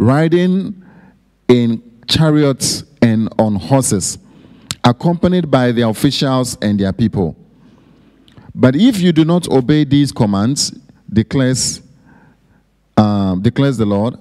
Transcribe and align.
riding 0.00 0.82
in 1.46 1.82
chariots 2.08 2.84
and 3.02 3.28
on 3.38 3.54
horses, 3.54 4.18
accompanied 4.82 5.50
by 5.50 5.72
their 5.72 5.88
officials 5.88 6.56
and 6.62 6.80
their 6.80 6.92
people. 6.92 7.36
But 8.54 8.74
if 8.76 8.98
you 8.98 9.12
do 9.12 9.26
not 9.26 9.46
obey 9.48 9.84
these 9.84 10.10
commands, 10.10 10.70
declares, 11.12 11.82
um, 12.96 13.42
declares 13.42 13.76
the 13.76 13.84
Lord, 13.84 14.16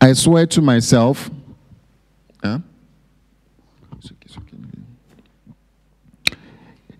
I 0.00 0.12
swear 0.12 0.46
to 0.46 0.60
myself. 0.60 1.30
Huh? 2.44 2.58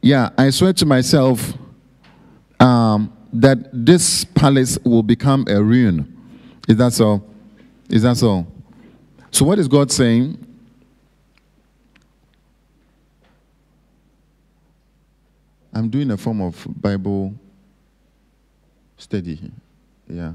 Yeah, 0.00 0.30
I 0.38 0.50
swear 0.50 0.72
to 0.72 0.86
myself 0.86 1.52
um, 2.60 3.12
that 3.32 3.68
this 3.72 4.24
palace 4.24 4.78
will 4.84 5.02
become 5.02 5.44
a 5.48 5.62
ruin. 5.62 6.16
Is 6.66 6.76
that 6.76 6.94
so? 6.94 7.22
Is 7.88 8.02
that 8.02 8.16
so? 8.16 8.46
So, 9.30 9.44
what 9.44 9.58
is 9.58 9.68
God 9.68 9.90
saying? 9.90 10.38
I'm 15.72 15.90
doing 15.90 16.10
a 16.10 16.16
form 16.16 16.40
of 16.40 16.66
Bible 16.80 17.34
study. 18.96 19.38
Yeah. 20.08 20.32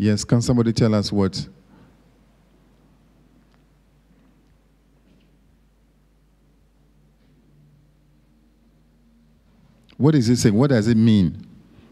Yes, 0.00 0.24
can 0.24 0.40
somebody 0.40 0.72
tell 0.72 0.94
us 0.94 1.12
what? 1.12 1.46
What 9.98 10.14
is 10.14 10.26
he 10.28 10.36
saying? 10.36 10.54
What 10.54 10.70
does 10.70 10.88
it 10.88 10.96
mean? 10.96 11.46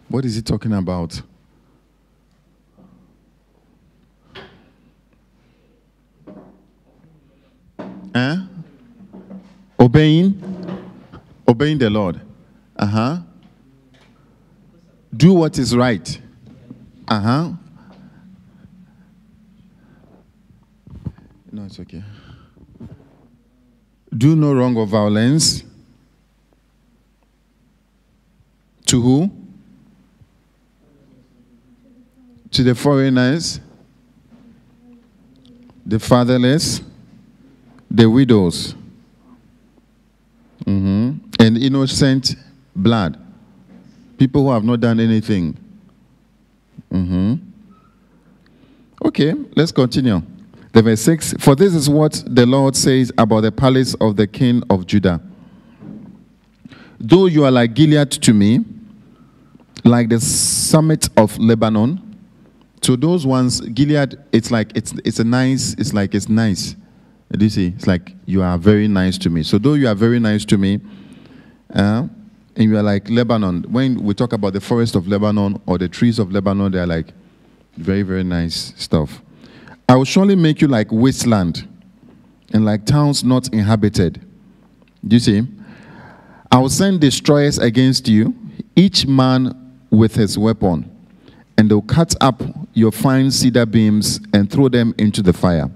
What 0.08 0.24
is 0.24 0.36
he 0.36 0.40
talking 0.40 0.72
about? 0.72 1.20
Huh? 8.14 8.36
Obeying? 9.78 10.42
Obeying 11.46 11.76
the 11.76 11.90
Lord. 11.90 12.22
Uh 12.74 12.86
huh. 12.86 13.18
Do 15.14 15.34
what 15.34 15.58
is 15.58 15.76
right. 15.76 16.18
Uh 17.06 17.20
huh. 17.20 17.52
No, 21.50 21.64
it's 21.64 21.80
okay. 21.80 22.02
Do 24.16 24.36
no 24.36 24.52
wrong 24.54 24.76
or 24.76 24.86
violence. 24.86 25.64
To 28.86 29.00
who? 29.00 29.30
To 32.52 32.62
the 32.62 32.74
foreigners, 32.74 33.60
the 35.84 35.98
fatherless, 35.98 36.80
the 37.90 38.08
widows, 38.08 38.74
hmm 40.64 41.12
and 41.38 41.56
innocent 41.58 42.34
blood. 42.74 43.18
People 44.18 44.44
who 44.44 44.50
have 44.50 44.64
not 44.64 44.80
done 44.80 44.98
anything. 45.00 45.56
hmm 46.90 47.34
Okay, 49.04 49.34
let's 49.54 49.70
continue. 49.70 50.20
The 50.72 50.82
verse 50.82 51.00
6 51.02 51.34
For 51.38 51.54
this 51.54 51.74
is 51.74 51.88
what 51.88 52.22
the 52.26 52.46
Lord 52.46 52.76
says 52.76 53.12
about 53.18 53.40
the 53.40 53.52
palace 53.52 53.94
of 53.94 54.16
the 54.16 54.26
king 54.26 54.62
of 54.70 54.86
Judah. 54.86 55.20
Though 57.00 57.26
you 57.26 57.44
are 57.44 57.50
like 57.50 57.74
Gilead 57.74 58.10
to 58.10 58.34
me, 58.34 58.64
like 59.84 60.08
the 60.08 60.20
summit 60.20 61.08
of 61.16 61.38
Lebanon. 61.38 62.04
To 62.82 62.96
those 62.96 63.26
ones, 63.26 63.60
Gilead, 63.60 64.16
it's 64.32 64.50
like 64.50 64.76
it's 64.76 64.92
it's 65.04 65.18
a 65.18 65.24
nice, 65.24 65.74
it's 65.78 65.92
like 65.92 66.14
it's 66.14 66.28
nice. 66.28 66.74
Do 67.30 67.44
you 67.44 67.50
see? 67.50 67.68
It's 67.76 67.86
like 67.86 68.14
you 68.24 68.42
are 68.42 68.56
very 68.56 68.88
nice 68.88 69.18
to 69.18 69.30
me. 69.30 69.42
So 69.42 69.58
though 69.58 69.74
you 69.74 69.88
are 69.88 69.94
very 69.94 70.18
nice 70.18 70.44
to 70.46 70.58
me, 70.58 70.80
uh, 71.74 72.06
and 72.56 72.70
you 72.70 72.76
are 72.76 72.82
like 72.82 73.08
Lebanon. 73.10 73.64
When 73.68 74.02
we 74.02 74.14
talk 74.14 74.32
about 74.32 74.52
the 74.52 74.60
forest 74.60 74.96
of 74.96 75.06
Lebanon 75.06 75.60
or 75.66 75.78
the 75.78 75.88
trees 75.88 76.18
of 76.18 76.32
Lebanon, 76.32 76.72
they 76.72 76.78
are 76.78 76.86
like 76.86 77.12
very, 77.76 78.02
very 78.02 78.24
nice 78.24 78.72
stuff. 78.76 79.22
I 79.88 79.96
will 79.96 80.04
surely 80.04 80.36
make 80.36 80.60
you 80.60 80.68
like 80.68 80.92
wasteland 80.92 81.66
and 82.52 82.64
like 82.64 82.84
towns 82.84 83.24
not 83.24 83.48
inhabited. 83.54 84.20
Do 85.06 85.16
you 85.16 85.20
see? 85.20 85.42
I 86.52 86.58
will 86.58 86.68
send 86.68 87.00
destroyers 87.00 87.58
against 87.58 88.06
you, 88.06 88.34
each 88.76 89.06
man 89.06 89.78
with 89.90 90.14
his 90.14 90.38
weapon, 90.38 90.90
and 91.56 91.70
they'll 91.70 91.80
cut 91.80 92.14
up 92.20 92.42
your 92.74 92.92
fine 92.92 93.30
cedar 93.30 93.64
beams 93.64 94.20
and 94.34 94.50
throw 94.50 94.68
them 94.68 94.94
into 94.98 95.22
the 95.22 95.32
fire. 95.32 95.70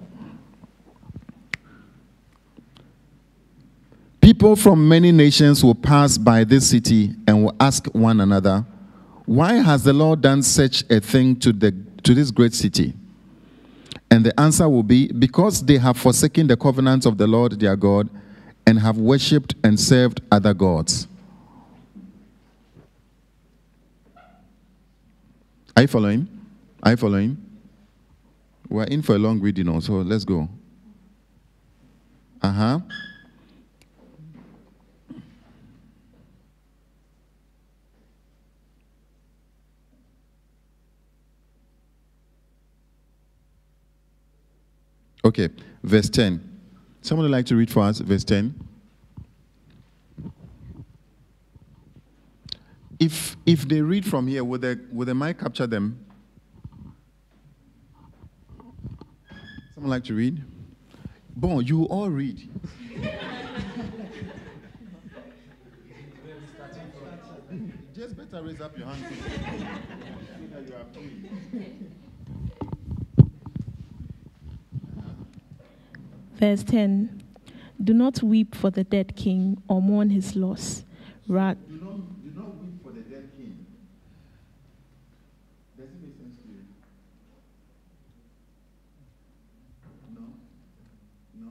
People 4.20 4.56
from 4.56 4.86
many 4.86 5.10
nations 5.10 5.64
will 5.64 5.74
pass 5.74 6.16
by 6.16 6.44
this 6.44 6.68
city 6.68 7.14
and 7.26 7.44
will 7.44 7.56
ask 7.58 7.86
one 7.94 8.20
another, 8.20 8.64
Why 9.24 9.54
has 9.54 9.84
the 9.84 9.92
Lord 9.92 10.20
done 10.20 10.42
such 10.42 10.84
a 10.90 11.00
thing 11.00 11.36
to, 11.36 11.52
the, 11.52 11.74
to 12.02 12.14
this 12.14 12.30
great 12.30 12.54
city? 12.54 12.94
And 14.12 14.26
the 14.26 14.38
answer 14.38 14.68
will 14.68 14.82
be, 14.82 15.08
Because 15.10 15.64
they 15.64 15.78
have 15.78 15.96
forsaken 15.96 16.46
the 16.46 16.54
covenants 16.54 17.06
of 17.06 17.16
the 17.16 17.26
Lord 17.26 17.58
their 17.58 17.74
God 17.76 18.10
and 18.66 18.78
have 18.78 18.98
worshipped 18.98 19.54
and 19.64 19.80
served 19.80 20.20
other 20.30 20.52
gods. 20.52 21.08
Are 25.74 25.80
you 25.80 25.88
following? 25.88 26.28
Are 26.82 26.90
you 26.90 26.96
following? 26.98 27.38
We're 28.68 28.84
in 28.84 29.00
for 29.00 29.14
a 29.14 29.18
long 29.18 29.40
reading 29.40 29.64
now, 29.64 29.80
so 29.80 29.94
let's 29.94 30.26
go. 30.26 30.46
Uh 32.42 32.52
huh. 32.52 32.80
Okay, 45.24 45.48
verse 45.84 46.10
10. 46.10 46.48
Someone 47.00 47.24
would 47.24 47.32
like 47.32 47.46
to 47.46 47.56
read 47.56 47.70
for 47.70 47.80
us 47.84 47.98
verse 48.00 48.24
10? 48.24 48.54
If 52.98 53.36
if 53.46 53.66
they 53.68 53.80
read 53.80 54.04
from 54.06 54.28
here, 54.28 54.44
would 54.44 54.60
the 54.60 54.80
would 54.92 55.08
the 55.08 55.14
mic 55.14 55.38
capture 55.40 55.66
them? 55.66 56.04
Someone 59.74 59.90
like 59.90 60.04
to 60.04 60.14
read? 60.14 60.40
Bon, 61.34 61.64
you 61.64 61.84
all 61.84 62.10
read. 62.10 62.48
Just 67.94 68.16
better 68.16 68.42
raise 68.42 68.60
up 68.60 68.78
your 68.78 68.86
hand 68.86 69.04
so 69.04 69.14
that 70.54 70.68
you 70.68 70.74
are 70.74 70.84
free. 70.92 71.28
Verse 76.42 76.64
10 76.64 77.22
Do 77.84 77.94
not 77.94 78.20
weep 78.20 78.56
for 78.56 78.68
the 78.68 78.82
dead 78.82 79.14
king 79.14 79.62
or 79.68 79.80
mourn 79.80 80.10
his 80.10 80.34
loss. 80.34 80.82
Ra- 81.28 81.54
Do 81.54 81.78
not, 81.78 82.24
do 82.24 82.30
not 82.34 82.56
weep 82.58 82.82
for 82.82 82.90
the 82.90 83.02
dead 83.02 83.30
king. 83.36 83.64
Does 85.78 85.86
it 85.86 86.02
make 86.02 86.16
sense 86.18 86.34
to 86.42 86.48
you? 86.50 86.64
No? 90.18 90.22
No? 91.38 91.50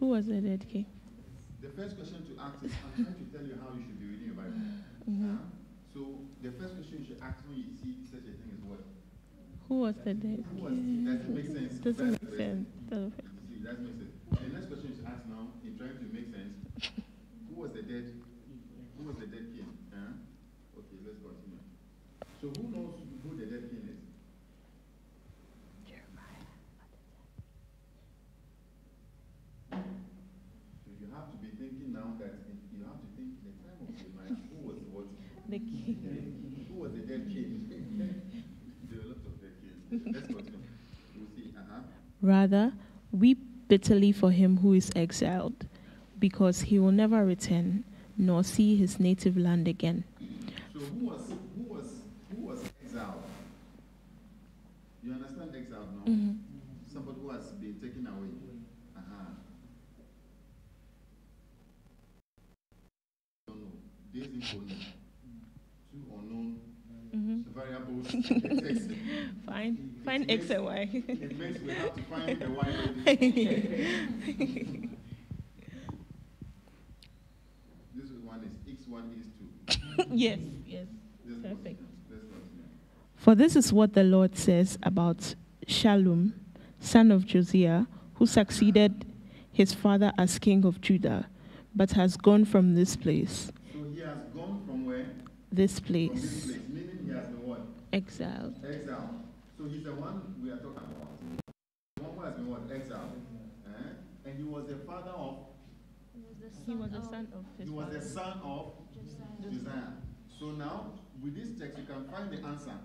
Who 0.00 0.06
was 0.08 0.26
the 0.26 0.40
dead 0.40 0.66
king? 0.68 0.86
The 1.62 1.68
first 1.68 1.94
question 1.96 2.26
to 2.26 2.42
ask 2.42 2.56
is 2.64 2.72
I'm 2.82 3.04
trying 3.04 3.14
to 3.22 3.38
tell 3.38 3.46
you 3.46 3.54
how 3.62 3.70
you 3.78 3.84
should 3.86 4.00
be 4.00 4.06
reading 4.06 4.26
your 4.26 4.34
Bible. 4.34 4.58
Uh-huh. 5.06 5.38
So 5.94 6.00
the 6.42 6.50
first 6.58 6.74
question 6.74 7.06
you 7.06 7.06
should 7.06 7.22
ask 7.22 7.38
when 7.46 7.58
you 7.58 7.70
see 7.70 8.02
such 8.10 8.26
a 8.26 8.34
thing 8.34 8.50
is 8.50 8.64
what? 8.66 8.82
Who 9.68 9.78
was 9.86 9.94
the 10.02 10.14
dead 10.14 10.42
Who 10.58 10.64
was 10.64 10.74
does 10.74 11.22
it 11.22 11.28
make 11.30 11.46
sense? 11.46 11.74
Doesn't 11.78 12.10
make 12.20 12.36
sense. 12.36 12.66
See, 13.48 13.58
that 13.64 13.80
makes 13.82 13.98
sense. 13.98 14.14
Ah, 14.32 14.38
the 14.42 14.48
next 14.54 14.66
question 14.70 14.90
you 14.90 14.96
should 14.96 15.06
ask 15.10 15.26
now, 15.26 15.50
in 15.64 15.76
trying 15.78 15.98
to 15.98 16.06
make 16.14 16.30
sense, 16.30 16.54
who 17.48 17.54
was 17.60 17.72
the 17.72 17.82
dead? 17.82 18.06
Who 18.96 19.02
was 19.04 19.16
the 19.18 19.26
dead 19.26 19.46
king? 19.54 19.66
Huh? 19.92 20.12
Okay, 20.78 20.98
let's 21.04 21.18
continue. 21.18 21.62
So 22.40 22.48
who 22.54 22.64
knows 22.70 22.94
who 23.22 23.30
the 23.36 23.46
dead 23.46 23.70
king 23.70 23.84
is? 23.90 24.00
So 29.70 30.90
you 31.00 31.06
have 31.14 31.30
to 31.32 31.36
be 31.42 31.48
thinking 31.58 31.92
now 31.92 32.14
that 32.20 32.46
in- 32.48 32.62
you 32.72 32.84
have 32.84 33.00
to 33.02 33.08
think 33.16 33.34
in 33.40 33.44
the 33.50 33.56
time 33.64 33.78
of 33.82 33.90
Jeremiah, 33.96 34.36
who 34.50 34.58
was 34.68 34.78
what? 34.92 35.06
The 35.48 35.58
king. 35.58 36.66
Who 36.68 36.74
was 36.80 36.92
the 36.92 37.04
dead 37.06 37.28
king? 37.32 37.66
Rather, 42.26 42.72
weep 43.12 43.38
bitterly 43.68 44.10
for 44.10 44.32
him 44.32 44.56
who 44.56 44.72
is 44.72 44.90
exiled, 44.96 45.64
because 46.18 46.62
he 46.62 46.76
will 46.76 46.90
never 46.90 47.24
return 47.24 47.84
nor 48.16 48.42
see 48.42 48.74
his 48.74 48.98
native 48.98 49.36
land 49.36 49.68
again. 49.68 50.02
So 50.72 50.80
who 50.80 51.06
was 51.06 51.20
who 51.56 51.62
was 51.72 51.86
who 52.34 52.46
was 52.46 52.58
exiled? 52.82 53.22
You 55.04 55.12
understand 55.12 55.54
exile 55.54 55.86
now? 56.04 56.34
Somebody 56.92 57.20
who 57.22 57.30
has 57.30 57.52
been 57.52 57.74
taken 57.74 58.08
away. 58.08 58.34
Uh-huh. 58.96 59.30
Don't 63.46 63.60
know. 63.60 63.70
Days 64.12 64.26
in 64.34 64.40
Two 65.92 66.02
unknown 66.18 66.60
variables 67.54 68.12
in 68.12 68.22
the. 68.22 68.96
Fine. 69.46 69.95
Find 70.06 70.30
X 70.30 70.48
and 70.50 70.64
Y. 70.64 70.88
It 71.08 71.36
means 71.38 71.60
we 71.62 71.72
have 71.74 71.94
to 71.96 72.02
find 72.02 72.38
the 72.40 72.48
Y. 72.48 72.66
this 77.94 78.10
one 78.24 78.40
is 78.44 78.52
X 78.72 78.86
one 78.88 79.10
is 79.18 79.26
two. 79.76 80.04
yes, 80.12 80.38
yes. 80.64 80.86
Let's 81.26 81.40
Perfect. 81.42 81.80
continue. 82.08 82.64
For 83.16 83.34
this 83.34 83.56
is 83.56 83.72
what 83.72 83.94
the 83.94 84.04
Lord 84.04 84.36
says 84.38 84.78
about 84.84 85.34
Shallum, 85.66 86.32
son 86.78 87.10
of 87.10 87.26
Josiah, 87.26 87.86
who 88.14 88.26
succeeded 88.26 89.04
his 89.52 89.74
father 89.74 90.12
as 90.16 90.38
king 90.38 90.64
of 90.64 90.80
Judah, 90.80 91.26
but 91.74 91.90
has 91.92 92.16
gone 92.16 92.44
from 92.44 92.76
this 92.76 92.94
place. 92.94 93.50
So 93.72 93.82
he 93.92 94.00
has 94.02 94.18
gone 94.32 94.62
from 94.64 94.86
where? 94.86 95.06
This 95.50 95.80
From 95.80 95.86
this 95.86 96.10
place. 96.12 96.44
place, 96.46 96.58
meaning 96.68 96.98
he 97.04 97.10
has 97.10 97.26
been 97.26 97.44
what? 97.46 97.60
Exiled. 97.92 98.54
Exile. 98.64 99.10
So 99.66 99.72
he's 99.72 99.82
the 99.82 99.94
one 99.94 100.22
we 100.40 100.48
are 100.50 100.58
talking 100.58 100.86
about. 100.94 101.18
The 101.96 102.02
one 102.04 102.14
who 102.14 102.22
has 102.22 102.34
been 102.34 102.48
what? 102.48 102.70
Exile. 102.70 103.10
Eh? 103.66 104.28
And 104.30 104.38
he 104.38 104.44
was 104.44 104.64
the 104.68 104.76
father 104.86 105.10
of, 105.10 105.38
He 106.64 106.72
was 106.72 106.90
the 106.92 107.02
son 107.02 107.26
of 107.34 107.44
his 107.58 107.68
he 107.68 107.74
was 107.74 107.92
the 107.92 108.00
son 108.00 108.40
of 108.44 108.74
Josiah. 109.42 109.98
So 110.38 110.52
now, 110.52 110.92
with 111.20 111.34
this 111.34 111.58
text, 111.58 111.78
you 111.78 111.84
can 111.84 112.06
find 112.06 112.30
the 112.30 112.46
answer 112.46 112.78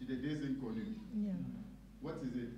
to 0.00 0.04
the 0.04 0.16
days 0.16 0.42
in 0.42 0.56
Konu. 0.56 0.82
Yeah. 1.14 1.38
What 2.00 2.18
is 2.26 2.34
it? 2.34 2.50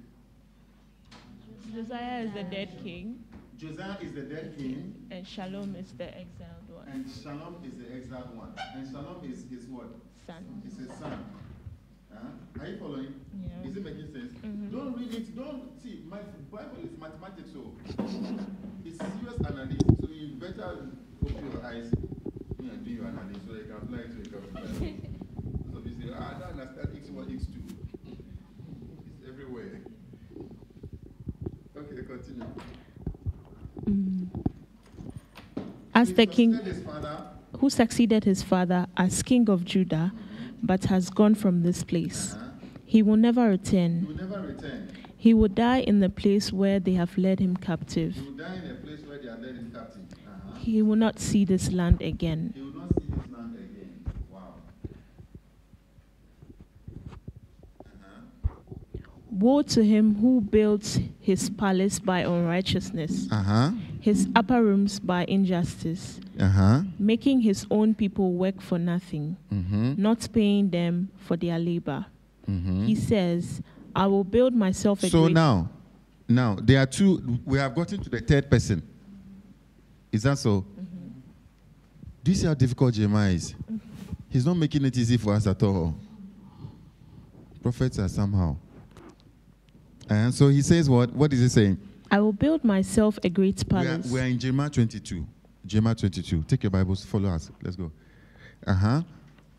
Josiah 1.75 2.23
is 2.23 2.33
the 2.33 2.45
dead 2.45 2.81
king, 2.83 3.25
Josiah 3.59 3.99
is 4.01 4.15
the 4.15 4.23
dead 4.23 4.55
king, 4.57 4.95
and 5.11 5.27
Shallum 5.27 5.79
is 5.79 5.93
the 5.93 6.09
exiled 6.17 6.65
one. 6.73 6.89
and 6.89 7.05
Shallum 7.05 7.61
is 7.67 7.77
the 7.77 7.95
exiled 7.95 8.35
one. 8.39 8.55
And 8.75 8.89
Shallum 8.89 9.31
is 9.31 9.45
his 9.51 9.67
what? 9.67 9.93
Son. 10.27 10.63
Is 10.67 10.79
his 10.79 10.89
son. 10.99 11.27
Huh? 12.15 12.63
Are 12.63 12.67
you 12.69 12.77
following? 12.79 13.15
Yeah. 13.43 13.69
Is 13.71 13.77
it 13.77 13.85
making 13.85 14.13
sense? 14.13 14.33
Mhm. 14.45 14.73
Don't 14.73 14.97
read 14.99 15.15
it. 15.15 15.37
Don't 15.37 15.83
see. 15.83 16.03
My 16.09 16.19
Bible 16.51 16.79
is 16.85 16.99
mathematics, 16.99 17.51
so 17.53 17.73
it's 18.85 18.99
serious 18.99 19.39
analysis. 19.41 19.79
So 20.01 20.09
you 20.11 20.29
better 20.39 20.87
open 21.23 21.51
your 21.53 21.65
eyes 21.65 21.91
when 22.57 22.69
you're 22.69 22.77
doing 22.77 22.97
your 22.97 23.07
analysis 23.07 23.43
so 23.47 23.55
you 23.55 23.65
can 23.65 23.77
apply 23.83 23.99
it 23.99 24.11
to 24.11 24.17
your 24.31 24.41
calculator. 24.41 24.75
so 25.73 25.79
you 25.85 25.95
say, 26.01 26.15
ah, 26.17 26.31
I 26.37 26.41
don't 26.41 26.61
understand 26.61 26.89
x 26.97 27.11
one, 27.11 27.31
x 27.35 27.47
two. 27.47 27.63
It's 29.11 29.29
everywhere. 29.29 29.81
Okay, 31.77 32.03
continue. 32.07 32.47
Mm. 33.85 34.29
As 35.95 36.09
He 36.09 36.15
the 36.15 36.27
king 36.27 36.53
His 36.55 36.83
father, 36.83 37.19
who 37.59 37.71
succeeded 37.71 38.25
his 38.25 38.43
father 38.43 38.87
as 38.97 39.23
king 39.23 39.49
of 39.49 39.65
Judah, 39.65 40.13
but 40.67 40.85
has 40.87 41.11
gone 41.11 41.35
from 41.35 41.63
this 41.63 41.85
place. 41.85 42.35
uh-huh. 42.35 42.41
He 42.87 43.03
will 43.03 43.17
never 43.17 43.45
he 43.45 43.51
return. 43.51 44.07
will 44.07 44.15
never 44.17 44.41
return. 44.47 44.89
He 45.17 45.33
will 45.35 45.49
die 45.49 45.79
in 45.81 46.01
the 46.01 46.09
place 46.11 46.53
where 46.53 46.79
they 46.81 46.95
have 46.95 47.17
led 47.17 47.41
him 47.41 47.57
captive. 47.57 48.15
He 48.15 48.21
will 48.23 48.37
die 48.37 48.55
in 48.63 48.71
a 48.71 48.75
place 48.75 49.01
where 49.07 49.19
they 49.19 49.29
are 49.29 49.39
led 49.39 49.57
in 49.57 49.71
captive. 49.73 50.03
Uh-huh. 50.13 50.59
He 50.59 50.83
will 50.83 50.97
not 50.97 51.19
see 51.19 51.45
this 51.45 51.73
land 51.73 52.03
again. 52.03 52.53
He 52.55 52.61
will 52.63 52.73
not 52.73 52.93
see 52.95 53.07
his 53.09 53.31
land 53.33 53.57
again. 53.57 54.05
Wow. 54.31 54.55
Uh-huh. 57.85 58.21
Woe 59.39 59.63
to 59.63 59.85
him 59.85 60.15
who 60.15 60.41
builds 60.41 61.01
his 61.21 61.51
palace 61.51 61.99
by 61.99 62.21
unrighteousness, 62.21 63.27
Uh-huh. 63.33 63.73
his 64.01 64.29
upper 64.37 64.63
rooms 64.63 65.01
by 65.01 65.25
injustice, 65.27 66.21
Uh-huh. 66.39 66.83
making 66.99 67.41
his 67.41 67.67
own 67.71 67.95
people 67.95 68.33
work 68.35 68.61
for 68.61 68.79
nothing, 68.79 69.37
Mm-hmm. 69.53 69.95
not 70.01 70.29
paying 70.33 70.71
them 70.71 71.09
for 71.17 71.37
their 71.37 71.59
labor. 71.59 72.07
Mm-hmm. 72.49 72.85
He 72.87 72.95
says, 72.95 73.61
I 73.95 74.07
will 74.07 74.25
build 74.25 74.55
myself 74.55 75.03
a 75.03 75.09
So 75.09 75.27
now, 75.29 75.69
now 76.29 76.57
there 76.63 76.79
are 76.81 76.87
two. 76.87 77.41
We 77.45 77.59
have 77.59 77.75
gotten 77.75 78.01
to 78.03 78.11
the 78.11 78.21
third 78.21 78.49
person. 78.51 78.83
Is 80.13 80.23
that 80.23 80.39
so? 80.39 80.65
Do 82.23 82.31
you 82.31 82.37
see 82.37 82.47
how 82.47 82.55
difficult 82.55 82.95
Jeremiah 82.95 83.33
is? 83.33 83.55
He's 84.31 84.47
not 84.47 84.55
making 84.57 84.85
it 84.85 84.97
easy 84.97 85.17
for 85.17 85.35
us 85.35 85.47
at 85.47 85.61
all. 85.63 85.95
Prophets 87.63 87.99
are 87.99 88.09
somehow. 88.09 88.57
And 90.09 90.35
so 90.35 90.49
he 90.49 90.63
says, 90.63 90.89
what? 90.91 91.13
What 91.13 91.33
is 91.33 91.41
he 91.41 91.49
saying? 91.49 91.79
I 92.11 92.21
will 92.21 92.33
build 92.33 92.65
myself 92.65 93.19
a 93.25 93.29
great 93.31 93.65
We 93.71 93.79
are, 93.79 93.83
palace. 93.85 94.11
we 94.11 94.21
are 94.21 94.25
in 94.25 94.39
Jeremiah 94.39 94.71
22. 94.71 95.27
Jeremiah 95.67 95.95
22. 95.95 96.43
Take 96.45 96.63
your 96.65 96.71
Bibles, 96.71 97.05
follow 97.05 97.31
us. 97.31 97.51
Let's 97.63 97.77
go. 97.77 97.91
Uh 98.67 98.75
huh. 98.75 99.03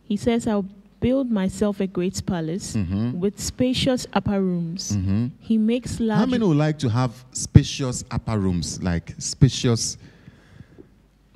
He 0.04 0.18
says, 0.18 0.48
I'll 0.48 0.66
build 1.00 1.30
myself 1.32 1.80
a 1.80 1.88
great 1.88 2.24
palace 2.26 2.76
Mm-hmm. 2.76 3.20
with 3.20 3.40
spacious 3.40 4.06
upper 4.14 4.40
rooms. 4.42 4.96
Mm-hmm. 4.96 5.28
He 5.40 5.58
makes 5.58 6.00
large. 6.00 6.20
How 6.20 6.26
many 6.26 6.46
would 6.46 6.58
like 6.58 6.78
to 6.80 6.90
have 6.90 7.26
spacious 7.32 8.04
upper 8.12 8.38
rooms, 8.38 8.82
like 8.84 9.14
spacious, 9.18 9.98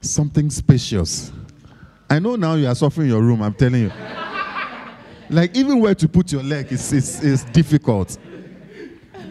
something 0.01 0.49
spacious? 0.49 1.31
I 2.09 2.19
know 2.19 2.35
now 2.35 2.55
you 2.55 2.67
are 2.67 2.75
suffering 2.75 3.07
in 3.07 3.13
your 3.13 3.21
room, 3.21 3.41
I'm 3.41 3.53
telling 3.53 3.81
you. 3.83 3.91
like, 5.29 5.55
even 5.55 5.79
where 5.79 5.93
to 5.95 6.07
put 6.07 6.31
your 6.31 6.43
leg 6.43 6.71
is, 6.71 6.91
is, 6.93 7.23
is 7.23 7.43
difficult. 7.45 8.17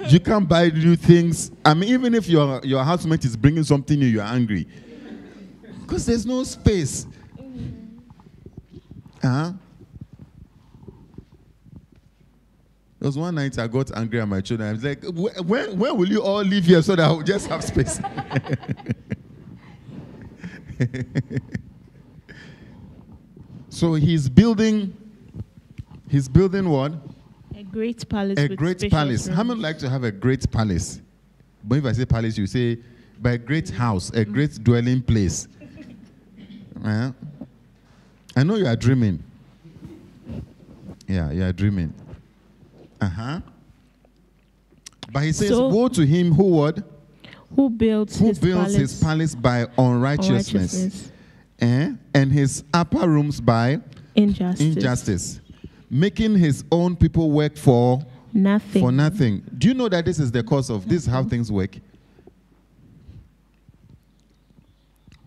You 0.08 0.20
can't 0.20 0.48
buy 0.48 0.68
new 0.68 0.96
things. 0.96 1.50
I 1.64 1.74
mean, 1.74 1.90
even 1.90 2.14
if 2.14 2.28
your, 2.28 2.60
your 2.64 2.82
housemate 2.82 3.24
is 3.24 3.36
bringing 3.36 3.62
something 3.64 3.98
new, 3.98 4.06
you're 4.06 4.22
angry. 4.22 4.66
Because 5.82 6.06
there's 6.06 6.24
no 6.24 6.44
space. 6.44 7.06
Uh-huh. 9.22 9.52
There 13.00 13.06
was 13.06 13.18
one 13.18 13.34
night 13.34 13.58
I 13.58 13.66
got 13.68 13.96
angry 13.96 14.20
at 14.20 14.26
my 14.28 14.40
children. 14.40 14.70
I 14.70 14.72
was 14.72 14.82
like, 14.84 15.04
"Wh- 15.04 15.48
when, 15.48 15.78
when 15.78 15.96
will 15.96 16.08
you 16.08 16.22
all 16.22 16.42
leave 16.42 16.64
here 16.64 16.82
so 16.82 16.96
that 16.96 17.06
I 17.06 17.10
will 17.10 17.22
just 17.22 17.46
have 17.48 17.62
space? 17.62 18.00
so 23.68 23.94
he's 23.94 24.28
building, 24.28 24.96
he's 26.08 26.28
building 26.28 26.68
what? 26.68 26.92
A 27.68 27.72
great 27.72 28.08
palace. 28.08 28.38
A 28.38 28.48
great 28.48 28.90
palace. 28.90 29.26
How 29.26 29.42
many 29.42 29.50
rooms. 29.54 29.62
like 29.62 29.78
to 29.78 29.88
have 29.90 30.04
a 30.04 30.12
great 30.12 30.50
palace? 30.50 31.00
But 31.64 31.78
if 31.78 31.84
I 31.84 31.92
say 31.92 32.04
palace, 32.04 32.38
you 32.38 32.46
say, 32.46 32.78
by 33.20 33.32
a 33.32 33.38
great 33.38 33.68
house, 33.70 34.10
a 34.10 34.24
great 34.24 34.62
dwelling 34.62 35.02
place. 35.02 35.48
Uh, 36.84 37.10
I 38.36 38.42
know 38.44 38.54
you 38.56 38.66
are 38.66 38.76
dreaming. 38.76 39.22
Yeah, 41.06 41.30
you 41.32 41.42
are 41.42 41.52
dreaming. 41.52 41.92
Uh 43.00 43.08
huh. 43.08 43.40
But 45.10 45.24
he 45.24 45.32
says, 45.32 45.48
So- 45.48 45.68
Woe 45.68 45.88
to 45.88 46.04
him 46.06 46.32
who 46.32 46.44
what? 46.44 46.82
Who 47.56 47.70
builds 47.70 48.18
Who 48.18 48.26
his 48.26 48.38
builds 48.38 48.74
palace? 48.74 48.76
his 48.76 49.02
palace 49.02 49.34
by 49.34 49.66
unrighteousness, 49.78 50.74
unrighteousness, 50.74 51.12
eh? 51.60 51.92
and 52.12 52.30
his 52.30 52.62
upper 52.74 53.08
rooms 53.08 53.40
by 53.40 53.80
injustice, 54.14 54.60
injustice, 54.60 55.40
making 55.90 56.36
his 56.36 56.64
own 56.70 56.96
people 56.96 57.30
work 57.30 57.56
for 57.56 58.00
nothing. 58.32 58.82
for 58.82 58.92
nothing. 58.92 59.42
Do 59.56 59.68
you 59.68 59.74
know 59.74 59.88
that 59.88 60.04
this 60.04 60.18
is 60.18 60.30
the 60.30 60.42
cause 60.42 60.70
of 60.70 60.88
this? 60.88 61.02
is 61.02 61.06
How 61.06 61.24
things 61.24 61.50
work? 61.50 61.76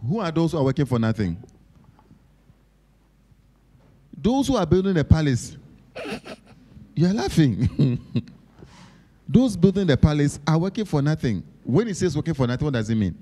Who 0.07 0.19
are 0.19 0.31
those 0.31 0.51
who 0.51 0.57
are 0.57 0.63
working 0.63 0.85
for 0.85 0.99
nothing? 0.99 1.37
Those 4.17 4.47
who 4.47 4.55
are 4.55 4.65
building 4.65 4.97
a 4.97 5.03
palace. 5.03 5.57
You're 6.95 7.13
laughing. 7.13 7.99
those 9.27 9.55
building 9.55 9.87
the 9.87 9.97
palace 9.97 10.39
are 10.47 10.57
working 10.57 10.85
for 10.85 11.01
nothing. 11.01 11.43
When 11.63 11.87
he 11.87 11.93
says 11.93 12.15
working 12.15 12.33
for 12.33 12.47
nothing, 12.47 12.65
what 12.65 12.73
does 12.73 12.89
it 12.89 12.95
mean? 12.95 13.17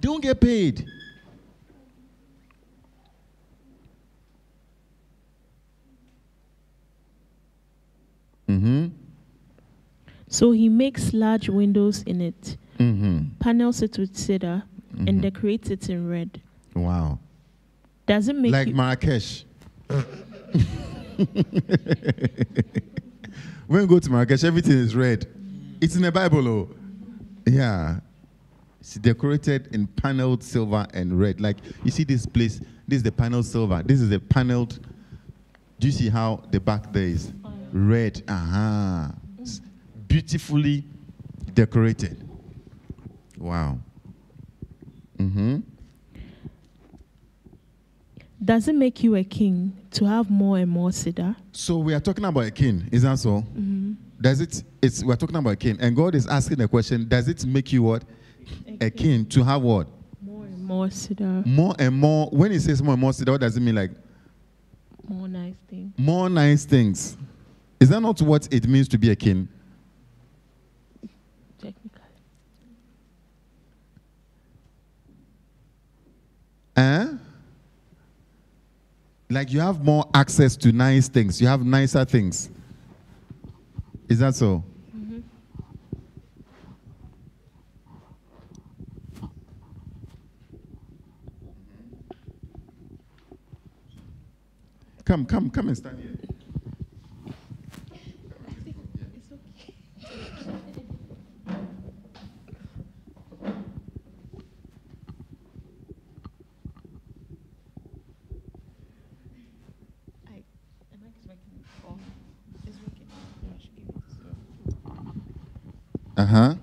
They 0.00 0.08
don't 0.08 0.22
get 0.22 0.40
paid. 0.40 0.86
Mm-hmm. 8.58 8.86
So 10.28 10.50
he 10.52 10.68
makes 10.68 11.12
large 11.12 11.48
windows 11.48 12.02
in 12.02 12.20
it, 12.20 12.56
Mm-hmm. 12.78 13.36
panels 13.38 13.82
it 13.82 13.98
with 13.98 14.16
cedar, 14.16 14.62
Mhm. 14.96 15.08
and 15.08 15.22
decorates 15.22 15.70
it 15.70 15.88
in 15.88 16.08
red. 16.08 16.40
Wow. 16.74 17.18
Does 18.06 18.28
it 18.28 18.36
make 18.36 18.52
like 18.52 18.68
you, 18.68 18.74
Marrakesh. 18.74 19.44
when 23.66 23.80
you 23.82 23.86
go 23.86 23.98
to 23.98 24.10
Marrakesh, 24.10 24.44
everything 24.44 24.72
is 24.78 24.94
red. 24.96 25.26
It's 25.80 25.96
in 25.96 26.02
the 26.02 26.12
Bible, 26.12 26.46
oh. 26.48 26.68
Yeah. 27.46 28.00
It's 28.80 28.94
decorated 28.94 29.68
in 29.74 29.86
paneled 29.86 30.42
silver 30.42 30.86
and 30.92 31.18
red. 31.18 31.40
Like 31.40 31.58
you 31.84 31.90
see 31.90 32.04
this 32.04 32.26
place, 32.26 32.60
this 32.88 32.98
is 32.98 33.02
the 33.04 33.12
paneled 33.12 33.46
silver. 33.46 33.82
This 33.84 34.00
is 34.00 34.08
the 34.08 34.18
paneled. 34.18 34.80
Do 35.78 35.86
you 35.88 35.92
see 35.92 36.08
how 36.08 36.42
the 36.50 36.58
back 36.60 36.92
there 36.92 37.04
is? 37.04 37.32
Red. 37.72 38.22
Uh-huh. 38.28 39.08
Beautifully 40.08 40.84
decorated. 41.54 42.28
Wow. 43.38 43.78
Mm-hmm. 45.18 45.60
Does 48.44 48.66
it 48.68 48.74
make 48.74 49.02
you 49.02 49.14
a 49.14 49.24
king 49.24 49.76
to 49.92 50.04
have 50.04 50.28
more 50.28 50.58
and 50.58 50.68
more 50.70 50.90
cedar? 50.92 51.34
So 51.52 51.78
we 51.78 51.94
are 51.94 52.00
talking 52.00 52.24
about 52.24 52.44
a 52.44 52.50
king, 52.50 52.88
is 52.90 53.02
that 53.02 53.18
so? 53.18 53.42
Mhm. 53.56 53.96
Does 54.20 54.40
it? 54.40 54.62
It's 54.82 55.02
we're 55.04 55.16
talking 55.16 55.36
about 55.36 55.50
a 55.50 55.56
king, 55.56 55.76
and 55.80 55.94
God 55.96 56.14
is 56.14 56.26
asking 56.26 56.58
the 56.58 56.68
question: 56.68 57.08
Does 57.08 57.28
it 57.28 57.46
make 57.46 57.72
you 57.72 57.82
what? 57.84 58.04
A 58.80 58.90
king 58.90 59.24
to 59.26 59.42
have 59.44 59.62
what? 59.62 59.86
More 60.20 60.44
and 60.44 60.64
more 60.64 60.90
cedar, 60.90 61.42
More 61.46 61.74
and 61.78 61.96
more. 61.96 62.28
When 62.30 62.50
he 62.50 62.58
says 62.58 62.82
more 62.82 62.94
and 62.94 63.00
more, 63.00 63.12
what 63.12 63.40
does 63.40 63.56
it 63.56 63.60
mean? 63.60 63.76
Like 63.76 63.92
more 65.08 65.28
nice 65.28 65.54
things. 65.68 65.92
more 65.96 66.28
nice 66.28 66.64
things. 66.64 67.16
Is 67.82 67.88
that 67.88 67.98
not 68.00 68.22
what 68.22 68.46
it 68.54 68.68
means 68.68 68.86
to 68.90 68.96
be 68.96 69.10
a 69.10 69.16
king? 69.16 69.48
Technically. 71.58 72.00
Eh? 76.76 77.08
Like 79.30 79.50
you 79.52 79.58
have 79.58 79.82
more 79.82 80.08
access 80.14 80.54
to 80.58 80.70
nice 80.70 81.08
things. 81.08 81.40
You 81.40 81.48
have 81.48 81.64
nicer 81.64 82.04
things. 82.04 82.50
Is 84.08 84.20
that 84.20 84.36
so? 84.36 84.62
Come, 95.04 95.26
come, 95.26 95.50
come 95.50 95.66
and 95.66 95.76
stand 95.76 95.98
here. 95.98 96.12
I, 110.28 110.44
am 110.92 111.00
I 111.04 111.08
expecting 111.08 111.64
or 111.86 111.96
is 112.66 112.76
working? 112.78 113.06
No, 113.42 113.48
I 113.50 113.60
should 113.60 113.74
give 113.76 113.88
it 113.88 113.94
to 113.94 114.22
you. 114.22 114.32
Uh 116.16 116.26
huh. 116.26 116.54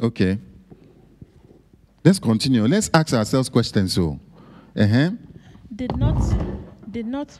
Okay. 0.00 0.38
Let's 2.04 2.18
continue. 2.18 2.66
Let's 2.66 2.90
ask 2.92 3.12
ourselves 3.14 3.48
questions. 3.48 3.94
So, 3.94 4.18
uh 4.76 4.86
huh. 4.86 5.10
Did 5.74 5.96
not, 5.96 6.20
did 6.90 7.06
not, 7.06 7.36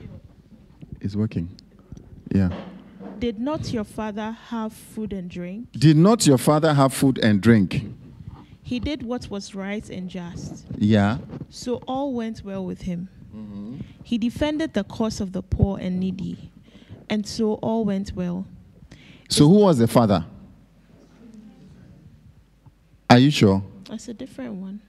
It's 1.01 1.15
working. 1.15 1.49
Yeah. 2.35 2.51
did 3.21 3.39
not 3.39 3.73
your 3.73 3.85
father 3.85 4.33
have 4.49 4.73
food 4.73 5.13
and 5.13 5.31
drink? 5.31 5.71
Did 5.73 5.97
not 5.97 6.27
your 6.27 6.39
father 6.39 6.75
have 6.75 6.93
food 6.93 7.19
and 7.19 7.41
drink? 7.41 7.85
He 8.63 8.81
did 8.81 9.03
what 9.03 9.29
was 9.31 9.55
right 9.55 9.89
and 9.91 10.09
just. 10.09 10.67
Yeah. 10.79 11.19
So 11.51 11.77
all 11.87 12.13
went 12.15 12.43
well 12.45 12.65
with 12.65 12.83
him. 12.83 13.09
He 14.03 14.19
defended 14.19 14.75
the 14.75 14.85
cause 14.85 15.21
of 15.21 15.33
the 15.33 15.43
poor 15.43 15.79
and 15.79 15.99
needy, 16.01 16.51
and 17.09 17.27
so 17.27 17.55
all 17.55 17.85
went 17.85 18.13
well. 18.15 18.47
So, 19.29 19.49
who 19.49 19.61
was 19.61 19.79
the 19.79 19.89
father? 19.89 20.25
Are 23.09 23.19
you 23.19 23.31
sure? 23.31 23.63
That's 23.89 24.09
a 24.09 24.15
different 24.15 24.55
one. 24.55 24.81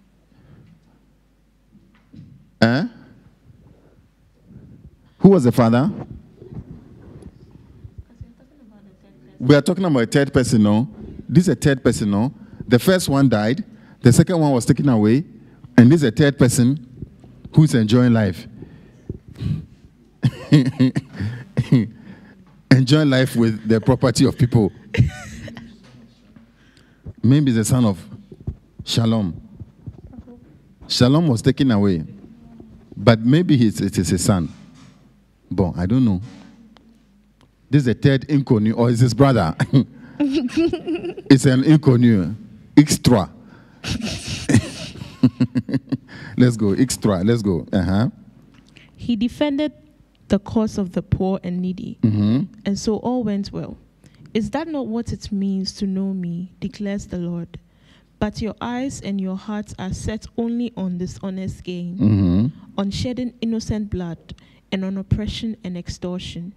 Eh? 2.61 2.87
Who 5.19 5.29
was 5.29 5.43
the 5.43 5.51
father? 5.51 5.91
We 9.39 9.53
are 9.55 9.61
talking 9.61 9.85
about 9.85 10.03
a 10.03 10.07
third 10.07 10.33
person, 10.33 10.63
no? 10.63 10.87
This 11.27 11.43
is 11.43 11.49
a 11.49 11.55
third 11.55 11.83
person, 11.83 12.11
no? 12.11 12.33
The 12.67 12.79
first 12.79 13.09
one 13.09 13.29
died, 13.29 13.63
the 14.01 14.11
second 14.13 14.39
one 14.39 14.51
was 14.51 14.65
taken 14.65 14.89
away, 14.89 15.23
and 15.77 15.91
this 15.91 16.01
is 16.01 16.09
a 16.09 16.11
third 16.11 16.37
person 16.37 17.07
who's 17.53 17.75
enjoying 17.75 18.13
life. 18.13 18.47
enjoying 22.71 23.09
life 23.09 23.35
with 23.35 23.67
the 23.67 23.81
property 23.81 24.25
of 24.25 24.37
people. 24.37 24.71
Maybe 27.23 27.51
the 27.51 27.65
son 27.65 27.85
of 27.85 27.99
Shallum. 28.83 29.33
Shallum 30.87 31.27
was 31.27 31.41
taken 31.41 31.71
away, 31.71 32.03
but 32.95 33.19
maybe 33.21 33.57
he's, 33.57 33.81
it 33.81 33.97
is 33.97 34.09
his 34.09 34.23
son. 34.23 34.47
Bon, 35.49 35.73
I 35.75 35.87
don't 35.87 36.05
know. 36.05 36.21
This 37.69 37.83
is 37.83 37.87
a 37.87 37.93
third 37.95 38.27
inconnu, 38.27 38.77
or 38.77 38.91
is 38.91 38.99
his 38.99 39.15
brother? 39.15 39.55
it's 40.19 41.45
an 41.45 41.63
inconnu. 41.63 42.35
Extra. 42.77 43.31
let's 46.37 46.57
go. 46.57 46.73
Extra. 46.73 47.23
Let's 47.23 47.41
go. 47.41 47.65
Uh 47.73 47.81
huh. 47.81 48.09
He 48.95 49.15
defended 49.15 49.73
the 50.27 50.39
cause 50.39 50.77
of 50.77 50.91
the 50.93 51.01
poor 51.01 51.39
and 51.43 51.61
needy, 51.61 51.99
and 52.03 52.77
so 52.79 52.97
all 52.97 53.23
went 53.23 53.51
well. 53.51 53.77
Is 54.33 54.49
that 54.51 54.67
not 54.67 54.87
what 54.87 55.13
it 55.13 55.31
means 55.31 55.71
to 55.73 55.85
know 55.85 56.13
me, 56.13 56.51
declares 56.59 57.07
the 57.07 57.17
Lord? 57.17 57.59
But 58.19 58.41
your 58.41 58.55
eyes 58.61 59.01
and 59.01 59.19
your 59.21 59.35
hearts 59.37 59.73
are 59.77 59.93
set 59.93 60.25
only 60.37 60.73
on 60.77 60.97
dishonest 60.97 61.63
gain, 61.63 61.97
Mm-hmm. 61.97 62.45
on 62.79 62.91
shedding 62.91 63.33
innocent 63.41 63.89
blood, 63.89 64.17
and 64.71 64.83
on 64.83 64.97
oppression 64.97 65.55
and 65.63 65.77
extortion. 65.77 66.53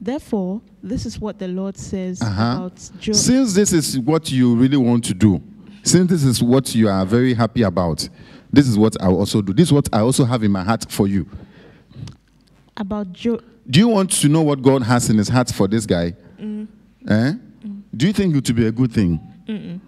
Therefore, 0.00 0.60
this 0.82 1.06
is 1.06 1.18
what 1.20 1.38
the 1.38 1.48
Lord 1.48 1.76
says 1.76 2.20
Uh-huh. 2.20 2.42
about 2.66 2.90
Job. 2.98 3.14
Since 3.14 3.54
this 3.54 3.72
is 3.72 3.98
what 3.98 4.30
you 4.32 4.54
really 4.56 4.76
want 4.76 5.04
to 5.04 5.14
do, 5.14 5.40
since 5.82 6.10
this 6.10 6.24
is 6.24 6.42
what 6.42 6.74
you 6.74 6.88
are 6.88 7.06
very 7.06 7.34
happy 7.34 7.62
about, 7.62 8.06
this 8.52 8.66
is 8.66 8.76
what 8.76 9.00
I 9.00 9.06
also 9.06 9.40
do. 9.42 9.52
This 9.52 9.68
is 9.68 9.72
what 9.72 9.88
I 9.92 10.00
also 10.00 10.24
have 10.24 10.42
in 10.42 10.50
my 10.50 10.64
heart 10.64 10.90
for 10.90 11.06
you. 11.06 11.26
About 12.80 13.12
Job. 13.12 13.44
Do 13.68 13.78
you 13.78 13.86
want 13.88 14.10
to 14.12 14.28
know 14.28 14.42
what 14.42 14.62
God 14.62 14.82
has 14.82 15.08
in 15.10 15.18
his 15.18 15.28
heart 15.28 15.50
for 15.52 15.68
this 15.68 15.86
guy? 15.86 16.14
Eh? 17.08 17.32
Do 17.96 18.06
you 18.06 18.12
think 18.12 18.34
it 18.34 18.48
would 18.48 18.56
be 18.56 18.66
a 18.66 18.72
good 18.72 18.90
thing? 18.92 19.20
Mm-mm. 19.46 19.80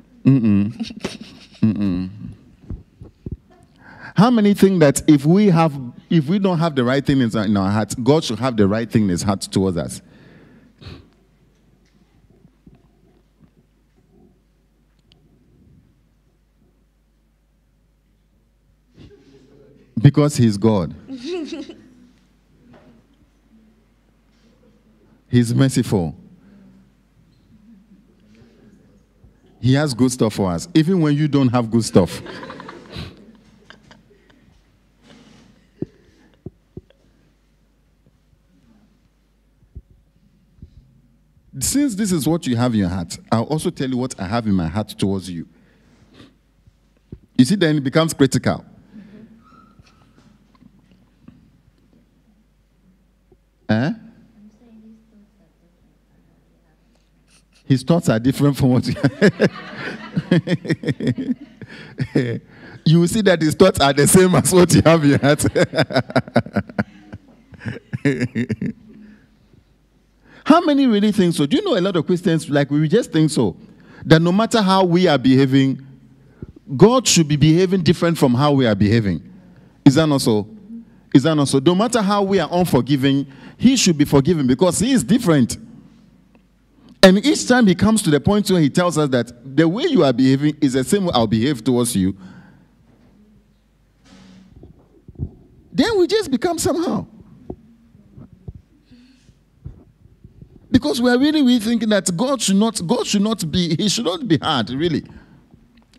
Mm-mm. 1.63 2.11
How 4.15 4.31
many 4.31 4.53
think 4.55 4.81
that 4.81 5.03
if 5.09 5.25
we 5.25 5.47
have, 5.47 5.73
if 6.11 6.29
we 6.29 6.39
don't 6.39 6.59
have 6.59 6.77
the 6.77 6.85
right 6.85 7.05
thing 7.05 7.21
in 7.21 7.35
our- 7.35 7.47
in 7.47 7.57
our 7.57 7.71
heart, 7.71 7.95
God 8.05 8.23
should 8.23 8.39
have 8.39 8.57
the 8.57 8.69
right 8.69 8.89
thing 8.91 9.05
in 9.05 9.09
His 9.09 9.23
heart 9.23 9.41
towards 9.41 9.77
us? 9.79 10.03
Because 20.01 20.37
He's 20.37 20.57
God. 20.57 20.95
He's 25.33 25.55
merciful. 25.55 26.15
He 29.63 29.73
has 29.73 29.95
good 29.95 30.13
stuff 30.13 30.35
for 30.35 30.53
us, 30.53 30.69
even 30.75 31.01
when 31.01 31.17
you 31.17 31.27
don't 31.27 31.49
have 31.49 31.71
good 31.71 31.85
stuff. 31.85 32.21
Since 41.59 41.95
this 41.95 42.13
is 42.13 42.29
what 42.29 42.47
you 42.47 42.55
have 42.57 42.75
in 42.75 42.81
your 42.81 42.91
heart, 42.91 43.19
I'll 43.31 43.45
also 43.45 43.71
tell 43.71 43.89
you 43.89 43.97
what 43.97 44.21
I 44.21 44.27
have 44.27 44.47
in 44.47 44.53
my 44.53 44.69
heart 44.69 44.91
towards 44.91 45.31
you. 45.31 45.49
You 47.39 47.47
see, 47.47 47.55
then 47.55 47.79
it 47.79 47.85
becomes 47.85 48.13
critical. 48.13 48.67
Eh? 53.71 53.93
His 57.73 57.83
thoughts 57.83 58.11
are 58.11 58.19
different 58.19 58.55
from 58.55 58.69
what 58.69 58.87
you 58.87 58.95
have. 58.95 59.41
You 62.85 63.01
will 63.01 63.09
see 63.09 63.23
that 63.23 63.41
his 63.41 63.55
thoughts 63.55 63.81
are 63.81 63.95
the 63.95 64.07
same 64.07 64.35
as 64.35 64.53
what 64.53 64.75
you 64.75 64.83
have 64.85 65.03
heart. 65.23 65.47
How 70.45 70.61
many 70.61 70.87
really 70.87 71.13
think 71.13 71.33
so? 71.35 71.47
Do 71.47 71.57
you 71.57 71.65
know 71.65 71.79
a 71.79 71.81
lot 71.81 71.97
of 71.97 72.05
Christians, 72.05 72.51
like 72.51 72.71
we 72.71 72.87
just 72.89 73.11
think 73.13 73.31
so, 73.31 73.57
that 74.05 74.21
no 74.21 74.33
matter 74.33 74.61
how 74.61 74.85
we 74.85 75.07
are 75.07 75.17
behaving, 75.17 75.81
God 76.77 77.09
should 77.09 77.29
be 77.29 77.37
behaving 77.37 77.83
different 77.85 78.19
from 78.19 78.35
how 78.35 78.53
we 78.53 78.67
are 78.67 78.75
behaving. 78.75 79.23
Is 79.87 79.95
that 79.95 80.07
not 80.07 80.21
so? 80.21 80.47
Is 81.15 81.23
that 81.23 81.35
not 81.37 81.49
so? 81.49 81.61
No 81.61 81.75
matter 81.75 82.03
how 82.03 82.23
we 82.23 82.39
are 82.39 82.49
unforgiving, 82.53 83.27
He 83.57 83.77
should 83.77 83.97
be 83.97 84.05
forgiven 84.05 84.47
because 84.47 84.79
He 84.81 84.93
is 84.93 85.03
different. 85.03 85.57
And 87.03 87.25
each 87.27 87.49
time 87.49 87.67
he 87.67 87.75
comes 87.75 88.01
to 88.03 88.11
the 88.11 88.21
point 88.21 88.49
where 88.51 88.61
he 88.61 88.71
tells 88.71 88.97
us 88.97 89.09
that 89.11 89.57
the 89.57 89.67
way 89.67 89.85
you 89.85 90.05
are 90.05 90.13
behaving 90.13 90.57
is 90.61 90.75
the 90.75 90.85
same 90.85 91.05
way 91.07 91.11
I'll 91.13 91.27
behave 91.27 91.65
towards 91.65 91.97
you, 91.97 92.17
then 95.73 95.99
we 95.99 96.07
just 96.07 96.31
become 96.31 96.59
somehow. 96.59 97.07
Because 100.71 101.03
we 101.03 101.11
are 101.11 101.19
really, 101.19 101.43
really 101.43 101.59
thinking 101.59 101.89
that 101.91 102.17
God 102.17 102.41
should 102.41 102.57
not, 102.57 102.81
God 102.87 103.07
should 103.07 103.23
not 103.23 103.51
be, 103.51 103.75
He 103.77 103.89
should 103.89 104.05
not 104.05 104.27
be 104.27 104.39
hard, 104.39 104.71
really. 104.71 105.05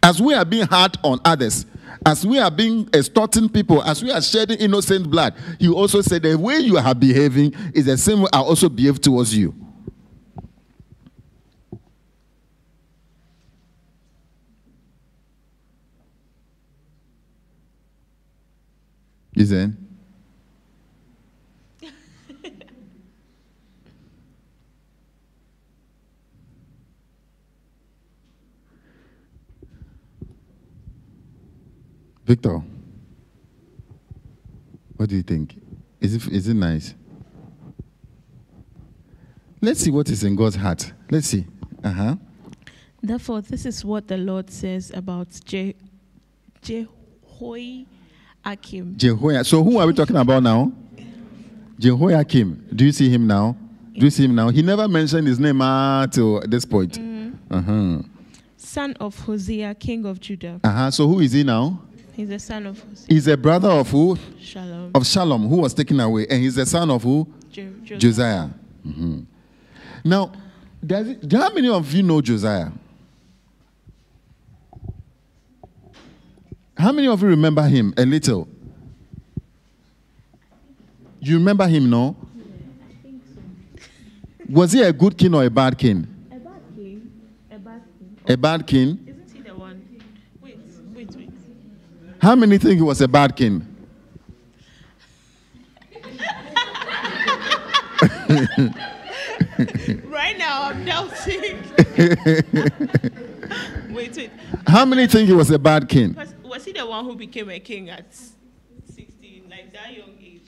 As 0.02 0.22
we 0.22 0.34
are 0.34 0.46
being 0.46 0.66
hard 0.66 0.98
on 1.04 1.20
others, 1.26 1.66
as 2.06 2.26
we 2.26 2.40
are 2.40 2.50
being 2.50 2.90
extorting 2.94 3.50
people, 3.50 3.84
as 3.84 4.04
we 4.04 4.12
are 4.12 4.22
shedding 4.22 4.58
innocent 4.58 5.10
blood, 5.10 5.36
He 5.60 5.68
also 5.68 6.02
said 6.02 6.24
the 6.24 6.38
way 6.38 6.58
you 6.60 6.78
are 6.78 6.96
behaving 6.96 7.54
is 7.74 7.86
the 7.86 7.98
same 7.98 8.22
way 8.22 8.30
I 8.34 8.40
also 8.40 8.70
behave 8.70 9.02
towards 9.02 9.36
you. 9.36 9.54
Isn't? 19.36 19.78
Victor, 32.26 32.62
what 34.96 35.10
do 35.10 35.16
you 35.16 35.24
think? 35.24 35.60
Is 36.00 36.16
it, 36.16 36.28
is 36.28 36.48
it 36.48 36.54
nice? 36.54 36.94
Let's 39.62 39.80
see 39.80 39.92
what 39.92 40.10
is 40.10 40.24
in 40.24 40.36
God's 40.36 40.58
heart. 40.58 40.92
Let's 41.10 41.28
see. 41.28 41.46
Uh 41.84 41.92
huh. 41.92 42.16
Therefore, 43.02 43.42
this 43.42 43.66
is 43.66 43.84
what 43.84 44.08
the 44.08 44.18
Lord 44.18 44.50
says 44.50 44.92
about 44.94 45.28
Je-. 45.46 45.76
Jehoiakim. 48.46 49.44
So 49.44 49.64
who 49.64 49.78
are 49.80 49.88
we 49.88 49.94
talking 49.94 50.16
about 50.18 50.44
now? 50.44 50.72
Jehoiakim. 51.80 52.68
Do 52.76 52.86
you 52.86 52.92
see 52.92 53.10
him 53.10 53.28
now? 53.28 53.56
Do 53.94 54.06
you 54.06 54.12
see 54.12 54.26
him 54.26 54.36
now? 54.36 54.50
He 54.50 54.62
never 54.62 54.88
mentioned 54.88 55.28
his 55.28 55.40
name 55.40 55.62
uh, 55.62 56.08
till 56.08 56.42
this 56.42 56.66
point. 56.66 57.00
Uh-huh. 57.50 58.00
Son 58.58 58.94
of 59.00 59.18
Hosea, 59.20 59.76
king 59.76 60.06
of 60.06 60.20
Judah. 60.20 60.60
Uh-huh. 60.64 60.92
So 60.92 61.08
who 61.08 61.20
is 61.20 61.32
he 61.34 61.44
now? 61.44 61.82
He's 62.14 62.30
a 62.30 62.40
son 62.40 62.66
of 62.68 62.80
Hosea. 62.80 63.06
He's 63.10 63.28
a 63.28 63.38
brother 63.38 63.70
of 63.70 63.90
who? 63.90 64.16
Shallum. 64.40 64.92
Of 64.96 65.04
Shallum, 65.04 65.48
who 65.50 65.58
was 65.58 65.74
taken 65.74 66.00
away. 66.00 66.28
And 66.30 66.42
he's 66.42 66.56
the 66.56 66.66
son 66.66 66.90
of 66.90 67.04
who? 67.04 67.28
Jo- 67.52 67.70
Josiah. 67.84 68.00
Josiah. 68.00 68.50
Mhm. 68.86 69.26
Now, 70.04 70.32
does 70.86 71.08
it, 71.08 71.32
how 71.32 71.54
many 71.54 71.70
of 71.70 71.92
you 71.94 72.04
know 72.04 72.22
Josiah? 72.22 72.70
How 76.78 76.92
many 76.92 77.08
of 77.08 77.22
you 77.22 77.28
remember 77.30 77.64
him 77.64 77.94
a 77.98 78.06
little? 78.06 78.48
You 81.20 81.38
remember 81.38 81.68
him, 81.68 81.90
no? 81.90 82.16
Yeah, 82.36 83.12
so. 83.34 83.42
Was 84.50 84.72
he 84.74 84.82
a 84.82 84.92
good 84.92 85.18
king 85.18 85.34
or 85.34 85.44
a 85.44 85.50
bad 85.50 85.78
king? 85.78 86.08
A 86.32 86.36
bad 86.36 86.62
king. 86.76 87.12
A 87.52 87.58
bad 87.58 87.82
king. 87.98 88.18
A 88.28 88.38
bad 88.38 88.68
king? 88.68 89.00
Isn't 89.08 89.32
he 89.34 89.42
the 89.42 89.56
one? 89.56 89.82
Wait, 90.42 90.58
wait, 90.94 91.16
wait. 91.16 91.30
How 92.22 92.36
many 92.36 92.58
think 92.58 92.76
he 92.76 92.82
was 92.82 93.00
a 93.02 93.08
bad 93.08 93.36
king? 93.36 93.66
Right 100.06 100.38
now, 100.38 100.64
I'm 100.64 100.86
doubting. 100.86 101.62
wait, 103.94 104.16
wait. 104.16 104.32
How 104.68 104.86
many 104.86 105.08
think 105.08 105.28
he 105.28 105.34
was 105.34 105.52
a 105.52 105.60
bad 105.60 105.88
king? 105.88 106.14
Was, 106.16 106.28
was 106.28 106.33
he 106.74 106.80
the 106.80 106.86
one 106.86 107.06
who 107.06 107.16
became 107.16 107.50
a 107.50 107.60
king 107.60 107.90
at 107.90 108.14
16, 108.14 109.50
like 109.50 109.74
that 109.74 109.94
young 109.94 110.16
age? 110.20 110.42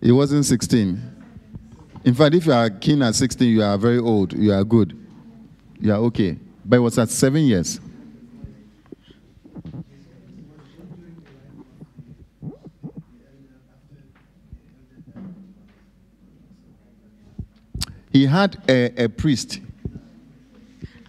He? 0.00 0.06
He 0.06 0.12
wasn't 0.12 0.44
16. 0.44 1.14
In 2.04 2.14
fact, 2.14 2.34
if 2.34 2.46
you 2.46 2.52
are 2.52 2.68
king 2.68 3.02
at 3.02 3.14
16, 3.14 3.48
you 3.48 3.62
are 3.62 3.78
very 3.78 3.98
old. 3.98 4.32
You 4.34 4.52
are 4.52 4.64
good. 4.64 4.98
You 5.80 5.92
are 5.92 5.98
okay. 5.98 6.38
But 6.64 6.76
it 6.76 6.80
was 6.80 6.98
at 6.98 7.08
seven 7.10 7.42
years. 7.42 7.80
He 18.10 18.26
had 18.26 18.62
a, 18.68 19.04
a 19.04 19.08
priest 19.08 19.60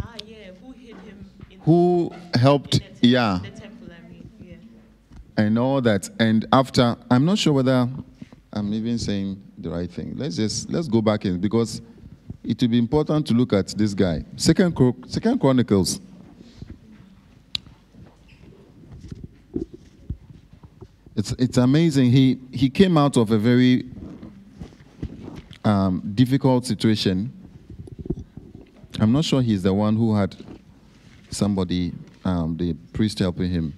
Ah, 0.01 0.15
yeah, 0.25 0.51
who 0.61 0.71
hid 0.71 0.95
him 0.97 1.29
in, 1.51 1.54
who 1.65 2.11
helped, 2.35 2.73
the, 2.73 2.79
temple, 2.79 2.97
yeah, 3.01 3.39
the 3.41 3.59
temple, 3.59 3.87
I 3.91 4.07
mean, 4.07 4.29
yeah. 4.39 5.43
and 5.43 5.57
all 5.57 5.81
that. 5.81 6.09
And 6.19 6.45
after, 6.53 6.95
I'm 7.09 7.25
not 7.25 7.39
sure 7.39 7.53
whether 7.53 7.89
I'm 8.53 8.73
even 8.73 8.99
saying 8.99 9.41
the 9.57 9.71
right 9.71 9.89
thing. 9.91 10.13
Let's 10.15 10.35
just 10.35 10.69
let's 10.69 10.87
go 10.87 11.01
back 11.01 11.25
in 11.25 11.39
because 11.39 11.81
it 12.43 12.61
will 12.61 12.69
be 12.69 12.77
important 12.77 13.25
to 13.27 13.33
look 13.33 13.51
at 13.51 13.69
this 13.69 13.95
guy. 13.95 14.23
Second, 14.35 14.77
Second 15.07 15.39
Chronicles. 15.39 15.99
It's 21.15 21.31
it's 21.33 21.57
amazing. 21.57 22.11
He 22.11 22.39
he 22.51 22.69
came 22.69 22.97
out 22.97 23.17
of 23.17 23.31
a 23.31 23.39
very 23.39 23.85
um, 25.63 26.11
difficult 26.13 26.65
situation. 26.67 27.31
I'm 28.99 29.11
not 29.11 29.25
sure 29.25 29.41
he's 29.41 29.63
the 29.63 29.73
one 29.73 29.95
who 29.95 30.15
had 30.15 30.35
somebody, 31.35 31.93
um, 32.23 32.57
the 32.57 32.73
priest 32.93 33.19
helping 33.19 33.51
him. 33.51 33.73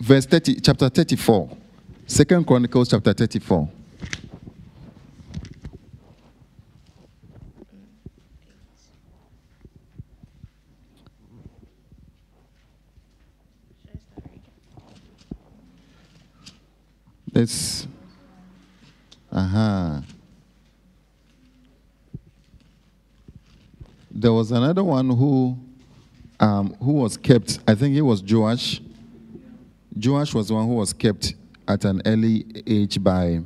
verse 0.00 0.26
30 0.26 0.60
chapter 0.60 0.88
34 0.88 1.56
second 2.06 2.46
chronicles 2.46 2.88
chapter 2.88 3.12
34 3.12 3.68
let's 17.32 17.86
uh-huh 19.30 20.00
there 24.20 24.32
was 24.32 24.50
another 24.50 24.82
one 24.84 25.08
who 25.10 25.58
um, 26.40 26.74
who 26.82 26.92
was 26.92 27.16
kept 27.16 27.58
i 27.66 27.74
think 27.74 27.96
it 27.96 28.02
was 28.02 28.22
joash 28.22 28.80
Joash 29.96 30.34
was 30.34 30.48
the 30.48 30.54
one 30.54 30.66
who 30.66 30.74
was 30.74 30.92
kept 30.92 31.34
at 31.66 31.84
an 31.84 32.02
early 32.04 32.44
age 32.66 33.02
by, 33.02 33.40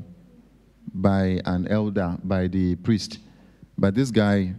by 0.92 1.40
an 1.44 1.68
elder, 1.68 2.16
by 2.24 2.48
the 2.48 2.74
priest. 2.76 3.18
But 3.78 3.94
this 3.94 4.10
guy, 4.10 4.54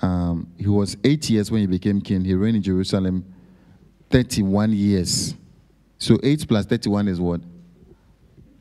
um, 0.00 0.46
he 0.56 0.68
was 0.68 0.96
eight 1.02 1.28
years 1.28 1.50
when 1.50 1.62
he 1.62 1.66
became 1.66 2.00
king. 2.00 2.24
He 2.24 2.34
reigned 2.34 2.56
in 2.56 2.62
Jerusalem 2.62 3.24
31 4.10 4.72
years. 4.72 5.34
So 5.98 6.18
8 6.22 6.46
plus 6.46 6.66
31 6.66 7.08
is 7.08 7.20
what? 7.20 7.40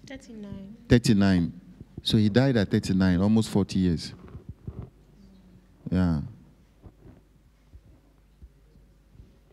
39. 0.07 0.75
39. 0.89 1.61
So 2.01 2.17
he 2.17 2.29
died 2.29 2.57
at 2.57 2.71
39, 2.71 3.21
almost 3.21 3.49
40 3.49 3.77
years. 3.77 4.13
Yeah. 5.91 6.21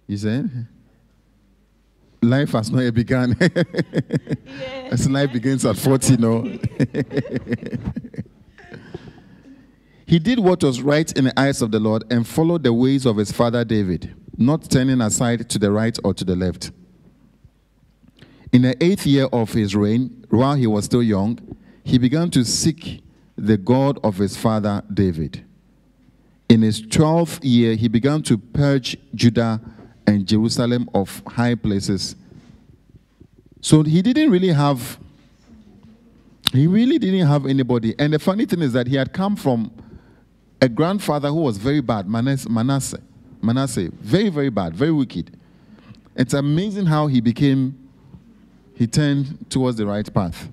You 0.07 0.16
said? 0.16 0.66
Life 2.23 2.53
has 2.53 2.70
not 2.70 2.81
yet 2.83 2.94
begun. 2.94 3.37
Yeah. 4.47 4.88
As 4.92 5.09
life 5.11 5.33
begins 5.33 5.64
at 5.64 5.77
40, 5.77 6.16
no. 6.18 6.42
he 10.07 10.18
did 10.20 10.38
what 10.38 10.62
was 10.62 10.81
right 10.81 11.11
in 11.18 11.25
the 11.25 11.40
eyes 11.40 11.61
of 11.61 11.73
the 11.73 11.81
Lord 11.81 12.05
and 12.11 12.25
followed 12.27 12.62
the 12.62 12.73
ways 12.73 13.05
of 13.05 13.16
his 13.16 13.33
father 13.33 13.64
David, 13.64 14.14
not 14.37 14.70
turning 14.70 15.01
aside 15.01 15.49
to 15.51 15.59
the 15.59 15.73
right 15.73 15.99
or 16.05 16.14
to 16.14 16.25
the 16.25 16.37
left. 16.37 16.70
In 18.53 18.62
the 18.62 18.77
eighth 18.85 19.05
year 19.07 19.25
of 19.33 19.53
his 19.53 19.75
reign, 19.75 20.25
while 20.31 20.55
he 20.55 20.68
was 20.68 20.85
still 20.85 21.03
young, 21.03 21.40
he 21.83 21.99
began 21.99 22.31
to 22.31 22.44
seek 22.44 23.03
the 23.37 23.57
God 23.57 23.99
of 24.05 24.18
his 24.18 24.37
father 24.37 24.85
David. 24.92 25.43
In 26.48 26.62
his 26.62 26.80
twelfth 26.80 27.44
year, 27.44 27.74
he 27.74 27.88
began 27.88 28.22
to 28.24 28.38
purge 28.38 28.96
Judah 29.14 29.61
and 30.07 30.26
Jerusalem 30.26 30.88
of 30.94 31.22
high 31.26 31.54
places. 31.54 32.16
So 33.61 33.83
he 33.83 34.02
didn't 34.02 34.30
really 34.30 34.52
have, 34.52 34.98
he 36.52 36.66
really 36.66 36.98
didn't 36.98 37.26
have 37.26 37.46
anybody. 37.46 37.94
And 37.98 38.12
the 38.12 38.18
funny 38.18 38.44
thing 38.44 38.61
is 38.61 38.72
that 38.74 38.87
he 38.87 38.96
had 38.96 39.12
come 39.12 39.37
from 39.37 39.72
a 40.61 40.68
grandfather 40.68 41.28
who 41.28 41.40
was 41.40 41.57
very 41.57 41.80
bad, 41.80 42.07
Manas- 42.07 42.48
Manasseh. 42.48 43.00
Manasseh, 43.42 43.90
very, 44.00 44.28
very 44.28 44.50
bad, 44.50 44.74
very 44.74 44.92
wicked. 44.92 45.37
It's 46.14 46.35
amazing 46.35 46.87
how 46.87 47.07
he 47.07 47.20
became, 47.20 47.76
he 48.74 48.87
turned 48.87 49.50
towards 49.50 49.76
the 49.78 49.87
right 49.87 50.12
path. 50.12 50.48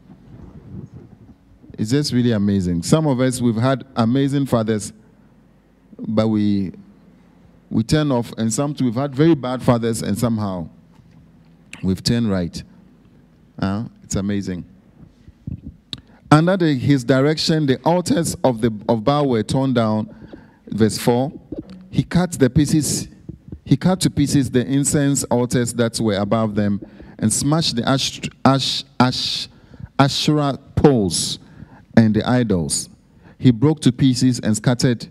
it's 1.77 1.91
just 1.91 2.13
really 2.13 2.31
amazing. 2.31 2.83
Some 2.83 3.07
of 3.07 3.19
us 3.19 3.41
we've 3.41 3.55
had 3.55 3.85
amazing 3.95 4.45
fathers, 4.45 4.93
but 6.07 6.27
we 6.27 6.73
we 7.69 7.83
turn 7.83 8.11
off, 8.11 8.33
and 8.37 8.51
some 8.53 8.75
we've 8.81 8.95
had 8.95 9.15
very 9.15 9.35
bad 9.35 9.63
fathers, 9.63 10.01
and 10.01 10.17
somehow 10.17 10.67
we've 11.83 12.03
turned 12.03 12.29
right. 12.29 12.61
Uh, 13.59 13.85
it's 14.03 14.15
amazing. 14.15 14.65
Under 16.29 16.57
the, 16.57 16.73
his 16.73 17.03
direction, 17.03 17.65
the 17.65 17.77
altars 17.83 18.35
of 18.43 18.61
the 18.61 18.71
of 18.89 19.03
Baal 19.03 19.27
were 19.29 19.43
torn 19.43 19.73
down. 19.73 20.13
Verse 20.67 20.97
four, 20.97 21.31
he 21.89 22.03
cut 22.03 22.31
the 22.33 22.49
pieces. 22.49 23.07
He 23.63 23.77
cut 23.77 24.01
to 24.01 24.09
pieces 24.09 24.49
the 24.49 24.65
incense 24.65 25.23
altars 25.25 25.73
that 25.75 25.99
were 25.99 26.17
above 26.17 26.55
them, 26.55 26.81
and 27.19 27.31
smashed 27.31 27.75
the 27.77 27.87
ash, 27.87 28.21
ash, 28.43 28.83
ash, 28.99 29.47
Asherah 29.99 30.57
poles 30.75 31.37
and 31.95 32.15
the 32.15 32.27
idols. 32.27 32.89
He 33.37 33.51
broke 33.51 33.81
to 33.81 33.91
pieces 33.91 34.39
and 34.39 34.57
scattered. 34.57 35.07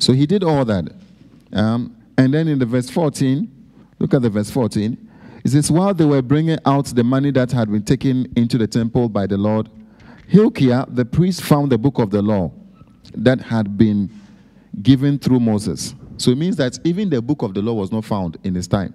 So 0.00 0.12
he 0.12 0.26
did 0.26 0.42
all 0.42 0.64
that. 0.64 0.92
Um, 1.52 1.96
and 2.16 2.34
then 2.34 2.48
in 2.48 2.58
the 2.58 2.66
verse 2.66 2.90
14, 2.90 3.48
look 3.98 4.14
at 4.14 4.22
the 4.22 4.30
verse 4.30 4.50
14. 4.50 5.10
It 5.44 5.50
says, 5.50 5.70
While 5.70 5.94
they 5.94 6.04
were 6.04 6.22
bringing 6.22 6.58
out 6.66 6.86
the 6.86 7.04
money 7.04 7.30
that 7.32 7.52
had 7.52 7.70
been 7.70 7.84
taken 7.84 8.32
into 8.34 8.58
the 8.58 8.66
temple 8.66 9.08
by 9.08 9.26
the 9.26 9.36
Lord, 9.36 9.68
Hilkiah 10.26 10.86
the 10.88 11.04
priest 11.04 11.42
found 11.42 11.70
the 11.70 11.78
book 11.78 11.98
of 11.98 12.10
the 12.10 12.22
law 12.22 12.52
that 13.14 13.40
had 13.40 13.76
been 13.76 14.10
given 14.82 15.18
through 15.18 15.40
Moses. 15.40 15.94
So 16.16 16.30
it 16.30 16.38
means 16.38 16.56
that 16.56 16.78
even 16.84 17.10
the 17.10 17.20
book 17.20 17.42
of 17.42 17.54
the 17.54 17.62
law 17.62 17.74
was 17.74 17.90
not 17.90 18.04
found 18.04 18.38
in 18.44 18.54
his 18.54 18.68
time. 18.68 18.94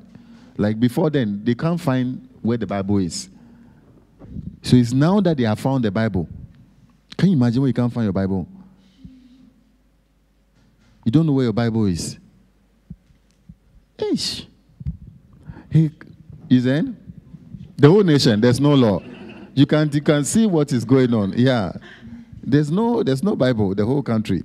Like 0.57 0.79
before 0.79 1.09
then, 1.09 1.41
they 1.43 1.55
can't 1.55 1.79
find 1.79 2.27
where 2.41 2.57
the 2.57 2.67
Bible 2.67 2.97
is. 2.99 3.29
So 4.61 4.75
it's 4.75 4.93
now 4.93 5.19
that 5.21 5.37
they 5.37 5.43
have 5.43 5.59
found 5.59 5.83
the 5.83 5.91
Bible. 5.91 6.27
Can 7.17 7.29
you 7.29 7.35
imagine 7.35 7.61
where 7.61 7.67
you 7.67 7.73
can't 7.73 7.91
find 7.91 8.05
your 8.05 8.13
Bible? 8.13 8.47
You 11.05 11.11
don't 11.11 11.25
know 11.25 11.33
where 11.33 11.45
your 11.45 11.53
Bible 11.53 11.85
is. 11.85 12.17
Ish. 13.97 14.47
He, 15.71 15.91
is 16.49 16.63
then 16.63 16.97
the 17.77 17.89
whole 17.89 18.03
nation, 18.03 18.41
there's 18.41 18.59
no 18.59 18.73
law. 18.73 19.01
You 19.53 19.65
can 19.65 19.89
you 19.91 20.01
can 20.01 20.25
see 20.25 20.45
what 20.45 20.71
is 20.73 20.83
going 20.83 21.13
on. 21.13 21.33
Yeah. 21.37 21.73
There's 22.43 22.69
no 22.69 23.03
there's 23.03 23.23
no 23.23 23.35
Bible, 23.35 23.73
the 23.73 23.85
whole 23.85 24.03
country. 24.03 24.43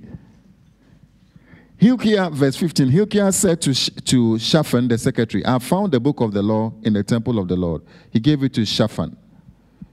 Hilkiah, 1.77 2.29
verse 2.29 2.55
15, 2.57 2.89
Hilkiah 2.89 3.31
said 3.31 3.59
to, 3.61 3.73
to 3.73 4.37
Shaphan, 4.37 4.87
the 4.87 4.99
secretary, 4.99 5.43
I 5.43 5.57
found 5.57 5.91
the 5.91 5.99
book 5.99 6.21
of 6.21 6.31
the 6.31 6.43
law 6.43 6.71
in 6.83 6.93
the 6.93 7.03
temple 7.03 7.39
of 7.39 7.47
the 7.47 7.55
Lord. 7.55 7.81
He 8.11 8.19
gave 8.19 8.43
it 8.43 8.53
to 8.53 8.65
Shaphan. 8.65 9.17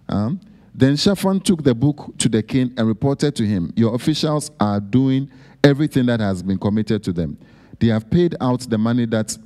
Um, 0.07 0.39
then 0.75 0.97
Shaphan 0.97 1.41
took 1.41 1.65
the 1.65 1.75
book 1.75 2.13
to 2.19 2.29
the 2.29 2.43
king 2.43 2.75
and 2.77 2.87
reported 2.87 3.35
to 3.37 3.47
him, 3.47 3.73
Your 3.75 3.95
officials 3.95 4.51
are 4.61 4.81
doing 4.81 5.31
everything 5.65 6.07
that 6.07 6.21
has 6.21 6.43
been 6.43 6.59
committed 6.59 7.03
to 7.05 7.13
them. 7.13 7.39
They 7.79 7.89
have 7.89 8.11
paid 8.11 8.35
out 8.41 8.61
the 8.61 8.79
money 8.79 9.07
that 9.07 9.37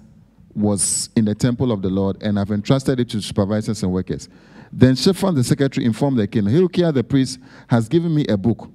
was 0.54 1.10
in 1.16 1.24
the 1.24 1.34
temple 1.34 1.72
of 1.72 1.82
the 1.82 1.88
Lord 1.88 2.22
and 2.22 2.38
have 2.38 2.50
entrusted 2.50 3.00
it 3.00 3.08
to 3.10 3.20
supervisors 3.20 3.82
and 3.82 3.92
workers. 3.92 4.28
Then 4.72 4.96
Shaphan 4.96 5.34
the 5.34 5.44
secretary 5.44 5.84
informed 5.84 6.18
the 6.18 6.26
king, 6.26 6.46
Hilkiah 6.46 6.92
the 6.92 7.04
priest 7.04 7.38
has 7.68 7.88
given 7.88 8.14
me 8.14 8.26
a 8.28 8.36
book. 8.36 8.70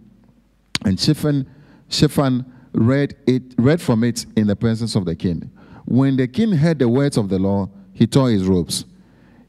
And 0.86 1.00
Shaphan, 1.00 2.46
read, 2.74 3.16
it, 3.26 3.44
read 3.58 3.82
from 3.82 4.04
it 4.04 4.26
in 4.36 4.48
the 4.48 4.56
presence 4.56 4.96
of 4.96 5.06
the 5.06 5.16
king. 5.16 5.50
When 5.86 6.18
the 6.18 6.28
king 6.28 6.52
heard 6.52 6.80
the 6.80 6.90
words 6.90 7.18
of 7.18 7.30
the 7.30 7.40
law, 7.40 7.70
he 7.94 8.06
tore 8.06 8.30
his 8.30 8.46
robes. 8.46 8.86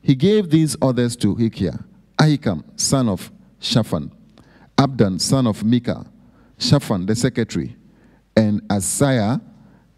He 0.01 0.15
gave 0.15 0.49
these 0.49 0.77
orders 0.81 1.17
to 1.17 1.35
Hilkiah 1.35 1.81
Ahikam, 2.19 2.65
son 2.77 3.09
of 3.09 3.31
Shaphan, 3.61 4.11
Abdon, 4.77 5.19
son 5.19 5.47
of 5.47 5.65
Micah, 5.65 6.07
Shaphan, 6.59 7.07
the 7.07 7.15
secretary, 7.15 7.77
and 8.39 8.63
Asaiah, 8.69 9.41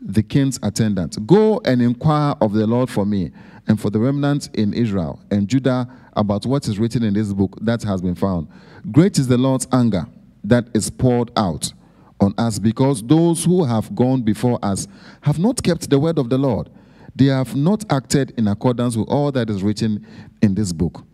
the 0.00 0.22
king's 0.22 0.59
attendant. 0.62 1.26
Go 1.26 1.61
and 1.66 1.83
inquire 1.83 2.35
of 2.40 2.55
the 2.55 2.66
Lord 2.66 2.88
for 2.88 3.05
me 3.05 3.33
and 3.68 3.79
for 3.79 3.90
the 3.90 3.98
remnant 3.98 4.48
in 4.55 4.72
Israel 4.72 5.20
and 5.31 5.46
Judah 5.46 5.87
about 6.14 6.46
what 6.46 6.66
is 6.66 6.79
written 6.79 7.03
in 7.03 7.12
this 7.12 7.35
book 7.35 7.59
that 7.61 7.83
has 7.83 8.00
been 8.00 8.14
found. 8.14 8.48
Great 8.90 9.18
is 9.18 9.29
the 9.29 9.37
Lord's 9.37 9.66
anger 9.72 10.07
that 10.42 10.68
is 10.72 10.88
poured 10.88 11.31
out 11.37 11.70
on 12.18 12.35
us 12.38 12.59
because 12.59 13.03
those 13.03 13.44
who 13.44 13.62
have 13.62 13.94
gone 13.94 14.22
before 14.22 14.59
us 14.62 14.88
have 15.20 15.38
not 15.38 15.62
kept 15.62 15.90
the 15.90 15.98
word 15.98 16.18
of 16.18 16.31
the 16.31 16.38
Lord. 16.38 16.70
They 17.14 17.26
have 17.26 17.55
not 17.55 17.85
acted 17.92 18.33
in 18.38 18.48
accordance 18.48 18.96
with 18.96 19.09
all 19.09 19.31
that 19.33 19.50
is 19.50 19.62
written 19.62 20.07
in 20.40 20.55
this 20.55 20.72
book. 20.72 21.05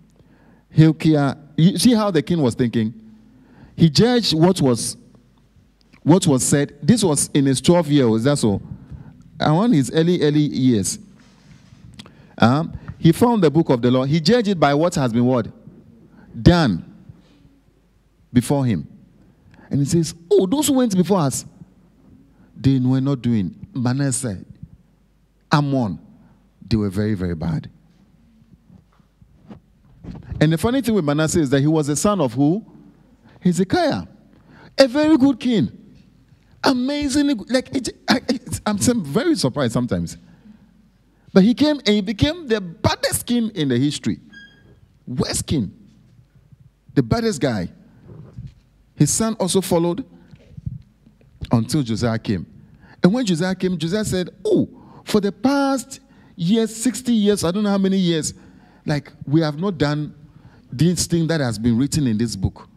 Hilkiah, 0.70 1.34
you 1.56 1.76
see 1.76 1.94
how 1.94 2.12
the 2.12 2.22
king 2.22 2.40
was 2.40 2.54
thinking? 2.54 2.94
He 3.74 3.90
judged 3.90 4.32
what 4.32 4.60
was 4.60 4.96
what 6.06 6.24
was 6.24 6.44
said. 6.44 6.72
This 6.80 7.02
was 7.02 7.28
in 7.34 7.46
his 7.46 7.60
12 7.60 7.88
years, 7.88 8.22
that's 8.22 8.44
all. 8.44 8.62
Around 9.40 9.72
his 9.72 9.90
early, 9.90 10.22
early 10.22 10.38
years. 10.38 11.00
Um, 12.38 12.78
he 12.96 13.10
found 13.10 13.42
the 13.42 13.50
book 13.50 13.70
of 13.70 13.82
the 13.82 13.90
law. 13.90 14.04
He 14.04 14.20
judged 14.20 14.46
it 14.46 14.60
by 14.60 14.72
what 14.72 14.94
has 14.94 15.12
been 15.12 15.24
what? 15.26 15.48
Done 16.40 16.84
before 18.32 18.64
him. 18.64 18.86
And 19.68 19.80
he 19.80 19.84
says, 19.84 20.14
Oh, 20.30 20.46
those 20.46 20.68
who 20.68 20.74
went 20.74 20.96
before 20.96 21.18
us, 21.18 21.44
they 22.56 22.78
were 22.78 23.00
not 23.00 23.20
doing. 23.20 23.66
Manasseh, 23.74 24.44
Amon, 25.52 25.98
they 26.64 26.76
were 26.76 26.88
very, 26.88 27.14
very 27.14 27.34
bad. 27.34 27.68
And 30.40 30.52
the 30.52 30.58
funny 30.58 30.82
thing 30.82 30.94
with 30.94 31.04
Manasseh 31.04 31.40
is 31.40 31.50
that 31.50 31.60
he 31.60 31.66
was 31.66 31.88
the 31.88 31.96
son 31.96 32.20
of 32.20 32.34
who? 32.34 32.64
Hezekiah, 33.40 34.02
a 34.78 34.86
very 34.86 35.18
good 35.18 35.40
king. 35.40 35.82
Amazingly, 36.66 37.34
like 37.48 37.74
it, 37.74 37.90
I, 38.08 38.20
I'm 38.66 38.78
very 38.78 39.36
surprised 39.36 39.72
sometimes. 39.72 40.18
But 41.32 41.44
he 41.44 41.54
came 41.54 41.78
and 41.78 41.88
he 41.88 42.00
became 42.00 42.48
the 42.48 42.60
baddest 42.60 43.24
king 43.26 43.50
in 43.50 43.68
the 43.68 43.78
history. 43.78 44.18
Worst 45.06 45.46
king. 45.46 45.72
The 46.94 47.02
baddest 47.02 47.40
guy. 47.40 47.68
His 48.96 49.12
son 49.12 49.34
also 49.34 49.60
followed 49.60 50.04
until 51.52 51.82
Josiah 51.82 52.18
came. 52.18 52.46
And 53.02 53.12
when 53.12 53.24
Josiah 53.24 53.54
came, 53.54 53.78
Josiah 53.78 54.04
said, 54.04 54.30
Oh, 54.44 54.68
for 55.04 55.20
the 55.20 55.30
past 55.30 56.00
years, 56.34 56.74
60 56.74 57.12
years, 57.12 57.44
I 57.44 57.52
don't 57.52 57.62
know 57.62 57.70
how 57.70 57.78
many 57.78 57.98
years, 57.98 58.34
like 58.84 59.12
we 59.26 59.40
have 59.40 59.60
not 59.60 59.78
done 59.78 60.14
this 60.72 61.06
thing 61.06 61.28
that 61.28 61.40
has 61.40 61.58
been 61.58 61.78
written 61.78 62.08
in 62.08 62.18
this 62.18 62.34
book. 62.34 62.68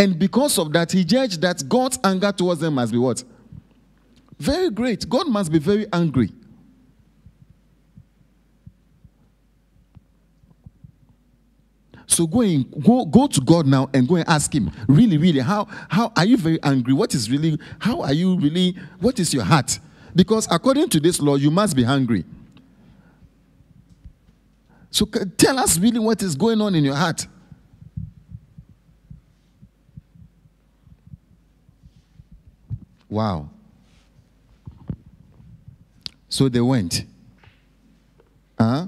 And 0.00 0.18
because 0.18 0.58
of 0.58 0.72
that, 0.72 0.90
he 0.92 1.04
judged 1.04 1.42
that 1.42 1.68
God's 1.68 1.98
anger 2.02 2.32
towards 2.32 2.62
them 2.62 2.76
must 2.76 2.90
be 2.90 2.96
what? 2.96 3.22
Very 4.38 4.70
great. 4.70 5.06
God 5.06 5.28
must 5.28 5.52
be 5.52 5.58
very 5.58 5.86
angry. 5.92 6.32
So 12.06 12.26
go, 12.26 12.40
in, 12.40 12.62
go, 12.82 13.04
go 13.04 13.26
to 13.26 13.42
God 13.42 13.66
now 13.66 13.90
and 13.92 14.08
go 14.08 14.14
and 14.16 14.26
ask 14.26 14.54
Him, 14.54 14.70
really, 14.88 15.18
really, 15.18 15.40
how, 15.40 15.68
how 15.90 16.10
are 16.16 16.24
you 16.24 16.38
very 16.38 16.58
angry? 16.62 16.94
What 16.94 17.14
is 17.14 17.30
really, 17.30 17.58
how 17.78 18.00
are 18.00 18.14
you 18.14 18.38
really, 18.38 18.74
what 19.00 19.20
is 19.20 19.34
your 19.34 19.44
heart? 19.44 19.78
Because 20.16 20.48
according 20.50 20.88
to 20.88 21.00
this 21.00 21.20
law, 21.20 21.34
you 21.34 21.50
must 21.50 21.76
be 21.76 21.82
hungry. 21.82 22.24
So 24.90 25.04
tell 25.36 25.58
us 25.58 25.78
really 25.78 25.98
what 25.98 26.22
is 26.22 26.34
going 26.36 26.62
on 26.62 26.74
in 26.74 26.84
your 26.84 26.96
heart. 26.96 27.26
Wow. 33.10 33.50
So 36.28 36.48
they 36.48 36.60
went. 36.60 37.04
Huh? 38.58 38.86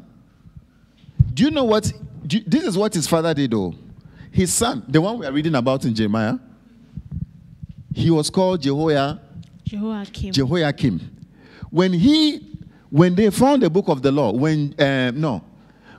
Do 1.35 1.43
you 1.43 1.51
know 1.51 1.65
what? 1.65 1.93
You, 2.31 2.41
this 2.47 2.65
is 2.65 2.79
what 2.79 2.95
his 2.95 3.09
father 3.09 3.35
did, 3.35 3.51
though. 3.51 3.75
His 4.31 4.53
son, 4.53 4.85
the 4.89 5.01
one 5.01 5.19
we 5.19 5.27
are 5.27 5.33
reading 5.33 5.55
about 5.57 5.85
in 5.85 5.95
Jeremiah, 5.95 6.39
he 7.95 8.11
was 8.11 8.31
called 8.31 8.63
Jehoiah, 8.63 9.19
Jehoiakim. 9.65 10.33
Jehoiakim. 10.33 11.01
When 11.71 11.93
he, 11.93 12.59
when 12.91 13.15
they 13.15 13.31
found 13.31 13.63
the 13.63 13.71
book 13.71 13.89
of 13.89 14.03
the 14.03 14.13
law, 14.13 14.33
when 14.33 14.75
uh, 14.79 15.11
no, 15.15 15.43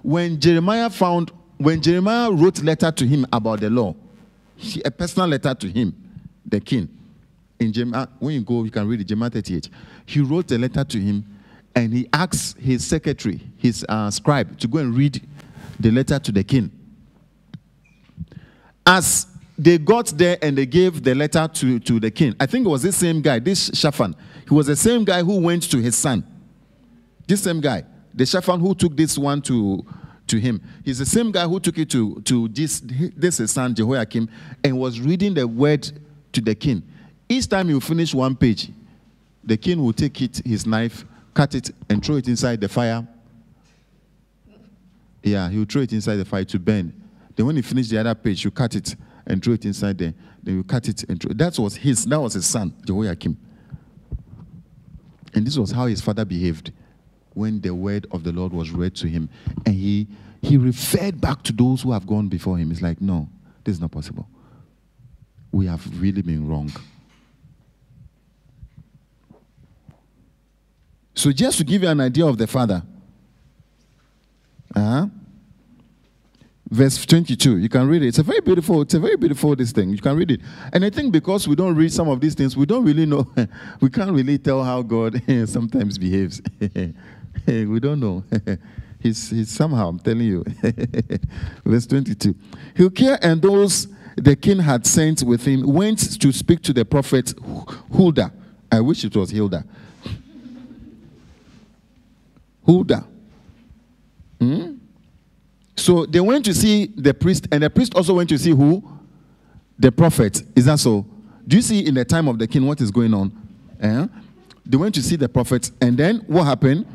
when 0.01 0.39
Jeremiah 0.39 0.89
found, 0.89 1.31
when 1.57 1.81
Jeremiah 1.81 2.31
wrote 2.31 2.61
letter 2.63 2.91
to 2.91 3.05
him 3.05 3.25
about 3.33 3.59
the 3.59 3.69
law, 3.69 3.95
he, 4.55 4.81
a 4.83 4.91
personal 4.91 5.27
letter 5.27 5.53
to 5.53 5.67
him, 5.67 5.95
the 6.45 6.59
king. 6.59 6.89
In 7.63 7.73
Jeremiah, 7.73 8.07
when 8.19 8.35
you 8.35 8.41
go, 8.41 8.63
you 8.63 8.71
can 8.71 8.87
read 8.87 9.01
it, 9.01 9.05
Jeremiah 9.05 9.29
38. 9.29 9.69
He 10.05 10.19
wrote 10.21 10.51
a 10.51 10.57
letter 10.57 10.83
to 10.83 10.99
him, 10.99 11.25
and 11.75 11.93
he 11.93 12.07
asked 12.13 12.57
his 12.57 12.85
secretary, 12.85 13.41
his 13.57 13.85
uh, 13.89 14.11
scribe, 14.11 14.57
to 14.59 14.67
go 14.67 14.79
and 14.79 14.95
read 14.95 15.21
the 15.79 15.91
letter 15.91 16.19
to 16.19 16.31
the 16.31 16.43
king. 16.43 16.71
As 18.85 19.27
they 19.57 19.77
got 19.77 20.07
there 20.07 20.37
and 20.41 20.57
they 20.57 20.65
gave 20.65 21.03
the 21.03 21.15
letter 21.15 21.47
to, 21.47 21.79
to 21.79 21.99
the 21.99 22.11
king, 22.11 22.35
I 22.39 22.45
think 22.45 22.65
it 22.65 22.69
was 22.69 22.83
this 22.83 22.97
same 22.97 23.21
guy, 23.21 23.39
this 23.39 23.71
Shaphan. 23.73 24.15
He 24.47 24.53
was 24.53 24.67
the 24.67 24.75
same 24.75 25.05
guy 25.05 25.23
who 25.23 25.39
went 25.39 25.69
to 25.71 25.77
his 25.77 25.95
son. 25.95 26.25
This 27.27 27.43
same 27.43 27.61
guy 27.61 27.85
the 28.13 28.25
Shaphan 28.25 28.59
who 28.59 28.75
took 28.75 28.95
this 28.95 29.17
one 29.17 29.41
to, 29.43 29.85
to 30.27 30.37
him. 30.37 30.61
He's 30.85 30.99
the 30.99 31.05
same 31.05 31.31
guy 31.31 31.45
who 31.45 31.59
took 31.59 31.77
it 31.77 31.89
to, 31.91 32.21
to 32.21 32.47
this, 32.49 32.81
this 32.81 33.37
his 33.37 33.51
son 33.51 33.73
Jehoiakim 33.73 34.29
and 34.63 34.79
was 34.79 34.99
reading 34.99 35.33
the 35.33 35.47
word 35.47 35.91
to 36.33 36.41
the 36.41 36.55
king. 36.55 36.83
Each 37.33 37.49
time 37.49 37.67
you 37.67 37.79
finish 37.79 38.13
one 38.13 38.35
page, 38.35 38.69
the 39.43 39.57
king 39.57 39.83
will 39.83 39.91
take 39.91 40.21
it, 40.21 40.39
his 40.45 40.67
knife, 40.67 41.03
cut 41.33 41.55
it, 41.55 41.71
and 41.89 42.05
throw 42.05 42.17
it 42.17 42.27
inside 42.27 42.61
the 42.61 42.69
fire. 42.69 43.07
Yeah, 45.23 45.49
he 45.49 45.57
will 45.57 45.65
throw 45.65 45.81
it 45.81 45.91
inside 45.93 46.17
the 46.17 46.25
fire 46.25 46.43
to 46.43 46.59
burn. 46.59 46.93
Then 47.35 47.47
when 47.47 47.55
he 47.55 47.63
finished 47.63 47.89
the 47.89 47.97
other 47.97 48.13
page, 48.13 48.45
you 48.45 48.51
cut 48.51 48.75
it 48.75 48.95
and 49.25 49.43
throw 49.43 49.55
it 49.55 49.65
inside 49.65 49.97
there. 49.97 50.13
Then 50.43 50.57
you 50.57 50.63
cut 50.63 50.87
it 50.87 51.09
and 51.09 51.19
throw. 51.19 51.33
That 51.33 51.57
was 51.57 51.75
his. 51.75 52.05
That 52.05 52.21
was 52.21 52.35
his 52.35 52.45
son 52.45 52.71
Jehoiakim. 52.85 53.35
And 55.33 55.47
this 55.47 55.57
was 55.57 55.71
how 55.71 55.87
his 55.87 56.01
father 56.01 56.25
behaved 56.25 56.71
when 57.33 57.61
the 57.61 57.73
word 57.73 58.05
of 58.11 58.23
the 58.23 58.31
Lord 58.31 58.53
was 58.53 58.69
read 58.69 58.93
to 58.97 59.07
him. 59.07 59.27
And 59.65 59.73
he 59.73 60.07
he 60.43 60.57
referred 60.57 61.19
back 61.19 61.41
to 61.43 61.51
those 61.51 61.81
who 61.81 61.93
have 61.93 62.05
gone 62.05 62.27
before 62.27 62.59
him. 62.59 62.69
It's 62.69 62.83
like, 62.83 63.01
no, 63.01 63.27
this 63.63 63.73
is 63.73 63.81
not 63.81 63.89
possible. 63.89 64.27
We 65.51 65.65
have 65.65 65.83
really 65.99 66.21
been 66.21 66.47
wrong. 66.47 66.71
So 71.15 71.31
just 71.31 71.57
to 71.59 71.63
give 71.63 71.83
you 71.83 71.89
an 71.89 71.99
idea 71.99 72.25
of 72.25 72.37
the 72.37 72.47
father. 72.47 72.83
Uh-huh. 74.75 75.07
Verse 76.69 77.05
22, 77.05 77.59
you 77.59 77.69
can 77.69 77.87
read 77.87 78.01
it. 78.01 78.07
It's 78.07 78.17
a 78.17 78.23
very 78.23 78.39
beautiful, 78.41 78.81
it's 78.81 78.95
a 78.95 78.99
very 78.99 79.15
beautiful 79.15 79.55
this 79.55 79.71
thing. 79.71 79.91
You 79.91 79.99
can 79.99 80.17
read 80.17 80.31
it. 80.31 80.41
And 80.71 80.83
I 80.83 80.89
think 80.89 81.11
because 81.11 81.47
we 81.47 81.55
don't 81.55 81.75
read 81.75 81.93
some 81.93 82.09
of 82.09 82.19
these 82.19 82.33
things, 82.33 82.57
we 82.57 82.65
don't 82.65 82.83
really 82.83 83.05
know, 83.05 83.27
we 83.79 83.91
can't 83.91 84.11
really 84.11 84.39
tell 84.39 84.63
how 84.63 84.81
God 84.81 85.21
sometimes 85.45 85.99
behaves. 85.99 86.41
we 87.47 87.79
don't 87.79 87.99
know. 87.99 88.23
he's, 88.99 89.29
he's 89.29 89.51
somehow, 89.51 89.89
I'm 89.89 89.99
telling 89.99 90.21
you. 90.21 90.43
Verse 91.63 91.85
22. 91.85 92.33
Hilkiah 92.73 93.19
and 93.21 93.39
those 93.39 93.87
the 94.15 94.35
king 94.35 94.59
had 94.59 94.85
sent 94.85 95.23
with 95.23 95.45
him 95.45 95.63
went 95.65 96.19
to 96.21 96.31
speak 96.31 96.61
to 96.63 96.73
the 96.73 96.85
prophet 96.85 97.33
Huldah. 97.91 98.31
I 98.71 98.79
wish 98.79 99.03
it 99.03 99.15
was 99.15 99.29
Hilda. 99.29 99.65
Huldah. 102.65 103.05
Hmm? 104.39 104.75
So 105.75 106.05
they 106.05 106.19
went 106.19 106.45
to 106.45 106.53
see 106.53 106.85
the 106.85 107.13
priest, 107.13 107.47
and 107.51 107.63
the 107.63 107.69
priest 107.69 107.95
also 107.95 108.13
went 108.13 108.29
to 108.29 108.37
see 108.37 108.51
who? 108.51 108.83
The 109.79 109.91
prophet. 109.91 110.41
Is 110.55 110.65
that 110.65 110.79
so? 110.79 111.05
Do 111.47 111.55
you 111.55 111.61
see 111.61 111.85
in 111.85 111.95
the 111.95 112.05
time 112.05 112.27
of 112.27 112.39
the 112.39 112.47
king 112.47 112.65
what 112.65 112.79
is 112.79 112.91
going 112.91 113.13
on? 113.13 113.31
Eh? 113.81 114.07
They 114.65 114.77
went 114.77 114.95
to 114.95 115.03
see 115.03 115.15
the 115.15 115.27
prophet, 115.27 115.71
and 115.81 115.97
then 115.97 116.19
what 116.27 116.45
happened? 116.45 116.85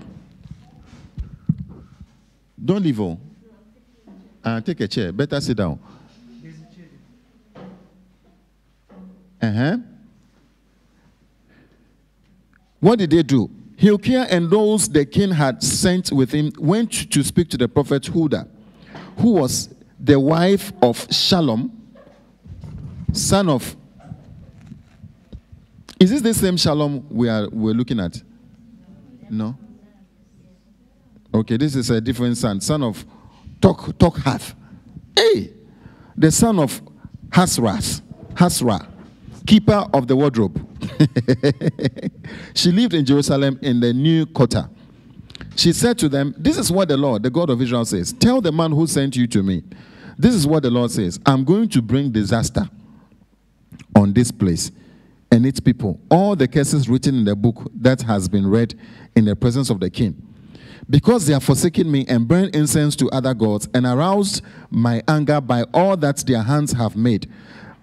Don't 2.64 2.83
leave. 2.83 3.00
Oh. 3.00 3.18
Uh, 4.42 4.61
take 4.61 4.81
a 4.81 4.88
chair. 4.88 5.12
Better 5.12 5.40
sit 5.40 5.57
down. 5.57 5.78
Uh 9.40 9.52
huh. 9.52 9.76
What 12.81 12.98
did 12.98 13.11
they 13.11 13.22
do? 13.22 13.50
Hilkiah 13.79 14.27
and 14.29 14.51
those 14.51 14.88
the 14.88 15.07
king 15.07 15.31
had 15.31 15.62
sent 15.62 16.11
with 16.11 16.33
him 16.33 16.51
went 16.59 17.12
to 17.12 17.23
speak 17.23 17.49
to 17.51 17.57
the 17.57 17.69
prophet 17.69 18.05
Huldah, 18.07 18.49
who 19.19 19.35
was 19.35 19.73
the 20.01 20.19
wife 20.19 20.73
of 20.83 21.07
Shallum, 21.07 21.71
son 23.12 23.49
of. 23.49 23.77
Is 26.01 26.11
this 26.11 26.23
the 26.23 26.35
same 26.35 26.57
Shallum 26.57 27.09
we 27.09 27.29
are 27.29 27.49
we're 27.51 27.73
looking 27.73 28.01
at? 28.01 28.21
No. 29.31 29.57
Okay, 31.33 31.57
this 31.57 31.77
is 31.77 31.88
a 31.91 32.01
different 32.01 32.37
son, 32.37 32.61
son 32.61 32.83
of 32.83 33.07
Tok 33.61 33.97
Tokhath. 33.97 34.57
Hey, 35.14 35.53
the 36.17 36.33
son 36.33 36.59
of 36.59 36.83
Hasras, 37.29 38.03
Hasrah, 38.35 38.88
keeper 39.47 39.87
of 39.95 40.09
the 40.09 40.17
wardrobe. 40.17 40.67
she 42.55 42.72
lived 42.72 42.94
in 42.94 43.05
Jerusalem 43.05 43.59
in 43.62 43.81
the 43.81 43.92
new 43.92 44.27
quarter. 44.27 44.68
She 45.57 45.72
said 45.72 45.98
to 45.98 46.09
them, 46.09 46.35
This 46.38 46.57
is 46.57 46.70
what 46.70 46.88
the 46.88 46.96
Lord, 46.96 47.22
the 47.22 47.31
God 47.31 47.51
of 47.51 47.61
Israel, 47.61 47.85
says. 47.85 48.12
Tell 48.12 48.40
the 48.40 48.53
man 48.53 48.70
who 48.70 48.87
sent 48.87 49.16
you 49.16 49.27
to 49.29 49.42
me. 49.42 49.62
This 50.18 50.35
is 50.35 50.46
what 50.46 50.64
the 50.64 50.70
Lord 50.70 50.90
says 50.90 51.20
I'm 51.24 51.44
going 51.44 51.68
to 51.70 51.83
bring 51.83 52.11
disaster 52.11 52.68
on 53.94 54.12
this 54.12 54.31
place 54.31 54.70
and 55.31 55.46
its 55.46 55.61
people. 55.61 56.01
All 56.11 56.35
the 56.35 56.48
curses 56.48 56.88
written 56.88 57.16
in 57.16 57.24
the 57.24 57.37
book 57.37 57.70
that 57.74 58.03
has 58.03 58.29
been 58.29 58.48
read 58.48 58.79
in 59.14 59.24
the 59.24 59.37
presence 59.37 59.70
of 59.70 59.81
the 59.81 59.90
king. 59.90 60.22
Because 60.90 61.27
they 61.27 61.35
have 61.35 61.44
forsaken 61.44 61.90
me 61.90 62.07
and 62.09 62.27
burned 62.27 62.55
incense 62.55 62.96
to 62.96 63.11
other 63.11 63.35
gods 63.35 63.68
and 63.74 63.85
aroused 63.85 64.42
my 64.70 65.03
anger 65.07 65.40
by 65.40 65.64
all 65.74 65.96
that 65.98 66.18
their 66.18 66.42
hands 66.42 66.72
have 66.72 66.96
made 66.96 67.31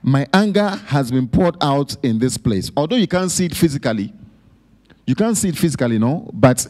my 0.05 0.27
anger 0.31 0.69
has 0.85 1.09
been 1.09 1.27
poured 1.27 1.57
out 1.61 1.97
in 2.03 2.19
this 2.19 2.37
place. 2.37 2.69
Although 2.77 2.95
you 2.95 3.07
can't 3.07 3.31
see 3.31 3.47
it 3.47 3.55
physically, 3.55 4.13
you 5.07 5.15
can't 5.15 5.35
see 5.35 5.49
it 5.49 5.57
physically, 5.57 5.97
no, 5.97 6.29
but 6.31 6.67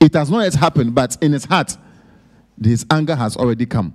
it 0.00 0.12
has 0.14 0.28
not 0.28 0.40
yet 0.40 0.54
happened, 0.54 0.92
but 0.92 1.16
in 1.20 1.32
his 1.32 1.44
heart, 1.44 1.76
his 2.60 2.84
anger 2.90 3.14
has 3.14 3.36
already 3.36 3.66
come. 3.66 3.94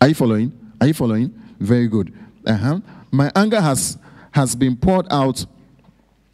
Are 0.00 0.06
you 0.06 0.14
following? 0.14 0.52
Are 0.80 0.86
you 0.86 0.94
following? 0.94 1.34
Very 1.58 1.88
good. 1.88 2.16
Uh-huh. 2.46 2.78
My 3.10 3.32
anger 3.34 3.60
has 3.60 3.98
has 4.30 4.54
been 4.54 4.76
poured 4.76 5.08
out 5.10 5.44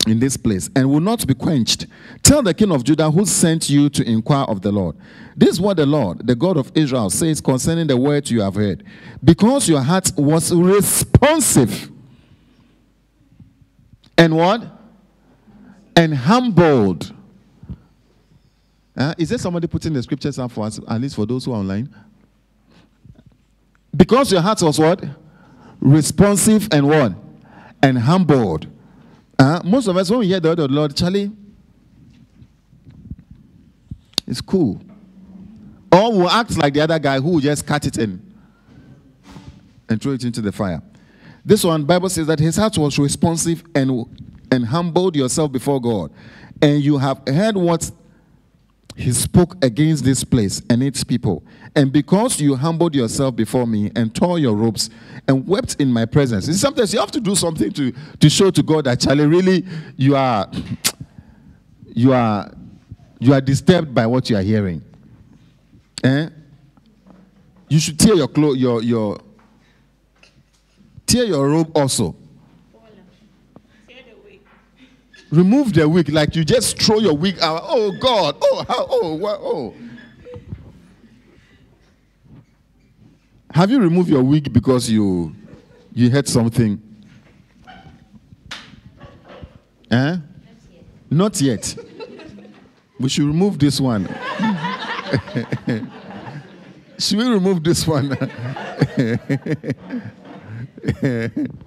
in 0.06 0.18
this 0.18 0.36
place 0.36 0.70
and 0.76 0.88
will 0.90 1.00
not 1.00 1.26
be 1.26 1.34
quenched. 1.34 1.86
Tell 2.22 2.42
the 2.42 2.54
king 2.54 2.70
of 2.70 2.84
Judah 2.84 3.10
who 3.10 3.24
sent 3.24 3.70
you 3.70 3.88
to 3.90 4.08
inquire 4.08 4.44
of 4.44 4.62
the 4.62 4.72
Lord. 4.72 4.96
This 5.36 5.50
is 5.50 5.60
what 5.60 5.76
the 5.76 5.86
Lord, 5.86 6.26
the 6.26 6.34
God 6.34 6.56
of 6.56 6.70
Israel, 6.74 7.10
says 7.10 7.40
concerning 7.40 7.86
the 7.86 7.96
words 7.96 8.30
you 8.30 8.40
have 8.42 8.54
heard. 8.54 8.84
Because 9.22 9.68
your 9.68 9.80
heart 9.80 10.12
was 10.16 10.52
responsive 10.52 11.90
and 14.16 14.36
what? 14.36 14.62
And 15.96 16.14
humbled. 16.14 17.12
Uh, 18.96 19.14
is 19.18 19.28
there 19.30 19.38
somebody 19.38 19.66
putting 19.66 19.92
the 19.92 20.02
scriptures 20.02 20.38
up 20.38 20.52
for 20.52 20.66
us, 20.66 20.78
at 20.88 21.00
least 21.00 21.16
for 21.16 21.26
those 21.26 21.44
who 21.44 21.52
are 21.52 21.58
online? 21.58 21.92
Because 23.96 24.30
your 24.30 24.40
heart 24.40 24.62
was 24.62 24.78
what? 24.78 25.04
Responsive 25.80 26.68
and 26.70 26.88
what? 26.88 27.12
And 27.82 27.98
humbled. 27.98 28.66
Uh, 29.38 29.60
most 29.64 29.88
of 29.88 29.96
us, 29.96 30.10
when 30.10 30.20
we 30.20 30.26
hear 30.28 30.40
the 30.40 30.48
word 30.48 30.58
of 30.60 30.68
the 30.68 30.74
Lord, 30.74 30.96
Charlie, 30.96 31.30
it's 34.26 34.40
cool. 34.40 34.80
Or 35.92 36.12
we'll 36.12 36.30
act 36.30 36.56
like 36.56 36.74
the 36.74 36.80
other 36.80 36.98
guy 36.98 37.20
who 37.20 37.40
just 37.40 37.66
cut 37.66 37.86
it 37.86 37.98
in 37.98 38.20
and 39.88 40.00
throw 40.00 40.12
it 40.12 40.24
into 40.24 40.40
the 40.40 40.52
fire. 40.52 40.82
This 41.44 41.62
one, 41.62 41.84
Bible 41.84 42.08
says 42.08 42.26
that 42.26 42.38
his 42.38 42.56
heart 42.56 42.78
was 42.78 42.98
responsive 42.98 43.62
and, 43.74 44.06
and 44.50 44.64
humbled 44.64 45.14
yourself 45.14 45.52
before 45.52 45.80
God. 45.80 46.10
And 46.62 46.82
you 46.82 46.96
have 46.98 47.20
heard 47.28 47.56
what 47.56 47.90
he 48.96 49.12
spoke 49.12 49.62
against 49.62 50.04
this 50.04 50.24
place 50.24 50.62
and 50.70 50.82
its 50.82 51.04
people. 51.04 51.42
And 51.76 51.92
because 51.92 52.40
you 52.40 52.54
humbled 52.54 52.94
yourself 52.94 53.34
before 53.34 53.66
me 53.66 53.90
and 53.96 54.14
tore 54.14 54.38
your 54.38 54.54
robes 54.54 54.90
and 55.26 55.46
wept 55.46 55.76
in 55.80 55.92
my 55.92 56.04
presence. 56.04 56.46
See, 56.46 56.52
sometimes 56.52 56.94
you 56.94 57.00
have 57.00 57.10
to 57.10 57.20
do 57.20 57.34
something 57.34 57.72
to, 57.72 57.92
to 58.20 58.30
show 58.30 58.50
to 58.50 58.62
God 58.62 58.84
that 58.84 59.00
Charlie, 59.00 59.26
really 59.26 59.64
you 59.96 60.14
are 60.14 60.48
you 61.86 62.12
are 62.12 62.50
you 63.18 63.32
are 63.32 63.40
disturbed 63.40 63.94
by 63.94 64.06
what 64.06 64.30
you 64.30 64.36
are 64.36 64.42
hearing. 64.42 64.82
Eh? 66.04 66.28
You 67.68 67.80
should 67.80 67.98
tear 67.98 68.14
your 68.14 68.28
clothes, 68.28 68.58
your 68.58 68.82
your 68.82 69.18
tear 71.06 71.24
your 71.24 71.48
robe 71.48 71.76
also. 71.76 72.14
Remove 75.30 75.72
the 75.72 75.88
wig, 75.88 76.10
like 76.10 76.36
you 76.36 76.44
just 76.44 76.80
throw 76.80 76.98
your 76.98 77.16
wig 77.16 77.40
out. 77.40 77.62
Oh 77.64 77.92
God! 77.98 78.36
Oh 78.40 78.64
how? 78.68 78.86
Oh 78.88 79.14
what? 79.14 79.40
Oh. 79.40 79.74
Have 83.54 83.70
you 83.70 83.78
removed 83.78 84.08
your 84.08 84.24
wig 84.24 84.52
because 84.52 84.90
you 84.90 85.32
you 85.92 86.10
heard 86.10 86.26
something? 86.26 86.82
Eh? 89.92 90.16
Not 91.08 91.40
yet. 91.40 91.76
We 92.98 93.08
should 93.08 93.26
remove 93.26 93.60
this 93.60 93.80
one. 93.80 94.08
should 96.98 97.18
we 97.18 97.28
remove 97.28 97.62
this 97.62 97.86
one? 97.86 98.18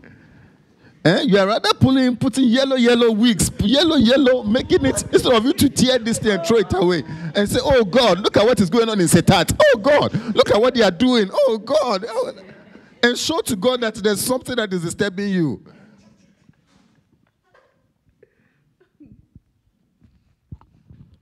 Eh? 1.08 1.22
You 1.22 1.38
are 1.38 1.48
rather 1.48 1.74
pulling, 1.74 2.17
putting 2.17 2.50
yellow, 2.50 2.76
yellow 2.76 3.12
wigs, 3.12 3.50
yellow, 3.62 3.96
yellow, 3.96 4.43
making 4.43 4.86
it 4.86 5.04
instead 5.13 5.32
of 5.32 5.46
you 5.46 5.54
to 5.54 5.70
tear 5.70 6.00
this 6.00 6.20
thing 6.20 6.34
and 6.34 6.46
throw 6.46 6.58
it 6.58 6.74
away 6.74 7.02
and 7.34 7.48
say, 7.48 7.60
"Oh 7.63 7.86
God, 7.86 8.20
look 8.20 8.36
at 8.36 8.46
what 8.46 8.60
is 8.60 8.70
going 8.70 8.89
on 8.89 9.00
in 9.00 9.08
Settat. 9.08 9.58
Oh 9.58 9.78
God, 9.78 10.13
look 10.36 10.52
at 10.52 10.60
what 10.60 10.76
they 10.76 10.82
are 10.82 10.91
doing. 10.91 11.30
Oh 11.32 11.60
God," 11.60 12.04
oh. 12.10 12.34
and 13.02 13.17
show 13.17 13.39
to 13.39 13.56
God 13.56 13.80
that 13.82 13.96
there's 13.96 14.20
something 14.20 14.58
that 14.58 14.74
is 14.74 14.84
disturbing 14.84 15.30
you. 15.30 15.63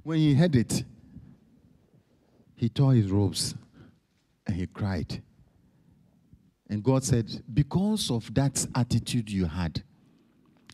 When 0.01 0.17
he 0.17 0.33
heard 0.33 0.55
it, 0.55 0.83
he 2.55 2.69
tore 2.69 2.93
his 2.93 3.11
robes 3.11 3.53
and 4.47 4.55
he 4.55 4.65
cried. 4.65 5.21
And 6.69 6.83
God 6.83 7.03
said, 7.03 7.29
Because 7.53 8.09
of 8.09 8.33
that 8.33 8.65
attitude 8.75 9.29
you 9.29 9.45
had, 9.45 9.83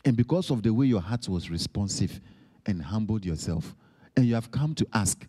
and 0.04 0.16
because 0.16 0.50
of 0.50 0.62
the 0.62 0.72
way 0.72 0.86
your 0.86 1.00
heart 1.00 1.28
was 1.28 1.50
responsive 1.50 2.20
and 2.66 2.82
humbled 2.82 3.24
yourself, 3.24 3.74
and 4.16 4.26
you 4.26 4.34
have 4.34 4.50
come 4.50 4.74
to 4.74 4.86
ask, 4.92 5.26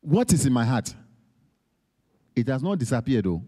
What 0.00 0.32
is 0.32 0.46
in 0.46 0.52
my 0.52 0.64
heart? 0.64 0.94
It 2.36 2.46
has 2.48 2.62
not 2.62 2.78
disappeared, 2.78 3.24
though. 3.24 3.42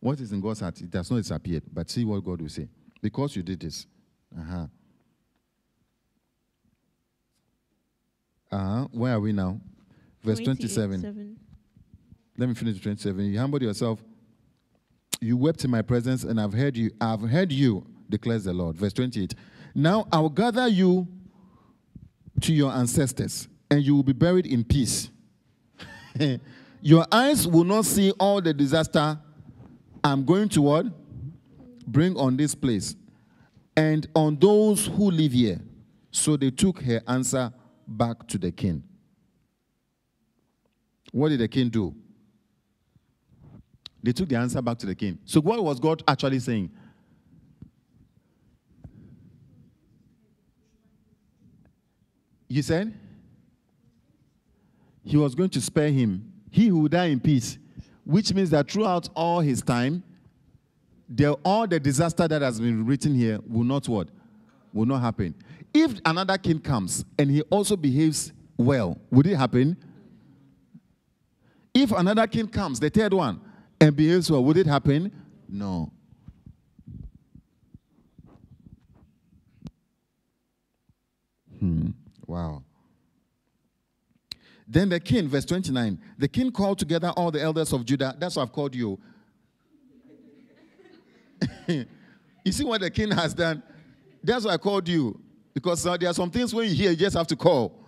What 0.00 0.20
is 0.20 0.32
in 0.32 0.40
God's 0.40 0.60
heart? 0.60 0.80
It 0.80 0.92
has 0.92 1.10
not 1.10 1.18
disappeared. 1.18 1.62
But 1.72 1.88
see 1.90 2.04
what 2.04 2.24
God 2.24 2.40
will 2.40 2.48
say. 2.48 2.68
Because 3.00 3.36
you 3.36 3.42
did 3.42 3.60
this. 3.60 3.86
Uh-huh. 4.36 4.66
Uh-huh. 8.50 8.88
Where 8.92 9.14
are 9.14 9.20
we 9.20 9.32
now? 9.32 9.60
Verse 10.22 10.40
27. 10.40 11.00
27. 11.00 11.36
Let 12.36 12.48
me 12.48 12.54
finish 12.54 12.80
27. 12.80 13.24
You 13.26 13.38
humbled 13.38 13.62
yourself. 13.62 14.02
You 15.20 15.36
wept 15.36 15.64
in 15.64 15.70
my 15.70 15.82
presence, 15.82 16.24
and 16.24 16.40
I've 16.40 16.52
heard 16.52 16.76
you. 16.76 16.90
I've 17.00 17.22
heard 17.22 17.52
you, 17.52 17.86
declares 18.08 18.44
the 18.44 18.52
Lord. 18.52 18.76
Verse 18.76 18.92
28. 18.92 19.34
Now 19.74 20.06
I'll 20.12 20.28
gather 20.28 20.68
you 20.68 21.08
to 22.42 22.52
your 22.52 22.72
ancestors, 22.72 23.48
and 23.70 23.82
you 23.82 23.94
will 23.94 24.02
be 24.02 24.12
buried 24.12 24.46
in 24.46 24.64
peace. 24.64 25.10
your 26.80 27.06
eyes 27.10 27.46
will 27.46 27.64
not 27.64 27.84
see 27.84 28.10
all 28.12 28.40
the 28.40 28.54
disaster 28.54 29.18
I'm 30.06 30.24
going 30.24 30.48
to 30.50 30.62
what? 30.62 30.86
Bring 31.84 32.16
on 32.16 32.36
this 32.36 32.54
place 32.54 32.94
and 33.76 34.06
on 34.14 34.36
those 34.36 34.86
who 34.86 35.10
live 35.10 35.32
here. 35.32 35.60
So 36.12 36.36
they 36.36 36.50
took 36.52 36.80
her 36.82 37.02
answer 37.08 37.52
back 37.88 38.26
to 38.28 38.38
the 38.38 38.52
king. 38.52 38.84
What 41.10 41.30
did 41.30 41.40
the 41.40 41.48
king 41.48 41.70
do? 41.70 41.92
They 44.06 44.12
took 44.12 44.28
the 44.28 44.36
answer 44.36 44.62
back 44.62 44.78
to 44.78 44.86
the 44.86 44.94
king. 44.94 45.18
So, 45.24 45.40
what 45.40 45.60
was 45.64 45.80
God 45.80 46.00
actually 46.06 46.38
saying? 46.38 46.70
You 52.46 52.62
said 52.62 52.94
he 55.02 55.16
was 55.16 55.34
going 55.34 55.50
to 55.50 55.60
spare 55.60 55.90
him. 55.90 56.32
He 56.52 56.68
who 56.68 56.82
will 56.82 56.88
die 56.88 57.06
in 57.06 57.18
peace, 57.18 57.58
which 58.04 58.32
means 58.32 58.50
that 58.50 58.70
throughout 58.70 59.08
all 59.12 59.40
his 59.40 59.60
time, 59.60 60.04
the, 61.08 61.32
all 61.44 61.66
the 61.66 61.80
disaster 61.80 62.28
that 62.28 62.42
has 62.42 62.60
been 62.60 62.86
written 62.86 63.12
here 63.12 63.40
will 63.44 63.64
not 63.64 63.88
what? 63.88 64.06
Will 64.72 64.86
not 64.86 65.00
happen. 65.00 65.34
If 65.74 66.00
another 66.04 66.38
king 66.38 66.60
comes 66.60 67.04
and 67.18 67.28
he 67.28 67.42
also 67.42 67.74
behaves 67.76 68.32
well, 68.56 69.00
would 69.10 69.26
it 69.26 69.34
happen? 69.34 69.76
If 71.74 71.90
another 71.90 72.28
king 72.28 72.46
comes, 72.46 72.78
the 72.78 72.88
third 72.88 73.12
one, 73.12 73.40
and 73.80 73.94
behaves 73.94 74.30
well, 74.30 74.44
would 74.44 74.56
it 74.56 74.66
happen? 74.66 75.12
No. 75.48 75.92
Hmm. 81.58 81.90
Wow. 82.26 82.62
Then 84.68 84.88
the 84.88 84.98
king, 84.98 85.28
verse 85.28 85.44
29, 85.44 85.98
the 86.18 86.28
king 86.28 86.50
called 86.50 86.78
together 86.78 87.12
all 87.16 87.30
the 87.30 87.40
elders 87.40 87.72
of 87.72 87.84
Judah. 87.84 88.16
That's 88.18 88.36
what 88.36 88.42
I've 88.42 88.52
called 88.52 88.74
you. 88.74 88.98
you 92.44 92.52
see 92.52 92.64
what 92.64 92.80
the 92.80 92.90
king 92.90 93.10
has 93.12 93.32
done? 93.32 93.62
That's 94.24 94.44
why 94.44 94.54
I 94.54 94.56
called 94.56 94.88
you. 94.88 95.20
Because 95.54 95.86
uh, 95.86 95.96
there 95.96 96.10
are 96.10 96.14
some 96.14 96.30
things 96.30 96.52
when 96.52 96.68
you 96.68 96.74
hear, 96.74 96.90
you 96.90 96.96
just 96.96 97.16
have 97.16 97.28
to 97.28 97.36
call. 97.36 97.80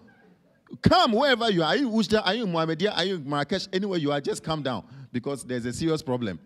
Come 0.83 1.13
wherever 1.13 1.51
you 1.51 1.63
are. 1.63 1.67
Are 1.67 1.77
you 1.77 1.91
Oujda? 1.91 2.23
Are 2.25 2.35
you 2.35 2.47
Mohammedia? 2.47 2.97
Are 2.97 3.05
you 3.05 3.17
in 3.17 3.29
Marrakesh? 3.29 3.67
Anywhere 3.73 3.99
you 3.99 4.13
are, 4.13 4.21
just 4.21 4.45
come 4.45 4.63
down 4.63 4.85
because 5.13 5.45
there's 5.45 5.65
a 5.65 5.73
serious 5.73 6.03
problem. 6.03 6.39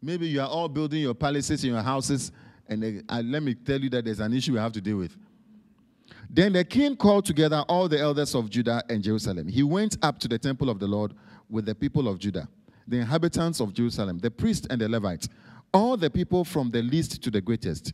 Maybe 0.00 0.28
you 0.28 0.40
are 0.40 0.48
all 0.48 0.68
building 0.68 1.02
your 1.02 1.14
palaces 1.14 1.64
and 1.64 1.72
your 1.72 1.82
houses, 1.82 2.30
and 2.68 3.02
uh, 3.08 3.22
let 3.24 3.42
me 3.42 3.54
tell 3.54 3.80
you 3.80 3.90
that 3.90 4.04
there's 4.04 4.20
an 4.20 4.32
issue 4.32 4.52
we 4.52 4.58
have 4.58 4.72
to 4.72 4.80
deal 4.80 4.98
with. 4.98 5.16
Then 6.30 6.52
the 6.52 6.64
king 6.64 6.96
called 6.96 7.24
together 7.24 7.64
all 7.68 7.88
the 7.88 7.98
elders 7.98 8.34
of 8.34 8.50
Judah 8.50 8.82
and 8.88 9.02
Jerusalem. 9.02 9.48
He 9.48 9.62
went 9.62 9.96
up 10.02 10.18
to 10.20 10.28
the 10.28 10.38
temple 10.38 10.68
of 10.68 10.78
the 10.78 10.86
Lord 10.86 11.14
with 11.48 11.64
the 11.64 11.74
people 11.74 12.06
of 12.06 12.18
Judah, 12.18 12.48
the 12.86 12.98
inhabitants 12.98 13.60
of 13.60 13.72
Jerusalem, 13.72 14.18
the 14.18 14.30
priests 14.30 14.66
and 14.70 14.80
the 14.80 14.88
Levites, 14.88 15.28
all 15.72 15.96
the 15.96 16.10
people 16.10 16.44
from 16.44 16.70
the 16.70 16.82
least 16.82 17.22
to 17.22 17.30
the 17.30 17.40
greatest. 17.40 17.92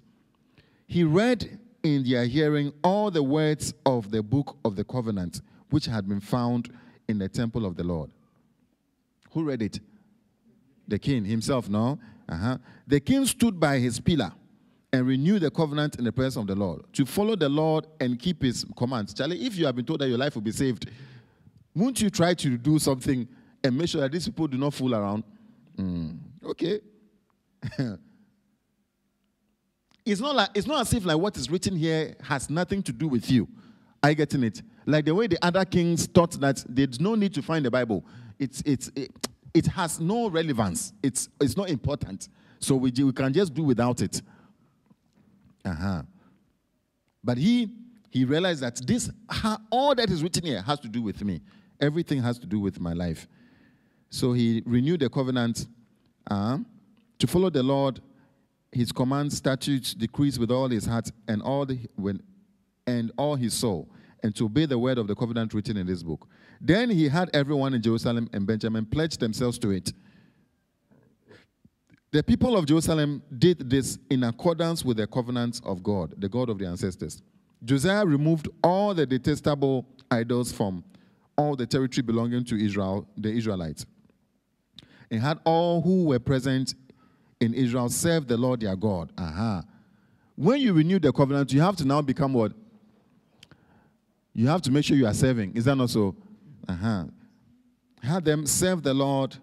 He 0.86 1.04
read 1.04 1.58
in 1.82 2.02
their 2.04 2.24
hearing 2.26 2.72
all 2.82 3.10
the 3.10 3.22
words 3.22 3.72
of 3.86 4.10
the 4.10 4.22
book 4.22 4.56
of 4.64 4.74
the 4.74 4.84
covenant, 4.84 5.40
which 5.70 5.86
had 5.86 6.08
been 6.08 6.20
found 6.20 6.70
in 7.08 7.18
the 7.18 7.28
temple 7.28 7.66
of 7.66 7.76
the 7.76 7.84
Lord. 7.84 8.10
Who 9.32 9.44
read 9.44 9.62
it? 9.62 9.80
The 10.86 10.98
king 10.98 11.24
himself, 11.24 11.68
no? 11.68 11.98
Uh-huh. 12.28 12.58
The 12.86 13.00
king 13.00 13.26
stood 13.26 13.58
by 13.58 13.78
his 13.78 14.00
pillar 14.00 14.32
and 14.92 15.06
renewed 15.06 15.42
the 15.42 15.50
covenant 15.50 15.96
in 15.96 16.04
the 16.04 16.12
presence 16.12 16.36
of 16.36 16.46
the 16.46 16.54
Lord 16.54 16.82
to 16.92 17.04
follow 17.04 17.34
the 17.34 17.48
Lord 17.48 17.86
and 18.00 18.18
keep 18.18 18.42
his 18.42 18.64
commands. 18.76 19.12
Charlie, 19.12 19.44
if 19.44 19.56
you 19.56 19.66
have 19.66 19.74
been 19.74 19.84
told 19.84 20.00
that 20.00 20.08
your 20.08 20.18
life 20.18 20.34
will 20.34 20.42
be 20.42 20.52
saved, 20.52 20.88
won't 21.74 22.00
you 22.00 22.10
try 22.10 22.34
to 22.34 22.56
do 22.56 22.78
something 22.78 23.26
and 23.62 23.76
make 23.76 23.88
sure 23.88 24.00
that 24.02 24.12
these 24.12 24.26
people 24.26 24.46
do 24.46 24.56
not 24.56 24.72
fool 24.72 24.94
around? 24.94 25.24
Mm, 25.76 26.18
okay. 26.44 26.80
it's 30.04 30.20
not 30.20 30.36
like 30.36 30.50
it's 30.54 30.66
not 30.66 30.82
as 30.82 30.92
if 30.92 31.04
like 31.04 31.18
what 31.18 31.36
is 31.36 31.50
written 31.50 31.74
here 31.74 32.14
has 32.22 32.48
nothing 32.48 32.82
to 32.82 32.92
do 32.92 33.08
with 33.08 33.28
you. 33.30 33.48
Are 34.02 34.10
you 34.10 34.16
getting 34.16 34.44
it? 34.44 34.62
Like 34.86 35.04
the 35.04 35.14
way 35.14 35.26
the 35.26 35.42
other 35.44 35.64
kings 35.64 36.06
thought 36.06 36.32
that 36.40 36.64
there's 36.68 37.00
no 37.00 37.14
need 37.14 37.34
to 37.34 37.42
find 37.42 37.64
the 37.64 37.70
Bible. 37.70 38.04
It's 38.38 38.62
it's 38.66 38.90
it, 38.94 39.10
it 39.52 39.66
has 39.66 40.00
no 40.00 40.28
relevance. 40.28 40.92
It's 41.02 41.28
it's 41.40 41.56
not 41.56 41.70
important. 41.70 42.28
So 42.58 42.76
we, 42.76 42.90
we 42.90 43.12
can 43.12 43.32
just 43.32 43.52
do 43.54 43.62
without 43.62 44.00
it. 44.00 44.22
Uh-huh. 45.64 46.02
But 47.22 47.38
he 47.38 47.70
he 48.10 48.24
realized 48.24 48.62
that 48.62 48.76
this 48.86 49.10
all 49.70 49.94
that 49.94 50.10
is 50.10 50.22
written 50.22 50.44
here 50.44 50.62
has 50.62 50.80
to 50.80 50.88
do 50.88 51.02
with 51.02 51.24
me. 51.24 51.40
Everything 51.80 52.22
has 52.22 52.38
to 52.38 52.46
do 52.46 52.60
with 52.60 52.80
my 52.80 52.92
life. 52.92 53.26
So 54.10 54.32
he 54.32 54.62
renewed 54.64 55.00
the 55.00 55.10
covenant 55.10 55.66
uh, 56.30 56.58
to 57.18 57.26
follow 57.26 57.50
the 57.50 57.62
Lord, 57.62 58.00
his 58.70 58.92
commands, 58.92 59.36
statutes, 59.36 59.94
decrees 59.94 60.38
with 60.38 60.50
all 60.50 60.68
his 60.68 60.86
heart 60.86 61.10
and 61.26 61.42
all 61.42 61.66
the 61.66 61.78
when, 61.96 62.22
and 62.86 63.10
all 63.16 63.34
his 63.34 63.54
soul, 63.54 63.88
and 64.24 64.34
to 64.34 64.46
obey 64.46 64.64
the 64.64 64.78
word 64.78 64.96
of 64.96 65.06
the 65.06 65.14
covenant 65.14 65.52
written 65.52 65.76
in 65.76 65.86
this 65.86 66.02
book. 66.02 66.26
Then 66.58 66.88
he 66.88 67.08
had 67.08 67.28
everyone 67.34 67.74
in 67.74 67.82
Jerusalem 67.82 68.28
and 68.32 68.46
Benjamin 68.46 68.86
pledge 68.86 69.18
themselves 69.18 69.58
to 69.58 69.70
it. 69.70 69.92
The 72.10 72.22
people 72.22 72.56
of 72.56 72.64
Jerusalem 72.64 73.22
did 73.38 73.68
this 73.68 73.98
in 74.08 74.24
accordance 74.24 74.82
with 74.82 74.96
the 74.96 75.06
covenants 75.06 75.60
of 75.64 75.82
God, 75.82 76.14
the 76.16 76.28
God 76.28 76.48
of 76.48 76.58
the 76.58 76.66
ancestors. 76.66 77.20
Josiah 77.62 78.06
removed 78.06 78.48
all 78.62 78.94
the 78.94 79.04
detestable 79.04 79.86
idols 80.10 80.50
from 80.50 80.82
all 81.36 81.54
the 81.54 81.66
territory 81.66 82.02
belonging 82.02 82.44
to 82.44 82.56
Israel, 82.56 83.06
the 83.18 83.30
Israelites, 83.30 83.84
and 85.10 85.20
had 85.20 85.38
all 85.44 85.82
who 85.82 86.04
were 86.04 86.18
present 86.18 86.74
in 87.40 87.52
Israel 87.52 87.90
serve 87.90 88.26
the 88.26 88.38
Lord 88.38 88.60
their 88.60 88.76
God. 88.76 89.12
Aha. 89.18 89.58
Uh-huh. 89.58 89.62
When 90.36 90.60
you 90.60 90.72
renew 90.72 90.98
the 90.98 91.12
covenant, 91.12 91.52
you 91.52 91.60
have 91.60 91.76
to 91.76 91.84
now 91.84 92.00
become 92.00 92.32
what? 92.32 92.52
You 94.34 94.48
have 94.48 94.62
to 94.62 94.70
make 94.70 94.84
sure 94.84 94.96
you 94.96 95.06
are 95.06 95.14
serving. 95.14 95.54
Is 95.56 95.64
that 95.66 95.76
not 95.76 95.90
so? 95.90 96.14
Uh-huh. 96.68 97.04
Had 98.02 98.24
them 98.24 98.46
serve 98.46 98.82
the 98.82 98.92
Lord 98.92 99.36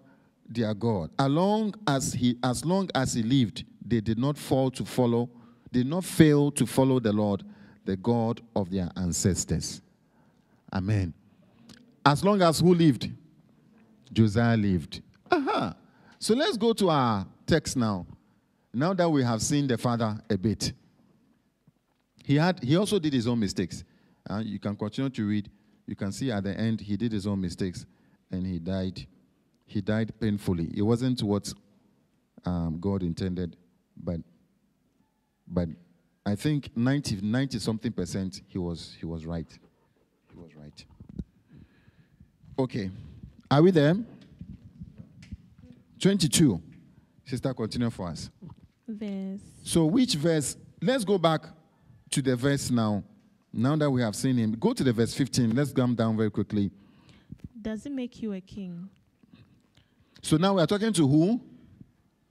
their 0.48 0.74
God. 0.74 1.10
As 1.18 1.28
long 1.28 1.74
as 1.86 2.12
he, 2.12 2.36
as 2.42 2.64
long 2.64 2.90
as 2.94 3.14
he 3.14 3.22
lived, 3.22 3.64
they 3.84 4.00
did 4.00 4.18
not 4.18 4.36
fall 4.36 4.70
to 4.72 4.84
follow, 4.84 5.30
did 5.72 5.86
not 5.86 6.04
fail 6.04 6.50
to 6.52 6.66
follow 6.66 7.00
the 7.00 7.12
Lord, 7.12 7.42
the 7.84 7.96
God 7.96 8.40
of 8.54 8.70
their 8.70 8.90
ancestors. 8.96 9.80
Amen. 10.72 11.14
As 12.04 12.24
long 12.24 12.42
as 12.42 12.60
who 12.60 12.74
lived? 12.74 13.10
Josiah 14.12 14.56
lived. 14.56 15.00
Uh-huh. 15.30 15.72
So 16.18 16.34
let's 16.34 16.56
go 16.56 16.72
to 16.74 16.90
our 16.90 17.26
text 17.46 17.76
now. 17.76 18.06
Now 18.74 18.92
that 18.94 19.08
we 19.08 19.22
have 19.22 19.42
seen 19.42 19.66
the 19.66 19.78
father 19.78 20.20
a 20.28 20.36
bit, 20.36 20.72
he 22.24 22.36
had 22.36 22.62
he 22.62 22.76
also 22.76 22.98
did 22.98 23.12
his 23.12 23.26
own 23.26 23.40
mistakes. 23.40 23.84
Uh, 24.28 24.42
you 24.44 24.58
can 24.58 24.76
continue 24.76 25.10
to 25.10 25.26
read. 25.26 25.50
You 25.86 25.96
can 25.96 26.12
see 26.12 26.30
at 26.30 26.44
the 26.44 26.58
end 26.58 26.80
he 26.80 26.96
did 26.96 27.12
his 27.12 27.26
own 27.26 27.40
mistakes, 27.40 27.86
and 28.30 28.46
he 28.46 28.58
died. 28.58 29.06
He 29.66 29.80
died 29.80 30.12
painfully. 30.20 30.70
It 30.74 30.82
wasn't 30.82 31.22
what 31.22 31.52
um, 32.44 32.78
God 32.80 33.02
intended, 33.02 33.56
but 33.96 34.20
but 35.46 35.68
I 36.24 36.36
think 36.36 36.70
90, 36.76 37.20
90 37.20 37.58
something 37.58 37.92
percent 37.92 38.42
he 38.46 38.58
was 38.58 38.96
he 38.98 39.06
was 39.06 39.26
right. 39.26 39.46
He 40.32 40.38
was 40.38 40.54
right. 40.54 40.84
Okay. 42.58 42.90
Are 43.50 43.62
we 43.62 43.70
there? 43.70 43.96
22. 46.00 46.60
Sister, 47.24 47.54
continue 47.54 47.90
for 47.90 48.08
us. 48.08 48.30
Verse. 48.88 49.40
So, 49.62 49.84
which 49.86 50.14
verse? 50.14 50.56
Let's 50.80 51.04
go 51.04 51.16
back 51.16 51.46
to 52.10 52.22
the 52.22 52.34
verse 52.34 52.70
now. 52.70 53.04
Now 53.52 53.76
that 53.76 53.90
we 53.90 54.00
have 54.00 54.16
seen 54.16 54.36
him, 54.36 54.52
go 54.52 54.72
to 54.72 54.82
the 54.82 54.92
verse 54.92 55.12
15. 55.14 55.54
Let's 55.54 55.72
come 55.72 55.94
down 55.94 56.16
very 56.16 56.30
quickly. 56.30 56.70
Does 57.60 57.84
it 57.86 57.92
make 57.92 58.22
you 58.22 58.32
a 58.32 58.40
king? 58.40 58.88
So 60.22 60.36
now 60.36 60.54
we 60.54 60.62
are 60.62 60.66
talking 60.66 60.92
to 60.92 61.06
who? 61.06 61.40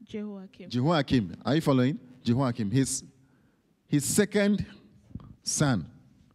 Jehoiakim. 0.03 0.69
Jehoiakim. 0.69 1.37
Are 1.45 1.55
you 1.55 1.61
following? 1.61 1.99
Jehoiakim. 2.23 2.71
His, 2.71 3.03
his 3.87 4.03
second 4.03 4.65
son. 5.43 5.85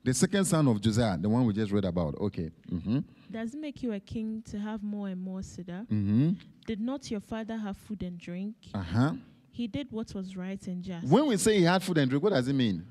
The 0.04 0.14
second 0.14 0.44
son 0.44 0.68
of 0.68 0.80
Josiah, 0.80 1.18
the 1.18 1.28
one 1.28 1.44
we 1.44 1.52
just 1.52 1.72
read 1.72 1.84
about. 1.84 2.14
Okay. 2.20 2.50
Mm-hmm. 2.70 3.00
Does 3.30 3.54
it 3.54 3.60
make 3.60 3.82
you 3.82 3.92
a 3.92 4.00
king 4.00 4.42
to 4.50 4.58
have 4.58 4.82
more 4.82 5.08
and 5.08 5.20
more 5.20 5.42
cedar? 5.42 5.84
Mm-hmm. 5.90 6.32
Did 6.64 6.80
not 6.80 7.10
your 7.10 7.20
father 7.20 7.56
have 7.56 7.76
food 7.76 8.02
and 8.02 8.16
drink? 8.16 8.54
Uh-huh. 8.72 9.14
He 9.50 9.66
did 9.66 9.90
what 9.90 10.14
was 10.14 10.36
right 10.36 10.64
and 10.68 10.82
just. 10.82 11.08
When 11.08 11.26
we 11.26 11.36
say 11.38 11.58
he 11.58 11.64
had 11.64 11.82
food 11.82 11.98
and 11.98 12.08
drink, 12.08 12.22
what 12.22 12.32
does 12.32 12.46
it 12.46 12.52
mean? 12.52 12.86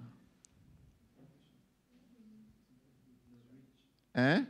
Eh? 4.15 4.41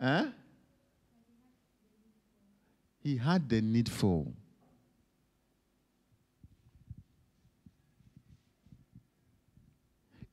Eh? 0.00 0.26
He 3.02 3.16
had 3.16 3.48
the 3.48 3.60
needful. 3.60 4.32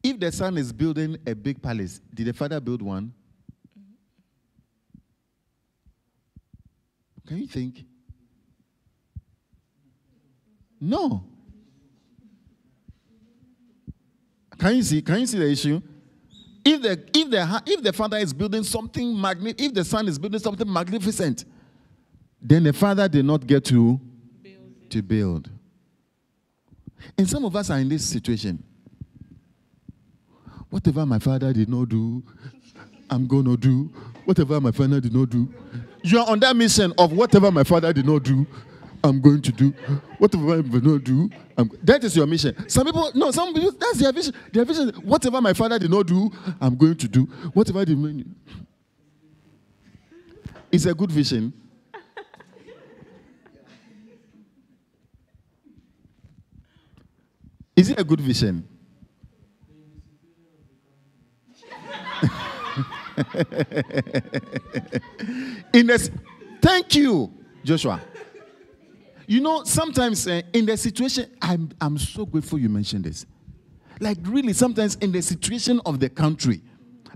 If 0.01 0.19
the 0.19 0.31
son 0.31 0.57
is 0.57 0.73
building 0.73 1.17
a 1.25 1.35
big 1.35 1.61
palace, 1.61 2.01
did 2.13 2.27
the 2.27 2.33
father 2.33 2.59
build 2.59 2.81
one? 2.81 3.13
Can 7.27 7.37
you 7.37 7.47
think? 7.47 7.85
No. 10.81 11.32
Can 14.57 14.75
you 14.75 14.83
see? 14.83 15.01
Can 15.01 15.19
you 15.19 15.27
see 15.27 15.37
the 15.37 15.49
issue? 15.49 15.81
If 16.65 16.81
the 16.81 16.91
if 17.13 17.29
the 17.29 17.63
if 17.65 17.83
the 17.83 17.93
father 17.93 18.17
is 18.17 18.33
building 18.33 18.63
something 18.63 19.19
magnificent, 19.19 19.61
if 19.61 19.73
the 19.73 19.83
son 19.83 20.07
is 20.07 20.17
building 20.17 20.39
something 20.39 20.71
magnificent, 20.71 21.45
then 22.41 22.63
the 22.63 22.73
father 22.73 23.07
did 23.07 23.25
not 23.25 23.45
get 23.45 23.65
to 23.65 23.99
to 24.89 25.01
build. 25.01 25.49
And 27.17 27.29
some 27.29 27.43
of 27.43 27.55
us 27.55 27.69
are 27.69 27.79
in 27.79 27.89
this 27.89 28.05
situation. 28.05 28.63
Whatever 30.69 31.05
my 31.05 31.19
father 31.19 31.51
did 31.53 31.69
not 31.69 31.89
do, 31.89 32.23
I'm 33.09 33.27
going 33.27 33.45
to 33.45 33.57
do. 33.57 33.91
Whatever 34.25 34.59
my 34.61 34.71
father 34.71 35.01
did 35.01 35.13
not 35.13 35.29
do. 35.29 35.53
You 36.01 36.19
are 36.19 36.29
on 36.29 36.39
that 36.39 36.55
mission 36.55 36.93
of 36.97 37.11
whatever 37.11 37.51
my 37.51 37.63
father 37.63 37.91
did 37.93 38.05
not 38.05 38.23
do, 38.23 38.47
I'm 39.03 39.19
going 39.19 39.41
to 39.41 39.51
do. 39.51 39.71
Whatever 40.17 40.53
I 40.53 40.61
did 40.61 40.83
not 40.83 41.03
do, 41.03 41.29
I'm, 41.57 41.69
that 41.83 42.03
is 42.03 42.15
your 42.15 42.25
mission. 42.25 42.67
Some 42.69 42.85
people, 42.85 43.11
no, 43.13 43.31
some 43.31 43.53
people, 43.53 43.71
that's 43.71 43.99
their 43.99 44.13
vision. 44.13 44.33
Their 44.51 44.65
vision 44.65 44.89
whatever 45.03 45.41
my 45.41 45.53
father 45.53 45.77
did 45.77 45.91
not 45.91 46.07
do, 46.07 46.31
I'm 46.61 46.75
going 46.77 46.95
to 46.95 47.07
do. 47.07 47.23
Whatever 47.53 47.79
not 47.79 47.87
do. 47.87 48.25
It's 50.71 50.85
a 50.85 50.93
good 50.93 51.11
vision. 51.11 51.53
Is 57.75 57.89
it 57.89 57.99
a 57.99 58.03
good 58.03 58.21
vision? 58.21 58.67
in 65.73 65.87
this, 65.87 66.09
thank 66.61 66.95
you, 66.95 67.31
Joshua. 67.63 67.99
You 69.27 69.41
know, 69.41 69.63
sometimes 69.63 70.27
uh, 70.27 70.41
in 70.53 70.65
the 70.65 70.75
situation, 70.77 71.31
I'm, 71.41 71.69
I'm 71.79 71.97
so 71.97 72.25
grateful 72.25 72.59
you 72.59 72.69
mentioned 72.69 73.05
this. 73.05 73.25
Like 73.99 74.17
really, 74.23 74.53
sometimes 74.53 74.95
in 74.95 75.11
the 75.11 75.21
situation 75.21 75.79
of 75.85 75.99
the 75.99 76.09
country, 76.09 76.61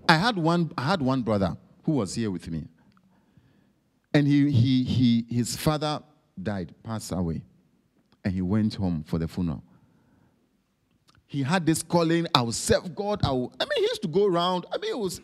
I 0.07 0.15
had 0.15 0.37
one, 0.37 0.71
I 0.77 0.83
had 0.83 1.01
one 1.01 1.21
brother 1.21 1.57
who 1.83 1.93
was 1.93 2.15
here 2.15 2.31
with 2.31 2.49
me, 2.49 2.65
and 4.13 4.27
he, 4.27 4.49
he, 4.51 4.83
he, 4.83 5.25
his 5.29 5.55
father 5.57 6.01
died, 6.41 6.73
passed 6.83 7.11
away, 7.11 7.41
and 8.23 8.33
he 8.33 8.41
went 8.41 8.75
home 8.75 9.03
for 9.03 9.19
the 9.19 9.27
funeral. 9.27 9.63
He 11.25 11.43
had 11.43 11.65
this 11.65 11.83
calling, 11.83 12.25
I 12.33 12.41
will 12.41 12.53
serve 12.53 12.95
God. 12.95 13.19
I, 13.25 13.31
will, 13.31 13.53
I 13.59 13.65
mean, 13.65 13.69
he 13.75 13.81
used 13.81 14.01
to 14.03 14.07
go 14.07 14.25
around. 14.25 14.65
I 14.71 14.77
mean, 14.77 14.91
it 14.91 14.97
was, 14.97 15.19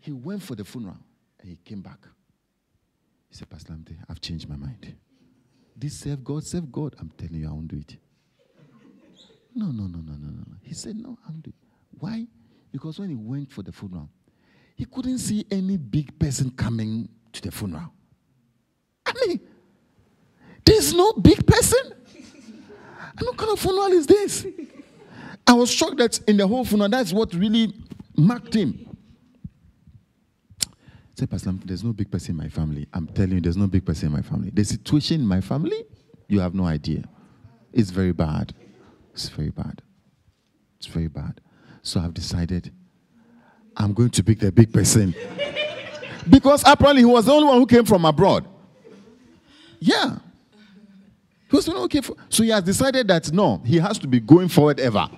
he 0.00 0.10
went 0.10 0.42
for 0.42 0.54
the 0.54 0.64
funeral 0.64 0.96
and 1.38 1.50
he 1.50 1.56
came 1.56 1.82
back. 1.82 1.98
He 3.28 3.36
said, 3.36 3.50
Pastor 3.50 3.74
Lamte, 3.74 3.94
I've 4.08 4.22
changed 4.22 4.48
my 4.48 4.56
mind. 4.56 4.96
This 5.78 6.00
serve 6.00 6.24
God, 6.24 6.44
serve 6.44 6.72
God. 6.72 6.96
I'm 6.98 7.10
telling 7.16 7.34
you, 7.36 7.48
I 7.48 7.52
won't 7.52 7.68
do 7.68 7.76
it. 7.78 7.96
No, 9.54 9.66
no, 9.66 9.84
no, 9.86 9.98
no, 9.98 10.12
no, 10.12 10.28
no. 10.28 10.56
He 10.62 10.74
said, 10.74 10.96
No, 10.96 11.18
I'm 11.26 11.40
doing 11.40 11.54
it. 11.62 11.68
Why? 11.98 12.26
Because 12.72 12.98
when 12.98 13.10
he 13.10 13.14
went 13.14 13.50
for 13.50 13.62
the 13.62 13.70
funeral, 13.72 14.08
he 14.74 14.84
couldn't 14.84 15.18
see 15.18 15.46
any 15.50 15.76
big 15.76 16.18
person 16.18 16.50
coming 16.50 17.08
to 17.32 17.42
the 17.42 17.50
funeral. 17.50 17.92
I 19.06 19.12
mean, 19.26 19.40
there's 20.64 20.92
no 20.92 21.12
big 21.14 21.46
person. 21.46 21.92
And 22.14 23.26
what 23.26 23.36
kind 23.36 23.52
of 23.52 23.58
funeral 23.58 23.92
is 23.92 24.06
this? 24.06 24.46
I 25.46 25.52
was 25.54 25.70
shocked 25.70 25.96
that 25.98 26.20
in 26.28 26.36
the 26.36 26.46
whole 26.46 26.64
funeral, 26.64 26.90
that's 26.90 27.12
what 27.12 27.32
really 27.34 27.72
marked 28.16 28.54
him. 28.54 28.87
Say, 31.18 31.26
Pastor, 31.26 31.52
there's 31.64 31.82
no 31.82 31.92
big 31.92 32.12
person 32.12 32.30
in 32.30 32.36
my 32.36 32.48
family. 32.48 32.86
I'm 32.92 33.08
telling 33.08 33.32
you, 33.32 33.40
there's 33.40 33.56
no 33.56 33.66
big 33.66 33.84
person 33.84 34.06
in 34.06 34.12
my 34.12 34.22
family. 34.22 34.50
The 34.54 34.62
situation 34.62 35.20
in 35.20 35.26
my 35.26 35.40
family, 35.40 35.84
you 36.28 36.38
have 36.38 36.54
no 36.54 36.64
idea. 36.64 37.02
It's 37.72 37.90
very 37.90 38.12
bad. 38.12 38.54
It's 39.14 39.28
very 39.28 39.50
bad. 39.50 39.82
It's 40.76 40.86
very 40.86 41.08
bad. 41.08 41.40
So 41.82 41.98
I've 41.98 42.14
decided 42.14 42.72
I'm 43.76 43.94
going 43.94 44.10
to 44.10 44.22
pick 44.22 44.38
the 44.38 44.52
big 44.52 44.72
person. 44.72 45.12
because 46.30 46.62
apparently 46.64 47.02
he 47.02 47.06
was 47.06 47.26
the 47.26 47.32
only 47.32 47.48
one 47.48 47.58
who 47.58 47.66
came 47.66 47.84
from 47.84 48.04
abroad. 48.04 48.46
Yeah. 49.80 50.18
He 51.50 51.56
was 51.56 51.64
the 51.64 51.72
only 51.72 51.80
one 51.80 51.84
who 51.86 52.00
came 52.00 52.02
from, 52.02 52.14
so 52.28 52.44
he 52.44 52.50
has 52.50 52.62
decided 52.62 53.08
that 53.08 53.32
no, 53.32 53.60
he 53.66 53.78
has 53.78 53.98
to 53.98 54.06
be 54.06 54.20
going 54.20 54.46
forward 54.46 54.78
ever. 54.78 55.08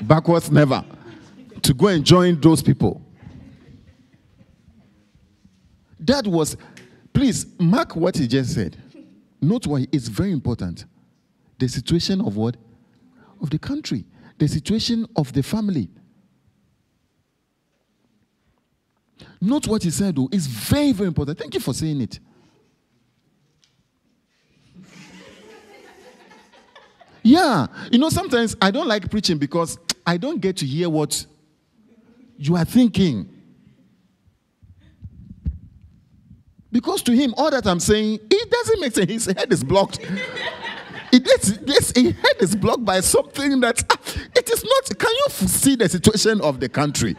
Backwards 0.00 0.50
never. 0.50 0.82
To 1.60 1.74
go 1.74 1.88
and 1.88 2.02
join 2.02 2.40
those 2.40 2.62
people. 2.62 3.02
That 6.00 6.26
was, 6.26 6.56
please 7.12 7.46
mark 7.58 7.96
what 7.96 8.16
he 8.16 8.26
just 8.26 8.54
said. 8.54 8.76
Note 9.40 9.66
why 9.66 9.86
it's 9.92 10.08
very 10.08 10.32
important. 10.32 10.84
The 11.58 11.68
situation 11.68 12.20
of 12.20 12.36
what? 12.36 12.56
Of 13.40 13.50
the 13.50 13.58
country, 13.58 14.04
the 14.38 14.48
situation 14.48 15.06
of 15.16 15.32
the 15.32 15.42
family. 15.42 15.88
Note 19.40 19.66
what 19.68 19.82
he 19.82 19.90
said, 19.90 20.16
though. 20.16 20.28
It's 20.32 20.46
very, 20.46 20.92
very 20.92 21.08
important. 21.08 21.38
Thank 21.38 21.54
you 21.54 21.60
for 21.60 21.72
saying 21.72 22.00
it. 22.00 22.18
Yeah. 27.22 27.66
You 27.92 27.98
know, 27.98 28.08
sometimes 28.08 28.56
I 28.60 28.70
don't 28.70 28.88
like 28.88 29.10
preaching 29.10 29.38
because 29.38 29.78
I 30.06 30.16
don't 30.16 30.40
get 30.40 30.56
to 30.58 30.66
hear 30.66 30.88
what 30.88 31.26
you 32.38 32.56
are 32.56 32.64
thinking. 32.64 33.28
Because 36.70 37.02
to 37.02 37.12
him, 37.12 37.34
all 37.36 37.50
that 37.50 37.66
I'm 37.66 37.80
saying, 37.80 38.20
it 38.30 38.50
doesn't 38.50 38.80
make 38.80 38.92
sense. 38.92 39.10
His 39.10 39.26
head 39.26 39.52
is 39.52 39.64
blocked. 39.64 40.00
it 41.12 41.26
is, 41.26 41.58
yes, 41.64 41.92
his 41.96 42.14
head 42.14 42.36
is 42.40 42.54
blocked 42.54 42.84
by 42.84 43.00
something 43.00 43.60
that 43.60 43.82
ah, 43.90 43.96
it 44.34 44.50
is 44.50 44.64
not. 44.64 44.98
Can 44.98 45.10
you 45.10 45.48
see 45.48 45.76
the 45.76 45.88
situation 45.88 46.40
of 46.42 46.60
the 46.60 46.68
country? 46.68 47.16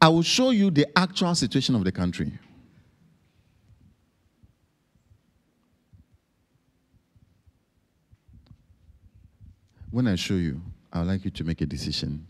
I 0.00 0.08
will 0.08 0.22
show 0.22 0.50
you 0.50 0.70
the 0.70 0.86
actual 0.98 1.34
situation 1.34 1.74
of 1.74 1.84
the 1.84 1.92
country. 1.92 2.30
When 9.90 10.06
I 10.06 10.16
show 10.16 10.34
you, 10.34 10.60
I 10.92 10.98
would 10.98 11.08
like 11.08 11.24
you 11.24 11.30
to 11.30 11.44
make 11.44 11.60
a 11.60 11.66
decision. 11.66 12.26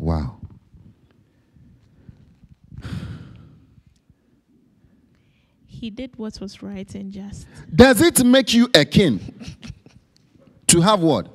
Wow. 0.00 0.38
He 5.66 5.90
did 5.90 6.16
what 6.16 6.40
was 6.40 6.62
right 6.62 6.94
and 6.94 7.12
just. 7.12 7.46
Does 7.74 8.00
it 8.00 8.24
make 8.24 8.54
you 8.54 8.68
a 8.74 8.86
king 8.86 9.20
to 10.68 10.80
have 10.80 11.00
what? 11.00 11.28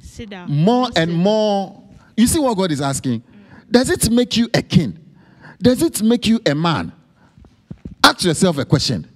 Sit 0.00 0.30
down. 0.30 0.50
More 0.50 0.88
and 0.96 1.12
more. 1.12 1.82
You 2.16 2.26
see 2.26 2.38
what 2.38 2.56
God 2.56 2.72
is 2.72 2.80
asking? 2.80 3.22
Does 3.70 3.90
it 3.90 4.10
make 4.10 4.34
you 4.34 4.48
a 4.54 4.62
king? 4.62 4.98
Does 5.60 5.82
it 5.82 6.00
make 6.02 6.26
you 6.26 6.40
a 6.46 6.54
man? 6.54 6.92
Ask 8.02 8.24
yourself 8.24 8.56
a 8.56 8.64
question. 8.64 9.06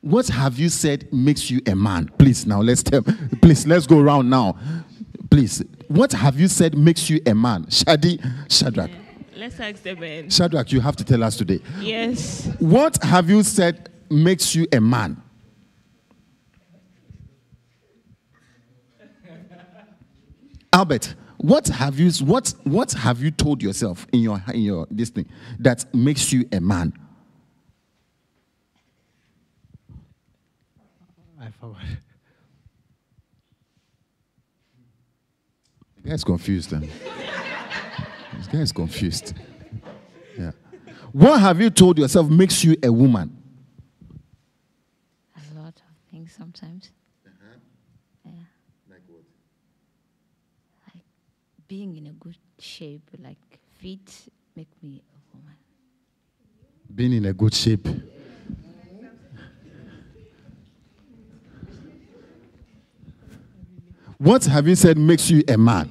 What 0.00 0.26
have 0.28 0.58
you 0.58 0.68
said 0.68 1.10
makes 1.12 1.50
you 1.50 1.62
a 1.66 1.74
man? 1.74 2.10
Please, 2.18 2.46
now 2.46 2.60
let's 2.60 2.82
tell. 2.82 3.02
Please, 3.40 3.66
let's 3.66 3.86
go 3.86 4.00
around 4.00 4.28
now. 4.28 4.58
Please, 5.34 5.64
what 5.88 6.12
have 6.12 6.38
you 6.38 6.46
said 6.46 6.78
makes 6.78 7.10
you 7.10 7.20
a 7.26 7.34
man? 7.34 7.64
Shadi, 7.64 8.22
Shadrach. 8.48 8.88
Let's 9.36 9.58
ask 9.58 9.82
the 9.82 9.96
man. 9.96 10.30
Shadrach, 10.30 10.70
you 10.70 10.78
have 10.78 10.94
to 10.94 11.02
tell 11.02 11.24
us 11.24 11.36
today. 11.36 11.60
Yes. 11.80 12.46
What 12.60 13.02
have 13.02 13.28
you 13.28 13.42
said 13.42 13.88
makes 14.08 14.54
you 14.54 14.68
a 14.72 14.80
man? 14.80 15.20
Albert, 20.72 21.16
what 21.38 21.66
have 21.66 21.98
you 21.98 22.12
what 22.24 22.54
what 22.62 22.92
have 22.92 23.20
you 23.20 23.32
told 23.32 23.60
yourself 23.60 24.06
in 24.12 24.20
your 24.20 24.40
in 24.54 24.60
your 24.60 24.86
this 24.88 25.10
thing 25.10 25.26
that 25.58 25.92
makes 25.92 26.32
you 26.32 26.48
a 26.52 26.60
man? 26.60 26.92
I 31.40 31.50
forgot. 31.60 31.80
Guy's 36.04 36.24
confused 36.24 36.70
then. 36.70 36.88
this 38.36 38.46
guy 38.46 38.58
is 38.58 38.72
confused. 38.72 39.34
Yeah. 40.38 40.52
What 41.12 41.40
have 41.40 41.60
you 41.60 41.70
told 41.70 41.98
yourself 41.98 42.28
makes 42.28 42.62
you 42.64 42.76
a 42.82 42.92
woman? 42.92 43.36
A 45.36 45.58
lot 45.58 45.68
of 45.68 46.10
things 46.10 46.34
sometimes. 46.36 46.90
Uh-huh. 47.26 47.56
Yeah. 48.24 48.32
Like 48.90 49.02
what? 49.08 49.22
Like 50.94 51.04
being 51.68 51.96
in 51.96 52.08
a 52.08 52.12
good 52.12 52.36
shape, 52.58 53.08
like 53.22 53.38
fit, 53.80 54.28
make 54.54 54.68
me 54.82 55.02
a 55.02 55.36
woman. 55.36 55.54
Being 56.94 57.14
in 57.14 57.24
a 57.26 57.32
good 57.32 57.54
shape. 57.54 57.88
What 64.24 64.44
have 64.46 64.66
you 64.66 64.74
said 64.74 64.96
makes 64.96 65.28
you 65.28 65.44
a 65.46 65.58
man? 65.58 65.90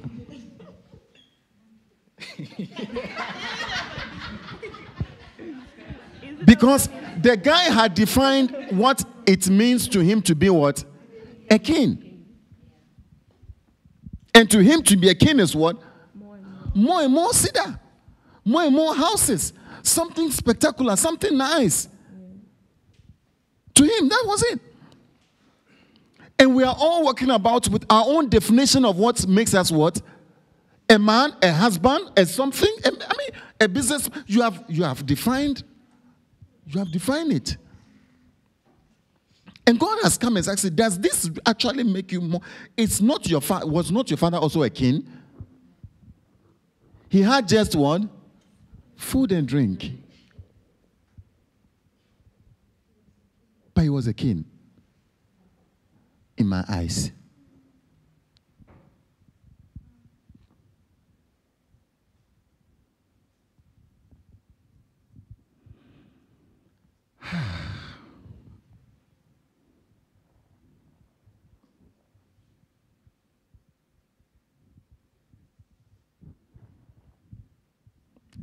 because 6.44 6.88
the 7.22 7.36
guy 7.36 7.62
had 7.62 7.94
defined 7.94 8.50
what 8.70 9.04
it 9.24 9.48
means 9.48 9.86
to 9.86 10.00
him 10.00 10.20
to 10.22 10.34
be 10.34 10.50
what? 10.50 10.84
A 11.48 11.60
king. 11.60 12.24
And 14.34 14.50
to 14.50 14.58
him 14.58 14.82
to 14.82 14.96
be 14.96 15.10
a 15.10 15.14
king 15.14 15.38
is 15.38 15.54
what? 15.54 15.76
More 16.74 17.02
and 17.02 17.12
more 17.12 17.32
cedar, 17.32 17.78
more 18.44 18.62
and 18.62 18.74
more 18.74 18.96
houses, 18.96 19.52
something 19.84 20.32
spectacular, 20.32 20.96
something 20.96 21.38
nice. 21.38 21.86
To 23.74 23.84
him, 23.84 24.08
that 24.08 24.24
was 24.26 24.42
it. 24.42 24.60
And 26.38 26.54
we 26.54 26.64
are 26.64 26.74
all 26.78 27.04
working 27.04 27.30
about 27.30 27.68
with 27.68 27.84
our 27.88 28.04
own 28.06 28.28
definition 28.28 28.84
of 28.84 28.96
what 28.96 29.26
makes 29.26 29.54
us 29.54 29.70
what? 29.70 30.00
A 30.88 30.98
man, 30.98 31.34
a 31.42 31.52
husband, 31.52 32.10
a 32.16 32.26
something. 32.26 32.72
a- 32.84 32.88
I 32.88 33.16
mean, 33.16 33.30
a 33.60 33.68
business. 33.68 34.10
You 34.26 34.42
have 34.42 34.64
you 34.68 34.82
have 34.82 35.06
defined. 35.06 35.62
You 36.66 36.78
have 36.80 36.90
defined 36.90 37.32
it. 37.32 37.56
And 39.66 39.78
God 39.80 39.98
has 40.02 40.18
come 40.18 40.36
and 40.36 40.44
said, 40.44 40.76
does 40.76 40.98
this 40.98 41.30
actually 41.46 41.84
make 41.84 42.12
you 42.12 42.20
more? 42.20 42.40
It's 42.76 43.00
not 43.00 43.26
your 43.26 43.40
father. 43.40 43.66
Was 43.66 43.90
not 43.90 44.10
your 44.10 44.18
father 44.18 44.36
also 44.36 44.62
a 44.62 44.68
king? 44.70 45.06
He 47.08 47.22
had 47.22 47.48
just 47.48 47.74
one 47.74 48.10
food 48.96 49.32
and 49.32 49.48
drink. 49.48 49.92
But 53.72 53.82
he 53.84 53.88
was 53.88 54.06
a 54.06 54.12
king 54.14 54.44
in 56.36 56.46
my 56.48 56.64
eyes. 56.68 57.10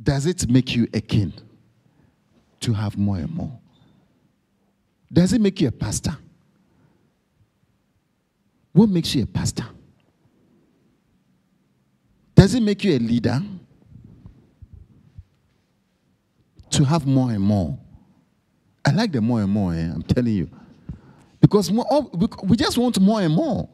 Does 0.02 0.26
it 0.26 0.48
make 0.50 0.74
you 0.74 0.88
a 0.92 1.00
king 1.00 1.32
to 2.60 2.72
have 2.72 2.96
more 2.98 3.18
and 3.18 3.32
more? 3.32 3.58
Does 5.12 5.32
it 5.32 5.40
make 5.40 5.60
you 5.60 5.68
a 5.68 5.72
pastor? 5.72 6.16
What 8.72 8.88
makes 8.88 9.14
you 9.14 9.22
a 9.24 9.26
pastor? 9.26 9.66
Does 12.34 12.54
it 12.54 12.62
make 12.62 12.82
you 12.84 12.96
a 12.96 12.98
leader? 12.98 13.40
To 16.70 16.84
have 16.84 17.06
more 17.06 17.30
and 17.30 17.42
more. 17.42 17.78
I 18.84 18.92
like 18.92 19.12
the 19.12 19.20
more 19.20 19.42
and 19.42 19.52
more, 19.52 19.74
eh? 19.74 19.90
I'm 19.94 20.02
telling 20.02 20.34
you. 20.34 20.50
Because 21.40 21.70
more, 21.70 22.10
we 22.44 22.56
just 22.56 22.78
want 22.78 22.98
more 22.98 23.20
and 23.20 23.34
more. 23.34 23.68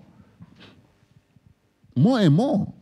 More 1.94 2.18
and 2.18 2.34
more. 2.34 2.72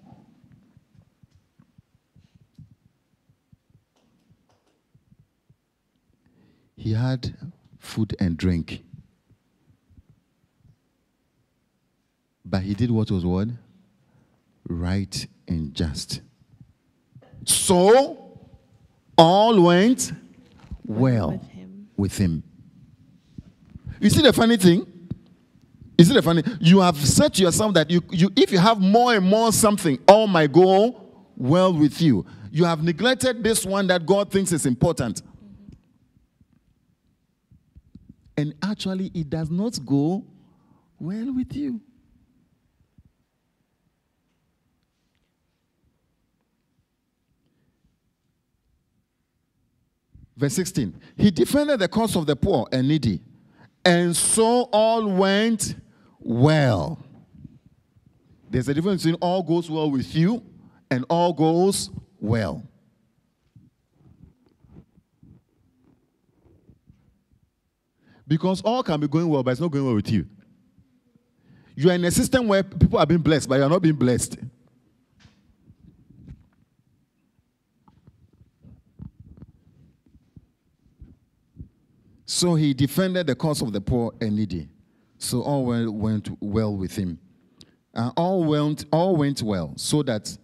He 6.77 6.93
had 6.95 7.37
food 7.79 8.17
and 8.19 8.37
drink. 8.37 8.86
But 12.49 12.63
he 12.63 12.75
did 12.75 12.91
what 12.91 13.11
was 13.11 13.25
what? 13.25 13.49
Right 14.69 15.27
and 15.49 15.75
just. 15.75 16.21
So 17.45 18.39
all 19.19 19.61
went 19.63 20.13
well 20.85 21.31
With 21.33 21.43
him. 21.49 21.89
with 21.97 22.19
him. 22.19 22.43
You 24.01 24.11
see 24.11 24.23
the 24.23 24.33
funny 24.33 24.57
thing? 24.57 24.87
Is 25.99 26.11
it 26.11 26.17
a 26.17 26.23
funny? 26.23 26.43
You 26.61 26.81
have 26.81 26.97
said 26.97 27.35
to 27.35 27.43
yourself 27.43 27.75
that 27.75 27.91
you, 27.91 28.03
you 28.11 28.31
if 28.37 28.53
you 28.53 28.59
have 28.59 28.79
more 28.81 29.15
and 29.15 29.27
more 29.27 29.51
something, 29.53 29.99
all 30.07 30.27
might 30.27 30.53
go 30.53 31.03
well 31.37 31.73
with 31.73 32.01
you. 32.01 32.27
You 32.53 32.65
have 32.65 32.83
neglected 32.83 33.43
this 33.43 33.65
one 33.65 33.87
that 33.89 34.05
God 34.07 34.31
thinks 34.31 34.53
is 34.53 34.67
important. 34.67 35.23
And 38.37 38.55
actually, 38.63 39.11
it 39.15 39.31
does 39.31 39.51
not 39.51 39.79
go 39.87 40.23
well 41.01 41.33
with 41.35 41.55
you. 41.57 41.81
Verse 50.37 50.55
16. 50.55 51.01
He 51.17 51.31
defended 51.31 51.81
the 51.81 51.89
cause 51.89 52.15
of 52.17 52.27
the 52.27 52.37
poor 52.37 52.67
and 52.71 52.87
needy, 52.87 53.23
and 53.85 54.15
so 54.15 54.69
all 54.73 55.09
went 55.09 55.77
well. 56.19 56.99
There's 58.51 58.69
a 58.69 58.75
difference 58.75 59.03
between 59.03 59.19
all 59.21 59.43
goes 59.43 59.71
well 59.71 59.91
with 59.91 60.15
you 60.15 60.43
and 60.91 61.05
all 61.09 61.33
goes 61.33 61.91
well. 62.21 62.63
Because 68.29 68.61
all 68.63 68.83
can 68.83 69.01
be 69.01 69.09
going 69.09 69.29
well, 69.29 69.43
but 69.43 69.53
it's 69.53 69.61
not 69.61 69.71
going 69.71 69.85
well 69.85 69.95
with 69.95 70.11
you. 70.11 70.27
You 71.77 71.91
are 71.91 71.95
in 71.95 72.05
a 72.05 72.11
system 72.11 72.49
where 72.49 72.63
people 72.63 72.99
are 72.99 73.07
being 73.07 73.21
blessed, 73.21 73.49
but 73.49 73.57
you 73.57 73.63
are 73.63 73.69
not 73.69 73.83
being 73.83 73.95
blessed. 73.95 74.39
So 82.37 82.55
he 82.55 82.75
defended 82.75 83.29
the 83.29 83.35
cause 83.35 83.63
of 83.63 83.73
the 83.73 83.81
poor 83.81 84.13
and 84.21 84.37
needy. 84.37 84.69
So 85.17 85.41
all 85.41 85.65
went, 85.65 86.29
well 86.43 86.77
with 86.77 86.95
him. 86.95 87.19
And 87.95 88.13
all 88.15 88.45
went, 88.45 88.85
all 88.93 89.17
went 89.17 89.43
well. 89.43 89.73
So 89.77 90.03
that 90.03 90.37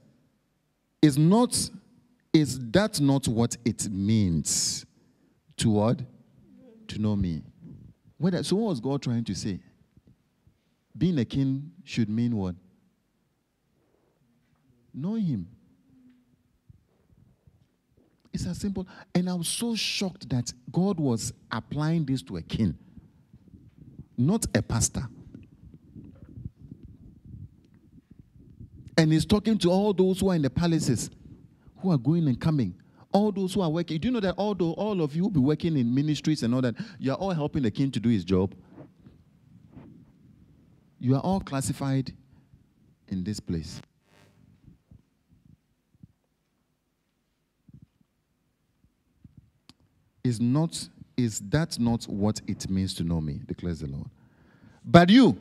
is 1.03 1.19
not 1.19 1.69
is 2.33 2.59
that 2.71 2.99
not 2.99 3.29
what 3.29 3.59
it 3.67 3.91
means 3.91 4.87
to 5.59 5.69
what? 5.69 6.01
To 6.89 6.99
know 6.99 7.15
me. 7.15 7.43
What, 8.17 8.43
so 8.47 8.57
what 8.57 8.71
was 8.71 8.81
God 8.81 9.03
trying 9.03 9.25
to 9.25 9.35
say? 9.35 9.61
Being 10.97 11.19
a 11.19 11.27
king 11.27 11.73
should 11.85 12.09
mean 12.09 12.35
what? 12.35 12.55
Know 14.95 15.17
him. 15.17 15.47
It's 18.33 18.47
as 18.47 18.59
simple. 18.59 18.87
And 19.15 19.29
I 19.29 19.35
was 19.35 19.49
so 19.49 19.75
shocked 19.75 20.29
that 20.31 20.53
God 20.71 20.99
was 20.99 21.33
applying 21.51 22.05
this 22.07 22.23
to 22.23 22.39
a 22.39 22.43
king, 22.43 22.77
not 24.17 24.47
a 24.55 24.63
pastor. 24.63 25.03
And 28.97 29.13
he's 29.13 29.27
talking 29.27 29.59
to 29.59 29.71
all 29.71 29.93
those 29.93 30.21
who 30.21 30.31
are 30.31 30.35
in 30.35 30.43
the 30.43 30.51
palaces, 30.51 31.11
who 31.81 31.91
are 31.91 31.99
going 31.99 32.29
and 32.29 32.41
coming. 32.41 32.75
All 33.13 33.31
those 33.31 33.53
who 33.53 33.61
are 33.61 33.69
working. 33.69 33.99
Do 33.99 34.09
you 34.09 34.13
know 34.13 34.21
that 34.21 34.37
although 34.39 34.73
all 34.73 35.03
of 35.03 35.15
you 35.15 35.25
will 35.25 35.31
be 35.31 35.41
working 35.41 35.77
in 35.77 35.95
ministries 35.95 36.43
and 36.43 36.55
all 36.55 36.63
that, 36.63 36.75
you 36.99 37.13
are 37.13 37.17
all 37.17 37.33
helping 37.33 37.63
the 37.63 37.71
king 37.71 37.91
to 37.91 38.01
do 38.01 38.09
his 38.09 38.25
job? 38.25 38.55
You 40.99 41.17
are 41.17 41.21
all 41.21 41.41
classified 41.41 42.13
in 43.09 43.25
this 43.25 43.41
place. 43.41 43.83
Is 50.25 50.41
not 50.41 50.89
is 51.17 51.41
that 51.51 51.79
not 51.79 52.05
what 52.05 52.41
it 52.47 52.71
means 52.71 52.95
to 52.95 53.05
know 53.05 53.21
me, 53.21 53.41
declares 53.47 53.81
the 53.81 53.87
Lord. 53.87 54.09
But 54.85 55.11
you, 55.11 55.37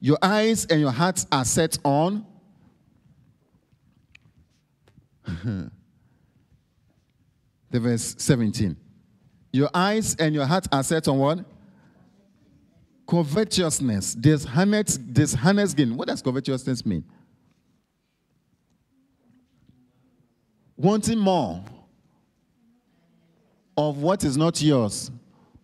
your 0.00 0.16
eyes 0.22 0.64
and 0.66 0.80
your 0.80 0.90
hearts 0.90 1.26
are 1.30 1.44
set 1.44 1.78
on 1.84 2.24
the 5.30 5.70
verse 7.70 8.14
17. 8.18 8.76
Your 9.52 9.68
eyes 9.74 10.16
and 10.16 10.34
your 10.34 10.46
heart 10.46 10.66
are 10.72 10.82
set 10.82 11.06
on 11.08 11.18
what? 11.18 11.44
Covetousness, 13.06 14.14
dishonest, 14.14 15.12
dishonest 15.12 15.76
gain. 15.76 15.96
What 15.96 16.08
does 16.08 16.22
covetousness 16.22 16.86
mean? 16.86 17.04
Wanting 20.76 21.18
more 21.18 21.62
of 23.88 24.02
what 24.02 24.24
is 24.24 24.36
not 24.36 24.60
yours, 24.60 25.10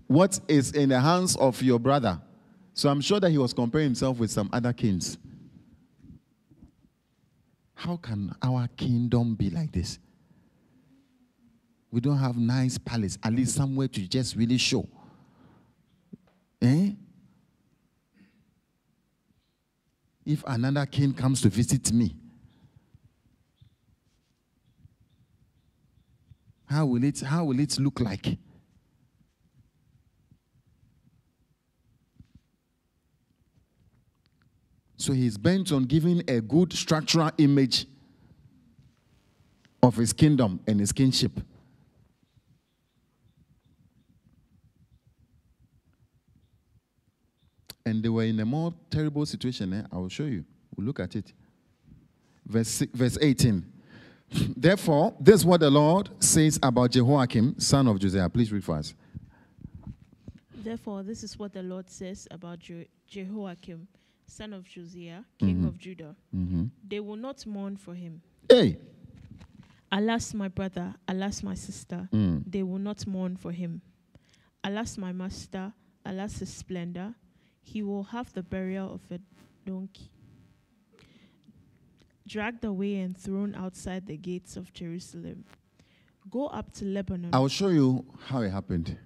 what 0.07 0.41
is 0.49 0.73
in 0.73 0.89
the 0.89 0.99
hands 0.99 1.37
of 1.37 1.61
your 1.61 1.79
brother. 1.79 2.19
So 2.73 2.89
I'm 2.89 3.03
sure 3.03 3.21
that 3.21 3.31
he 3.31 3.37
was 3.37 3.53
comparing 3.53 3.89
himself 3.89 4.19
with 4.19 4.31
some 4.31 4.49
other 4.55 4.73
kings. 4.73 5.19
How 7.75 7.99
can 7.99 8.35
our 8.43 8.69
kingdom 8.69 9.35
be 9.35 9.51
like 9.51 9.71
this? 9.71 9.99
We 11.91 12.01
don't 12.01 12.17
have 12.17 12.39
nice 12.39 12.79
palace, 12.79 13.19
at 13.23 13.35
least 13.35 13.55
somewhere 13.55 13.89
to 13.89 14.09
just 14.09 14.35
really 14.35 14.57
show. 14.57 14.89
Eh? 16.63 16.93
If 20.25 20.43
another 20.47 20.87
king 20.87 21.13
comes 21.13 21.43
to 21.43 21.51
visit 21.51 21.93
me, 21.93 22.17
how 26.67 26.87
will 26.87 27.05
it, 27.05 27.21
how 27.21 27.45
will 27.45 27.59
it 27.61 27.79
look 27.79 28.01
like? 28.01 28.39
So 34.97 35.13
he's 35.13 35.39
bent 35.39 35.73
on 35.73 35.85
giving 35.85 36.23
a 36.29 36.41
good 36.41 36.73
structural 36.73 37.31
image 37.39 37.87
of 39.83 39.95
his 39.97 40.13
kingdom 40.13 40.59
and 40.67 40.81
his 40.81 40.91
kingship. 40.91 41.39
And 47.85 48.03
they 48.03 48.09
were 48.09 48.25
in 48.25 48.41
a 48.41 48.45
more 48.45 48.75
terrible 48.91 49.25
situation. 49.27 49.73
Eh? 49.73 49.83
I 49.93 49.97
will 49.97 50.09
show 50.09 50.25
you. 50.25 50.45
We'll 50.77 50.87
look 50.87 50.99
at 50.99 51.15
it. 51.15 51.33
Verse, 52.45 52.81
verse 52.93 53.17
18. 53.21 53.65
Therefore, 54.31 55.15
this 55.21 55.37
is 55.37 55.45
what 55.47 55.61
the 55.61 55.71
Lord 55.71 56.11
says 56.21 56.59
about 56.63 56.91
Jehoiakim, 56.91 57.59
son 57.59 57.87
of 57.89 57.99
Josiah. 57.99 58.29
Please 58.29 58.53
read 58.53 58.65
for 58.65 58.77
us. 58.77 58.95
Therefore, 60.55 61.03
this 61.03 61.23
is 61.23 61.39
what 61.39 61.53
the 61.53 61.63
Lord 61.63 61.89
says 61.89 62.27
about 62.31 62.59
Je- 62.59 62.89
Jehoiakim, 63.07 63.87
son 64.27 64.53
of 64.53 64.65
Josiah, 64.65 65.21
king 65.39 65.65
of 65.65 65.79
Judah. 65.79 66.17
They 66.89 67.01
will 67.01 67.17
not 67.17 67.47
mourn 67.47 67.77
for 67.77 67.95
him. 67.95 68.21
Hey, 68.49 68.79
Alas, 69.93 70.35
my 70.35 70.49
brother, 70.49 70.93
alas, 71.07 71.45
my 71.45 71.55
sister, 71.55 72.09
Mm. 72.13 72.43
they 72.51 72.65
will 72.65 72.81
not 72.81 73.07
mourn 73.07 73.37
for 73.37 73.53
him. 73.53 73.81
Alas, 74.65 74.99
my 74.99 75.13
master, 75.13 75.73
alas, 76.05 76.41
his 76.41 76.53
splendor, 76.53 77.15
he 77.63 77.83
will 77.85 78.03
have 78.03 78.33
the 78.33 78.43
burial 78.43 78.93
of 78.95 79.01
a 79.13 79.21
donkey. 79.65 80.11
Dragged 82.27 82.65
away 82.65 82.97
and 82.97 83.17
thrown 83.17 83.55
outside 83.55 84.07
the 84.07 84.17
gates 84.17 84.57
of 84.57 84.73
Jerusalem. 84.73 85.45
Go 86.29 86.47
up 86.49 86.73
to 86.75 86.85
Lebanon. 86.85 87.31
I 87.33 87.39
will 87.39 87.49
show 87.49 87.69
you 87.69 88.05
how 88.27 88.41
it 88.43 88.51
happened. 88.51 88.97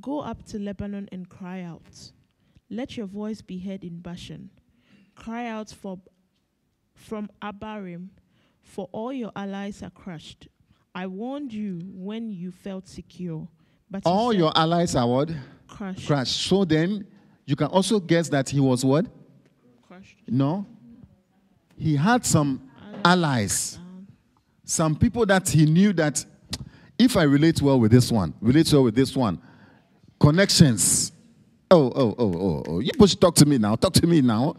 Go 0.00 0.20
up 0.20 0.44
to 0.46 0.58
Lebanon 0.58 1.08
and 1.10 1.28
cry 1.28 1.62
out. 1.62 2.12
Let 2.68 2.96
your 2.96 3.06
voice 3.06 3.40
be 3.40 3.58
heard 3.58 3.82
in 3.84 4.00
Bashan. 4.00 4.50
Cry 5.16 5.46
out 5.46 5.70
for, 5.70 5.98
from 6.94 7.30
Abarim, 7.40 8.08
for 8.62 8.88
all 8.92 9.12
your 9.12 9.32
allies 9.34 9.82
are 9.82 9.90
crushed. 9.90 10.48
I 10.94 11.06
warned 11.06 11.52
you 11.52 11.80
when 11.94 12.30
you 12.30 12.50
felt 12.50 12.88
secure, 12.88 13.48
but 13.90 14.02
All 14.04 14.30
said, 14.32 14.38
your 14.38 14.52
allies 14.56 14.94
are 14.94 15.06
what? 15.08 15.30
crushed. 15.66 16.06
Crushed. 16.06 16.40
So 16.46 16.64
then, 16.66 17.06
you 17.46 17.56
can 17.56 17.68
also 17.68 17.98
guess 18.00 18.28
that 18.28 18.50
he 18.50 18.60
was 18.60 18.84
what? 18.84 19.06
crushed. 19.86 20.18
No. 20.28 20.66
He 21.82 21.96
had 21.96 22.24
some 22.24 22.70
allies, 23.04 23.76
some 24.64 24.94
people 24.94 25.26
that 25.26 25.48
he 25.48 25.66
knew 25.66 25.92
that 25.94 26.24
if 26.96 27.16
I 27.16 27.24
relate 27.24 27.60
well 27.60 27.80
with 27.80 27.90
this 27.90 28.12
one, 28.12 28.34
relate 28.40 28.72
well 28.72 28.84
with 28.84 28.94
this 28.94 29.16
one, 29.16 29.42
connections. 30.20 31.10
Oh, 31.72 31.92
oh, 31.92 32.14
oh, 32.16 32.34
oh, 32.34 32.62
oh. 32.68 32.78
You 32.78 32.92
push 32.96 33.16
talk 33.16 33.34
to 33.34 33.46
me 33.46 33.58
now. 33.58 33.74
Talk 33.74 33.94
to 33.94 34.06
me 34.06 34.20
now. 34.20 34.54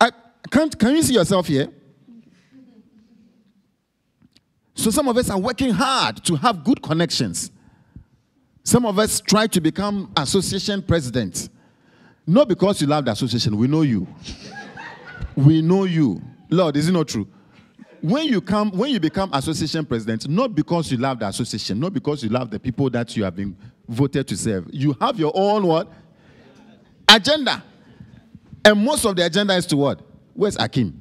I 0.00 0.10
can't 0.50 0.76
can 0.76 0.96
you 0.96 1.02
see 1.02 1.14
yourself 1.14 1.46
here? 1.46 1.68
So 4.74 4.90
some 4.90 5.06
of 5.06 5.16
us 5.16 5.30
are 5.30 5.38
working 5.38 5.70
hard 5.70 6.24
to 6.24 6.34
have 6.34 6.64
good 6.64 6.82
connections. 6.82 7.52
Some 8.64 8.86
of 8.86 8.98
us 8.98 9.20
try 9.20 9.46
to 9.46 9.60
become 9.60 10.10
association 10.16 10.82
presidents. 10.82 11.48
Not 12.26 12.48
because 12.48 12.80
you 12.80 12.88
love 12.88 13.04
the 13.04 13.12
association, 13.12 13.56
we 13.56 13.68
know 13.68 13.82
you. 13.82 14.04
we 15.36 15.62
know 15.62 15.84
you. 15.84 16.20
Lord, 16.50 16.76
is 16.76 16.88
it 16.88 16.92
not 16.92 17.08
true? 17.08 17.28
When 18.02 18.26
you 18.26 18.40
come, 18.40 18.70
when 18.72 18.90
you 18.90 18.98
become 18.98 19.30
association 19.32 19.84
president, 19.84 20.26
not 20.28 20.54
because 20.54 20.90
you 20.90 20.98
love 20.98 21.18
the 21.18 21.28
association, 21.28 21.78
not 21.78 21.92
because 21.92 22.22
you 22.22 22.30
love 22.30 22.50
the 22.50 22.58
people 22.58 22.88
that 22.90 23.16
you 23.16 23.24
have 23.24 23.36
been 23.36 23.56
voted 23.88 24.26
to 24.28 24.36
serve, 24.36 24.66
you 24.72 24.96
have 25.00 25.18
your 25.18 25.32
own 25.34 25.66
what? 25.66 25.92
Agenda. 27.08 27.62
And 28.64 28.84
most 28.84 29.04
of 29.04 29.16
the 29.16 29.24
agenda 29.24 29.54
is 29.54 29.66
to 29.66 29.76
what? 29.76 30.00
Where's 30.34 30.56
Akim? 30.56 30.98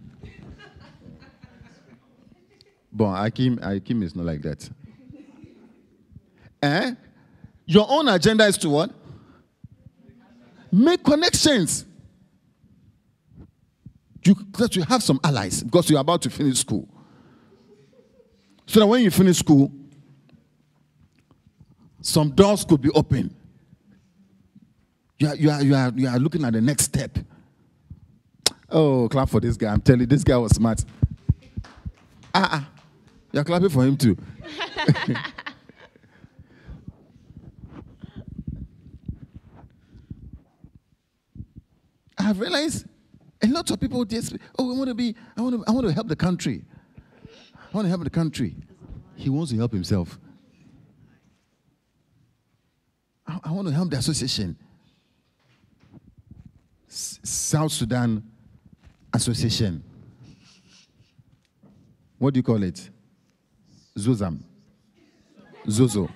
But 2.91 3.27
Akim, 3.27 3.59
Akim 3.61 4.03
is 4.03 4.15
not 4.15 4.25
like 4.25 4.41
that. 4.41 4.69
Eh? 6.61 6.93
Your 7.65 7.85
own 7.89 8.07
agenda 8.09 8.45
is 8.45 8.57
to 8.57 8.69
what? 8.69 8.91
Make 10.71 11.03
connections. 11.03 11.85
You, 14.23 14.35
that 14.57 14.75
you 14.75 14.83
have 14.83 15.01
some 15.01 15.19
allies 15.23 15.63
because 15.63 15.89
you're 15.89 15.99
about 15.99 16.21
to 16.23 16.29
finish 16.29 16.59
school. 16.59 16.87
So 18.65 18.79
that 18.81 18.85
when 18.85 19.01
you 19.03 19.11
finish 19.11 19.37
school, 19.37 19.71
some 22.01 22.31
doors 22.31 22.63
could 22.65 22.81
be 22.81 22.89
open. 22.91 23.33
You 25.17 25.27
are, 25.29 25.35
you 25.35 25.49
are, 25.49 25.61
you 25.63 25.75
are, 25.75 25.91
you 25.95 26.07
are 26.07 26.19
looking 26.19 26.45
at 26.45 26.53
the 26.53 26.61
next 26.61 26.85
step. 26.85 27.17
Oh, 28.69 29.09
clap 29.09 29.29
for 29.29 29.39
this 29.39 29.57
guy. 29.57 29.71
I'm 29.73 29.81
telling 29.81 30.01
you, 30.01 30.05
this 30.05 30.23
guy 30.23 30.37
was 30.37 30.51
smart. 30.51 30.83
Ah, 32.33 32.49
ah. 32.51 32.69
You're 33.31 33.43
clapping 33.43 33.69
for 33.69 33.83
him 33.83 33.97
too. 33.97 34.17
I 42.17 42.23
have 42.23 42.39
realized 42.39 42.85
a 43.41 43.47
lot 43.47 43.69
of 43.71 43.79
people 43.79 44.03
just, 44.05 44.35
oh, 44.57 44.73
I 44.73 44.77
want 44.77 44.89
to 44.89 44.95
be, 44.95 45.15
I 45.37 45.41
want 45.41 45.55
to, 45.55 45.63
I 45.67 45.71
want 45.71 45.87
to 45.87 45.93
help 45.93 46.07
the 46.07 46.15
country. 46.15 46.63
I 47.55 47.75
want 47.77 47.85
to 47.85 47.89
help 47.89 48.03
the 48.03 48.09
country. 48.09 48.55
He 49.15 49.29
wants 49.29 49.51
to 49.51 49.57
help 49.57 49.71
himself. 49.71 50.19
I, 53.27 53.39
I 53.45 53.51
want 53.51 53.67
to 53.67 53.73
help 53.73 53.89
the 53.89 53.97
association. 53.97 54.57
S- 56.89 57.19
South 57.23 57.71
Sudan 57.71 58.23
Association. 59.13 59.83
What 62.17 62.33
do 62.33 62.39
you 62.39 62.43
call 62.43 62.61
it? 62.63 62.89
Zuzam. 63.97 64.39
Zozo. 65.69 66.09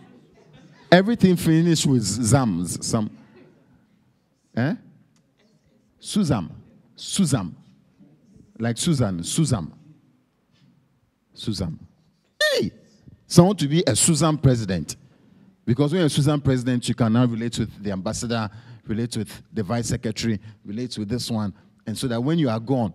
Everything 0.91 1.35
finished 1.35 1.85
with 1.85 2.03
zams. 2.03 2.83
Some. 2.83 3.09
Eh? 4.55 4.75
Suzam. 6.01 6.49
Suzam. 6.95 7.53
Like 8.59 8.77
Susan. 8.77 9.19
Suzam. 9.19 9.71
Suzam. 11.35 11.79
Hey! 12.41 12.71
Someone 13.27 13.55
to 13.57 13.67
be 13.67 13.83
a 13.87 13.95
Susan 13.95 14.37
president. 14.37 14.95
Because 15.65 15.91
when 15.91 15.99
you're 15.99 16.07
a 16.07 16.09
Susan 16.09 16.39
president, 16.41 16.87
you 16.87 16.95
can 16.95 17.13
now 17.13 17.25
relate 17.25 17.57
with 17.57 17.83
the 17.83 17.91
ambassador, 17.91 18.49
relate 18.85 19.17
with 19.17 19.41
the 19.51 19.63
vice 19.63 19.87
secretary, 19.87 20.39
relate 20.65 20.97
with 20.97 21.09
this 21.09 21.31
one. 21.31 21.53
And 21.87 21.97
so 21.97 22.07
that 22.07 22.21
when 22.21 22.37
you 22.37 22.49
are 22.49 22.59
gone, 22.59 22.93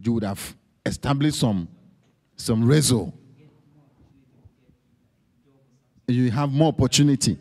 you 0.00 0.12
would 0.12 0.24
have 0.24 0.54
established 0.84 1.40
some, 1.40 1.68
some 2.36 2.62
reso. 2.62 3.12
You 6.06 6.30
have 6.30 6.52
more 6.52 6.68
opportunity. 6.68 7.36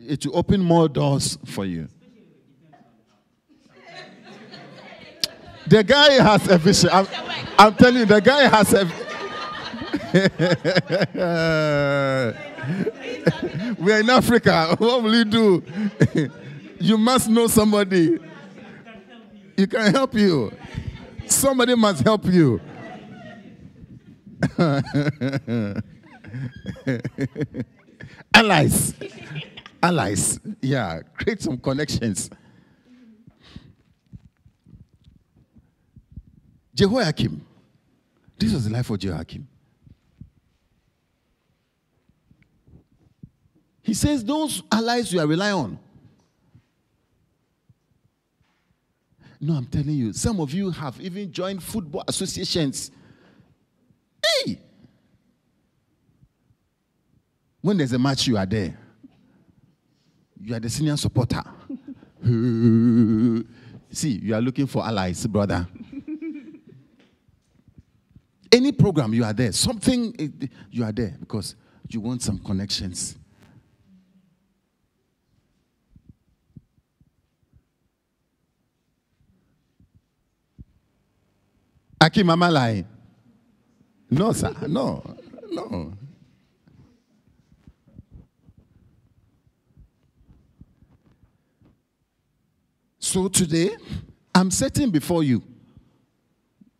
It 0.00 0.24
will 0.24 0.38
open 0.38 0.62
more 0.62 0.88
doors 0.88 1.36
for 1.44 1.66
you. 1.66 1.88
The 5.68 5.84
guy 5.84 6.12
has 6.22 6.48
a 6.48 6.56
vision. 6.56 6.88
I'm, 6.90 7.06
I'm 7.58 7.74
telling 7.74 8.00
you, 8.00 8.06
the 8.06 8.20
guy 8.20 8.48
has 8.48 8.72
a. 8.72 8.86
we 13.78 13.92
are 13.92 14.00
in 14.00 14.10
Africa. 14.10 14.76
What 14.78 15.02
will 15.02 15.14
you 15.14 15.24
do? 15.24 15.62
you 16.80 16.96
must 16.96 17.28
know 17.28 17.48
somebody. 17.48 18.18
He 19.56 19.66
can 19.66 19.92
help 19.92 20.14
you. 20.14 20.52
Somebody 21.26 21.74
must 21.74 22.02
help 22.02 22.24
you. 22.24 22.60
Allies. 28.32 28.94
Allies. 29.82 30.40
Yeah, 30.62 31.00
create 31.18 31.42
some 31.42 31.58
connections. 31.58 32.30
Jehoiakim. 36.78 37.44
This 38.38 38.52
was 38.52 38.64
the 38.66 38.70
life 38.70 38.88
of 38.88 39.00
Jehoiakim. 39.00 39.48
He 43.82 43.94
says, 43.94 44.24
Those 44.24 44.62
allies 44.70 45.12
you 45.12 45.18
are 45.18 45.26
relying 45.26 45.54
on. 45.54 45.78
No, 49.40 49.54
I'm 49.54 49.66
telling 49.66 49.90
you, 49.90 50.12
some 50.12 50.38
of 50.38 50.52
you 50.52 50.70
have 50.70 51.00
even 51.00 51.32
joined 51.32 51.64
football 51.64 52.04
associations. 52.06 52.92
Hey! 54.24 54.60
When 57.60 57.76
there's 57.76 57.92
a 57.92 57.98
match, 57.98 58.28
you 58.28 58.36
are 58.36 58.46
there. 58.46 58.78
You 60.40 60.54
are 60.54 60.60
the 60.60 60.70
senior 60.70 60.96
supporter. 60.96 61.42
See, 63.90 64.10
you 64.10 64.34
are 64.36 64.40
looking 64.40 64.68
for 64.68 64.84
allies, 64.84 65.26
brother. 65.26 65.66
Any 68.50 68.72
program, 68.72 69.12
you 69.12 69.24
are 69.24 69.32
there. 69.32 69.52
Something, 69.52 70.14
eh, 70.18 70.46
you 70.70 70.84
are 70.84 70.92
there 70.92 71.14
because 71.20 71.54
you 71.88 72.00
want 72.00 72.22
some 72.22 72.38
connections. 72.38 73.16
Akim, 82.00 82.30
am 82.30 82.42
I 82.42 82.48
lying? 82.48 82.86
No, 84.10 84.32
sir. 84.32 84.54
No, 84.66 85.02
no. 85.50 85.92
So 92.98 93.28
today, 93.28 93.70
I'm 94.34 94.50
setting 94.50 94.90
before 94.90 95.22
you. 95.24 95.42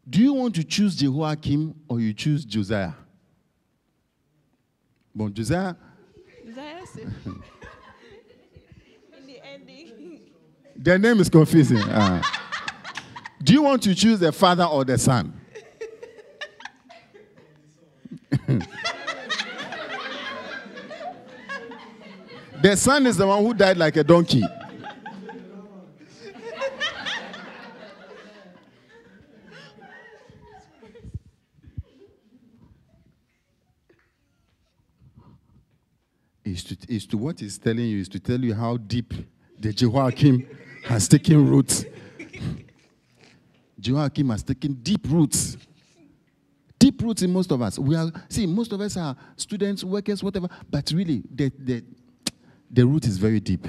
Do 0.09 0.22
you 0.22 0.32
want 0.32 0.54
to 0.54 0.64
choose 0.64 0.96
Jehoiakim 0.96 1.74
or 1.88 2.00
you 2.00 2.14
choose 2.14 2.44
Josiah? 2.44 2.92
Bon, 5.14 5.32
Josiah. 5.32 5.74
Isaiah 6.48 6.86
said- 6.86 7.12
In 9.18 9.26
the 9.26 9.44
ending. 9.44 10.20
Their 10.76 10.98
name 10.98 11.20
is 11.20 11.28
confusing. 11.28 11.80
Ah. 11.82 12.22
Do 13.42 13.52
you 13.52 13.62
want 13.62 13.82
to 13.82 13.94
choose 13.94 14.18
the 14.20 14.32
father 14.32 14.64
or 14.64 14.84
the 14.84 14.96
son? 14.96 15.34
the 22.62 22.76
son 22.76 23.06
is 23.06 23.16
the 23.16 23.26
one 23.26 23.44
who 23.44 23.54
died 23.54 23.76
like 23.76 23.96
a 23.96 24.04
donkey. 24.04 24.44
Is 36.44 36.57
to, 36.68 36.76
is 36.88 37.06
to 37.06 37.18
what 37.18 37.40
he's 37.40 37.58
telling 37.58 37.86
you 37.86 38.00
is 38.00 38.08
to 38.10 38.20
tell 38.20 38.40
you 38.40 38.54
how 38.54 38.76
deep 38.76 39.12
the 39.58 39.72
Jehoiakim 39.72 40.46
has 40.84 41.08
taken 41.08 41.48
roots. 41.48 41.84
Jehoiakim 43.80 44.28
has 44.30 44.42
taken 44.42 44.74
deep 44.74 45.06
roots. 45.08 45.56
Deep 46.78 47.02
roots 47.02 47.22
in 47.22 47.32
most 47.32 47.50
of 47.50 47.60
us. 47.60 47.78
We 47.78 47.96
are 47.96 48.10
see, 48.28 48.46
most 48.46 48.72
of 48.72 48.80
us 48.80 48.96
are 48.96 49.16
students, 49.36 49.82
workers, 49.82 50.22
whatever, 50.22 50.48
but 50.70 50.90
really 50.92 51.22
the, 51.34 51.50
the, 51.58 51.84
the 52.70 52.86
root 52.86 53.06
is 53.06 53.18
very 53.18 53.40
deep. 53.40 53.66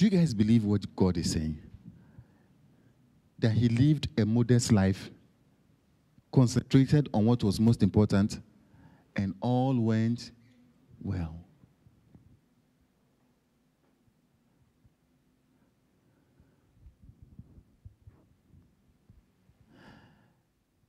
Do 0.00 0.06
you 0.06 0.12
guys 0.12 0.32
believe 0.32 0.64
what 0.64 0.96
God 0.96 1.18
is 1.18 1.32
saying? 1.32 1.58
That 3.38 3.50
he 3.50 3.68
lived 3.68 4.08
a 4.18 4.24
modest 4.24 4.72
life, 4.72 5.10
concentrated 6.32 7.10
on 7.12 7.26
what 7.26 7.44
was 7.44 7.60
most 7.60 7.82
important, 7.82 8.40
and 9.14 9.34
all 9.42 9.78
went 9.78 10.30
well. 11.02 11.34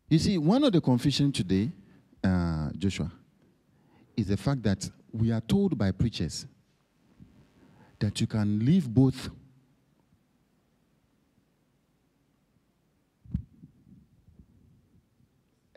You 0.08 0.20
see, 0.20 0.38
one 0.38 0.64
of 0.64 0.72
the 0.72 0.80
confusion 0.80 1.34
today, 1.34 1.70
uh, 2.24 2.70
Joshua, 2.78 3.12
is 4.16 4.28
the 4.28 4.38
fact 4.38 4.64
that 4.64 4.90
we 5.12 5.34
are 5.34 5.42
told 5.42 5.78
by 5.78 5.92
preachers 5.92 6.46
that 8.02 8.20
you 8.20 8.28
can 8.28 8.60
live 8.66 8.92
both 8.92 9.30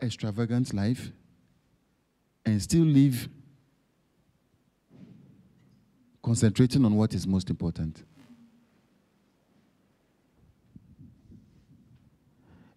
extravagant 0.01 0.73
life 0.73 1.11
and 2.45 2.61
still 2.61 2.83
live 2.83 3.29
concentrating 6.23 6.83
on 6.83 6.95
what 6.95 7.13
is 7.13 7.27
most 7.27 7.49
important. 7.51 8.03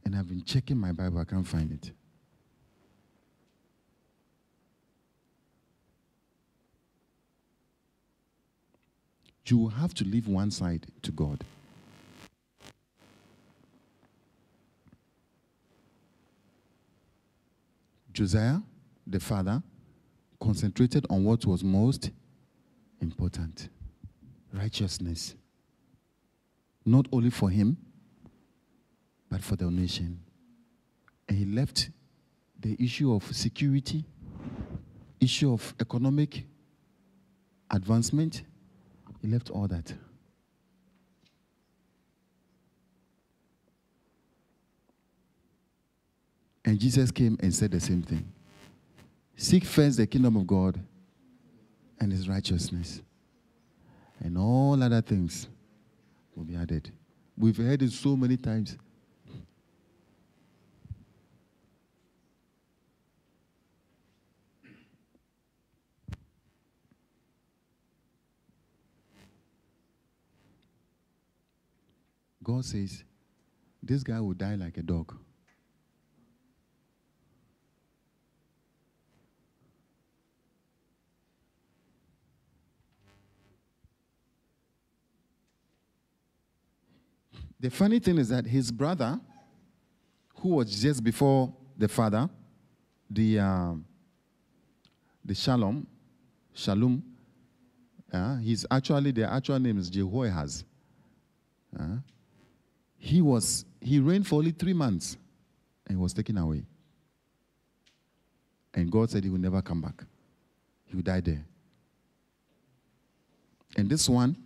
And 0.04 0.14
I've 0.14 0.28
been 0.28 0.44
checking 0.44 0.76
my 0.76 0.92
Bible, 0.92 1.20
I 1.20 1.24
can't 1.24 1.46
find 1.46 1.72
it. 1.72 1.90
You 9.50 9.56
will 9.56 9.70
have 9.70 9.94
to 9.94 10.04
leave 10.04 10.28
one 10.28 10.50
side 10.50 10.86
to 11.02 11.10
God. 11.10 11.42
Josiah, 18.12 18.58
the 19.06 19.20
father, 19.20 19.62
concentrated 20.38 21.06
on 21.08 21.24
what 21.24 21.46
was 21.46 21.64
most 21.64 22.10
important 23.00 23.70
righteousness. 24.52 25.34
Not 26.84 27.06
only 27.10 27.30
for 27.30 27.48
him, 27.48 27.78
but 29.30 29.42
for 29.42 29.56
the 29.56 29.70
nation. 29.70 30.20
And 31.28 31.38
he 31.38 31.44
left 31.46 31.90
the 32.60 32.76
issue 32.78 33.14
of 33.14 33.34
security, 33.34 34.04
issue 35.20 35.52
of 35.52 35.74
economic 35.80 36.44
advancement, 37.70 38.42
he 39.20 39.28
left 39.28 39.50
all 39.50 39.66
that. 39.68 39.92
And 46.64 46.78
Jesus 46.78 47.10
came 47.10 47.38
and 47.40 47.54
said 47.54 47.70
the 47.70 47.80
same 47.80 48.02
thing 48.02 48.30
Seek 49.36 49.64
first 49.64 49.96
the 49.96 50.06
kingdom 50.06 50.36
of 50.36 50.46
God 50.46 50.78
and 52.00 52.12
his 52.12 52.28
righteousness, 52.28 53.00
and 54.20 54.36
all 54.36 54.82
other 54.82 55.00
things 55.00 55.48
will 56.34 56.44
be 56.44 56.56
added. 56.56 56.92
We've 57.36 57.56
heard 57.56 57.82
it 57.82 57.92
so 57.92 58.16
many 58.16 58.36
times. 58.36 58.76
God 72.48 72.64
says, 72.64 73.04
This 73.82 74.02
guy 74.02 74.18
will 74.20 74.32
die 74.32 74.54
like 74.54 74.78
a 74.78 74.82
dog. 74.82 75.14
The 87.60 87.68
funny 87.68 87.98
thing 87.98 88.16
is 88.16 88.30
that 88.30 88.46
his 88.46 88.70
brother, 88.72 89.20
who 90.36 90.48
was 90.48 90.80
just 90.80 91.04
before 91.04 91.52
the 91.76 91.88
father, 91.88 92.30
the 93.10 93.40
um, 93.40 93.84
the 95.22 95.34
Shallum, 95.34 95.84
Shallum, 96.56 97.02
uh, 98.10 98.36
he's 98.36 98.64
actually, 98.70 99.10
the 99.10 99.30
actual 99.30 99.58
name 99.58 99.76
is 99.76 99.90
Jehoahaz. 99.90 100.64
Uh, 101.78 101.98
he 102.98 103.22
was, 103.22 103.64
he 103.80 104.00
reigned 104.00 104.26
for 104.26 104.36
only 104.36 104.50
three 104.50 104.72
months 104.72 105.16
and 105.86 105.98
was 105.98 106.12
taken 106.12 106.36
away. 106.36 106.64
And 108.74 108.90
God 108.90 109.10
said 109.10 109.24
he 109.24 109.30
will 109.30 109.38
never 109.38 109.62
come 109.62 109.80
back. 109.80 110.04
He 110.86 110.96
will 110.96 111.02
die 111.02 111.20
there. 111.20 111.44
And 113.76 113.88
this 113.88 114.08
one 114.08 114.36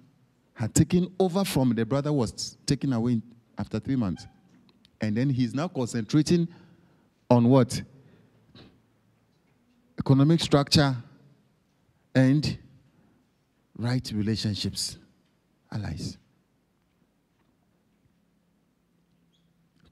had 0.55 0.75
taken 0.75 1.13
over 1.19 1.45
from 1.45 1.75
the 1.75 1.85
brother 1.85 2.13
was 2.13 2.57
taken 2.67 2.93
away 2.93 3.21
after 3.59 3.79
three 3.79 3.97
months. 3.97 4.27
And 5.01 5.17
then 5.17 5.31
he's 5.31 5.55
now 5.55 5.69
concentrating 5.69 6.47
on 7.31 7.49
what? 7.49 7.83
Economic 9.99 10.41
structure 10.41 10.95
and 12.15 12.59
right 13.77 14.11
relationships, 14.15 14.99
allies. 15.71 16.19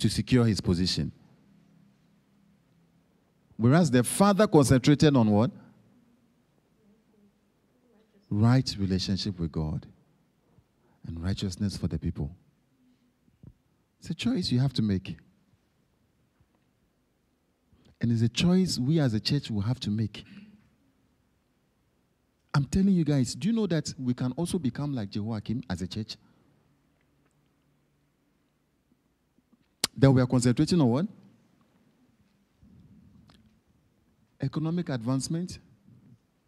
To 0.01 0.09
secure 0.09 0.47
his 0.47 0.63
position. 0.63 1.13
Whereas 3.59 3.91
the 3.91 4.03
father 4.03 4.47
concentrated 4.47 5.15
on 5.15 5.31
what? 5.31 5.51
Right 8.31 8.75
relationship 8.79 9.39
with 9.39 9.53
God 9.53 9.87
and 11.07 11.23
righteousness 11.23 11.77
for 11.77 11.87
the 11.87 11.99
people. 11.99 12.35
It's 13.99 14.09
a 14.09 14.15
choice 14.15 14.51
you 14.51 14.59
have 14.59 14.73
to 14.73 14.83
make. 14.83 15.19
And 18.01 18.11
it's 18.11 18.23
a 18.23 18.29
choice 18.31 18.79
we 18.79 19.01
as 19.01 19.13
a 19.13 19.21
church 19.21 19.51
will 19.51 19.61
have 19.61 19.81
to 19.81 19.91
make. 19.91 20.25
I'm 22.55 22.65
telling 22.65 22.95
you 22.95 23.05
guys, 23.05 23.35
do 23.35 23.49
you 23.49 23.55
know 23.55 23.67
that 23.67 23.93
we 23.99 24.15
can 24.15 24.33
also 24.33 24.59
become 24.59 24.95
like 24.95 25.11
Jehoiakim 25.11 25.63
as 25.69 25.83
a 25.83 25.87
church? 25.87 26.17
That 30.01 30.11
we 30.11 30.21
are 30.21 30.27
concentrating 30.27 30.81
on 30.81 30.89
what? 30.91 31.07
economic 34.41 34.89
advancement, 34.89 35.59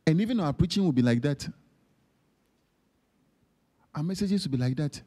and 0.06 0.20
even 0.20 0.40
our 0.40 0.52
preaching 0.52 0.84
will 0.84 0.92
be 0.92 1.02
like 1.02 1.20
that. 1.22 1.48
Our 3.94 4.02
messages 4.02 4.44
will 4.44 4.56
be 4.56 4.62
like 4.62 4.76
that. 4.76 5.00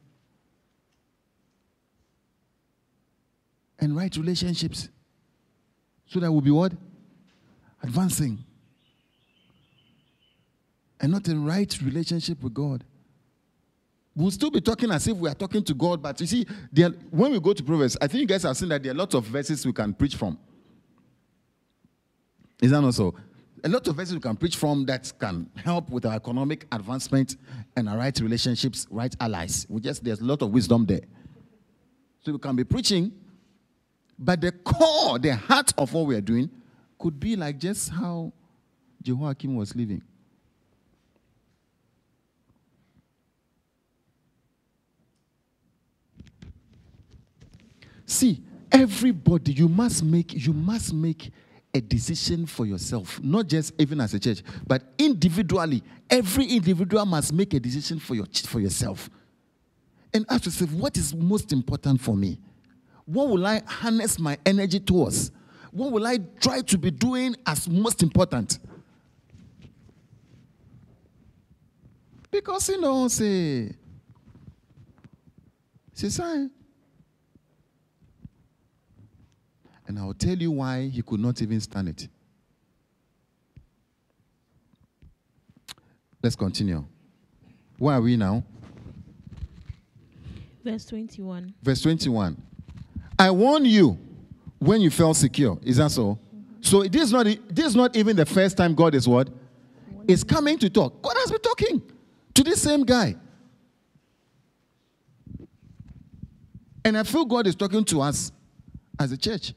And 3.78 3.96
right 3.96 4.14
relationships. 4.16 4.88
So 6.06 6.20
that 6.20 6.30
we'll 6.30 6.40
be 6.40 6.52
what? 6.52 6.72
Advancing. 7.82 8.38
And 11.00 11.12
not 11.12 11.28
in 11.28 11.44
right 11.44 11.76
relationship 11.82 12.42
with 12.42 12.54
God. 12.54 12.84
We'll 14.16 14.30
still 14.30 14.50
be 14.50 14.62
talking 14.62 14.90
as 14.90 15.06
if 15.06 15.14
we 15.14 15.28
are 15.28 15.34
talking 15.34 15.62
to 15.62 15.74
God, 15.74 16.02
but 16.02 16.18
you 16.22 16.26
see, 16.26 16.46
there, 16.72 16.88
when 17.10 17.32
we 17.32 17.38
go 17.38 17.52
to 17.52 17.62
Proverbs, 17.62 17.98
I 18.00 18.06
think 18.06 18.22
you 18.22 18.26
guys 18.26 18.44
have 18.44 18.56
seen 18.56 18.70
that 18.70 18.82
there 18.82 18.92
are 18.92 18.94
lots 18.94 19.14
of 19.14 19.24
verses 19.24 19.66
we 19.66 19.74
can 19.74 19.92
preach 19.92 20.16
from. 20.16 20.38
Is 22.62 22.70
that 22.70 22.80
not 22.80 22.94
so? 22.94 23.14
A 23.62 23.68
lot 23.68 23.86
of 23.86 23.94
verses 23.94 24.14
we 24.14 24.20
can 24.20 24.34
preach 24.34 24.56
from 24.56 24.86
that 24.86 25.12
can 25.18 25.50
help 25.56 25.90
with 25.90 26.06
our 26.06 26.14
economic 26.14 26.66
advancement 26.72 27.36
and 27.76 27.90
our 27.90 27.98
right 27.98 28.18
relationships, 28.20 28.86
right 28.90 29.14
allies. 29.20 29.66
We 29.68 29.82
just 29.82 30.02
there's 30.02 30.20
a 30.20 30.24
lot 30.24 30.40
of 30.40 30.50
wisdom 30.50 30.86
there. 30.86 31.02
So 32.24 32.32
we 32.32 32.38
can 32.38 32.56
be 32.56 32.64
preaching, 32.64 33.12
but 34.18 34.40
the 34.40 34.52
core, 34.52 35.18
the 35.18 35.36
heart 35.36 35.74
of 35.76 35.92
what 35.92 36.06
we 36.06 36.14
are 36.14 36.22
doing 36.22 36.50
could 36.98 37.20
be 37.20 37.36
like 37.36 37.58
just 37.58 37.90
how 37.90 38.32
Jehoiakim 39.02 39.54
was 39.54 39.76
living. 39.76 40.02
See, 48.06 48.40
everybody, 48.70 49.52
you 49.52 49.68
must 49.68 50.02
make, 50.02 50.32
you 50.32 50.52
must 50.52 50.94
make 50.94 51.30
a 51.74 51.80
decision 51.80 52.46
for 52.46 52.64
yourself, 52.64 53.20
not 53.22 53.48
just 53.48 53.74
even 53.78 54.00
as 54.00 54.14
a 54.14 54.20
church, 54.20 54.42
but 54.66 54.82
individually. 54.96 55.82
Every 56.08 56.46
individual 56.46 57.04
must 57.04 57.32
make 57.32 57.52
a 57.52 57.60
decision 57.60 57.98
for, 57.98 58.14
your, 58.14 58.26
for 58.26 58.60
yourself. 58.60 59.10
And 60.14 60.24
ask 60.30 60.46
yourself, 60.46 60.72
what 60.72 60.96
is 60.96 61.14
most 61.14 61.52
important 61.52 62.00
for 62.00 62.16
me? 62.16 62.38
What 63.04 63.28
will 63.28 63.44
I 63.44 63.60
harness 63.66 64.18
my 64.18 64.38
energy 64.46 64.80
towards? 64.80 65.30
What 65.70 65.92
will 65.92 66.06
I 66.06 66.18
try 66.40 66.62
to 66.62 66.78
be 66.78 66.90
doing 66.90 67.36
as 67.44 67.68
most 67.68 68.02
important? 68.02 68.58
Because, 72.30 72.68
you 72.68 72.80
know, 72.80 73.08
say, 73.08 73.72
sign. 75.92 76.50
And 79.88 79.98
I'll 79.98 80.14
tell 80.14 80.36
you 80.36 80.50
why 80.50 80.88
he 80.88 81.02
could 81.02 81.20
not 81.20 81.40
even 81.42 81.60
stand 81.60 81.88
it. 81.88 82.08
Let's 86.22 86.34
continue. 86.34 86.84
Where 87.78 87.94
are 87.94 88.00
we 88.00 88.16
now? 88.16 88.42
Verse 90.64 90.84
21. 90.86 91.54
Verse 91.62 91.80
21. 91.82 92.36
I 93.18 93.30
warn 93.30 93.64
you 93.64 93.96
when 94.58 94.80
you 94.80 94.90
felt 94.90 95.16
secure. 95.16 95.58
Is 95.62 95.76
that 95.76 95.90
so? 95.92 96.18
So 96.60 96.82
this 96.82 97.02
is 97.02 97.12
not 97.12 97.26
this 97.48 97.66
is 97.66 97.76
not 97.76 97.94
even 97.94 98.16
the 98.16 98.26
first 98.26 98.56
time 98.56 98.74
God 98.74 98.94
is 98.94 99.06
what? 99.06 99.28
Is 100.08 100.24
coming 100.24 100.58
to 100.58 100.68
talk. 100.68 101.00
God 101.02 101.16
has 101.16 101.30
been 101.30 101.40
talking 101.40 101.82
to 102.34 102.42
this 102.42 102.60
same 102.62 102.84
guy. 102.84 103.14
And 106.84 106.98
I 106.98 107.04
feel 107.04 107.24
God 107.24 107.46
is 107.46 107.54
talking 107.54 107.84
to 107.84 108.00
us 108.00 108.32
as 108.98 109.12
a 109.12 109.16
church. 109.16 109.54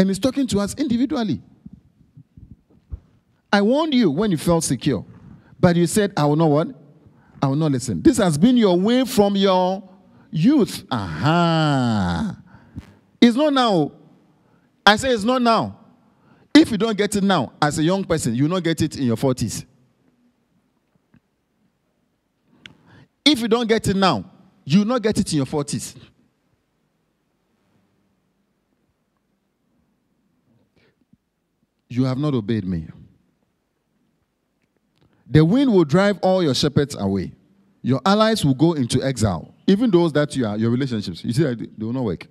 And 0.00 0.08
he's 0.08 0.18
talking 0.18 0.46
to 0.46 0.60
us 0.60 0.74
individually. 0.76 1.42
I 3.52 3.60
warned 3.60 3.92
you 3.92 4.10
when 4.10 4.30
you 4.30 4.38
felt 4.38 4.64
secure, 4.64 5.04
but 5.60 5.76
you 5.76 5.86
said, 5.86 6.14
I 6.16 6.24
will 6.24 6.36
not 6.36 6.46
what? 6.46 6.68
I 7.42 7.48
will 7.48 7.56
not 7.56 7.72
listen. 7.72 8.00
This 8.00 8.16
has 8.16 8.38
been 8.38 8.56
your 8.56 8.80
way 8.80 9.04
from 9.04 9.36
your 9.36 9.86
youth. 10.30 10.84
Aha. 10.90 12.34
It's 13.20 13.36
not 13.36 13.52
now. 13.52 13.92
I 14.86 14.96
say 14.96 15.10
it's 15.10 15.22
not 15.22 15.42
now. 15.42 15.78
If 16.54 16.70
you 16.70 16.78
don't 16.78 16.96
get 16.96 17.14
it 17.14 17.22
now, 17.22 17.52
as 17.60 17.78
a 17.78 17.82
young 17.82 18.02
person, 18.02 18.34
you 18.34 18.44
will 18.44 18.52
not 18.52 18.62
get 18.62 18.80
it 18.80 18.96
in 18.96 19.02
your 19.02 19.18
40s. 19.18 19.66
If 23.22 23.40
you 23.40 23.48
don't 23.48 23.68
get 23.68 23.86
it 23.86 23.96
now, 23.96 24.24
you 24.64 24.78
will 24.78 24.86
not 24.86 25.02
get 25.02 25.18
it 25.18 25.30
in 25.30 25.36
your 25.36 25.46
40s. 25.46 25.94
You 31.90 32.04
have 32.04 32.18
not 32.18 32.34
obeyed 32.34 32.64
me. 32.64 32.86
The 35.28 35.44
wind 35.44 35.72
will 35.72 35.84
drive 35.84 36.18
all 36.22 36.42
your 36.42 36.54
shepherds 36.54 36.96
away. 36.98 37.32
Your 37.82 38.00
allies 38.06 38.44
will 38.44 38.54
go 38.54 38.74
into 38.74 39.02
exile, 39.02 39.52
even 39.66 39.90
those 39.90 40.12
that 40.12 40.34
you 40.36 40.46
are, 40.46 40.56
your 40.56 40.70
relationships. 40.70 41.24
You 41.24 41.32
see, 41.32 41.42
they 41.42 41.84
will 41.84 41.92
not 41.92 42.04
work. 42.04 42.26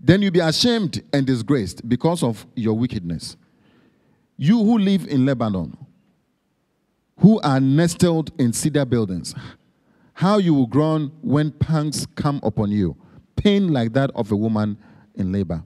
Then 0.00 0.22
you'll 0.22 0.32
be 0.32 0.40
ashamed 0.40 1.02
and 1.12 1.26
disgraced 1.26 1.88
because 1.88 2.22
of 2.22 2.46
your 2.54 2.74
wickedness. 2.74 3.36
You 4.36 4.58
who 4.58 4.78
live 4.78 5.06
in 5.06 5.26
Lebanon, 5.26 5.76
who 7.18 7.40
are 7.40 7.60
nestled 7.60 8.32
in 8.40 8.52
cedar 8.52 8.84
buildings, 8.84 9.34
how 10.14 10.38
you 10.38 10.54
will 10.54 10.66
groan 10.66 11.12
when 11.22 11.50
pangs 11.52 12.06
come 12.14 12.40
upon 12.42 12.70
you, 12.70 12.96
pain 13.36 13.72
like 13.72 13.92
that 13.94 14.10
of 14.14 14.30
a 14.30 14.36
woman 14.36 14.76
in 15.14 15.32
labor. 15.32 15.62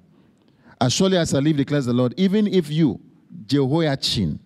As 0.81 0.93
surely 0.93 1.17
as 1.17 1.33
I 1.33 1.39
live, 1.39 1.57
declares 1.57 1.87
the 1.87 1.93
Lord, 1.93 2.15
even 2.17 2.47
if 2.47 2.71
you, 2.71 3.01
Jehoiachin, 3.47 4.39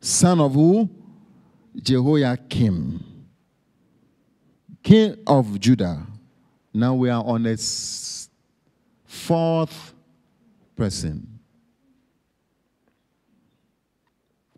son 0.00 0.40
of 0.40 0.54
who? 0.54 0.88
Jehoiakim, 1.76 3.04
king 4.82 5.16
of 5.26 5.60
Judah. 5.60 6.06
Now 6.72 6.94
we 6.94 7.10
are 7.10 7.22
on 7.24 7.46
a 7.46 7.56
fourth 9.04 9.94
person. 10.76 11.26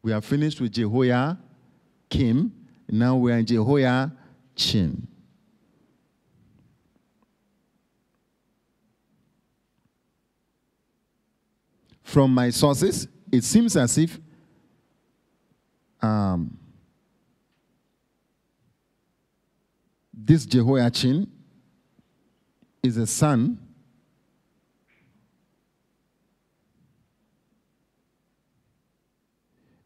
We 0.02 0.12
are 0.12 0.20
finished 0.20 0.60
with 0.60 0.72
Jehoiakim. 0.72 2.52
Now 2.88 3.16
we 3.16 3.32
are 3.32 3.38
in 3.38 3.46
Jehoiachin. 3.46 5.06
From 12.12 12.34
my 12.34 12.50
sources, 12.50 13.08
it 13.32 13.42
seems 13.42 13.74
as 13.74 13.96
if 13.96 14.20
um, 16.02 16.58
this 20.12 20.44
Jehoiachin 20.44 21.26
is 22.82 22.98
a 22.98 23.06
son 23.06 23.58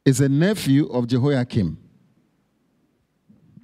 is 0.05 0.21
a 0.21 0.29
nephew 0.29 0.89
of 0.89 1.07
Jehoiakim. 1.07 1.79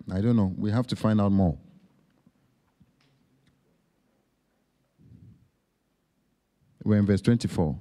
I 0.08 0.20
don't 0.20 0.36
know. 0.36 0.54
We 0.56 0.70
have 0.70 0.86
to 0.88 0.96
find 0.96 1.20
out 1.20 1.32
more. 1.32 1.58
We're 6.84 6.98
in 6.98 7.06
verse 7.06 7.22
24. 7.22 7.76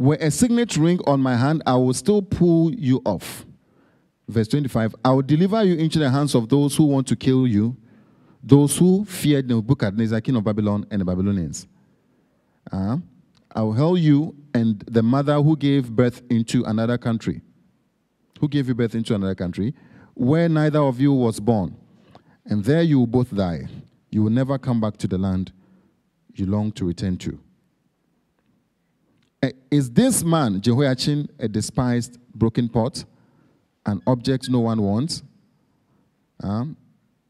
Were 0.00 0.16
a 0.18 0.30
signet 0.30 0.78
ring 0.78 0.98
on 1.06 1.20
my 1.20 1.36
hand, 1.36 1.62
I 1.66 1.74
will 1.74 1.92
still 1.92 2.22
pull 2.22 2.74
you 2.74 3.02
off. 3.04 3.44
Verse 4.26 4.48
25 4.48 4.96
I 5.04 5.10
will 5.10 5.20
deliver 5.20 5.62
you 5.62 5.74
into 5.74 5.98
the 5.98 6.08
hands 6.08 6.34
of 6.34 6.48
those 6.48 6.74
who 6.74 6.84
want 6.84 7.06
to 7.08 7.16
kill 7.16 7.46
you, 7.46 7.76
those 8.42 8.78
who 8.78 9.04
feared 9.04 9.46
Nebuchadnezzar, 9.46 10.22
king 10.22 10.36
of 10.36 10.44
Babylon, 10.44 10.86
and 10.90 11.02
the 11.02 11.04
Babylonians. 11.04 11.66
Uh, 12.72 12.96
I 13.54 13.60
will 13.60 13.74
hurl 13.74 13.98
you 13.98 14.34
and 14.54 14.80
the 14.90 15.02
mother 15.02 15.34
who 15.42 15.54
gave 15.54 15.90
birth 15.90 16.22
into 16.30 16.64
another 16.64 16.96
country. 16.96 17.42
Who 18.40 18.48
gave 18.48 18.68
you 18.68 18.74
birth 18.74 18.94
into 18.94 19.14
another 19.14 19.34
country, 19.34 19.74
where 20.14 20.48
neither 20.48 20.78
of 20.80 20.98
you 20.98 21.12
was 21.12 21.40
born. 21.40 21.76
And 22.46 22.64
there 22.64 22.80
you 22.80 23.00
will 23.00 23.06
both 23.06 23.36
die. 23.36 23.68
You 24.08 24.22
will 24.22 24.30
never 24.30 24.56
come 24.56 24.80
back 24.80 24.96
to 24.96 25.06
the 25.06 25.18
land 25.18 25.52
you 26.32 26.46
long 26.46 26.72
to 26.72 26.86
return 26.86 27.18
to. 27.18 27.38
Eh, 29.42 29.52
is 29.70 29.90
this 29.90 30.22
man, 30.22 30.60
Jehoiachin, 30.60 31.28
a 31.38 31.48
despised 31.48 32.18
broken 32.34 32.68
pot, 32.68 33.04
an 33.86 34.02
object 34.06 34.50
no 34.50 34.60
one 34.60 34.82
wants? 34.82 35.22
Um, 36.42 36.76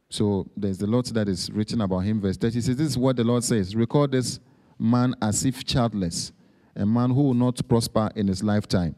so 0.09 0.49
there's 0.57 0.83
a 0.83 0.87
lot 0.87 1.07
that 1.07 1.29
is 1.29 1.51
written 1.51 1.81
about 1.81 2.01
him. 2.01 2.21
Verse 2.21 2.37
30 2.37 2.61
says, 2.61 2.77
This 2.77 2.89
is 2.89 2.99
what 2.99 3.17
the 3.17 3.23
Lord 3.25 3.45
says 3.45 3.77
Record 3.77 4.11
this 4.11 4.41
man 4.79 5.15
as 5.23 5.45
if 5.45 5.65
childless, 5.65 6.33
a 6.75 6.85
man 6.85 7.11
who 7.11 7.23
will 7.23 7.35
not 7.35 7.61
prosper 7.69 8.11
in 8.17 8.27
his 8.27 8.43
lifetime. 8.43 8.97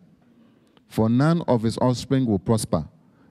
For 0.88 1.10
none 1.10 1.42
of 1.42 1.62
his 1.62 1.76
offspring 1.78 2.24
will 2.24 2.38
prosper. 2.38 2.88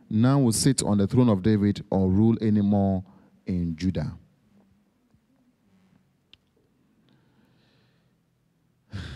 None 0.09 0.43
will 0.43 0.51
sit 0.51 0.83
on 0.83 0.97
the 0.97 1.07
throne 1.07 1.29
of 1.29 1.41
David 1.41 1.83
or 1.89 2.09
rule 2.09 2.35
anymore 2.41 3.03
in 3.47 3.75
Judah. 3.75 4.13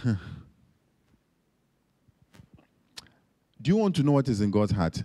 Do 3.65 3.71
you 3.71 3.77
want 3.77 3.95
to 3.95 4.03
know 4.03 4.11
what 4.11 4.29
is 4.29 4.41
in 4.41 4.51
God's 4.51 4.71
heart? 4.71 5.01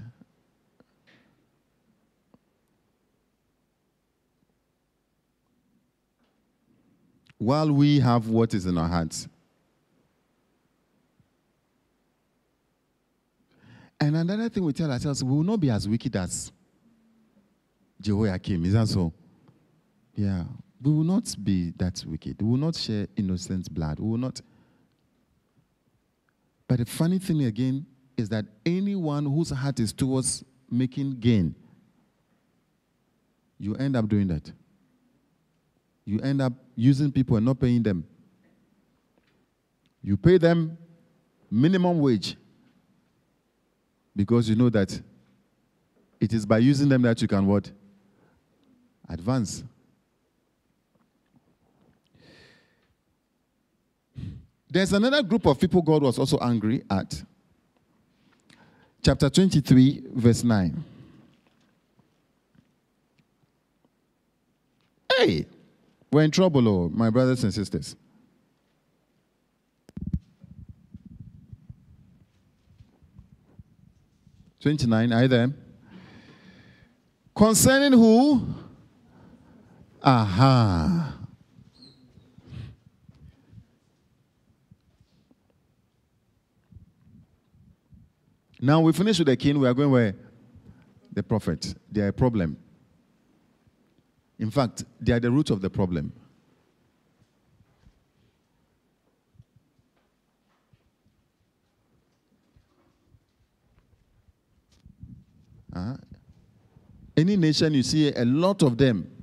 While 7.39 7.73
we 7.73 8.01
have 8.01 8.29
what 8.29 8.53
is 8.53 8.67
in 8.67 8.77
our 8.77 8.87
hearts, 8.87 9.27
And 13.99 14.15
another 14.17 14.51
thing 14.51 14.65
we 14.65 14.75
tell 14.75 14.91
ourselves, 14.91 15.25
we 15.25 15.31
will 15.31 15.43
not 15.43 15.61
be 15.61 15.71
as 15.71 15.89
wicked 15.89 16.17
as 16.17 16.53
Jehoiakim. 18.01 18.65
Is 18.65 18.73
that 18.75 18.89
so? 18.89 19.13
Yeah. 20.15 20.45
We 20.83 20.93
will 20.93 21.05
not 21.05 21.35
be 21.43 21.73
that 21.77 22.03
wicked. 22.07 22.41
We 22.41 22.49
will 22.49 22.57
not 22.57 22.77
share 22.77 23.07
innocent 23.17 23.73
blood. 23.73 24.01
We 24.01 24.09
will 24.09 24.19
not. 24.19 24.41
But 26.67 26.79
the 26.79 26.87
funny 26.87 27.19
thing 27.19 27.45
again 27.45 27.87
is 28.21 28.29
that 28.29 28.45
anyone 28.65 29.25
whose 29.25 29.51
heart 29.51 29.81
is 29.81 29.93
towards 29.93 30.45
making 30.71 31.19
gain, 31.19 31.55
you 33.59 33.75
end 33.75 33.97
up 33.97 34.09
doing 34.09 34.29
that. 34.29 34.51
You 36.05 36.21
end 36.21 36.41
up 36.41 36.53
using 36.77 37.11
people 37.11 37.37
and 37.37 37.47
not 37.47 37.59
paying 37.59 37.83
them. 37.83 38.05
You 40.03 40.17
pay 40.17 40.39
them 40.39 40.79
minimum 41.51 41.99
wage 41.99 42.37
because 44.15 44.49
you 44.49 44.57
know 44.57 44.71
that 44.71 45.01
it 46.21 46.33
is 46.33 46.47
by 46.47 46.59
using 46.59 46.89
them 46.89 47.03
that 47.03 47.21
you 47.21 47.29
can 47.29 47.47
what? 47.47 47.71
Advance. 49.09 49.65
There's 54.69 54.93
another 54.93 55.23
group 55.23 55.47
of 55.47 55.59
people 55.59 55.83
God 55.83 56.03
was 56.03 56.19
also 56.19 56.39
angry 56.39 56.83
at 56.89 57.23
chapter 59.03 59.31
23, 59.31 60.03
verse 60.15 60.45
9. 60.45 60.85
Hey, 65.17 65.47
we're 66.13 66.23
in 66.23 66.31
trouble, 66.31 66.67
oh, 66.69 66.89
my 66.89 67.11
brothers 67.11 67.45
and 67.45 67.53
sisters. 67.53 67.97
Twenty-nine, 74.61 75.11
are 75.13 75.23
you 75.23 75.29
there? 75.29 75.51
Concerning 77.35 77.93
who? 77.93 78.47
Aha. 80.03 81.20
Now 88.61 88.81
we 88.81 88.93
finish 88.93 89.19
with 89.19 89.29
the 89.29 89.37
king. 89.37 89.59
We 89.59 89.67
are 89.67 89.75
going 89.75 89.91
where? 89.91 90.15
The 91.13 91.23
prophet. 91.23 91.75
They 91.91 92.03
are 92.03 92.09
a 92.09 92.13
problem. 92.13 92.59
In 94.39 94.51
fact, 94.51 94.85
they 95.01 95.13
are 95.13 95.21
the 95.21 95.31
root 95.31 95.51
of 95.51 95.61
the 95.61 95.71
problem. 95.71 96.13
Uh, 105.75 105.97
any 107.17 107.37
nation 107.37 107.75
you 107.75 107.83
see, 107.83 108.13
a 108.13 108.25
lot 108.25 108.63
of 108.63 108.77
them. 108.77 109.20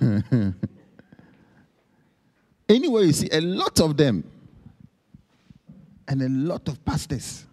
anyway, 2.68 3.04
you 3.06 3.12
see 3.12 3.28
a 3.32 3.40
lot 3.40 3.80
of 3.80 3.96
them 3.96 4.24
and 6.06 6.22
a 6.22 6.28
lot 6.28 6.68
of 6.68 6.84
pastors. 6.84 7.46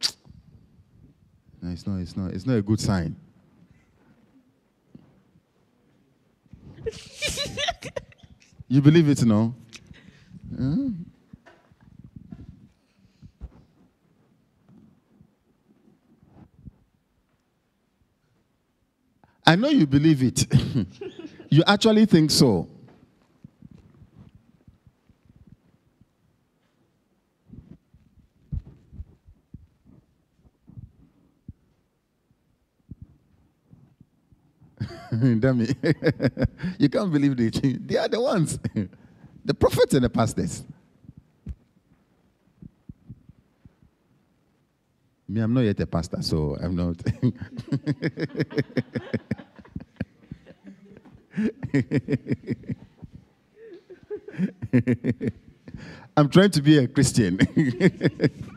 No, 1.62 1.70
it's 1.70 1.86
not, 1.86 2.00
it's 2.00 2.14
not, 2.16 2.32
it's 2.32 2.44
not 2.46 2.56
a 2.58 2.62
good 2.62 2.78
sign. 2.78 3.16
you 8.68 8.82
believe 8.82 9.08
it, 9.08 9.24
no? 9.24 9.54
Huh? 10.58 10.88
I 19.46 19.56
know 19.56 19.68
you 19.68 19.86
believe 19.86 20.22
it. 20.22 20.46
you 21.50 21.62
actually 21.66 22.06
think 22.06 22.30
so. 22.30 22.68
Dummy. 35.38 35.68
you 36.78 36.88
can't 36.88 37.12
believe 37.12 37.38
it. 37.38 37.86
They 37.86 37.96
are 37.96 38.08
the 38.08 38.20
ones. 38.20 38.58
the 39.44 39.54
prophets 39.54 39.94
and 39.94 40.04
the 40.04 40.10
pastors. 40.10 40.64
Me, 45.26 45.40
I'm 45.40 45.54
not 45.54 45.62
yet 45.62 45.80
a 45.80 45.86
pastor, 45.86 46.22
so 46.22 46.56
I'm 46.60 46.76
not. 46.76 46.96
I'm 56.16 56.28
trying 56.28 56.50
to 56.50 56.62
be 56.62 56.78
a 56.78 56.86
Christian. 56.86 57.38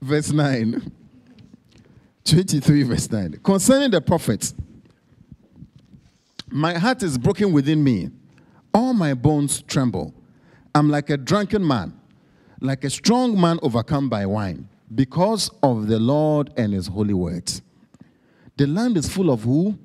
Verse 0.00 0.30
9. 0.30 0.92
23, 2.24 2.82
verse 2.82 3.10
9. 3.10 3.40
Concerning 3.42 3.90
the 3.90 4.00
prophets, 4.00 4.54
my 6.48 6.74
heart 6.74 7.02
is 7.02 7.16
broken 7.16 7.52
within 7.52 7.82
me. 7.82 8.10
All 8.74 8.92
my 8.92 9.14
bones 9.14 9.62
tremble. 9.62 10.12
I'm 10.74 10.90
like 10.90 11.08
a 11.10 11.16
drunken 11.16 11.66
man, 11.66 11.98
like 12.60 12.84
a 12.84 12.90
strong 12.90 13.40
man 13.40 13.58
overcome 13.62 14.08
by 14.08 14.26
wine, 14.26 14.68
because 14.94 15.50
of 15.62 15.88
the 15.88 15.98
Lord 15.98 16.52
and 16.56 16.72
his 16.72 16.86
holy 16.86 17.14
words. 17.14 17.62
The 18.56 18.66
land 18.66 18.96
is 18.96 19.08
full 19.08 19.30
of 19.30 19.42
who? 19.42 19.78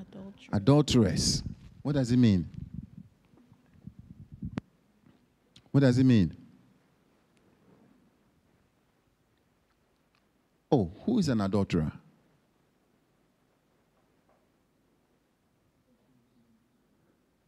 Adulteress. 0.00 0.48
Adulteress. 0.52 1.42
What 1.82 1.94
does 1.94 2.12
it 2.12 2.18
mean? 2.18 2.48
What 5.72 5.80
does 5.80 5.98
it 5.98 6.04
mean? 6.04 6.36
Oh, 10.70 10.90
who 11.04 11.18
is 11.18 11.28
an 11.28 11.40
adulterer? 11.40 11.92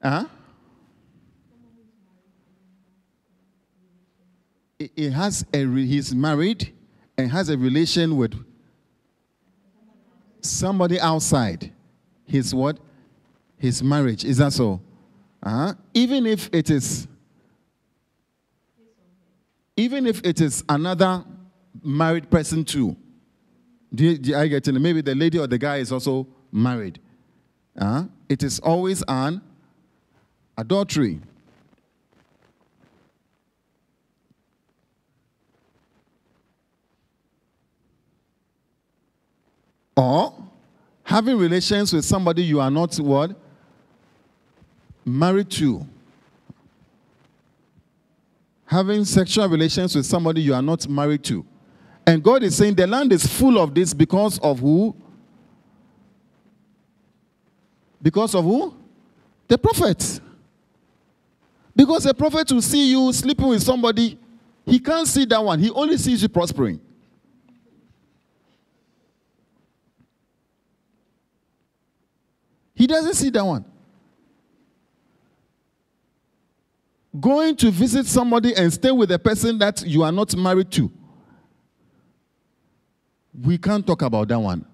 Huh? 0.03 0.27
He- 4.79 5.11
has 5.11 5.45
a 5.53 5.65
re- 5.65 5.87
he's 5.87 6.15
married 6.15 6.73
and 7.17 7.31
has 7.31 7.49
a 7.49 7.57
relation 7.57 8.17
with 8.17 8.35
somebody 10.41 11.01
outside 11.01 11.73
his 12.27 12.55
what? 12.55 12.79
His 13.59 13.83
marriage. 13.83 14.25
Is 14.25 14.39
that 14.39 14.53
so? 14.53 14.81
Uh-huh. 15.43 15.75
Even 15.95 16.27
if 16.27 16.51
it 16.53 16.71
is 16.71 17.07
even 19.77 20.07
if 20.07 20.21
it 20.25 20.41
is 20.41 20.63
another 20.69 21.25
married 21.83 22.31
person 22.31 22.65
too. 22.65 22.97
Do 23.93 24.05
you, 24.05 24.19
do 24.19 24.37
I 24.37 24.47
get 24.47 24.67
it? 24.69 24.73
Maybe 24.73 25.01
the 25.01 25.15
lady 25.15 25.39
or 25.39 25.47
the 25.47 25.59
guy 25.59 25.77
is 25.77 25.91
also 25.93 26.27
married. 26.53 27.01
Uh, 27.77 28.05
it 28.29 28.43
is 28.43 28.61
always 28.61 29.03
an 29.09 29.41
adultery. 30.57 31.21
Or 39.97 40.35
having 41.03 41.37
relations 41.39 41.93
with 41.93 42.05
somebody 42.05 42.43
you 42.43 42.61
are 42.61 42.71
not 42.71 42.97
what? 42.97 43.37
Married 45.05 45.51
to. 45.51 45.87
Having 48.67 49.05
sexual 49.05 49.49
relations 49.49 49.95
with 49.95 50.07
somebody 50.07 50.43
you 50.43 50.55
are 50.55 50.63
not 50.63 50.89
married 50.89 51.23
to. 51.25 51.45
And 52.07 52.23
God 52.23 52.43
is 52.43 52.57
saying 52.57 52.75
the 52.75 52.87
land 52.87 53.13
is 53.13 53.27
full 53.27 53.59
of 53.59 53.75
this 53.75 53.95
because 53.95 54.39
of 54.41 54.59
who? 54.59 54.95
Because 58.03 58.35
of 58.35 58.45
who? 58.45 58.75
The 59.49 59.57
prophets. 59.57 60.21
Because 61.77 62.07
a 62.07 62.15
prophet 62.15 62.51
will 62.53 62.63
see 62.63 62.91
you 62.91 63.13
sleeping 63.13 63.49
with 63.49 63.63
somebody, 63.63 64.19
he 64.67 64.79
can't 64.79 65.09
see 65.09 65.25
that 65.25 65.43
one. 65.43 65.59
He 65.59 65.71
only 65.71 65.97
sees 65.97 66.23
you 66.23 66.29
prospering. 66.29 66.81
He 72.85 72.87
doesn't 72.87 73.15
see 73.15 73.31
that 73.31 73.43
one. 73.43 73.65
Going 77.19 77.57
to 77.57 77.71
visit 77.71 78.05
somebody 78.05 78.55
and 78.55 78.71
stay 78.71 78.91
with 78.91 79.11
a 79.11 79.19
person 79.19 79.57
that 79.57 79.87
you 79.87 80.03
are 80.03 80.13
not 80.13 80.37
married 80.37 80.71
to. 80.73 80.93
We 83.43 83.57
can't 83.57 83.87
talk 83.87 84.03
about 84.03 84.29
that 84.29 84.39
one. 84.39 84.67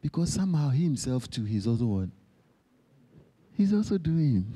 Because 0.00 0.32
somehow 0.32 0.70
he 0.70 0.84
himself 0.84 1.28
too, 1.28 1.44
he's 1.44 1.66
also 1.66 1.84
what? 1.84 2.08
He's 3.52 3.74
also 3.74 3.98
doing. 3.98 4.46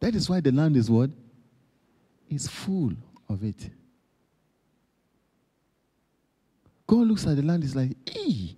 That 0.00 0.16
is 0.16 0.28
why 0.28 0.40
the 0.40 0.50
land 0.50 0.76
is 0.76 0.90
what? 0.90 1.10
Is 2.28 2.48
full 2.48 2.94
of 3.28 3.44
it. 3.44 3.70
God 6.86 7.06
looks 7.08 7.26
at 7.26 7.36
the 7.36 7.42
land, 7.42 7.64
is 7.64 7.74
like, 7.74 7.96
hey, 8.08 8.56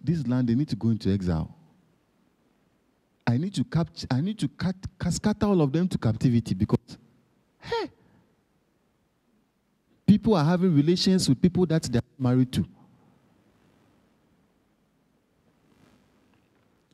this 0.00 0.26
land, 0.26 0.48
they 0.48 0.54
need 0.54 0.68
to 0.68 0.76
go 0.76 0.88
into 0.88 1.12
exile. 1.12 1.54
I 3.26 3.36
need 3.36 3.54
to 3.54 3.64
capture, 3.64 4.06
I 4.10 4.20
need 4.20 4.38
to 4.38 4.48
cut, 4.48 4.74
scatter 5.10 5.46
all 5.46 5.60
of 5.60 5.72
them 5.72 5.86
to 5.88 5.98
captivity 5.98 6.54
because, 6.54 6.98
hey, 7.60 7.90
people 10.06 10.34
are 10.34 10.44
having 10.44 10.74
relations 10.74 11.28
with 11.28 11.40
people 11.40 11.66
that 11.66 11.82
they're 11.84 12.02
married 12.18 12.50
to. 12.52 12.66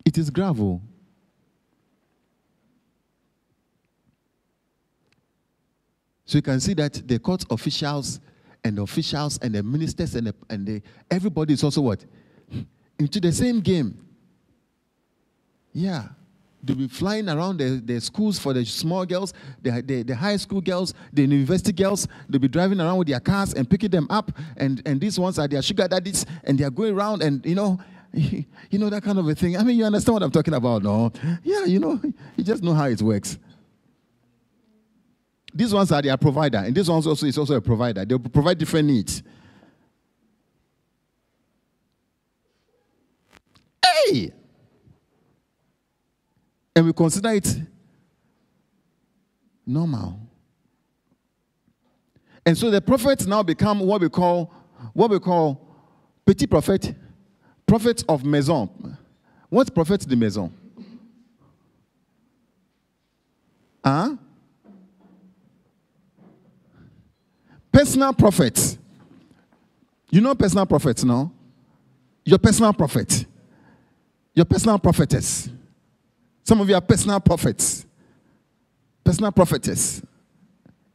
It 0.05 0.19
is 0.19 0.31
gravel. 0.31 0.83
So 6.27 6.39
you 6.39 6.43
can 6.43 6.61
see 6.61 6.75
that 6.75 7.07
the 7.07 7.19
court 7.19 7.45
officials 7.51 8.21
and 8.67 8.79
the 8.79 8.83
officials 8.83 9.39
and 9.39 9.55
the 9.55 9.63
ministers 9.63 10.15
and 10.15 10.27
the, 10.27 10.35
and 10.51 10.67
the, 10.67 10.83
everybody 11.11 11.55
is 11.55 11.63
also 11.63 11.81
what? 11.81 12.05
Into 12.99 13.21
the 13.21 13.33
same 13.33 13.61
game. 13.61 13.99
Yeah. 15.73 16.09
They'll 16.63 16.77
be 16.77 16.89
flying 16.89 17.29
around 17.29 17.59
the, 17.59 17.81
the 17.85 18.01
schools 18.01 18.39
for 18.41 18.53
the 18.53 18.65
small 18.65 19.07
girls, 19.07 19.33
the, 19.63 19.83
the, 19.83 20.03
the 20.03 20.17
high 20.17 20.37
school 20.37 20.61
girls, 20.61 20.95
the 21.13 21.23
university 21.23 21.73
girls. 21.73 22.09
They'll 22.29 22.41
be 22.41 22.49
driving 22.49 22.81
around 22.81 22.99
with 22.99 23.09
their 23.09 23.21
cars 23.21 23.55
and 23.55 23.71
picking 23.71 23.91
them 23.91 24.09
up. 24.11 24.33
And, 24.57 24.83
and 24.85 25.01
these 25.01 25.19
ones 25.19 25.39
are 25.39 25.47
their 25.47 25.63
sugar 25.63 25.87
daddies, 25.87 26.27
and 26.43 26.59
they're 26.59 26.71
going 26.71 26.95
around 26.95 27.23
and, 27.23 27.45
you 27.47 27.55
know, 27.55 27.79
you 28.13 28.79
know, 28.79 28.91
that 28.91 29.03
kind 29.03 29.19
of 29.19 29.29
a 29.29 29.35
thing. 29.35 29.57
I 29.57 29.63
mean, 29.63 29.79
you 29.79 29.85
understand 29.85 30.15
what 30.15 30.23
I'm 30.23 30.31
talking 30.31 30.55
about, 30.55 30.83
no? 30.83 31.13
Yeah, 31.45 31.65
you 31.67 31.79
know, 31.79 32.01
you 32.37 32.43
just 32.43 32.63
know 32.63 32.75
how 32.75 32.87
it 32.87 33.01
works. 33.03 33.39
These 35.57 35.73
ones 35.73 35.91
are 35.91 36.03
their 36.03 36.17
provider, 36.19 36.59
and 36.59 36.75
this 36.75 36.87
one 36.87 37.03
also 37.03 37.25
is 37.25 37.39
also 37.39 37.55
a 37.55 37.61
provider. 37.63 38.05
They 38.05 38.19
provide 38.19 38.59
different 38.59 38.89
needs. 38.89 39.23
Hey! 43.83 44.33
And 46.75 46.85
we 46.85 46.93
consider 46.93 47.31
it 47.31 47.57
normal. 49.65 50.21
And 52.45 52.57
so 52.57 52.71
the 52.71 52.83
prophets 52.83 53.25
now 53.25 53.43
become 53.43 53.81
what 53.81 54.03
we 54.03 54.11
call 54.11 54.53
what 54.93 55.11
we 55.11 55.19
call 55.19 55.67
petit 56.27 56.47
prophet, 56.47 56.95
prophets 57.67 58.05
of 58.11 58.27
maison. 58.27 58.99
What's 59.49 59.71
prophet 59.71 60.01
de 60.07 60.17
maison? 60.17 60.53
Huh? 63.83 64.17
Personal 67.77 68.15
prophets. 68.15 68.79
You 70.11 70.23
know 70.23 70.35
personal 70.35 70.65
prophets, 70.65 71.05
no? 71.05 71.31
Your 72.25 72.39
personal 72.39 72.73
prophet. 72.73 73.27
Your 74.33 74.47
personal 74.47 74.79
prophetess. 74.79 75.51
Some 76.43 76.63
of 76.63 76.69
you 76.71 76.75
are 76.75 76.81
personal 76.81 77.21
prophets. 77.21 77.85
Personal 79.05 79.31
prophetess. 79.31 80.01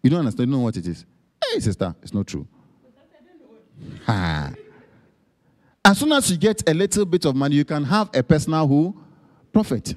You 0.02 0.10
don't 0.10 0.22
understand, 0.22 0.50
you 0.50 0.54
don't 0.54 0.60
know 0.60 0.64
what 0.66 0.76
it 0.76 0.88
is. 0.88 1.06
Hey, 1.46 1.60
sister, 1.60 1.94
it's 2.02 2.16
not 2.16 2.26
true. 2.26 2.48
Ha. 4.08 4.52
As 5.86 6.00
soon 6.00 6.12
as 6.14 6.32
you 6.32 6.38
get 6.38 6.68
a 6.68 6.74
little 6.74 7.06
bit 7.06 7.26
of 7.26 7.36
money, 7.36 7.58
you 7.58 7.66
can 7.66 7.84
have 7.84 8.10
a 8.12 8.24
personal 8.24 8.68
who? 8.68 9.00
Prophet. 9.54 9.94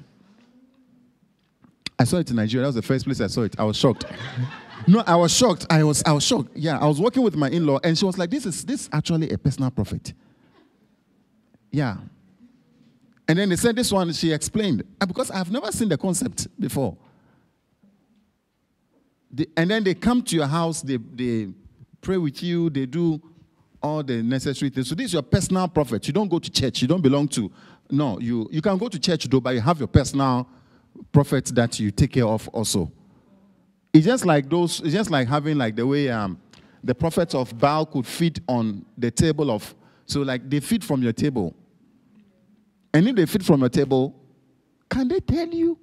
I 1.97 2.03
saw 2.03 2.17
it 2.17 2.29
in 2.29 2.35
Nigeria. 2.35 2.61
That 2.61 2.67
was 2.67 2.75
the 2.75 2.83
first 2.83 3.05
place 3.05 3.21
I 3.21 3.27
saw 3.27 3.41
it. 3.41 3.55
I 3.59 3.63
was 3.63 3.75
shocked. 3.75 4.05
no, 4.87 5.03
I 5.05 5.15
was 5.15 5.35
shocked. 5.35 5.65
I 5.69 5.83
was, 5.83 6.03
I 6.05 6.11
was 6.11 6.23
shocked. 6.23 6.51
Yeah, 6.55 6.77
I 6.77 6.85
was 6.85 6.99
working 6.99 7.23
with 7.23 7.35
my 7.35 7.49
in-law, 7.49 7.79
and 7.83 7.97
she 7.97 8.05
was 8.05 8.17
like, 8.17 8.29
"This 8.29 8.45
is 8.45 8.63
this 8.63 8.89
actually 8.91 9.29
a 9.31 9.37
personal 9.37 9.71
prophet." 9.71 10.13
Yeah. 11.71 11.97
And 13.27 13.39
then 13.39 13.49
they 13.49 13.55
said 13.55 13.75
this 13.75 13.91
one. 13.91 14.13
She 14.13 14.31
explained 14.31 14.83
"Ah, 15.01 15.05
because 15.05 15.31
I've 15.31 15.51
never 15.51 15.71
seen 15.71 15.89
the 15.89 15.97
concept 15.97 16.47
before. 16.59 16.95
And 19.57 19.69
then 19.69 19.83
they 19.83 19.93
come 19.93 20.21
to 20.23 20.35
your 20.35 20.47
house. 20.47 20.81
They 20.81 20.97
they 20.97 21.49
pray 22.01 22.17
with 22.17 22.41
you. 22.43 22.69
They 22.69 22.85
do 22.85 23.21
all 23.81 24.03
the 24.03 24.23
necessary 24.23 24.69
things. 24.69 24.89
So 24.89 24.95
this 24.95 25.07
is 25.07 25.13
your 25.13 25.23
personal 25.23 25.67
prophet. 25.67 26.07
You 26.07 26.13
don't 26.13 26.29
go 26.29 26.39
to 26.39 26.49
church. 26.49 26.81
You 26.81 26.87
don't 26.87 27.01
belong 27.01 27.27
to. 27.29 27.51
No, 27.89 28.19
you 28.19 28.47
you 28.51 28.61
can 28.61 28.77
go 28.77 28.87
to 28.87 28.99
church 28.99 29.25
though, 29.25 29.41
but 29.41 29.55
you 29.55 29.61
have 29.61 29.79
your 29.79 29.87
personal 29.87 30.47
prophet 31.11 31.45
that 31.47 31.79
you 31.79 31.91
take 31.91 32.13
care 32.13 32.27
of 32.27 32.47
also. 32.49 32.91
It's 33.95 34.05
just 34.05 34.25
like 34.25 34.49
those. 34.49 34.81
It's 34.81 34.91
just 34.91 35.09
like 35.09 35.29
having 35.29 35.57
like 35.57 35.77
the 35.77 35.87
way 35.87 36.09
um, 36.09 36.37
the 36.83 36.93
prophets 36.93 37.33
of 37.33 37.57
Baal 37.57 37.85
could 37.85 38.05
feed 38.05 38.41
on 38.45 38.85
the 38.97 39.09
table 39.09 39.49
of. 39.49 39.73
So 40.05 40.21
like 40.21 40.49
they 40.49 40.59
feed 40.59 40.83
from 40.83 41.01
your 41.01 41.13
table. 41.13 41.55
And 42.93 43.07
if 43.07 43.15
they 43.15 43.25
feed 43.25 43.45
from 43.45 43.61
your 43.61 43.69
table, 43.69 44.13
can 44.89 45.07
they 45.07 45.21
tell 45.21 45.47
you? 45.47 45.79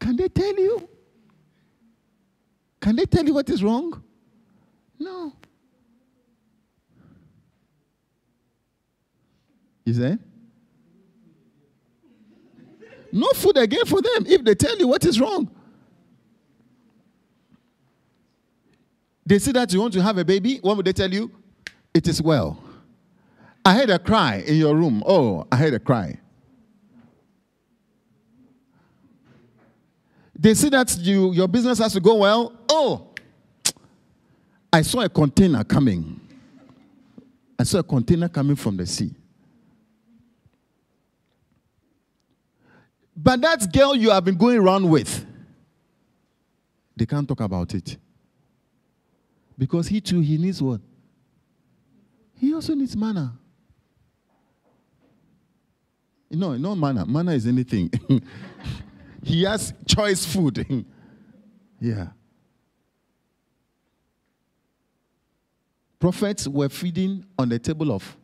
Can 0.00 0.16
they 0.16 0.28
tell 0.30 0.58
you? 0.58 0.88
Can 2.80 2.96
they 2.96 3.04
tell 3.04 3.26
you 3.26 3.34
what 3.34 3.50
is 3.50 3.62
wrong? 3.62 4.02
No. 4.98 5.34
Is 9.84 9.98
say? 9.98 10.16
No 13.12 13.28
food 13.34 13.58
again 13.58 13.84
for 13.84 14.00
them 14.00 14.24
if 14.26 14.42
they 14.42 14.54
tell 14.54 14.78
you 14.78 14.88
what 14.88 15.04
is 15.04 15.20
wrong. 15.20 15.56
They 19.28 19.38
see 19.38 19.52
that 19.52 19.70
you 19.74 19.80
want 19.80 19.92
to 19.92 20.02
have 20.02 20.16
a 20.16 20.24
baby, 20.24 20.56
what 20.62 20.78
would 20.78 20.86
they 20.86 20.92
tell 20.94 21.12
you? 21.12 21.30
It 21.92 22.08
is 22.08 22.22
well. 22.22 22.64
I 23.62 23.74
heard 23.74 23.90
a 23.90 23.98
cry 23.98 24.36
in 24.36 24.56
your 24.56 24.74
room. 24.74 25.02
Oh, 25.04 25.46
I 25.52 25.56
heard 25.56 25.74
a 25.74 25.78
cry. 25.78 26.18
They 30.34 30.54
see 30.54 30.70
that 30.70 30.96
you, 31.00 31.34
your 31.34 31.46
business 31.46 31.78
has 31.78 31.92
to 31.92 32.00
go 32.00 32.14
well. 32.14 32.54
Oh, 32.70 33.08
I 34.72 34.80
saw 34.80 35.00
a 35.00 35.10
container 35.10 35.62
coming. 35.62 36.18
I 37.58 37.64
saw 37.64 37.80
a 37.80 37.82
container 37.82 38.30
coming 38.30 38.56
from 38.56 38.78
the 38.78 38.86
sea. 38.86 39.14
But 43.14 43.42
that 43.42 43.70
girl 43.70 43.94
you 43.94 44.08
have 44.08 44.24
been 44.24 44.38
going 44.38 44.56
around 44.56 44.88
with, 44.88 45.26
they 46.96 47.04
can't 47.04 47.28
talk 47.28 47.40
about 47.40 47.74
it. 47.74 47.98
Because 49.58 49.88
he 49.88 50.00
too, 50.00 50.20
he 50.20 50.38
needs 50.38 50.62
what? 50.62 50.80
He 52.34 52.54
also 52.54 52.74
needs 52.74 52.96
manna. 52.96 53.36
No, 56.30 56.56
no 56.56 56.76
manna. 56.76 57.04
Manna 57.04 57.32
is 57.32 57.46
anything. 57.46 57.90
he 59.24 59.42
has 59.42 59.74
choice 59.86 60.24
food. 60.24 60.64
yeah. 61.80 62.08
Prophets 65.98 66.46
were 66.46 66.68
feeding 66.68 67.24
on 67.36 67.48
the 67.48 67.58
table 67.58 67.90
of 67.90 68.16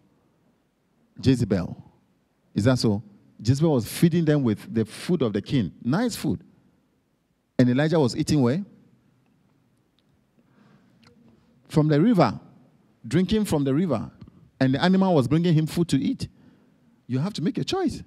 Jezebel. 1.20 1.76
Is 2.54 2.64
that 2.64 2.78
so? 2.78 3.02
Jezebel 3.42 3.72
was 3.72 3.86
feeding 3.86 4.24
them 4.24 4.44
with 4.44 4.72
the 4.72 4.84
food 4.84 5.22
of 5.22 5.32
the 5.32 5.42
king. 5.42 5.72
Nice 5.82 6.14
food. 6.14 6.40
And 7.58 7.68
Elijah 7.68 7.98
was 7.98 8.16
eating 8.16 8.40
where? 8.42 8.64
From 11.74 11.88
the 11.88 12.00
river. 12.00 12.38
Drinking 13.08 13.46
from 13.46 13.64
the 13.64 13.74
river. 13.74 14.08
And 14.60 14.74
the 14.74 14.80
animal 14.80 15.12
was 15.12 15.26
bringing 15.26 15.54
him 15.54 15.66
food 15.66 15.88
to 15.88 16.00
eat. 16.00 16.28
You 17.08 17.18
have 17.18 17.32
to 17.32 17.42
make 17.42 17.58
a 17.58 17.64
choice. 17.64 18.00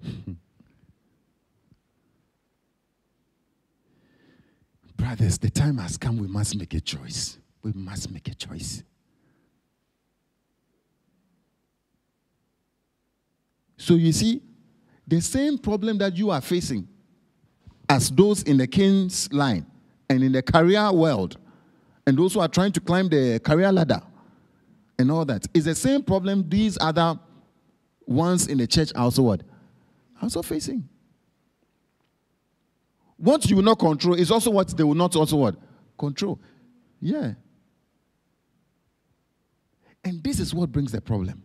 Brothers, 4.96 5.38
the 5.38 5.50
time 5.50 5.78
has 5.78 5.96
come. 5.96 6.18
We 6.18 6.28
must 6.28 6.54
make 6.54 6.72
a 6.74 6.80
choice. 6.80 7.38
We 7.64 7.72
must 7.72 8.12
make 8.12 8.28
a 8.28 8.34
choice. 8.34 8.84
So 13.80 13.94
you 13.94 14.12
see, 14.12 14.42
the 15.08 15.22
same 15.22 15.56
problem 15.56 15.96
that 15.98 16.14
you 16.14 16.28
are 16.28 16.42
facing 16.42 16.86
as 17.88 18.10
those 18.10 18.42
in 18.42 18.58
the 18.58 18.66
king's 18.66 19.32
line 19.32 19.64
and 20.10 20.22
in 20.22 20.32
the 20.32 20.42
career 20.42 20.92
world, 20.92 21.38
and 22.06 22.16
those 22.18 22.34
who 22.34 22.40
are 22.40 22.48
trying 22.48 22.72
to 22.72 22.80
climb 22.80 23.08
the 23.08 23.40
career 23.42 23.72
ladder 23.72 24.02
and 24.98 25.10
all 25.10 25.24
that, 25.24 25.46
is 25.54 25.64
the 25.64 25.74
same 25.74 26.02
problem 26.02 26.46
these 26.46 26.76
other 26.78 27.18
ones 28.06 28.48
in 28.48 28.58
the 28.58 28.66
church 28.66 28.92
also 28.94 29.22
what? 29.22 29.42
Also 30.20 30.42
facing. 30.42 30.86
What 33.16 33.48
you 33.48 33.56
will 33.56 33.62
not 33.62 33.78
control 33.78 34.14
is 34.14 34.30
also 34.30 34.50
what 34.50 34.76
they 34.76 34.84
will 34.84 34.94
not 34.94 35.16
also 35.16 35.36
what? 35.36 35.56
Control. 35.98 36.38
Yeah. 37.00 37.32
And 40.04 40.22
this 40.22 40.38
is 40.38 40.52
what 40.52 40.70
brings 40.70 40.92
the 40.92 41.00
problem. 41.00 41.44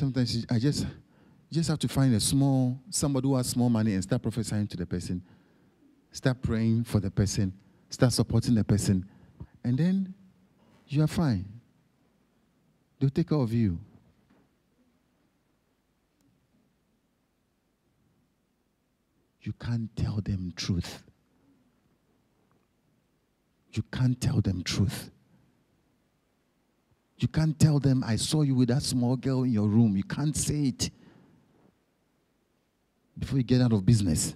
Sometimes 0.00 0.46
I 0.48 0.58
just 0.58 0.86
just 1.52 1.68
have 1.68 1.78
to 1.80 1.86
find 1.86 2.14
a 2.14 2.20
small 2.20 2.80
somebody 2.88 3.28
who 3.28 3.36
has 3.36 3.50
small 3.50 3.68
money 3.68 3.92
and 3.92 4.02
start 4.02 4.22
prophesying 4.22 4.66
to 4.68 4.76
the 4.78 4.86
person. 4.86 5.22
Start 6.10 6.40
praying 6.40 6.84
for 6.84 7.00
the 7.00 7.10
person. 7.10 7.52
Start 7.90 8.14
supporting 8.14 8.54
the 8.54 8.64
person. 8.64 9.06
And 9.62 9.76
then 9.76 10.14
you 10.88 11.02
are 11.02 11.06
fine. 11.06 11.44
They'll 12.98 13.10
take 13.10 13.28
care 13.28 13.36
of 13.36 13.52
you. 13.52 13.78
You 19.42 19.52
can't 19.52 19.94
tell 19.94 20.22
them 20.22 20.54
truth. 20.56 21.02
You 23.74 23.82
can't 23.92 24.18
tell 24.18 24.40
them 24.40 24.62
truth. 24.62 25.10
You 27.20 27.28
can't 27.28 27.58
tell 27.58 27.78
them, 27.78 28.02
I 28.04 28.16
saw 28.16 28.42
you 28.42 28.54
with 28.54 28.68
that 28.68 28.82
small 28.82 29.14
girl 29.14 29.42
in 29.42 29.52
your 29.52 29.68
room. 29.68 29.94
You 29.94 30.04
can't 30.04 30.34
say 30.34 30.68
it 30.68 30.90
before 33.18 33.36
you 33.36 33.44
get 33.44 33.60
out 33.60 33.74
of 33.74 33.84
business. 33.84 34.34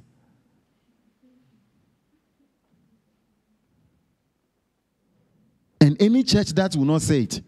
And 5.80 6.00
any 6.00 6.22
church 6.22 6.50
that 6.50 6.76
will 6.76 6.84
not 6.84 7.00
say 7.00 7.22
it 7.22 7.42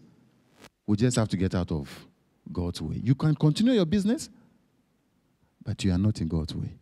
will 0.87 0.95
just 0.95 1.17
have 1.17 1.27
to 1.29 1.37
get 1.37 1.53
out 1.53 1.71
of 1.71 2.07
God's 2.51 2.81
way. 2.81 2.99
You 3.03 3.13
can 3.13 3.35
continue 3.35 3.73
your 3.73 3.85
business, 3.85 4.29
but 5.63 5.83
you 5.83 5.91
are 5.91 5.97
not 5.97 6.19
in 6.19 6.27
God's 6.27 6.55
way. 6.55 6.79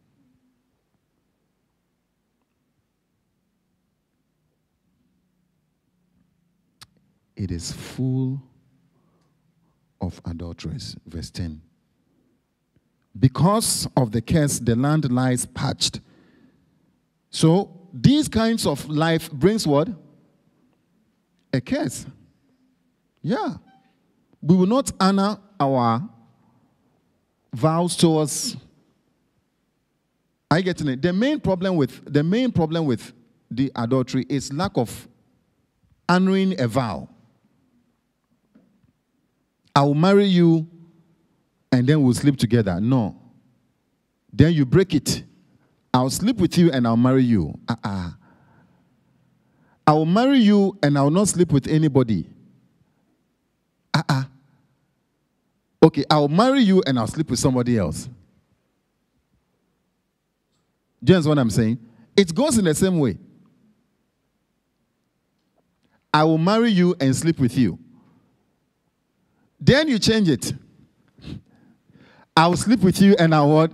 It 7.36 7.52
is 7.52 7.72
full 7.72 8.42
of 10.00 10.22
adulterers. 10.26 10.96
Verse 11.06 11.30
10. 11.30 11.62
Because 13.18 13.88
of 13.96 14.12
the 14.12 14.22
curse, 14.22 14.60
the 14.60 14.76
land 14.76 15.10
lies 15.12 15.46
parched. 15.46 16.02
So 17.30 17.88
these 17.94 18.28
kinds 18.28 18.66
of 18.66 18.88
life 18.90 19.32
brings 19.32 19.66
what? 19.66 19.90
A 21.54 21.62
curse. 21.62 22.06
Yeah. 23.22 23.56
We 24.42 24.56
will 24.56 24.68
not 24.68 24.92
honor 25.00 25.40
our 25.60 26.08
vows 27.54 27.96
towards. 27.96 28.58
I 30.52 30.62
get 30.62 30.80
it. 30.82 31.02
The 31.02 31.14
main 31.14 31.40
problem 31.40 31.78
with 31.78 32.14
the 32.14 32.24
main 32.24 32.52
problem 32.52 32.86
with 32.86 33.14
the 33.50 33.72
adultery 33.76 34.26
is 34.30 34.52
lack 34.54 34.72
of 34.76 35.08
honoring 36.08 36.60
a 36.60 36.68
vow. 36.68 37.10
I 39.76 39.84
will 39.84 39.94
marry 39.94 40.26
you 40.26 40.68
and 41.72 41.86
then 41.86 42.02
we'll 42.02 42.14
sleep 42.14 42.38
together. 42.38 42.80
No. 42.80 43.20
Then 44.32 44.54
you 44.54 44.66
break 44.66 44.94
it. 44.94 45.24
I'll 45.94 46.10
sleep 46.10 46.38
with 46.38 46.58
you 46.58 46.72
and 46.72 46.88
I'll 46.88 46.98
marry 46.98 47.24
you. 47.24 47.54
Uh-uh. 47.68 48.12
I 49.88 49.94
will 49.94 50.06
marry 50.06 50.40
you 50.40 50.78
and 50.82 50.98
I 50.98 51.04
will 51.04 51.12
not 51.12 51.28
sleep 51.28 51.52
with 51.52 51.68
anybody. 51.68 52.30
Uh-uh. 53.94 54.24
Okay, 55.84 56.04
I'll 56.10 56.28
marry 56.28 56.62
you 56.62 56.82
and 56.88 56.98
I'll 56.98 57.08
sleep 57.08 57.30
with 57.30 57.40
somebody 57.40 57.78
else. 57.78 58.10
Do 61.04 61.12
you 61.12 61.18
understand 61.18 61.38
what 61.38 61.42
I'm 61.42 61.50
saying? 61.52 61.80
It 62.18 62.34
goes 62.34 62.58
in 62.58 62.66
the 62.66 62.74
same 62.74 62.98
way. 62.98 63.18
I 66.14 66.24
will 66.24 66.38
marry 66.38 66.72
you 66.72 66.96
and 67.00 67.16
sleep 67.16 67.40
with 67.40 67.58
you. 67.58 67.78
Then 69.66 69.88
you 69.88 69.98
change 69.98 70.30
it. 70.30 70.54
I 72.38 72.48
will 72.48 72.58
sleep 72.58 72.82
with 72.82 73.02
you 73.02 73.16
and 73.18 73.34
I 73.34 73.42
will 73.42 73.70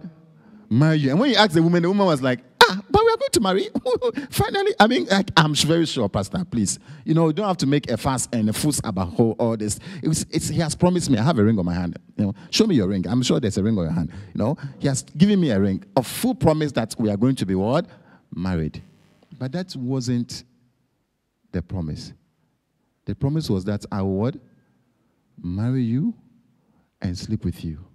marry 0.69 0.97
you. 0.97 1.09
And 1.09 1.19
when 1.19 1.31
you 1.31 1.35
ask 1.35 1.51
the 1.51 1.61
woman, 1.61 1.83
the 1.83 1.89
woman 1.89 2.05
was 2.05 2.21
like, 2.21 2.39
ah, 2.63 2.81
but 2.89 3.03
we 3.03 3.11
are 3.11 3.17
going 3.17 3.31
to 3.31 3.39
marry. 3.41 3.67
Finally, 4.29 4.73
I 4.79 4.87
mean, 4.87 5.05
like, 5.07 5.31
I'm 5.35 5.53
very 5.53 5.85
sure, 5.85 6.07
Pastor, 6.07 6.45
please. 6.49 6.79
You 7.03 7.13
know, 7.13 7.27
you 7.27 7.33
don't 7.33 7.47
have 7.47 7.57
to 7.57 7.67
make 7.67 7.91
a 7.91 7.97
fuss 7.97 8.29
and 8.31 8.49
a 8.49 8.53
fuss 8.53 8.79
about 8.85 9.19
all 9.19 9.57
this. 9.57 9.79
It's, 10.01 10.47
he 10.47 10.59
has 10.59 10.75
promised 10.75 11.09
me, 11.09 11.17
I 11.17 11.23
have 11.23 11.37
a 11.39 11.43
ring 11.43 11.59
on 11.59 11.65
my 11.65 11.73
hand. 11.73 11.99
You 12.15 12.27
know, 12.27 12.35
show 12.51 12.65
me 12.67 12.75
your 12.75 12.87
ring. 12.87 13.05
I'm 13.05 13.21
sure 13.21 13.41
there's 13.41 13.57
a 13.57 13.63
ring 13.63 13.77
on 13.77 13.83
your 13.83 13.93
hand. 13.93 14.11
You 14.33 14.39
know, 14.41 14.57
he 14.79 14.87
has 14.87 15.01
given 15.03 15.41
me 15.41 15.49
a 15.49 15.59
ring, 15.59 15.83
a 15.97 16.03
full 16.03 16.35
promise 16.35 16.71
that 16.73 16.95
we 16.97 17.09
are 17.09 17.17
going 17.17 17.35
to 17.35 17.45
be 17.45 17.55
what? 17.55 17.85
Married. 18.33 18.81
But 19.37 19.51
that 19.51 19.75
wasn't 19.75 20.45
the 21.51 21.61
promise. 21.61 22.13
The 23.03 23.15
promise 23.15 23.49
was 23.49 23.65
that 23.65 23.85
I 23.91 24.03
would 24.03 24.39
marry 25.41 25.83
you 25.83 26.13
and 27.01 27.17
sleep 27.17 27.43
with 27.43 27.63
you. 27.63 27.85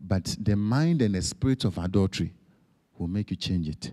But 0.00 0.36
the 0.38 0.56
mind 0.56 1.00
and 1.00 1.14
the 1.14 1.22
spirit 1.22 1.64
of 1.64 1.78
adultery 1.78 2.34
will 2.98 3.08
make 3.08 3.30
you 3.30 3.36
change 3.36 3.68
it. 3.68 3.92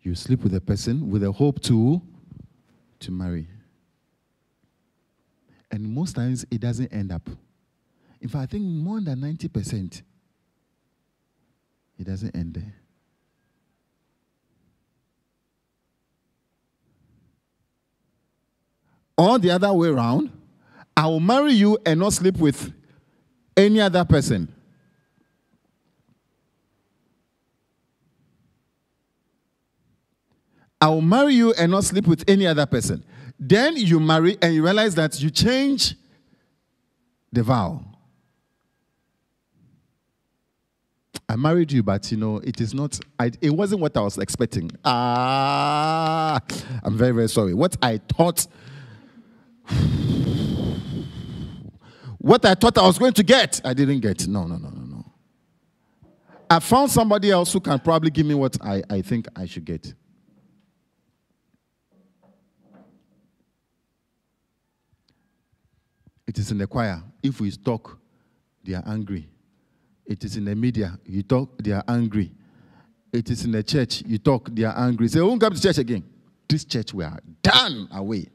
You 0.00 0.14
sleep 0.14 0.42
with 0.42 0.54
a 0.54 0.60
person 0.60 1.10
with 1.10 1.24
a 1.24 1.32
hope 1.32 1.60
to, 1.62 2.00
to 3.00 3.10
marry. 3.10 3.48
And 5.70 5.82
most 5.92 6.14
times 6.14 6.46
it 6.50 6.60
doesn't 6.60 6.92
end 6.92 7.10
up. 7.10 7.28
In 8.20 8.28
fact, 8.28 8.42
I 8.42 8.46
think 8.46 8.64
more 8.64 9.00
than 9.00 9.18
90%, 9.20 10.02
it 11.98 12.04
doesn't 12.04 12.36
end 12.36 12.54
there. 12.54 12.74
Or 19.18 19.38
the 19.38 19.50
other 19.50 19.72
way 19.72 19.88
around, 19.88 20.30
I 20.96 21.06
will 21.06 21.20
marry 21.20 21.52
you 21.52 21.78
and 21.86 22.00
not 22.00 22.12
sleep 22.12 22.36
with 22.38 22.72
any 23.56 23.80
other 23.80 24.04
person. 24.04 24.52
I 30.80 30.88
will 30.90 31.02
marry 31.02 31.34
you 31.34 31.52
and 31.54 31.72
not 31.72 31.84
sleep 31.84 32.06
with 32.06 32.24
any 32.28 32.46
other 32.46 32.66
person. 32.66 33.02
Then 33.38 33.76
you 33.76 33.98
marry 33.98 34.36
and 34.42 34.54
you 34.54 34.62
realize 34.62 34.94
that 34.94 35.20
you 35.20 35.30
change 35.30 35.94
the 37.32 37.42
vow. 37.42 37.82
I 41.28 41.36
married 41.36 41.72
you, 41.72 41.82
but 41.82 42.10
you 42.12 42.18
know, 42.18 42.36
it 42.38 42.60
is 42.60 42.72
not, 42.72 43.00
I, 43.18 43.32
it 43.40 43.50
wasn't 43.50 43.80
what 43.80 43.96
I 43.96 44.00
was 44.00 44.16
expecting. 44.16 44.70
Ah, 44.84 46.38
I'm 46.84 46.96
very, 46.96 47.12
very 47.12 47.28
sorry. 47.28 47.52
What 47.52 47.76
I 47.82 47.98
thought 47.98 48.46
what 52.18 52.44
I 52.44 52.54
thought 52.54 52.76
I 52.78 52.86
was 52.86 52.98
going 52.98 53.12
to 53.12 53.22
get, 53.22 53.60
I 53.64 53.72
didn't 53.72 54.00
get. 54.00 54.26
No, 54.26 54.46
no, 54.46 54.56
no, 54.56 54.68
no, 54.68 54.82
no. 54.82 55.04
I 56.48 56.60
found 56.60 56.90
somebody 56.90 57.30
else 57.30 57.52
who 57.52 57.60
can 57.60 57.78
probably 57.78 58.10
give 58.10 58.26
me 58.26 58.34
what 58.34 58.56
I, 58.62 58.82
I 58.88 59.02
think 59.02 59.26
I 59.36 59.46
should 59.46 59.64
get. 59.64 59.94
It 66.26 66.38
is 66.38 66.50
in 66.50 66.58
the 66.58 66.66
choir. 66.66 67.02
If 67.22 67.40
we 67.40 67.50
talk, 67.52 67.98
they 68.64 68.74
are 68.74 68.82
angry. 68.86 69.28
It 70.04 70.24
is 70.24 70.36
in 70.36 70.44
the 70.44 70.54
media. 70.54 70.98
You 71.04 71.22
talk, 71.22 71.62
they 71.62 71.72
are 71.72 71.84
angry. 71.88 72.32
It 73.12 73.30
is 73.30 73.44
in 73.44 73.52
the 73.52 73.62
church. 73.62 74.02
You 74.04 74.18
talk, 74.18 74.48
they 74.52 74.64
are 74.64 74.76
angry. 74.76 75.08
Say, 75.08 75.20
won't 75.20 75.40
come 75.40 75.54
to 75.54 75.60
church 75.60 75.78
again. 75.78 76.04
This 76.48 76.64
church, 76.64 76.92
we 76.92 77.04
are 77.04 77.18
done 77.42 77.88
away. 77.92 78.28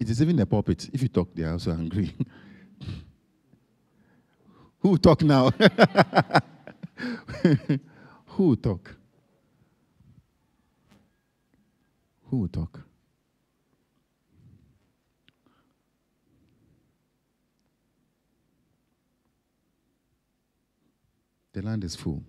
It 0.00 0.08
is 0.08 0.22
even 0.22 0.36
the 0.36 0.46
pulpit. 0.46 0.88
If 0.94 1.02
you 1.02 1.08
talk, 1.08 1.34
they 1.34 1.42
are 1.44 1.52
also 1.52 1.72
angry. 1.72 2.14
Who 4.80 4.96
talk 4.96 5.22
now? 5.22 5.50
Who 8.28 8.56
talk? 8.56 8.96
Who 12.30 12.48
talk? 12.48 12.80
The 21.52 21.60
land 21.60 21.84
is 21.84 21.94
full. 21.94 22.22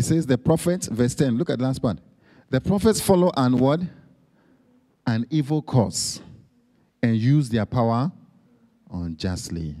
It 0.00 0.04
says 0.04 0.24
the 0.24 0.38
prophets, 0.38 0.86
verse 0.86 1.14
10, 1.14 1.36
look 1.36 1.50
at 1.50 1.58
the 1.58 1.64
last 1.66 1.82
part. 1.82 1.98
The 2.48 2.58
prophets 2.58 3.02
follow 3.02 3.30
an 3.36 3.58
what? 3.58 3.82
An 5.06 5.26
evil 5.28 5.60
course 5.60 6.22
and 7.02 7.14
use 7.18 7.50
their 7.50 7.66
power 7.66 8.10
unjustly. 8.90 9.76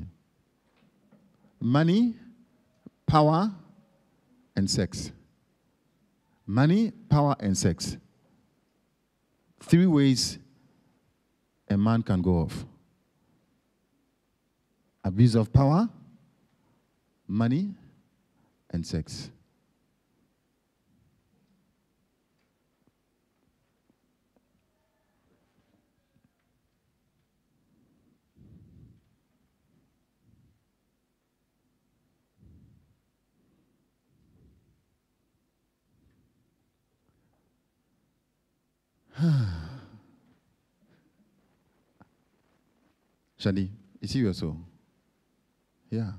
Money, 1.58 2.16
power, 3.06 3.50
and 4.54 4.70
sex. 4.70 5.10
Money, 6.46 6.92
power, 7.08 7.34
and 7.40 7.56
sex. 7.56 7.96
Three 9.60 9.86
ways 9.86 10.38
a 11.66 11.78
man 11.78 12.02
can 12.02 12.20
go 12.20 12.40
off 12.40 12.66
abuse 15.02 15.34
of 15.34 15.50
power, 15.50 15.88
money, 17.26 17.72
and 18.68 18.86
sex. 18.86 19.30
Shadi, 43.38 43.70
is 44.00 44.12
he 44.12 44.26
also? 44.26 44.56
Yeah. 45.90 46.12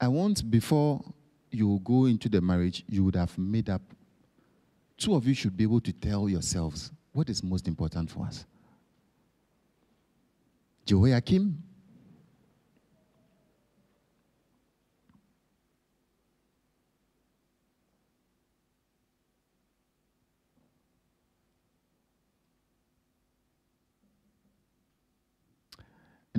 I 0.00 0.08
want 0.08 0.50
before 0.50 1.02
you 1.50 1.80
go 1.84 2.06
into 2.06 2.28
the 2.28 2.40
marriage, 2.40 2.84
you 2.88 3.04
would 3.04 3.16
have 3.16 3.36
made 3.38 3.68
up. 3.70 3.82
Two 4.96 5.14
of 5.14 5.26
you 5.26 5.34
should 5.34 5.56
be 5.56 5.64
able 5.64 5.80
to 5.80 5.92
tell 5.92 6.28
yourselves 6.28 6.90
what 7.12 7.28
is 7.30 7.42
most 7.42 7.66
important 7.66 8.10
for 8.10 8.26
us. 8.26 8.44
Jehoiakim 10.86 11.62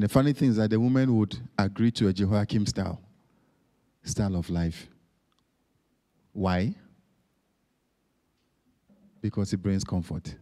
And 0.01 0.09
the 0.09 0.13
funny 0.13 0.33
thing 0.33 0.49
is 0.49 0.55
that 0.55 0.71
the 0.71 0.79
woman 0.79 1.15
would 1.15 1.37
agree 1.59 1.91
to 1.91 2.07
a 2.07 2.13
Jehoiakim 2.13 2.65
style, 2.65 2.99
style 4.01 4.35
of 4.35 4.49
life. 4.49 4.87
Why? 6.33 6.73
Because 9.21 9.53
it 9.53 9.57
brings 9.57 9.83
comfort. 9.83 10.33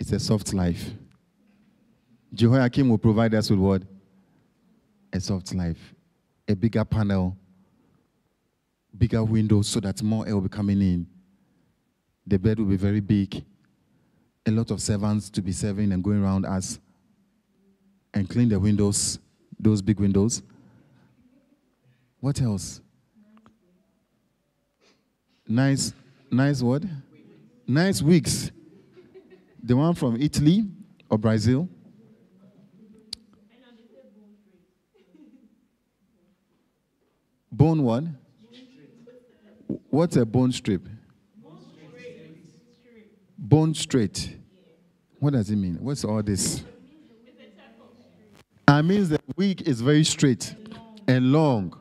It's 0.00 0.10
a 0.10 0.18
soft 0.18 0.52
life. 0.52 0.90
Jehoiakim 2.34 2.88
will 2.88 2.98
provide 2.98 3.32
us 3.34 3.50
with 3.50 3.60
what? 3.60 3.82
A 5.12 5.20
soft 5.20 5.54
life. 5.54 5.94
A 6.48 6.56
bigger 6.56 6.84
panel, 6.84 7.36
bigger 8.98 9.22
windows 9.22 9.68
so 9.68 9.78
that 9.78 10.02
more 10.02 10.26
air 10.26 10.34
will 10.34 10.40
be 10.40 10.48
coming 10.48 10.80
in. 10.82 11.06
The 12.26 12.36
bed 12.36 12.58
will 12.58 12.66
be 12.66 12.76
very 12.76 12.98
big. 12.98 13.44
A 14.44 14.50
lot 14.50 14.72
of 14.72 14.82
servants 14.82 15.30
to 15.30 15.40
be 15.40 15.52
serving 15.52 15.92
and 15.92 16.02
going 16.02 16.20
around 16.20 16.44
us 16.44 16.80
and 18.14 18.28
clean 18.28 18.48
the 18.48 18.58
windows, 18.58 19.18
those 19.58 19.82
big 19.82 20.00
windows. 20.00 20.42
What 22.20 22.40
else? 22.40 22.80
Nice, 25.46 25.92
nice 26.30 26.62
what? 26.62 26.82
Nice 27.66 28.02
wigs. 28.02 28.50
The 29.62 29.76
one 29.76 29.94
from 29.94 30.20
Italy 30.20 30.64
or 31.10 31.18
Brazil. 31.18 31.68
Bone 37.50 37.82
what? 37.82 38.04
What's 39.90 40.16
a 40.16 40.24
bone 40.24 40.52
strip? 40.52 40.86
Bone 43.36 43.74
straight. 43.74 44.36
What 45.18 45.32
does 45.32 45.50
it 45.50 45.56
mean? 45.56 45.78
What's 45.80 46.04
all 46.04 46.22
this? 46.22 46.62
That 48.68 48.84
means 48.84 49.08
the 49.08 49.18
wig 49.34 49.62
is 49.66 49.80
very 49.80 50.04
straight 50.04 50.54
and 51.06 51.32
long. 51.32 51.74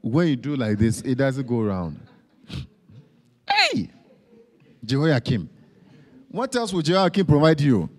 When 0.00 0.28
you 0.28 0.36
do 0.36 0.56
like 0.56 0.78
this, 0.78 1.02
it 1.02 1.16
doesn't 1.16 1.46
go 1.46 1.60
around. 1.60 2.00
hey! 3.46 3.90
Jehoiakim. 4.82 5.50
What 6.30 6.56
else 6.56 6.72
would 6.72 6.86
Jehoiakim 6.86 7.26
provide 7.26 7.60
you? 7.60 7.90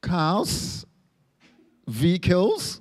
Cars, 0.00 0.86
vehicles, 1.86 2.80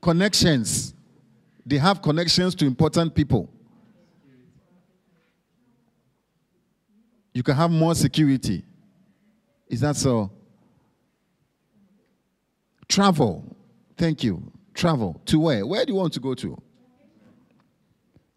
connections. 0.00 0.94
They 1.66 1.76
have 1.76 2.00
connections 2.00 2.54
to 2.54 2.64
important 2.64 3.14
people. 3.14 3.50
You 7.32 7.42
can 7.42 7.54
have 7.54 7.70
more 7.70 7.94
security. 7.94 8.64
Is 9.68 9.80
that 9.80 9.96
so? 9.96 10.30
Travel. 12.88 13.56
Thank 13.96 14.24
you. 14.24 14.50
Travel. 14.74 15.20
To 15.26 15.40
where? 15.40 15.66
Where 15.66 15.84
do 15.84 15.92
you 15.92 15.98
want 15.98 16.12
to 16.14 16.20
go 16.20 16.34
to? 16.34 16.60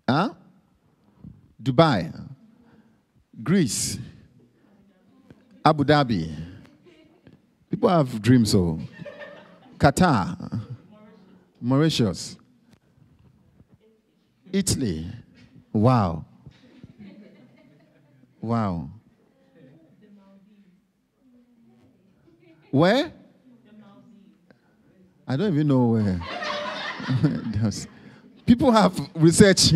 Huh? 0.07 0.29
Dubai. 1.61 2.13
Greece. 3.41 3.97
Abu 5.65 5.83
Dhabi. 5.83 6.35
People 7.69 7.89
have 7.89 8.21
dreams, 8.21 8.51
so. 8.51 8.79
Qatar. 9.77 10.61
Mauritius. 11.59 12.37
Italy. 14.51 15.07
Wow. 15.71 16.25
Wow. 18.43 18.89
Where? 22.71 23.13
I 25.25 25.37
don't 25.37 25.53
even 25.53 25.69
know 25.69 25.85
where. 25.85 26.19
People 28.45 28.73
have 28.73 28.99
research. 29.15 29.71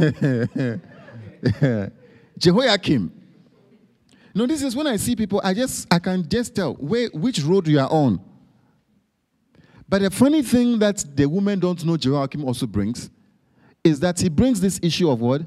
Jehoiakim. 2.36 3.12
No, 4.34 4.46
this 4.48 4.64
is 4.64 4.74
when 4.74 4.88
I 4.88 4.96
see 4.96 5.14
people, 5.14 5.40
I 5.44 5.54
just 5.54 5.86
I 5.88 6.00
can 6.00 6.28
just 6.28 6.56
tell 6.56 6.74
where 6.74 7.08
which 7.14 7.40
road 7.42 7.68
you 7.68 7.78
are 7.78 7.88
on. 7.88 8.20
But 9.88 10.02
the 10.02 10.10
funny 10.10 10.42
thing 10.42 10.80
that 10.80 11.04
the 11.14 11.26
women 11.26 11.60
don't 11.60 11.84
know 11.84 11.96
Jehoiakim 11.96 12.44
also 12.44 12.66
brings 12.66 13.10
is 13.84 14.00
that 14.00 14.18
he 14.18 14.28
brings 14.28 14.60
this 14.60 14.80
issue 14.82 15.08
of 15.08 15.20
what? 15.20 15.42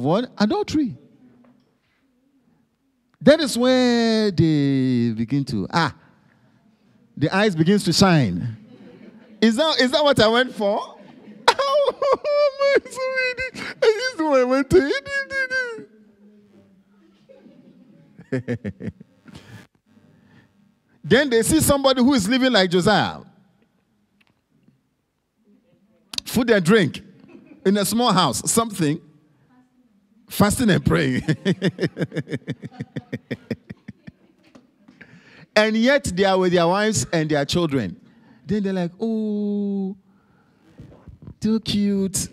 What? 0.00 0.30
Adultery. 0.38 0.96
That 3.20 3.40
is 3.40 3.56
where 3.56 4.30
they 4.30 5.12
begin 5.12 5.44
to 5.46 5.68
ah, 5.72 5.94
the 7.16 7.34
eyes 7.34 7.54
begins 7.54 7.84
to 7.84 7.92
shine. 7.92 8.56
Is 9.40 9.56
that 9.56 9.80
is 9.80 9.90
that 9.92 10.02
what 10.02 10.18
I 10.18 10.28
went 10.28 10.54
for? 10.54 10.96
I 14.34 14.44
went 14.44 14.70
to. 14.70 14.92
then 21.04 21.30
they 21.30 21.42
see 21.42 21.60
somebody 21.60 22.02
who 22.02 22.14
is 22.14 22.28
living 22.28 22.52
like 22.52 22.70
Josiah. 22.70 23.20
Food 26.24 26.50
and 26.50 26.64
drink 26.64 27.02
in 27.64 27.76
a 27.76 27.84
small 27.84 28.12
house, 28.12 28.50
something. 28.50 29.00
Fasting 30.32 30.70
and 30.70 30.82
praying. 30.82 31.22
and 35.54 35.76
yet 35.76 36.04
they 36.04 36.24
are 36.24 36.38
with 36.38 36.52
their 36.52 36.66
wives 36.66 37.06
and 37.12 37.28
their 37.28 37.44
children. 37.44 38.00
Then 38.46 38.62
they're 38.62 38.72
like, 38.72 38.92
oh, 38.98 39.94
too 41.38 41.60
cute. 41.60 42.30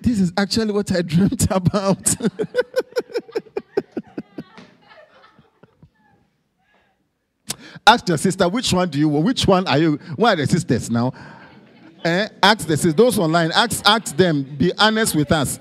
this 0.00 0.20
is 0.20 0.32
actually 0.36 0.72
what 0.72 0.92
I 0.92 1.02
dreamt 1.02 1.48
about. 1.50 2.14
Ask 7.84 8.08
your 8.08 8.18
sister, 8.18 8.48
which 8.48 8.72
one 8.72 8.88
do 8.88 9.00
you 9.00 9.08
want? 9.08 9.24
Which 9.24 9.48
one 9.48 9.66
are 9.66 9.78
you? 9.78 9.98
Where 10.14 10.34
are 10.34 10.36
the 10.36 10.46
sisters 10.46 10.88
now? 10.88 11.12
Eh? 12.04 12.28
Ask 12.40 12.68
the 12.68 12.76
sisters, 12.76 12.94
those 12.94 13.18
online, 13.18 13.50
ask, 13.52 13.84
ask 13.84 14.16
them, 14.16 14.44
be 14.44 14.70
honest 14.78 15.16
with 15.16 15.32
us. 15.32 15.58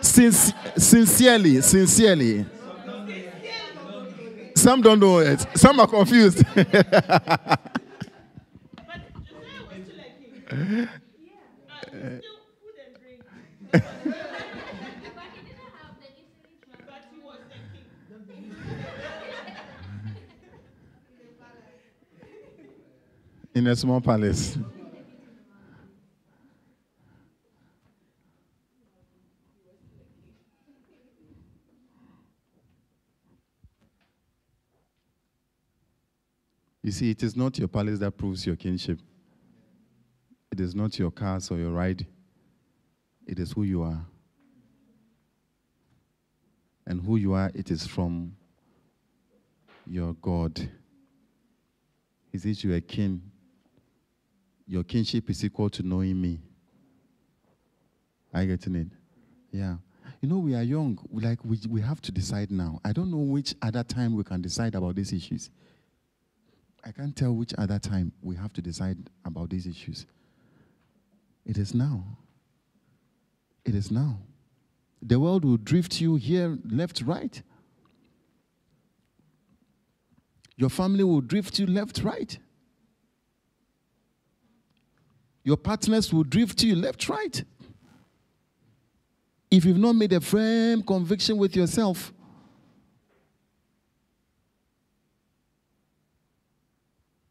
Since, 0.00 0.52
sincerely, 0.76 1.60
sincerely. 1.60 2.46
Some 4.54 4.82
don't 4.82 4.98
know 4.98 5.18
it. 5.18 5.46
Some 5.56 5.78
are 5.80 5.86
confused. 5.86 6.42
In 23.54 23.66
a 23.66 23.74
small 23.74 24.00
palace. 24.00 24.56
You 36.88 36.92
see, 36.92 37.10
it 37.10 37.22
is 37.22 37.36
not 37.36 37.58
your 37.58 37.68
palace 37.68 37.98
that 37.98 38.12
proves 38.12 38.46
your 38.46 38.56
kinship. 38.56 38.98
It 40.50 40.58
is 40.58 40.74
not 40.74 40.98
your 40.98 41.10
cars 41.10 41.50
or 41.50 41.58
your 41.58 41.70
ride. 41.70 42.06
It 43.26 43.38
is 43.38 43.52
who 43.52 43.64
you 43.64 43.82
are. 43.82 44.06
And 46.86 47.04
who 47.04 47.16
you 47.16 47.34
are, 47.34 47.50
it 47.54 47.70
is 47.70 47.86
from 47.86 48.34
your 49.86 50.14
God. 50.14 50.66
Is 52.32 52.46
it 52.46 52.64
you 52.64 52.72
a 52.72 52.80
king? 52.80 53.20
Your 54.66 54.82
kinship 54.82 55.28
is 55.28 55.44
equal 55.44 55.68
to 55.68 55.82
knowing 55.82 56.18
me. 56.18 56.40
Are 58.32 58.44
you 58.44 58.56
getting 58.56 58.76
it? 58.76 58.88
Yeah. 59.52 59.76
You 60.22 60.30
know, 60.30 60.38
we 60.38 60.54
are 60.54 60.62
young. 60.62 60.98
Like 61.12 61.44
we, 61.44 61.60
we 61.68 61.82
have 61.82 62.00
to 62.00 62.10
decide 62.10 62.50
now. 62.50 62.80
I 62.82 62.94
don't 62.94 63.10
know 63.10 63.18
which 63.18 63.54
other 63.60 63.84
time 63.84 64.16
we 64.16 64.24
can 64.24 64.40
decide 64.40 64.74
about 64.74 64.94
these 64.94 65.12
issues. 65.12 65.50
I 66.88 66.92
can't 66.92 67.14
tell 67.14 67.34
which 67.34 67.52
other 67.58 67.78
time 67.78 68.12
we 68.22 68.34
have 68.36 68.54
to 68.54 68.62
decide 68.62 68.96
about 69.26 69.50
these 69.50 69.66
issues. 69.66 70.06
It 71.44 71.58
is 71.58 71.74
now. 71.74 72.02
It 73.66 73.74
is 73.74 73.90
now. 73.90 74.20
The 75.02 75.20
world 75.20 75.44
will 75.44 75.58
drift 75.58 76.00
you 76.00 76.16
here, 76.16 76.56
left, 76.64 77.02
right. 77.02 77.42
Your 80.56 80.70
family 80.70 81.04
will 81.04 81.20
drift 81.20 81.58
you 81.58 81.66
left, 81.66 82.02
right. 82.02 82.38
Your 85.44 85.58
partners 85.58 86.10
will 86.10 86.24
drift 86.24 86.62
you 86.62 86.74
left, 86.74 87.06
right. 87.10 87.44
If 89.50 89.66
you've 89.66 89.78
not 89.78 89.94
made 89.94 90.14
a 90.14 90.22
firm 90.22 90.82
conviction 90.82 91.36
with 91.36 91.54
yourself, 91.54 92.14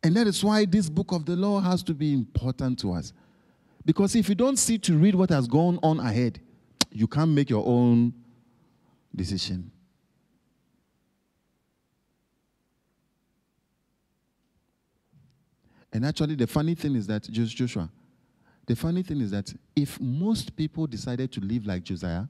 And 0.03 0.15
that 0.15 0.27
is 0.27 0.43
why 0.43 0.65
this 0.65 0.89
book 0.89 1.11
of 1.11 1.25
the 1.25 1.35
law 1.35 1.59
has 1.59 1.83
to 1.83 1.93
be 1.93 2.13
important 2.13 2.79
to 2.79 2.93
us. 2.93 3.13
Because 3.83 4.15
if 4.15 4.29
you 4.29 4.35
don't 4.35 4.57
see 4.57 4.77
to 4.79 4.97
read 4.97 5.15
what 5.15 5.29
has 5.29 5.47
gone 5.47 5.79
on 5.81 5.99
ahead, 5.99 6.39
you 6.91 7.07
can't 7.07 7.31
make 7.31 7.49
your 7.49 7.65
own 7.65 8.13
decision. 9.15 9.71
And 15.91 16.05
actually, 16.05 16.35
the 16.35 16.47
funny 16.47 16.75
thing 16.75 16.95
is 16.95 17.07
that, 17.07 17.23
Joshua, 17.23 17.89
the 18.65 18.75
funny 18.75 19.01
thing 19.01 19.21
is 19.21 19.31
that 19.31 19.51
if 19.75 19.99
most 19.99 20.55
people 20.55 20.85
decided 20.85 21.31
to 21.31 21.39
live 21.39 21.65
like 21.65 21.83
Josiah, 21.83 22.25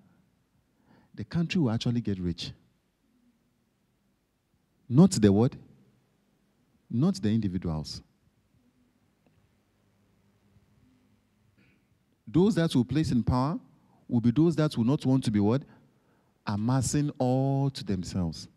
the 1.14 1.24
country 1.24 1.60
will 1.60 1.72
actually 1.72 2.00
get 2.00 2.20
rich. 2.20 2.52
Not 4.88 5.12
the 5.12 5.34
what? 5.34 5.54
Not 6.90 7.22
the 7.22 7.30
individuals. 7.30 8.02
Those 12.28 12.56
that 12.56 12.76
will 12.76 12.86
place 12.86 13.12
in 13.12 13.24
power 13.24 13.60
will 14.08 14.22
be 14.22 14.32
those 14.32 14.56
that 14.56 14.78
will 14.78 14.86
not 14.86 15.06
want 15.06 15.24
to 15.26 15.32
be 15.32 15.40
what? 15.40 15.64
Amassing 16.46 17.12
all 17.18 17.70
to 17.70 17.84
themselves 17.84 18.48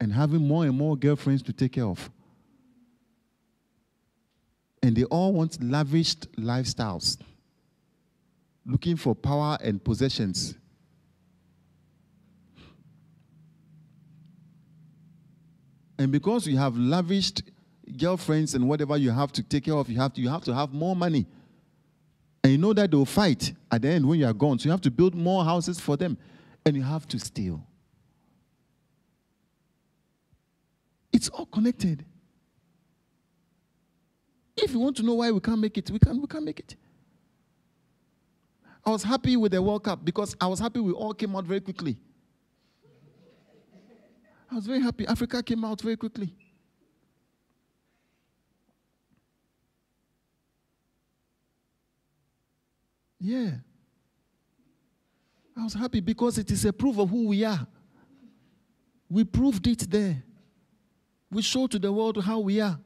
and 0.00 0.12
having 0.12 0.46
more 0.46 0.64
and 0.64 0.76
more 0.76 0.96
girlfriends 0.96 1.42
to 1.42 1.52
take 1.52 1.72
care 1.72 1.84
of. 1.84 2.10
And 4.82 4.96
they 4.96 5.04
all 5.04 5.32
want 5.34 5.62
lavished 5.62 6.32
lifestyles, 6.36 7.18
looking 8.64 8.96
for 8.96 9.14
power 9.14 9.58
and 9.62 9.82
possessions. 9.82 10.56
And 16.00 16.10
because 16.10 16.46
you 16.46 16.56
have 16.56 16.78
lavished 16.78 17.42
girlfriends 17.98 18.54
and 18.54 18.66
whatever 18.66 18.96
you 18.96 19.10
have 19.10 19.32
to 19.32 19.42
take 19.42 19.64
care 19.64 19.74
of, 19.74 19.90
you 19.90 20.00
have 20.00 20.14
to, 20.14 20.22
you 20.22 20.30
have 20.30 20.42
to 20.44 20.54
have 20.54 20.72
more 20.72 20.96
money. 20.96 21.26
And 22.42 22.52
you 22.52 22.56
know 22.56 22.72
that 22.72 22.90
they'll 22.90 23.04
fight 23.04 23.52
at 23.70 23.82
the 23.82 23.88
end 23.88 24.08
when 24.08 24.18
you 24.18 24.24
are 24.24 24.32
gone. 24.32 24.58
So 24.58 24.64
you 24.64 24.70
have 24.70 24.80
to 24.80 24.90
build 24.90 25.14
more 25.14 25.44
houses 25.44 25.78
for 25.78 25.98
them. 25.98 26.16
And 26.64 26.74
you 26.74 26.82
have 26.82 27.06
to 27.08 27.18
steal. 27.18 27.66
It's 31.12 31.28
all 31.28 31.44
connected. 31.44 32.02
If 34.56 34.72
you 34.72 34.78
want 34.78 34.96
to 34.96 35.02
know 35.02 35.16
why 35.16 35.30
we 35.30 35.40
can't 35.40 35.60
make 35.60 35.76
it, 35.76 35.90
we 35.90 35.98
can 35.98 36.18
we 36.18 36.26
can't 36.26 36.44
make 36.44 36.60
it. 36.60 36.76
I 38.86 38.90
was 38.90 39.02
happy 39.02 39.36
with 39.36 39.52
the 39.52 39.60
World 39.60 39.84
Cup 39.84 40.02
because 40.02 40.34
I 40.40 40.46
was 40.46 40.60
happy 40.60 40.80
we 40.80 40.92
all 40.92 41.12
came 41.12 41.36
out 41.36 41.44
very 41.44 41.60
quickly. 41.60 41.98
I 44.50 44.56
was 44.56 44.66
very 44.66 44.80
happy. 44.80 45.06
Africa 45.06 45.42
came 45.42 45.64
out 45.64 45.80
very 45.80 45.96
quickly. 45.96 46.34
Yeah. 53.20 53.50
I 55.56 55.64
was 55.64 55.74
happy 55.74 56.00
because 56.00 56.38
it 56.38 56.50
is 56.50 56.64
a 56.64 56.72
proof 56.72 56.98
of 56.98 57.10
who 57.10 57.28
we 57.28 57.44
are. 57.44 57.66
We 59.08 59.24
proved 59.24 59.66
it 59.66 59.90
there. 59.90 60.22
We 61.30 61.42
showed 61.42 61.70
to 61.72 61.78
the 61.78 61.92
world 61.92 62.22
how 62.24 62.40
we 62.40 62.60
are. 62.60 62.78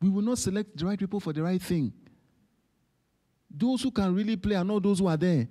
We 0.00 0.08
will 0.08 0.22
not 0.22 0.38
select 0.38 0.76
the 0.76 0.86
right 0.86 0.98
people 0.98 1.20
for 1.20 1.32
the 1.32 1.42
right 1.42 1.62
thing. 1.62 1.92
Those 3.48 3.82
who 3.82 3.90
can 3.90 4.14
really 4.14 4.36
play 4.36 4.56
are 4.56 4.64
not 4.64 4.82
those 4.82 4.98
who 4.98 5.06
are 5.06 5.16
there. 5.16 5.46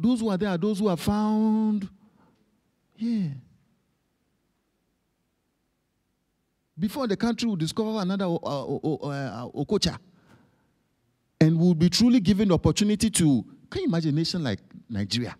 Those 0.00 0.20
who 0.20 0.30
are 0.30 0.36
there 0.36 0.48
are 0.48 0.58
those 0.58 0.78
who 0.78 0.88
are 0.88 0.96
found. 0.96 1.88
Yeah. 2.96 3.28
before 6.80 7.06
the 7.06 7.16
country 7.16 7.46
will 7.46 7.56
discover 7.56 8.00
another 8.00 8.24
uh, 8.24 8.34
uh, 8.34 8.94
uh, 8.94 9.48
Okocha. 9.50 9.98
And 11.40 11.58
will 11.58 11.74
be 11.74 11.88
truly 11.90 12.20
given 12.20 12.48
the 12.48 12.54
opportunity 12.54 13.10
to, 13.10 13.44
can 13.70 13.82
you 13.82 13.88
imagine 13.88 14.10
a 14.10 14.16
nation 14.16 14.42
like 14.42 14.60
Nigeria? 14.88 15.36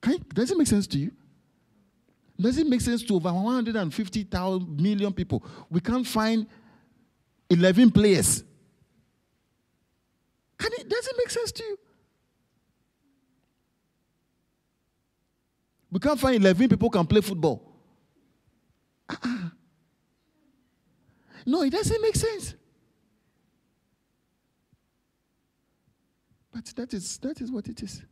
Can 0.00 0.14
you, 0.14 0.18
does 0.34 0.50
it 0.50 0.58
make 0.58 0.66
sense 0.66 0.86
to 0.88 0.98
you? 0.98 1.12
Does 2.40 2.58
it 2.58 2.66
make 2.66 2.80
sense 2.80 3.02
to 3.04 3.14
over 3.14 3.32
150 3.32 4.28
million 4.78 5.12
people? 5.12 5.44
We 5.70 5.80
can't 5.80 6.06
find 6.06 6.46
11 7.48 7.90
players. 7.90 8.42
Can 10.58 10.72
it, 10.72 10.88
does 10.88 11.06
it 11.06 11.14
make 11.16 11.30
sense 11.30 11.52
to 11.52 11.62
you? 11.62 11.78
We 15.94 16.00
can't 16.00 16.18
find 16.18 16.34
11 16.34 16.70
people 16.70 16.90
can 16.90 17.06
play 17.06 17.20
football. 17.20 17.72
Uh-uh. 19.08 19.50
No, 21.46 21.62
it 21.62 21.70
doesn't 21.70 22.02
make 22.02 22.16
sense. 22.16 22.56
But 26.52 26.64
that 26.74 26.92
is, 26.94 27.18
that 27.18 27.40
is 27.40 27.52
what 27.52 27.68
it 27.68 27.80
is. 27.80 28.02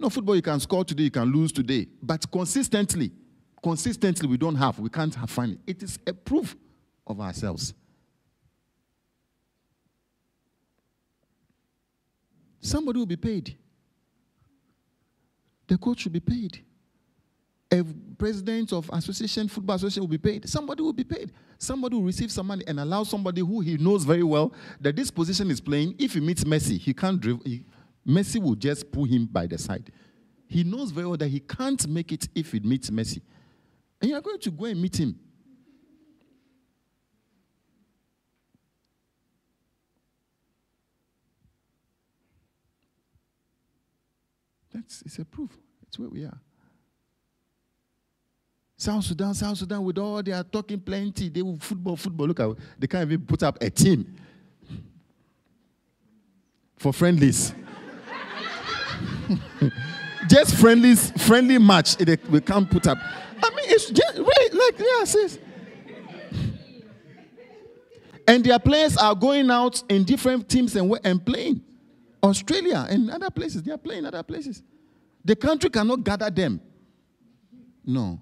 No, 0.00 0.10
football 0.10 0.34
you 0.34 0.42
can 0.42 0.58
score 0.58 0.84
today, 0.84 1.04
you 1.04 1.12
can 1.12 1.30
lose 1.30 1.52
today. 1.52 1.86
But 2.02 2.28
consistently, 2.28 3.12
consistently 3.62 4.26
we 4.26 4.36
don't 4.36 4.56
have, 4.56 4.80
we 4.80 4.90
can't 4.90 5.14
have 5.14 5.38
it. 5.38 5.58
It 5.64 5.82
is 5.84 5.96
a 6.08 6.12
proof 6.12 6.56
of 7.06 7.20
ourselves. 7.20 7.72
Somebody 12.60 12.98
will 12.98 13.06
be 13.06 13.16
paid. 13.16 13.56
The 15.74 15.78
coach 15.78 16.02
should 16.02 16.12
be 16.12 16.20
paid. 16.20 16.60
A 17.72 17.82
president 18.16 18.72
of 18.72 18.88
association, 18.92 19.48
football 19.48 19.74
association 19.74 20.02
will 20.04 20.08
be 20.08 20.18
paid. 20.18 20.48
Somebody 20.48 20.84
will 20.84 20.92
be 20.92 21.02
paid. 21.02 21.32
Somebody 21.58 21.96
will 21.96 22.04
receive 22.04 22.30
some 22.30 22.46
money 22.46 22.62
and 22.68 22.78
allow 22.78 23.02
somebody 23.02 23.40
who 23.40 23.58
he 23.58 23.76
knows 23.76 24.04
very 24.04 24.22
well 24.22 24.52
that 24.80 24.94
this 24.94 25.10
position 25.10 25.50
is 25.50 25.60
playing. 25.60 25.96
If 25.98 26.14
he 26.14 26.20
meets 26.20 26.44
Messi, 26.44 26.78
he 26.78 26.94
can't 26.94 27.20
drive. 27.20 27.40
He, 27.44 27.66
Messi 28.06 28.40
will 28.40 28.54
just 28.54 28.92
pull 28.92 29.02
him 29.02 29.26
by 29.26 29.48
the 29.48 29.58
side. 29.58 29.90
He 30.46 30.62
knows 30.62 30.92
very 30.92 31.08
well 31.08 31.16
that 31.16 31.26
he 31.26 31.40
can't 31.40 31.84
make 31.88 32.12
it 32.12 32.28
if 32.36 32.52
he 32.52 32.60
meets 32.60 32.88
Messi. 32.90 33.20
And 34.00 34.12
you 34.12 34.16
are 34.16 34.22
going 34.22 34.38
to 34.38 34.52
go 34.52 34.66
and 34.66 34.80
meet 34.80 35.00
him. 35.00 35.18
That's 44.72 45.02
it's 45.02 45.18
a 45.18 45.24
proof. 45.24 45.63
It's 45.94 45.98
where 46.00 46.08
we 46.08 46.24
are. 46.24 46.40
South 48.76 49.04
Sudan, 49.04 49.32
South 49.32 49.56
Sudan, 49.58 49.84
with 49.84 49.96
all 49.96 50.20
they 50.24 50.32
are 50.32 50.42
talking 50.42 50.80
plenty, 50.80 51.28
they 51.28 51.40
will 51.40 51.56
football, 51.56 51.96
football. 51.96 52.26
Look 52.26 52.40
at 52.40 52.48
they 52.76 52.88
can't 52.88 53.08
even 53.12 53.24
put 53.24 53.44
up 53.44 53.62
a 53.62 53.70
team 53.70 54.16
for 56.76 56.92
friendlies. 56.92 57.54
just 60.28 60.56
friendlies, 60.56 61.12
friendly 61.24 61.58
match 61.58 61.94
they, 61.94 62.18
we 62.28 62.40
can't 62.40 62.68
put 62.68 62.88
up. 62.88 62.98
I 63.00 63.50
mean, 63.50 63.66
it's 63.68 63.88
just 63.88 64.18
really 64.18 64.58
like 64.58 64.74
yeah, 64.76 65.04
sis. 65.04 65.38
And 68.26 68.42
their 68.42 68.58
players 68.58 68.96
are 68.96 69.14
going 69.14 69.48
out 69.48 69.80
in 69.88 70.02
different 70.02 70.48
teams 70.48 70.74
and, 70.74 70.92
and 71.04 71.24
playing. 71.24 71.62
Australia 72.20 72.84
and 72.90 73.12
other 73.12 73.30
places, 73.30 73.62
they 73.62 73.70
are 73.70 73.78
playing 73.78 74.06
other 74.06 74.24
places. 74.24 74.60
The 75.24 75.34
country 75.34 75.70
cannot 75.70 76.04
gather 76.04 76.30
them. 76.30 76.60
No. 77.84 78.20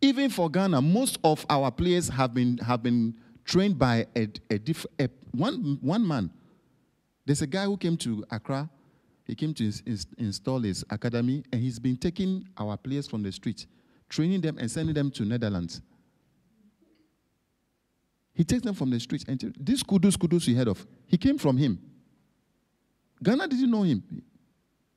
Even 0.00 0.30
for 0.30 0.50
Ghana, 0.50 0.80
most 0.80 1.18
of 1.22 1.44
our 1.48 1.70
players 1.70 2.08
have 2.08 2.34
been, 2.34 2.58
have 2.58 2.82
been 2.82 3.14
trained 3.44 3.78
by 3.78 4.06
a, 4.16 4.28
a, 4.50 4.58
diff, 4.58 4.86
a 4.98 5.08
one, 5.32 5.78
one 5.80 6.06
man. 6.06 6.30
There's 7.24 7.42
a 7.42 7.46
guy 7.46 7.64
who 7.64 7.76
came 7.76 7.96
to 7.98 8.24
Accra. 8.30 8.68
He 9.24 9.34
came 9.34 9.54
to 9.54 9.64
ins, 9.64 9.82
ins, 9.86 10.06
install 10.18 10.60
his 10.60 10.84
academy, 10.90 11.44
and 11.52 11.60
he's 11.60 11.78
been 11.78 11.96
taking 11.96 12.46
our 12.58 12.76
players 12.76 13.06
from 13.06 13.22
the 13.22 13.30
street, 13.30 13.66
training 14.08 14.40
them 14.40 14.58
and 14.58 14.70
sending 14.70 14.94
them 14.94 15.10
to 15.12 15.24
Netherlands. 15.24 15.80
He 18.34 18.44
takes 18.44 18.62
them 18.62 18.74
from 18.74 18.90
the 18.90 18.98
streets. 18.98 19.24
And 19.28 19.54
this 19.58 19.82
Kudus 19.82 20.16
Kudus 20.16 20.48
you 20.48 20.56
heard 20.56 20.68
of, 20.68 20.84
he 21.06 21.16
came 21.16 21.38
from 21.38 21.56
him. 21.56 21.78
Ghana 23.22 23.46
didn't 23.46 23.70
know 23.70 23.82
him. 23.82 24.02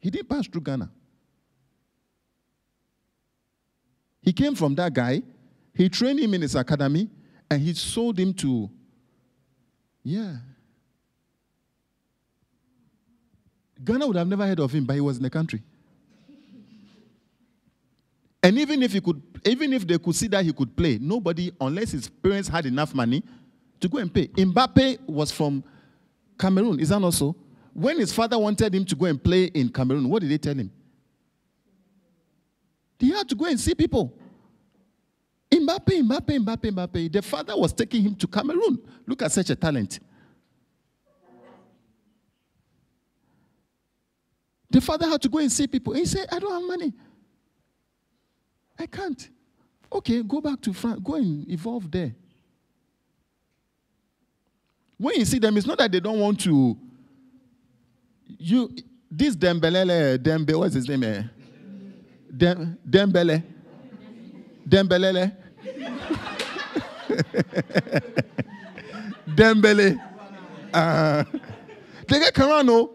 He 0.06 0.12
didn't 0.12 0.30
pass 0.30 0.46
through 0.46 0.62
Ghana. 0.62 0.88
He 4.22 4.32
came 4.32 4.54
from 4.54 4.76
that 4.76 4.94
guy. 4.94 5.24
He 5.74 5.90
trained 5.90 6.20
him 6.20 6.32
in 6.36 6.44
his 6.44 6.54
academy 6.54 7.10
and 7.50 7.60
he 7.60 7.74
sold 7.74 8.20
him 8.20 8.32
to, 8.36 8.70
yeah. 10.04 10.36
Ghana 13.84 14.06
would 14.06 14.16
have 14.16 14.28
never 14.28 14.46
heard 14.46 14.60
of 14.60 14.72
him, 14.72 14.86
but 14.86 14.94
he 14.94 15.02
was 15.02 15.18
in 15.18 15.24
the 15.24 15.30
country. 15.32 15.64
And 18.44 18.60
even 18.60 18.84
if 18.84 18.94
he 18.94 19.02
could, 19.02 19.20
even 19.44 19.74
if 19.74 19.88
they 19.88 19.98
could 19.98 20.16
see 20.16 20.28
that 20.28 20.46
he 20.46 20.54
could 20.54 20.76
play, 20.78 21.00
nobody, 21.02 21.52
unless 21.60 21.94
his 21.94 22.08
parents 22.08 22.48
had 22.48 22.68
enough 22.68 22.94
money 22.94 23.24
to 23.80 23.90
go 23.90 23.98
and 23.98 24.14
pay. 24.14 24.28
Mbappe 24.28 25.00
was 25.08 25.32
from 25.32 25.64
Cameroon, 26.38 26.80
is 26.80 26.90
that 26.90 27.00
not 27.00 27.16
so? 27.16 27.36
When 27.76 28.00
his 28.00 28.14
father 28.14 28.40
wanted 28.40 28.74
him 28.74 28.86
to 28.86 28.96
go 28.96 29.06
and 29.06 29.22
play 29.22 29.46
in 29.46 29.68
Cameroon, 29.68 30.08
what 30.08 30.22
did 30.22 30.32
they 30.32 30.38
tell 30.38 30.56
him? 30.56 30.72
He 32.98 33.12
had 33.12 33.28
to 33.28 33.36
go 33.36 33.44
and 33.44 33.60
see 33.60 33.76
people. 33.76 34.18
Mbappe, 35.52 36.02
Mbappe, 36.02 36.40
Mbappe, 36.40 36.72
Mbappe. 36.72 37.12
The 37.12 37.22
father 37.22 37.58
was 37.58 37.74
taking 37.74 38.04
him 38.04 38.16
to 38.16 38.28
Cameroon. 38.28 38.80
Look 39.06 39.22
at 39.24 39.34
such 39.34 39.50
a 39.50 39.58
talent. 39.58 40.00
The 44.70 44.80
father 44.80 45.10
had 45.10 45.22
to 45.24 45.28
go 45.28 45.40
and 45.40 45.52
see 45.52 45.68
people. 45.68 45.92
He 45.96 46.06
said, 46.06 46.28
I 46.32 46.40
don't 46.40 46.54
have 46.54 46.64
money. 46.64 46.94
I 48.80 48.86
can't. 48.86 49.30
Okay, 49.92 50.24
go 50.24 50.40
back 50.40 50.62
to 50.62 50.72
France. 50.72 51.02
Go 51.04 51.16
and 51.16 51.46
evolve 51.52 51.92
there. 51.92 52.16
When 54.98 55.20
you 55.20 55.26
see 55.26 55.40
them, 55.40 55.58
it's 55.58 55.68
not 55.68 55.78
that 55.80 55.92
they 55.92 56.00
don't 56.00 56.20
want 56.22 56.40
to 56.40 56.78
you 58.28 58.72
this 59.12 59.36
Dembele, 59.36 60.18
Dembe, 60.18 60.58
what's 60.58 60.76
his 60.76 60.88
name? 60.88 61.04
Eh? 61.04 61.24
Dem, 62.36 62.78
Dembele. 62.88 63.44
Dembele. 64.68 65.36
Dembele. 69.36 70.00
Uh, 70.74 71.24
they 72.08 72.20
get 72.20 72.34
Carano. 72.34 72.90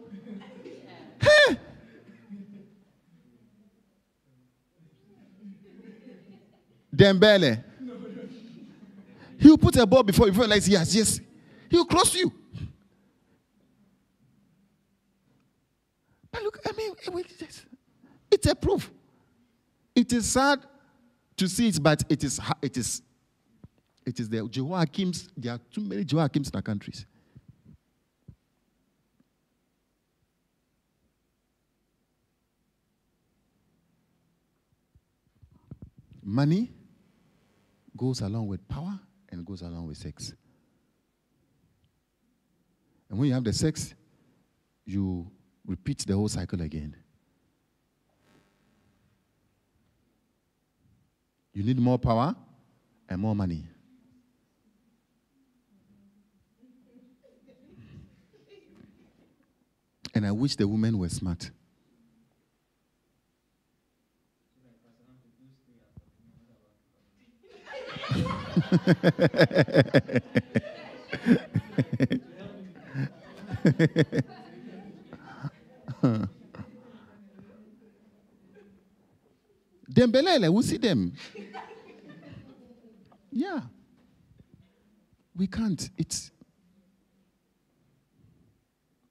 Hey. 1.21 1.59
Dembele. 6.95 7.65
He'll 9.39 9.57
put 9.57 9.77
a 9.77 9.87
ball 9.87 10.03
before 10.03 10.27
you 10.27 10.33
realize 10.33 10.69
yes, 10.69 10.95
yes. 10.95 11.21
He'll 11.71 11.87
cross 11.87 12.15
you. 12.15 12.31
But 16.33 16.43
look, 16.43 16.59
I 16.67 16.73
mean, 16.73 16.95
it's 18.31 18.47
a 18.47 18.55
proof. 18.55 18.91
It 19.95 20.13
is 20.13 20.31
sad 20.31 20.61
to 21.37 21.49
see 21.49 21.69
it, 21.69 21.83
but 21.83 22.05
it 22.09 22.23
is, 22.23 22.41
it 22.63 22.77
is, 22.77 23.03
it 24.07 24.21
is 24.21 24.29
the 24.29 24.39
Jehoiakims. 24.39 25.29
There 25.37 25.53
are 25.53 25.61
too 25.73 25.81
many 25.81 26.05
Jehoiakims 26.05 26.51
in 26.51 26.57
our 26.57 26.63
countries. 26.63 27.07
Money 36.23 36.71
goes 37.97 38.21
along 38.21 38.47
with 38.47 38.67
power 38.69 38.99
and 39.31 39.45
goes 39.45 39.63
along 39.63 39.87
with 39.87 39.97
sex. 39.97 40.33
And 43.09 43.19
when 43.19 43.29
you 43.29 43.35
have 43.35 43.43
the 43.43 43.53
sex, 43.53 43.95
you 44.85 45.31
repeat 45.71 45.99
the 46.01 46.15
whole 46.15 46.29
cycle 46.29 46.61
again. 46.61 46.97
You 51.53 51.63
need 51.63 51.79
more 51.79 51.97
power 51.99 52.35
and 53.09 53.21
more 53.21 53.37
money. 53.37 53.69
And 60.13 60.27
I 60.27 60.33
wish 60.33 60.57
the 60.57 60.67
women 60.67 60.99
were 60.99 61.09
smart. 61.09 61.53
Dembele, 79.93 80.53
we 80.53 80.63
see 80.63 80.77
them. 80.79 81.13
yeah. 83.33 83.61
We 85.37 85.47
can't. 85.47 85.91
It's 85.97 86.31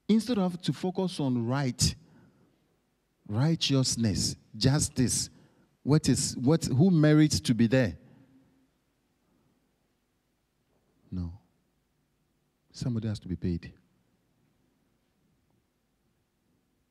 instead 0.08 0.38
of 0.38 0.62
to 0.62 0.74
focus 0.74 1.20
on 1.20 1.48
right, 1.48 1.96
righteousness, 3.28 4.36
justice, 4.56 5.30
what 5.84 6.10
is 6.10 6.36
what 6.38 6.66
who 6.66 6.90
merits 6.92 7.40
to 7.42 7.54
be 7.54 7.68
there? 7.68 7.96
No. 11.12 11.34
Somebody 12.72 13.08
has 13.08 13.20
to 13.20 13.28
be 13.28 13.36
paid. 13.36 13.74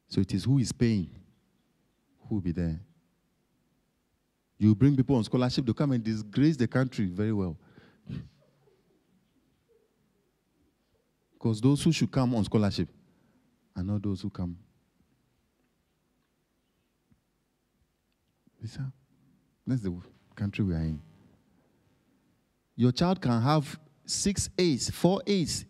So 0.09 0.21
it 0.21 0.33
is 0.33 0.45
who 0.45 0.59
is 0.59 0.73
paying 0.73 1.11
who 2.29 2.37
will 2.37 2.43
be 2.43 2.53
there. 2.53 2.81
You 4.59 4.75
bring 4.75 4.97
people 4.97 5.17
on 5.17 5.25
scholarship 5.25 5.65
to 5.67 5.75
come 5.75 5.93
and 5.93 6.03
disgrace 6.03 6.57
the 6.57 6.67
country 6.67 7.07
very 7.07 7.33
well. 7.33 7.57
Because 11.33 11.61
those 11.61 11.83
who 11.83 11.93
should 11.93 12.11
come 12.11 12.35
on 12.35 12.45
scholarship 12.45 12.89
are 13.77 13.83
not 13.85 14.03
those 14.03 14.21
who 14.21 14.29
come. 14.29 14.59
Lisa, 18.61 18.93
that's 19.65 19.83
the 19.83 19.95
country 20.35 20.65
we 20.65 20.75
are 20.75 20.79
in. 20.79 21.01
Your 22.75 22.91
child 22.91 23.21
can 23.21 23.41
have 23.41 23.79
six 24.05 24.51
A's, 24.59 24.91
four 24.91 25.23
A's, 25.27 25.65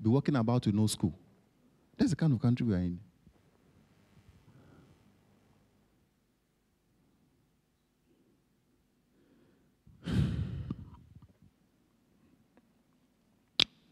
be 0.00 0.10
walking 0.10 0.36
about 0.36 0.66
with 0.66 0.74
no 0.74 0.86
school. 0.86 1.18
That's 1.96 2.10
the 2.10 2.16
kind 2.16 2.34
of 2.34 2.40
country 2.40 2.66
we 2.66 2.74
are 2.74 2.78
in. 2.78 3.00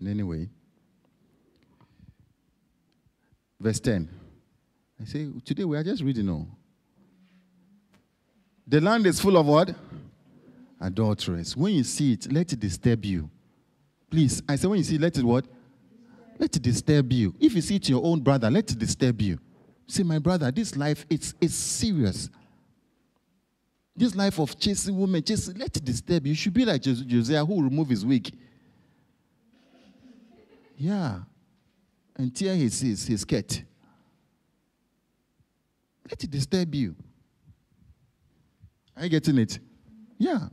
Anyway, 0.07 0.49
verse 3.61 3.81
10. 3.81 4.09
I 5.01 5.05
say, 5.05 5.29
today 5.45 5.65
we 5.65 5.77
are 5.77 5.83
just 5.83 6.03
reading 6.03 6.29
on. 6.29 6.51
The 8.67 8.81
land 8.81 9.07
is 9.07 9.21
full 9.21 9.37
of 9.37 9.47
what? 9.47 9.75
Adulterers. 10.81 11.57
When 11.57 11.75
you 11.75 11.85
see 11.85 12.13
it, 12.13 12.33
let 12.33 12.53
it 12.53 12.61
disturb 12.61 13.05
you. 13.05 13.31
Please, 14.11 14.43
I 14.49 14.57
say, 14.57 14.69
when 14.69 14.79
you 14.79 14.85
see 14.85 14.97
it, 14.97 15.01
let 15.01 15.17
it 15.17 15.25
what? 15.25 15.47
Let 16.39 16.55
it 16.57 16.63
disturb 16.63 17.13
you. 17.13 17.35
If 17.39 17.55
you 17.55 17.61
see 17.61 17.77
it 17.77 17.89
your 17.89 18.05
own 18.05 18.21
brother, 18.21 18.51
let 18.51 18.71
it 18.71 18.79
disturb 18.79 19.21
you. 19.21 19.39
Say, 19.87 20.03
my 20.03 20.19
brother, 20.19 20.51
this 20.51 20.77
life, 20.77 21.05
it's, 21.11 21.35
it's 21.41 21.55
serious. 21.55 22.31
This 23.95 24.15
life 24.15 24.39
of 24.39 24.59
chasing 24.59 24.99
women, 24.99 25.23
chasing, 25.23 25.57
let 25.59 25.77
it 25.77 25.85
disturb 25.85 26.27
you. 26.27 26.31
You 26.31 26.37
should 26.37 26.55
be 26.55 26.65
like 26.65 26.83
Josiah 26.83 27.45
who 27.45 27.63
remove 27.63 27.89
his 27.89 28.05
wig. 28.05 28.33
Yeah. 30.83 31.21
And 32.17 32.35
tear 32.35 32.57
his, 32.57 32.81
his, 32.81 33.07
his 33.07 33.21
skirt. 33.21 33.63
Let 36.11 36.25
it 36.25 36.29
disturb 36.29 36.75
you. 36.75 36.97
Are 38.97 39.05
you 39.05 39.09
getting 39.09 39.39
it? 39.39 39.61
Yeah. 40.19 40.49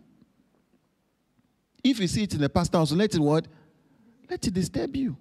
If 1.83 1.99
you 1.99 2.07
see 2.07 2.23
it 2.23 2.33
in 2.35 2.41
the 2.41 2.49
pastor 2.49 2.77
house, 2.77 2.91
let 2.91 3.15
it 3.15 3.19
what? 3.19 3.47
Let 4.29 4.45
it 4.45 4.53
disturb 4.53 4.95
you. 4.95 5.17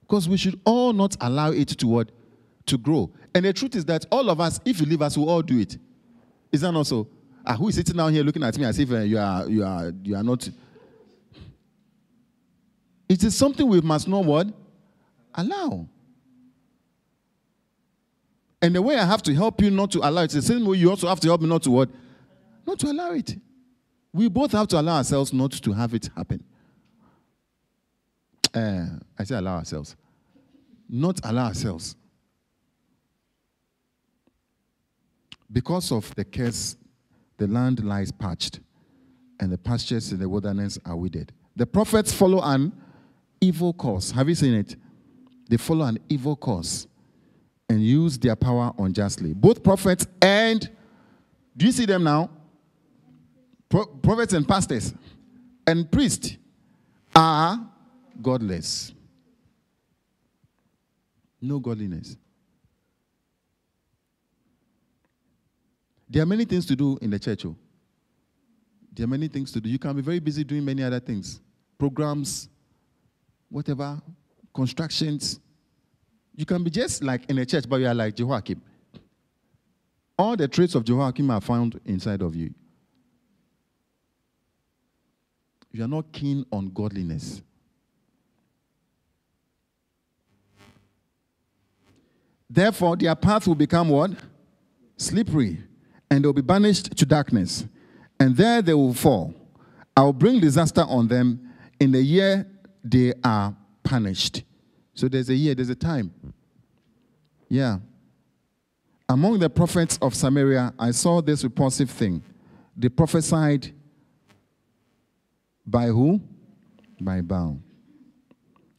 Because 0.00 0.28
we 0.28 0.36
should 0.36 0.60
all 0.64 0.92
not 0.92 1.16
allow 1.20 1.52
it 1.52 1.68
to 1.68 1.86
what? 1.86 2.10
To 2.66 2.76
grow. 2.76 3.08
And 3.36 3.44
the 3.44 3.52
truth 3.52 3.76
is 3.76 3.84
that 3.84 4.04
all 4.10 4.30
of 4.30 4.40
us, 4.40 4.58
if 4.64 4.80
you 4.80 4.86
leave 4.86 5.00
us, 5.00 5.16
we'll 5.16 5.30
all 5.30 5.42
do 5.42 5.60
it. 5.60 5.78
Is 6.50 6.62
that 6.62 6.72
not 6.72 6.88
so? 6.88 7.06
Ah, 7.46 7.54
who 7.54 7.68
is 7.68 7.76
sitting 7.76 7.96
down 7.96 8.12
here 8.12 8.24
looking 8.24 8.42
at 8.42 8.58
me 8.58 8.64
as 8.64 8.80
if 8.80 8.90
uh, 8.90 8.98
you 8.98 9.18
are 9.18 9.48
you 9.48 9.64
are 9.64 9.92
you 10.02 10.16
are 10.16 10.24
not? 10.24 10.48
It 13.12 13.22
is 13.24 13.36
something 13.36 13.68
we 13.68 13.78
must 13.82 14.08
not 14.08 14.24
what? 14.24 14.46
Allow. 15.34 15.86
And 18.62 18.74
the 18.74 18.80
way 18.80 18.96
I 18.96 19.04
have 19.04 19.22
to 19.24 19.34
help 19.34 19.60
you 19.60 19.70
not 19.70 19.90
to 19.90 19.98
allow 19.98 20.22
it, 20.22 20.30
the 20.30 20.40
same 20.40 20.64
way 20.64 20.78
you 20.78 20.88
also 20.88 21.08
have 21.08 21.20
to 21.20 21.28
help 21.28 21.42
me 21.42 21.46
not 21.46 21.62
to 21.64 21.70
what? 21.70 21.90
Not 22.66 22.78
to 22.78 22.86
allow 22.86 23.10
it. 23.10 23.36
We 24.14 24.30
both 24.30 24.52
have 24.52 24.66
to 24.68 24.80
allow 24.80 24.96
ourselves 24.96 25.30
not 25.30 25.52
to 25.52 25.72
have 25.72 25.92
it 25.92 26.08
happen. 26.16 26.42
Uh, 28.54 28.86
I 29.18 29.24
say 29.24 29.34
allow 29.36 29.58
ourselves. 29.58 29.94
Not 30.88 31.20
allow 31.22 31.48
ourselves. 31.48 31.96
Because 35.52 35.92
of 35.92 36.14
the 36.14 36.24
curse, 36.24 36.76
the 37.36 37.46
land 37.46 37.84
lies 37.84 38.10
parched, 38.10 38.60
and 39.38 39.52
the 39.52 39.58
pastures 39.58 40.12
in 40.12 40.18
the 40.18 40.30
wilderness 40.30 40.78
are 40.86 40.96
withered. 40.96 41.30
The 41.56 41.66
prophets 41.66 42.10
follow 42.14 42.40
an 42.40 42.72
evil 43.42 43.74
course. 43.74 44.10
Have 44.12 44.28
you 44.28 44.34
seen 44.34 44.54
it? 44.54 44.76
They 45.50 45.58
follow 45.58 45.84
an 45.84 45.98
evil 46.08 46.36
course 46.36 46.86
and 47.68 47.82
use 47.82 48.16
their 48.18 48.36
power 48.36 48.72
unjustly. 48.78 49.34
Both 49.34 49.62
prophets 49.62 50.06
and, 50.22 50.70
do 51.54 51.66
you 51.66 51.72
see 51.72 51.84
them 51.84 52.04
now? 52.04 52.30
Pro- 53.68 53.86
prophets 53.86 54.32
and 54.32 54.46
pastors 54.46 54.94
and 55.66 55.90
priests 55.90 56.36
are 57.14 57.60
godless. 58.22 58.92
No 61.40 61.58
godliness. 61.58 62.16
There 66.08 66.22
are 66.22 66.26
many 66.26 66.44
things 66.44 66.66
to 66.66 66.76
do 66.76 66.98
in 67.00 67.10
the 67.10 67.18
church. 67.18 67.46
Oh. 67.46 67.56
There 68.92 69.04
are 69.04 69.08
many 69.08 69.28
things 69.28 69.50
to 69.52 69.60
do. 69.60 69.68
You 69.68 69.78
can 69.78 69.96
be 69.96 70.02
very 70.02 70.20
busy 70.20 70.44
doing 70.44 70.64
many 70.64 70.82
other 70.82 71.00
things 71.00 71.40
programs, 71.78 72.48
whatever, 73.52 74.00
constructions. 74.54 75.38
You 76.34 76.46
can 76.46 76.64
be 76.64 76.70
just 76.70 77.04
like 77.04 77.28
in 77.28 77.38
a 77.38 77.44
church, 77.46 77.68
but 77.68 77.76
you 77.76 77.86
are 77.86 77.94
like 77.94 78.16
Jehoiakim. 78.16 78.60
All 80.18 80.36
the 80.36 80.48
traits 80.48 80.74
of 80.74 80.84
Jehoiakim 80.84 81.30
are 81.30 81.40
found 81.40 81.78
inside 81.84 82.22
of 82.22 82.34
you. 82.34 82.54
You 85.70 85.84
are 85.84 85.88
not 85.88 86.12
keen 86.12 86.44
on 86.50 86.70
godliness. 86.70 87.42
Therefore, 92.48 92.96
their 92.96 93.14
path 93.14 93.46
will 93.46 93.54
become 93.54 93.88
what? 93.88 94.12
Slippery, 94.96 95.58
and 96.10 96.22
they'll 96.22 96.34
be 96.34 96.42
banished 96.42 96.96
to 96.96 97.06
darkness, 97.06 97.64
and 98.20 98.36
there 98.36 98.60
they 98.60 98.74
will 98.74 98.92
fall. 98.92 99.34
I 99.96 100.02
will 100.02 100.12
bring 100.12 100.40
disaster 100.40 100.82
on 100.82 101.08
them 101.08 101.50
in 101.80 101.92
the 101.92 102.02
year 102.02 102.46
they 102.82 103.12
are 103.22 103.54
punished. 103.82 104.44
So 104.94 105.08
there's 105.08 105.28
a 105.28 105.34
year, 105.34 105.54
there's 105.54 105.70
a 105.70 105.74
time. 105.74 106.12
Yeah. 107.48 107.78
Among 109.08 109.38
the 109.38 109.50
prophets 109.50 109.98
of 110.00 110.14
Samaria, 110.14 110.72
I 110.78 110.90
saw 110.90 111.20
this 111.20 111.44
repulsive 111.44 111.90
thing. 111.90 112.22
They 112.76 112.88
prophesied 112.88 113.72
by 115.66 115.86
who? 115.86 116.20
By 117.00 117.20
Baal. 117.20 117.60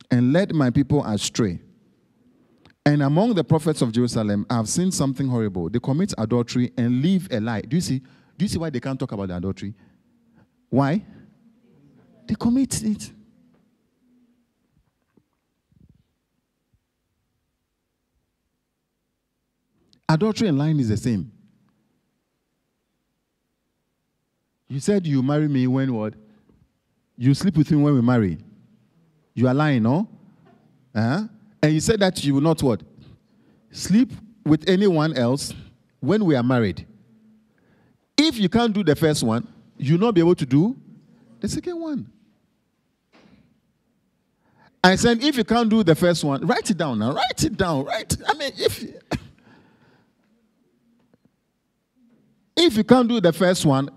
And 0.10 0.34
led 0.34 0.54
my 0.54 0.70
people 0.70 1.04
astray. 1.06 1.60
And 2.86 3.02
among 3.02 3.34
the 3.36 3.44
prophets 3.44 3.82
of 3.82 3.92
Jerusalem, 3.92 4.46
I 4.50 4.56
have 4.56 4.68
seen 4.68 4.92
something 4.92 5.28
horrible. 5.28 5.70
They 5.70 5.80
commit 5.80 6.14
adultery 6.18 6.72
and 6.78 7.02
live 7.02 7.28
a 7.32 7.40
lie. 7.40 7.62
Do 7.62 7.78
you 7.78 7.82
see? 7.82 8.00
Do 8.00 8.46
you 8.46 8.48
see 8.50 8.58
why 8.58 8.70
they 8.70 8.80
can't 8.80 9.00
talk 9.00 9.12
about 9.12 9.30
the 9.30 9.38
adultery? 9.38 9.74
Why? 10.70 11.06
They 12.28 12.36
commit 12.36 12.84
it. 12.84 13.12
Adultery 20.10 20.48
and 20.48 20.58
lying 20.58 20.80
is 20.80 20.90
the 20.90 20.98
same. 20.98 21.32
You 24.68 24.80
said 24.80 25.06
you 25.06 25.22
marry 25.22 25.48
me 25.48 25.68
when 25.68 25.94
what? 25.94 26.14
You 27.18 27.34
sleep 27.34 27.58
with 27.58 27.70
me 27.72 27.78
when 27.78 27.94
we 27.94 28.02
marry. 28.02 28.40
You 29.36 29.48
are 29.48 29.54
lying, 29.54 29.84
no? 29.84 30.08
Uh-huh. 30.96 31.28
And 31.62 31.74
you 31.74 31.80
said 31.80 32.00
that 32.00 32.24
you 32.24 32.34
will 32.34 32.42
not 32.42 32.62
what? 32.64 32.82
Sleep 33.72 34.12
with 34.46 34.68
anyone 34.68 35.16
else 35.16 35.54
when 36.00 36.26
we 36.26 36.36
are 36.36 36.44
married. 36.44 36.86
If 38.18 38.38
you 38.38 38.50
can't 38.50 38.74
do 38.74 38.84
the 38.84 38.96
first 38.96 39.24
one, 39.24 39.48
you'll 39.78 40.00
not 40.00 40.14
be 40.14 40.22
able 40.22 40.36
to 40.36 40.46
do 40.46 40.76
the 41.40 41.48
second 41.48 41.80
one. 41.80 42.12
I 44.84 44.96
said, 44.96 45.24
if 45.24 45.38
you 45.38 45.44
can't 45.46 45.70
do 45.70 45.82
the 45.84 45.96
first 45.96 46.24
one, 46.24 46.46
write 46.46 46.70
it 46.70 46.78
down 46.78 47.00
now. 47.00 47.14
Write 47.14 47.44
it 47.44 47.56
down. 47.56 47.86
Write. 47.86 48.18
I 48.28 48.34
mean, 48.34 48.52
if 48.58 48.84
if 52.56 52.78
you 52.78 52.84
can't 52.84 53.08
do 53.08 53.20
the 53.20 53.34
first 53.34 53.66
one, 53.66 53.90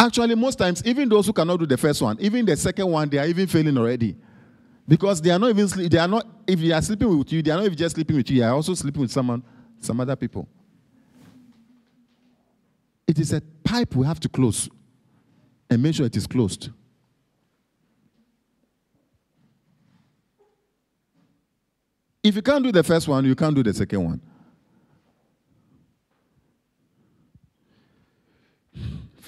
Actually, 0.00 0.36
most 0.36 0.56
times, 0.56 0.80
even 0.84 1.08
those 1.08 1.26
who 1.26 1.32
cannot 1.32 1.58
do 1.58 1.66
the 1.66 1.76
first 1.76 2.00
one, 2.00 2.16
even 2.20 2.46
the 2.46 2.56
second 2.56 2.88
one, 2.88 3.08
they 3.08 3.18
are 3.18 3.26
even 3.26 3.48
failing 3.48 3.76
already. 3.76 4.14
Because 4.86 5.20
they 5.20 5.30
are 5.30 5.38
not 5.38 5.50
even 5.50 5.66
sleep, 5.66 5.90
they 5.90 5.98
are 5.98 6.06
not, 6.06 6.24
if 6.46 6.60
they 6.60 6.70
are 6.70 6.80
sleeping 6.80 7.18
with 7.18 7.32
you, 7.32 7.42
they 7.42 7.50
are 7.50 7.56
not 7.56 7.64
even 7.64 7.76
just 7.76 7.96
sleeping 7.96 8.16
with 8.16 8.30
you, 8.30 8.38
they 8.38 8.46
are 8.46 8.54
also 8.54 8.74
sleeping 8.74 9.02
with 9.02 9.10
someone 9.10 9.42
some 9.80 10.00
other 10.00 10.14
people. 10.14 10.48
It 13.06 13.18
is 13.18 13.32
a 13.32 13.40
pipe 13.64 13.96
we 13.96 14.06
have 14.06 14.20
to 14.20 14.28
close 14.28 14.68
and 15.68 15.82
make 15.82 15.94
sure 15.94 16.06
it 16.06 16.16
is 16.16 16.26
closed. 16.26 16.70
If 22.22 22.36
you 22.36 22.42
can't 22.42 22.62
do 22.62 22.70
the 22.70 22.82
first 22.82 23.08
one, 23.08 23.24
you 23.24 23.34
can't 23.34 23.54
do 23.54 23.62
the 23.62 23.74
second 23.74 24.04
one. 24.04 24.20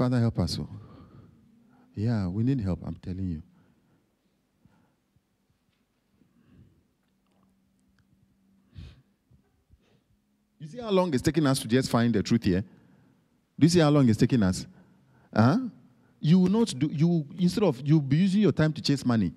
Father, 0.00 0.18
help 0.18 0.38
us. 0.38 0.58
all. 0.58 0.66
Yeah, 1.94 2.26
we 2.26 2.42
need 2.42 2.58
help, 2.62 2.80
I'm 2.86 2.94
telling 2.94 3.28
you. 3.28 3.42
You 10.58 10.68
see 10.68 10.78
how 10.78 10.88
long 10.88 11.12
it's 11.12 11.22
taking 11.22 11.46
us 11.46 11.58
to 11.58 11.68
just 11.68 11.90
find 11.90 12.14
the 12.14 12.22
truth 12.22 12.44
here? 12.44 12.62
Do 12.62 13.66
you 13.66 13.68
see 13.68 13.80
how 13.80 13.90
long 13.90 14.08
it's 14.08 14.16
taking 14.16 14.42
us? 14.42 14.66
Huh? 15.36 15.58
You 16.18 16.38
will 16.38 16.50
not 16.50 16.72
do 16.78 16.86
you 16.90 17.26
instead 17.38 17.64
of 17.64 17.78
you'll 17.84 18.00
be 18.00 18.16
using 18.16 18.40
your 18.40 18.52
time 18.52 18.72
to 18.72 18.80
chase 18.80 19.04
money. 19.04 19.34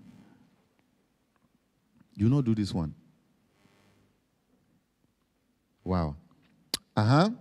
You 2.16 2.30
will 2.30 2.38
not 2.38 2.46
do 2.46 2.56
this 2.56 2.74
one. 2.74 2.96
Wow. 5.84 6.16
Uh-huh. 6.96 7.32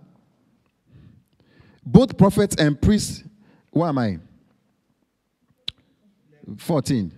Both 1.85 2.17
prophets 2.17 2.55
and 2.57 2.79
priests. 2.81 3.23
Where 3.71 3.89
am 3.89 3.97
I? 3.97 4.19
14. 6.57 7.11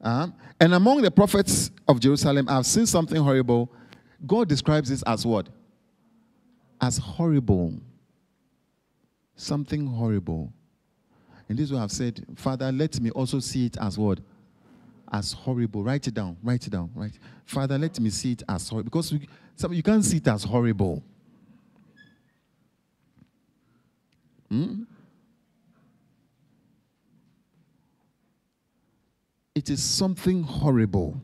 Uh-huh. 0.00 0.28
And 0.60 0.74
among 0.74 1.02
the 1.02 1.10
prophets 1.10 1.70
of 1.88 2.00
Jerusalem, 2.00 2.46
I've 2.48 2.66
seen 2.66 2.86
something 2.86 3.22
horrible. 3.22 3.70
God 4.26 4.48
describes 4.48 4.88
this 4.88 5.02
as 5.02 5.26
what? 5.26 5.48
As 6.80 6.98
horrible. 6.98 7.74
Something 9.34 9.86
horrible. 9.86 10.52
And 11.48 11.58
this 11.58 11.64
is 11.64 11.72
what 11.72 11.82
I've 11.82 11.92
said, 11.92 12.24
Father, 12.36 12.72
let 12.72 13.00
me 13.00 13.10
also 13.10 13.38
see 13.38 13.66
it 13.66 13.76
as 13.80 13.98
what? 13.98 14.20
As 15.12 15.32
horrible. 15.32 15.84
Write 15.84 16.08
it 16.08 16.14
down. 16.14 16.36
Write 16.42 16.66
it 16.66 16.70
down. 16.70 16.90
Right. 16.94 17.12
Father, 17.44 17.78
let 17.78 17.98
me 18.00 18.10
see 18.10 18.32
it 18.32 18.42
as 18.48 18.68
horrible. 18.68 18.90
Because 18.90 19.12
we, 19.12 19.76
you 19.76 19.82
can't 19.82 20.04
see 20.04 20.16
it 20.16 20.28
as 20.28 20.42
horrible. 20.44 21.02
Hmm? 24.50 24.82
It 29.54 29.70
is 29.70 29.82
something 29.82 30.42
horrible. 30.42 31.20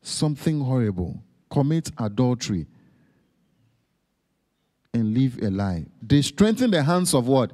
Something 0.00 0.60
horrible. 0.60 1.22
Commit 1.50 1.90
adultery 1.98 2.66
and 4.94 5.12
live 5.12 5.42
a 5.42 5.50
lie. 5.50 5.84
They 6.02 6.22
strengthen 6.22 6.70
the 6.70 6.82
hands 6.82 7.14
of 7.14 7.26
what? 7.26 7.52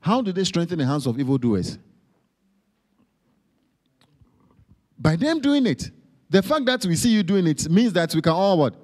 How 0.00 0.22
do 0.22 0.32
they 0.32 0.44
strengthen 0.44 0.78
the 0.78 0.86
hands 0.86 1.06
of 1.06 1.18
evildoers? 1.20 1.78
By 4.98 5.16
them 5.16 5.40
doing 5.40 5.66
it. 5.66 5.90
The 6.28 6.42
fact 6.42 6.64
that 6.66 6.84
we 6.84 6.96
see 6.96 7.10
you 7.10 7.22
doing 7.22 7.46
it 7.46 7.68
means 7.70 7.92
that 7.92 8.14
we 8.14 8.20
can 8.20 8.32
all 8.32 8.58
what? 8.58 8.74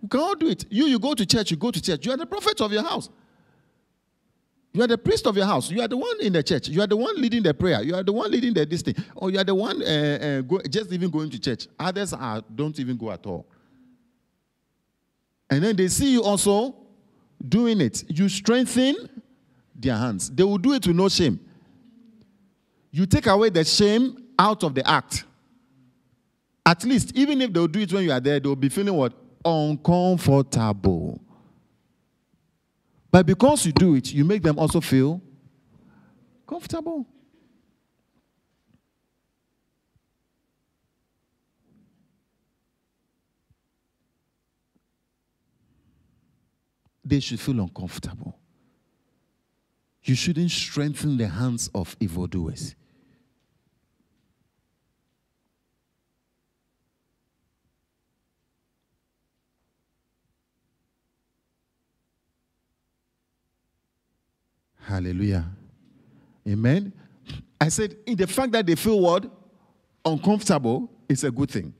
We 0.00 0.08
can 0.08 0.20
all 0.20 0.34
do 0.34 0.48
it. 0.48 0.64
You, 0.70 0.86
you 0.86 0.98
go 0.98 1.14
to 1.14 1.26
church, 1.26 1.50
you 1.50 1.56
go 1.56 1.70
to 1.70 1.82
church. 1.82 2.06
You 2.06 2.12
are 2.12 2.16
the 2.16 2.26
prophet 2.26 2.60
of 2.60 2.72
your 2.72 2.82
house. 2.82 3.10
You 4.72 4.82
are 4.82 4.86
the 4.86 4.98
priest 4.98 5.26
of 5.26 5.36
your 5.36 5.46
house. 5.46 5.70
You 5.70 5.80
are 5.82 5.88
the 5.88 5.96
one 5.96 6.20
in 6.20 6.32
the 6.32 6.42
church. 6.42 6.68
You 6.68 6.80
are 6.80 6.86
the 6.86 6.96
one 6.96 7.20
leading 7.20 7.42
the 7.42 7.52
prayer. 7.52 7.82
You 7.82 7.96
are 7.96 8.04
the 8.04 8.12
one 8.12 8.30
leading 8.30 8.54
the 8.54 8.64
this 8.64 8.82
thing. 8.82 8.94
Or 9.16 9.30
you 9.30 9.38
are 9.38 9.44
the 9.44 9.54
one 9.54 9.82
uh, 9.82 10.18
uh, 10.22 10.40
go, 10.42 10.60
just 10.70 10.92
even 10.92 11.10
going 11.10 11.28
to 11.30 11.40
church. 11.40 11.66
Others 11.78 12.12
are 12.12 12.42
don't 12.54 12.78
even 12.78 12.96
go 12.96 13.10
at 13.10 13.26
all. 13.26 13.46
And 15.50 15.64
then 15.64 15.74
they 15.74 15.88
see 15.88 16.12
you 16.12 16.22
also 16.22 16.76
doing 17.46 17.80
it. 17.80 18.04
You 18.08 18.28
strengthen 18.28 19.10
their 19.74 19.96
hands. 19.96 20.30
They 20.30 20.44
will 20.44 20.58
do 20.58 20.72
it 20.74 20.86
with 20.86 20.94
no 20.94 21.08
shame. 21.08 21.40
You 22.92 23.06
take 23.06 23.26
away 23.26 23.50
the 23.50 23.64
shame 23.64 24.22
out 24.38 24.62
of 24.62 24.74
the 24.74 24.88
act. 24.88 25.24
At 26.64 26.84
least, 26.84 27.16
even 27.16 27.40
if 27.40 27.52
they'll 27.52 27.66
do 27.66 27.80
it 27.80 27.92
when 27.92 28.04
you 28.04 28.12
are 28.12 28.20
there, 28.20 28.38
they'll 28.38 28.54
be 28.54 28.68
feeling 28.68 28.94
what? 28.94 29.12
Uncomfortable. 29.44 31.20
But 33.10 33.26
because 33.26 33.66
you 33.66 33.72
do 33.72 33.94
it, 33.96 34.12
you 34.12 34.24
make 34.24 34.42
them 34.42 34.58
also 34.58 34.80
feel 34.80 35.20
comfortable. 36.46 37.06
They 47.04 47.18
should 47.18 47.40
feel 47.40 47.58
uncomfortable. 47.58 48.38
You 50.04 50.14
shouldn't 50.14 50.52
strengthen 50.52 51.16
the 51.16 51.26
hands 51.26 51.68
of 51.74 51.96
evildoers. 51.98 52.76
Hallelujah. 64.90 65.48
Amen. 66.48 66.92
I 67.60 67.68
said, 67.68 67.94
in 68.06 68.16
the 68.16 68.26
fact 68.26 68.50
that 68.50 68.66
they 68.66 68.74
feel 68.74 68.98
what? 68.98 69.30
Uncomfortable 70.04 70.90
is 71.08 71.22
a 71.22 71.30
good 71.30 71.48
thing. 71.48 71.72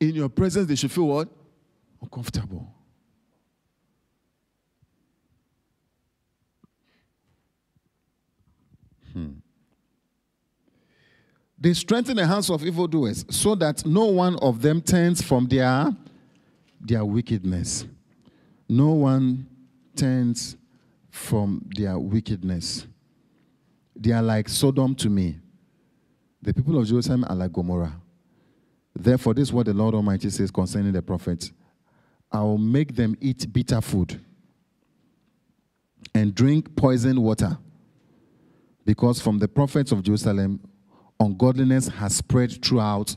In 0.00 0.14
your 0.14 0.30
presence, 0.30 0.66
they 0.66 0.76
should 0.76 0.90
feel 0.90 1.08
what? 1.08 1.28
Uncomfortable. 2.00 2.72
Hmm. 9.12 9.32
They 11.58 11.74
strengthen 11.74 12.16
the 12.16 12.26
hands 12.26 12.48
of 12.48 12.64
evildoers 12.64 13.26
so 13.28 13.54
that 13.56 13.84
no 13.84 14.06
one 14.06 14.36
of 14.36 14.62
them 14.62 14.80
turns 14.80 15.20
from 15.20 15.48
their, 15.48 15.94
their 16.80 17.04
wickedness. 17.04 17.84
No 18.66 18.92
one 18.92 19.46
turns 19.94 20.56
from 21.10 21.64
their 21.76 21.98
wickedness. 21.98 22.86
They 23.96 24.12
are 24.12 24.22
like 24.22 24.48
Sodom 24.48 24.94
to 24.96 25.10
me. 25.10 25.38
The 26.42 26.54
people 26.54 26.78
of 26.78 26.86
Jerusalem 26.86 27.24
are 27.28 27.36
like 27.36 27.52
Gomorrah. 27.52 28.00
Therefore, 28.94 29.34
this 29.34 29.48
is 29.48 29.52
what 29.52 29.66
the 29.66 29.74
Lord 29.74 29.94
Almighty 29.94 30.30
says 30.30 30.50
concerning 30.50 30.92
the 30.92 31.02
prophets 31.02 31.52
I 32.32 32.42
will 32.42 32.58
make 32.58 32.94
them 32.94 33.16
eat 33.20 33.52
bitter 33.52 33.80
food 33.80 34.20
and 36.14 36.34
drink 36.34 36.74
poisoned 36.76 37.18
water, 37.22 37.58
because 38.84 39.20
from 39.20 39.38
the 39.38 39.48
prophets 39.48 39.92
of 39.92 40.02
Jerusalem, 40.02 40.60
ungodliness 41.18 41.88
has 41.88 42.16
spread 42.16 42.64
throughout 42.64 43.14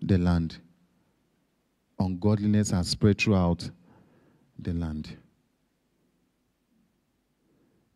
the 0.00 0.18
land. 0.18 0.58
Ungodliness 1.98 2.70
has 2.70 2.88
spread 2.88 3.18
throughout 3.18 3.70
the 4.58 4.72
land. 4.72 5.16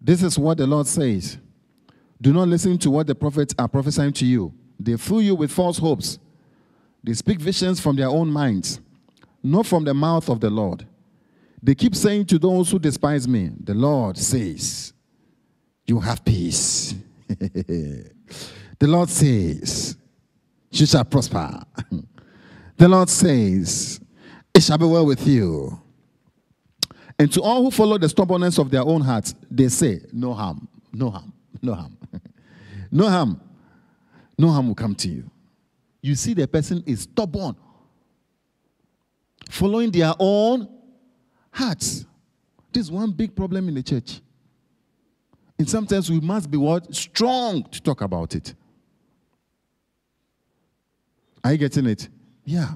This 0.01 0.23
is 0.23 0.39
what 0.39 0.59
the 0.59 0.67
Lord 0.67 0.87
says. 0.87 1.39
Do 2.21 2.33
not 2.33 2.49
listen 2.49 2.79
to 2.79 2.91
what 2.91 3.07
the 3.07 3.15
prophets 3.15 3.55
are 3.59 3.69
prophesying 3.69 4.13
to 4.15 4.27
you. 4.27 4.53
They 4.79 4.97
fool 4.97 5.23
you 5.23 5.35
with 5.35 5.51
false 5.51 5.79
hopes. 5.79 6.19
They 7.03 7.15
speak 7.15 7.41
visions 7.41 7.81
from 7.81 7.97
their 7.97 8.09
own 8.09 8.31
minds, 8.31 8.81
not 9.43 9.67
from 9.67 9.85
the 9.85 9.95
mouth 9.95 10.29
of 10.29 10.41
the 10.41 10.51
Lord. 10.51 10.87
They 11.63 11.75
keep 11.75 11.95
saying 11.95 12.27
to 12.27 12.39
those 12.39 12.71
who 12.71 12.79
despise 12.79 13.29
me, 13.29 13.51
The 13.63 13.75
Lord 13.75 14.17
says, 14.17 14.93
You 15.87 16.01
have 16.01 16.25
peace. 16.25 16.95
the 17.29 18.13
Lord 18.83 19.09
says, 19.11 19.97
You 20.71 20.87
shall 20.87 21.05
prosper. 21.05 21.63
the 22.77 22.89
Lord 22.89 23.09
says, 23.11 24.01
It 24.55 24.63
shall 24.63 24.79
be 24.79 24.87
well 24.87 25.07
with 25.07 25.27
you. 25.27 25.81
And 27.21 27.31
to 27.35 27.43
all 27.43 27.63
who 27.63 27.71
follow 27.71 27.99
the 27.99 28.09
stubbornness 28.09 28.57
of 28.57 28.71
their 28.71 28.81
own 28.81 29.03
hearts, 29.03 29.35
they 29.51 29.69
say, 29.69 30.01
No 30.11 30.33
harm, 30.33 30.67
no 30.91 31.11
harm, 31.11 31.31
no 31.61 31.75
harm. 31.75 31.99
no 32.91 33.11
harm. 33.11 33.39
No 34.39 34.49
harm 34.49 34.69
will 34.69 34.75
come 34.75 34.95
to 34.95 35.09
you. 35.11 35.31
You 36.01 36.15
see, 36.15 36.33
the 36.33 36.49
person 36.49 36.83
is 36.87 37.03
stubborn, 37.03 37.57
following 39.51 39.91
their 39.91 40.15
own 40.19 40.67
hearts. 41.51 42.07
This 42.73 42.87
is 42.87 42.91
one 42.91 43.11
big 43.11 43.37
problem 43.37 43.69
in 43.69 43.75
the 43.75 43.83
church. 43.83 44.23
And 45.59 45.69
sometimes 45.69 46.11
we 46.11 46.21
must 46.21 46.51
be 46.51 46.57
what? 46.57 46.95
Strong 46.95 47.65
to 47.65 47.83
talk 47.83 48.01
about 48.01 48.35
it. 48.35 48.55
Are 51.45 51.53
you 51.53 51.59
getting 51.59 51.85
it? 51.85 52.09
Yeah. 52.47 52.71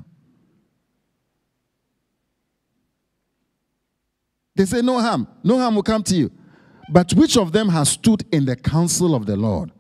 They 4.56 4.64
say, 4.64 4.82
No 4.82 5.01
harm, 5.01 5.26
no 5.43 5.59
harm 5.59 5.74
will 5.74 5.82
come 5.82 6.02
to 6.05 6.14
you. 6.14 6.31
But 6.90 7.12
which 7.14 7.36
of 7.36 7.52
them 7.52 7.68
has 7.70 7.89
stood 7.90 8.24
in 8.32 8.44
the 8.44 8.56
counsel 8.56 9.14
of 9.14 9.26
the 9.26 9.36
Lord 9.36 9.72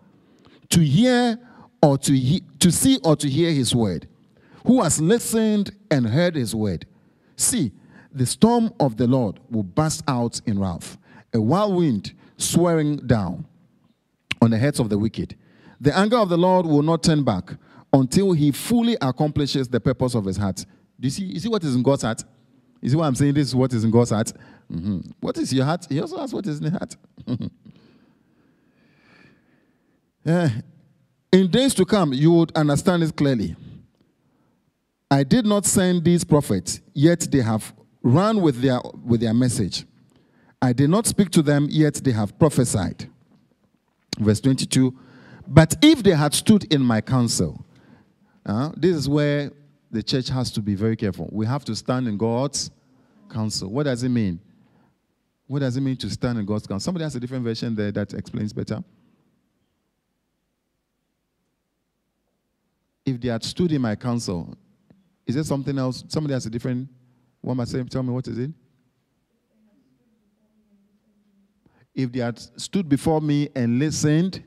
to 0.70 0.80
hear 0.80 1.38
or 1.82 1.98
to, 1.98 2.12
he- 2.16 2.42
to 2.60 2.72
see 2.72 2.98
or 3.04 3.14
to 3.16 3.28
hear 3.28 3.50
his 3.52 3.74
word? 3.74 4.08
who 4.66 4.82
has 4.82 4.98
listened 5.00 5.72
and 5.90 6.06
heard 6.06 6.34
his 6.34 6.54
word. 6.54 6.86
See, 7.36 7.70
the 8.12 8.24
storm 8.24 8.72
of 8.80 8.96
the 8.96 9.06
Lord 9.06 9.38
will 9.50 9.62
burst 9.62 10.02
out 10.08 10.40
in 10.46 10.58
wrath, 10.58 10.96
a 11.34 11.40
wild 11.40 11.76
wind 11.76 12.14
swearing 12.38 12.96
down 12.96 13.44
on 14.40 14.50
the 14.50 14.56
heads 14.56 14.80
of 14.80 14.88
the 14.88 14.98
wicked. 14.98 15.36
The 15.80 15.94
anger 15.96 16.16
of 16.16 16.30
the 16.30 16.38
Lord 16.38 16.64
will 16.64 16.82
not 16.82 17.02
turn 17.02 17.24
back 17.24 17.50
until 17.92 18.32
he 18.32 18.52
fully 18.52 18.96
accomplishes 19.02 19.68
the 19.68 19.80
purpose 19.80 20.14
of 20.14 20.24
his 20.24 20.38
heart. 20.38 20.64
Do 20.98 21.06
you 21.06 21.10
see, 21.10 21.24
you 21.24 21.40
see 21.40 21.48
what 21.50 21.62
is 21.62 21.74
in 21.74 21.82
God's 21.82 22.02
heart? 22.02 22.24
You 22.80 22.88
see 22.88 22.96
what 22.96 23.04
I'm 23.04 23.14
saying? 23.14 23.34
This 23.34 23.48
is 23.48 23.54
what 23.54 23.70
is 23.74 23.84
in 23.84 23.90
God's 23.90 24.10
heart. 24.10 24.32
Mhm. 24.72 25.12
What 25.20 25.36
is 25.38 25.52
your 25.52 25.64
heart? 25.64 25.86
He 25.88 26.00
also 26.00 26.18
has 26.18 26.32
what 26.32 26.46
is 26.46 26.58
in 26.58 26.64
the 26.64 26.70
heart. 26.70 26.96
Yeah. 30.24 30.50
In 31.32 31.50
days 31.50 31.74
to 31.74 31.84
come, 31.84 32.12
you 32.12 32.30
would 32.30 32.56
understand 32.56 33.02
it 33.02 33.16
clearly. 33.16 33.56
I 35.10 35.24
did 35.24 35.44
not 35.46 35.66
send 35.66 36.04
these 36.04 36.22
prophets, 36.22 36.80
yet 36.92 37.26
they 37.30 37.40
have 37.40 37.74
run 38.02 38.40
with 38.40 38.60
their, 38.62 38.80
with 39.04 39.20
their 39.20 39.34
message. 39.34 39.84
I 40.62 40.72
did 40.72 40.90
not 40.90 41.06
speak 41.06 41.30
to 41.30 41.42
them, 41.42 41.66
yet 41.68 41.94
they 41.94 42.12
have 42.12 42.38
prophesied. 42.38 43.10
Verse 44.18 44.40
22 44.40 44.96
But 45.48 45.74
if 45.82 46.04
they 46.04 46.12
had 46.12 46.34
stood 46.34 46.72
in 46.72 46.82
my 46.82 47.00
counsel, 47.00 47.64
uh, 48.46 48.70
this 48.76 48.94
is 48.94 49.08
where 49.08 49.50
the 49.90 50.02
church 50.02 50.28
has 50.28 50.52
to 50.52 50.62
be 50.62 50.76
very 50.76 50.96
careful. 50.96 51.28
We 51.32 51.46
have 51.46 51.64
to 51.64 51.74
stand 51.74 52.06
in 52.06 52.16
God's 52.16 52.70
counsel. 53.28 53.70
What 53.70 53.84
does 53.84 54.04
it 54.04 54.08
mean? 54.08 54.38
What 55.46 55.60
does 55.60 55.76
it 55.76 55.80
mean 55.80 55.96
to 55.98 56.10
stand 56.10 56.38
in 56.38 56.46
God's 56.46 56.66
counsel? 56.66 56.84
Somebody 56.84 57.04
has 57.04 57.14
a 57.16 57.20
different 57.20 57.44
version 57.44 57.74
there 57.74 57.92
that 57.92 58.14
explains 58.14 58.52
better. 58.52 58.82
If 63.04 63.20
they 63.20 63.28
had 63.28 63.44
stood 63.44 63.70
in 63.72 63.82
my 63.82 63.94
counsel, 63.94 64.56
is 65.26 65.34
there 65.34 65.44
something 65.44 65.78
else? 65.78 66.04
Somebody 66.08 66.32
has 66.34 66.46
a 66.46 66.50
different 66.50 66.88
one 67.44 67.58
must 67.58 67.72
say, 67.72 67.82
tell 67.84 68.02
me 68.02 68.10
what 68.10 68.26
is 68.26 68.38
it? 68.38 68.50
If 71.94 72.10
they 72.10 72.20
had 72.20 72.38
stood 72.60 72.88
before 72.88 73.20
me 73.20 73.50
and 73.54 73.78
listened 73.78 74.42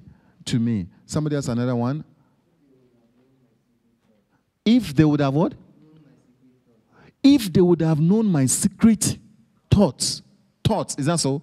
to 0.45 0.59
me. 0.59 0.87
Somebody 1.05 1.35
has 1.35 1.47
another 1.47 1.75
one. 1.75 2.03
If 4.65 4.95
they 4.95 5.05
would 5.05 5.19
have 5.19 5.33
what? 5.33 5.53
If 7.23 7.53
they 7.53 7.61
would 7.61 7.81
have 7.81 7.99
known 7.99 8.25
my 8.25 8.47
secret 8.47 9.17
thoughts. 9.69 10.23
Thoughts, 10.67 10.95
is 10.97 11.05
that 11.05 11.17
so? 11.17 11.41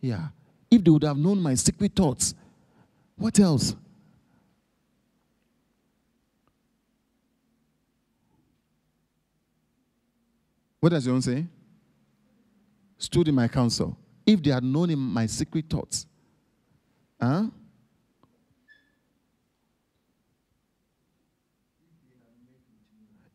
Yeah. 0.00 0.28
If 0.70 0.84
they 0.84 0.90
would 0.90 1.02
have 1.02 1.16
known 1.16 1.42
my 1.42 1.54
secret 1.54 1.96
thoughts. 1.96 2.32
What 3.16 3.36
else? 3.40 3.74
What 10.78 10.90
does 10.90 11.08
own 11.08 11.22
say? 11.22 11.44
Stood 12.98 13.26
in 13.26 13.34
my 13.34 13.48
counsel. 13.48 13.96
If 14.24 14.40
they 14.40 14.50
had 14.50 14.62
known 14.62 14.90
him 14.90 15.12
my 15.12 15.26
secret 15.26 15.64
thoughts. 15.68 16.06
Huh? 17.20 17.46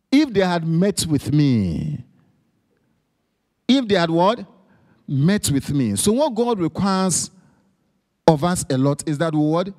If 0.09 0.33
they 0.33 0.39
had 0.39 0.65
met 0.65 1.05
with 1.05 1.33
me. 1.33 2.05
If 3.67 3.85
they 3.89 3.95
had 3.95 4.09
what? 4.09 4.45
Met 5.07 5.49
with 5.51 5.71
me. 5.71 5.95
So 5.95 6.11
what 6.11 6.35
God 6.35 6.59
requires 6.59 7.31
of 8.27 8.43
us 8.43 8.65
a 8.69 8.77
lot 8.77 9.07
is 9.07 9.17
that 9.19 9.33
what? 9.33 9.69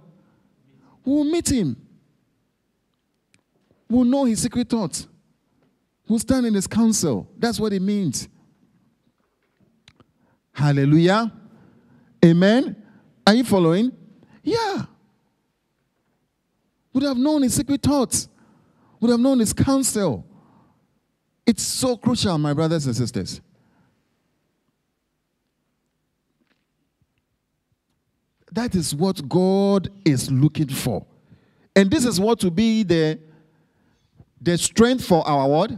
We'll 1.05 1.25
meet 1.25 1.51
him. 1.51 1.77
We'll 3.89 4.05
know 4.05 4.25
his 4.25 4.43
secret 4.43 4.69
thoughts. 4.69 5.07
We'll 6.09 6.19
stand 6.19 6.47
in 6.47 6.55
his 6.55 6.67
counsel. 6.67 7.29
That's 7.39 7.61
what 7.61 7.73
it 7.73 7.83
means. 7.83 8.29
Hallelujah. 10.53 11.31
Amen. 12.25 12.77
Are 13.27 13.35
you 13.35 13.45
following? 13.45 13.93
Yeah. 14.43 14.85
Would 16.93 17.03
have 17.05 17.17
known 17.17 17.43
his 17.43 17.55
secret 17.55 17.83
thoughts. 17.83 18.29
Would 19.01 19.11
have 19.11 19.21
known 19.21 19.39
his 19.39 19.53
counsel. 19.53 20.27
It's 21.47 21.63
so 21.63 21.97
crucial, 21.97 22.37
my 22.39 22.55
brothers 22.55 22.87
and 22.87 22.97
sisters. 22.97 23.41
That 28.53 28.75
is 28.75 28.95
what 28.95 29.29
God 29.29 29.91
is 30.05 30.31
looking 30.31 30.69
for. 30.69 31.05
And 31.77 31.91
this 31.91 32.05
is 32.05 32.19
what 32.19 32.43
will 32.43 32.51
be 32.51 32.83
the, 32.83 33.19
the 34.41 34.57
strength 34.59 35.05
for 35.05 35.27
our 35.27 35.49
what? 35.49 35.73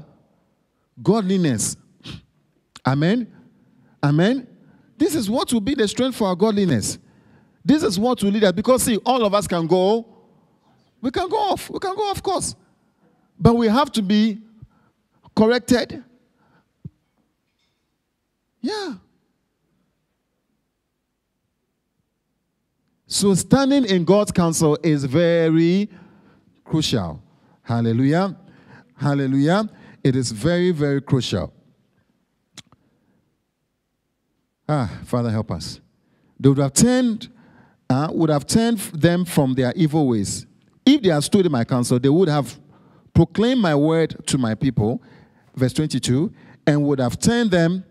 Godliness. 1.03 1.77
Amen. 2.87 3.31
Amen. 4.03 4.47
This 4.97 5.15
is 5.15 5.29
what 5.29 5.53
will 5.53 5.61
be 5.61 5.75
the 5.75 5.89
strength 5.89 6.17
for 6.17 6.29
our 6.29 6.37
godliness. 6.37 6.99
This 7.65 7.83
is 7.83 7.99
what 7.99 8.23
will 8.23 8.31
lead 8.31 8.45
us. 8.45 8.53
Because 8.53 8.83
see, 8.83 8.97
all 8.99 9.25
of 9.25 9.35
us 9.35 9.47
can 9.47 9.67
go. 9.67 10.07
We 11.01 11.11
can 11.11 11.29
go 11.29 11.37
off. 11.37 11.71
We 11.71 11.79
can 11.79 11.95
go, 11.95 12.11
of 12.11 12.23
course. 12.23 12.55
But 13.39 13.55
we 13.55 13.69
have 13.69 13.91
to 13.93 14.03
be 14.03 14.41
corrected. 15.35 16.05
Yeah. 18.61 18.95
So 23.13 23.35
standing 23.35 23.87
in 23.87 24.05
God's 24.05 24.31
counsel 24.31 24.79
is 24.85 25.05
very 25.05 25.91
crucial. 26.65 27.21
Hallelujah. 27.61 28.37
Hallelujah. 28.97 29.69
It 30.05 30.15
is 30.15 30.31
very, 30.31 30.71
very 30.71 31.03
crucial. 31.03 31.53
Ah, 34.69 34.89
Father, 35.07 35.29
help 35.29 35.51
us. 35.51 35.81
They 36.39 36.51
would 36.51 36.59
have 36.59 36.73
turned, 36.73 37.29
uh, 37.91 38.11
would 38.13 38.31
have 38.31 38.47
turned 38.47 38.79
them 38.79 39.25
from 39.25 39.55
their 39.55 39.73
evil 39.75 40.07
ways. 40.07 40.47
If 40.87 41.03
they 41.03 41.09
had 41.09 41.25
stood 41.25 41.47
in 41.47 41.51
my 41.51 41.65
counsel, 41.65 41.99
they 41.99 42.09
would 42.09 42.29
have 42.29 42.61
proclaimed 43.13 43.61
my 43.61 43.75
word 43.75 44.25
to 44.29 44.39
my 44.39 44.55
people, 44.55 45.03
verse 45.57 45.73
22, 45.73 46.33
and 46.65 46.85
would 46.85 47.01
have 47.01 47.19
turned 47.19 47.51
them 47.51 47.85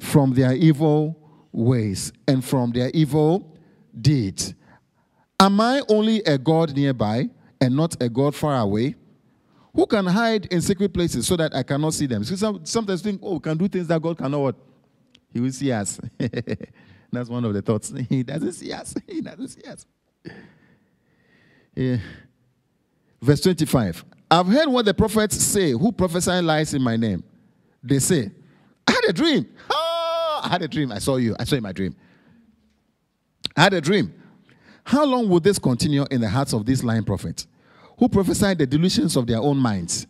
from 0.00 0.32
their 0.32 0.54
evil 0.54 1.14
ways 1.52 2.10
and 2.26 2.42
from 2.42 2.70
their 2.70 2.90
evil 2.94 3.52
deeds. 4.00 4.54
Am 5.38 5.60
I 5.60 5.82
only 5.88 6.20
a 6.20 6.38
God 6.38 6.74
nearby 6.74 7.28
and 7.60 7.76
not 7.76 8.00
a 8.02 8.08
God 8.08 8.34
far 8.34 8.60
away? 8.60 8.94
Who 9.74 9.86
can 9.86 10.06
hide 10.06 10.46
in 10.46 10.62
secret 10.62 10.94
places 10.94 11.26
so 11.26 11.36
that 11.36 11.54
I 11.54 11.62
cannot 11.62 11.92
see 11.92 12.06
them? 12.06 12.24
So 12.24 12.34
some, 12.36 12.64
sometimes 12.64 13.02
think, 13.02 13.20
oh, 13.22 13.34
we 13.34 13.40
can 13.40 13.58
do 13.58 13.68
things 13.68 13.86
that 13.88 14.00
God 14.00 14.16
cannot 14.16 14.38
what? 14.40 14.56
He 15.32 15.40
will 15.40 15.52
see 15.52 15.70
us. 15.70 16.00
That's 17.12 17.28
one 17.28 17.44
of 17.44 17.52
the 17.52 17.62
thoughts. 17.62 17.92
He 18.08 18.22
doesn't 18.22 18.52
see 18.52 18.72
us. 18.72 18.94
He 19.06 19.20
doesn't 19.20 19.48
see 19.48 19.62
us. 19.62 19.84
Yeah. 21.74 21.98
Verse 23.20 23.40
25. 23.42 24.04
I've 24.30 24.46
heard 24.46 24.68
what 24.68 24.84
the 24.86 24.94
prophets 24.94 25.36
say 25.36 25.72
who 25.72 25.92
prophesy 25.92 26.40
lies 26.40 26.72
in 26.72 26.82
my 26.82 26.96
name. 26.96 27.22
They 27.82 27.98
say, 27.98 28.30
I 28.88 28.92
had 28.92 29.04
a 29.04 29.12
dream. 29.12 29.46
Oh, 29.70 30.40
I 30.42 30.48
had 30.48 30.62
a 30.62 30.68
dream. 30.68 30.90
I 30.90 30.98
saw 30.98 31.16
you. 31.16 31.36
I 31.38 31.44
saw 31.44 31.56
in 31.56 31.62
my 31.62 31.72
dream. 31.72 31.94
I 33.56 33.62
had 33.62 33.74
a 33.74 33.80
dream. 33.80 34.12
How 34.84 35.04
long 35.04 35.28
will 35.28 35.40
this 35.40 35.58
continue 35.58 36.04
in 36.10 36.20
the 36.20 36.28
hearts 36.28 36.52
of 36.52 36.66
these 36.66 36.84
lying 36.84 37.04
prophets 37.04 37.46
who 37.98 38.08
prophesy 38.08 38.54
the 38.54 38.66
delusions 38.66 39.16
of 39.16 39.26
their 39.26 39.38
own 39.38 39.56
minds? 39.56 40.06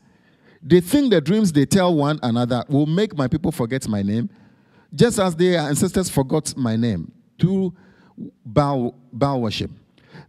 They 0.62 0.80
think 0.80 1.10
the 1.10 1.20
dreams 1.20 1.52
they 1.52 1.64
tell 1.64 1.94
one 1.94 2.18
another 2.22 2.64
will 2.68 2.86
make 2.86 3.16
my 3.16 3.28
people 3.28 3.52
forget 3.52 3.86
my 3.88 4.02
name, 4.02 4.28
just 4.94 5.18
as 5.18 5.36
their 5.36 5.60
ancestors 5.60 6.10
forgot 6.10 6.56
my 6.56 6.76
name 6.76 7.12
through 7.38 7.72
Baal, 8.44 8.94
Baal 9.12 9.40
worship. 9.40 9.70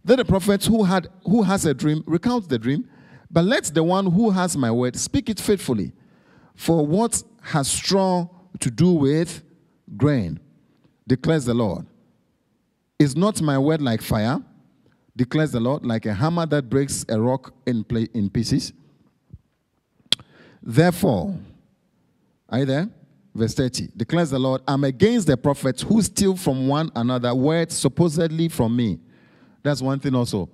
Then 0.04 0.18
the 0.18 0.24
prophet 0.24 0.64
who, 0.64 0.84
had, 0.84 1.08
who 1.24 1.42
has 1.42 1.66
a 1.66 1.74
dream 1.74 2.04
recounts 2.06 2.46
the 2.46 2.58
dream, 2.58 2.88
but 3.30 3.44
let 3.44 3.64
the 3.64 3.82
one 3.82 4.10
who 4.10 4.30
has 4.30 4.56
my 4.56 4.70
word 4.70 4.96
speak 4.96 5.28
it 5.28 5.40
faithfully. 5.40 5.92
For 6.54 6.86
what 6.86 7.22
has 7.42 7.68
straw 7.68 8.28
to 8.60 8.70
do 8.70 8.92
with 8.92 9.42
grain, 9.96 10.40
declares 11.06 11.44
the 11.44 11.54
Lord. 11.54 11.86
Is 12.98 13.16
not 13.16 13.40
my 13.40 13.58
word 13.58 13.80
like 13.80 14.02
fire, 14.02 14.42
declares 15.14 15.52
the 15.52 15.60
Lord, 15.60 15.86
like 15.86 16.06
a 16.06 16.14
hammer 16.14 16.46
that 16.46 16.68
breaks 16.68 17.04
a 17.08 17.20
rock 17.20 17.54
in, 17.66 17.84
play, 17.84 18.08
in 18.12 18.28
pieces? 18.28 18.72
Therefore, 20.62 21.36
are 22.48 22.58
you 22.60 22.64
there? 22.64 22.88
Verse 23.34 23.54
30 23.54 23.90
declares 23.96 24.30
the 24.30 24.38
Lord, 24.38 24.62
I'm 24.66 24.82
against 24.82 25.28
the 25.28 25.36
prophets 25.36 25.82
who 25.82 26.02
steal 26.02 26.36
from 26.36 26.66
one 26.66 26.90
another 26.96 27.32
words 27.34 27.76
supposedly 27.76 28.48
from 28.48 28.74
me. 28.74 28.98
That's 29.62 29.80
one 29.80 30.00
thing 30.00 30.14
also. 30.14 30.48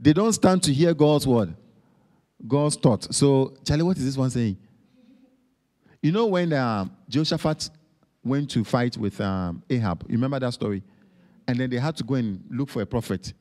They 0.00 0.12
don't 0.12 0.32
stand 0.32 0.62
to 0.64 0.72
hear 0.72 0.94
God's 0.94 1.26
word, 1.26 1.54
God's 2.46 2.76
thought. 2.76 3.14
So, 3.14 3.54
Charlie, 3.64 3.84
what 3.84 3.96
is 3.96 4.04
this 4.04 4.16
one 4.16 4.30
saying? 4.30 4.56
You 6.02 6.12
know 6.12 6.26
when 6.26 6.52
uh, 6.52 6.86
Jehoshaphat 7.08 7.70
went 8.24 8.50
to 8.50 8.64
fight 8.64 8.96
with 8.96 9.20
um, 9.20 9.62
Ahab, 9.70 10.04
you 10.08 10.14
remember 10.14 10.40
that 10.40 10.52
story? 10.54 10.82
And 11.48 11.58
then 11.58 11.70
they 11.70 11.78
had 11.78 11.96
to 11.96 12.04
go 12.04 12.14
and 12.14 12.44
look 12.50 12.68
for 12.68 12.82
a 12.82 12.86
prophet. 12.86 13.32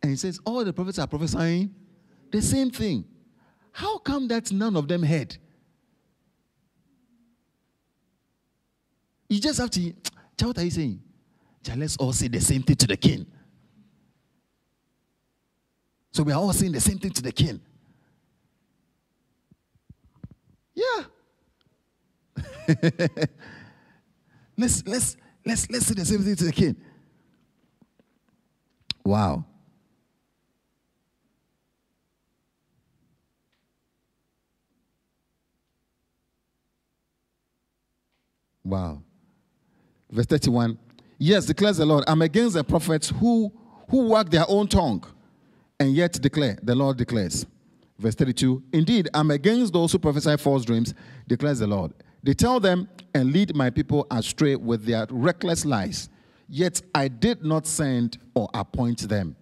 And 0.00 0.10
he 0.10 0.16
says, 0.16 0.38
All 0.46 0.64
the 0.64 0.72
prophets 0.72 1.00
are 1.00 1.06
prophesying 1.06 1.74
the 2.30 2.40
same 2.40 2.70
thing. 2.70 3.04
how 3.72 3.98
come 3.98 4.28
that 4.28 4.52
none 4.52 4.76
of 4.76 4.86
them 4.86 5.02
heard? 5.02 5.36
You 9.28 9.40
just 9.40 9.58
have 9.58 9.70
to, 9.70 9.92
what 10.42 10.58
are 10.58 10.64
you 10.64 10.70
saying? 10.70 11.02
let's 11.76 11.96
all 11.96 12.12
say 12.12 12.28
the 12.28 12.40
same 12.40 12.62
thing 12.62 12.76
to 12.76 12.86
the 12.86 12.96
king. 12.96 13.26
So 16.12 16.22
we 16.22 16.30
are 16.30 16.38
all 16.38 16.52
saying 16.52 16.72
the 16.72 16.80
same 16.80 16.98
thing 16.98 17.10
to 17.10 17.22
the 17.22 17.32
king. 17.32 17.60
Yeah. 20.74 21.04
let's 24.56 24.86
let's 24.86 25.16
let's 25.44 25.70
let's 25.70 25.86
say 25.86 25.94
the 25.94 26.04
same 26.04 26.22
thing 26.22 26.36
to 26.36 26.44
the 26.44 26.52
king. 26.52 26.76
Wow. 29.04 29.44
Wow. 38.64 39.02
Verse 40.10 40.26
31. 40.26 40.78
Yes, 41.18 41.46
declares 41.46 41.76
the 41.76 41.86
Lord, 41.86 42.04
I'm 42.06 42.22
against 42.22 42.54
the 42.54 42.64
prophets 42.64 43.10
who 43.10 43.52
who 43.90 44.08
wag 44.08 44.30
their 44.30 44.44
own 44.48 44.66
tongue 44.66 45.04
and 45.78 45.94
yet 45.94 46.12
declare, 46.20 46.58
the 46.62 46.74
Lord 46.74 46.96
declares. 46.96 47.46
Verse 47.98 48.14
32 48.14 48.62
Indeed, 48.72 49.08
I'm 49.14 49.30
against 49.30 49.72
those 49.72 49.92
who 49.92 49.98
prophesy 49.98 50.36
false 50.36 50.64
dreams, 50.64 50.94
declares 51.28 51.58
the 51.58 51.66
Lord. 51.66 51.92
They 52.22 52.34
tell 52.34 52.58
them 52.58 52.88
and 53.14 53.32
lead 53.32 53.54
my 53.54 53.70
people 53.70 54.06
astray 54.10 54.56
with 54.56 54.84
their 54.84 55.06
reckless 55.10 55.64
lies. 55.64 56.08
Yet 56.48 56.82
I 56.94 57.08
did 57.08 57.44
not 57.44 57.66
send 57.66 58.18
or 58.34 58.48
appoint 58.54 59.08
them. 59.08 59.36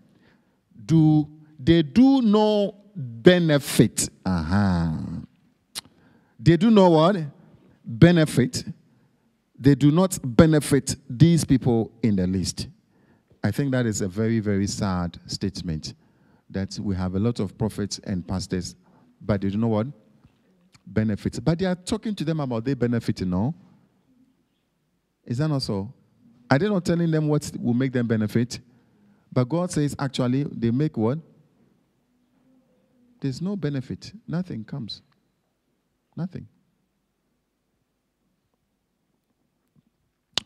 Do 0.85 1.29
they 1.59 1.83
do 1.83 2.23
no 2.23 2.75
benefit? 2.95 4.09
Uh-huh. 4.25 4.91
They 6.39 6.57
do 6.57 6.71
know 6.71 6.91
what? 6.91 7.17
Benefit. 7.85 8.65
They 9.59 9.75
do 9.75 9.91
not 9.91 10.19
benefit 10.23 10.97
these 11.09 11.45
people 11.45 11.93
in 12.03 12.17
the 12.17 12.27
least. 12.27 12.69
I 13.45 13.51
think 13.51 13.73
that 13.73 13.87
is 13.87 14.01
a 14.01 14.09
very, 14.09 14.41
very 14.41 14.67
sad 14.67 15.19
statement 15.27 15.95
that 16.51 16.79
we 16.81 16.95
have 16.95 17.15
a 17.15 17.19
lot 17.19 17.41
of 17.41 17.57
prophets 17.57 17.99
and 18.05 18.27
pastors, 18.27 18.75
but 19.21 19.41
they 19.41 19.51
do 19.51 19.59
know 19.59 19.69
what? 19.69 19.87
Benefits. 20.87 21.39
But 21.41 21.59
they 21.59 21.67
are 21.67 21.75
talking 21.75 22.15
to 22.17 22.25
them 22.25 22.41
about 22.41 22.65
their 22.65 22.77
benefit, 22.77 23.21
you 23.21 23.27
know? 23.27 23.55
Is 25.25 25.39
that 25.39 25.49
not 25.49 25.63
so? 25.63 25.93
Are 26.53 26.59
they 26.59 26.69
not 26.69 26.85
telling 26.85 27.11
them 27.11 27.29
what 27.29 27.51
will 27.59 27.73
make 27.73 27.93
them 27.93 28.07
benefit? 28.07 28.61
But 29.33 29.49
God 29.49 29.71
says 29.71 29.97
actually 29.99 30.45
they 30.45 30.71
make 30.71 30.99
what? 30.99 31.19
There's 33.23 33.41
no 33.41 33.57
benefit. 33.57 34.13
Nothing 34.29 34.63
comes. 34.63 35.01
Nothing. 36.15 36.47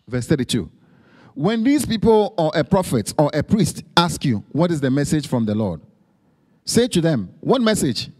Verse 0.07 0.29
32. 0.29 0.71
When 1.35 1.65
these 1.65 1.85
people 1.85 2.35
or 2.39 2.53
a 2.55 2.63
prophet 2.63 3.13
or 3.19 3.29
a 3.35 3.43
priest 3.43 3.83
ask 3.97 4.25
you, 4.25 4.45
What 4.53 4.71
is 4.71 4.81
the 4.81 4.93
message 4.93 5.27
from 5.27 5.45
the 5.45 5.57
Lord? 5.57 5.81
Say 6.65 6.87
to 6.87 7.01
them, 7.01 7.35
What 7.41 7.61
message? 7.63 8.11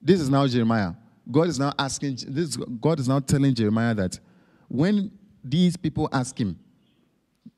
This 0.00 0.20
is 0.20 0.30
now 0.30 0.46
Jeremiah. 0.46 0.92
God 1.28 1.48
is 1.48 1.58
now 1.58 1.72
asking, 1.76 2.18
this, 2.28 2.56
God 2.56 3.00
is 3.00 3.08
now 3.08 3.18
telling 3.18 3.52
Jeremiah 3.52 3.94
that 3.94 4.20
when 4.68 5.10
these 5.42 5.76
people 5.76 6.08
ask 6.12 6.38
him, 6.38 6.56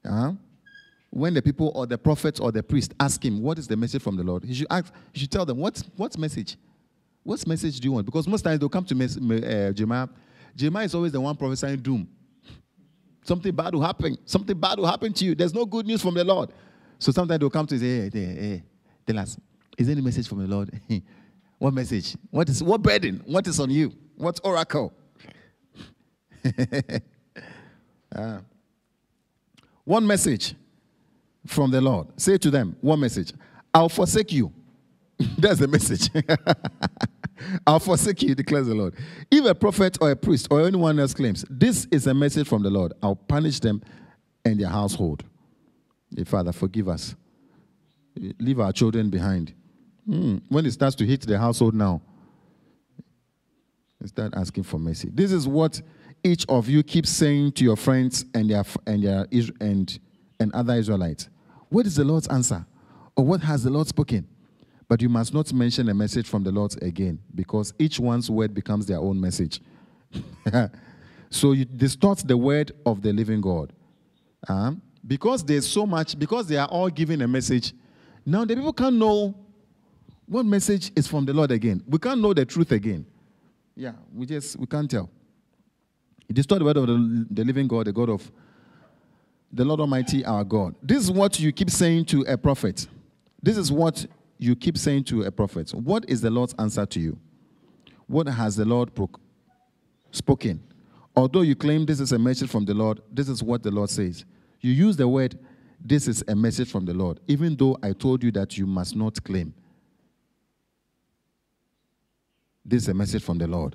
uh, 0.04 0.32
when 1.10 1.34
the 1.34 1.42
people 1.42 1.72
or 1.74 1.86
the 1.86 1.98
prophet 1.98 2.40
or 2.40 2.52
the 2.52 2.62
priest 2.62 2.94
ask 3.00 3.24
him, 3.24 3.42
What 3.42 3.58
is 3.58 3.66
the 3.66 3.76
message 3.76 4.02
from 4.02 4.16
the 4.16 4.22
Lord? 4.22 4.44
He 4.44 4.54
should, 4.54 4.66
ask, 4.70 4.92
he 5.12 5.20
should 5.20 5.30
tell 5.30 5.44
them, 5.44 5.58
What, 5.58 5.82
what 5.96 6.16
message? 6.16 6.56
What 7.22 7.46
message 7.46 7.80
do 7.80 7.88
you 7.88 7.92
want? 7.92 8.06
Because 8.06 8.26
most 8.26 8.42
times 8.42 8.60
they'll 8.60 8.68
come 8.68 8.84
to 8.84 8.94
uh, 8.94 9.72
Jeremiah. 9.72 10.08
Jeremiah 10.56 10.84
is 10.84 10.94
always 10.94 11.12
the 11.12 11.20
one 11.20 11.36
prophesying 11.36 11.78
doom. 11.78 12.08
Something 13.24 13.54
bad 13.54 13.74
will 13.74 13.82
happen. 13.82 14.16
Something 14.24 14.58
bad 14.58 14.78
will 14.78 14.86
happen 14.86 15.12
to 15.12 15.24
you. 15.24 15.34
There's 15.34 15.54
no 15.54 15.66
good 15.66 15.86
news 15.86 16.00
from 16.00 16.14
the 16.14 16.24
Lord. 16.24 16.50
So 16.98 17.12
sometimes 17.12 17.40
they'll 17.40 17.50
come 17.50 17.66
to 17.66 17.78
say, 17.78 17.84
Hey, 17.84 18.10
hey, 18.12 18.24
hey, 18.24 18.62
tell 19.06 19.18
us, 19.18 19.36
is 19.76 19.86
there 19.86 19.92
any 19.92 20.02
message 20.02 20.28
from 20.28 20.38
the 20.38 20.46
Lord? 20.46 20.70
what 21.58 21.74
message? 21.74 22.16
What 22.30 22.48
is 22.48 22.62
what 22.62 22.82
burden? 22.82 23.22
What 23.26 23.46
is 23.46 23.60
on 23.60 23.70
you? 23.70 23.92
What 24.16 24.40
oracle? 24.44 24.92
uh, 26.44 28.38
one 29.90 30.06
message 30.06 30.54
from 31.48 31.72
the 31.72 31.80
Lord. 31.80 32.06
Say 32.16 32.38
to 32.38 32.50
them, 32.50 32.76
one 32.80 33.00
message. 33.00 33.32
I'll 33.74 33.88
forsake 33.88 34.32
you. 34.32 34.52
That's 35.38 35.58
the 35.58 35.66
message. 35.66 36.10
I'll 37.66 37.80
forsake 37.80 38.22
you, 38.22 38.36
declares 38.36 38.68
the 38.68 38.74
Lord. 38.74 38.94
If 39.32 39.44
a 39.44 39.54
prophet 39.54 39.98
or 40.00 40.12
a 40.12 40.16
priest 40.16 40.46
or 40.48 40.64
anyone 40.64 41.00
else 41.00 41.12
claims, 41.12 41.44
this 41.50 41.88
is 41.90 42.06
a 42.06 42.14
message 42.14 42.46
from 42.46 42.62
the 42.62 42.70
Lord, 42.70 42.92
I'll 43.02 43.16
punish 43.16 43.58
them 43.58 43.82
and 44.44 44.60
their 44.60 44.68
household. 44.68 45.24
Hey, 46.16 46.22
Father, 46.22 46.52
forgive 46.52 46.88
us. 46.88 47.16
Leave 48.38 48.60
our 48.60 48.72
children 48.72 49.10
behind. 49.10 49.52
Mm. 50.08 50.40
When 50.50 50.66
it 50.66 50.70
starts 50.70 50.94
to 50.96 51.04
hit 51.04 51.22
the 51.22 51.36
household 51.36 51.74
now, 51.74 52.00
start 54.06 54.34
asking 54.36 54.62
for 54.62 54.78
mercy. 54.78 55.10
This 55.12 55.32
is 55.32 55.48
what 55.48 55.82
each 56.22 56.44
of 56.48 56.68
you 56.68 56.82
keeps 56.82 57.10
saying 57.10 57.52
to 57.52 57.64
your 57.64 57.76
friends 57.76 58.24
and 58.34 58.50
their 58.50 58.64
and 58.86 59.02
their 59.02 59.26
and 59.60 59.98
and 60.38 60.54
other 60.54 60.74
Israelites. 60.74 61.28
What 61.68 61.86
is 61.86 61.96
the 61.96 62.04
Lord's 62.04 62.28
answer? 62.28 62.66
Or 63.16 63.24
what 63.24 63.40
has 63.42 63.62
the 63.62 63.70
Lord 63.70 63.86
spoken? 63.86 64.26
But 64.88 65.02
you 65.02 65.08
must 65.08 65.32
not 65.32 65.52
mention 65.52 65.88
a 65.88 65.94
message 65.94 66.26
from 66.26 66.42
the 66.42 66.50
Lord 66.50 66.82
again, 66.82 67.20
because 67.34 67.72
each 67.78 68.00
one's 68.00 68.28
word 68.30 68.54
becomes 68.54 68.86
their 68.86 68.98
own 68.98 69.20
message. 69.20 69.60
so 71.30 71.52
you 71.52 71.64
distort 71.64 72.18
the 72.26 72.36
word 72.36 72.72
of 72.84 73.00
the 73.02 73.12
living 73.12 73.40
God. 73.40 73.72
Uh, 74.48 74.72
because 75.06 75.44
there's 75.44 75.66
so 75.66 75.86
much, 75.86 76.18
because 76.18 76.48
they 76.48 76.56
are 76.56 76.66
all 76.66 76.88
giving 76.88 77.22
a 77.22 77.28
message, 77.28 77.72
now 78.26 78.44
the 78.44 78.56
people 78.56 78.72
can't 78.72 78.96
know 78.96 79.34
what 80.26 80.46
message 80.46 80.92
is 80.96 81.06
from 81.06 81.24
the 81.24 81.32
Lord 81.32 81.50
again? 81.50 81.82
We 81.86 81.98
can't 81.98 82.20
know 82.20 82.32
the 82.32 82.44
truth 82.44 82.72
again. 82.72 83.04
Yeah, 83.76 83.92
we 84.14 84.26
just 84.26 84.56
we 84.58 84.66
can't 84.66 84.90
tell. 84.90 85.10
It 86.30 86.38
is 86.38 86.46
the 86.46 86.64
word 86.64 86.76
of 86.76 86.86
the, 86.86 87.26
the 87.28 87.44
living 87.44 87.66
God, 87.66 87.88
the 87.88 87.92
God 87.92 88.08
of 88.08 88.30
the 89.52 89.64
Lord 89.64 89.80
Almighty, 89.80 90.24
our 90.24 90.44
God. 90.44 90.76
This 90.80 91.02
is 91.02 91.10
what 91.10 91.40
you 91.40 91.50
keep 91.50 91.68
saying 91.68 92.04
to 92.04 92.22
a 92.22 92.38
prophet. 92.38 92.86
This 93.42 93.56
is 93.56 93.72
what 93.72 94.06
you 94.38 94.54
keep 94.54 94.78
saying 94.78 95.04
to 95.04 95.24
a 95.24 95.32
prophet. 95.32 95.74
What 95.74 96.08
is 96.08 96.20
the 96.20 96.30
Lord's 96.30 96.54
answer 96.56 96.86
to 96.86 97.00
you? 97.00 97.18
What 98.06 98.28
has 98.28 98.54
the 98.54 98.64
Lord 98.64 98.94
pro- 98.94 99.10
spoken? 100.12 100.62
Although 101.16 101.40
you 101.40 101.56
claim 101.56 101.84
this 101.84 101.98
is 101.98 102.12
a 102.12 102.18
message 102.18 102.48
from 102.48 102.64
the 102.64 102.74
Lord, 102.74 103.00
this 103.10 103.28
is 103.28 103.42
what 103.42 103.64
the 103.64 103.72
Lord 103.72 103.90
says. 103.90 104.24
You 104.60 104.70
use 104.70 104.96
the 104.96 105.08
word, 105.08 105.36
this 105.84 106.06
is 106.06 106.22
a 106.28 106.36
message 106.36 106.70
from 106.70 106.84
the 106.84 106.94
Lord, 106.94 107.18
even 107.26 107.56
though 107.56 107.76
I 107.82 107.92
told 107.92 108.22
you 108.22 108.30
that 108.32 108.56
you 108.56 108.68
must 108.68 108.94
not 108.94 109.20
claim. 109.24 109.52
This 112.64 112.84
is 112.84 112.88
a 112.88 112.94
message 112.94 113.24
from 113.24 113.38
the 113.38 113.48
Lord. 113.48 113.74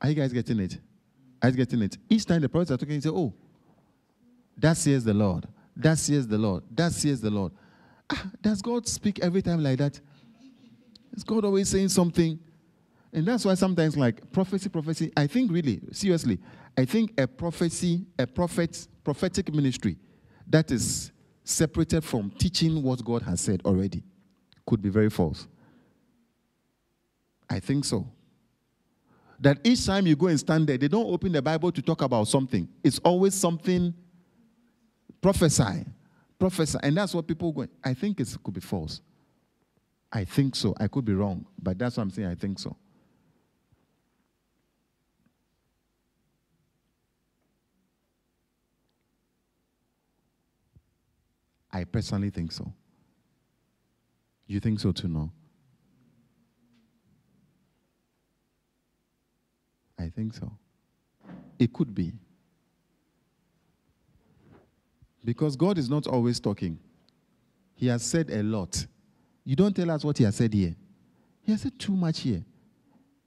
Are 0.00 0.08
you 0.08 0.14
guys 0.14 0.32
getting 0.32 0.60
it? 0.60 0.78
Are 1.42 1.48
you 1.48 1.56
getting 1.56 1.82
it? 1.82 1.96
Each 2.08 2.24
time 2.24 2.40
the 2.40 2.48
prophets 2.48 2.70
are 2.70 2.76
talking, 2.76 2.96
you 2.96 3.00
say, 3.00 3.10
Oh, 3.10 3.32
that 4.56 4.76
says 4.76 5.04
the 5.04 5.14
Lord. 5.14 5.46
That 5.76 5.98
says 5.98 6.26
the 6.26 6.38
Lord. 6.38 6.62
That 6.70 6.92
says 6.92 7.20
the 7.20 7.30
Lord. 7.30 7.52
Ah, 8.10 8.30
does 8.40 8.62
God 8.62 8.86
speak 8.88 9.20
every 9.20 9.42
time 9.42 9.62
like 9.62 9.78
that? 9.78 10.00
Is 11.14 11.24
God 11.24 11.44
always 11.44 11.68
saying 11.68 11.88
something? 11.88 12.38
And 13.12 13.26
that's 13.26 13.44
why 13.44 13.54
sometimes, 13.54 13.96
like 13.96 14.30
prophecy, 14.32 14.68
prophecy, 14.68 15.12
I 15.16 15.26
think 15.26 15.50
really, 15.50 15.80
seriously, 15.92 16.38
I 16.76 16.84
think 16.84 17.18
a 17.18 17.26
prophecy, 17.26 18.04
a 18.18 18.26
prophet, 18.26 18.86
prophetic 19.02 19.52
ministry 19.52 19.96
that 20.46 20.70
is 20.70 21.12
separated 21.44 22.04
from 22.04 22.30
teaching 22.30 22.82
what 22.82 23.04
God 23.04 23.22
has 23.22 23.40
said 23.40 23.62
already 23.64 24.02
could 24.66 24.82
be 24.82 24.88
very 24.88 25.10
false. 25.10 25.46
I 27.48 27.60
think 27.60 27.84
so. 27.84 28.06
That 29.40 29.58
each 29.64 29.84
time 29.84 30.06
you 30.06 30.16
go 30.16 30.28
and 30.28 30.40
stand 30.40 30.66
there, 30.66 30.78
they 30.78 30.88
don't 30.88 31.06
open 31.06 31.32
the 31.32 31.42
Bible 31.42 31.70
to 31.70 31.82
talk 31.82 32.02
about 32.02 32.28
something. 32.28 32.68
It's 32.82 32.98
always 33.00 33.34
something 33.34 33.92
prophesy, 35.20 35.84
prophesy. 36.38 36.78
And 36.82 36.96
that's 36.96 37.14
what 37.14 37.26
people 37.26 37.52
go. 37.52 37.66
I 37.84 37.94
think 37.94 38.20
it 38.20 38.36
could 38.42 38.54
be 38.54 38.60
false. 38.60 39.00
I 40.12 40.24
think 40.24 40.56
so. 40.56 40.74
I 40.78 40.88
could 40.88 41.04
be 41.04 41.12
wrong, 41.12 41.44
but 41.60 41.78
that's 41.78 41.96
what 41.96 42.04
I'm 42.04 42.10
saying. 42.10 42.28
I 42.28 42.34
think 42.34 42.58
so. 42.58 42.76
I 51.70 51.84
personally 51.84 52.30
think 52.30 52.52
so. 52.52 52.72
You 54.46 54.60
think 54.60 54.80
so 54.80 54.92
too, 54.92 55.08
no? 55.08 55.30
I 59.98 60.08
think 60.08 60.34
so. 60.34 60.50
It 61.58 61.72
could 61.72 61.94
be. 61.94 62.12
Because 65.24 65.56
God 65.56 65.78
is 65.78 65.90
not 65.90 66.06
always 66.06 66.38
talking. 66.38 66.78
He 67.74 67.88
has 67.88 68.02
said 68.02 68.30
a 68.30 68.42
lot. 68.42 68.86
You 69.44 69.56
don't 69.56 69.74
tell 69.74 69.90
us 69.90 70.04
what 70.04 70.18
He 70.18 70.24
has 70.24 70.36
said 70.36 70.54
here. 70.54 70.74
He 71.42 71.52
has 71.52 71.62
said 71.62 71.78
too 71.78 71.92
much 71.92 72.20
here. 72.20 72.44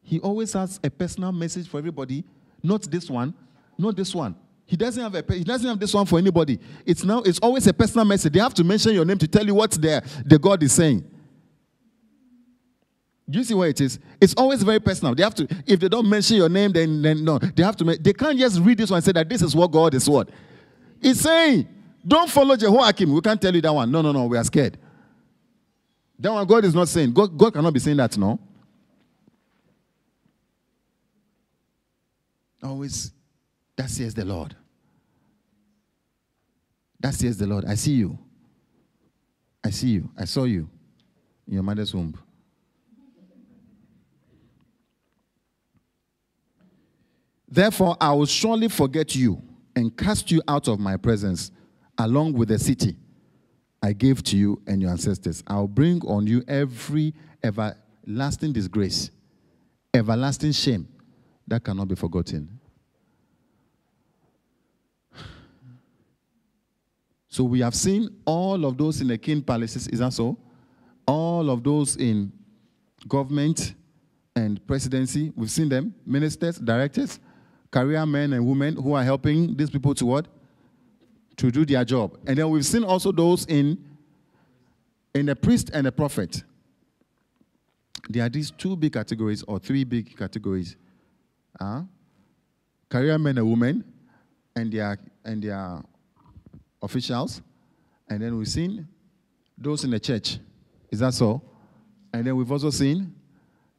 He 0.02 0.20
always 0.20 0.54
has 0.54 0.80
a 0.84 0.90
personal 0.90 1.32
message 1.32 1.68
for 1.68 1.78
everybody, 1.78 2.24
not 2.64 2.84
this 2.84 3.10
one, 3.10 3.34
not 3.78 3.96
this 3.96 4.16
one. 4.16 4.36
He 4.66 4.76
doesn't 4.76 5.02
have 5.02 5.16
a 5.16 5.34
he 5.34 5.44
doesn't 5.44 5.68
have 5.68 5.80
this 5.80 5.94
one 5.94 6.06
for 6.06 6.20
anybody. 6.20 6.60
It's 6.86 7.04
now 7.04 7.22
it's 7.22 7.40
always 7.40 7.66
a 7.68 7.74
personal 7.74 8.06
message. 8.06 8.34
They 8.34 8.40
have 8.40 8.54
to 8.54 8.64
mention 8.64 8.94
your 8.94 9.06
name 9.06 9.18
to 9.18 9.28
tell 9.28 9.46
you 9.46 9.56
what 9.56 9.72
the, 9.72 10.04
the 10.26 10.38
God 10.38 10.62
is 10.62 10.74
saying. 10.74 11.04
You 13.32 13.44
see 13.44 13.54
where 13.54 13.70
it 13.70 13.80
is? 13.80 14.00
It's 14.20 14.34
always 14.36 14.64
very 14.64 14.80
personal. 14.80 15.14
They 15.14 15.22
have 15.22 15.36
to, 15.36 15.48
if 15.68 15.80
they 15.80 15.88
don't 15.88 16.10
mention 16.10 16.38
your 16.38 16.50
name, 16.50 16.72
then, 16.72 17.02
then 17.02 17.24
no. 17.24 17.38
They 17.38 17.64
have 17.64 17.76
to 17.78 17.84
they 17.84 18.14
can't 18.14 18.40
just 18.40 18.60
read 18.60 18.80
this 18.80 18.90
one 18.90 18.98
and 18.98 19.06
say 19.06 19.12
that 19.12 19.30
this 19.30 19.44
is 19.44 19.56
what 19.56 19.72
God 19.72 19.94
is 19.94 20.10
what. 20.10 20.30
It's 21.00 21.22
saying, 21.22 21.68
don't 22.06 22.30
follow 22.30 22.56
Jehoiakim. 22.56 23.14
We 23.14 23.22
can't 23.22 23.40
tell 23.40 23.54
you 23.54 23.62
that 23.62 23.74
one. 23.74 23.92
No, 23.92 24.02
no, 24.02 24.12
no. 24.12 24.26
We 24.26 24.38
are 24.38 24.44
scared. 24.44 24.78
That 26.18 26.34
one 26.34 26.48
God 26.48 26.66
is 26.66 26.74
not 26.74 26.88
saying. 26.88 27.14
God, 27.14 27.38
God 27.38 27.54
cannot 27.54 27.74
be 27.74 27.80
saying 27.80 27.98
that, 27.98 28.18
no. 28.18 28.40
Always, 32.64 33.12
that 33.76 33.90
says 33.90 34.14
the 34.16 34.26
Lord. 34.26 34.56
That 37.00 37.14
says 37.14 37.38
the 37.38 37.46
Lord. 37.46 37.66
I 37.66 37.76
see 37.76 37.94
you. 37.94 38.18
I 39.64 39.70
see 39.70 39.90
you. 39.90 40.10
I 40.18 40.26
saw 40.26 40.46
you 40.46 40.68
in 41.48 41.54
your 41.54 41.64
mother's 41.64 41.94
womb. 41.94 42.18
Therefore, 47.52 47.98
I 48.00 48.14
will 48.14 48.28
surely 48.28 48.68
forget 48.68 49.16
you 49.16 49.42
and 49.76 49.96
cast 49.96 50.30
you 50.30 50.42
out 50.48 50.68
of 50.68 50.80
my 50.80 50.98
presence, 50.98 51.52
along 51.98 52.34
with 52.34 52.50
the 52.50 52.60
city 52.60 52.96
I 53.82 53.94
gave 53.94 54.22
to 54.24 54.38
you 54.38 54.62
and 54.68 54.82
your 54.82 54.92
ancestors. 54.92 55.44
I'll 55.48 55.68
bring 55.68 56.02
on 56.06 56.28
you 56.28 56.44
every 56.48 57.14
everlasting 57.44 58.54
disgrace, 58.54 59.10
everlasting 59.94 60.52
shame 60.52 60.88
that 61.48 61.64
cannot 61.64 61.88
be 61.88 61.96
forgotten. 61.96 62.60
So 67.30 67.44
we 67.44 67.62
have 67.62 67.76
seen 67.76 68.10
all 68.26 68.66
of 68.66 68.78
those 68.78 69.02
in 69.02 69.08
the 69.08 69.18
king 69.18 69.42
palaces, 69.42 69.88
is 69.88 70.00
that 70.00 70.14
so? 70.14 70.38
All 71.06 71.50
of 71.50 71.64
those 71.64 71.96
in 71.96 72.32
government 73.08 73.76
and 74.36 74.66
presidency, 74.68 75.32
we've 75.36 75.50
seen 75.50 75.70
them, 75.70 75.96
ministers, 76.06 76.58
directors, 76.58 77.20
career 77.72 78.06
men 78.06 78.34
and 78.34 78.46
women 78.46 78.76
who 78.76 78.94
are 78.94 79.04
helping 79.04 79.56
these 79.56 79.70
people 79.70 79.94
to 79.96 80.06
what? 80.06 80.28
To 81.38 81.52
do 81.52 81.66
their 81.66 81.86
job. 81.86 82.18
And 82.28 82.38
then 82.38 82.50
we've 82.50 82.66
seen 82.66 82.84
also 82.84 83.12
those 83.12 83.46
in, 83.46 83.78
in 85.14 85.30
a 85.30 85.36
priest 85.36 85.70
and 85.74 85.88
a 85.88 85.92
prophet. 85.92 86.44
There 88.10 88.26
are 88.26 88.30
these 88.30 88.52
two 88.52 88.76
big 88.76 88.94
categories 88.94 89.44
or 89.44 89.60
three 89.60 89.84
big 89.84 90.18
categories. 90.18 90.76
Uh, 91.60 91.84
career 92.90 93.18
men 93.20 93.38
and 93.38 93.50
women 93.50 93.84
and 94.56 94.72
their, 94.72 94.98
and 95.24 95.44
their 95.44 95.82
officials. 96.82 97.42
And 98.10 98.22
then 98.22 98.38
we've 98.38 98.48
seen 98.48 98.88
those 99.58 99.84
in 99.84 99.92
the 99.92 100.00
church. 100.00 100.40
Is 100.90 101.00
that 101.00 101.14
so? 101.14 101.42
And 102.12 102.26
then 102.26 102.36
we've 102.36 102.52
also 102.52 102.72
seen 102.72 103.14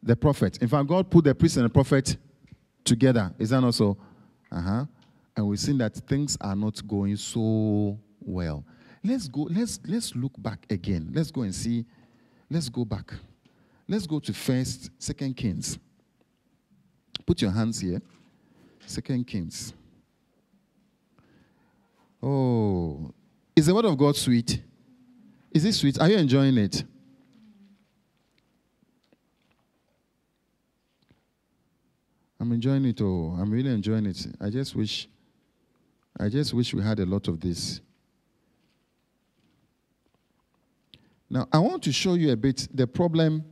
the 0.02 0.14
prophet. 0.14 0.58
In 0.58 0.68
fact, 0.68 0.86
God 0.86 1.10
put 1.10 1.24
the 1.24 1.34
priest 1.34 1.56
and 1.56 1.64
the 1.64 1.70
prophet 1.70 2.16
together. 2.90 3.32
Is 3.38 3.50
that 3.50 3.60
not 3.60 3.72
so? 3.74 3.96
Uh 4.50 4.60
huh. 4.60 4.84
And 5.36 5.46
we've 5.46 5.60
seen 5.60 5.78
that 5.78 5.94
things 5.94 6.36
are 6.40 6.56
not 6.56 6.86
going 6.86 7.16
so 7.16 7.96
well. 8.20 8.64
Let's 9.04 9.28
go, 9.28 9.42
let's 9.42 9.78
let's 9.86 10.14
look 10.16 10.32
back 10.36 10.66
again. 10.68 11.10
Let's 11.14 11.30
go 11.30 11.42
and 11.42 11.54
see. 11.54 11.86
Let's 12.50 12.68
go 12.68 12.84
back. 12.84 13.14
Let's 13.88 14.06
go 14.08 14.18
to 14.18 14.32
first, 14.32 14.90
second 14.98 15.36
Kings. 15.36 15.78
Put 17.24 17.40
your 17.40 17.52
hands 17.52 17.80
here. 17.80 18.02
Second 18.86 19.24
Kings. 19.26 19.72
Oh, 22.20 23.12
is 23.54 23.66
the 23.66 23.74
word 23.74 23.84
of 23.84 23.96
God 23.96 24.16
sweet? 24.16 24.60
Is 25.52 25.64
it 25.64 25.74
sweet? 25.74 25.98
Are 26.00 26.08
you 26.08 26.18
enjoying 26.18 26.58
it? 26.58 26.84
I'm 32.40 32.50
enjoying 32.52 32.86
it. 32.86 33.00
Oh, 33.02 33.36
I'm 33.38 33.50
really 33.50 33.70
enjoying 33.70 34.06
it. 34.06 34.26
I 34.40 34.48
just 34.48 34.74
wish, 34.74 35.08
I 36.18 36.30
just 36.30 36.54
wish 36.54 36.72
we 36.72 36.82
had 36.82 36.98
a 36.98 37.04
lot 37.04 37.28
of 37.28 37.38
this. 37.38 37.82
Now, 41.28 41.46
I 41.52 41.58
want 41.58 41.82
to 41.82 41.92
show 41.92 42.14
you 42.14 42.32
a 42.32 42.36
bit 42.36 42.66
the 42.72 42.86
problem 42.86 43.44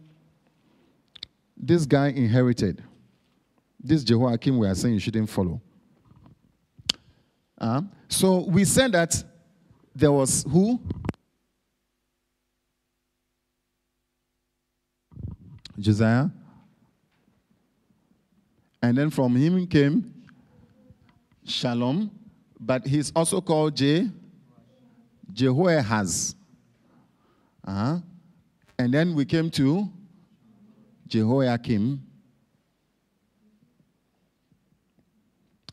this 1.55 1.85
guy 1.85 2.09
inherited. 2.09 2.82
This 3.78 4.02
Jehoiakim 4.02 4.59
we 4.59 4.66
are 4.66 4.74
saying 4.74 4.94
you 4.94 5.01
shouldn't 5.01 5.28
follow. 5.28 5.60
Uh, 7.60 7.82
so 8.09 8.39
we 8.48 8.65
said 8.65 8.93
that 8.93 9.23
there 9.94 10.12
was 10.12 10.44
who? 10.51 10.81
Josiah. 15.78 16.28
And 18.82 18.96
then 18.96 19.10
from 19.10 19.34
him 19.34 19.66
came 19.66 20.14
Shallum, 21.46 22.10
but 22.60 22.86
he's 22.86 23.10
also 23.14 23.40
called 23.40 23.76
Je, 23.76 24.09
Jehoahaz. 25.32 26.34
Uh-huh. 27.66 27.98
And 28.78 28.94
then 28.94 29.14
we 29.14 29.24
came 29.24 29.50
to 29.50 29.88
Jehoiakim. 31.09 32.02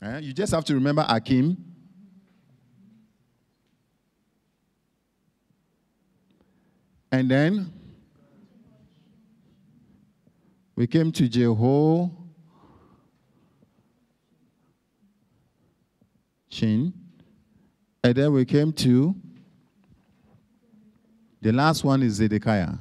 Uh, 0.02 0.18
you 0.18 0.32
just 0.32 0.52
have 0.52 0.64
to 0.64 0.74
remember 0.74 1.06
Akim. 1.08 1.56
And 7.10 7.30
then 7.30 7.72
we 10.74 10.86
came 10.86 11.12
to 11.12 11.28
Jeho. 11.28 12.25
And 16.62 16.92
then 18.02 18.32
we 18.32 18.44
came 18.44 18.72
to 18.74 19.14
the 21.42 21.52
last 21.52 21.84
one 21.84 22.02
is 22.02 22.14
Zedekiah. 22.14 22.74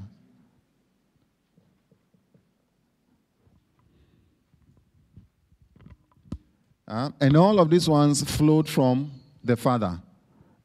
Uh, 6.88 7.10
and 7.19 7.35
all 7.35 7.60
of 7.60 7.69
these 7.69 7.89
ones 7.89 8.23
flowed 8.23 8.69
from 8.69 9.11
the 9.43 9.57
father. 9.57 9.99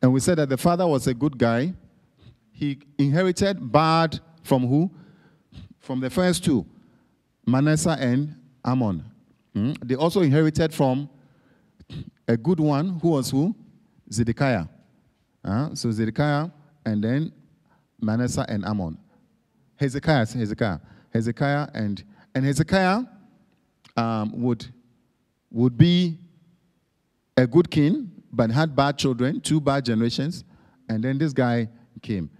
And 0.02 0.12
we 0.12 0.20
said 0.20 0.38
that 0.38 0.48
the 0.48 0.56
father 0.56 0.86
was 0.86 1.06
a 1.06 1.14
good 1.14 1.36
guy. 1.36 1.72
He 2.52 2.78
inherited 2.98 3.72
bad 3.72 4.20
from 4.44 4.66
who? 4.66 4.90
From 5.78 6.00
the 6.00 6.10
first 6.10 6.44
two, 6.44 6.66
Manasseh 7.46 7.96
and 7.98 8.36
Amon. 8.64 9.04
Mm? 9.56 9.76
They 9.82 9.94
also 9.94 10.20
inherited 10.20 10.72
from 10.72 11.08
a 12.30 12.36
good 12.36 12.60
one 12.60 13.00
who 13.00 13.10
was 13.10 13.30
who? 13.30 13.54
Zedekiah. 14.12 14.66
Uh, 15.44 15.74
so 15.74 15.90
Zedekiah 15.90 16.48
and 16.86 17.02
then 17.02 17.32
Manasseh 18.00 18.46
and 18.48 18.64
Amon. 18.64 18.96
Hezekiah, 19.76 20.26
Hezekiah. 20.26 20.78
Hezekiah 21.12 21.68
and 21.74 22.04
and 22.34 22.44
Hezekiah 22.44 23.02
um, 23.96 24.40
would 24.40 24.64
would 25.50 25.76
be 25.76 26.18
a 27.36 27.46
good 27.48 27.68
king, 27.68 28.12
but 28.32 28.50
had 28.50 28.76
bad 28.76 28.96
children, 28.96 29.40
two 29.40 29.60
bad 29.60 29.84
generations, 29.84 30.44
and 30.88 31.02
then 31.02 31.18
this 31.18 31.32
guy 31.32 31.68
came. 32.00 32.30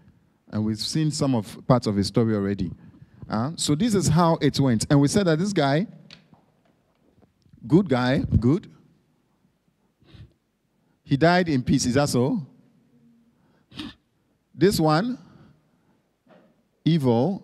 And 0.53 0.65
we've 0.65 0.79
seen 0.79 1.11
some 1.11 1.35
of 1.35 1.67
parts 1.67 1.89
of 1.89 1.97
his 1.97 2.07
story 2.07 2.35
already. 2.37 2.71
Uh, 3.29 3.53
so 3.57 3.75
this 3.75 3.95
is 3.95 4.07
how 4.07 4.39
it 4.41 4.61
went. 4.61 4.87
And 4.89 5.01
we 5.01 5.09
said 5.09 5.27
that 5.27 5.39
this 5.41 5.53
guy, 5.53 5.89
good 7.67 7.89
guy, 7.89 8.19
good, 8.39 8.71
he 11.11 11.17
died 11.17 11.49
in 11.49 11.61
peace. 11.61 11.87
Is 11.87 11.95
that 11.95 12.09
so? 12.09 12.41
This 14.55 14.79
one, 14.79 15.19
evil, 16.85 17.43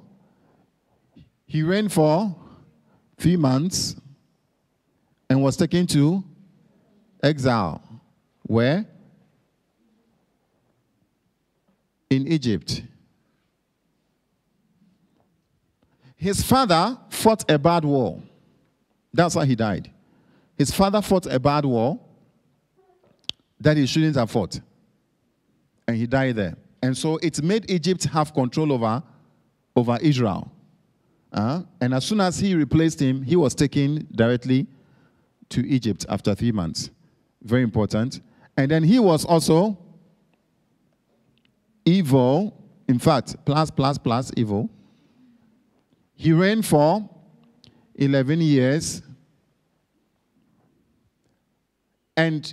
he 1.46 1.64
reigned 1.64 1.92
for 1.92 2.32
three 3.18 3.36
months 3.36 3.96
and 5.28 5.42
was 5.42 5.56
taken 5.56 5.84
to 5.88 6.22
exile. 7.20 7.82
Where? 8.44 8.86
In 12.08 12.28
Egypt. 12.28 12.84
His 16.14 16.40
father 16.40 16.96
fought 17.10 17.50
a 17.50 17.58
bad 17.58 17.84
war. 17.84 18.22
That's 19.12 19.34
why 19.34 19.44
he 19.44 19.56
died. 19.56 19.90
His 20.56 20.70
father 20.70 21.02
fought 21.02 21.26
a 21.26 21.40
bad 21.40 21.64
war 21.64 21.98
that 23.60 23.76
he 23.76 23.86
shouldn't 23.86 24.16
have 24.16 24.30
fought. 24.30 24.60
And 25.88 25.96
he 25.96 26.06
died 26.06 26.36
there. 26.36 26.56
And 26.82 26.96
so 26.96 27.18
it 27.22 27.42
made 27.42 27.70
Egypt 27.70 28.04
have 28.04 28.34
control 28.34 28.72
over, 28.72 29.02
over 29.74 29.98
Israel. 30.00 30.50
Uh, 31.32 31.62
and 31.80 31.94
as 31.94 32.04
soon 32.04 32.20
as 32.20 32.38
he 32.38 32.54
replaced 32.54 33.00
him, 33.00 33.22
he 33.22 33.36
was 33.36 33.54
taken 33.54 34.06
directly 34.14 34.66
to 35.50 35.66
Egypt 35.66 36.06
after 36.08 36.34
three 36.34 36.52
months. 36.52 36.90
Very 37.42 37.62
important. 37.62 38.20
And 38.56 38.70
then 38.70 38.82
he 38.82 38.98
was 38.98 39.24
also 39.24 39.78
evil, 41.84 42.64
in 42.88 42.98
fact, 42.98 43.36
plus, 43.44 43.70
plus, 43.70 43.98
plus 43.98 44.32
evil. 44.36 44.70
He 46.14 46.32
reigned 46.32 46.66
for 46.66 47.08
11 47.96 48.40
years. 48.40 49.02
And 52.16 52.52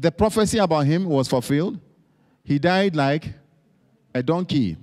the 0.00 0.10
prophecy 0.10 0.56
about 0.56 0.86
him 0.86 1.04
was 1.04 1.28
fulfilled. 1.28 1.78
He 2.42 2.58
died 2.58 2.96
like 2.96 3.34
a 4.14 4.22
donkey. 4.22 4.78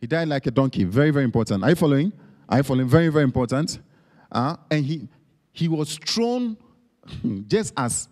He 0.00 0.06
died 0.06 0.28
like 0.28 0.46
a 0.46 0.50
donkey. 0.50 0.84
Very, 0.84 1.10
very 1.10 1.24
important. 1.24 1.62
Are 1.62 1.68
you 1.68 1.76
following? 1.76 2.12
Are 2.48 2.58
you 2.58 2.62
following? 2.62 2.88
Very, 2.88 3.08
very 3.08 3.24
important. 3.24 3.78
Uh, 4.32 4.56
and 4.70 4.84
he, 4.84 5.06
he 5.52 5.68
was 5.68 5.96
thrown, 5.96 6.56
just 7.46 7.74
as 7.76 8.08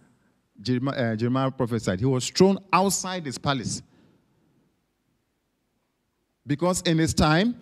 Jeremiah, 0.61 1.13
uh, 1.13 1.17
Jeremiah 1.17 1.51
prophesied, 1.51 2.01
he 2.01 2.07
was 2.07 2.29
thrown 2.29 2.59
outside 2.71 3.25
his 3.25 3.39
palace. 3.39 3.83
Because 6.47 6.83
in 6.83 6.99
his 6.99 7.15
time, 7.15 7.57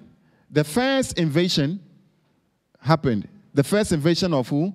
the 0.51 0.64
first 0.64 1.18
invasion 1.18 1.81
happened. 2.81 3.28
The 3.55 3.64
first 3.64 3.93
invasion 3.93 4.35
of 4.35 4.48
who? 4.48 4.74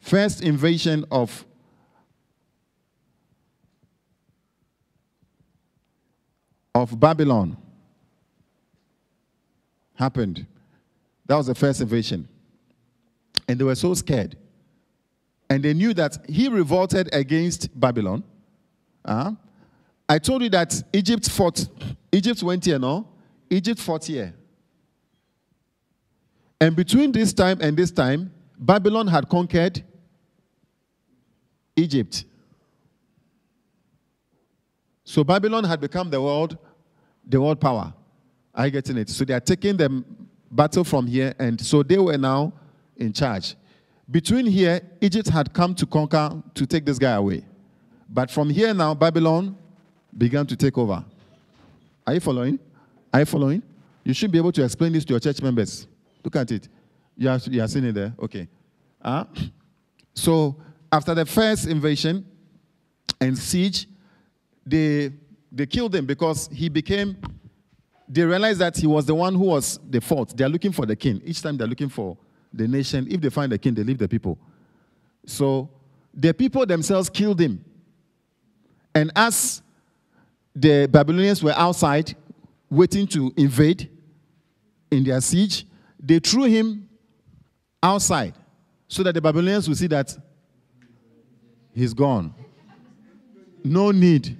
First 0.00 0.42
invasion 0.42 1.04
of 1.10 1.44
of 6.74 6.98
Babylon 6.98 7.56
happened. 9.94 10.46
That 11.26 11.36
was 11.36 11.46
the 11.46 11.54
first 11.54 11.80
invasion. 11.80 12.28
And 13.48 13.58
they 13.58 13.64
were 13.64 13.74
so 13.74 13.94
scared. 13.94 14.36
And 15.50 15.62
they 15.62 15.74
knew 15.74 15.92
that 15.94 16.18
he 16.28 16.48
revolted 16.48 17.08
against 17.12 17.68
Babylon. 17.78 18.22
Uh, 19.04 19.32
I 20.08 20.18
told 20.18 20.42
you 20.42 20.50
that 20.50 20.82
Egypt 20.92 21.28
fought. 21.28 21.66
Egypt 22.12 22.42
went 22.42 22.64
here, 22.64 22.78
no? 22.78 23.06
Egypt 23.50 23.80
fought 23.80 24.04
here. 24.04 24.34
And 26.60 26.74
between 26.74 27.12
this 27.12 27.32
time 27.32 27.58
and 27.60 27.76
this 27.76 27.90
time, 27.90 28.32
Babylon 28.58 29.06
had 29.06 29.28
conquered 29.28 29.82
Egypt. 31.76 32.24
So 35.04 35.22
Babylon 35.24 35.64
had 35.64 35.80
become 35.80 36.10
the 36.10 36.20
world, 36.20 36.58
the 37.26 37.40
world 37.40 37.60
power. 37.60 37.94
Are 38.54 38.66
you 38.66 38.72
getting 38.72 38.98
it? 38.98 39.08
So 39.08 39.24
they 39.24 39.34
are 39.34 39.40
taking 39.40 39.76
the 39.76 40.04
battle 40.50 40.84
from 40.84 41.06
here, 41.06 41.34
and 41.38 41.60
so 41.60 41.82
they 41.82 41.98
were 41.98 42.18
now 42.18 42.52
in 42.96 43.12
charge. 43.12 43.54
Between 44.10 44.46
here, 44.46 44.80
Egypt 45.00 45.28
had 45.28 45.52
come 45.52 45.74
to 45.76 45.86
conquer 45.86 46.42
to 46.54 46.66
take 46.66 46.84
this 46.84 46.98
guy 46.98 47.12
away. 47.12 47.44
But 48.08 48.30
from 48.30 48.50
here 48.50 48.74
now, 48.74 48.94
Babylon 48.94 49.56
began 50.16 50.46
to 50.46 50.56
take 50.56 50.76
over. 50.76 51.04
Are 52.06 52.14
you 52.14 52.20
following? 52.20 52.58
Are 53.12 53.20
you 53.20 53.26
following? 53.26 53.62
You 54.04 54.14
should 54.14 54.30
be 54.30 54.38
able 54.38 54.52
to 54.52 54.64
explain 54.64 54.92
this 54.92 55.04
to 55.06 55.12
your 55.14 55.20
church 55.20 55.42
members. 55.42 55.86
Look 56.24 56.36
at 56.36 56.50
it. 56.50 56.68
You 57.16 57.28
are, 57.30 57.38
you 57.44 57.62
are 57.62 57.68
seeing 57.68 57.86
it 57.86 57.92
there? 57.92 58.14
Okay. 58.20 58.48
Uh, 59.02 59.24
so, 60.14 60.56
after 60.90 61.14
the 61.14 61.26
first 61.26 61.66
invasion 61.66 62.26
and 63.20 63.36
siege, 63.36 63.86
they, 64.64 65.12
they 65.50 65.66
killed 65.66 65.94
him 65.94 66.06
because 66.06 66.48
he 66.52 66.68
became, 66.68 67.16
they 68.08 68.22
realized 68.22 68.58
that 68.60 68.76
he 68.76 68.86
was 68.86 69.06
the 69.06 69.14
one 69.14 69.34
who 69.34 69.44
was 69.44 69.78
the 69.88 70.00
fault. 70.00 70.36
They 70.36 70.44
are 70.44 70.48
looking 70.48 70.72
for 70.72 70.86
the 70.86 70.96
king. 70.96 71.20
Each 71.24 71.42
time 71.42 71.56
they're 71.56 71.66
looking 71.66 71.88
for 71.88 72.16
the 72.52 72.66
nation, 72.66 73.06
if 73.10 73.20
they 73.20 73.30
find 73.30 73.52
the 73.52 73.58
king, 73.58 73.74
they 73.74 73.82
leave 73.82 73.98
the 73.98 74.08
people. 74.08 74.38
So 75.26 75.68
the 76.14 76.32
people 76.32 76.64
themselves 76.64 77.10
killed 77.10 77.40
him. 77.40 77.64
And 78.94 79.12
as 79.14 79.62
the 80.54 80.86
Babylonians 80.86 81.42
were 81.42 81.52
outside 81.52 82.16
waiting 82.70 83.06
to 83.08 83.32
invade 83.36 83.90
in 84.90 85.04
their 85.04 85.20
siege, 85.20 85.66
they 86.00 86.18
threw 86.18 86.44
him 86.44 86.88
outside 87.82 88.34
so 88.86 89.02
that 89.02 89.12
the 89.14 89.20
Babylonians 89.20 89.68
would 89.68 89.78
see 89.78 89.86
that 89.86 90.16
he's 91.72 91.94
gone. 91.94 92.34
No 93.64 93.90
need. 93.90 94.36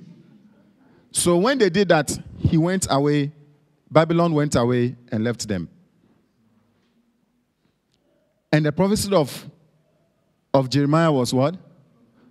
So 1.11 1.37
when 1.37 1.59
they 1.59 1.71
did 1.71 1.89
that, 1.89 2.17
he 2.39 2.57
went 2.57 2.87
away, 2.91 3.33
Babylon 3.91 4.33
went 4.33 4.55
away 4.55 4.97
and 5.11 5.25
left 5.25 5.47
them. 5.49 5.69
And 8.53 8.65
the 8.65 8.73
prophecy 8.73 9.13
of, 9.13 9.47
of 10.55 10.71
Jeremiah 10.71 11.13
was 11.13 11.35
what? 11.35 11.57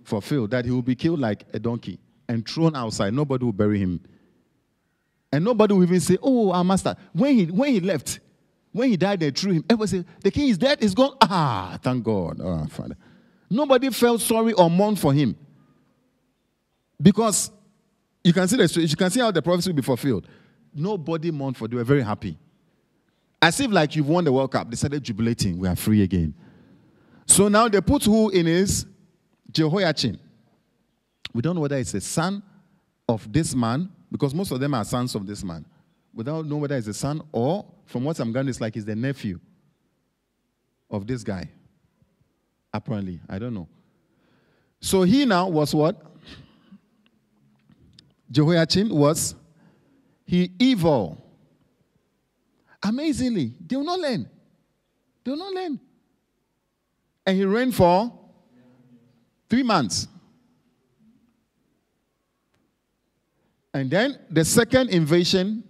Fulfilled, 0.02 0.50
that 0.50 0.64
he 0.64 0.70
will 0.70 0.82
be 0.82 0.94
killed 0.94 1.20
like 1.20 1.44
a 1.52 1.58
donkey 1.58 1.98
and 2.28 2.46
thrown 2.48 2.74
outside. 2.74 3.14
Nobody 3.14 3.44
will 3.44 3.52
bury 3.52 3.78
him. 3.78 4.00
And 5.32 5.44
nobody 5.44 5.74
will 5.74 5.82
even 5.82 6.00
say, 6.00 6.16
Oh, 6.22 6.52
our 6.52 6.64
master. 6.64 6.96
When 7.12 7.34
he, 7.34 7.44
when 7.46 7.72
he 7.72 7.80
left, 7.80 8.20
when 8.72 8.90
he 8.90 8.96
died, 8.96 9.20
they 9.20 9.30
threw 9.30 9.52
him. 9.52 9.64
Everybody 9.68 9.88
said, 9.98 10.06
The 10.20 10.30
king 10.30 10.48
is 10.48 10.58
dead, 10.58 10.80
he's 10.80 10.94
gone. 10.94 11.16
Ah, 11.20 11.78
thank 11.82 12.04
God. 12.04 12.40
Oh, 12.42 12.66
Father. 12.66 12.96
Nobody 13.50 13.90
felt 13.90 14.20
sorry 14.20 14.52
or 14.52 14.70
mourned 14.70 14.98
for 14.98 15.12
him. 15.12 15.36
Because 17.00 17.50
you 18.24 18.32
can 18.32 18.48
see 18.48 18.56
the 18.56 18.80
you 18.80 18.96
can 18.96 19.10
see 19.10 19.20
how 19.20 19.30
the 19.30 19.40
prophecy 19.40 19.70
will 19.70 19.76
be 19.76 19.82
fulfilled. 19.82 20.26
Nobody 20.74 21.30
mourned 21.30 21.56
for. 21.56 21.68
They 21.68 21.76
were 21.76 21.84
very 21.84 22.02
happy, 22.02 22.36
as 23.40 23.58
if 23.60 23.70
like 23.70 23.96
you've 23.96 24.08
won 24.08 24.24
the 24.24 24.32
World 24.32 24.52
Cup. 24.52 24.68
They 24.68 24.76
started 24.76 25.02
jubilating. 25.02 25.58
We 25.58 25.68
are 25.68 25.76
free 25.76 26.02
again. 26.02 26.34
So 27.26 27.48
now 27.48 27.68
they 27.68 27.80
put 27.80 28.04
who 28.04 28.30
in 28.30 28.46
his 28.46 28.86
Jehoiachin. 29.52 30.18
We 31.32 31.42
don't 31.42 31.54
know 31.54 31.60
whether 31.60 31.76
it's 31.76 31.92
the 31.92 32.00
son 32.00 32.42
of 33.08 33.32
this 33.32 33.54
man 33.54 33.90
because 34.10 34.34
most 34.34 34.50
of 34.50 34.60
them 34.60 34.74
are 34.74 34.84
sons 34.84 35.14
of 35.14 35.26
this 35.26 35.44
man. 35.44 35.64
without 36.14 36.48
don't 36.48 36.60
whether 36.60 36.76
it's 36.76 36.86
a 36.88 36.94
son 36.94 37.22
or, 37.32 37.64
from 37.86 38.04
what 38.04 38.18
I'm 38.18 38.32
getting, 38.32 38.48
it's 38.48 38.60
like 38.60 38.74
he's 38.74 38.84
the 38.84 38.96
nephew 38.96 39.38
of 40.90 41.06
this 41.06 41.22
guy. 41.22 41.48
Apparently, 42.72 43.20
I 43.28 43.38
don't 43.38 43.54
know. 43.54 43.68
So 44.80 45.02
he 45.02 45.24
now 45.24 45.48
was 45.48 45.74
what? 45.74 46.00
Jehoiachin 48.30 48.94
was 48.94 49.34
he 50.26 50.50
evil. 50.58 51.24
Amazingly, 52.82 53.54
they 53.66 53.76
will 53.76 53.84
not 53.84 53.98
learn. 53.98 54.28
They 55.24 55.30
will 55.30 55.38
not 55.38 55.52
learn. 55.52 55.80
And 57.26 57.36
he 57.36 57.44
reigned 57.44 57.74
for 57.74 58.12
three 59.48 59.62
months. 59.62 60.08
And 63.78 63.88
then 63.88 64.18
the 64.28 64.44
second 64.44 64.90
invasion 64.90 65.62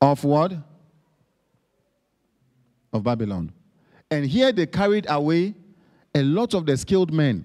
of 0.00 0.22
what? 0.22 0.52
Of 2.92 3.02
Babylon. 3.02 3.52
And 4.08 4.24
here 4.24 4.52
they 4.52 4.66
carried 4.66 5.06
away 5.08 5.52
a 6.14 6.22
lot 6.22 6.54
of 6.54 6.64
the 6.64 6.76
skilled 6.76 7.12
men. 7.12 7.44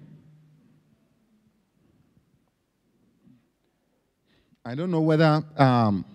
I 4.64 4.76
don't 4.76 4.92
know 4.92 5.02
whether 5.02 5.44
um, 5.58 6.06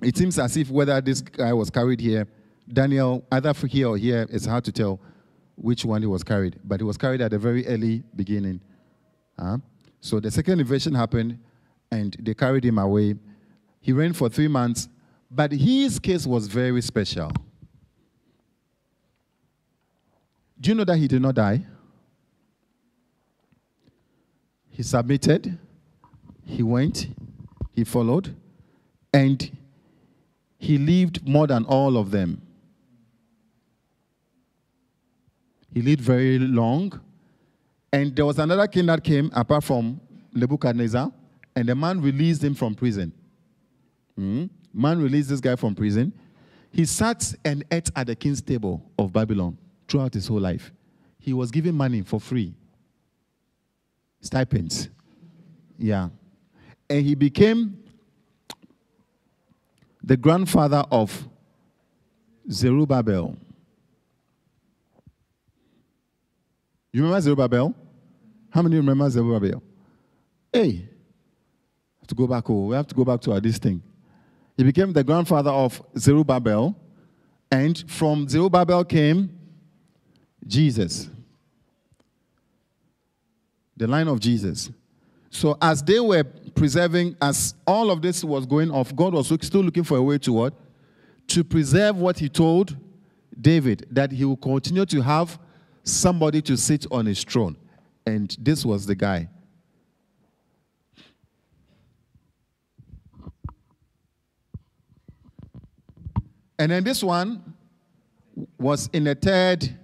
it 0.00 0.16
seems 0.16 0.38
as 0.38 0.56
if 0.56 0.70
whether 0.70 0.98
this 1.02 1.20
guy 1.20 1.52
was 1.52 1.68
carried 1.68 2.00
here, 2.00 2.26
Daniel, 2.72 3.22
either 3.30 3.52
for 3.52 3.66
here 3.66 3.88
or 3.88 3.98
here, 3.98 4.26
it's 4.30 4.46
hard 4.46 4.64
to 4.64 4.72
tell 4.72 4.98
which 5.56 5.84
one 5.84 6.02
he 6.02 6.06
was 6.06 6.22
carried, 6.22 6.60
but 6.62 6.80
he 6.80 6.84
was 6.84 6.96
carried 6.96 7.20
at 7.20 7.30
the 7.32 7.38
very 7.38 7.66
early 7.66 8.02
beginning. 8.14 8.60
So 10.00 10.20
the 10.20 10.30
second 10.30 10.60
invasion 10.60 10.94
happened, 10.94 11.38
and 11.90 12.16
they 12.20 12.34
carried 12.34 12.64
him 12.64 12.78
away. 12.78 13.16
He 13.80 13.92
reigned 13.92 14.16
for 14.16 14.28
three 14.28 14.48
months, 14.48 14.88
but 15.30 15.52
his 15.52 15.98
case 15.98 16.26
was 16.26 16.46
very 16.46 16.80
special. 16.82 17.30
Do 20.60 20.70
you 20.70 20.74
know 20.74 20.84
that 20.84 20.96
he 20.96 21.08
did 21.08 21.20
not 21.22 21.34
die? 21.34 21.64
He 24.70 24.82
submitted, 24.82 25.58
he 26.44 26.62
went, 26.62 27.08
he 27.72 27.84
followed, 27.84 28.34
and 29.12 29.50
he 30.58 30.78
lived 30.78 31.26
more 31.26 31.46
than 31.46 31.64
all 31.64 31.96
of 31.96 32.10
them. 32.10 32.42
He 35.76 35.82
lived 35.82 36.00
very 36.00 36.38
long. 36.38 36.98
And 37.92 38.16
there 38.16 38.24
was 38.24 38.38
another 38.38 38.66
king 38.66 38.86
that 38.86 39.04
came 39.04 39.30
apart 39.34 39.62
from 39.62 40.00
Nebuchadnezzar, 40.32 41.12
and 41.54 41.68
the 41.68 41.74
man 41.74 42.00
released 42.00 42.42
him 42.42 42.54
from 42.54 42.74
prison. 42.74 43.12
Mm? 44.18 44.48
Man 44.72 45.02
released 45.02 45.28
this 45.28 45.38
guy 45.38 45.54
from 45.54 45.74
prison. 45.74 46.14
He 46.72 46.86
sat 46.86 47.30
and 47.44 47.62
ate 47.70 47.90
at 47.94 48.06
the 48.06 48.16
king's 48.16 48.40
table 48.40 48.90
of 48.98 49.12
Babylon. 49.12 49.58
throughout 49.86 50.14
his 50.14 50.26
whole 50.26 50.40
life. 50.40 50.72
He 51.18 51.34
was 51.34 51.50
given 51.50 51.74
money 51.74 52.00
for 52.00 52.18
free, 52.20 52.54
stipends. 54.22 54.88
Yeah. 55.78 56.08
And 56.88 57.04
he 57.04 57.14
became 57.14 57.84
the 60.02 60.16
grandfather 60.16 60.84
of 60.90 61.28
Zerubbabel. 62.50 63.36
You 66.96 67.02
remember 67.02 67.20
Zerubbabel? 67.20 67.74
How 68.48 68.62
many 68.62 68.76
remember 68.76 69.10
Zerubbabel? 69.10 69.62
Hey, 70.50 70.88
have 71.98 72.06
to 72.06 72.14
go 72.14 72.26
back. 72.26 72.48
Oh, 72.48 72.68
we 72.68 72.74
have 72.74 72.86
to 72.86 72.94
go 72.94 73.04
back 73.04 73.20
to 73.20 73.32
our, 73.32 73.40
this 73.40 73.58
thing. 73.58 73.82
He 74.56 74.64
became 74.64 74.94
the 74.94 75.04
grandfather 75.04 75.50
of 75.50 75.82
Zerubbabel, 75.98 76.74
and 77.50 77.84
from 77.86 78.26
Zerubbabel 78.26 78.82
came 78.84 79.28
Jesus. 80.46 81.10
The 83.76 83.86
line 83.86 84.08
of 84.08 84.18
Jesus. 84.18 84.70
So 85.28 85.58
as 85.60 85.82
they 85.82 86.00
were 86.00 86.24
preserving, 86.54 87.14
as 87.20 87.54
all 87.66 87.90
of 87.90 88.00
this 88.00 88.24
was 88.24 88.46
going 88.46 88.70
off, 88.70 88.96
God 88.96 89.12
was 89.12 89.26
still 89.26 89.60
looking 89.60 89.84
for 89.84 89.98
a 89.98 90.02
way 90.02 90.16
to 90.16 90.32
what? 90.32 90.54
To 91.26 91.44
preserve 91.44 91.98
what 91.98 92.18
he 92.18 92.30
told 92.30 92.74
David, 93.38 93.86
that 93.90 94.12
he 94.12 94.24
will 94.24 94.38
continue 94.38 94.86
to 94.86 95.02
have 95.02 95.38
somebody 95.86 96.42
to 96.42 96.56
sit 96.56 96.84
on 96.90 97.06
his 97.06 97.24
throne. 97.24 97.56
And 98.04 98.36
this 98.38 98.64
was 98.64 98.86
the 98.86 98.94
guy. 98.94 99.28
And 106.58 106.72
then 106.72 106.84
this 106.84 107.02
one 107.02 107.54
was 108.58 108.88
in 108.92 109.04
the 109.04 109.14
third 109.14 109.78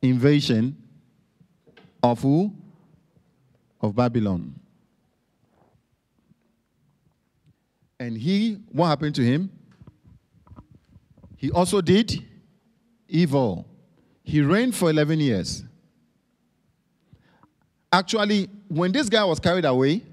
invasion 0.00 0.76
of 2.02 2.22
who? 2.22 2.54
Of 3.80 3.94
Babylon. 3.94 4.54
And 7.98 8.16
he, 8.16 8.54
what 8.72 8.88
happened 8.88 9.14
to 9.16 9.22
him? 9.22 9.50
He 11.36 11.50
also 11.50 11.80
did 11.80 12.24
evil. 13.08 13.69
He 14.30 14.40
reigned 14.42 14.76
for 14.76 14.90
11 14.90 15.18
years. 15.18 15.64
Actually, 17.92 18.48
when 18.68 18.92
this 18.92 19.08
guy 19.08 19.24
was 19.24 19.40
carried 19.40 19.64
away, 19.64 20.04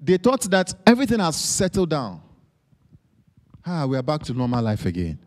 they 0.00 0.18
thought 0.18 0.42
that 0.42 0.72
everything 0.86 1.18
has 1.18 1.34
settled 1.34 1.90
down. 1.90 2.22
Ah, 3.66 3.86
we 3.86 3.96
are 3.96 4.04
back 4.04 4.22
to 4.22 4.32
normal 4.32 4.62
life 4.62 4.86
again. 4.86 5.18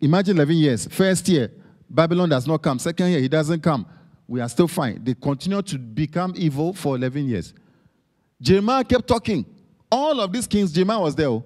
Imagine 0.00 0.36
11 0.36 0.56
years. 0.56 0.86
First 0.88 1.28
year, 1.28 1.52
Babylon 1.88 2.28
does 2.28 2.48
not 2.48 2.60
come. 2.60 2.80
Second 2.80 3.10
year, 3.10 3.20
he 3.20 3.28
doesn't 3.28 3.62
come. 3.62 3.86
We 4.26 4.40
are 4.40 4.48
still 4.48 4.66
fine. 4.66 5.04
They 5.04 5.14
continue 5.14 5.62
to 5.62 5.78
become 5.78 6.34
evil 6.34 6.72
for 6.72 6.96
11 6.96 7.28
years. 7.28 7.54
Jeremiah 8.40 8.82
kept 8.82 9.06
talking. 9.06 9.46
All 9.88 10.20
of 10.20 10.32
these 10.32 10.48
kings, 10.48 10.72
Jeremiah 10.72 11.00
was 11.00 11.14
there. 11.14 11.28
Oh. 11.28 11.44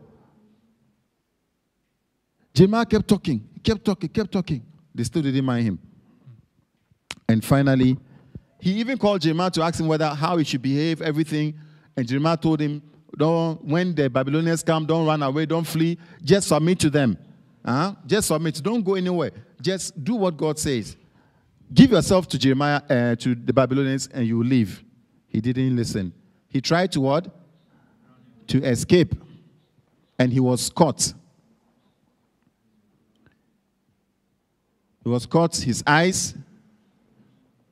Jeremiah 2.54 2.86
kept 2.86 3.06
talking, 3.06 3.46
kept 3.62 3.84
talking, 3.84 4.08
kept 4.08 4.32
talking. 4.32 4.64
They 4.96 5.04
still 5.04 5.22
didn't 5.22 5.44
mind 5.44 5.66
him. 5.66 5.78
And 7.28 7.44
finally, 7.44 7.98
he 8.60 8.72
even 8.80 8.96
called 8.96 9.20
Jeremiah 9.20 9.50
to 9.50 9.62
ask 9.62 9.78
him 9.78 9.88
whether 9.88 10.08
how 10.08 10.38
he 10.38 10.44
should 10.44 10.62
behave, 10.62 11.02
everything. 11.02 11.54
And 11.96 12.08
Jeremiah 12.08 12.36
told 12.36 12.60
him, 12.60 12.82
don't, 13.16 13.62
when 13.64 13.94
the 13.94 14.08
Babylonians 14.08 14.62
come, 14.62 14.86
don't 14.86 15.06
run 15.06 15.22
away, 15.22 15.46
don't 15.46 15.66
flee, 15.66 15.98
just 16.24 16.48
submit 16.48 16.78
to 16.80 16.90
them. 16.90 17.18
Uh-huh. 17.64 17.94
Just 18.06 18.28
submit. 18.28 18.62
Don't 18.62 18.82
go 18.82 18.94
anywhere. 18.94 19.32
Just 19.60 20.02
do 20.02 20.14
what 20.14 20.36
God 20.36 20.58
says. 20.58 20.96
Give 21.74 21.90
yourself 21.90 22.28
to 22.28 22.38
Jeremiah, 22.38 22.80
uh, 22.88 23.16
to 23.16 23.34
the 23.34 23.52
Babylonians, 23.52 24.08
and 24.14 24.26
you 24.26 24.42
leave. 24.42 24.84
He 25.28 25.40
didn't 25.40 25.74
listen. 25.74 26.12
He 26.48 26.60
tried 26.60 26.92
to 26.92 27.00
what? 27.00 27.28
To 28.48 28.62
escape. 28.62 29.14
And 30.18 30.32
he 30.32 30.40
was 30.40 30.70
caught. 30.70 31.12
He 35.06 35.10
was 35.10 35.24
caught, 35.24 35.54
his 35.54 35.84
eyes 35.86 36.34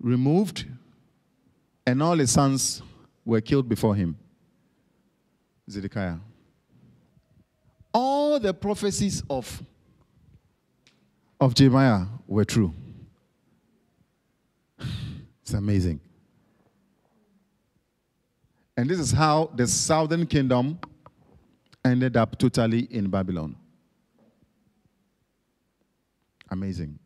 removed, 0.01 0.67
and 1.85 2.01
all 2.01 2.17
his 2.17 2.31
sons 2.31 2.81
were 3.25 3.41
killed 3.41 3.69
before 3.69 3.97
him. 3.97 4.17
Zedekiah. 5.69 6.19
All 7.93 8.39
the 8.39 8.55
prophecies 8.55 9.25
of 9.29 9.65
of 11.41 11.57
Jeremiah 11.57 12.07
were 12.29 12.45
true. 12.45 12.73
It's 15.43 15.55
amazing. 15.55 15.99
And 18.77 18.89
this 18.89 19.01
is 19.01 19.11
how 19.11 19.51
the 19.57 19.67
southern 19.67 20.25
kingdom 20.29 20.79
ended 21.85 22.17
up 22.17 22.39
totally 22.39 22.83
in 22.93 23.11
Babylon. 23.11 23.57
Amazing. 26.49 27.01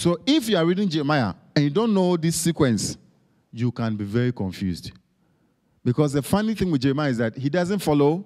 So 0.00 0.18
if 0.24 0.48
you 0.48 0.56
are 0.56 0.64
reading 0.64 0.88
Jeremiah 0.88 1.34
and 1.54 1.62
you 1.62 1.70
don't 1.70 1.92
know 1.92 2.16
this 2.16 2.34
sequence, 2.34 2.96
you 3.52 3.70
can 3.70 3.96
be 3.96 4.04
very 4.06 4.32
confused. 4.32 4.92
Because 5.84 6.14
the 6.14 6.22
funny 6.22 6.54
thing 6.54 6.70
with 6.70 6.80
Jeremiah 6.80 7.10
is 7.10 7.18
that 7.18 7.36
he 7.36 7.50
doesn't 7.50 7.80
follow 7.80 8.24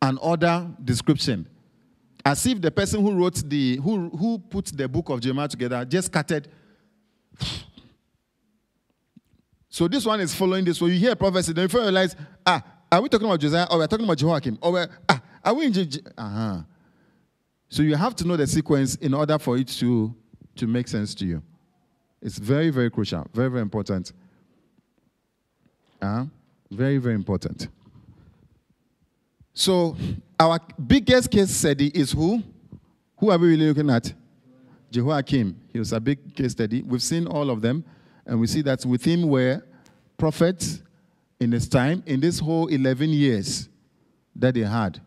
an 0.00 0.16
order 0.16 0.66
description. 0.82 1.46
As 2.24 2.46
if 2.46 2.58
the 2.58 2.70
person 2.70 3.02
who 3.02 3.12
wrote 3.12 3.34
the, 3.46 3.76
who, 3.76 4.08
who 4.08 4.38
put 4.38 4.64
the 4.74 4.88
book 4.88 5.10
of 5.10 5.20
Jeremiah 5.20 5.46
together 5.46 5.84
just 5.84 6.10
cutted. 6.10 6.48
So 9.68 9.88
this 9.88 10.06
one 10.06 10.20
is 10.20 10.34
following 10.34 10.64
this. 10.64 10.78
So 10.78 10.86
you 10.86 10.98
hear 10.98 11.14
prophecy, 11.14 11.52
then 11.52 11.68
you 11.70 11.78
realize, 11.78 12.16
ah, 12.46 12.62
are 12.90 13.02
we 13.02 13.10
talking 13.10 13.26
about 13.26 13.40
Josiah 13.40 13.66
or 13.70 13.76
we're 13.76 13.86
talking 13.86 14.06
about 14.06 14.16
Jehoiakim? 14.16 14.56
Or 14.62 14.72
we're, 14.72 14.88
ah, 15.06 15.20
are 15.44 15.52
we 15.52 15.66
in 15.66 15.72
Je- 15.74 16.00
uh-huh. 16.16 16.62
So 17.68 17.82
you 17.82 17.96
have 17.96 18.14
to 18.16 18.26
know 18.26 18.36
the 18.36 18.46
sequence 18.46 18.94
in 18.96 19.14
order 19.14 19.38
for 19.38 19.56
it 19.56 19.68
to, 19.68 20.14
to 20.56 20.66
make 20.66 20.88
sense 20.88 21.14
to 21.16 21.24
you. 21.24 21.42
It's 22.22 22.38
very, 22.38 22.70
very 22.70 22.90
crucial, 22.90 23.26
very, 23.34 23.50
very 23.50 23.62
important. 23.62 24.12
Uh, 26.00 26.26
very, 26.70 26.98
very 26.98 27.14
important. 27.14 27.68
So 29.52 29.96
our 30.38 30.58
biggest 30.86 31.30
case 31.30 31.50
study 31.50 31.88
is 31.88 32.12
who? 32.12 32.42
Who 33.18 33.30
are 33.30 33.38
we 33.38 33.48
really 33.48 33.68
looking 33.68 33.90
at? 33.90 34.12
Jehoiakim. 34.90 35.60
He 35.72 35.78
was 35.78 35.92
a 35.92 36.00
big 36.00 36.34
case 36.34 36.52
study. 36.52 36.82
We've 36.82 37.02
seen 37.02 37.26
all 37.26 37.50
of 37.50 37.60
them, 37.60 37.84
and 38.26 38.40
we 38.40 38.46
see 38.46 38.62
that 38.62 38.84
with 38.84 39.04
him 39.04 39.28
were 39.28 39.62
prophets 40.16 40.82
in 41.40 41.52
his 41.52 41.68
time, 41.68 42.02
in 42.06 42.20
this 42.20 42.38
whole 42.38 42.68
11 42.68 43.10
years 43.10 43.68
that 44.36 44.54
they 44.54 44.60
had. 44.60 45.00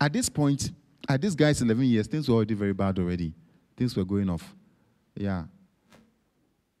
At 0.00 0.12
this 0.12 0.28
point, 0.28 0.70
Ah, 1.08 1.14
at 1.14 1.22
this 1.22 1.34
guy's 1.34 1.62
11 1.62 1.84
years, 1.84 2.06
things 2.06 2.28
were 2.28 2.34
already 2.34 2.54
very 2.54 2.74
bad 2.74 2.98
already. 2.98 3.32
Things 3.76 3.96
were 3.96 4.04
going 4.04 4.28
off. 4.28 4.54
Yeah. 5.14 5.44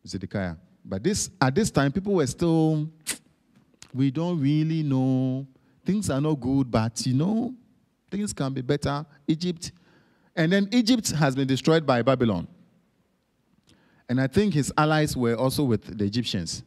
Zedekiah. 0.06 0.56
But 0.84 1.02
this 1.02 1.30
at 1.40 1.54
this 1.54 1.70
time, 1.70 1.92
people 1.92 2.14
were 2.14 2.26
still, 2.26 2.88
we 3.92 4.10
don't 4.10 4.40
really 4.40 4.82
know. 4.82 5.46
Things 5.84 6.10
are 6.10 6.20
not 6.20 6.34
good, 6.34 6.70
but 6.70 7.06
you 7.06 7.14
know, 7.14 7.54
things 8.10 8.32
can 8.32 8.52
be 8.52 8.62
better. 8.62 9.04
Egypt. 9.26 9.72
And 10.36 10.52
then 10.52 10.68
Egypt 10.72 11.10
has 11.10 11.34
been 11.34 11.48
destroyed 11.48 11.84
by 11.84 12.02
Babylon. 12.02 12.46
And 14.08 14.20
I 14.20 14.26
think 14.26 14.54
his 14.54 14.72
allies 14.76 15.16
were 15.16 15.34
also 15.34 15.64
with 15.64 15.98
the 15.98 16.04
Egyptians. 16.04 16.62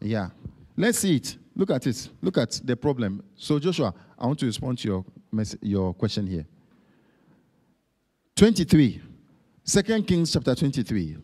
Yeah. 0.00 0.28
Let's 0.76 0.98
see 0.98 1.16
it. 1.16 1.36
Look 1.56 1.70
at 1.70 1.86
it. 1.86 2.08
Look 2.20 2.38
at 2.38 2.60
the 2.62 2.76
problem. 2.76 3.22
So, 3.34 3.58
Joshua, 3.58 3.94
I 4.18 4.26
want 4.26 4.38
to 4.40 4.46
respond 4.46 4.78
to 4.78 4.88
your, 4.88 5.04
your 5.62 5.94
question 5.94 6.26
here. 6.26 6.46
23. 8.36 9.00
2 9.64 10.02
Kings 10.02 10.30
chapter 10.30 10.54
23. 10.54 11.16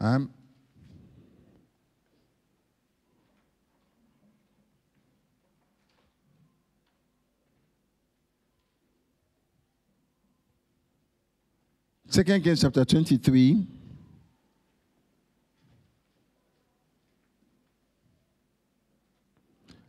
Um, 0.00 0.30
Second 12.06 12.44
Kings 12.44 12.60
chapter 12.60 12.84
23. 12.84 13.73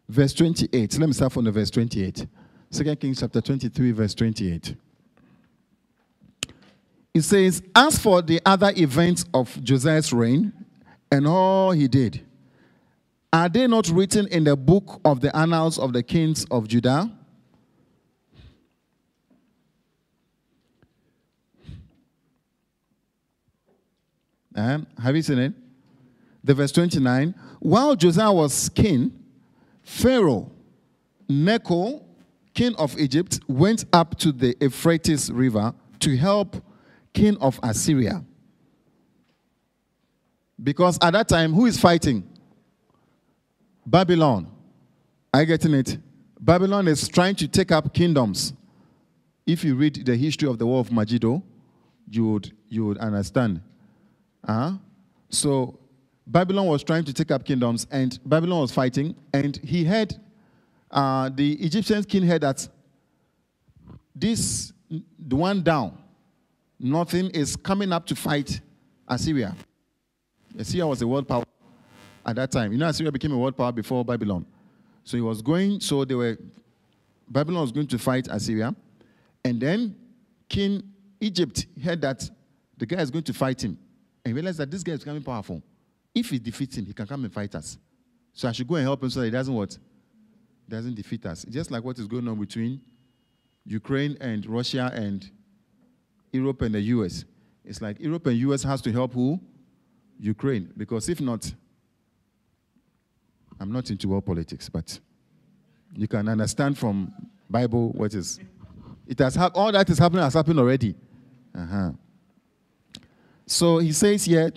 Verse 0.07 0.33
28. 0.33 0.99
Let 0.99 1.07
me 1.07 1.13
start 1.13 1.33
from 1.33 1.45
the 1.45 1.51
verse 1.51 1.69
28. 1.69 2.27
Second 2.69 2.99
Kings 2.99 3.19
chapter 3.19 3.41
23, 3.41 3.91
verse 3.91 4.13
28. 4.13 4.75
it 7.13 7.21
says, 7.21 7.63
As 7.73 7.97
for 7.97 8.21
the 8.21 8.41
other 8.45 8.71
events 8.75 9.25
of 9.33 9.63
Josiah's 9.63 10.11
reign 10.11 10.51
and 11.11 11.25
all 11.25 11.71
he 11.71 11.87
did, 11.87 12.21
are 13.31 13.49
they 13.49 13.67
not 13.67 13.87
written 13.89 14.27
in 14.27 14.43
the 14.43 14.55
book 14.55 14.99
of 15.05 15.21
the 15.21 15.35
annals 15.35 15.79
of 15.79 15.93
the 15.93 16.03
kings 16.03 16.45
of 16.51 16.67
Judah? 16.67 17.11
Uh, 24.55 24.79
have 25.01 25.15
you 25.15 25.21
seen 25.21 25.39
it? 25.39 25.53
The 26.43 26.53
verse 26.53 26.71
29. 26.71 27.33
While 27.59 27.95
Josiah 27.95 28.31
was 28.31 28.69
king, 28.69 29.11
Pharaoh, 29.85 30.51
Necho, 31.29 32.03
king 32.53 32.75
of 32.75 32.99
Egypt, 32.99 33.39
went 33.47 33.85
up 33.93 34.17
to 34.17 34.31
the 34.31 34.57
Euphrates 34.59 35.31
River 35.31 35.73
to 35.99 36.17
help 36.17 36.57
king 37.13 37.37
of 37.37 37.59
Assyria. 37.61 38.25
Because 40.61 40.97
at 41.01 41.13
that 41.13 41.29
time, 41.29 41.53
who 41.53 41.67
is 41.67 41.79
fighting? 41.79 42.27
Babylon. 43.85 44.51
Are 45.33 45.41
you 45.41 45.45
getting 45.45 45.75
it? 45.75 45.97
Babylon 46.39 46.87
is 46.87 47.07
trying 47.07 47.35
to 47.35 47.47
take 47.47 47.71
up 47.71 47.93
kingdoms. 47.93 48.53
If 49.45 49.63
you 49.63 49.75
read 49.75 50.03
the 50.03 50.15
history 50.15 50.49
of 50.49 50.57
the 50.57 50.65
war 50.65 50.79
of 50.79 50.91
Megiddo, 50.91 51.43
you 52.09 52.27
would, 52.27 52.51
you 52.69 52.85
would 52.85 52.97
understand. 52.97 53.61
Uh-huh. 54.47 54.77
So 55.29 55.79
Babylon 56.27 56.67
was 56.67 56.83
trying 56.83 57.03
to 57.05 57.13
take 57.13 57.31
up 57.31 57.45
kingdoms, 57.45 57.85
and 57.91 58.19
Babylon 58.25 58.61
was 58.61 58.71
fighting, 58.71 59.15
and 59.33 59.57
he 59.57 59.83
had 59.83 60.19
uh, 60.91 61.29
the 61.29 61.53
Egyptian 61.53 62.03
king 62.03 62.23
heard 62.23 62.41
that 62.41 62.67
this 64.15 64.73
the 65.19 65.35
one 65.35 65.61
down, 65.61 65.97
nothing 66.79 67.29
is 67.31 67.55
coming 67.55 67.91
up 67.91 68.05
to 68.05 68.15
fight 68.15 68.61
Assyria. 69.07 69.55
Assyria 70.57 70.87
was 70.87 71.01
a 71.01 71.07
world 71.07 71.27
power 71.27 71.43
at 72.25 72.35
that 72.35 72.51
time. 72.51 72.71
You 72.71 72.77
know, 72.77 72.87
Assyria 72.87 73.11
became 73.11 73.33
a 73.33 73.37
world 73.37 73.57
power 73.57 73.71
before 73.71 74.05
Babylon. 74.05 74.45
So 75.03 75.17
he 75.17 75.21
was 75.21 75.41
going, 75.41 75.79
so 75.79 76.05
they 76.05 76.15
were, 76.15 76.37
Babylon 77.29 77.61
was 77.61 77.71
going 77.71 77.87
to 77.87 77.99
fight 77.99 78.27
Assyria. 78.29 78.75
And 79.43 79.59
then 79.59 79.95
King 80.49 80.81
Egypt 81.19 81.67
heard 81.83 82.01
that 82.01 82.29
the 82.77 82.85
guy 82.85 83.01
is 83.01 83.11
going 83.11 83.23
to 83.25 83.33
fight 83.33 83.63
him. 83.63 83.77
And 84.23 84.33
realized 84.33 84.57
that 84.57 84.71
this 84.71 84.81
guy 84.81 84.93
is 84.93 84.99
becoming 84.99 85.23
powerful. 85.23 85.61
If 86.15 86.29
he 86.29 86.39
defeats 86.39 86.77
him, 86.77 86.85
he 86.85 86.93
can 86.93 87.05
come 87.05 87.25
and 87.25 87.33
fight 87.33 87.53
us. 87.53 87.77
So 88.33 88.47
I 88.47 88.53
should 88.53 88.67
go 88.67 88.75
and 88.75 88.83
help 88.83 89.03
him 89.03 89.09
so 89.09 89.19
that 89.19 89.25
he 89.25 89.31
doesn't 89.31 89.53
what? 89.53 89.77
Doesn't 90.67 90.95
defeat 90.95 91.25
us. 91.25 91.45
Just 91.49 91.69
like 91.69 91.83
what 91.83 91.99
is 91.99 92.07
going 92.07 92.27
on 92.27 92.39
between 92.39 92.81
Ukraine 93.65 94.17
and 94.21 94.45
Russia 94.45 94.91
and 94.93 95.29
Europe 96.31 96.61
and 96.61 96.73
the 96.73 96.81
US. 96.81 97.25
It's 97.63 97.81
like 97.81 97.99
Europe 97.99 98.27
and 98.27 98.37
US 98.37 98.63
has 98.63 98.81
to 98.81 98.91
help 98.91 99.13
who? 99.13 99.39
Ukraine. 100.19 100.71
Because 100.77 101.09
if 101.09 101.19
not, 101.19 101.53
I'm 103.59 103.71
not 103.71 103.89
into 103.89 104.07
world 104.07 104.25
politics, 104.25 104.69
but 104.69 104.99
you 105.93 106.07
can 106.07 106.27
understand 106.27 106.77
from 106.77 107.11
Bible 107.49 107.89
what 107.91 108.13
is. 108.13 108.39
It 109.07 109.19
has 109.19 109.35
ha- 109.35 109.51
all 109.53 109.71
that 109.71 109.89
is 109.89 109.97
happening 109.97 110.23
has 110.23 110.33
happened 110.33 110.59
already. 110.59 110.95
Uh-huh. 111.57 111.91
So 113.45 113.77
he 113.77 113.91
says 113.91 114.25
here, 114.25 114.51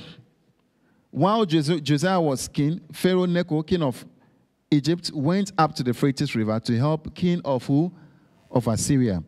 while 1.11 1.45
Josiah 1.45 2.21
was 2.21 2.49
king, 2.49 2.81
Pharaoh 2.93 3.27
Necho, 3.27 3.63
king 3.63 3.83
of 3.83 4.05
Egypt, 4.71 5.11
went 5.15 5.53
up 5.57 5.75
to 5.77 5.83
the 5.83 5.91
Euphrates 5.91 6.35
River 6.35 6.61
to 6.61 6.77
help 6.77 7.15
king 7.15 7.41
of 7.45 7.65
who? 7.67 7.93
Of 8.51 8.67
Assyria. 8.67 9.23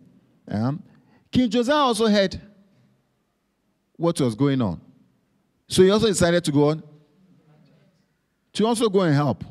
Um, 0.48 0.82
king 1.30 1.48
Josiah 1.48 1.76
also 1.76 2.06
heard 2.06 2.40
what 3.96 4.20
was 4.20 4.34
going 4.34 4.60
on. 4.62 4.80
So 5.68 5.82
he 5.82 5.90
also 5.90 6.06
decided 6.06 6.44
to 6.44 6.52
go 6.52 6.70
on 6.70 6.82
to 8.52 8.66
also 8.66 8.88
go 8.88 9.00
and 9.00 9.14
help. 9.14 9.44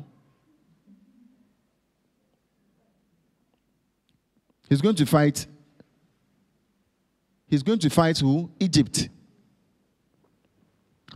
He's 4.68 4.80
going 4.80 4.94
to 4.96 5.06
fight. 5.06 5.46
He's 7.46 7.62
going 7.62 7.78
to 7.80 7.90
fight 7.90 8.18
who? 8.18 8.50
Egypt. 8.60 9.08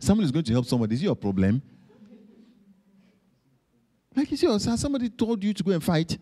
Somebody 0.01 0.27
is 0.27 0.33
going 0.33 0.45
to 0.45 0.53
help 0.53 0.66
somebody. 0.66 0.95
Is 0.95 1.03
it 1.03 1.05
your 1.05 1.16
problem? 1.16 1.62
Like 4.16 4.31
you 4.31 4.37
see, 4.37 4.59
somebody 4.77 5.09
told 5.09 5.43
you 5.43 5.53
to 5.53 5.62
go 5.62 5.73
and 5.73 5.83
fight. 5.83 6.19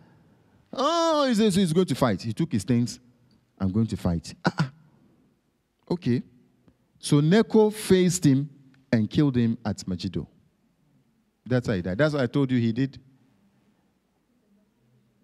Oh, 0.72 1.26
he 1.28 1.34
says 1.34 1.54
he's 1.54 1.72
going 1.72 1.86
to 1.86 1.94
fight. 1.94 2.22
He 2.22 2.32
took 2.32 2.50
his 2.50 2.64
things. 2.64 2.98
I'm 3.58 3.70
going 3.70 3.86
to 3.88 3.96
fight. 3.96 4.34
Ah, 4.44 4.54
ah. 4.58 4.70
Okay. 5.90 6.22
So 6.98 7.20
Necho 7.20 7.70
faced 7.70 8.24
him 8.24 8.48
and 8.90 9.10
killed 9.10 9.36
him 9.36 9.58
at 9.64 9.86
Megiddo. 9.86 10.26
That's 11.44 11.66
how 11.66 11.74
he 11.74 11.82
died. 11.82 11.98
That's 11.98 12.14
what 12.14 12.22
I 12.22 12.26
told 12.26 12.50
you 12.50 12.58
he 12.58 12.72
did. 12.72 12.98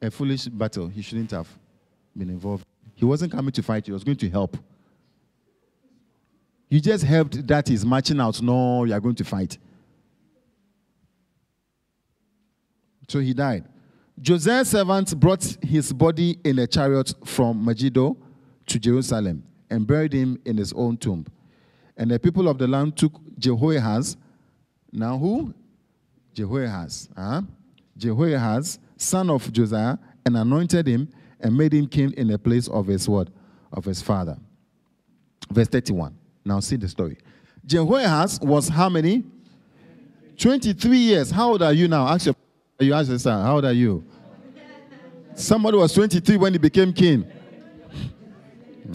A 0.03 0.11
foolish 0.11 0.47
battle. 0.47 0.89
He 0.89 1.01
shouldn't 1.03 1.31
have 1.31 1.49
been 2.17 2.31
involved. 2.31 2.65
He 2.95 3.05
wasn't 3.05 3.33
coming 3.33 3.53
to 3.53 3.63
fight, 3.63 3.87
he 3.87 3.93
was 3.93 4.05
going 4.05 4.17
to 4.19 4.29
help. 4.29 4.57
You 6.69 6.81
just 6.81 7.05
helped 7.05 7.47
that 7.47 7.69
he's 7.69 7.85
marching 7.85 8.21
out. 8.21 8.41
No, 8.43 8.85
you 8.85 8.93
are 8.93 9.01
going 9.01 9.15
to 9.15 9.25
fight. 9.25 9.59
So 13.09 13.21
he 13.21 13.33
died. 13.33 13.65
Josiah's 14.21 14.69
servants 14.69 15.15
brought 15.15 15.57
his 15.63 15.93
body 15.93 16.39
in 16.45 16.59
a 16.59 16.67
chariot 16.67 17.15
from 17.25 17.65
Megiddo 17.65 18.17
to 18.67 18.79
Jerusalem 18.79 19.45
and 19.71 19.87
buried 19.87 20.13
him 20.13 20.41
in 20.45 20.57
his 20.57 20.73
own 20.75 20.97
tomb. 20.97 21.27
And 21.97 22.11
the 22.11 22.19
people 22.19 22.49
of 22.49 22.59
the 22.59 22.67
land 22.67 22.97
took 22.97 23.13
Jehoahaz. 23.39 24.17
Now 24.93 25.17
who? 25.17 25.55
Jehoahaz. 26.35 27.09
Huh? 27.17 27.43
Jehoahaz, 27.97 28.79
son 28.97 29.31
of 29.31 29.51
Josiah, 29.53 29.97
and 30.27 30.37
anointed 30.37 30.87
him 30.87 31.09
and 31.41 31.57
made 31.57 31.73
him 31.73 31.87
king 31.87 32.13
in 32.13 32.29
the 32.29 32.39
place 32.39 32.69
of 32.69 32.87
his 32.87 33.09
word, 33.09 33.31
of 33.73 33.85
his 33.85 34.03
father. 34.03 34.37
Verse 35.51 35.69
31. 35.69 36.17
Now 36.49 36.61
see 36.61 36.77
the 36.77 36.89
story. 36.89 37.19
Jehoahaz 37.67 38.41
was 38.41 38.69
how 38.69 38.89
many? 38.89 39.23
23 40.39 40.97
years. 40.97 41.31
How 41.31 41.51
old 41.51 41.63
are 41.63 41.75
you 41.75 41.89
now? 41.89 42.09
Ask 42.09 42.25
your, 42.25 42.35
you 42.81 42.95
ask 42.95 43.11
your 43.11 43.19
son, 43.19 43.45
how 43.45 43.57
old 43.57 43.67
are 43.67 43.73
you? 43.73 44.03
Somebody 45.35 45.77
was 45.77 45.93
23 45.93 46.39
when 46.39 46.55
he 46.55 46.59
became 46.59 46.93
king. 46.93 47.31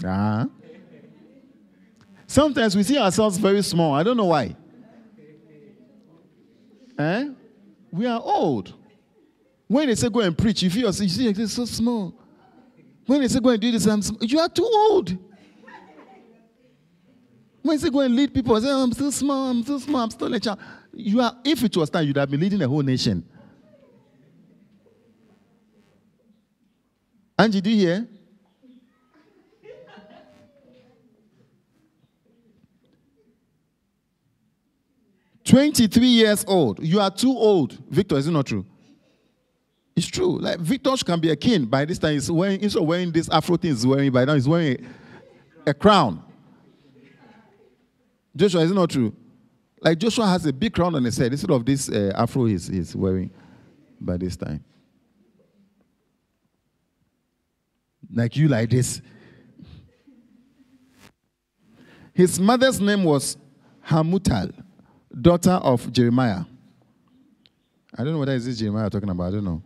Ah. 0.03 0.47
Sometimes 2.25 2.75
we 2.75 2.81
see 2.81 2.97
ourselves 2.97 3.38
very 3.38 3.61
small. 3.61 3.93
I 3.93 4.01
don't 4.01 4.17
know 4.17 4.25
why. 4.25 4.55
Eh? 6.97 7.30
We 7.91 8.07
are 8.07 8.19
old. 8.19 8.73
When 9.67 9.88
they 9.88 9.93
say 9.93 10.09
go 10.09 10.21
and 10.21 10.35
preach, 10.35 10.63
you 10.63 10.71
feel 10.71 10.88
you 10.88 10.91
see 10.91 11.30
you're 11.30 11.47
so 11.47 11.65
small. 11.65 12.15
When 13.05 13.21
they 13.21 13.27
say 13.27 13.39
go 13.39 13.49
and 13.49 13.61
do 13.61 13.71
this, 13.71 13.85
I'm, 13.85 14.01
you 14.21 14.39
are 14.39 14.49
too 14.49 14.65
old. 14.65 15.15
When 17.64 17.80
you 17.80 17.90
go 17.90 18.02
and 18.02 18.14
lead 18.15 18.34
people, 18.34 18.60
say 18.60 18.68
oh, 18.69 18.84
I'm 18.84 18.91
still 18.91 19.11
small, 19.11 19.49
I'm 19.49 19.64
still 19.64 19.80
small, 19.80 20.02
I'm 20.03 20.11
still 20.11 20.34
a 20.34 20.40
child. 20.40 20.60
You 20.94 21.22
are, 21.22 21.35
if 21.45 21.64
it 21.64 21.76
was 21.76 21.90
time, 21.90 22.06
you'd 22.06 22.18
have 22.18 22.30
been 22.30 22.41
leading 22.41 22.61
a 22.61 22.68
whole 22.68 22.84
nation. 22.84 23.23
Angie, 27.40 27.61
do 27.61 27.69
you 27.69 27.88
hear? 27.88 28.07
Twenty-three 35.45 36.06
years 36.07 36.45
old. 36.48 36.84
You 36.84 36.99
are 36.99 37.11
too 37.11 37.31
old. 37.31 37.77
Victor, 37.90 38.18
is 38.18 38.27
it 38.27 38.31
not 38.31 38.45
true? 38.45 38.65
It's 39.95 40.07
true. 40.07 40.40
Like 40.40 40.60
Victor 40.60 40.95
can 41.06 41.19
be 41.19 41.30
a 41.30 41.35
king 41.35 41.65
by 41.65 41.85
this 41.85 41.99
time. 41.99 42.14
He's 42.14 42.30
wearing 42.30 42.61
instead 42.61 42.81
of 42.81 42.88
wearing 42.88 43.11
this 43.11 43.30
Afro 43.30 43.56
thing 43.57 43.72
he's 43.72 43.85
wearing 43.85 44.11
by 44.11 44.26
now, 44.26 44.34
he's 44.34 44.48
wearing 44.48 44.85
a, 45.65 45.72
a 45.72 45.73
crown. 45.73 46.23
Joshua, 48.35 48.61
is 48.61 48.72
it 48.72 48.73
not 48.73 48.89
true? 48.89 49.15
Like 49.81 49.97
Joshua 49.97 50.26
has 50.27 50.45
a 50.45 50.53
big 50.53 50.73
crown 50.73 50.95
on 50.95 51.03
his 51.03 51.18
head 51.18 51.31
instead 51.31 51.51
of 51.51 51.65
this 51.65 51.89
uh, 51.89 52.14
Afro 52.15 52.45
he's, 52.45 52.68
he's 52.68 52.95
wearing 52.95 53.30
by 53.99 54.18
this 54.18 54.35
time. 54.35 54.64
Like 58.14 58.35
you, 58.38 58.47
like 58.47 58.69
this. 58.69 59.01
His 62.14 62.39
mother's 62.39 62.80
name 62.80 63.03
was 63.03 63.38
Hamutal, 63.88 64.53
daughter 65.19 65.51
of 65.51 65.91
Jeremiah. 65.91 66.43
I 67.95 68.03
don't 68.03 68.14
know 68.14 68.19
whether 68.19 68.34
is 68.34 68.45
this 68.45 68.60
Jeremiah 68.60 68.89
talking 68.89 69.10
about. 69.10 69.26
I 69.26 69.31
don't 69.31 69.45
know. 69.45 69.61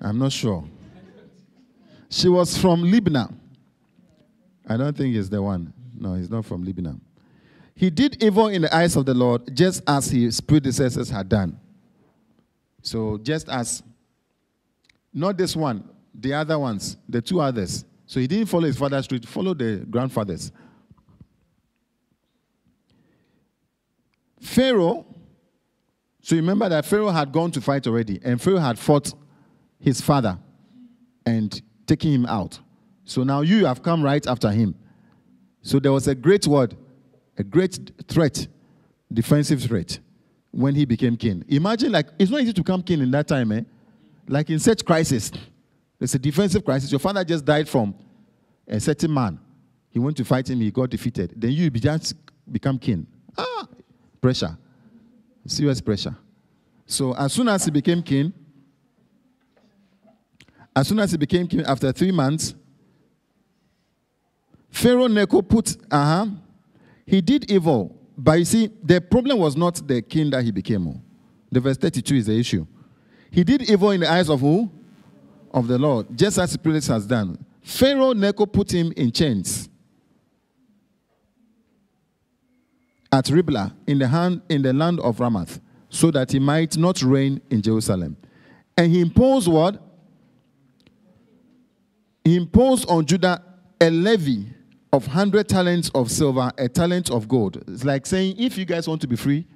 I'm 0.00 0.18
not 0.18 0.32
sure. 0.32 0.64
She 2.10 2.28
was 2.28 2.58
from 2.58 2.82
Libnah. 2.82 3.32
I 4.68 4.76
don't 4.76 4.96
think 4.96 5.14
he's 5.14 5.30
the 5.30 5.40
one. 5.40 5.72
No, 5.98 6.14
he's 6.14 6.30
not 6.30 6.44
from 6.44 6.64
Libnah. 6.64 7.00
He 7.74 7.90
did 7.90 8.22
evil 8.22 8.48
in 8.48 8.62
the 8.62 8.74
eyes 8.74 8.96
of 8.96 9.06
the 9.06 9.14
Lord, 9.14 9.56
just 9.56 9.82
as 9.86 10.10
his 10.10 10.40
predecessors 10.40 11.10
had 11.10 11.28
done. 11.28 11.58
So, 12.82 13.18
just 13.18 13.48
as, 13.48 13.82
not 15.12 15.36
this 15.36 15.56
one, 15.56 15.88
the 16.14 16.34
other 16.34 16.58
ones, 16.58 16.96
the 17.08 17.22
two 17.22 17.40
others. 17.40 17.84
So, 18.06 18.20
he 18.20 18.26
didn't 18.26 18.46
follow 18.46 18.66
his 18.66 18.76
father's 18.76 19.04
street, 19.04 19.26
follow 19.26 19.54
the 19.54 19.86
grandfathers. 19.88 20.52
Pharaoh, 24.40 25.06
so 26.20 26.36
remember 26.36 26.68
that 26.68 26.84
Pharaoh 26.84 27.10
had 27.10 27.32
gone 27.32 27.50
to 27.52 27.60
fight 27.60 27.86
already, 27.86 28.20
and 28.24 28.40
Pharaoh 28.40 28.58
had 28.58 28.78
fought 28.78 29.12
his 29.78 30.00
father 30.00 30.38
and 31.24 31.62
taken 31.86 32.10
him 32.10 32.26
out. 32.26 32.58
So 33.04 33.22
now 33.22 33.40
you 33.40 33.66
have 33.66 33.82
come 33.82 34.02
right 34.02 34.24
after 34.26 34.50
him. 34.50 34.74
So 35.62 35.78
there 35.78 35.92
was 35.92 36.08
a 36.08 36.14
great 36.14 36.46
word, 36.46 36.76
a 37.38 37.42
great 37.42 37.92
threat, 38.08 38.46
defensive 39.12 39.62
threat, 39.62 39.98
when 40.50 40.74
he 40.74 40.84
became 40.84 41.16
king. 41.16 41.44
Imagine, 41.48 41.92
like, 41.92 42.06
it's 42.18 42.30
not 42.30 42.40
easy 42.40 42.52
to 42.52 42.62
become 42.62 42.82
king 42.82 43.00
in 43.00 43.10
that 43.10 43.26
time, 43.26 43.52
eh? 43.52 43.62
Like 44.28 44.50
in 44.50 44.58
such 44.58 44.84
crisis, 44.84 45.32
there's 45.98 46.14
a 46.14 46.18
defensive 46.18 46.64
crisis. 46.64 46.90
Your 46.90 46.98
father 46.98 47.24
just 47.24 47.44
died 47.44 47.68
from 47.68 47.94
a 48.68 48.78
certain 48.78 49.12
man. 49.12 49.38
He 49.90 49.98
went 49.98 50.16
to 50.16 50.24
fight 50.24 50.48
him, 50.48 50.60
he 50.60 50.70
got 50.70 50.90
defeated. 50.90 51.34
Then 51.36 51.50
you 51.52 51.68
just 51.70 52.14
become 52.50 52.78
king. 52.78 53.06
Ah, 53.36 53.66
pressure. 54.20 54.56
Serious 55.46 55.80
pressure. 55.80 56.16
So 56.86 57.14
as 57.14 57.32
soon 57.32 57.48
as 57.48 57.64
he 57.64 57.70
became 57.70 58.02
king, 58.02 58.32
as 60.74 60.88
soon 60.88 60.98
as 61.00 61.10
he 61.10 61.18
became 61.18 61.46
king, 61.46 61.62
after 61.62 61.92
three 61.92 62.12
months, 62.12 62.54
Pharaoh 64.70 65.08
Necho 65.08 65.42
put, 65.42 65.76
uh 65.90 66.04
huh, 66.04 66.26
he 67.06 67.20
did 67.20 67.50
evil. 67.50 67.98
But 68.16 68.38
you 68.38 68.44
see, 68.44 68.70
the 68.82 69.00
problem 69.00 69.38
was 69.38 69.56
not 69.56 69.86
the 69.86 70.02
king 70.02 70.30
that 70.30 70.44
he 70.44 70.50
became. 70.50 71.02
The 71.50 71.60
verse 71.60 71.76
32 71.76 72.14
is 72.14 72.26
the 72.26 72.38
issue. 72.38 72.66
He 73.30 73.44
did 73.44 73.62
evil 73.62 73.90
in 73.90 74.00
the 74.00 74.10
eyes 74.10 74.28
of 74.28 74.40
who? 74.40 74.70
Of 75.52 75.68
the 75.68 75.78
Lord, 75.78 76.06
just 76.16 76.38
as 76.38 76.52
the 76.52 76.58
priest 76.58 76.88
has 76.88 77.06
done. 77.06 77.44
Pharaoh 77.62 78.12
Necho 78.12 78.46
put 78.46 78.72
him 78.72 78.92
in 78.96 79.12
chains 79.12 79.68
at 83.12 83.28
Riblah 83.28 83.74
in 83.86 83.98
the, 83.98 84.08
hand, 84.08 84.40
in 84.48 84.62
the 84.62 84.72
land 84.72 84.98
of 85.00 85.18
Ramath, 85.18 85.60
so 85.90 86.10
that 86.10 86.32
he 86.32 86.38
might 86.38 86.76
not 86.78 87.02
reign 87.02 87.40
in 87.50 87.60
Jerusalem. 87.60 88.16
And 88.76 88.90
he 88.90 89.00
imposed 89.00 89.48
what? 89.48 89.80
He 92.24 92.36
imposed 92.36 92.88
on 92.88 93.04
Judah 93.04 93.42
a 93.80 93.90
levy 93.90 94.46
of 94.92 95.06
100 95.06 95.48
talents 95.48 95.90
of 95.94 96.10
silver, 96.10 96.52
a 96.58 96.68
talent 96.68 97.10
of 97.10 97.26
gold. 97.26 97.64
It's 97.66 97.84
like 97.84 98.04
saying, 98.04 98.36
if 98.38 98.58
you 98.58 98.66
guys 98.66 98.86
want 98.86 99.00
to 99.00 99.06
be 99.06 99.16
free, 99.16 99.46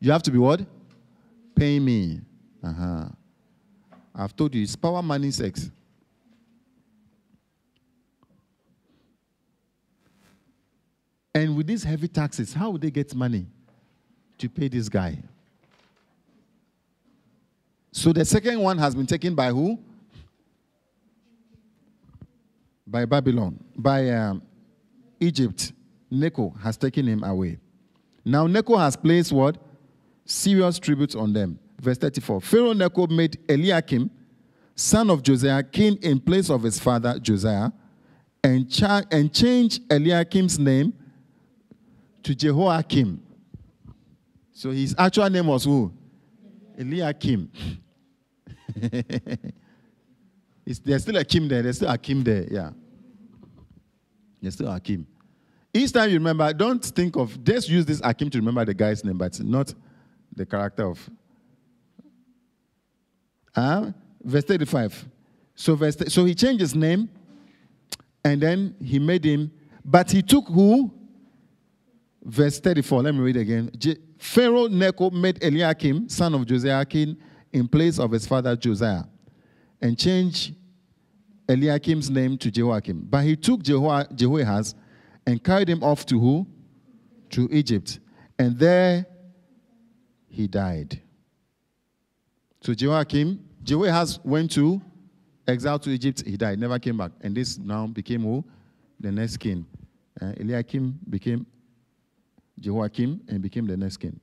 you 0.00 0.12
have 0.12 0.22
to 0.24 0.30
be 0.30 0.36
what? 0.36 0.60
Pay 1.56 1.80
me. 1.80 2.20
Uh-huh. 2.62 3.04
I've 4.14 4.36
told 4.36 4.54
you, 4.54 4.62
it's 4.62 4.76
power, 4.76 5.02
money, 5.02 5.30
sex. 5.30 5.70
And 11.34 11.56
with 11.56 11.66
these 11.66 11.82
heavy 11.82 12.08
taxes, 12.08 12.52
how 12.52 12.70
would 12.70 12.82
they 12.82 12.90
get 12.90 13.14
money 13.14 13.46
to 14.36 14.48
pay 14.50 14.68
this 14.68 14.90
guy? 14.90 15.16
So 17.92 18.12
the 18.12 18.26
second 18.26 18.60
one 18.60 18.76
has 18.76 18.94
been 18.94 19.06
taken 19.06 19.34
by 19.34 19.48
who? 19.48 19.78
By 22.86 23.06
Babylon, 23.06 23.58
by 23.74 24.10
um, 24.10 24.42
Egypt. 25.22 25.72
Necho 26.10 26.50
has 26.62 26.76
taken 26.76 27.06
him 27.06 27.24
away. 27.24 27.58
Now 28.24 28.46
Necho 28.46 28.76
has 28.76 28.96
placed 28.96 29.32
what? 29.32 29.56
Serious 30.24 30.78
tributes 30.78 31.14
on 31.14 31.32
them. 31.32 31.58
Verse 31.80 31.98
34. 31.98 32.40
Pharaoh 32.40 32.72
Necho 32.74 33.06
made 33.06 33.38
Eliakim, 33.48 34.10
son 34.74 35.10
of 35.10 35.22
Josiah, 35.22 35.62
king 35.62 35.96
in 36.02 36.20
place 36.20 36.50
of 36.50 36.62
his 36.62 36.78
father 36.78 37.18
Josiah, 37.18 37.70
and, 38.44 38.70
cha- 38.70 39.02
and 39.10 39.32
changed 39.32 39.88
Eliakim's 39.88 40.58
name 40.58 40.92
to 42.22 42.34
Jehoiakim. 42.34 43.22
So 44.52 44.70
his 44.70 44.94
actual 44.98 45.30
name 45.30 45.46
was 45.46 45.64
who? 45.64 45.92
Eliakim. 46.78 47.50
There's 50.84 51.02
still 51.02 51.16
a 51.16 51.24
Kim 51.24 51.48
there. 51.48 51.62
There's 51.62 51.76
still 51.76 51.90
a 51.90 51.98
Kim 51.98 52.22
there. 52.22 52.46
Yeah. 52.50 52.70
There's 54.40 54.54
still 54.54 54.72
a 54.72 54.80
Kim. 54.80 55.06
Each 55.74 55.92
time 55.92 56.10
you 56.10 56.16
remember, 56.16 56.52
don't 56.52 56.84
think 56.84 57.16
of, 57.16 57.42
just 57.42 57.68
use 57.68 57.86
this 57.86 58.00
Akim 58.04 58.28
to 58.30 58.38
remember 58.38 58.64
the 58.64 58.74
guy's 58.74 59.04
name, 59.04 59.16
but 59.16 59.40
not 59.40 59.72
the 60.34 60.44
character 60.44 60.86
of. 60.86 61.10
Uh, 63.54 63.92
verse 64.22 64.44
35. 64.44 65.06
So, 65.54 65.74
verse, 65.74 65.96
so 66.08 66.24
he 66.24 66.34
changed 66.34 66.60
his 66.60 66.74
name 66.74 67.08
and 68.24 68.40
then 68.40 68.74
he 68.82 68.98
made 68.98 69.24
him, 69.24 69.50
but 69.84 70.10
he 70.10 70.22
took 70.22 70.46
who? 70.46 70.92
Verse 72.24 72.60
34. 72.60 73.02
Let 73.02 73.14
me 73.14 73.20
read 73.20 73.36
again. 73.36 73.70
Pharaoh 74.18 74.68
Necho 74.68 75.10
made 75.10 75.42
Eliakim, 75.42 76.08
son 76.08 76.34
of 76.34 76.46
Josiah, 76.46 76.84
king 76.84 77.16
in 77.52 77.66
place 77.66 77.98
of 77.98 78.10
his 78.12 78.26
father 78.26 78.54
Josiah, 78.56 79.04
and 79.80 79.98
changed 79.98 80.54
Eliakim's 81.48 82.08
name 82.08 82.38
to 82.38 82.50
Jehoiakim. 82.50 83.06
But 83.10 83.24
he 83.24 83.36
took 83.36 83.62
Jeho- 83.62 84.14
Jehoahaz 84.14 84.74
and 85.26 85.42
carried 85.42 85.68
him 85.68 85.82
off 85.82 86.06
to 86.06 86.18
who? 86.18 86.46
To 87.30 87.48
Egypt. 87.50 88.00
And 88.38 88.58
there 88.58 89.06
he 90.28 90.46
died. 90.46 91.00
So 92.60 92.74
Jehoiakim, 92.74 93.44
Jehoahaz 93.62 94.20
went 94.24 94.50
to 94.52 94.80
exile 95.46 95.78
to 95.80 95.90
Egypt. 95.90 96.22
He 96.26 96.36
died, 96.36 96.58
never 96.58 96.78
came 96.78 96.96
back. 96.96 97.12
And 97.20 97.34
this 97.34 97.58
now 97.58 97.86
became 97.86 98.22
who? 98.22 98.44
The 99.00 99.10
next 99.10 99.38
king. 99.38 99.66
Uh, 100.20 100.32
Eliakim 100.38 100.98
became 101.08 101.46
Jehoiakim 102.60 103.20
and 103.28 103.42
became 103.42 103.66
the 103.66 103.76
next 103.76 103.96
king. 103.96 104.18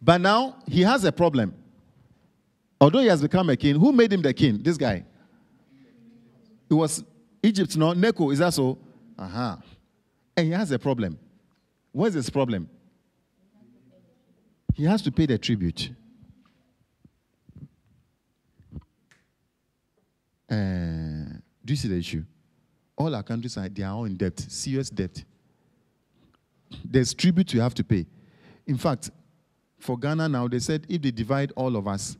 But 0.00 0.20
now 0.20 0.56
he 0.66 0.82
has 0.82 1.04
a 1.04 1.12
problem. 1.12 1.54
Although 2.80 2.98
he 2.98 3.06
has 3.06 3.22
become 3.22 3.48
a 3.48 3.56
king, 3.56 3.78
who 3.78 3.92
made 3.92 4.12
him 4.12 4.22
the 4.22 4.34
king? 4.34 4.60
This 4.62 4.76
guy. 4.76 5.04
It 6.68 6.74
was 6.74 7.04
Egypt, 7.42 7.76
no? 7.76 7.92
Necho, 7.92 8.30
is 8.30 8.40
that 8.40 8.52
so? 8.52 8.76
Uh-huh. 9.22 9.56
And 10.36 10.46
he 10.46 10.52
has 10.52 10.72
a 10.72 10.78
problem. 10.78 11.16
What's 11.92 12.14
his 12.14 12.28
problem? 12.28 12.68
He 14.74 14.84
has 14.84 15.00
to 15.02 15.12
pay 15.12 15.26
the 15.26 15.38
tribute. 15.38 15.90
Uh, 20.50 21.38
do 21.64 21.68
you 21.68 21.76
see 21.76 21.88
the 21.88 21.98
issue? 21.98 22.24
All 22.96 23.14
our 23.14 23.22
countries 23.22 23.56
are 23.56 23.68
they 23.68 23.84
are 23.84 23.94
all 23.94 24.06
in 24.06 24.16
debt, 24.16 24.40
serious 24.40 24.90
debt. 24.90 25.22
There's 26.84 27.14
tribute 27.14 27.54
you 27.54 27.60
have 27.60 27.74
to 27.74 27.84
pay. 27.84 28.06
In 28.66 28.76
fact, 28.76 29.10
for 29.78 29.96
Ghana 29.98 30.28
now, 30.28 30.48
they 30.48 30.58
said 30.58 30.84
if 30.88 31.00
they 31.00 31.10
divide 31.10 31.52
all 31.54 31.76
of 31.76 31.86
us, 31.86 32.16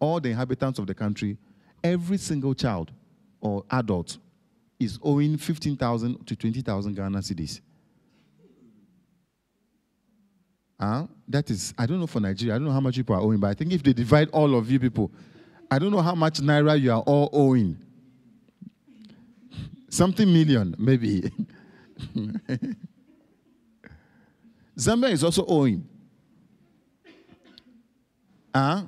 all 0.00 0.20
the 0.20 0.30
inhabitants 0.30 0.78
of 0.78 0.86
the 0.86 0.94
country, 0.94 1.38
every 1.82 2.18
single 2.18 2.54
child 2.54 2.90
or 3.40 3.64
adult 3.70 4.18
is 4.84 4.98
owing 5.02 5.36
15,000 5.36 6.26
to 6.26 6.36
20,000 6.36 6.94
Ghana 6.94 7.18
cedis. 7.18 7.60
Huh? 10.78 11.06
That 11.28 11.48
is, 11.50 11.72
I 11.78 11.86
don't 11.86 12.00
know 12.00 12.06
for 12.08 12.20
Nigeria, 12.20 12.54
I 12.54 12.58
don't 12.58 12.66
know 12.66 12.72
how 12.72 12.80
much 12.80 12.96
people 12.96 13.14
are 13.14 13.20
owing, 13.20 13.38
but 13.38 13.48
I 13.48 13.54
think 13.54 13.72
if 13.72 13.82
they 13.82 13.92
divide 13.92 14.28
all 14.30 14.56
of 14.56 14.70
you 14.70 14.80
people, 14.80 15.12
I 15.70 15.78
don't 15.78 15.92
know 15.92 16.02
how 16.02 16.14
much 16.14 16.40
Naira 16.40 16.80
you 16.80 16.92
are 16.92 17.02
all 17.02 17.30
owing. 17.32 17.78
Something 19.88 20.32
million, 20.32 20.74
maybe. 20.78 21.30
Zambia 24.76 25.10
is 25.10 25.22
also 25.22 25.46
owing. 25.46 25.86
Huh? 28.54 28.82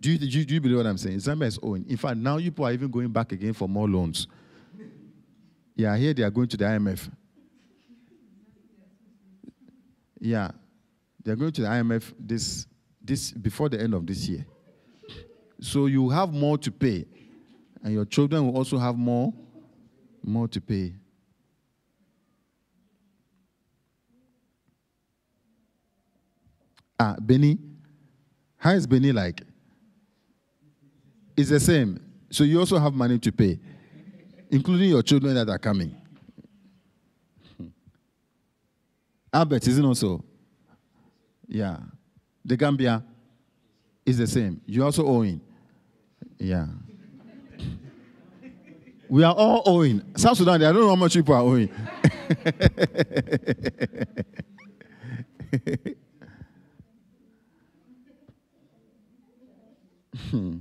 Do 0.00 0.10
you, 0.12 0.18
do, 0.18 0.26
you, 0.26 0.44
do 0.44 0.54
you 0.54 0.60
believe 0.60 0.76
what 0.76 0.86
I'm 0.86 0.98
saying? 0.98 1.16
Zambia 1.18 1.46
is 1.46 1.58
owing. 1.62 1.86
In 1.88 1.96
fact, 1.96 2.18
now 2.18 2.36
you 2.36 2.50
people 2.50 2.66
are 2.66 2.72
even 2.72 2.90
going 2.90 3.08
back 3.08 3.32
again 3.32 3.54
for 3.54 3.66
more 3.68 3.88
loans. 3.88 4.26
Yeah, 5.76 5.96
here 5.96 6.14
they 6.14 6.22
are 6.22 6.30
going 6.30 6.48
to 6.48 6.56
the 6.56 6.64
IMF. 6.64 7.10
Yeah, 10.20 10.50
they 11.22 11.32
are 11.32 11.36
going 11.36 11.52
to 11.52 11.62
the 11.62 11.68
IMF 11.68 12.14
this, 12.18 12.66
this 13.02 13.32
before 13.32 13.68
the 13.68 13.80
end 13.80 13.94
of 13.94 14.06
this 14.06 14.26
year. 14.28 14.46
So 15.60 15.86
you 15.86 16.08
have 16.10 16.32
more 16.32 16.58
to 16.58 16.70
pay, 16.70 17.06
and 17.82 17.92
your 17.92 18.04
children 18.04 18.46
will 18.46 18.56
also 18.56 18.78
have 18.78 18.96
more, 18.96 19.32
more 20.22 20.48
to 20.48 20.60
pay. 20.60 20.94
Ah, 26.98 27.16
Benny, 27.20 27.58
how 28.56 28.70
is 28.70 28.86
Benny 28.86 29.12
like? 29.12 29.42
It's 31.36 31.50
the 31.50 31.60
same. 31.60 32.00
So 32.30 32.44
you 32.44 32.58
also 32.60 32.78
have 32.78 32.94
money 32.94 33.18
to 33.18 33.32
pay, 33.32 33.58
including 34.54 34.88
your 34.88 35.02
children 35.02 35.34
that 35.34 35.48
are 35.48 35.58
coming. 35.58 35.92
Albert, 39.32 39.66
isn't 39.66 39.84
also? 39.84 40.24
Yeah. 41.48 41.78
The 42.44 42.56
Gambia 42.56 43.02
is 44.06 44.16
the 44.18 44.28
same. 44.28 44.60
You 44.64 44.84
also 44.84 45.04
owing. 45.04 45.40
Yeah. 46.38 46.66
We 49.08 49.24
are 49.24 49.34
all 49.34 49.64
owing. 49.66 50.02
South 50.16 50.36
Sudan, 50.38 50.62
I 50.62 50.72
don't 50.72 50.76
know 50.82 50.88
how 50.90 50.94
much 50.94 51.14
people 51.14 51.34
are 51.34 51.42
owing. 51.42 51.68
Hmm. 60.30 60.58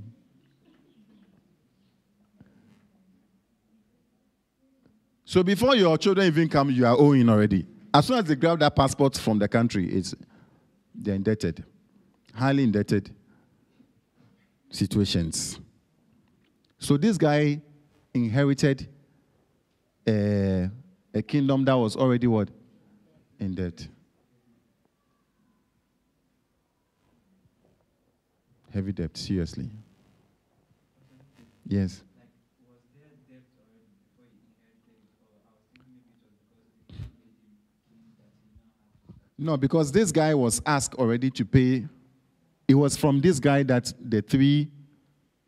So 5.34 5.42
before 5.42 5.76
your 5.76 5.98
children 5.98 6.28
even 6.28 6.48
come, 6.48 6.70
you 6.70 6.86
are 6.86 6.96
owing 6.96 7.28
already. 7.28 7.66
As 7.92 8.06
soon 8.06 8.20
as 8.20 8.26
they 8.26 8.36
grab 8.36 8.60
that 8.60 8.76
passport 8.76 9.18
from 9.18 9.40
the 9.40 9.48
country, 9.48 9.92
it's 9.92 10.14
they're 10.94 11.16
indebted, 11.16 11.64
highly 12.36 12.62
indebted 12.62 13.10
situations. 14.70 15.60
So 16.78 16.98
this 16.98 17.18
guy 17.18 17.60
inherited 18.14 18.88
a, 20.08 20.70
a 21.16 21.24
kingdom 21.24 21.66
that 21.66 21.74
was 21.74 21.96
already 21.96 22.28
what? 22.28 22.50
In 23.40 23.56
debt. 23.56 23.88
Heavy 28.72 28.92
debt, 28.92 29.18
seriously. 29.18 29.72
Yes. 31.66 32.04
No, 39.44 39.58
because 39.58 39.92
this 39.92 40.10
guy 40.10 40.34
was 40.34 40.62
asked 40.66 40.96
already 40.96 41.30
to 41.32 41.44
pay. 41.44 41.86
It 42.66 42.76
was 42.76 42.96
from 42.96 43.20
this 43.20 43.42
guy 43.42 43.64
that 43.64 43.92
the 44.00 44.22
three, 44.22 44.70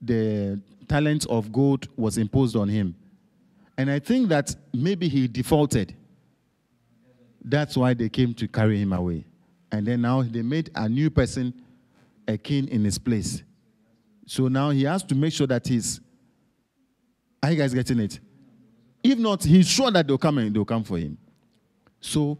the 0.01 0.59
talents 0.89 1.26
of 1.27 1.49
gold 1.53 1.88
was 1.95 2.17
imposed 2.17 2.57
on 2.57 2.67
him. 2.67 2.93
And 3.77 3.89
I 3.89 3.99
think 3.99 4.27
that 4.27 4.53
maybe 4.73 5.07
he 5.07 5.30
defaulted. 5.30 5.95
That's 7.41 7.77
why 7.77 7.93
they 7.93 8.09
came 8.09 8.34
to 8.34 8.49
carry 8.49 8.77
him 8.77 8.91
away. 8.91 9.23
And 9.72 9.88
then 9.88 10.01
now 10.01 10.23
they 10.23 10.41
made 10.41 10.72
a 10.76 10.89
new 10.89 11.09
person 11.09 11.53
a 12.27 12.38
king 12.38 12.67
in 12.67 12.84
his 12.84 12.97
place. 12.97 13.43
So 14.26 14.49
now 14.49 14.72
he 14.72 14.84
has 14.84 15.03
to 15.03 15.15
make 15.15 15.31
sure 15.31 15.47
that 15.47 15.65
he's. 15.65 16.01
Are 17.41 17.49
you 17.49 17.57
guys 17.57 17.73
getting 17.73 17.99
it? 18.01 18.19
If 19.01 19.17
not, 19.19 19.41
he's 19.41 19.69
sure 19.69 19.89
that 19.89 20.05
they'll 20.05 20.17
come 20.17 20.39
and 20.39 20.53
they'll 20.53 20.65
come 20.65 20.84
for 20.84 20.97
him. 20.97 21.17
So 22.01 22.38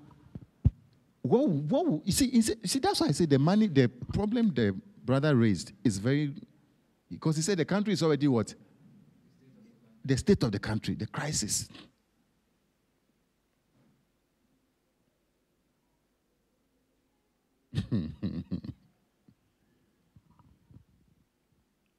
what, 1.26 1.50
what, 1.50 2.06
you 2.06 2.12
see, 2.12 2.40
see, 2.42 2.80
that's 2.80 3.02
why 3.02 3.08
I 3.08 3.12
say 3.12 3.26
the 3.26 3.40
money, 3.40 3.66
the 3.66 3.90
problem 4.14 4.54
the 4.54 4.80
brother 5.04 5.36
raised 5.36 5.72
is 5.84 5.98
very, 5.98 6.32
because 7.10 7.36
he 7.36 7.42
said 7.42 7.58
the 7.58 7.66
country 7.66 7.94
is 7.94 8.04
already 8.04 8.28
what? 8.28 8.54
The 10.04 10.16
state 10.18 10.44
of 10.44 10.52
the 10.52 10.60
country, 10.60 10.94
the 10.94 11.08
crisis. 11.08 11.68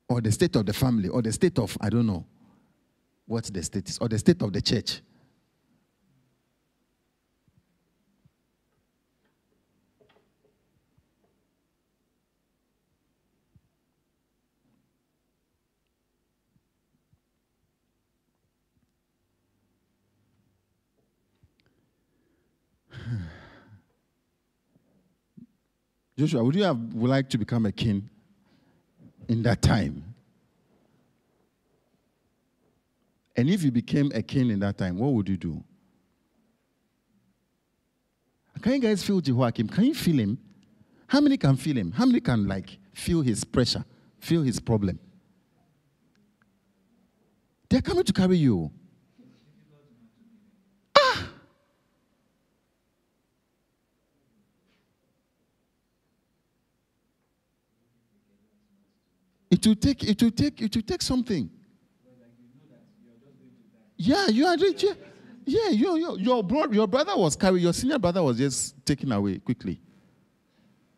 or 0.08 0.20
the 0.20 0.30
state 0.30 0.54
of 0.54 0.66
the 0.66 0.72
family, 0.72 1.08
or 1.08 1.20
the 1.20 1.32
state 1.32 1.58
of, 1.58 1.76
I 1.80 1.88
don't 1.88 2.06
know 2.06 2.24
what 3.26 3.46
the 3.46 3.60
state 3.60 3.88
is, 3.88 3.98
or 3.98 4.06
the 4.08 4.20
state 4.20 4.40
of 4.40 4.52
the 4.52 4.62
church. 4.62 5.00
Joshua, 26.18 26.42
would 26.42 26.54
you 26.54 26.64
have 26.64 26.78
would 26.94 27.10
like 27.10 27.28
to 27.30 27.38
become 27.38 27.66
a 27.66 27.72
king 27.72 28.08
in 29.28 29.42
that 29.42 29.60
time? 29.60 30.02
And 33.36 33.50
if 33.50 33.62
you 33.62 33.70
became 33.70 34.10
a 34.14 34.22
king 34.22 34.50
in 34.50 34.60
that 34.60 34.78
time, 34.78 34.98
what 34.98 35.12
would 35.12 35.28
you 35.28 35.36
do? 35.36 35.62
Can 38.62 38.72
you 38.72 38.78
guys 38.78 39.02
feel 39.02 39.20
Jehoiakim? 39.20 39.68
Can 39.68 39.84
you 39.84 39.94
feel 39.94 40.18
him? 40.18 40.38
How 41.06 41.20
many 41.20 41.36
can 41.36 41.56
feel 41.56 41.76
him? 41.76 41.92
How 41.92 42.06
many 42.06 42.20
can 42.20 42.48
like 42.48 42.78
feel 42.94 43.20
his 43.20 43.44
pressure, 43.44 43.84
feel 44.18 44.42
his 44.42 44.58
problem? 44.58 44.98
They're 47.68 47.82
coming 47.82 48.04
to 48.04 48.12
carry 48.12 48.38
you. 48.38 48.70
It 59.50 59.66
will 59.66 59.76
take, 59.76 60.02
it 60.04 60.22
will 60.22 60.30
take, 60.30 60.60
it 60.60 60.74
will 60.74 60.82
take 60.82 61.02
something. 61.02 61.50
Yeah, 63.96 64.28
you 64.28 64.46
are 64.46 64.56
yeah, 64.56 64.92
yeah, 65.46 65.68
your, 65.70 65.96
your, 65.96 66.18
your, 66.18 66.42
bro, 66.42 66.66
your 66.72 66.86
brother 66.86 67.16
was 67.16 67.36
carried, 67.36 67.62
your 67.62 67.72
senior 67.72 67.98
brother 67.98 68.22
was 68.22 68.36
just 68.36 68.84
taken 68.84 69.10
away 69.12 69.38
quickly. 69.38 69.80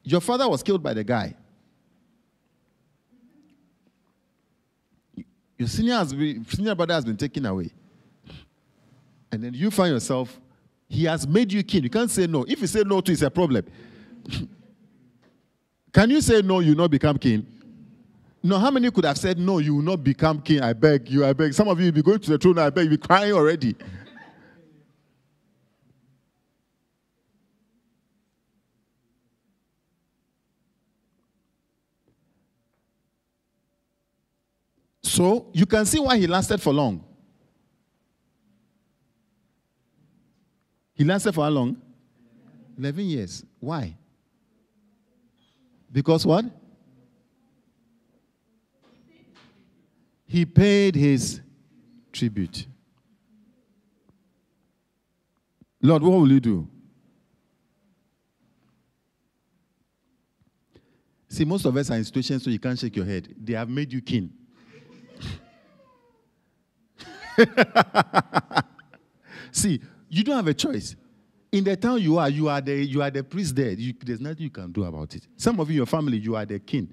Your 0.03 0.21
father 0.21 0.49
was 0.49 0.63
killed 0.63 0.83
by 0.83 0.95
the 0.95 1.05
guy. 1.05 1.35
Your 5.59 5.69
senior, 5.69 5.95
has 5.95 6.15
been, 6.15 6.47
senior 6.47 6.75
brother 6.75 6.95
has 6.95 7.05
been 7.05 7.17
taken 7.17 7.45
away. 7.45 7.71
And 9.31 9.45
then 9.45 9.55
you 9.55 9.71
find 9.71 9.93
yourself, 9.93 10.41
he 10.89 11.05
has 11.05 11.29
made 11.29 11.53
you 11.53 11.63
king. 11.63 11.83
You 11.83 11.91
can't 11.91 12.11
say 12.11 12.27
no. 12.27 12.45
If 12.49 12.61
you 12.61 12.67
say 12.67 12.83
no 12.87 13.01
to, 13.03 13.13
it's 13.13 13.23
a 13.23 13.31
problem. 13.31 13.67
Can 15.93 16.11
you 16.11 16.21
say 16.21 16.41
no, 16.41 16.61
you 16.61 16.75
not 16.75 16.91
become 16.91 17.19
king? 17.19 17.47
No, 18.43 18.59
how 18.59 18.71
many 18.71 18.91
could 18.91 19.05
have 19.05 19.19
said, 19.19 19.39
No, 19.39 19.59
you 19.59 19.77
will 19.77 19.83
not 19.83 20.03
become 20.03 20.41
king? 20.41 20.61
I 20.61 20.73
beg 20.73 21.11
you, 21.11 21.25
I 21.25 21.33
beg. 21.33 21.53
Some 21.55 21.69
of 21.69 21.79
you 21.79 21.87
will 21.87 21.93
be 21.93 22.03
going 22.03 22.21
to 22.21 22.31
the 22.31 22.39
throne, 22.39 22.59
I 22.59 22.71
beg, 22.71 22.85
you'll 22.85 22.93
be 22.93 22.99
crying 22.99 23.33
already. 23.33 23.75
So 35.03 35.49
you 35.53 35.67
can 35.67 35.85
see 35.85 35.99
why 35.99 36.17
he 36.17 36.27
lasted 36.29 36.63
for 36.63 36.73
long. 36.73 37.05
He 40.95 41.03
lasted 41.03 41.33
for 41.33 41.45
how 41.45 41.51
long? 41.51 41.81
11 42.79 43.05
years. 43.05 43.45
Why? 43.59 43.97
Because 45.91 46.25
what? 46.25 46.45
He 50.29 50.45
paid 50.45 50.95
his 50.95 51.41
tribute. 52.13 52.67
Lord, 55.81 56.03
what 56.03 56.13
will 56.13 56.31
you 56.31 56.41
do? 56.41 56.69
See, 61.31 61.45
most 61.45 61.65
of 61.65 61.77
us 61.77 61.91
are 61.91 61.97
in 61.97 62.05
situations 62.05 62.45
so 62.45 62.51
you 62.51 62.59
can't 62.59 62.79
shake 62.79 62.97
your 62.97 63.05
head. 63.07 63.35
They 63.43 63.55
have 63.55 63.69
made 63.69 63.93
you 63.93 64.01
king. 64.03 64.31
See, 69.53 69.81
you 70.09 70.25
don't 70.25 70.37
have 70.37 70.49
a 70.49 70.55
choice. 70.55 70.97
In 71.51 71.65
the 71.65 71.77
town 71.77 72.03
you 72.03 72.19
are, 72.19 72.29
you 72.29 72.49
are 72.49 72.61
the 72.61 72.75
you 72.75 73.01
are 73.01 73.11
the 73.11 73.25
priest 73.25 73.57
there. 73.57 73.71
You, 73.71 73.95
there's 74.05 74.21
nothing 74.21 74.43
you 74.43 74.51
can 74.51 74.71
do 74.73 74.85
about 74.85 75.15
it. 75.15 75.27
Some 75.37 75.59
of 75.61 75.71
you, 75.71 75.77
your 75.77 75.87
family, 75.87 76.19
you 76.19 76.37
are 76.37 76.45
the 76.45 76.59
king. 76.59 76.93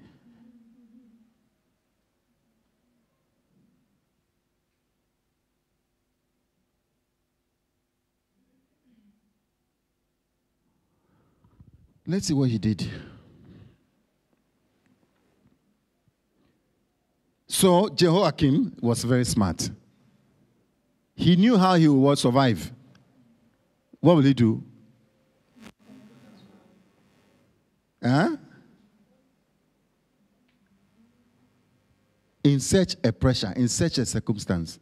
Let's 12.06 12.26
see 12.28 12.34
what 12.34 12.48
he 12.48 12.58
did. 12.58 12.88
So 17.48 17.88
Jehoiakim 17.88 18.76
was 18.80 19.02
very 19.04 19.24
smart. 19.24 19.70
He 21.14 21.36
knew 21.36 21.56
how 21.56 21.74
he 21.74 21.88
would 21.88 22.18
survive. 22.18 22.70
What 24.00 24.16
will 24.16 24.22
he 24.22 24.34
do? 24.34 24.62
Huh? 28.02 28.36
In 32.44 32.60
such 32.60 32.94
a 33.02 33.12
pressure, 33.12 33.52
in 33.56 33.68
such 33.68 33.98
a 33.98 34.06
circumstance, 34.06 34.78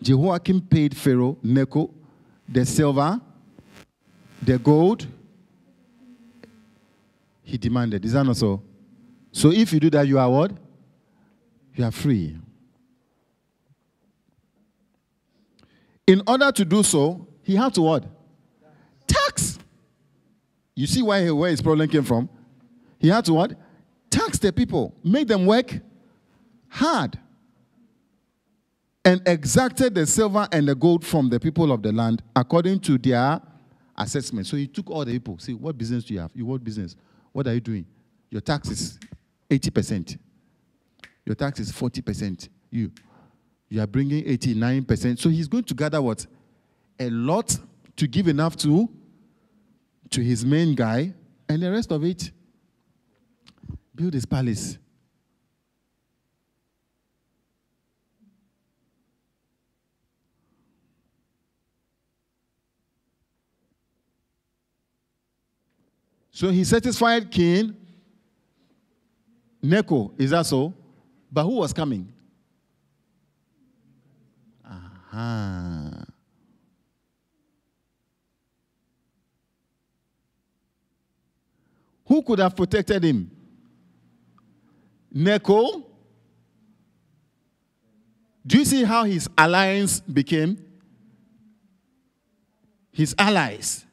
Jehoiakim 0.00 0.62
paid 0.62 0.96
Pharaoh 0.96 1.36
Necho 1.42 1.90
the 2.48 2.64
silver, 2.64 3.20
the 4.42 4.58
gold, 4.58 5.06
he 7.44 7.58
demanded. 7.58 8.04
Is 8.04 8.14
that 8.14 8.24
not 8.24 8.36
so? 8.36 8.62
So 9.30 9.52
if 9.52 9.72
you 9.72 9.80
do 9.80 9.90
that, 9.90 10.08
you 10.08 10.18
are 10.18 10.30
what? 10.30 10.52
You 11.74 11.84
are 11.84 11.90
free. 11.90 12.36
In 16.06 16.22
order 16.26 16.50
to 16.50 16.64
do 16.64 16.82
so, 16.82 17.26
he 17.42 17.54
had 17.54 17.72
to 17.74 17.82
what? 17.82 18.04
Tax. 19.06 19.58
You 20.74 20.86
see 20.86 21.02
why 21.02 21.30
where 21.30 21.50
his 21.50 21.62
problem 21.62 21.88
came 21.88 22.02
from? 22.02 22.28
He 22.98 23.08
had 23.08 23.24
to 23.26 23.34
what? 23.34 23.52
Tax 24.10 24.38
the 24.38 24.52
people, 24.52 24.94
make 25.02 25.28
them 25.28 25.46
work 25.46 25.78
hard. 26.68 27.18
And 29.04 29.20
exacted 29.26 29.94
the 29.94 30.06
silver 30.06 30.48
and 30.50 30.66
the 30.66 30.74
gold 30.74 31.04
from 31.04 31.28
the 31.28 31.38
people 31.38 31.70
of 31.72 31.82
the 31.82 31.92
land 31.92 32.22
according 32.34 32.80
to 32.80 32.96
their 32.96 33.40
assessment. 33.96 34.46
So 34.46 34.56
he 34.56 34.66
took 34.66 34.88
all 34.90 35.04
the 35.04 35.12
people. 35.12 35.38
See, 35.38 35.52
what 35.52 35.76
business 35.76 36.04
do 36.04 36.14
you 36.14 36.20
have? 36.20 36.30
You 36.34 36.46
what 36.46 36.64
business? 36.64 36.96
What 37.34 37.48
are 37.48 37.54
you 37.54 37.60
doing? 37.60 37.84
Your 38.30 38.40
tax 38.40 38.70
is 38.70 38.98
80%. 39.50 40.16
Your 41.26 41.34
tax 41.34 41.58
is 41.58 41.72
40%. 41.72 42.48
You 42.70 42.92
you 43.68 43.80
are 43.80 43.88
bringing 43.88 44.24
89%. 44.24 45.18
So 45.18 45.28
he's 45.28 45.48
going 45.48 45.64
to 45.64 45.74
gather 45.74 46.00
what? 46.00 46.24
A 47.00 47.10
lot 47.10 47.58
to 47.96 48.06
give 48.06 48.28
enough 48.28 48.56
to 48.58 48.88
to 50.10 50.22
his 50.22 50.46
main 50.46 50.76
guy 50.76 51.12
and 51.48 51.60
the 51.60 51.72
rest 51.72 51.90
of 51.90 52.04
it 52.04 52.30
build 53.96 54.14
his 54.14 54.24
palace. 54.24 54.78
So 66.34 66.50
he 66.50 66.64
satisfied 66.64 67.30
King 67.30 67.76
Necho. 69.62 70.12
Is 70.18 70.30
that 70.30 70.44
so? 70.44 70.74
But 71.30 71.44
who 71.44 71.58
was 71.58 71.72
coming? 71.72 72.12
Aha. 74.64 76.04
Who 82.04 82.20
could 82.20 82.40
have 82.40 82.56
protected 82.56 83.04
him? 83.04 83.30
Necho. 85.12 85.86
Do 88.44 88.58
you 88.58 88.64
see 88.64 88.82
how 88.82 89.04
his 89.04 89.28
alliance 89.38 90.00
became? 90.00 90.58
His 92.90 93.14
allies. 93.16 93.86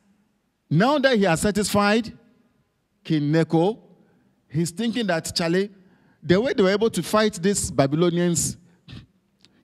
Now 0.67 0.97
that 0.97 1.15
he 1.15 1.23
has 1.25 1.41
satisfied 1.41 2.17
King 3.03 3.31
Necho, 3.31 3.79
he's 4.47 4.71
thinking 4.71 5.07
that, 5.07 5.35
Charlie, 5.35 5.69
the 6.21 6.39
way 6.39 6.53
they 6.53 6.63
were 6.63 6.69
able 6.69 6.89
to 6.89 7.01
fight 7.01 7.33
these 7.33 7.71
Babylonians, 7.71 8.57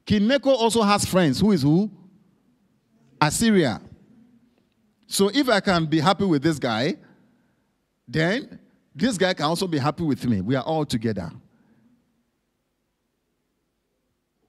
King 0.06 0.28
Necho 0.28 0.50
also 0.50 0.82
has 0.82 1.06
friends. 1.06 1.40
Who 1.40 1.52
is 1.52 1.62
who? 1.62 1.92
Assyria. 3.20 3.82
So 5.06 5.30
if 5.34 5.50
I 5.50 5.60
can 5.60 5.86
be 5.86 6.00
happy 6.00 6.26
with 6.26 6.42
this 6.42 6.60
guy, 6.60 6.96
then 8.08 8.60
this 8.96 9.18
guy 9.18 9.34
can 9.34 9.46
also 9.46 9.68
be 9.68 9.78
happy 9.78 10.04
with 10.04 10.26
me. 10.26 10.42
We 10.42 10.56
are 10.56 10.64
all 10.64 10.86
together. 10.86 11.32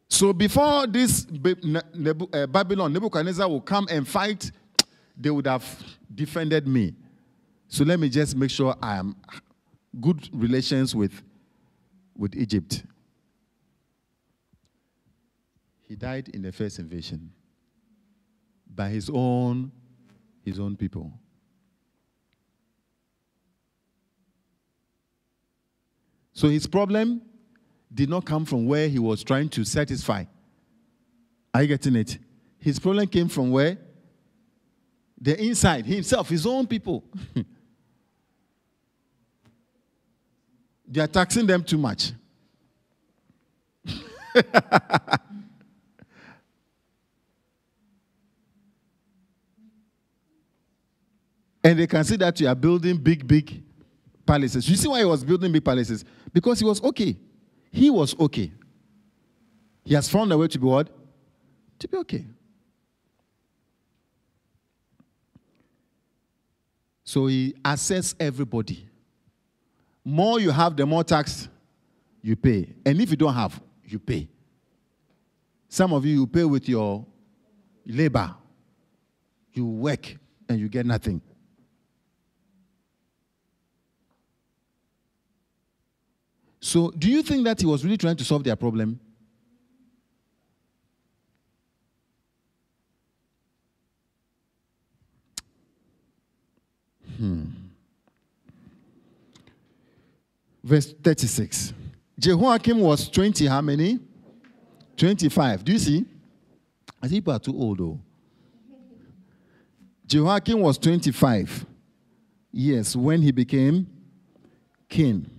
So 0.08 0.32
before 0.32 0.86
this 0.86 1.26
uh, 1.26 2.46
Babylon, 2.46 2.92
Nebuchadnezzar 2.92 3.48
will 3.48 3.60
come 3.60 3.86
and 3.90 4.08
fight, 4.08 4.50
they 5.16 5.30
would 5.30 5.46
have 5.46 5.64
defended 6.14 6.66
me. 6.66 6.94
So 7.68 7.84
let 7.84 8.00
me 8.00 8.08
just 8.08 8.34
make 8.34 8.50
sure 8.50 8.74
I 8.82 8.96
am 8.96 9.14
good 10.00 10.28
relations 10.32 10.94
with, 10.94 11.22
with 12.16 12.34
Egypt. 12.34 12.82
He 15.82 15.94
died 15.94 16.28
in 16.30 16.42
the 16.42 16.52
first 16.52 16.78
invasion 16.78 17.30
by 18.74 18.88
his 18.88 19.10
own 19.12 19.72
his 20.44 20.58
own 20.58 20.76
people. 20.76 21.12
So 26.32 26.48
his 26.48 26.66
problem 26.66 27.20
did 27.92 28.08
not 28.08 28.24
come 28.24 28.44
from 28.44 28.66
where 28.66 28.88
he 28.88 28.98
was 28.98 29.22
trying 29.22 29.48
to 29.50 29.64
satisfy. 29.64 30.24
Are 31.52 31.62
you 31.62 31.68
getting 31.68 31.96
it? 31.96 32.18
His 32.58 32.78
problem 32.78 33.06
came 33.08 33.28
from 33.28 33.50
where? 33.50 33.76
The 35.20 35.38
inside, 35.42 35.84
himself, 35.84 36.28
his 36.28 36.46
own 36.46 36.66
people. 36.66 37.04
They 40.88 41.00
are 41.02 41.06
taxing 41.06 41.46
them 41.46 41.62
too 41.62 41.76
much. 41.76 42.12
and 51.62 51.78
they 51.78 51.86
can 51.86 52.02
see 52.04 52.16
that 52.16 52.40
you 52.40 52.48
are 52.48 52.54
building 52.54 52.96
big, 52.96 53.26
big 53.28 53.62
palaces. 54.24 54.66
You 54.68 54.76
see 54.76 54.88
why 54.88 55.00
he 55.00 55.04
was 55.04 55.22
building 55.22 55.52
big 55.52 55.64
palaces? 55.64 56.06
Because 56.32 56.58
he 56.58 56.64
was 56.64 56.82
okay. 56.82 57.16
He 57.70 57.90
was 57.90 58.18
okay. 58.18 58.50
He 59.84 59.94
has 59.94 60.08
found 60.08 60.32
a 60.32 60.38
way 60.38 60.48
to 60.48 60.58
be 60.58 60.66
what? 60.66 60.88
To 61.80 61.88
be 61.88 61.98
okay. 61.98 62.24
So 67.04 67.26
he 67.26 67.54
assess 67.64 68.14
everybody 68.18 68.87
more 70.08 70.40
you 70.40 70.50
have, 70.50 70.74
the 70.74 70.86
more 70.86 71.04
tax 71.04 71.48
you 72.22 72.34
pay. 72.34 72.66
And 72.84 72.98
if 73.00 73.10
you 73.10 73.16
don't 73.16 73.34
have, 73.34 73.60
you 73.84 73.98
pay. 73.98 74.26
Some 75.68 75.92
of 75.92 76.04
you, 76.06 76.20
you 76.20 76.26
pay 76.26 76.44
with 76.44 76.66
your 76.66 77.04
labor. 77.84 78.34
You 79.52 79.66
work 79.66 80.16
and 80.48 80.58
you 80.58 80.68
get 80.68 80.86
nothing. 80.86 81.20
So, 86.60 86.90
do 86.90 87.10
you 87.10 87.22
think 87.22 87.44
that 87.44 87.60
he 87.60 87.66
was 87.66 87.84
really 87.84 87.98
trying 87.98 88.16
to 88.16 88.24
solve 88.24 88.44
their 88.44 88.56
problem? 88.56 88.98
Hmm. 97.18 97.57
Verse 100.68 100.92
36. 101.02 101.72
Jehoiakim 102.18 102.80
was 102.80 103.08
20, 103.08 103.46
how 103.46 103.62
many? 103.62 103.98
25. 104.96 105.64
Do 105.64 105.72
you 105.72 105.78
see? 105.78 106.04
I 107.02 107.08
think 107.08 107.24
people 107.24 107.32
are 107.32 107.38
too 107.38 107.56
old 107.56 107.78
though. 107.78 107.98
Jehoiakim 110.06 110.60
was 110.60 110.78
25 110.78 111.66
years 112.52 112.96
when 112.96 113.22
he 113.22 113.30
became 113.30 113.86
king. 114.88 115.30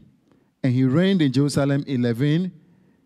And 0.63 0.73
he 0.73 0.83
reigned 0.83 1.21
in 1.21 1.31
Jerusalem 1.31 1.83
11 1.87 2.51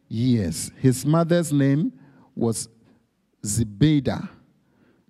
years. 0.07 0.71
His 0.77 1.05
mother's 1.05 1.51
name 1.51 1.91
was 2.35 2.69
Zebidah, 3.43 4.29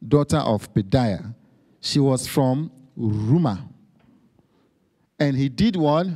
daughter 0.05 0.37
of 0.37 0.73
Pedaiah. 0.73 1.33
She 1.79 1.99
was 1.99 2.27
from 2.27 2.71
Rumah. 2.97 3.67
And 5.19 5.37
he 5.37 5.49
did 5.49 5.75
what? 5.75 6.07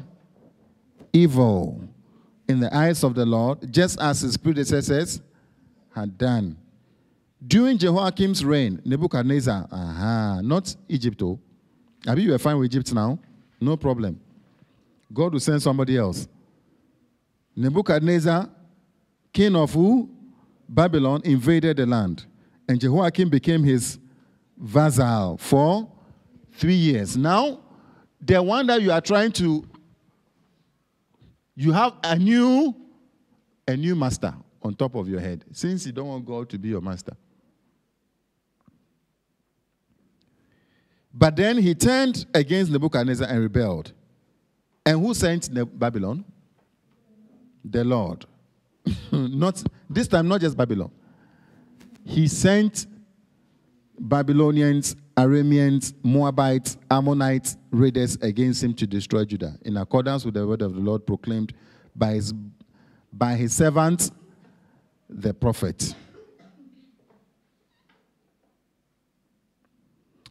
Evil 1.14 1.82
in 2.48 2.60
the 2.60 2.74
eyes 2.76 3.04
of 3.04 3.16
the 3.16 3.26
Lord, 3.26 3.72
just 3.72 4.00
as 4.00 4.22
his 4.22 4.38
predecessors 4.38 5.22
had 5.94 6.18
done. 6.18 6.58
During 7.46 7.78
Jehoiakim's 7.78 8.44
reign, 8.44 8.82
Nebuchadnezzar, 8.86 9.68
aha, 9.72 10.42
not 10.42 10.76
Egypt, 10.88 11.22
oh. 11.22 11.40
Abi, 12.08 12.24
you 12.24 12.34
are 12.34 12.40
fine 12.40 12.58
with 12.58 12.66
Egypt 12.74 12.94
now? 12.94 13.20
No 13.60 13.76
problem. 13.76 14.20
God 15.14 15.34
will 15.34 15.40
send 15.40 15.62
somebody 15.62 15.98
else. 15.98 16.28
Nebuchadnezzar, 17.56 18.50
king 19.34 19.56
of 19.56 19.74
who? 19.74 20.10
Babylon, 20.70 21.22
invaded 21.24 21.78
the 21.78 21.86
land. 21.86 22.26
And 22.68 22.80
Jehoiakim 22.80 23.30
became 23.30 23.64
his 23.64 24.00
vassal 24.58 25.38
for 25.38 25.90
three 26.54 26.76
years. 26.76 27.16
Now, 27.16 27.60
the 28.20 28.42
one 28.42 28.68
that 28.68 28.82
you 28.82 28.92
are 28.92 29.02
trying 29.02 29.32
to 29.34 29.66
you 31.58 31.72
have 31.72 31.94
a 32.04 32.16
new, 32.16 32.76
a 33.68 33.76
new 33.76 33.96
master 33.96 34.32
on 34.62 34.76
top 34.76 34.94
of 34.94 35.10
your 35.10 35.20
head, 35.20 35.44
since 35.52 35.88
you 35.88 35.92
don't 35.92 36.08
want 36.08 36.24
God 36.24 36.48
to 36.50 36.60
be 36.60 36.70
your 36.70 36.82
master. 36.82 37.18
But 41.12 41.36
then 41.36 41.58
he 41.58 41.74
turned 41.74 42.28
against 42.32 42.72
Nebuchadnezzar 42.72 43.28
and 43.28 43.42
rebelled. 43.42 43.92
And 44.86 45.02
who 45.02 45.16
sent 45.16 45.50
Babylon? 45.80 46.24
The 47.66 47.84
Lord. 47.84 48.26
not 49.12 49.64
this 49.90 50.08
time, 50.08 50.28
not 50.28 50.42
just 50.42 50.56
Babylon. 50.56 50.92
He 52.04 52.28
sent 52.28 52.86
Babylonians, 54.00 54.96
Arameans, 55.18 55.94
Moabites, 56.04 56.78
Ammonites, 56.92 57.58
raiders 57.72 58.18
against 58.22 58.64
him 58.64 58.74
to 58.76 58.86
destroy 58.86 59.26
Judah, 59.26 59.58
in 59.64 59.76
accordance 59.78 60.24
with 60.24 60.36
the 60.36 60.46
word 60.46 60.62
of 60.62 60.76
the 60.76 60.80
Lord 60.80 61.08
proclaimed 61.08 61.54
by 61.96 62.14
his, 62.14 62.34
by 63.12 63.36
his 63.36 63.56
servant, 63.56 64.12
the 65.10 65.34
prophet. 65.34 65.96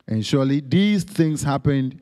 And 0.06 0.24
surely 0.24 0.60
these 0.60 1.02
things 1.02 1.42
happened 1.42 2.00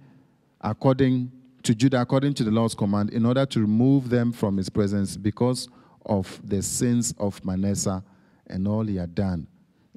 according 0.61 1.33
to 1.63 1.75
Judah 1.75 2.03
according 2.03 2.35
to 2.35 2.45
the 2.45 2.51
Lord's 2.51 2.75
command 2.75 3.11
in 3.11 3.25
order 3.25 3.47
to 3.47 3.61
remove 3.61 4.11
them 4.11 4.31
from 4.31 4.59
his 4.59 4.69
presence 4.69 5.17
because 5.17 5.69
of 6.05 6.39
the 6.45 6.63
sins 6.63 7.15
of 7.17 7.43
Manasseh 7.43 8.05
and 8.49 8.69
all 8.69 8.85
he 8.85 8.97
had 8.97 9.15
done, 9.15 9.47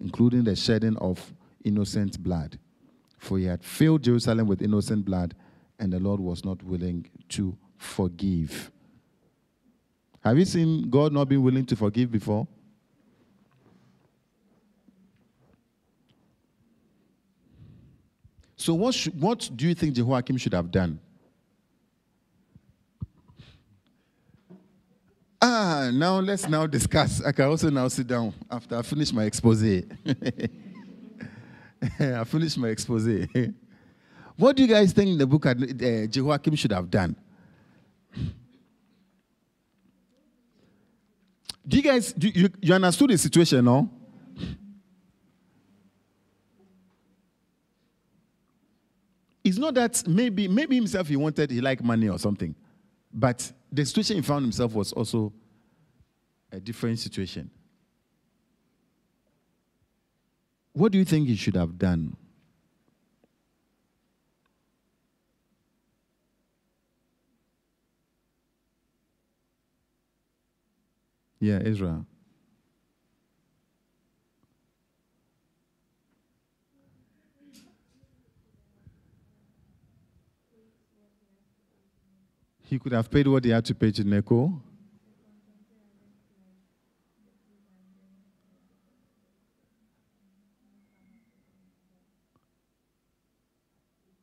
including 0.01 0.45
the 0.45 0.55
shedding 0.55 0.95
of 0.97 1.33
innocent 1.65 2.23
blood. 2.23 2.57
For 3.17 3.37
he 3.37 3.45
had 3.45 3.63
filled 3.63 4.03
Jerusalem 4.03 4.47
with 4.47 4.61
innocent 4.61 5.05
blood, 5.05 5.35
and 5.79 5.91
the 5.91 5.99
Lord 5.99 6.19
was 6.19 6.45
not 6.45 6.61
willing 6.63 7.09
to 7.29 7.57
forgive. 7.77 8.71
Have 10.21 10.37
you 10.37 10.45
seen 10.45 10.89
God 10.89 11.13
not 11.13 11.29
being 11.29 11.43
willing 11.43 11.65
to 11.67 11.75
forgive 11.75 12.11
before? 12.11 12.47
So, 18.55 18.73
what, 18.73 18.95
what 19.19 19.49
do 19.55 19.67
you 19.67 19.75
think 19.75 19.95
Jehoiakim 19.95 20.37
should 20.37 20.53
have 20.53 20.71
done? 20.71 20.99
Ah, 25.39 25.91
now 25.93 26.19
let's 26.19 26.49
now 26.49 26.65
discuss. 26.65 27.23
I 27.23 27.31
can 27.31 27.45
also 27.45 27.69
now 27.69 27.87
sit 27.87 28.07
down 28.07 28.33
after 28.49 28.75
I 28.75 28.81
finish 28.81 29.13
my 29.13 29.25
expose. 29.25 29.61
I 31.99 32.23
finished 32.23 32.57
my 32.57 32.69
expose. 32.69 33.27
what 34.37 34.55
do 34.55 34.63
you 34.63 34.67
guys 34.67 34.93
think 34.93 35.17
the 35.17 35.27
book 35.27 35.45
uh, 35.45 35.53
Jehoiakim 36.07 36.55
should 36.55 36.71
have 36.71 36.89
done? 36.89 37.15
Do 41.67 41.75
you 41.75 41.83
guys 41.83 42.13
do 42.13 42.29
you, 42.29 42.49
you 42.61 42.73
understood 42.73 43.09
the 43.09 43.17
situation, 43.17 43.65
no? 43.65 43.89
It's 49.43 49.57
not 49.57 49.73
that 49.75 50.03
maybe 50.07 50.47
maybe 50.47 50.75
himself 50.75 51.07
he 51.07 51.15
wanted 51.15 51.51
he 51.51 51.61
liked 51.61 51.83
money 51.83 52.09
or 52.09 52.19
something, 52.19 52.55
but 53.13 53.51
the 53.71 53.85
situation 53.85 54.17
he 54.17 54.21
found 54.21 54.43
himself 54.43 54.73
was 54.73 54.93
also 54.93 55.33
a 56.51 56.59
different 56.59 56.99
situation. 56.99 57.49
What 60.77 60.91
do 60.91 60.99
you 60.99 61.05
think 61.05 61.27
he 61.27 61.35
should 61.35 61.55
have 61.55 61.79
done? 61.79 62.15
Yeah, 71.39 71.59
Israel. 71.63 72.05
He 82.61 82.77
could 82.77 82.91
have 82.91 83.09
paid 83.09 83.27
what 83.27 83.43
he 83.43 83.49
had 83.49 83.65
to 83.65 83.73
pay 83.73 83.89
to 83.89 84.03
Necho. 84.03 84.61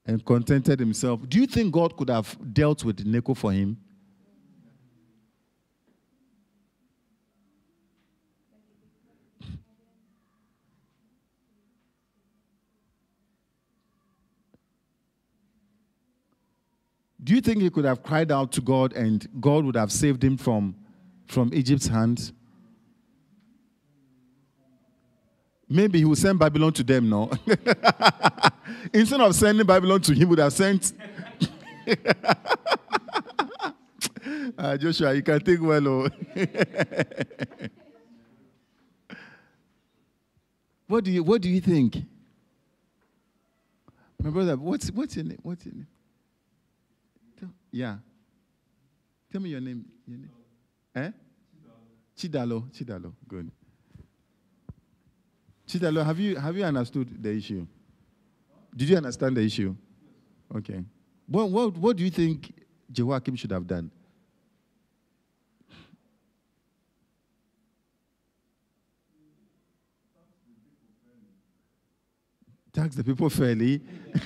And 0.06 0.24
contented 0.24 0.78
himself. 0.78 1.26
Do 1.28 1.40
you 1.40 1.46
think 1.46 1.72
God 1.72 1.96
could 1.96 2.10
have 2.10 2.36
dealt 2.52 2.84
with 2.84 3.06
Necho 3.06 3.32
for 3.32 3.52
him? 3.52 3.78
Do 17.24 17.34
you 17.34 17.40
think 17.40 17.62
he 17.62 17.70
could 17.70 17.86
have 17.86 18.02
cried 18.02 18.30
out 18.30 18.52
to 18.52 18.60
God 18.60 18.92
and 18.92 19.26
God 19.40 19.64
would 19.64 19.76
have 19.76 19.90
saved 19.90 20.22
him 20.22 20.36
from, 20.36 20.76
from 21.26 21.54
Egypt's 21.54 21.86
hands? 21.86 22.34
Maybe 25.68 25.98
he 25.98 26.04
will 26.04 26.16
send 26.16 26.38
Babylon 26.38 26.72
to 26.74 26.82
them, 26.84 27.08
no? 27.08 27.30
Instead 28.92 29.20
of 29.20 29.34
sending 29.34 29.66
Babylon 29.66 30.00
to 30.02 30.12
him, 30.12 30.18
he 30.18 30.24
would 30.24 30.38
have 30.38 30.52
sent. 30.52 30.92
uh, 34.58 34.76
Joshua, 34.78 35.14
you 35.14 35.22
can 35.22 35.40
think 35.40 35.62
well. 35.62 35.88
Oh. 35.88 36.08
what 40.86 41.04
do 41.04 41.10
you 41.10 41.22
What 41.22 41.40
do 41.40 41.48
you 41.48 41.60
think, 41.60 41.96
my 44.22 44.30
brother? 44.30 44.56
What's 44.56 44.90
What's 44.90 45.16
your 45.16 45.24
name? 45.24 45.38
What's 45.42 45.64
your 45.64 45.74
name? 45.74 45.86
Yeah. 47.74 47.96
Tell 49.32 49.40
me 49.40 49.50
your 49.50 49.60
name. 49.60 49.84
Your 50.06 50.18
name. 50.18 50.30
Eh? 50.94 51.10
Chidalo. 52.16 52.70
Chidalo. 52.70 53.12
Good. 53.26 53.50
Chidalo, 55.66 56.04
have 56.04 56.18
you 56.20 56.36
have 56.36 56.56
you 56.56 56.64
understood 56.64 57.22
the 57.22 57.30
issue? 57.30 57.66
Did 58.76 58.88
you 58.88 58.96
understand 58.96 59.36
the 59.36 59.42
issue? 59.42 59.74
Okay. 60.54 60.84
What 61.26 61.50
what 61.50 61.76
what 61.76 61.96
do 61.96 62.04
you 62.04 62.10
think 62.10 62.52
Jehoiakim 62.90 63.36
should 63.36 63.50
have 63.50 63.66
done? 63.66 63.90
Tax 72.72 72.96
the 72.96 73.04
people 73.04 73.30
fairly. 73.30 73.80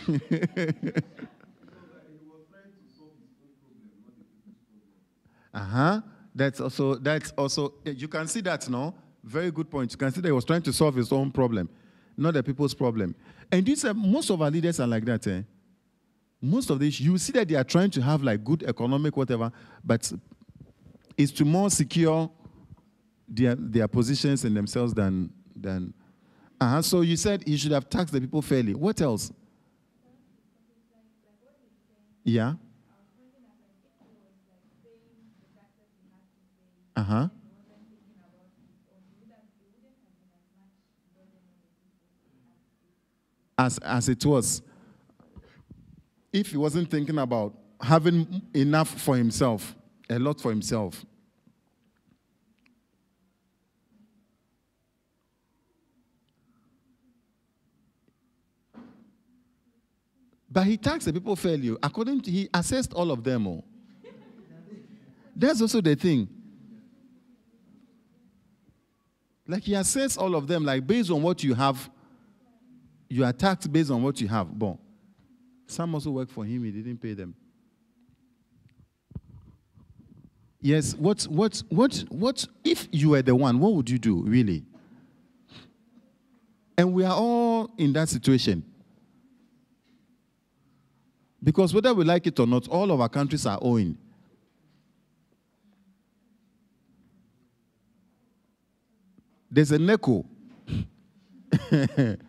Uh-huh. 5.54 6.00
That's 6.34 6.60
also 6.60 6.94
that's 6.96 7.32
also 7.32 7.74
you 7.84 8.06
can 8.06 8.28
see 8.28 8.40
that 8.42 8.68
no 8.68 8.94
very 9.28 9.50
good 9.50 9.70
point. 9.70 9.92
You 9.92 9.98
can 9.98 10.10
see 10.10 10.20
that 10.20 10.28
he 10.28 10.32
was 10.32 10.44
trying 10.44 10.62
to 10.62 10.72
solve 10.72 10.94
his 10.94 11.12
own 11.12 11.30
problem, 11.30 11.68
not 12.16 12.34
the 12.34 12.42
people's 12.42 12.74
problem. 12.74 13.14
And 13.52 13.64
this 13.64 13.84
uh, 13.84 13.94
most 13.94 14.30
of 14.30 14.40
our 14.42 14.50
leaders 14.50 14.80
are 14.80 14.86
like 14.86 15.04
that. 15.04 15.26
Eh? 15.26 15.42
Most 16.40 16.70
of 16.70 16.78
these 16.78 16.98
you 17.00 17.18
see 17.18 17.32
that 17.32 17.48
they 17.48 17.54
are 17.54 17.64
trying 17.64 17.90
to 17.90 18.02
have 18.02 18.22
like 18.22 18.42
good 18.44 18.62
economic 18.62 19.16
whatever, 19.16 19.52
but 19.84 20.10
it's 21.16 21.32
to 21.32 21.44
more 21.44 21.70
secure 21.70 22.30
their 23.28 23.54
their 23.54 23.88
positions 23.88 24.44
and 24.44 24.56
themselves 24.56 24.94
than 24.94 25.30
than. 25.54 25.92
Uh-huh. 26.60 26.82
So 26.82 27.02
you 27.02 27.16
said 27.16 27.44
he 27.46 27.56
should 27.56 27.72
have 27.72 27.88
taxed 27.88 28.12
the 28.12 28.20
people 28.20 28.42
fairly. 28.42 28.74
What 28.74 29.00
else? 29.00 29.30
Yeah. 32.24 32.54
Uh 36.96 37.02
huh. 37.02 37.28
As, 43.58 43.78
as 43.78 44.08
it 44.08 44.24
was, 44.24 44.62
if 46.32 46.52
he 46.52 46.56
wasn't 46.56 46.88
thinking 46.90 47.18
about 47.18 47.54
having 47.80 48.42
enough 48.54 48.88
for 49.00 49.16
himself, 49.16 49.74
a 50.08 50.18
lot 50.18 50.40
for 50.40 50.50
himself, 50.50 51.04
But 60.50 60.64
he 60.64 60.76
taxed 60.76 61.06
the 61.06 61.12
people 61.12 61.36
fairly. 61.36 61.76
According 61.82 62.22
to 62.22 62.30
he 62.30 62.48
assessed 62.52 62.92
all 62.94 63.10
of 63.10 63.22
them. 63.22 63.46
All. 63.46 63.64
That's 65.36 65.60
also 65.60 65.80
the 65.80 65.94
thing. 65.94 66.28
Like 69.46 69.62
he 69.62 69.74
assessed 69.74 70.18
all 70.18 70.34
of 70.34 70.46
them, 70.46 70.64
like 70.64 70.86
based 70.86 71.10
on 71.10 71.22
what 71.22 71.44
you 71.44 71.54
have, 71.54 71.88
you 73.08 73.24
are 73.24 73.32
taxed 73.32 73.72
based 73.72 73.90
on 73.90 74.02
what 74.02 74.20
you 74.20 74.28
have. 74.28 74.56
Bon. 74.58 74.78
Some 75.66 75.94
also 75.94 76.10
work 76.10 76.30
for 76.30 76.44
him, 76.44 76.64
he 76.64 76.70
didn't 76.70 76.98
pay 76.98 77.14
them. 77.14 77.34
Yes, 80.60 80.94
what 80.94 81.22
what 81.24 81.62
what 81.68 82.04
what 82.08 82.46
if 82.64 82.88
you 82.90 83.10
were 83.10 83.22
the 83.22 83.34
one, 83.34 83.60
what 83.60 83.74
would 83.74 83.88
you 83.88 83.98
do, 83.98 84.22
really? 84.22 84.64
And 86.76 86.92
we 86.92 87.04
are 87.04 87.14
all 87.14 87.70
in 87.78 87.92
that 87.92 88.08
situation. 88.08 88.64
Because 91.42 91.72
whether 91.72 91.94
we 91.94 92.04
like 92.04 92.26
it 92.26 92.38
or 92.40 92.46
not, 92.46 92.66
all 92.68 92.90
of 92.90 93.00
our 93.00 93.08
countries 93.08 93.46
are 93.46 93.58
owing. 93.62 93.96
There's 99.50 99.72
a 99.72 99.78
Necho. 99.78 100.24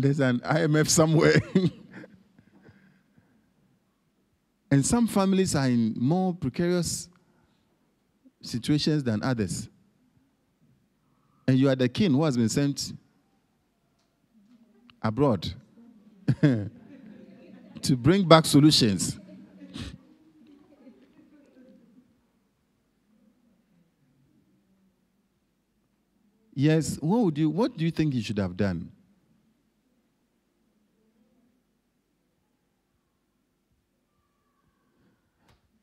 There's 0.00 0.20
an 0.20 0.40
IMF 0.40 0.88
somewhere. 0.88 1.40
and 4.70 4.84
some 4.84 5.06
families 5.06 5.54
are 5.54 5.68
in 5.68 5.94
more 5.98 6.34
precarious 6.34 7.08
situations 8.42 9.04
than 9.04 9.22
others. 9.22 9.68
And 11.46 11.58
you 11.58 11.68
are 11.68 11.76
the 11.76 11.88
king 11.88 12.12
who 12.12 12.24
has 12.24 12.36
been 12.36 12.48
sent 12.48 12.92
abroad 15.02 15.52
to 16.40 16.70
bring 17.96 18.26
back 18.26 18.46
solutions. 18.46 19.18
yes, 26.54 26.98
what 27.00 27.20
would 27.20 27.38
you 27.38 27.50
what 27.50 27.76
do 27.76 27.84
you 27.84 27.90
think 27.90 28.14
he 28.14 28.22
should 28.22 28.38
have 28.38 28.56
done? 28.56 28.92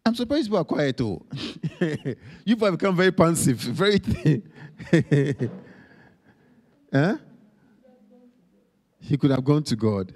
I'm 0.07 0.15
surprised 0.15 0.45
people 0.45 0.59
are 0.59 0.63
quiet 0.63 1.01
oh. 1.01 1.21
though. 1.79 2.15
You've 2.45 2.59
become 2.59 2.95
very 2.95 3.11
pensive, 3.11 3.57
very 3.57 3.99
huh? 3.99 4.97
Eh? 6.93 7.17
He 9.01 9.17
could 9.17 9.31
have 9.31 9.43
gone 9.43 9.63
to 9.63 9.75
God. 9.75 10.13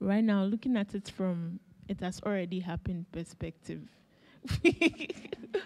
Right 0.00 0.24
now, 0.24 0.42
looking 0.42 0.76
at 0.76 0.96
it 0.96 1.08
from 1.08 1.60
it 1.88 2.00
has 2.00 2.20
already 2.26 2.58
happened 2.58 3.06
perspective, 3.12 3.82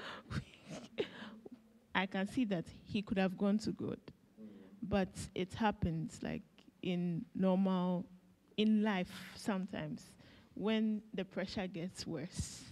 I 1.95 2.07
can 2.07 2.29
see 2.29 2.45
that 2.47 2.67
he 2.85 3.03
could 3.03 3.19
have 3.19 3.39
gone 3.39 3.59
to 3.59 3.73
God, 3.73 3.99
but 4.83 5.09
it 5.35 5.55
happens 5.55 6.19
like 6.23 6.43
in 6.83 7.25
normal, 7.35 8.05
in 8.57 8.83
life 8.83 9.11
sometimes 9.35 10.13
when 10.55 11.03
the 11.15 11.25
pressure 11.25 11.67
gets 11.67 12.07
worse. 12.07 12.63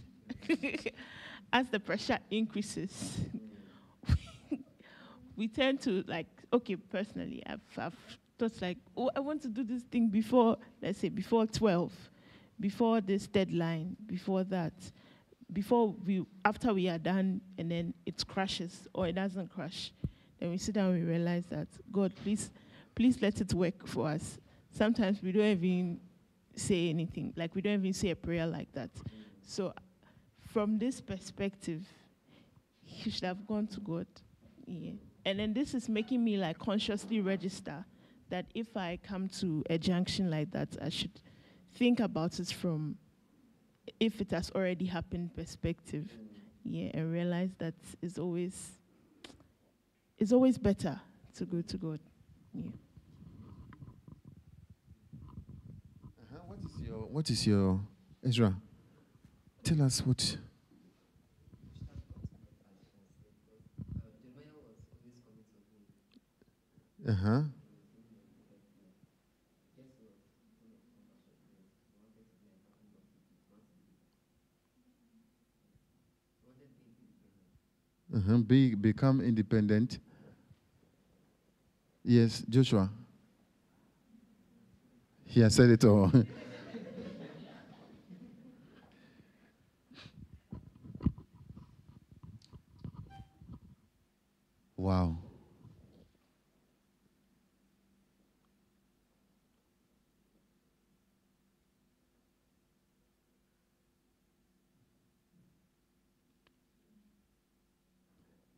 As 1.53 1.69
the 1.69 1.79
pressure 1.79 2.19
increases, 2.31 3.21
we 5.37 5.49
tend 5.49 5.81
to 5.83 6.03
like, 6.07 6.27
okay, 6.53 6.77
personally, 6.77 7.43
I've, 7.47 7.61
I've 7.77 7.97
thought 8.39 8.61
like, 8.61 8.79
oh, 8.97 9.11
I 9.15 9.21
want 9.21 9.43
to 9.43 9.49
do 9.49 9.63
this 9.63 9.83
thing 9.83 10.09
before, 10.09 10.57
let's 10.83 10.99
say, 10.99 11.09
before 11.11 11.47
12, 11.47 11.93
before 12.59 13.01
this 13.01 13.27
deadline, 13.27 13.97
before 14.07 14.45
that, 14.45 14.73
before 15.53 15.89
we, 15.89 16.25
after 16.45 16.73
we 16.73 16.89
are 16.89 16.99
done, 16.99 17.41
and 17.59 17.71
then 17.71 17.95
it 18.07 18.27
crashes 18.27 18.89
or 18.95 19.07
it 19.07 19.15
doesn't 19.15 19.51
crash. 19.53 19.93
Then 20.41 20.51
we 20.51 20.59
sit 20.59 20.75
down 20.75 20.91
and 20.91 21.05
we 21.05 21.11
realize 21.11 21.47
that, 21.47 21.69
God, 21.93 22.13
please, 22.23 22.51
please 22.95 23.21
let 23.23 23.41
it 23.41 23.53
work 23.55 23.87
for 23.87 24.09
us. 24.09 24.39
Sometimes 24.71 25.23
we 25.23 25.33
don't 25.33 25.47
even 25.47 26.01
say 26.57 26.89
anything, 26.89 27.33
like 27.37 27.55
we 27.55 27.61
don't 27.61 27.75
even 27.75 27.93
say 27.93 28.11
a 28.11 28.17
prayer 28.17 28.47
like 28.47 28.73
that. 28.73 28.91
So, 29.47 29.73
from 30.53 30.79
this 30.79 31.01
perspective, 31.01 31.85
he 32.83 33.11
should 33.11 33.25
have 33.25 33.47
gone 33.47 33.67
to 33.69 33.81
God. 33.81 34.07
Yeah. 34.67 34.93
And 35.25 35.39
then 35.39 35.53
this 35.53 35.75
is 35.75 35.89
making 35.89 36.23
me 36.23 36.37
like 36.37 36.59
consciously 36.59 37.21
register 37.21 37.85
that 38.31 38.47
if 38.55 38.77
I 38.77 38.99
come 39.03 39.29
to 39.41 39.65
a 39.71 39.79
junction 39.79 40.31
like 40.31 40.51
that, 40.53 40.77
I 40.81 40.89
should 40.89 41.21
think 41.75 42.01
about 42.01 42.39
it 42.39 42.49
from 42.49 42.97
if 44.01 44.21
it 44.21 44.31
has 44.31 44.51
already 44.55 44.87
happened 44.87 45.35
perspective. 45.35 46.11
Yeah, 46.65 46.91
and 46.95 47.13
realize 47.13 47.51
that 47.59 47.75
it's 48.01 48.19
always 48.19 48.79
it's 50.19 50.33
always 50.33 50.57
better 50.57 50.99
to 51.37 51.45
go 51.45 51.61
to 51.61 51.77
God. 51.77 52.01
Yeah. 52.55 52.71
Uh-huh. 56.23 56.39
What 56.47 56.59
is 56.59 56.87
your 56.87 56.99
what 56.99 57.31
is 57.31 57.47
your 57.47 57.81
Ezra? 58.25 58.55
Tell 59.63 59.83
us 59.83 60.05
what 60.07 60.37
Uh-huh. 67.07 67.43
Uh-huh. 78.15 78.37
Be, 78.39 78.75
become 78.75 79.21
independent. 79.21 79.99
Yes, 82.05 82.45
Joshua. 82.49 82.89
He 85.27 85.41
has 85.41 85.55
said 85.55 85.71
it 85.71 85.85
all. 85.85 86.13
wow. 94.77 95.17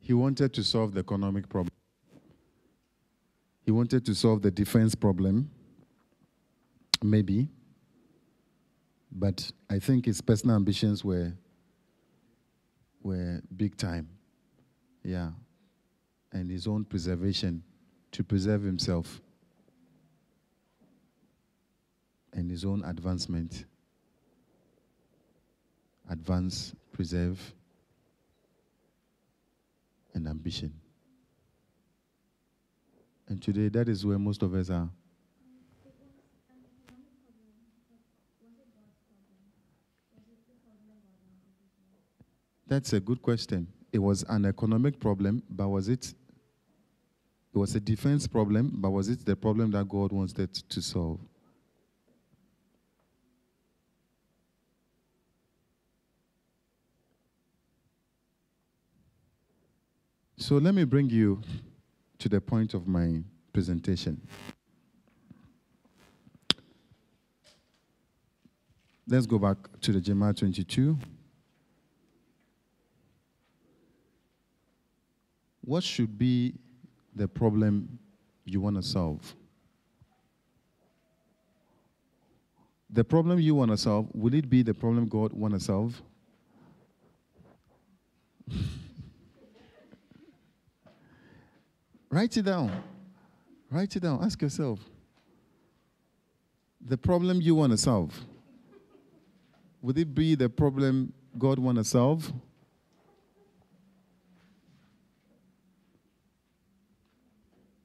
He 0.07 0.13
wanted 0.13 0.53
to 0.53 0.63
solve 0.63 0.93
the 0.93 1.01
economic 1.01 1.49
problem. 1.49 1.73
He 3.65 3.71
wanted 3.71 4.05
to 4.05 4.15
solve 4.15 4.41
the 4.41 4.49
defense 4.49 4.95
problem, 4.95 5.51
maybe. 7.03 7.49
But 9.11 9.51
I 9.69 9.79
think 9.79 10.05
his 10.05 10.21
personal 10.21 10.55
ambitions 10.55 11.03
were, 11.03 11.33
were 13.03 13.41
big 13.57 13.75
time. 13.75 14.07
Yeah. 15.03 15.31
And 16.31 16.49
his 16.49 16.67
own 16.67 16.85
preservation, 16.85 17.61
to 18.13 18.23
preserve 18.23 18.63
himself, 18.63 19.19
and 22.31 22.49
his 22.49 22.63
own 22.63 22.81
advancement. 22.85 23.65
Advance, 26.09 26.73
preserve, 26.93 27.53
and 30.17 30.27
ambition. 30.27 30.73
And 33.27 33.41
today, 33.41 33.69
that 33.69 33.87
is 33.87 34.05
where 34.05 34.17
most 34.17 34.41
of 34.41 34.53
us 34.55 34.69
are. 34.69 34.89
That's 42.65 42.93
a 42.93 42.99
good 42.99 43.21
question. 43.21 43.67
It 43.93 43.99
was 43.99 44.25
an 44.27 44.45
economic 44.45 44.99
problem, 44.99 45.43
but 45.49 45.69
was 45.69 45.87
it? 45.87 46.13
It 47.53 47.57
was 47.57 47.75
a 47.75 47.79
defense 47.79 48.27
problem, 48.27 48.73
but 48.75 48.89
was 48.89 49.09
it 49.09 49.23
the 49.23 49.35
problem 49.35 49.71
that 49.71 49.87
God 49.87 50.11
wanted 50.11 50.53
to 50.53 50.81
solve? 50.81 51.19
So 60.47 60.55
let 60.55 60.73
me 60.73 60.85
bring 60.85 61.09
you 61.09 61.41
to 62.19 62.29
the 62.29 62.39
point 62.39 62.73
of 62.73 62.87
my 62.87 63.21
presentation. 63.51 64.21
Let's 69.05 69.25
go 69.25 69.39
back 69.39 69.57
to 69.81 69.91
the 69.91 69.99
Jeremiah 69.99 70.31
22. 70.31 70.97
What 75.65 75.83
should 75.83 76.17
be 76.17 76.53
the 77.13 77.27
problem 77.27 77.99
you 78.45 78.61
want 78.61 78.77
to 78.77 78.83
solve? 78.83 79.35
The 82.89 83.03
problem 83.03 83.41
you 83.41 83.53
want 83.53 83.71
to 83.71 83.77
solve, 83.77 84.07
will 84.15 84.33
it 84.33 84.49
be 84.49 84.61
the 84.61 84.73
problem 84.73 85.09
God 85.09 85.33
want 85.33 85.55
to 85.55 85.59
solve? 85.59 86.01
Write 92.09 92.37
it 92.37 92.43
down. 92.43 92.71
Write 93.69 93.95
it 93.95 93.99
down. 93.99 94.23
Ask 94.23 94.41
yourself 94.41 94.79
the 96.79 96.97
problem 96.97 97.41
you 97.41 97.55
want 97.55 97.71
to 97.71 97.77
solve. 97.77 98.17
Would 99.81 99.97
it 99.97 100.15
be 100.15 100.35
the 100.35 100.49
problem 100.49 101.13
God 101.37 101.59
want 101.59 101.77
to 101.77 101.83
solve? 101.83 102.31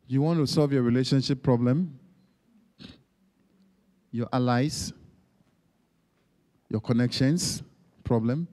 You 0.06 0.20
want 0.20 0.38
to 0.40 0.46
solve 0.46 0.72
your 0.72 0.82
relationship 0.82 1.42
problem, 1.42 1.98
your 4.10 4.28
allies, 4.32 4.92
your 6.68 6.80
connections 6.80 7.62
problem. 8.04 8.46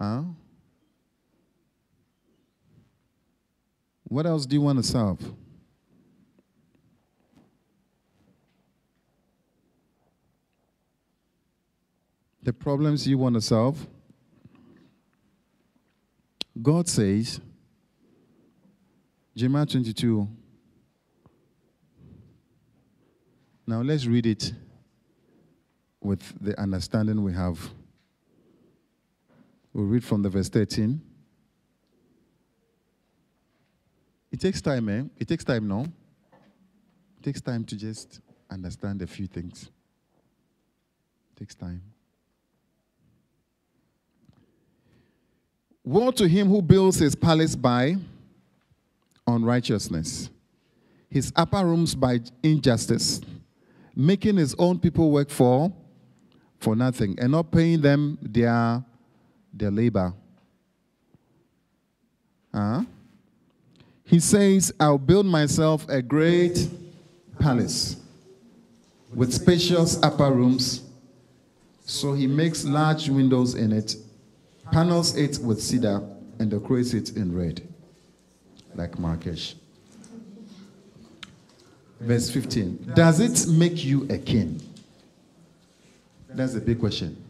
Oh? 0.00 0.34
What 4.04 4.26
else 4.26 4.46
do 4.46 4.54
you 4.54 4.60
want 4.60 4.78
to 4.78 4.82
solve? 4.82 5.20
The 12.42 12.52
problems 12.52 13.06
you 13.06 13.16
want 13.16 13.34
to 13.36 13.40
solve? 13.40 13.86
God 16.60 16.88
says, 16.88 17.40
Jeremiah 19.34 19.66
22. 19.66 20.28
Now 23.66 23.80
let's 23.80 24.06
read 24.06 24.26
it 24.26 24.52
with 26.00 26.20
the 26.40 26.58
understanding 26.60 27.24
we 27.24 27.32
have. 27.32 27.58
We'll 29.74 29.86
read 29.86 30.04
from 30.04 30.22
the 30.22 30.28
verse 30.28 30.48
13. 30.48 31.00
It 34.30 34.40
takes 34.40 34.62
time, 34.62 34.88
eh? 34.88 35.02
It 35.18 35.26
takes 35.26 35.42
time, 35.42 35.66
no? 35.66 35.80
It 35.80 37.22
takes 37.24 37.40
time 37.40 37.64
to 37.64 37.76
just 37.76 38.20
understand 38.48 39.02
a 39.02 39.06
few 39.06 39.26
things. 39.26 39.64
It 41.32 41.40
takes 41.40 41.56
time. 41.56 41.82
Woe 45.82 46.12
to 46.12 46.28
him 46.28 46.48
who 46.48 46.62
builds 46.62 46.98
his 47.00 47.16
palace 47.16 47.56
by 47.56 47.96
unrighteousness, 49.26 50.30
his 51.10 51.32
upper 51.34 51.64
rooms 51.64 51.96
by 51.96 52.20
injustice, 52.44 53.20
making 53.94 54.36
his 54.36 54.54
own 54.56 54.78
people 54.78 55.10
work 55.10 55.30
for 55.30 55.72
for 56.60 56.76
nothing 56.76 57.18
and 57.18 57.32
not 57.32 57.50
paying 57.50 57.80
them 57.80 58.16
their 58.22 58.82
their 59.54 59.70
labor. 59.70 60.12
Huh? 62.52 62.82
He 64.04 64.20
says, 64.20 64.72
I'll 64.78 64.98
build 64.98 65.26
myself 65.26 65.88
a 65.88 66.02
great 66.02 66.68
palace 67.38 67.96
with 69.12 69.32
spacious 69.32 70.02
upper 70.02 70.30
rooms. 70.30 70.82
So 71.86 72.12
he 72.12 72.26
makes 72.26 72.64
large 72.64 73.08
windows 73.08 73.54
in 73.54 73.72
it, 73.72 73.96
panels 74.72 75.16
it 75.16 75.38
with 75.38 75.62
cedar, 75.62 76.02
and 76.38 76.50
decorates 76.50 76.94
it 76.94 77.16
in 77.16 77.36
red, 77.36 77.66
like 78.74 78.98
Marrakesh. 78.98 79.54
Verse 82.00 82.28
15 82.30 82.92
Does 82.94 83.20
it 83.20 83.50
make 83.50 83.84
you 83.84 84.06
a 84.10 84.18
king? 84.18 84.60
That's 86.28 86.54
a 86.54 86.60
big 86.60 86.80
question. 86.80 87.23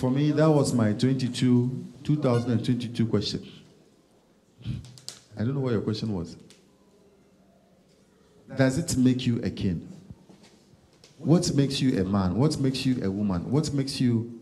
For 0.00 0.10
me, 0.10 0.30
that 0.30 0.50
was 0.50 0.72
my 0.72 0.94
22, 0.94 1.84
2022 2.04 3.06
question. 3.06 3.46
I 5.36 5.40
don't 5.40 5.52
know 5.52 5.60
what 5.60 5.72
your 5.72 5.82
question 5.82 6.14
was. 6.14 6.38
Does 8.56 8.78
it 8.78 8.96
make 8.96 9.26
you 9.26 9.42
a 9.42 9.50
king? 9.50 9.86
What 11.18 11.54
makes 11.54 11.82
you 11.82 12.00
a 12.00 12.04
man? 12.04 12.34
What 12.36 12.58
makes 12.58 12.86
you 12.86 13.04
a 13.04 13.10
woman? 13.10 13.50
What 13.50 13.74
makes 13.74 14.00
you 14.00 14.40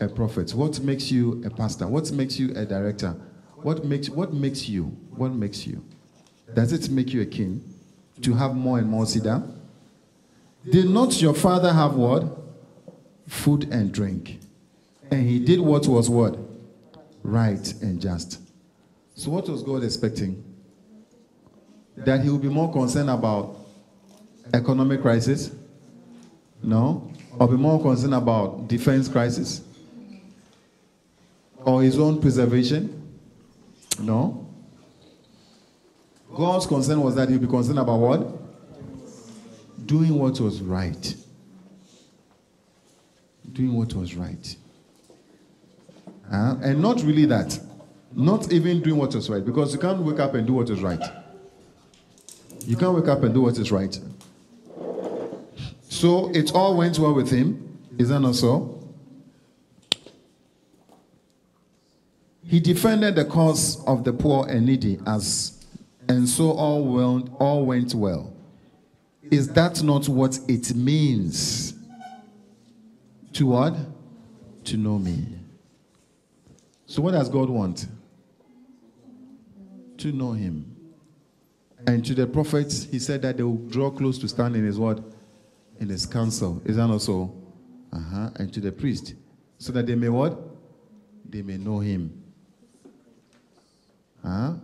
a 0.00 0.08
prophet? 0.08 0.54
What 0.54 0.80
makes 0.80 1.10
you 1.10 1.42
a 1.44 1.50
pastor? 1.50 1.86
What 1.86 2.10
makes 2.12 2.38
you 2.38 2.54
a 2.56 2.64
director? 2.64 3.14
What 3.56 3.84
makes 3.84 4.08
what 4.08 4.32
makes 4.32 4.66
you? 4.70 4.84
What 5.10 5.32
makes 5.32 5.66
you? 5.66 5.84
Does 6.54 6.72
it 6.72 6.88
make 6.88 7.12
you 7.12 7.20
a 7.20 7.26
king? 7.26 7.62
To 8.22 8.32
have 8.32 8.54
more 8.54 8.78
and 8.78 8.88
more 8.88 9.04
cedar? 9.04 9.42
Did 10.70 10.88
not 10.88 11.20
your 11.20 11.34
father 11.34 11.74
have 11.74 11.94
what? 11.94 12.24
Food 13.26 13.68
and 13.70 13.92
drink. 13.92 14.40
And 15.10 15.28
he 15.28 15.38
did 15.38 15.60
what 15.60 15.86
was 15.86 16.10
what? 16.10 16.38
Right 17.22 17.72
and 17.82 18.00
just. 18.00 18.40
So, 19.14 19.30
what 19.30 19.48
was 19.48 19.62
God 19.62 19.82
expecting? 19.84 20.42
That 21.96 22.22
he 22.22 22.30
would 22.30 22.42
be 22.42 22.48
more 22.48 22.70
concerned 22.72 23.08
about 23.10 23.56
economic 24.52 25.00
crisis? 25.00 25.50
No. 26.62 27.10
Or 27.38 27.48
be 27.48 27.56
more 27.56 27.80
concerned 27.80 28.14
about 28.14 28.68
defense 28.68 29.08
crisis? 29.08 29.62
Or 31.56 31.82
his 31.82 31.98
own 31.98 32.20
preservation? 32.20 33.18
No. 34.00 34.46
God's 36.34 36.66
concern 36.66 37.00
was 37.00 37.14
that 37.14 37.28
he'd 37.28 37.40
be 37.40 37.46
concerned 37.46 37.78
about 37.78 37.98
what? 37.98 39.86
Doing 39.86 40.18
what 40.18 40.38
was 40.40 40.60
right. 40.60 41.14
Doing 43.52 43.72
what 43.72 43.94
was 43.94 44.14
right. 44.14 44.56
Uh, 46.30 46.56
and 46.62 46.80
not 46.80 47.02
really 47.02 47.24
that. 47.26 47.58
Not 48.12 48.52
even 48.52 48.82
doing 48.82 48.98
what 48.98 49.14
is 49.14 49.28
right. 49.28 49.44
Because 49.44 49.72
you 49.72 49.78
can't 49.78 50.00
wake 50.00 50.18
up 50.18 50.34
and 50.34 50.46
do 50.46 50.54
what 50.54 50.70
is 50.70 50.80
right. 50.80 51.02
You 52.60 52.76
can't 52.76 52.94
wake 52.94 53.08
up 53.08 53.22
and 53.22 53.32
do 53.32 53.42
what 53.42 53.58
is 53.58 53.70
right. 53.70 53.98
So 55.88 56.30
it 56.32 56.52
all 56.54 56.76
went 56.76 56.98
well 56.98 57.14
with 57.14 57.30
him. 57.30 57.78
Is 57.98 58.08
that 58.08 58.20
not 58.20 58.34
so? 58.34 58.72
He 62.44 62.60
defended 62.60 63.16
the 63.16 63.24
cause 63.24 63.84
of 63.86 64.04
the 64.04 64.12
poor 64.12 64.46
and 64.48 64.66
needy 64.66 64.98
as 65.06 65.56
and 66.08 66.28
so 66.28 66.52
all 66.52 66.84
went, 66.84 67.30
all 67.38 67.64
went 67.64 67.94
well. 67.94 68.32
Is 69.30 69.48
that 69.48 69.82
not 69.82 70.08
what 70.08 70.38
it 70.46 70.74
means 70.74 71.74
to 73.32 73.46
what? 73.46 73.74
To 74.64 74.76
know 74.76 74.98
me. 74.98 75.35
So 76.86 77.02
what 77.02 77.12
does 77.12 77.28
God 77.28 77.50
want? 77.50 77.86
To 79.98 80.12
know 80.12 80.32
him. 80.32 80.72
And 81.86 82.04
to 82.06 82.14
the 82.14 82.26
prophets, 82.26 82.84
he 82.84 82.98
said 82.98 83.22
that 83.22 83.36
they 83.36 83.42
will 83.42 83.56
draw 83.56 83.90
close 83.90 84.18
to 84.18 84.28
stand 84.28 84.56
in 84.56 84.64
his 84.64 84.78
word, 84.78 85.02
in 85.78 85.88
his 85.88 86.06
counsel. 86.06 86.62
Is 86.64 86.76
that 86.76 86.88
also? 86.88 87.32
Uh-huh. 87.92 88.30
And 88.36 88.52
to 88.52 88.60
the 88.60 88.72
priest. 88.72 89.14
So 89.58 89.72
that 89.72 89.86
they 89.86 89.94
may 89.94 90.08
what? 90.08 90.38
They 91.28 91.42
may 91.42 91.56
know 91.56 91.80
him. 91.80 92.22
Huh? 94.22 94.54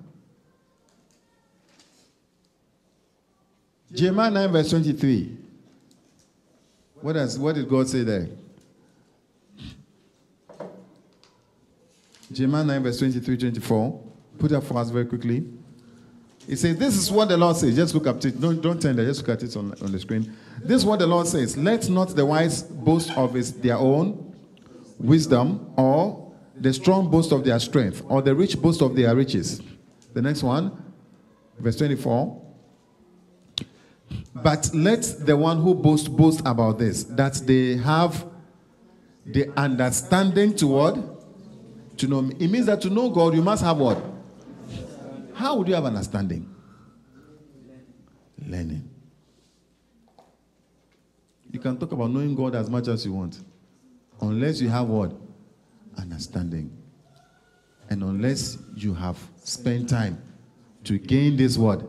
Jeremiah 3.92 4.30
9, 4.30 4.52
verse 4.52 4.70
23. 4.70 5.36
What, 7.00 7.12
does, 7.14 7.38
what 7.38 7.54
did 7.54 7.68
God 7.68 7.88
say 7.88 8.02
there? 8.02 8.28
Jeremiah 12.32 12.64
9, 12.64 12.82
verse 12.82 12.98
23, 12.98 13.36
24. 13.36 14.00
Put 14.38 14.52
up 14.52 14.64
for 14.64 14.78
us 14.78 14.90
very 14.90 15.06
quickly. 15.06 15.44
He 16.46 16.56
says, 16.56 16.76
This 16.76 16.96
is 16.96 17.10
what 17.10 17.28
the 17.28 17.36
Lord 17.36 17.56
says. 17.56 17.76
Just 17.76 17.94
look 17.94 18.06
up 18.06 18.24
it. 18.24 18.40
Don't, 18.40 18.60
don't 18.60 18.80
turn 18.80 18.96
there. 18.96 19.04
Just 19.04 19.20
look 19.20 19.36
at 19.36 19.42
it 19.42 19.56
on, 19.56 19.72
on 19.82 19.92
the 19.92 19.98
screen. 19.98 20.34
This 20.60 20.78
is 20.78 20.86
what 20.86 20.98
the 20.98 21.06
Lord 21.06 21.26
says. 21.26 21.56
Let 21.56 21.88
not 21.88 22.08
the 22.08 22.26
wise 22.26 22.62
boast 22.62 23.10
of 23.16 23.34
his, 23.34 23.52
their 23.52 23.76
own 23.76 24.34
wisdom, 24.98 25.72
or 25.76 26.32
the 26.56 26.72
strong 26.72 27.10
boast 27.10 27.32
of 27.32 27.44
their 27.44 27.58
strength, 27.58 28.02
or 28.08 28.22
the 28.22 28.34
rich 28.34 28.60
boast 28.60 28.82
of 28.82 28.96
their 28.96 29.14
riches. 29.14 29.60
The 30.14 30.22
next 30.22 30.42
one, 30.42 30.92
verse 31.58 31.76
24. 31.76 32.40
But 34.34 34.70
let 34.74 35.02
the 35.20 35.36
one 35.36 35.60
who 35.60 35.74
boasts 35.74 36.08
boast 36.08 36.40
about 36.44 36.78
this, 36.78 37.04
that 37.04 37.34
they 37.46 37.76
have 37.76 38.26
the 39.24 39.48
understanding 39.56 40.54
to 40.56 40.66
what? 40.66 41.21
To 42.02 42.08
know. 42.08 42.28
It 42.40 42.48
means 42.48 42.66
that 42.66 42.80
to 42.80 42.90
know 42.90 43.08
God, 43.10 43.32
you 43.32 43.42
must 43.42 43.62
have 43.62 43.76
what? 43.76 44.02
How 45.34 45.54
would 45.54 45.68
you 45.68 45.74
have 45.74 45.84
understanding? 45.84 46.52
Learning. 48.44 48.90
You 51.52 51.60
can 51.60 51.78
talk 51.78 51.92
about 51.92 52.10
knowing 52.10 52.34
God 52.34 52.56
as 52.56 52.68
much 52.68 52.88
as 52.88 53.06
you 53.06 53.12
want. 53.12 53.38
Unless 54.20 54.60
you 54.60 54.68
have 54.68 54.88
what? 54.88 55.12
Understanding. 55.96 56.76
And 57.88 58.02
unless 58.02 58.58
you 58.74 58.94
have 58.94 59.16
spent 59.36 59.88
time 59.88 60.20
to 60.82 60.98
gain 60.98 61.36
this 61.36 61.56
word, 61.56 61.88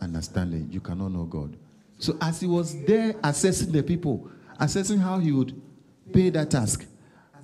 understanding, 0.00 0.68
you 0.72 0.80
cannot 0.80 1.12
know 1.12 1.26
God. 1.26 1.56
So 2.00 2.16
as 2.20 2.40
he 2.40 2.48
was 2.48 2.74
there 2.86 3.14
assessing 3.22 3.70
the 3.70 3.84
people, 3.84 4.28
assessing 4.58 4.98
how 4.98 5.20
he 5.20 5.30
would 5.30 5.62
pay 6.12 6.30
that 6.30 6.50
task, 6.50 6.86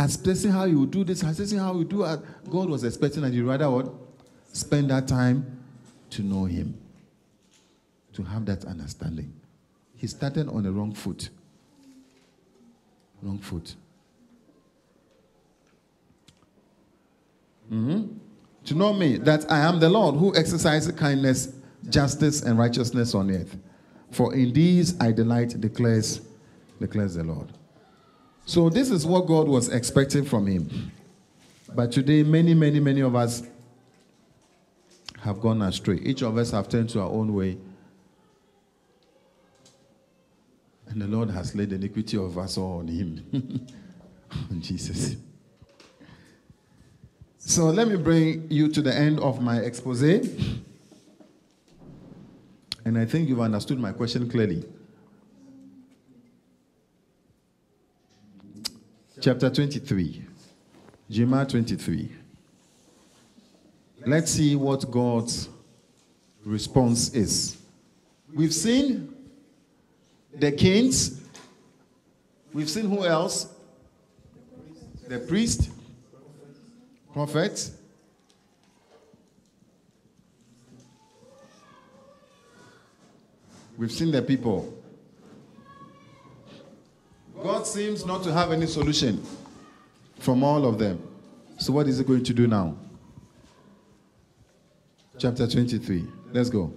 assessing 0.01 0.51
how 0.51 0.65
you 0.65 0.87
do 0.87 1.05
this, 1.05 1.23
assessing 1.23 1.59
how 1.59 1.77
you 1.77 1.85
do 1.85 2.05
it, 2.05 2.21
God 2.49 2.71
was 2.71 2.85
expecting 2.85 3.23
that 3.23 3.33
you 3.33 3.49
rather 3.49 3.71
what? 3.71 3.93
Spend 4.53 4.91
that 4.91 5.07
time 5.07 5.61
to 6.11 6.23
know 6.23 6.45
him, 6.45 6.77
to 8.15 8.23
have 8.23 8.47
that 8.47 8.65
understanding. 8.65 9.33
He 9.97 10.07
started 10.07 10.49
on 10.49 10.63
the 10.63 10.73
wrong 10.73 10.95
foot. 10.95 11.29
Wrong 13.23 13.39
foot. 13.39 13.75
Mm-hmm. 17.71 18.17
To 18.65 18.75
know 18.75 18.93
me, 18.93 19.19
that 19.19 19.51
I 19.51 19.61
am 19.61 19.79
the 19.79 19.89
Lord 19.89 20.17
who 20.17 20.35
exercises 20.35 20.93
kindness, 20.93 21.53
justice, 21.89 22.43
and 22.43 22.59
righteousness 22.59 23.15
on 23.15 23.31
earth. 23.31 23.57
For 24.11 24.35
in 24.35 24.53
these 24.53 24.99
I 25.01 25.13
delight, 25.13 25.61
declares, 25.61 26.21
declares 26.81 27.15
the 27.15 27.25
Lord. 27.25 27.53
So 28.51 28.69
this 28.69 28.91
is 28.91 29.07
what 29.07 29.29
God 29.29 29.47
was 29.47 29.69
expecting 29.69 30.25
from 30.25 30.45
him. 30.45 30.91
But 31.73 31.93
today, 31.93 32.25
many, 32.25 32.53
many, 32.53 32.81
many 32.81 33.01
of 33.01 33.15
us 33.15 33.45
have 35.21 35.41
gone 35.41 35.63
astray. 35.63 36.01
Each 36.03 36.23
of 36.23 36.37
us 36.37 36.51
have 36.51 36.69
turned 36.69 36.89
to 36.91 37.01
our 37.01 37.09
own 37.09 37.33
way. 37.33 37.59
And 40.89 41.01
the 41.01 41.07
Lord 41.07 41.31
has 41.31 41.55
laid 41.55 41.71
the 41.71 41.77
iniquity 41.77 42.17
of 42.17 42.37
us 42.39 42.59
all 42.59 42.81
on 42.81 42.89
him. 42.89 43.25
on 44.51 44.61
Jesus. 44.61 45.15
So 47.39 47.67
let 47.67 47.87
me 47.87 47.95
bring 47.95 48.51
you 48.51 48.67
to 48.67 48.83
the 48.83 48.93
end 48.93 49.21
of 49.21 49.41
my 49.41 49.59
expose. 49.59 50.03
And 52.85 52.99
I 52.99 53.05
think 53.05 53.29
you've 53.29 53.41
understood 53.41 53.79
my 53.79 53.93
question 53.93 54.29
clearly. 54.29 54.65
Chapter 59.21 59.51
23. 59.51 60.25
Jeremiah 61.11 61.45
23. 61.45 62.11
Let's 64.07 64.31
see 64.31 64.57
what 64.57 64.91
God's 64.91 65.51
response 66.43 67.13
is. 67.13 67.59
We've 68.35 68.55
seen 68.55 69.15
the 70.33 70.51
kings. 70.51 71.21
We've 72.55 72.71
seen 72.71 72.89
who 72.89 73.05
else? 73.05 73.53
The 75.07 75.19
priest, 75.19 75.71
prophet. 77.13 77.71
We've 83.77 83.93
seen 83.93 84.13
the 84.13 84.23
people. 84.23 84.80
God 87.43 87.67
seems 87.67 88.05
not 88.05 88.23
to 88.25 88.33
have 88.33 88.53
any 88.53 88.67
solution 88.67 89.25
from 90.19 90.43
all 90.43 90.67
of 90.67 90.79
them. 90.79 91.03
So, 91.59 91.73
what 91.73 91.87
is 91.89 91.99
he 91.99 92.05
going 92.05 92.25
to 92.25 92.35
do 92.35 92.47
now? 92.47 92.77
Chapter 95.19 95.47
23. 95.47 96.07
Let's 96.33 96.49
go. 96.49 96.73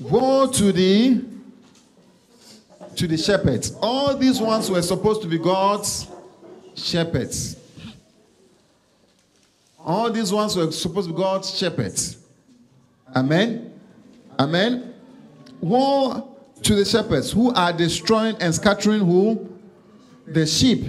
Woe 0.00 0.46
to 0.52 0.72
the 0.72 1.24
to 2.94 3.06
the 3.06 3.16
shepherds. 3.16 3.76
All 3.80 4.16
these 4.16 4.40
ones 4.40 4.70
were 4.70 4.82
supposed 4.82 5.22
to 5.22 5.28
be 5.28 5.38
God's 5.38 6.08
shepherds. 6.74 7.56
All 9.78 10.10
these 10.10 10.32
ones 10.32 10.56
were 10.56 10.70
supposed 10.70 11.08
to 11.08 11.14
be 11.14 11.20
God's 11.20 11.56
shepherds. 11.56 12.18
Amen. 13.14 13.80
Amen. 14.38 14.94
Woe 15.60 16.37
to 16.62 16.74
the 16.74 16.84
shepherds 16.84 17.32
who 17.32 17.52
are 17.54 17.72
destroying 17.72 18.36
and 18.40 18.54
scattering 18.54 19.00
who? 19.00 19.48
The 20.26 20.46
sheep 20.46 20.84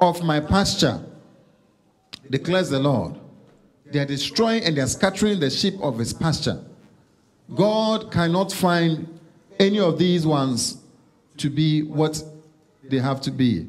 of 0.00 0.22
my 0.22 0.40
pasture, 0.40 1.00
declares 2.30 2.70
the 2.70 2.78
Lord. 2.78 3.16
They 3.86 3.98
are 3.98 4.06
destroying 4.06 4.64
and 4.64 4.76
they 4.76 4.80
are 4.80 4.86
scattering 4.86 5.40
the 5.40 5.50
sheep 5.50 5.74
of 5.82 5.98
his 5.98 6.12
pasture. 6.12 6.64
God 7.54 8.10
cannot 8.12 8.52
find 8.52 9.18
any 9.58 9.80
of 9.80 9.98
these 9.98 10.26
ones 10.26 10.78
to 11.36 11.50
be 11.50 11.82
what 11.82 12.22
they 12.84 12.98
have 12.98 13.20
to 13.22 13.30
be. 13.30 13.66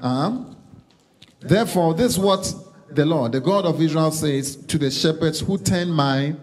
Um, 0.00 0.56
therefore, 1.40 1.94
this 1.94 2.12
is 2.12 2.18
what 2.18 2.52
the 2.90 3.06
Lord, 3.06 3.32
the 3.32 3.40
God 3.40 3.64
of 3.64 3.80
Israel, 3.80 4.10
says 4.10 4.56
to 4.56 4.78
the 4.78 4.90
shepherds 4.90 5.40
who 5.40 5.56
tend 5.58 5.94
my, 5.94 6.34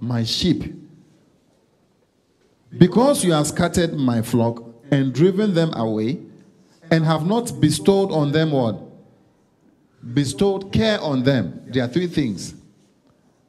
my 0.00 0.24
sheep. 0.24 0.83
Because 2.78 3.24
you 3.24 3.32
have 3.32 3.46
scattered 3.46 3.94
my 3.94 4.22
flock 4.22 4.64
and 4.90 5.12
driven 5.12 5.54
them 5.54 5.72
away, 5.74 6.20
and 6.90 7.04
have 7.04 7.26
not 7.26 7.60
bestowed 7.60 8.12
on 8.12 8.32
them 8.32 8.50
what? 8.52 8.80
Bestowed 10.12 10.72
care 10.72 11.00
on 11.00 11.22
them. 11.22 11.62
There 11.66 11.84
are 11.84 11.88
three 11.88 12.06
things. 12.06 12.54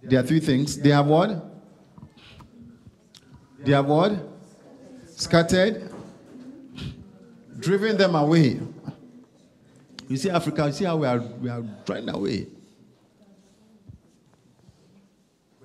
There 0.01 0.19
are 0.19 0.23
three 0.23 0.39
things. 0.39 0.77
They 0.77 0.89
have 0.89 1.07
what? 1.07 1.43
They 3.59 3.73
have 3.73 3.87
what? 3.87 4.13
Scattered, 5.07 5.91
driven 7.59 7.97
them 7.97 8.15
away. 8.15 8.59
You 10.07 10.17
see, 10.17 10.29
Africa, 10.29 10.67
you 10.67 10.71
see 10.71 10.85
how 10.85 10.97
we 10.97 11.07
are, 11.07 11.19
we 11.19 11.49
are 11.49 11.61
driven 11.85 12.09
away. 12.09 12.47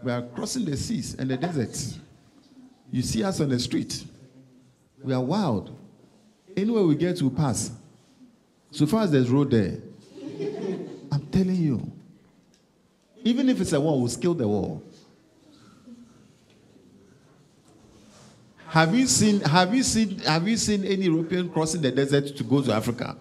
We 0.03 0.11
are 0.11 0.23
crossing 0.23 0.65
the 0.65 0.77
seas 0.77 1.15
and 1.15 1.31
the 1.31 1.37
deserts. 1.37 1.99
You 2.91 3.03
see 3.03 3.23
us 3.23 3.41
on 3.41 3.49
the 3.49 3.59
street. 3.59 4.05
We 5.03 5.13
are 5.15 5.21
wild. 5.23 5.77
Anywhere 6.57 6.83
we 6.83 6.95
get, 6.97 7.23
we 7.23 7.31
pass. 7.31 7.71
So 8.71 8.87
far 8.87 9.03
as 9.05 9.11
there's 9.13 9.31
road 9.31 9.51
there, 9.51 9.79
I'm 11.13 11.27
telling 11.31 11.57
you. 11.57 11.91
Even 13.23 13.49
if 13.49 13.61
it's 13.61 13.73
a 13.73 13.81
wall, 13.81 13.99
we'll 14.01 14.09
scale 14.09 14.35
the 14.35 14.49
wall. 14.49 14.83
Have 18.69 18.95
you 18.95 19.07
seen 19.09 19.41
have 19.41 19.75
you 19.75 19.83
seen 19.83 20.21
have 20.21 20.47
you 20.47 20.57
seen 20.57 20.85
any 20.85 21.07
European 21.07 21.51
crossing 21.51 21.83
the 21.83 21.91
desert 21.91 22.37
to 22.37 22.45
go 22.45 22.63
to 22.63 22.73
Africa? 22.73 23.17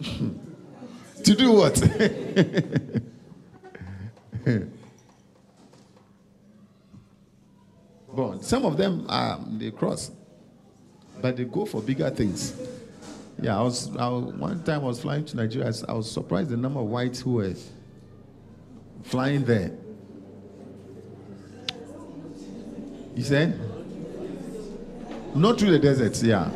to 1.22 1.34
do 1.36 1.52
what? 1.52 1.80
some 8.42 8.64
of 8.64 8.76
them 8.76 9.06
um, 9.08 9.56
they 9.58 9.70
cross, 9.70 10.10
but 11.20 11.36
they 11.36 11.44
go 11.44 11.64
for 11.64 11.80
bigger 11.80 12.10
things. 12.10 12.54
Yeah, 13.40 13.58
I 13.58 13.62
was, 13.62 13.96
I 13.96 14.08
was 14.08 14.34
one 14.34 14.62
time 14.62 14.82
I 14.82 14.84
was 14.84 15.00
flying 15.00 15.24
to 15.24 15.36
Nigeria. 15.36 15.72
I 15.88 15.92
was- 15.92 16.10
surprised 16.10 16.50
the 16.50 16.56
number 16.56 16.80
of 16.80 16.86
whites 16.86 17.20
who 17.20 17.32
were 17.34 17.54
flying 19.02 19.44
there. 19.44 19.72
You 23.16 23.22
said? 23.22 23.58
Not 25.34 25.58
through 25.58 25.72
the 25.72 25.78
deserts, 25.78 26.22
yeah. 26.22 26.50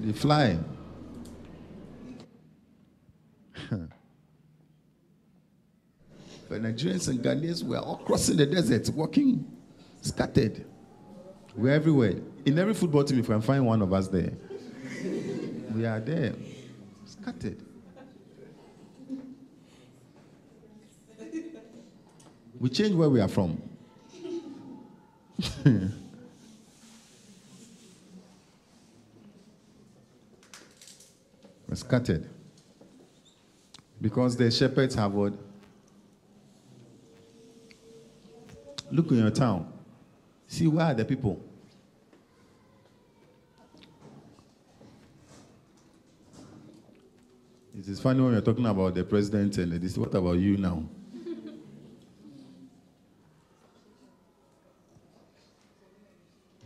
they 0.00 0.12
fly. 0.12 0.58
Nigerians 6.58 7.08
and 7.08 7.20
Ghanaians 7.20 7.62
were 7.62 7.78
all 7.78 7.96
crossing 7.98 8.36
the 8.36 8.46
desert, 8.46 8.88
walking 8.94 9.44
scattered. 10.00 10.64
We're 11.56 11.70
everywhere. 11.74 12.14
In 12.44 12.58
every 12.58 12.74
football 12.74 13.04
team, 13.04 13.20
if 13.20 13.26
can 13.26 13.40
find 13.40 13.64
one 13.64 13.80
of 13.82 13.92
us 13.92 14.08
there, 14.08 14.32
we 15.74 15.86
are 15.86 16.00
there, 16.00 16.34
scattered. 17.06 17.58
We 22.58 22.68
change 22.70 22.94
where 22.94 23.08
we 23.10 23.20
are 23.20 23.28
from. 23.28 23.60
We're 31.68 31.74
scattered. 31.74 32.28
Because 34.00 34.36
the 34.36 34.50
shepherds 34.50 34.94
have 34.94 35.12
what? 35.12 35.32
Look 38.94 39.10
in 39.10 39.18
your 39.18 39.30
town. 39.30 39.66
See 40.46 40.68
where 40.68 40.86
are 40.86 40.94
the 40.94 41.04
people? 41.04 41.42
It 47.76 47.88
is 47.88 47.98
funny 47.98 48.20
when 48.20 48.34
you're 48.34 48.40
talking 48.40 48.64
about 48.64 48.94
the 48.94 49.02
president 49.02 49.58
and 49.58 49.72
this. 49.72 49.98
What 49.98 50.14
about 50.14 50.34
you 50.34 50.58
now? 50.58 50.84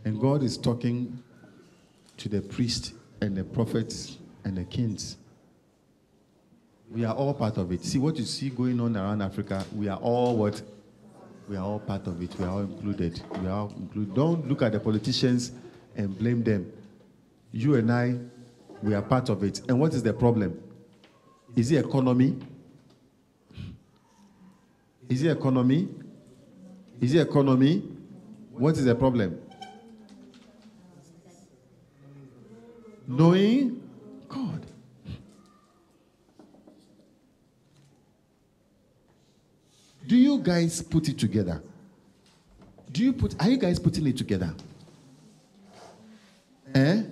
And 0.05 0.21
God 0.21 0.43
is 0.43 0.55
talking 0.55 1.23
to 2.17 2.29
the 2.29 2.41
priests 2.41 2.93
and 3.21 3.35
the 3.35 3.43
prophets 3.43 4.19
and 4.43 4.55
the 4.55 4.65
kings. 4.65 5.17
We 6.91 7.05
are 7.05 7.15
all 7.15 7.33
part 7.33 7.57
of 7.57 7.71
it. 7.71 7.83
See 7.83 7.97
what 7.97 8.17
you 8.17 8.25
see 8.25 8.51
going 8.51 8.79
on 8.79 8.95
around 8.95 9.23
Africa, 9.23 9.65
we 9.75 9.87
are 9.87 9.97
all 9.97 10.37
what? 10.37 10.61
We 11.49 11.57
are 11.57 11.65
all 11.65 11.79
part 11.79 12.05
of 12.05 12.21
it. 12.21 12.37
We 12.37 12.45
are 12.45 12.49
all 12.49 12.59
included. 12.59 13.19
We 13.41 13.47
are 13.47 13.61
all 13.61 13.73
included. 13.75 14.13
Don't 14.13 14.47
look 14.47 14.61
at 14.61 14.71
the 14.71 14.79
politicians 14.79 15.51
and 15.95 16.15
blame 16.15 16.43
them. 16.43 16.71
You 17.51 17.73
and 17.73 17.91
I, 17.91 18.19
we 18.83 18.93
are 18.93 19.01
part 19.01 19.29
of 19.29 19.43
it. 19.43 19.61
And 19.67 19.79
what 19.79 19.95
is 19.95 20.03
the 20.03 20.13
problem? 20.13 20.61
Is 21.55 21.71
it 21.71 21.83
economy? 21.83 22.37
Is 25.09 25.23
it 25.23 25.35
economy? 25.35 25.89
Is 27.01 27.15
it 27.15 27.27
economy? 27.27 27.79
What 28.51 28.77
is 28.77 28.85
the 28.85 28.93
problem? 28.93 29.41
Knowing 33.07 33.81
God. 34.27 34.67
Do 40.09 40.17
you 40.17 40.39
guys 40.39 40.81
put 40.81 41.07
it 41.07 41.19
together? 41.19 41.61
Do 42.91 43.03
you 43.03 43.13
put 43.13 43.39
are 43.39 43.47
you 43.47 43.57
guys 43.57 43.77
putting 43.77 44.07
it 44.07 44.17
together? 44.17 44.51
Eh? 46.73 47.03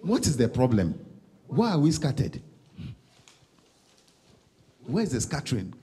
What 0.00 0.26
is 0.26 0.36
the 0.36 0.48
problem? 0.48 0.98
Why 1.46 1.70
are 1.70 1.78
we 1.78 1.92
scattered? 1.92 2.40
Where 4.84 5.04
is 5.04 5.12
the 5.12 5.20
scattering? 5.20 5.74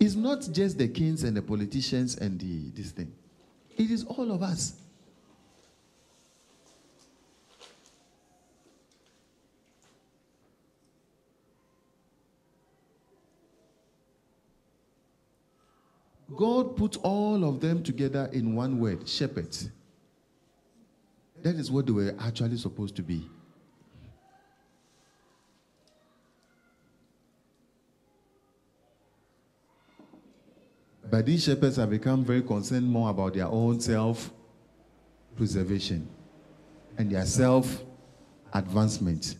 It's 0.00 0.14
not 0.14 0.48
just 0.50 0.78
the 0.78 0.88
kings 0.88 1.24
and 1.24 1.36
the 1.36 1.42
politicians 1.42 2.16
and 2.16 2.40
the 2.40 2.70
this 2.70 2.92
thing. 2.92 3.12
It 3.76 3.90
is 3.90 4.04
all 4.04 4.32
of 4.32 4.42
us. 4.42 4.81
God 16.36 16.76
put 16.76 16.96
all 17.02 17.44
of 17.44 17.60
them 17.60 17.82
together 17.82 18.28
in 18.32 18.54
one 18.54 18.78
word 18.78 19.08
shepherds. 19.08 19.70
That 21.42 21.56
is 21.56 21.70
what 21.70 21.86
they 21.86 21.92
were 21.92 22.14
actually 22.20 22.56
supposed 22.56 22.96
to 22.96 23.02
be. 23.02 23.28
But 31.10 31.26
these 31.26 31.44
shepherds 31.44 31.76
have 31.76 31.90
become 31.90 32.24
very 32.24 32.40
concerned 32.40 32.88
more 32.88 33.10
about 33.10 33.34
their 33.34 33.46
own 33.46 33.80
self 33.80 34.30
preservation 35.36 36.08
and 36.96 37.10
their 37.10 37.26
self 37.26 37.84
advancement. 38.52 39.36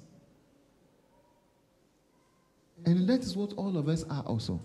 And 2.85 3.09
that 3.09 3.21
is 3.21 3.37
what 3.37 3.53
all 3.55 3.79
of 3.79 3.89
us 3.89 4.05
are 4.11 4.23
also. 4.25 4.61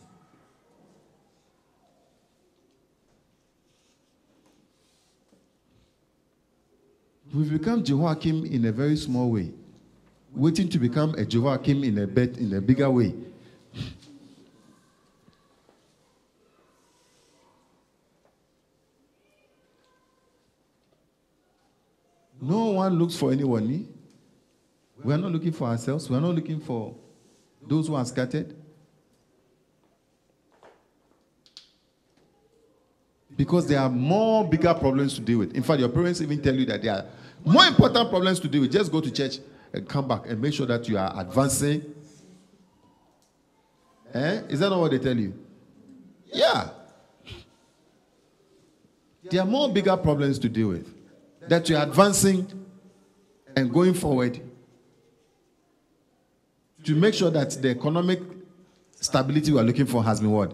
We've 7.33 7.51
become 7.51 7.83
Jehoiakim 7.83 8.45
in 8.45 8.65
a 8.65 8.71
very 8.71 8.95
small 8.95 9.31
way, 9.31 9.51
waiting 10.33 10.69
to 10.69 10.79
become 10.79 11.13
a 11.15 11.25
Jehoiakim 11.25 11.83
in 11.83 11.97
a, 11.97 12.07
bet, 12.07 12.37
in 12.37 12.53
a 12.53 12.61
bigger 12.61 12.89
way. 12.89 13.13
No 22.39 22.65
one 22.65 22.97
looks 22.97 23.15
for 23.15 23.31
anyone. 23.31 23.69
Eh? 23.73 23.93
We 25.03 25.13
are 25.13 25.17
not 25.17 25.31
looking 25.31 25.51
for 25.51 25.67
ourselves. 25.67 26.09
We 26.09 26.15
are 26.15 26.21
not 26.21 26.33
looking 26.35 26.61
for 26.61 26.95
those 27.67 27.87
who 27.87 27.95
are 27.95 28.05
scattered. 28.05 28.55
Because 33.35 33.67
there 33.67 33.79
are 33.79 33.89
more 33.89 34.47
bigger 34.47 34.73
problems 34.73 35.15
to 35.15 35.21
deal 35.21 35.39
with. 35.39 35.53
In 35.55 35.61
fact, 35.61 35.79
your 35.79 35.89
parents 35.89 36.21
even 36.21 36.41
tell 36.41 36.55
you 36.55 36.65
that 36.65 36.81
there 36.81 36.93
are 36.93 37.05
more 37.47 37.65
important 37.65 38.09
problems 38.09 38.39
to 38.41 38.47
deal 38.47 38.61
with. 38.61 38.71
Just 38.71 38.91
go 38.91 39.01
to 39.01 39.11
church 39.11 39.39
and 39.73 39.87
come 39.87 40.07
back 40.07 40.27
and 40.27 40.41
make 40.41 40.53
sure 40.53 40.65
that 40.65 40.87
you 40.87 40.97
are 40.97 41.13
advancing. 41.19 41.83
Eh? 44.13 44.41
Is 44.49 44.59
that 44.59 44.69
not 44.69 44.79
what 44.79 44.91
they 44.91 44.99
tell 44.99 45.17
you? 45.17 45.33
Yeah. 46.25 46.69
There 49.29 49.41
are 49.41 49.47
more 49.47 49.69
bigger 49.69 49.97
problems 49.97 50.39
to 50.39 50.49
deal 50.49 50.69
with. 50.69 50.93
That 51.47 51.69
you 51.69 51.77
are 51.77 51.83
advancing 51.83 52.47
and 53.55 53.71
going 53.73 53.93
forward 53.93 54.39
to 56.83 56.95
make 56.95 57.13
sure 57.13 57.29
that 57.31 57.51
the 57.61 57.69
economic 57.69 58.21
stability 58.91 59.51
we 59.51 59.59
are 59.59 59.63
looking 59.63 59.85
for 59.85 60.03
has 60.03 60.19
been 60.19 60.31
what? 60.31 60.53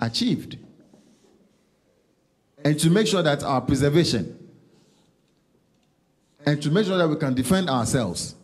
Achieved 0.00 0.58
and 2.64 2.78
to 2.78 2.90
make 2.90 3.06
sure 3.06 3.22
that 3.22 3.42
our 3.42 3.60
preservation 3.60 4.38
and 6.44 6.60
to 6.62 6.70
make 6.70 6.86
sure 6.86 6.98
that 6.98 7.08
we 7.08 7.16
can 7.16 7.34
defend 7.34 7.70
ourselves. 7.70 8.34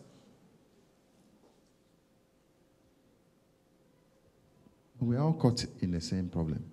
We 4.99 5.15
are 5.15 5.21
all 5.21 5.33
caught 5.33 5.65
in 5.81 5.91
the 5.91 6.01
same 6.01 6.29
problem. 6.29 6.63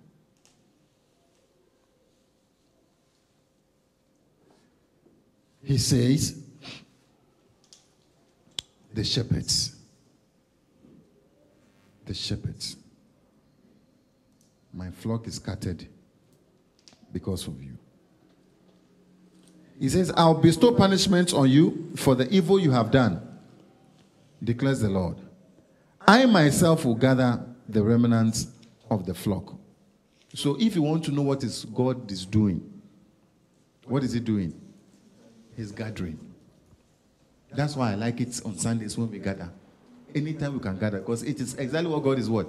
He 5.63 5.77
says, 5.77 6.41
the 8.93 9.03
shepherds. 9.03 9.75
The 12.05 12.13
shepherds. 12.13 12.77
My 14.73 14.91
flock 14.91 15.27
is 15.27 15.35
scattered 15.35 15.85
because 17.11 17.47
of 17.47 17.61
you. 17.61 17.76
He 19.79 19.89
says, 19.89 20.11
I'll 20.15 20.33
bestow 20.33 20.73
punishment 20.73 21.33
on 21.33 21.49
you 21.49 21.91
for 21.95 22.15
the 22.15 22.27
evil 22.29 22.59
you 22.59 22.71
have 22.71 22.91
done, 22.91 23.21
declares 24.43 24.79
the 24.79 24.89
Lord. 24.89 25.17
I 26.07 26.25
myself 26.25 26.85
will 26.85 26.95
gather 26.95 27.43
the 27.69 27.83
remnants 27.83 28.47
of 28.89 29.05
the 29.05 29.13
flock. 29.13 29.53
So 30.33 30.57
if 30.59 30.75
you 30.75 30.81
want 30.81 31.03
to 31.05 31.11
know 31.11 31.21
what 31.21 31.43
is 31.43 31.65
God 31.65 32.09
is 32.11 32.25
doing, 32.25 32.81
what 33.85 34.03
is 34.03 34.13
he 34.13 34.19
doing? 34.19 34.59
He's 35.55 35.71
gathering. 35.71 36.19
That's 37.51 37.75
why 37.75 37.91
I 37.91 37.95
like 37.95 38.19
it 38.21 38.39
on 38.45 38.57
Sundays 38.57 38.97
when 38.97 39.09
we 39.09 39.19
gather. 39.19 39.49
Anytime 40.13 40.53
we 40.53 40.59
can 40.59 40.77
gather, 40.77 40.99
because 40.99 41.23
it 41.23 41.39
is 41.39 41.55
exactly 41.55 41.91
what 41.91 42.03
God 42.03 42.19
is 42.19 42.29
what? 42.29 42.47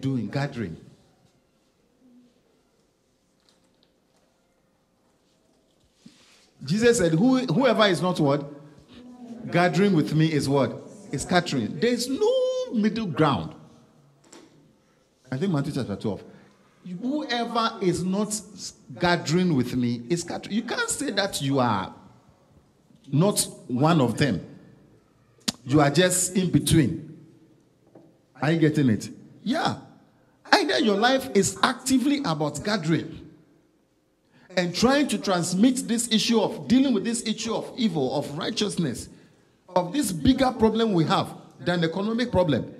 Doing, 0.00 0.28
gathering. 0.28 0.76
Jesus 6.68 6.98
said, 6.98 7.12
Who, 7.12 7.38
Whoever 7.46 7.86
is 7.86 8.02
not 8.02 8.20
what? 8.20 8.44
Gathering 9.50 9.94
with 9.94 10.14
me 10.14 10.30
is 10.30 10.48
what? 10.48 10.82
Is 11.10 11.22
scattering. 11.22 11.80
There's 11.80 12.08
no 12.08 12.72
middle 12.74 13.06
ground. 13.06 13.54
I 15.32 15.38
think 15.38 15.50
Matthew 15.50 15.72
chapter 15.72 15.96
12. 15.96 16.22
Whoever 17.00 17.72
is 17.80 18.04
not 18.04 18.38
gathering 18.98 19.54
with 19.54 19.74
me 19.74 20.02
is 20.10 20.20
scattering. 20.20 20.54
You 20.54 20.62
can't 20.62 20.90
say 20.90 21.10
that 21.12 21.40
you 21.40 21.58
are 21.58 21.94
not 23.10 23.40
one 23.66 24.02
of 24.02 24.18
them. 24.18 24.44
You 25.64 25.80
are 25.80 25.90
just 25.90 26.36
in 26.36 26.50
between. 26.50 27.16
Are 28.42 28.52
you 28.52 28.58
getting 28.58 28.90
it? 28.90 29.08
Yeah. 29.42 29.78
Either 30.52 30.80
your 30.80 30.96
life 30.96 31.30
is 31.34 31.58
actively 31.62 32.18
about 32.24 32.62
gathering 32.62 33.27
and 34.58 34.74
trying 34.74 35.06
to 35.06 35.18
transmit 35.18 35.86
this 35.86 36.10
issue 36.10 36.40
of 36.40 36.66
dealing 36.66 36.92
with 36.92 37.04
this 37.04 37.22
issue 37.22 37.54
of 37.54 37.72
evil, 37.76 38.18
of 38.18 38.36
righteousness, 38.36 39.08
of 39.68 39.92
this 39.92 40.10
bigger 40.10 40.50
problem 40.50 40.92
we 40.94 41.04
have 41.04 41.32
than 41.60 41.80
the 41.80 41.88
economic 41.88 42.32
problem. 42.32 42.74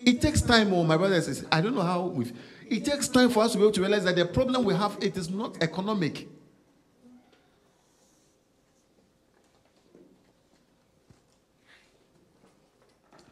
It 0.00 0.20
takes 0.20 0.40
time, 0.40 0.72
oh, 0.72 0.84
my 0.84 0.96
brother 0.96 1.20
says, 1.20 1.44
I 1.50 1.60
don't 1.60 1.74
know 1.74 1.82
how 1.82 2.02
we've, 2.02 2.32
it 2.70 2.84
takes 2.84 3.08
time 3.08 3.30
for 3.30 3.42
us 3.42 3.50
to 3.50 3.58
be 3.58 3.64
able 3.64 3.72
to 3.72 3.80
realize 3.80 4.04
that 4.04 4.14
the 4.14 4.26
problem 4.26 4.62
we 4.62 4.74
have, 4.74 4.96
it 5.00 5.16
is 5.16 5.28
not 5.28 5.60
economic. 5.60 6.28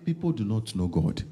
People 0.04 0.32
do 0.32 0.44
not 0.44 0.74
know 0.74 0.88
God. 0.88 1.22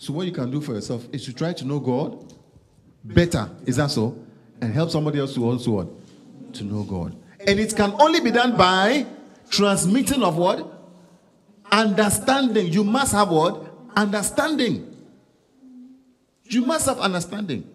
So, 0.00 0.14
what 0.14 0.24
you 0.24 0.32
can 0.32 0.50
do 0.50 0.62
for 0.62 0.72
yourself 0.72 1.06
is 1.12 1.26
to 1.26 1.34
try 1.34 1.52
to 1.52 1.64
know 1.66 1.78
God 1.78 2.24
better. 3.04 3.50
Is 3.66 3.76
that 3.76 3.90
so? 3.90 4.16
And 4.62 4.72
help 4.72 4.90
somebody 4.90 5.18
else 5.18 5.34
to 5.34 5.44
also 5.44 5.72
what? 5.72 6.54
To 6.54 6.64
know 6.64 6.84
God. 6.84 7.14
And 7.46 7.60
it 7.60 7.76
can 7.76 7.92
only 8.00 8.20
be 8.20 8.30
done 8.30 8.56
by 8.56 9.04
transmitting 9.50 10.22
of 10.22 10.38
what? 10.38 10.66
Understanding. 11.70 12.68
You 12.68 12.82
must 12.82 13.12
have 13.12 13.28
what? 13.28 13.70
Understanding. 13.94 14.90
You 16.44 16.64
must 16.64 16.86
have 16.86 16.98
understanding. 16.98 17.68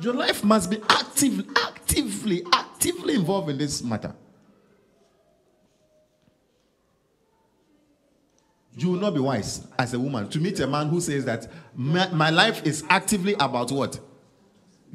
Your 0.00 0.14
life 0.14 0.42
must 0.42 0.70
be 0.70 0.78
active, 0.88 1.44
actively, 1.54 2.44
actively 2.50 3.16
involved 3.16 3.50
in 3.50 3.58
this 3.58 3.82
matter. 3.82 4.14
You 8.76 8.90
will 8.90 9.00
not 9.00 9.14
be 9.14 9.20
wise 9.20 9.66
as 9.78 9.94
a 9.94 9.98
woman 9.98 10.28
to 10.28 10.40
meet 10.40 10.58
a 10.60 10.66
man 10.66 10.88
who 10.88 11.00
says 11.00 11.24
that 11.24 11.46
my, 11.74 12.08
my, 12.08 12.30
life 12.30 12.66
is 12.66 12.84
actively 12.88 13.34
about 13.34 13.70
what? 13.70 14.00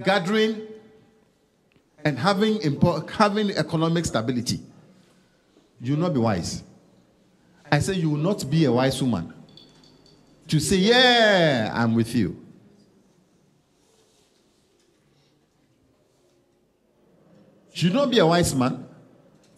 Gathering 0.04 0.62
and 2.04 2.18
having, 2.20 2.60
impo- 2.60 3.10
having 3.10 3.52
economic 3.52 4.06
stability. 4.06 4.60
You 5.82 5.94
will 5.94 6.02
not 6.02 6.14
be 6.14 6.20
wise. 6.20 6.64
I 7.72 7.80
say 7.80 7.94
you 7.94 8.10
will 8.10 8.18
not 8.18 8.50
be 8.50 8.66
a 8.66 8.72
wise 8.72 9.02
woman 9.02 9.34
to 10.48 10.60
say, 10.60 10.78
Yeah, 10.78 11.72
I'm 11.74 11.96
with 11.96 12.14
you. 12.14 12.46
You 17.74 17.90
will 17.90 18.02
not 18.02 18.12
be 18.12 18.20
a 18.20 18.26
wise 18.26 18.54
man 18.54 18.86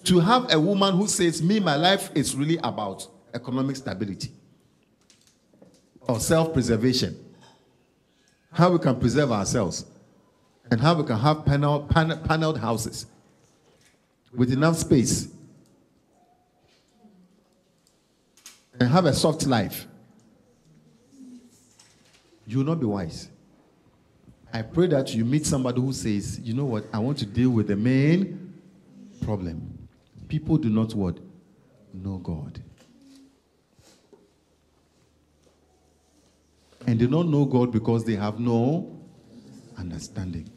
to 0.04 0.20
have 0.20 0.54
a 0.54 0.60
woman 0.60 0.96
who 0.96 1.08
says, 1.08 1.42
Me, 1.42 1.60
my 1.60 1.76
life 1.76 2.12
is 2.14 2.36
really 2.36 2.58
about 2.58 3.08
economic 3.34 3.76
stability 3.76 4.32
or 6.02 6.20
self 6.20 6.54
preservation. 6.54 7.18
How 8.52 8.72
we 8.72 8.80
can 8.80 9.00
preserve 9.00 9.32
ourselves 9.32 9.86
and 10.70 10.80
how 10.80 10.94
we 10.94 11.04
can 11.06 11.18
have 11.18 11.46
panel, 11.46 11.82
panel, 11.84 12.18
paneled 12.18 12.60
houses 12.60 13.06
with 14.34 14.52
enough 14.52 14.78
space 14.78 15.30
and 18.80 18.90
have 18.90 19.06
a 19.06 19.14
soft 19.14 19.46
life, 19.46 19.88
you 22.48 22.58
will 22.58 22.66
not 22.66 22.80
be 22.80 22.86
wise. 22.86 23.30
I 24.54 24.64
pray 24.64 24.88
that 24.88 25.14
you 25.14 25.24
meet 25.24 25.46
somebody 25.46 25.80
who 25.80 25.94
says, 25.94 26.40
you 26.42 26.54
know 26.54 26.66
what, 26.66 26.86
I 26.92 27.00
want 27.00 27.18
to 27.20 27.26
deal 27.26 27.52
with 27.52 27.68
the 27.68 27.76
main 27.76 28.54
problem. 29.22 29.88
People 30.28 30.58
do 30.58 30.70
not 30.70 30.94
what? 30.94 31.20
Know 31.94 32.18
God. 32.18 32.62
And 36.92 37.00
they 37.00 37.06
don't 37.06 37.32
know 37.32 37.46
God 37.46 37.72
because 37.72 38.04
they 38.04 38.16
have 38.16 38.38
no 38.38 39.00
understanding. 39.78 40.50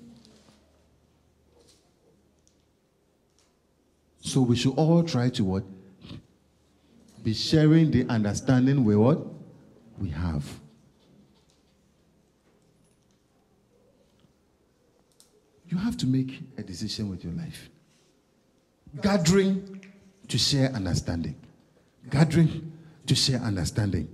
So 4.21 4.41
we 4.41 4.57
should 4.57 4.75
all 4.75 5.05
try 5.05 5.31
to 5.31 5.45
what? 5.45 5.63
Be 7.23 7.35
sharing 7.35 7.93
the 7.93 8.05
understanding 8.09 8.85
with 8.85 8.97
what? 8.97 9.25
We 9.97 10.09
have. 10.09 10.45
You 15.69 15.79
have 15.79 15.97
to 15.99 16.07
make 16.09 16.43
a 16.59 16.65
decision 16.65 17.11
with 17.11 17.23
your 17.23 17.35
life. 17.35 17.71
Gathering 19.01 19.87
to 20.27 20.37
share 20.37 20.71
understanding. 20.73 21.37
Gathering 22.11 22.73
to 23.07 23.15
share 23.15 23.39
understanding. 23.39 24.09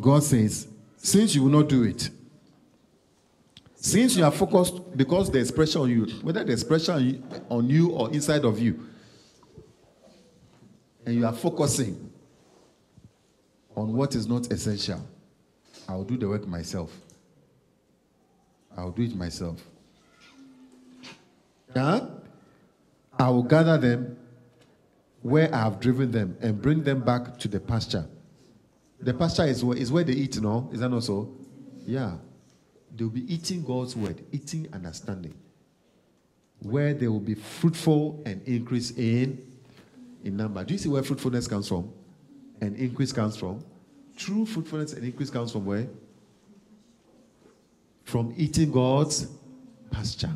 God 0.00 0.22
says, 0.22 0.68
since 0.96 1.34
you 1.34 1.42
will 1.44 1.50
not 1.50 1.68
do 1.68 1.82
it, 1.84 2.10
since 3.74 4.16
you 4.16 4.24
are 4.24 4.32
focused, 4.32 4.96
because 4.96 5.30
there's 5.30 5.50
pressure 5.50 5.78
on 5.78 5.90
you, 5.90 6.06
whether 6.22 6.42
there's 6.42 6.64
pressure 6.64 6.92
on 7.50 7.68
you, 7.68 7.90
or 7.90 8.10
inside 8.12 8.44
of 8.44 8.58
you, 8.58 8.84
and 11.04 11.14
you 11.14 11.24
are 11.24 11.32
focusing 11.32 12.10
on 13.76 13.92
what 13.92 14.14
is 14.14 14.26
not 14.26 14.50
essential, 14.52 15.06
I'll 15.88 16.02
do 16.02 16.16
the 16.16 16.28
work 16.28 16.46
myself. 16.46 16.90
I'll 18.76 18.90
do 18.90 19.02
it 19.02 19.14
myself. 19.14 19.62
Yeah? 21.74 22.06
I 23.18 23.30
will 23.30 23.44
gather 23.44 23.78
them 23.78 24.18
where 25.22 25.54
I 25.54 25.58
have 25.58 25.80
driven 25.80 26.10
them 26.10 26.36
and 26.40 26.60
bring 26.60 26.82
them 26.82 27.00
back 27.00 27.38
to 27.38 27.48
the 27.48 27.60
pasture. 27.60 28.06
The 29.00 29.14
pasture 29.14 29.44
is 29.44 29.64
where, 29.64 29.76
is 29.76 29.92
where 29.92 30.04
they 30.04 30.14
eat, 30.14 30.40
no? 30.40 30.70
Is 30.72 30.80
that 30.80 30.88
not 30.88 31.04
so? 31.04 31.36
Yeah. 31.86 32.14
They'll 32.94 33.08
be 33.08 33.32
eating 33.32 33.62
God's 33.62 33.94
word, 33.94 34.24
eating 34.32 34.68
understanding. 34.72 35.34
Where 36.60 36.94
they 36.94 37.08
will 37.08 37.20
be 37.20 37.34
fruitful 37.34 38.22
and 38.24 38.42
increase 38.46 38.92
in, 38.92 39.46
in 40.24 40.36
number. 40.36 40.64
Do 40.64 40.74
you 40.74 40.78
see 40.78 40.88
where 40.88 41.02
fruitfulness 41.02 41.46
comes 41.46 41.68
from? 41.68 41.92
And 42.60 42.74
increase 42.76 43.12
comes 43.12 43.36
from? 43.36 43.62
True 44.16 44.46
fruitfulness 44.46 44.94
and 44.94 45.04
increase 45.04 45.28
comes 45.28 45.52
from 45.52 45.66
where? 45.66 45.86
From 48.04 48.32
eating 48.36 48.72
God's 48.72 49.26
pasture. 49.90 50.32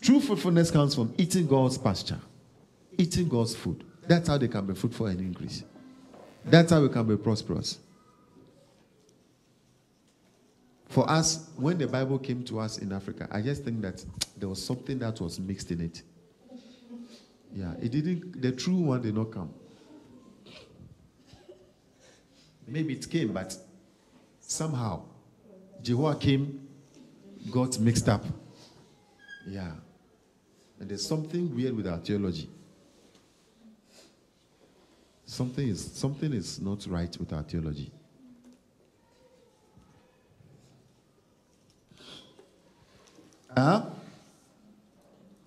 True 0.00 0.20
fruitfulness 0.20 0.70
comes 0.70 0.94
from 0.94 1.12
eating 1.18 1.48
God's 1.48 1.76
pasture, 1.76 2.20
eating 2.96 3.28
God's 3.28 3.56
food. 3.56 3.82
That's 4.08 4.28
how 4.28 4.38
they 4.38 4.48
can 4.48 4.66
be 4.66 4.74
fruitful 4.74 5.06
and 5.06 5.20
increase. 5.20 5.64
That's 6.44 6.70
how 6.70 6.80
we 6.80 6.88
can 6.88 7.06
be 7.06 7.16
prosperous. 7.16 7.78
For 10.88 11.08
us, 11.10 11.50
when 11.56 11.78
the 11.78 11.86
Bible 11.86 12.18
came 12.18 12.44
to 12.44 12.60
us 12.60 12.78
in 12.78 12.92
Africa, 12.92 13.28
I 13.30 13.42
just 13.42 13.64
think 13.64 13.82
that 13.82 14.04
there 14.36 14.48
was 14.48 14.64
something 14.64 14.98
that 15.00 15.20
was 15.20 15.40
mixed 15.40 15.70
in 15.70 15.80
it. 15.80 16.02
Yeah, 17.52 17.72
it 17.82 17.90
didn't, 17.90 18.40
the 18.40 18.52
true 18.52 18.76
one 18.76 19.02
did 19.02 19.14
not 19.14 19.32
come. 19.32 19.52
Maybe 22.66 22.94
it 22.94 23.08
came, 23.08 23.32
but 23.32 23.56
somehow 24.40 25.02
Jehoiakim 25.82 26.66
got 27.50 27.78
mixed 27.78 28.08
up. 28.08 28.24
Yeah. 29.46 29.72
And 30.80 30.88
there's 30.88 31.06
something 31.06 31.54
weird 31.54 31.76
with 31.76 31.86
our 31.86 31.98
theology. 31.98 32.48
Something 35.26 35.68
is, 35.68 35.92
something 35.92 36.32
is 36.32 36.60
not 36.60 36.86
right 36.86 37.14
with 37.18 37.32
our 37.32 37.42
theology. 37.42 37.90
Huh? 43.54 43.86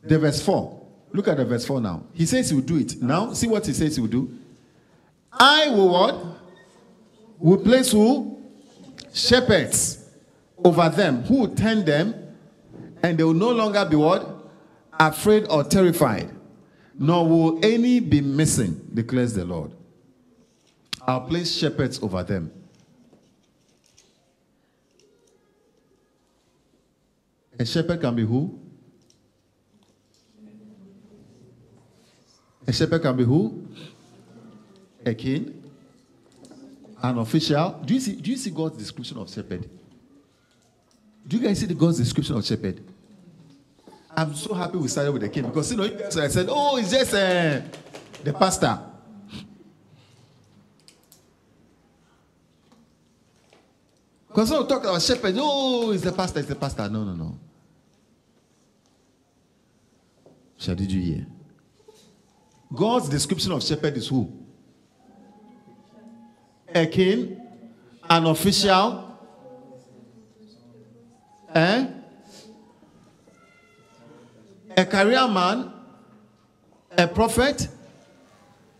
The 0.03 0.19
verse 0.19 0.41
4. 0.41 0.87
Look 1.13 1.27
at 1.27 1.37
the 1.37 1.45
verse 1.45 1.65
4 1.65 1.81
now. 1.81 2.03
He 2.13 2.25
says 2.25 2.49
he 2.49 2.55
will 2.55 2.61
do 2.61 2.77
it. 2.77 3.01
Now, 3.01 3.33
see 3.33 3.47
what 3.47 3.65
he 3.65 3.73
says 3.73 3.95
he 3.95 4.01
will 4.01 4.09
do. 4.09 4.37
I 5.31 5.69
will 5.69 5.89
what? 5.89 6.25
Will 7.37 7.57
place 7.57 7.91
who? 7.91 8.37
Shepherds 9.13 10.09
over 10.63 10.89
them 10.89 11.23
who 11.23 11.41
will 11.41 11.55
tend 11.55 11.85
them, 11.85 12.13
and 13.01 13.17
they 13.17 13.23
will 13.23 13.33
no 13.33 13.51
longer 13.51 13.85
be 13.85 13.95
what? 13.95 14.27
Afraid 14.99 15.45
or 15.49 15.63
terrified, 15.63 16.29
nor 16.99 17.27
will 17.27 17.65
any 17.65 18.01
be 18.01 18.19
missing, 18.19 18.89
declares 18.93 19.33
the 19.33 19.45
Lord. 19.45 19.71
I'll 21.07 21.21
place 21.21 21.55
shepherds 21.55 22.03
over 22.03 22.21
them. 22.23 22.51
A 27.57 27.65
shepherd 27.65 28.01
can 28.01 28.15
be 28.15 28.25
who? 28.25 28.59
A 32.67 32.73
shepherd 32.73 33.01
can 33.01 33.15
be 33.15 33.23
who? 33.23 33.65
A 35.05 35.13
king? 35.13 35.63
An 37.01 37.17
official? 37.17 37.81
Do 37.85 37.93
you 37.93 37.99
see, 38.01 38.15
do 38.15 38.29
you 38.29 38.37
see 38.37 38.49
God's 38.49 38.77
description 38.77 39.17
of 39.17 39.29
shepherd? 39.29 39.69
Do 41.25 41.37
you 41.37 41.43
guys 41.43 41.59
see 41.59 41.65
the 41.65 41.75
God's 41.75 41.97
description 41.97 42.35
of 42.35 42.45
shepherd? 42.45 42.81
I'm 44.15 44.33
so 44.35 44.53
happy 44.53 44.77
we 44.77 44.87
started 44.87 45.11
with 45.11 45.21
the 45.21 45.29
king 45.29 45.45
because 45.45 45.71
you 45.71 45.77
know, 45.77 45.87
guys 45.87 46.17
I 46.17 46.27
said, 46.27 46.47
oh, 46.49 46.77
it's 46.77 46.91
just 46.91 47.13
uh, 47.13 47.61
the 48.23 48.33
pastor. 48.33 48.79
Because 54.27 54.51
when 54.51 54.61
we 54.61 54.67
talk 54.67 54.83
about 54.83 55.01
shepherd, 55.01 55.35
oh, 55.37 55.91
it's 55.91 56.03
the 56.03 56.11
pastor, 56.11 56.39
it's 56.39 56.47
the 56.47 56.55
pastor. 56.55 56.87
No, 56.89 57.03
no, 57.03 57.13
no. 57.13 57.37
Shall 60.57 60.75
did 60.75 60.91
you 60.91 61.01
hear? 61.01 61.27
God's 62.73 63.09
description 63.09 63.51
of 63.51 63.63
shepherd 63.63 63.97
is 63.97 64.07
who? 64.07 64.31
A 66.73 66.85
king, 66.85 67.41
an 68.07 68.25
official, 68.27 69.17
eh? 71.55 71.87
A 74.79 74.85
career 74.85 75.27
man, 75.27 75.73
a 76.97 77.05
prophet, 77.07 77.67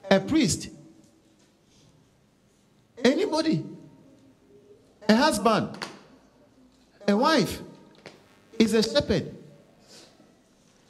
a 0.10 0.20
priest. 0.20 0.70
Anybody. 3.04 3.66
A 5.10 5.16
husband, 5.16 5.78
a 7.08 7.18
wife 7.18 7.62
is 8.60 8.74
a 8.74 8.84
shepherd. 8.84 9.36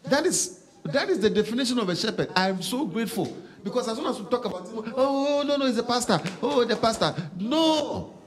That 0.04 0.26
is 0.26 0.66
that 0.84 1.10
is 1.10 1.20
the 1.20 1.30
definition 1.30 1.80
of 1.80 1.88
a 1.88 1.96
shepherd. 1.96 2.30
I 2.36 2.50
am 2.50 2.62
so 2.62 2.86
grateful 2.86 3.36
because 3.64 3.88
as 3.88 3.96
soon 3.96 4.08
as 4.08 4.20
we 4.20 4.30
talk 4.30 4.44
about 4.44 4.70
oh 4.96 5.44
no 5.48 5.56
no, 5.56 5.66
it's 5.66 5.78
a 5.78 5.84
pastor. 5.84 6.20
Oh, 6.44 6.66
the 6.66 6.76
pastor. 6.76 7.16
No. 7.38 8.19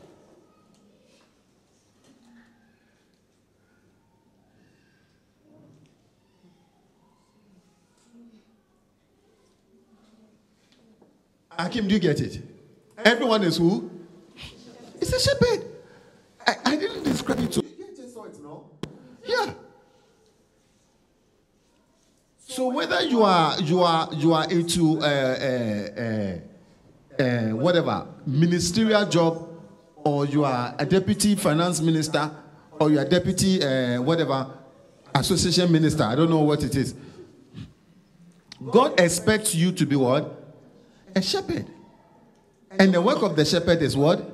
Akim, 11.62 11.86
do 11.86 11.94
you 11.94 12.00
get 12.00 12.20
it? 12.20 12.42
Everyone 13.04 13.44
is 13.44 13.56
who? 13.56 13.88
It's 15.00 15.12
a 15.12 15.20
shepherd. 15.20 15.64
I, 16.44 16.56
I 16.64 16.76
didn't 16.76 17.04
describe 17.04 17.38
it 17.38 17.52
to 17.52 17.60
you. 17.60 17.72
You 17.78 17.96
just 17.96 18.14
saw 18.14 18.24
it 18.24 18.36
now. 18.42 18.64
Yeah. 19.24 19.52
So 22.38 22.68
whether 22.68 23.00
you 23.02 23.22
are 23.22 23.60
you 23.60 23.80
are 23.80 24.08
you 24.12 24.34
are 24.34 24.50
into 24.50 24.98
uh, 25.00 25.04
uh, 25.04 26.00
uh, 26.02 27.22
uh, 27.22 27.56
whatever 27.56 28.08
ministerial 28.26 29.08
job, 29.08 29.48
or 30.04 30.26
you 30.26 30.44
are 30.44 30.74
a 30.80 30.84
deputy 30.84 31.36
finance 31.36 31.80
minister, 31.80 32.28
or 32.80 32.90
you 32.90 32.98
are 32.98 33.04
deputy 33.04 33.62
uh, 33.62 34.02
whatever 34.02 34.52
association 35.14 35.70
minister, 35.70 36.02
I 36.02 36.16
don't 36.16 36.30
know 36.30 36.40
what 36.40 36.64
it 36.64 36.74
is. 36.74 36.96
God 38.68 38.98
expects 38.98 39.54
you 39.54 39.70
to 39.72 39.86
be 39.86 39.94
what? 39.94 40.41
A 41.14 41.22
shepherd. 41.22 41.66
And 42.70 42.92
the 42.94 43.00
work 43.00 43.22
of 43.22 43.36
the 43.36 43.44
shepherd 43.44 43.82
is 43.82 43.96
what? 43.96 44.30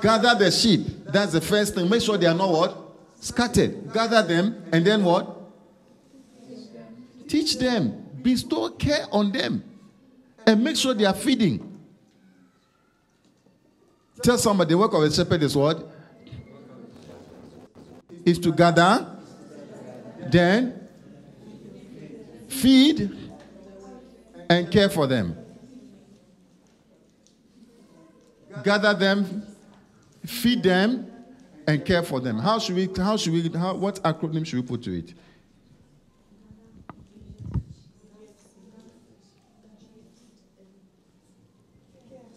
Gather 0.00 0.34
the 0.38 0.50
sheep. 0.50 0.86
That's 1.06 1.32
the 1.32 1.40
first 1.40 1.74
thing. 1.74 1.88
Make 1.88 2.02
sure 2.02 2.16
they 2.16 2.26
are 2.26 2.34
not 2.34 2.50
what? 2.50 2.78
Scattered. 3.20 3.92
Gather 3.92 4.22
them 4.22 4.64
and 4.72 4.84
then 4.84 5.04
what? 5.04 5.38
Teach 7.28 7.58
them. 7.58 8.06
Bestow 8.22 8.70
care 8.70 9.06
on 9.10 9.32
them. 9.32 9.64
And 10.46 10.62
make 10.62 10.76
sure 10.76 10.92
they 10.94 11.04
are 11.04 11.14
feeding. 11.14 11.68
Tell 14.22 14.38
somebody 14.38 14.70
the 14.70 14.78
work 14.78 14.92
of 14.94 15.02
a 15.02 15.10
shepherd 15.10 15.42
is 15.42 15.56
what? 15.56 15.88
Is 18.24 18.38
to 18.38 18.52
gather, 18.52 19.18
then 20.30 20.88
feed, 22.48 23.10
and 24.52 24.70
care 24.70 24.90
for 24.90 25.06
them. 25.06 25.34
Gather 28.62 28.92
them, 28.92 29.46
feed 30.26 30.62
them, 30.62 31.10
and 31.66 31.82
care 31.86 32.02
for 32.02 32.20
them. 32.20 32.38
How 32.38 32.58
should 32.58 32.76
we, 32.76 32.86
how 32.94 33.16
should 33.16 33.32
we, 33.32 33.48
how, 33.58 33.74
what 33.74 33.96
acronym 34.02 34.44
should 34.44 34.60
we 34.60 34.62
put 34.62 34.82
to 34.82 34.98
it? 34.98 35.14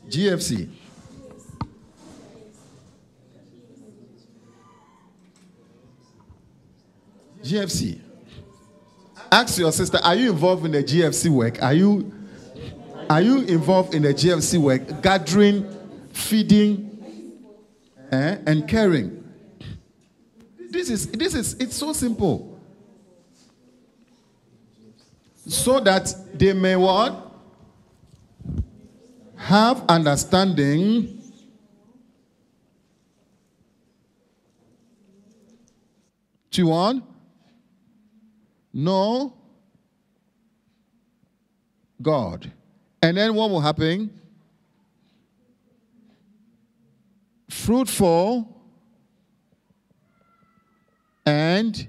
GFC. 0.10 0.70
GFC. 7.44 8.05
Ask 9.32 9.58
your 9.58 9.72
sister, 9.72 10.00
are 10.04 10.16
you 10.16 10.32
involved 10.32 10.66
in 10.66 10.72
the 10.72 10.84
GFC 10.84 11.30
work? 11.30 11.62
Are 11.62 11.74
you 11.74 12.12
are 13.10 13.22
you 13.22 13.42
involved 13.42 13.94
in 13.94 14.02
the 14.02 14.14
GFC 14.14 14.60
work? 14.60 15.02
Gathering, 15.02 15.68
feeding, 16.12 17.44
eh, 18.12 18.38
and 18.48 18.68
caring. 18.68 19.24
This 20.72 20.90
is 20.90 21.08
this 21.08 21.36
is 21.36 21.54
it's 21.56 21.76
so 21.76 21.94
simple. 21.94 22.60
So 25.48 25.80
that 25.80 26.14
they 26.34 26.54
may 26.54 26.76
what? 26.76 27.32
Have 29.36 29.84
understanding 29.88 31.22
to 36.52 36.66
what? 36.66 37.15
Know 38.78 39.34
God. 42.02 42.52
And 43.02 43.16
then 43.16 43.34
what 43.34 43.50
will 43.50 43.62
happen? 43.62 44.20
Fruitful 47.50 48.54
and 51.26 51.88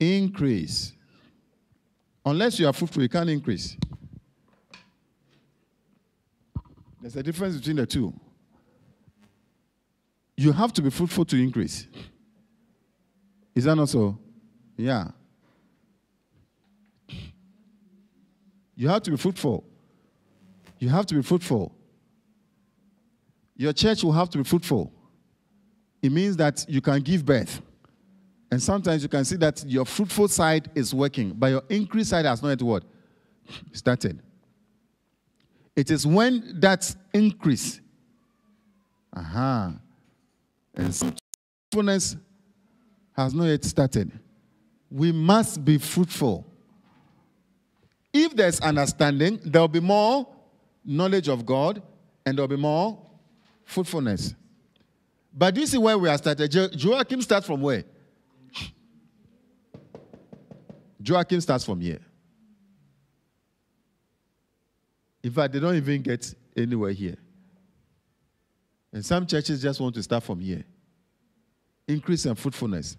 increase. 0.00 0.92
Unless 2.26 2.58
you 2.58 2.66
are 2.66 2.72
fruitful, 2.72 3.02
you 3.02 3.08
can't 3.08 3.30
increase. 3.30 3.76
There's 7.00 7.14
a 7.16 7.22
difference 7.22 7.56
between 7.56 7.76
the 7.76 7.86
two. 7.86 8.12
You 10.36 10.50
have 10.50 10.72
to 10.72 10.82
be 10.82 10.90
fruitful 10.90 11.24
to 11.26 11.36
increase. 11.36 11.86
Is 13.54 13.64
that 13.64 13.76
not 13.76 13.88
so? 13.88 14.18
Yeah. 14.76 15.12
You 18.82 18.88
have 18.88 19.04
to 19.04 19.12
be 19.12 19.16
fruitful. 19.16 19.62
You 20.80 20.88
have 20.88 21.06
to 21.06 21.14
be 21.14 21.22
fruitful. 21.22 21.72
Your 23.54 23.72
church 23.72 24.02
will 24.02 24.10
have 24.10 24.28
to 24.30 24.38
be 24.38 24.42
fruitful. 24.42 24.92
It 26.02 26.10
means 26.10 26.36
that 26.38 26.64
you 26.68 26.80
can 26.80 27.00
give 27.00 27.24
birth. 27.24 27.62
And 28.50 28.60
sometimes 28.60 29.04
you 29.04 29.08
can 29.08 29.24
see 29.24 29.36
that 29.36 29.62
your 29.68 29.84
fruitful 29.84 30.26
side 30.26 30.68
is 30.74 30.92
working, 30.92 31.30
but 31.30 31.46
your 31.46 31.62
increase 31.68 32.08
side 32.08 32.24
has 32.24 32.42
not 32.42 32.48
yet 32.48 32.62
what? 32.62 32.82
Started. 33.70 34.20
It 35.76 35.92
is 35.92 36.04
when 36.04 36.58
that 36.58 36.92
increase, 37.14 37.80
aha, 39.16 39.74
uh-huh, 39.76 39.78
and 40.74 41.16
fruitfulness 41.70 42.16
has 43.12 43.32
not 43.32 43.44
yet 43.44 43.64
started. 43.64 44.10
We 44.90 45.12
must 45.12 45.64
be 45.64 45.78
fruitful. 45.78 46.51
If 48.12 48.36
there's 48.36 48.60
understanding, 48.60 49.40
there'll 49.44 49.68
be 49.68 49.80
more 49.80 50.26
knowledge 50.84 51.28
of 51.28 51.46
God 51.46 51.82
and 52.26 52.36
there'll 52.36 52.48
be 52.48 52.56
more 52.56 52.98
fruitfulness. 53.64 54.34
But 55.32 55.54
do 55.54 55.60
you 55.62 55.66
see 55.66 55.78
where 55.78 55.96
we 55.96 56.08
are 56.08 56.18
started? 56.18 56.50
Jo- 56.50 56.68
Joachim 56.72 57.22
starts 57.22 57.46
from 57.46 57.62
where? 57.62 57.84
Joachim 61.02 61.40
starts 61.40 61.64
from 61.64 61.80
here. 61.80 62.00
In 65.22 65.30
fact, 65.30 65.52
they 65.52 65.60
don't 65.60 65.76
even 65.76 66.02
get 66.02 66.34
anywhere 66.56 66.90
here. 66.92 67.16
And 68.92 69.04
some 69.04 69.26
churches 69.26 69.62
just 69.62 69.80
want 69.80 69.94
to 69.94 70.02
start 70.02 70.22
from 70.22 70.40
here. 70.40 70.64
Increase 71.88 72.26
in 72.26 72.34
fruitfulness. 72.34 72.96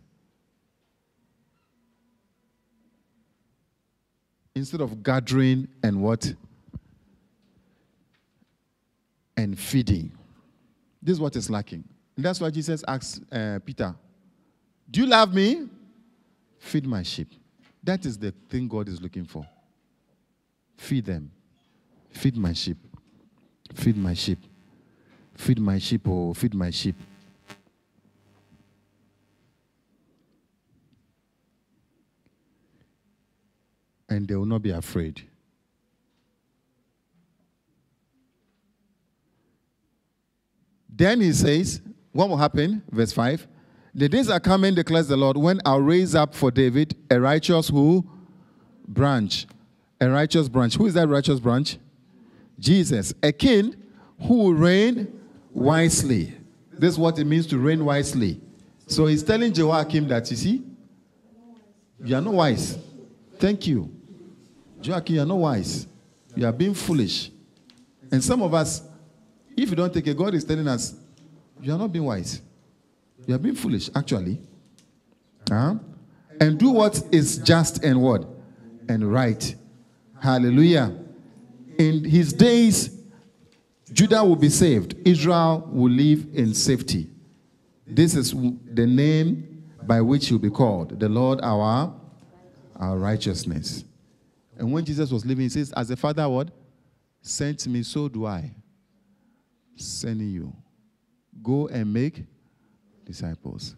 Instead 4.55 4.81
of 4.81 5.03
gathering 5.03 5.67
and 5.83 6.01
what? 6.01 6.33
And 9.35 9.57
feeding. 9.57 10.11
This 11.01 11.13
is 11.13 11.19
what 11.19 11.35
is 11.35 11.49
lacking. 11.49 11.83
And 12.15 12.25
that's 12.25 12.39
why 12.39 12.49
Jesus 12.49 12.83
asks 12.87 13.19
uh, 13.31 13.59
Peter, 13.65 13.93
Do 14.89 15.01
you 15.01 15.07
love 15.07 15.33
me? 15.33 15.67
Feed 16.59 16.85
my 16.85 17.03
sheep. 17.03 17.29
That 17.83 18.05
is 18.05 18.17
the 18.17 18.31
thing 18.49 18.67
God 18.67 18.87
is 18.87 19.01
looking 19.01 19.25
for. 19.25 19.45
Feed 20.77 21.05
them. 21.05 21.31
Feed 22.11 22.37
my 22.37 22.53
sheep. 22.53 22.77
Feed 23.73 23.97
my 23.97 24.13
sheep. 24.13 24.39
Feed 25.35 25.59
my 25.59 25.79
sheep, 25.79 26.07
oh, 26.07 26.33
feed 26.33 26.53
my 26.53 26.69
sheep. 26.69 26.95
And 34.13 34.27
they 34.27 34.35
will 34.35 34.45
not 34.45 34.61
be 34.61 34.71
afraid. 34.71 35.21
Then 40.95 41.21
he 41.21 41.33
says, 41.33 41.81
What 42.11 42.29
will 42.29 42.37
happen? 42.37 42.83
Verse 42.91 43.11
5 43.11 43.47
The 43.95 44.07
days 44.07 44.29
are 44.29 44.39
coming, 44.39 44.75
declares 44.75 45.07
the 45.07 45.17
Lord, 45.17 45.37
when 45.37 45.59
I'll 45.65 45.81
raise 45.81 46.15
up 46.15 46.35
for 46.35 46.51
David 46.51 46.95
a 47.09 47.19
righteous 47.19 47.69
who? 47.69 48.07
Branch. 48.87 49.45
A 49.99 50.09
righteous 50.09 50.47
branch. 50.49 50.75
Who 50.75 50.85
is 50.85 50.93
that 50.93 51.07
righteous 51.07 51.39
branch? 51.39 51.77
Jesus. 52.59 53.13
A 53.23 53.31
king 53.31 53.75
who 54.21 54.35
will 54.35 54.53
reign 54.53 55.19
wisely. 55.51 56.33
This 56.71 56.93
is 56.93 56.99
what 56.99 57.17
it 57.17 57.25
means 57.25 57.47
to 57.47 57.57
reign 57.57 57.83
wisely. 57.83 58.39
So 58.87 59.05
he's 59.05 59.23
telling 59.23 59.53
Joachim 59.53 60.07
that, 60.09 60.29
you 60.29 60.37
see, 60.37 60.63
you 62.03 62.15
are 62.15 62.21
not 62.21 62.33
wise. 62.33 62.77
Thank 63.37 63.65
you. 63.67 64.02
Joachim, 64.85 65.15
you're 65.15 65.25
not 65.25 65.37
wise. 65.37 65.87
You 66.35 66.45
are 66.45 66.51
being 66.51 66.73
foolish. 66.73 67.31
And 68.11 68.23
some 68.23 68.41
of 68.41 68.53
us, 68.53 68.81
if 69.55 69.69
you 69.69 69.75
don't 69.75 69.93
take 69.93 70.07
it, 70.07 70.17
God 70.17 70.33
is 70.33 70.43
telling 70.43 70.67
us, 70.67 70.95
you 71.61 71.73
are 71.73 71.77
not 71.77 71.91
being 71.91 72.05
wise. 72.05 72.41
You 73.25 73.35
are 73.35 73.39
being 73.39 73.55
foolish, 73.55 73.89
actually. 73.95 74.39
Huh? 75.47 75.75
And 76.39 76.57
do 76.57 76.71
what 76.71 77.01
is 77.11 77.37
just 77.37 77.83
and 77.83 78.01
what? 78.01 78.25
And 78.89 79.11
right. 79.11 79.55
Hallelujah. 80.19 80.95
In 81.77 82.03
his 82.03 82.33
days, 82.33 82.99
Judah 83.91 84.23
will 84.23 84.35
be 84.35 84.49
saved. 84.49 84.95
Israel 85.05 85.67
will 85.71 85.91
live 85.91 86.27
in 86.33 86.53
safety. 86.53 87.09
This 87.85 88.15
is 88.15 88.31
the 88.31 88.87
name 88.87 89.63
by 89.83 90.01
which 90.01 90.27
he 90.27 90.33
will 90.33 90.41
be 90.41 90.49
called. 90.49 90.99
The 90.99 91.09
Lord 91.09 91.39
our, 91.41 91.93
our 92.77 92.97
righteousness. 92.97 93.83
And 94.57 94.71
when 94.71 94.85
Jesus 94.85 95.11
was 95.11 95.25
leaving, 95.25 95.43
he 95.43 95.49
says, 95.49 95.71
As 95.73 95.87
the 95.87 95.95
Father 95.95 96.27
what? 96.29 96.49
Sent 97.21 97.65
me, 97.67 97.83
so 97.83 98.07
do 98.07 98.25
I. 98.25 98.51
Sending 99.75 100.29
you. 100.29 100.53
Go 101.41 101.67
and 101.67 101.91
make 101.91 102.23
disciples 103.05 103.75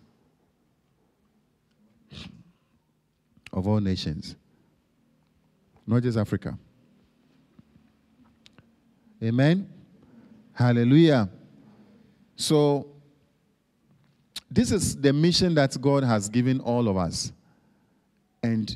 of 3.54 3.68
all 3.68 3.80
nations, 3.80 4.36
not 5.88 6.04
just 6.04 6.18
Africa. 6.18 6.58
Amen. 9.24 9.70
Hallelujah. 10.54 11.30
So, 12.36 12.88
this 14.52 14.72
is 14.72 14.96
the 14.96 15.14
mission 15.14 15.56
that 15.56 15.80
God 15.80 16.04
has 16.04 16.28
given 16.30 16.60
all 16.60 16.88
of 16.88 16.98
us. 16.98 17.32
And 18.44 18.76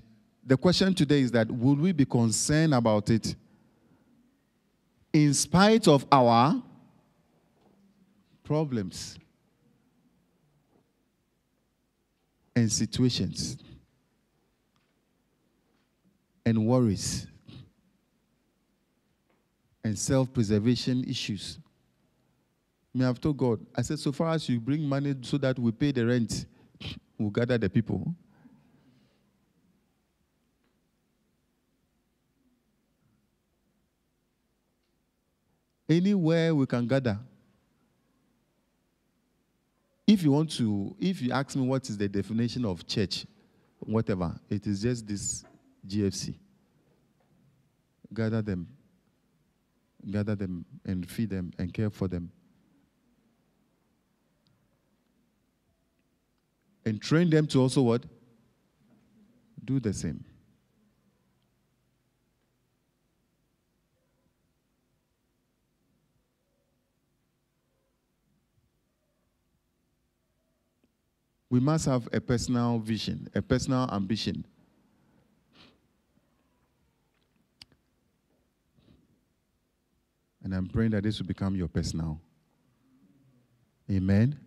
the 0.50 0.58
question 0.58 0.95
today 0.95 1.22
is 1.22 1.32
that 1.32 1.50
will 1.52 1.76
we 1.76 1.92
be 1.92 2.06
concerned 2.06 2.74
about 2.74 3.11
it 3.11 3.36
in 5.14 5.32
spite 5.32 5.88
of 5.88 6.08
our 6.11 6.60
problems 8.44 9.19
and 12.56 12.72
situations 12.72 13.60
and 16.48 16.66
worries 16.66 17.28
and 19.84 19.98
self 19.98 20.34
preservation 20.34 21.03
issues. 21.03 21.60
Me, 22.95 23.06
I've 23.06 23.22
told 23.22 23.38
God, 23.38 23.64
I 23.76 23.84
said, 23.84 24.00
so 24.00 24.11
far 24.11 24.34
as 24.34 24.50
you 24.50 24.60
bring 24.60 24.82
money 24.82 25.14
so 25.22 25.38
that 25.38 25.60
we 25.60 25.72
pay 25.72 25.92
the 25.92 26.08
rent, 26.08 26.48
we'll 27.19 27.30
gather 27.30 27.60
the 27.60 27.69
people. 27.69 28.16
Anywhere 35.90 36.53
we 36.53 36.68
can 36.68 36.88
gather. 36.88 37.18
If 40.06 40.24
you 40.24 40.32
want 40.32 40.51
to, 40.51 40.95
if 41.00 41.22
you 41.22 41.32
ask 41.32 41.56
me 41.56 41.68
what 41.68 41.90
is 41.90 41.98
the 41.98 42.08
definition 42.08 42.66
of 42.66 42.85
church, 42.85 43.26
whatever, 43.80 44.40
it 44.50 44.68
is 44.68 44.82
just 44.82 45.08
this 45.08 45.43
GFC. 45.88 46.35
Gather 48.14 48.42
them, 48.42 48.68
gather 50.09 50.35
them 50.35 50.66
and 50.85 51.09
feed 51.09 51.30
them 51.32 51.51
and 51.58 51.74
care 51.74 51.90
for 51.90 52.08
them. 52.08 52.32
And 56.85 57.01
train 57.01 57.30
them 57.30 57.45
to 57.48 57.61
also 57.61 57.82
what? 57.82 58.03
Do 59.64 59.80
the 59.80 59.93
same. 59.93 60.24
We 71.50 71.60
must 71.60 71.86
have 71.86 72.08
a 72.14 72.22
personal 72.22 72.80
vision, 72.80 73.28
a 73.34 73.42
personal 73.42 73.90
ambition. 73.92 74.45
And 80.44 80.53
I'm 80.53 80.68
praying 80.68 80.92
that 80.92 81.03
this 81.03 81.19
will 81.19 81.28
become 81.28 81.56
your 81.56 81.68
personal. 81.68 82.19
Amen. 83.92 84.40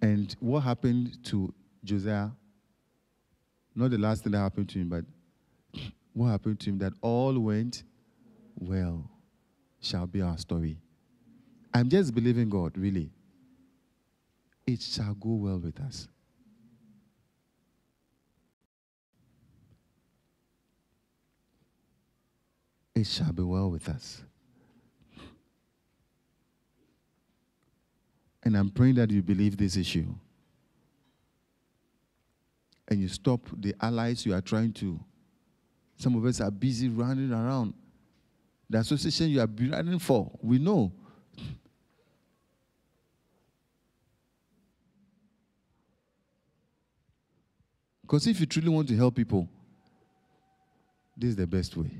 And 0.00 0.34
what 0.40 0.60
happened 0.60 1.22
to 1.24 1.52
Josiah? 1.84 2.30
Not 3.74 3.90
the 3.90 3.98
last 3.98 4.22
thing 4.24 4.32
that 4.32 4.38
happened 4.38 4.68
to 4.70 4.78
him, 4.78 4.88
but 4.88 5.04
what 6.12 6.28
happened 6.28 6.60
to 6.60 6.70
him 6.70 6.78
that 6.78 6.92
all 7.00 7.38
went 7.38 7.84
well 8.58 9.10
shall 9.80 10.06
be 10.06 10.20
our 10.20 10.36
story. 10.36 10.78
I'm 11.72 11.88
just 11.88 12.14
believing 12.14 12.50
God, 12.50 12.76
really. 12.76 13.10
It 14.66 14.80
shall 14.80 15.14
go 15.14 15.30
well 15.30 15.58
with 15.58 15.80
us. 15.80 16.08
It 22.94 23.06
shall 23.06 23.32
be 23.32 23.42
well 23.42 23.70
with 23.70 23.88
us. 23.88 24.22
And 28.44 28.56
I'm 28.56 28.70
praying 28.70 28.96
that 28.96 29.10
you 29.10 29.22
believe 29.22 29.56
this 29.56 29.76
issue. 29.76 30.06
And 32.88 33.00
you 33.00 33.08
stop 33.08 33.40
the 33.56 33.74
allies 33.80 34.26
you 34.26 34.34
are 34.34 34.40
trying 34.40 34.72
to. 34.74 34.98
Some 35.96 36.16
of 36.16 36.24
us 36.24 36.40
are 36.40 36.50
busy 36.50 36.88
running 36.88 37.32
around. 37.32 37.74
The 38.68 38.78
association 38.78 39.28
you 39.28 39.40
are 39.40 39.48
running 39.48 39.98
for, 39.98 40.30
we 40.42 40.58
know. 40.58 40.92
Because 48.12 48.26
if 48.26 48.38
you 48.40 48.44
truly 48.44 48.68
want 48.68 48.86
to 48.88 48.94
help 48.94 49.14
people, 49.14 49.48
this 51.16 51.30
is 51.30 51.36
the 51.36 51.46
best 51.46 51.74
way. 51.78 51.90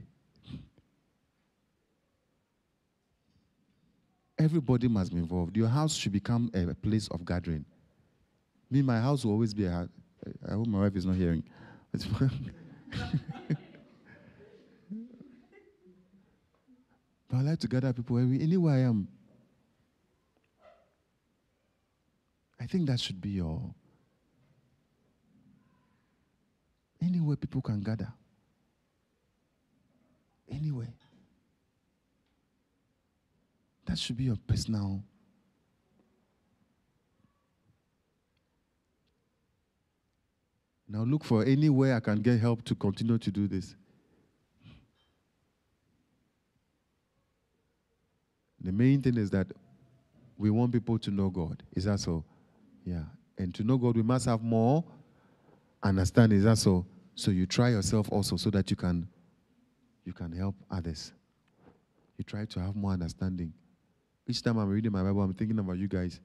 Everybody 4.39 4.89
must 4.89 5.11
be 5.11 5.17
involved. 5.17 5.57
Your 5.57 5.69
house 5.69 5.95
should 5.95 6.13
become 6.13 6.51
a 6.53 6.75
place 6.75 7.09
of 7.09 7.25
gathering. 7.25 7.65
Me, 8.71 8.83
my 8.83 9.01
house 9.01 9.25
will 9.25 9.33
always 9.33 9.55
be 9.55 9.65
a. 9.65 9.89
I 10.47 10.53
hope 10.53 10.67
my 10.67 10.81
wife 10.81 10.95
is 10.97 11.07
not 11.07 11.17
hearing. 11.17 11.45
but 11.93 12.11
I 17.33 17.41
like 17.41 17.59
to 17.61 17.69
gather 17.69 17.91
people 17.95 18.19
anywhere 18.19 18.75
I 18.75 18.81
am. 18.81 19.09
I 22.61 22.67
think 22.67 22.87
that 22.89 23.01
should 23.01 23.19
be 23.19 23.31
your. 23.31 23.75
Anywhere 27.13 27.37
people 27.37 27.61
can 27.61 27.79
gather. 27.83 28.11
Anywhere. 30.51 30.95
That 33.85 33.99
should 33.99 34.17
be 34.17 34.25
your 34.25 34.39
personal. 34.47 35.03
Now 40.89 41.03
look 41.03 41.23
for 41.23 41.45
any 41.45 41.69
way 41.69 41.93
I 41.93 42.01
can 42.01 42.23
get 42.23 42.41
help 42.41 42.65
to 42.65 42.75
continue 42.75 43.19
to 43.19 43.31
do 43.31 43.47
this. 43.47 43.75
The 48.59 48.73
main 48.73 49.03
thing 49.03 49.19
is 49.19 49.29
that 49.31 49.49
we 50.39 50.49
want 50.49 50.73
people 50.73 50.99
to 50.99 51.11
know 51.11 51.29
God. 51.29 51.63
Is 51.75 51.85
that 51.85 52.01
so? 52.01 52.25
Yeah. 52.87 53.05
And 53.37 53.55
to 53.55 53.65
know 53.65 53.77
God, 53.77 53.97
we 53.97 54.03
must 54.03 54.25
have 54.25 54.43
more 54.43 54.83
understanding. 55.83 56.39
Is 56.39 56.45
that 56.45 56.57
so? 56.57 56.87
So 57.15 57.31
you 57.31 57.47
try 57.47 57.71
yourself 57.71 58.11
also 58.11 58.37
so 58.37 58.51
that 58.51 58.71
you 58.71 58.77
can 58.77 59.09
you 60.05 60.13
can 60.13 60.33
help 60.33 60.57
others. 60.71 61.13
You 62.17 62.25
try 62.25 62.45
to 62.45 62.61
have 62.61 62.75
more 62.75 62.93
understanding. 62.93 63.53
Each 64.27 64.43
time 64.43 64.59
I'm 64.59 64.69
reading 64.69 64.93
my 64.93 65.03
Bible, 65.03 65.23
I'm 65.23 65.35
thinking 65.35 65.59
about 65.59 65.79
you 65.79 65.89
guys. 65.89 66.21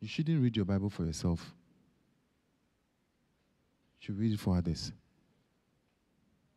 You 0.00 0.08
shouldn't 0.08 0.42
read 0.42 0.56
your 0.56 0.64
Bible 0.64 0.90
for 0.90 1.04
yourself. 1.04 1.52
You 4.00 4.06
should 4.06 4.18
read 4.18 4.32
it 4.32 4.40
for 4.40 4.56
others. 4.56 4.90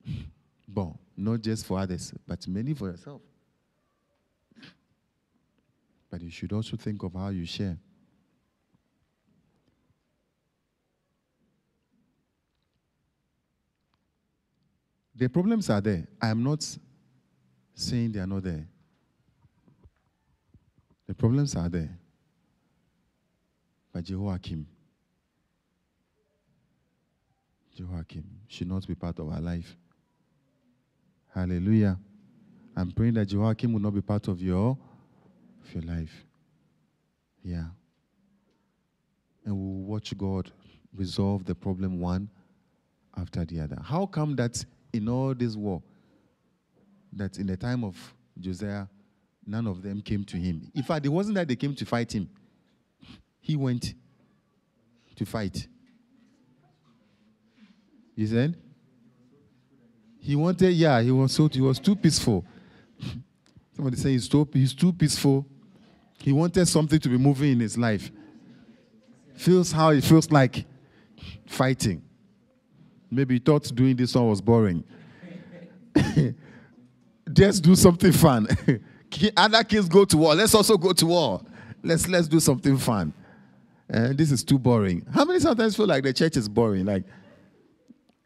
bon, 0.67 0.97
not 1.15 1.41
just 1.41 1.65
for 1.65 1.77
others, 1.77 2.11
but 2.27 2.47
mainly 2.47 2.73
for 2.73 2.89
yourself. 2.89 3.21
But 6.09 6.21
you 6.21 6.31
should 6.31 6.53
also 6.53 6.75
think 6.75 7.03
of 7.03 7.13
how 7.13 7.29
you 7.29 7.45
share. 7.45 7.77
The 15.15 15.29
problems 15.29 15.69
are 15.69 15.81
there. 15.81 16.07
I 16.21 16.29
am 16.29 16.43
not 16.43 16.65
saying 17.73 18.11
they 18.11 18.19
are 18.19 18.27
not 18.27 18.43
there. 18.43 18.67
The 21.07 21.13
problems 21.13 21.55
are 21.55 21.69
there. 21.69 21.97
But 23.93 24.03
Jehoiakim, 24.03 24.67
Jehoiakim 27.77 28.25
should 28.47 28.67
not 28.67 28.85
be 28.87 28.95
part 28.95 29.19
of 29.19 29.29
our 29.29 29.39
life. 29.39 29.77
Hallelujah. 31.33 31.97
I'm 32.75 32.91
praying 32.91 33.13
that 33.13 33.27
Jehoiakim 33.27 33.71
will 33.71 33.81
not 33.81 33.93
be 33.93 34.01
part 34.01 34.27
of 34.27 34.41
your, 34.41 34.77
of 35.63 35.73
your 35.73 35.83
life. 35.83 36.25
Yeah. 37.41 37.65
And 39.45 39.55
we'll 39.55 39.85
watch 39.85 40.17
God 40.17 40.51
resolve 40.93 41.45
the 41.45 41.55
problem 41.55 41.99
one 41.99 42.29
after 43.15 43.45
the 43.45 43.61
other. 43.61 43.77
How 43.81 44.05
come 44.05 44.35
that 44.37 44.65
in 44.95 45.09
all 45.09 45.33
this 45.33 45.55
war, 45.55 45.81
that 47.13 47.37
in 47.37 47.47
the 47.47 47.57
time 47.57 47.83
of 47.83 47.95
Josiah, 48.39 48.87
none 49.45 49.67
of 49.67 49.81
them 49.81 50.01
came 50.01 50.23
to 50.25 50.37
him. 50.37 50.71
In 50.73 50.83
fact, 50.83 51.05
it 51.05 51.09
wasn't 51.09 51.35
that 51.35 51.47
they 51.47 51.55
came 51.55 51.75
to 51.75 51.85
fight 51.85 52.13
him, 52.13 52.29
he 53.39 53.55
went 53.55 53.93
to 55.15 55.25
fight. 55.25 55.67
You 58.15 58.27
said? 58.27 58.57
He 60.19 60.35
wanted, 60.35 60.71
yeah, 60.71 61.01
he 61.01 61.11
was 61.11 61.33
so 61.33 61.47
he 61.47 61.61
was 61.61 61.79
too 61.79 61.95
peaceful. 61.95 62.45
Somebody 63.75 63.97
say 63.97 64.11
he's 64.11 64.27
too, 64.27 64.47
he's 64.53 64.73
too 64.73 64.93
peaceful. 64.93 65.45
He 66.19 66.31
wanted 66.31 66.65
something 66.65 66.99
to 66.99 67.09
be 67.09 67.17
moving 67.17 67.51
in 67.51 67.59
his 67.59 67.77
life. 67.77 68.09
Feels 69.35 69.71
how 69.71 69.89
it 69.89 70.03
feels 70.03 70.31
like 70.31 70.65
fighting. 71.45 72.01
Maybe 73.15 73.35
he 73.35 73.39
thought 73.39 73.63
doing 73.73 73.95
this 73.95 74.13
one 74.13 74.29
was 74.29 74.41
boring. 74.41 74.83
Just 77.33 77.63
do 77.63 77.75
something 77.75 78.11
fun. 78.11 78.47
Other 79.37 79.63
kids 79.63 79.87
go 79.87 80.05
to 80.05 80.17
war. 80.17 80.35
Let's 80.35 80.53
also 80.53 80.77
go 80.77 80.93
to 80.93 81.05
war. 81.05 81.41
Let's 81.81 82.07
let's 82.07 82.27
do 82.27 82.39
something 82.39 82.77
fun. 82.77 83.13
Uh, 83.91 84.09
this 84.13 84.31
is 84.31 84.43
too 84.43 84.57
boring. 84.57 85.05
How 85.13 85.25
many 85.25 85.39
sometimes 85.39 85.75
feel 85.75 85.85
like 85.85 86.03
the 86.03 86.11
church 86.11 86.37
is 86.37 86.49
boring? 86.49 86.85
Like, 86.85 87.03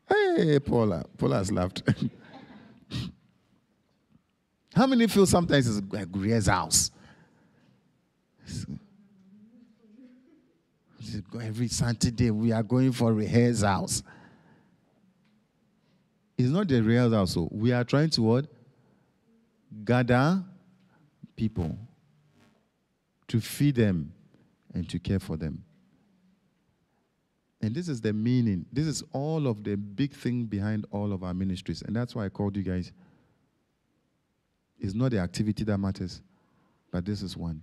hey, 0.07 0.59
Paula. 0.59 1.05
Paula 1.17 1.37
has 1.37 1.51
laughed. 1.51 1.83
How 4.75 4.87
many 4.87 5.07
feel 5.07 5.25
sometimes 5.25 5.67
it's 5.67 5.93
like 5.93 6.07
Guria's 6.07 6.47
house? 6.47 6.91
Every 11.41 11.67
Saturday 11.67 12.31
we 12.31 12.51
are 12.51 12.63
going 12.63 12.91
for 12.91 13.13
rehearsals. 13.13 14.03
It's 16.39 16.47
not 16.51 16.69
the 16.69 16.81
rehearsal, 16.81 17.27
so 17.27 17.49
we 17.51 17.73
are 17.73 17.83
trying 17.83 18.09
to 18.11 18.21
what? 18.21 18.47
Gather 19.83 20.41
people 21.35 21.77
to 23.27 23.41
feed 23.41 23.75
them 23.75 24.13
and 24.73 24.89
to 24.89 24.99
care 24.99 25.19
for 25.19 25.35
them. 25.35 25.65
And 27.61 27.75
this 27.75 27.89
is 27.89 27.99
the 27.99 28.13
meaning. 28.13 28.65
This 28.71 28.87
is 28.87 29.03
all 29.11 29.47
of 29.47 29.65
the 29.65 29.75
big 29.75 30.13
thing 30.13 30.45
behind 30.45 30.85
all 30.91 31.11
of 31.11 31.23
our 31.23 31.33
ministries. 31.33 31.81
And 31.81 31.93
that's 31.93 32.15
why 32.15 32.23
I 32.23 32.29
called 32.29 32.55
you 32.55 32.63
guys. 32.63 32.93
It's 34.79 34.93
not 34.93 35.11
the 35.11 35.19
activity 35.19 35.65
that 35.65 35.77
matters, 35.77 36.21
but 36.89 37.03
this 37.03 37.21
is 37.21 37.35
one. 37.35 37.61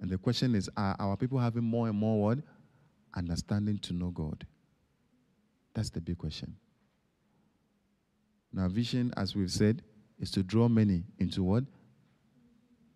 And 0.00 0.10
the 0.10 0.18
question 0.18 0.56
is 0.56 0.68
are 0.76 0.96
our 0.98 1.16
people 1.16 1.38
having 1.38 1.62
more 1.62 1.86
and 1.86 1.96
more 1.96 2.20
what? 2.20 2.38
Understanding 3.14 3.78
to 3.82 3.92
know 3.92 4.10
God? 4.10 4.44
That's 5.74 5.90
the 5.90 6.00
big 6.00 6.18
question. 6.18 6.56
Now, 8.52 8.68
vision, 8.68 9.12
as 9.16 9.34
we've 9.34 9.50
said, 9.50 9.82
is 10.18 10.30
to 10.32 10.42
draw 10.42 10.68
many 10.68 11.04
into 11.18 11.42
what? 11.42 11.64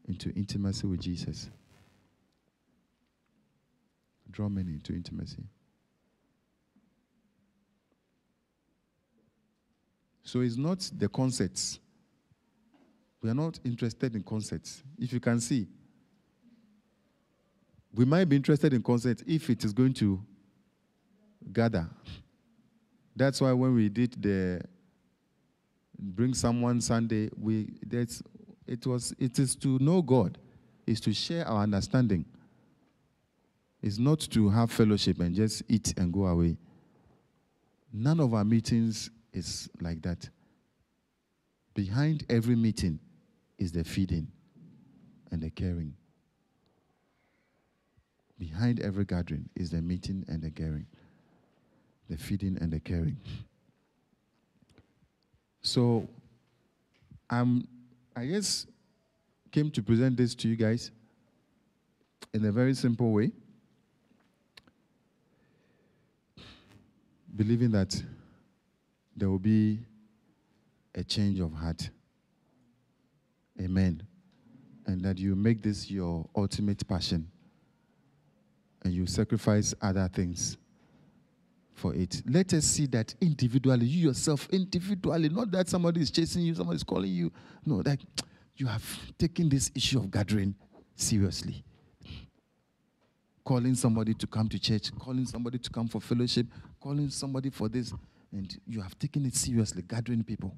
Into 0.06 0.30
intimacy 0.30 0.86
with 0.86 1.00
Jesus. 1.00 1.48
Draw 4.30 4.48
many 4.48 4.74
into 4.74 4.92
intimacy. 4.92 5.44
So 10.22 10.40
it's 10.40 10.56
not 10.56 10.90
the 10.96 11.08
concepts. 11.08 11.78
We 13.22 13.30
are 13.30 13.34
not 13.34 13.58
interested 13.64 14.14
in 14.14 14.22
concepts. 14.22 14.82
If 14.98 15.12
you 15.12 15.20
can 15.20 15.40
see, 15.40 15.66
we 17.94 18.04
might 18.04 18.26
be 18.26 18.36
interested 18.36 18.74
in 18.74 18.82
concepts 18.82 19.22
if 19.26 19.48
it 19.48 19.64
is 19.64 19.72
going 19.72 19.94
to 19.94 20.22
gather. 21.52 21.88
That's 23.14 23.40
why 23.40 23.52
when 23.52 23.74
we 23.74 23.88
did 23.88 24.20
the 24.20 24.60
bring 25.98 26.34
someone 26.34 26.80
Sunday, 26.80 27.30
we 27.38 27.74
that's 27.86 28.22
it 28.66 28.86
was 28.86 29.14
it 29.18 29.38
is 29.38 29.54
to 29.56 29.78
know 29.78 30.02
God, 30.02 30.38
is 30.86 31.00
to 31.00 31.12
share 31.12 31.46
our 31.46 31.62
understanding. 31.62 32.24
It's 33.82 33.98
not 33.98 34.20
to 34.20 34.48
have 34.48 34.70
fellowship 34.70 35.20
and 35.20 35.34
just 35.34 35.62
eat 35.68 35.94
and 35.96 36.12
go 36.12 36.26
away. 36.26 36.56
None 37.92 38.20
of 38.20 38.34
our 38.34 38.44
meetings 38.44 39.10
is 39.32 39.68
like 39.80 40.02
that. 40.02 40.28
Behind 41.74 42.24
every 42.28 42.56
meeting 42.56 42.98
is 43.58 43.70
the 43.72 43.84
feeding 43.84 44.28
and 45.30 45.42
the 45.42 45.50
caring. 45.50 45.94
Behind 48.38 48.80
every 48.80 49.04
gathering 49.04 49.48
is 49.54 49.70
the 49.70 49.80
meeting 49.80 50.24
and 50.28 50.42
the 50.42 50.50
caring, 50.50 50.86
the 52.10 52.16
feeding 52.16 52.58
and 52.60 52.72
the 52.72 52.80
caring. 52.80 53.18
So, 55.66 56.08
I'm, 57.28 57.66
I 58.14 58.24
just 58.24 58.68
came 59.50 59.68
to 59.72 59.82
present 59.82 60.16
this 60.16 60.32
to 60.36 60.48
you 60.48 60.54
guys 60.54 60.92
in 62.32 62.44
a 62.44 62.52
very 62.52 62.72
simple 62.72 63.10
way, 63.10 63.32
believing 67.34 67.72
that 67.72 68.00
there 69.16 69.28
will 69.28 69.40
be 69.40 69.80
a 70.94 71.02
change 71.02 71.40
of 71.40 71.52
heart. 71.52 71.90
Amen. 73.60 74.04
And 74.86 75.02
that 75.02 75.18
you 75.18 75.34
make 75.34 75.64
this 75.64 75.90
your 75.90 76.28
ultimate 76.36 76.86
passion 76.86 77.28
and 78.84 78.94
you 78.94 79.04
sacrifice 79.04 79.74
other 79.82 80.08
things 80.14 80.58
for 81.76 81.94
it. 81.94 82.22
Let 82.26 82.52
us 82.54 82.64
see 82.64 82.86
that 82.86 83.14
individually, 83.20 83.86
you 83.86 84.08
yourself, 84.08 84.48
individually, 84.50 85.28
not 85.28 85.50
that 85.52 85.68
somebody 85.68 86.00
is 86.00 86.10
chasing 86.10 86.42
you, 86.42 86.54
somebody 86.54 86.76
is 86.76 86.82
calling 86.82 87.10
you. 87.12 87.30
No, 87.64 87.82
that 87.82 88.00
you 88.56 88.66
have 88.66 88.84
taken 89.18 89.48
this 89.48 89.70
issue 89.74 89.98
of 89.98 90.10
gathering 90.10 90.54
seriously. 90.94 91.62
Calling 93.44 93.74
somebody 93.74 94.14
to 94.14 94.26
come 94.26 94.48
to 94.48 94.58
church, 94.58 94.90
calling 94.98 95.26
somebody 95.26 95.58
to 95.58 95.70
come 95.70 95.86
for 95.86 96.00
fellowship, 96.00 96.46
calling 96.80 97.10
somebody 97.10 97.50
for 97.50 97.68
this, 97.68 97.92
and 98.32 98.58
you 98.66 98.80
have 98.80 98.98
taken 98.98 99.24
it 99.26 99.34
seriously, 99.36 99.82
gathering 99.82 100.24
people. 100.24 100.56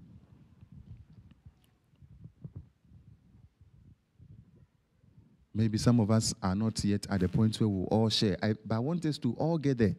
Maybe 5.52 5.76
some 5.76 5.98
of 5.98 6.12
us 6.12 6.32
are 6.40 6.55
not 6.55 6.82
yet 6.84 7.06
at 7.10 7.18
the 7.18 7.28
point 7.28 7.58
where 7.60 7.68
we 7.68 7.84
all 7.86 8.08
share. 8.08 8.36
I, 8.40 8.55
but 8.64 8.76
I 8.76 8.78
want 8.78 9.05
us 9.05 9.18
to 9.18 9.34
all 9.34 9.58
get 9.58 9.78
there 9.78 9.97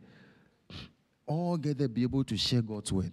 all 1.30 1.58
get 1.58 1.78
there, 1.78 1.88
be 1.88 2.04
able 2.04 2.24
to 2.24 2.36
share 2.36 2.62
God's 2.62 2.92
word. 2.92 3.12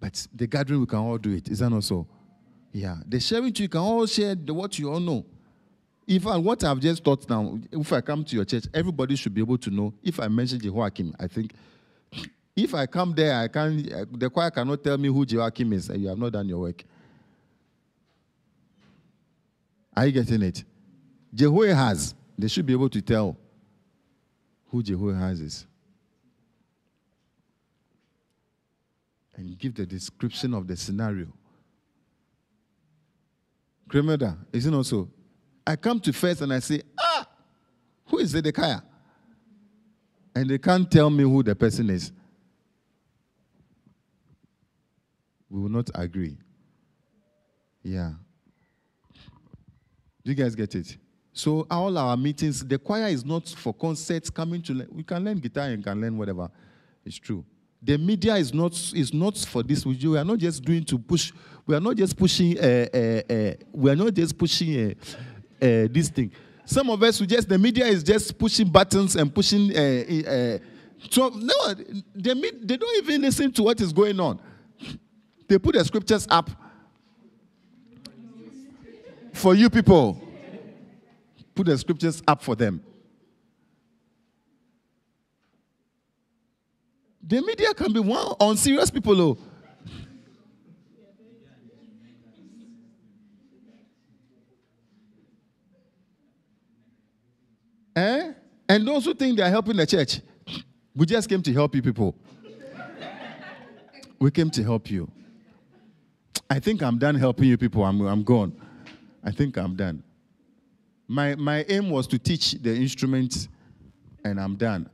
But 0.00 0.26
the 0.34 0.46
gathering, 0.46 0.80
we 0.80 0.86
can 0.86 0.98
all 0.98 1.18
do 1.18 1.30
it. 1.30 1.48
Is 1.48 1.60
that 1.60 1.70
not 1.70 1.84
so? 1.84 2.06
Yeah. 2.72 2.96
The 3.06 3.20
sharing 3.20 3.52
too, 3.52 3.64
you 3.64 3.68
can 3.68 3.80
all 3.80 4.06
share 4.06 4.34
the, 4.34 4.52
what 4.52 4.78
you 4.78 4.92
all 4.92 5.00
know. 5.00 5.24
If 6.06 6.26
I, 6.26 6.36
what 6.36 6.62
I've 6.64 6.80
just 6.80 7.04
thought 7.04 7.28
now, 7.28 7.58
if 7.70 7.92
I 7.92 8.00
come 8.00 8.24
to 8.24 8.36
your 8.36 8.44
church, 8.44 8.64
everybody 8.74 9.14
should 9.16 9.34
be 9.34 9.40
able 9.40 9.58
to 9.58 9.70
know. 9.70 9.94
If 10.02 10.18
I 10.20 10.28
mention 10.28 10.60
Jehoiakim, 10.60 11.14
I 11.18 11.26
think 11.26 11.52
if 12.56 12.74
I 12.74 12.86
come 12.86 13.14
there, 13.14 13.36
I 13.36 13.48
can 13.48 13.82
the 14.12 14.30
choir 14.30 14.50
cannot 14.50 14.82
tell 14.82 14.96
me 14.98 15.08
who 15.08 15.24
Jehoiakim 15.24 15.72
is. 15.72 15.88
You 15.90 16.08
have 16.08 16.18
not 16.18 16.32
done 16.32 16.48
your 16.48 16.60
work. 16.60 16.82
Are 19.96 20.06
you 20.06 20.12
getting 20.12 20.42
it? 20.42 20.64
Jehoahaz, 21.34 22.14
they 22.38 22.48
should 22.48 22.64
be 22.64 22.72
able 22.72 22.88
to 22.88 23.02
tell 23.02 23.36
who 24.70 24.82
Jehoahaz 24.82 25.40
is. 25.40 25.67
And 29.38 29.56
give 29.56 29.74
the 29.74 29.86
description 29.86 30.52
of 30.52 30.66
the 30.66 30.76
scenario. 30.76 31.28
Remember, 33.92 34.36
is 34.52 34.66
it 34.66 34.70
not 34.70 34.84
so? 34.84 35.08
I 35.64 35.76
come 35.76 36.00
to 36.00 36.12
first 36.12 36.42
and 36.42 36.52
I 36.52 36.58
say, 36.58 36.82
ah, 36.98 37.26
who 38.06 38.18
is 38.18 38.30
Zedekiah? 38.30 38.80
And 40.34 40.50
they 40.50 40.58
can't 40.58 40.90
tell 40.90 41.08
me 41.08 41.22
who 41.22 41.42
the 41.42 41.54
person 41.54 41.88
is. 41.88 42.10
We 45.48 45.60
will 45.60 45.68
not 45.68 45.88
agree. 45.94 46.36
Yeah. 47.82 48.12
Do 50.24 50.32
you 50.32 50.34
guys 50.34 50.54
get 50.54 50.74
it? 50.74 50.98
So 51.32 51.64
all 51.70 51.96
our 51.96 52.16
meetings, 52.16 52.66
the 52.66 52.78
choir 52.78 53.06
is 53.06 53.24
not 53.24 53.48
for 53.48 53.72
concerts 53.72 54.28
coming 54.30 54.60
to. 54.62 54.86
We 54.90 55.04
can 55.04 55.24
learn 55.24 55.38
guitar 55.38 55.66
and 55.66 55.82
can 55.82 56.00
learn 56.00 56.18
whatever. 56.18 56.50
It's 57.04 57.16
true. 57.16 57.44
The 57.82 57.96
media 57.96 58.34
is 58.34 58.52
not 58.52 58.72
is 58.94 59.14
not 59.14 59.36
for 59.38 59.62
this. 59.62 59.86
We 59.86 60.18
are 60.18 60.24
not 60.24 60.38
just 60.38 60.64
doing 60.64 60.84
to 60.84 60.98
push. 60.98 61.32
We 61.66 61.74
are 61.76 61.80
not 61.80 61.96
just 61.96 62.16
pushing. 62.16 62.58
Uh, 62.58 62.86
uh, 62.92 63.32
uh, 63.32 63.54
we 63.72 63.90
are 63.90 63.96
not 63.96 64.14
just 64.14 64.36
pushing 64.36 64.96
this 65.60 66.08
thing. 66.08 66.32
Some 66.64 66.90
of 66.90 67.02
us, 67.02 67.18
just 67.20 67.48
the 67.48 67.58
media 67.58 67.86
is 67.86 68.02
just 68.02 68.36
pushing 68.36 68.68
buttons 68.68 69.16
and 69.16 69.32
pushing. 69.32 69.70
So 71.10 71.28
no, 71.28 71.74
they 72.14 72.34
they 72.34 72.76
don't 72.76 73.04
even 73.04 73.22
listen 73.22 73.52
to 73.52 73.62
what 73.62 73.80
is 73.80 73.92
going 73.92 74.18
on. 74.18 74.40
They 75.46 75.58
put 75.58 75.74
the 75.76 75.84
scriptures 75.84 76.26
up 76.28 76.50
for 79.32 79.54
you 79.54 79.70
people. 79.70 80.20
Put 81.54 81.66
the 81.66 81.78
scriptures 81.78 82.22
up 82.26 82.42
for 82.42 82.54
them. 82.54 82.82
The 87.28 87.42
media 87.42 87.74
can 87.74 87.92
be 87.92 88.00
one 88.00 88.34
on 88.40 88.56
serious 88.56 88.90
people, 88.90 89.20
oh. 89.20 89.38
Eh? 97.94 98.32
And 98.66 98.88
those 98.88 99.04
who 99.04 99.12
think 99.12 99.36
they 99.36 99.42
are 99.42 99.50
helping 99.50 99.76
the 99.76 99.86
church, 99.86 100.22
we 100.96 101.04
just 101.04 101.28
came 101.28 101.42
to 101.42 101.52
help 101.52 101.74
you 101.74 101.82
people. 101.82 102.14
we 104.18 104.30
came 104.30 104.48
to 104.48 104.62
help 104.62 104.90
you. 104.90 105.10
I 106.48 106.58
think 106.60 106.82
I'm 106.82 106.96
done 106.96 107.14
helping 107.14 107.48
you 107.48 107.58
people. 107.58 107.84
I'm, 107.84 108.00
I'm 108.06 108.22
gone. 108.22 108.58
I 109.22 109.32
think 109.32 109.58
I'm 109.58 109.76
done. 109.76 110.02
My, 111.06 111.34
my 111.34 111.66
aim 111.68 111.90
was 111.90 112.06
to 112.06 112.18
teach 112.18 112.52
the 112.52 112.74
instruments, 112.74 113.48
and 114.24 114.40
I'm 114.40 114.56
done 114.56 114.88